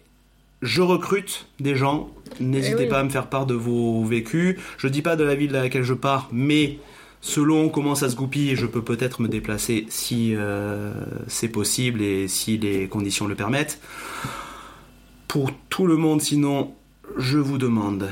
Je 0.61 0.81
recrute 0.81 1.47
des 1.59 1.75
gens. 1.75 2.09
N'hésitez 2.39 2.75
Eh 2.79 2.83
oui. 2.83 2.89
pas 2.89 2.99
à 2.99 3.03
me 3.03 3.09
faire 3.09 3.27
part 3.27 3.45
de 3.45 3.53
vos 3.53 4.03
vécus. 4.03 4.57
Je 4.77 4.87
dis 4.87 5.01
pas 5.01 5.15
de 5.15 5.23
la 5.23 5.35
ville 5.35 5.55
à 5.55 5.61
laquelle 5.63 5.83
je 5.83 5.93
pars, 5.93 6.27
mais 6.31 6.79
selon 7.21 7.69
comment 7.69 7.95
ça 7.95 8.09
se 8.09 8.15
goupille, 8.15 8.55
je 8.55 8.65
peux 8.65 8.81
peut-être 8.81 9.21
me 9.21 9.27
déplacer 9.27 9.85
si 9.89 10.33
euh, 10.35 10.91
c'est 11.27 11.49
possible 11.49 12.01
et 12.01 12.27
si 12.27 12.57
les 12.57 12.87
conditions 12.87 13.27
le 13.27 13.35
permettent. 13.35 13.79
Pour 15.27 15.51
tout 15.69 15.85
le 15.87 15.97
monde, 15.97 16.21
sinon, 16.21 16.73
je 17.17 17.37
vous 17.37 17.57
demande 17.57 18.09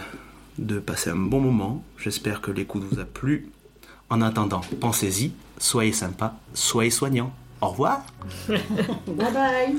de 0.59 0.79
passer 0.79 1.09
un 1.09 1.15
bon 1.15 1.39
moment. 1.39 1.83
J'espère 1.97 2.41
que 2.41 2.51
l'écoute 2.51 2.83
vous 2.89 2.99
a 2.99 3.05
plu. 3.05 3.47
En 4.09 4.21
attendant, 4.21 4.61
pensez-y, 4.79 5.31
soyez 5.63 5.93
sympa, 5.93 6.33
soyez 6.53 6.91
soignant. 6.91 7.31
Au 7.61 7.69
revoir 7.69 8.01
Bye 8.47 9.31
bye. 9.33 9.75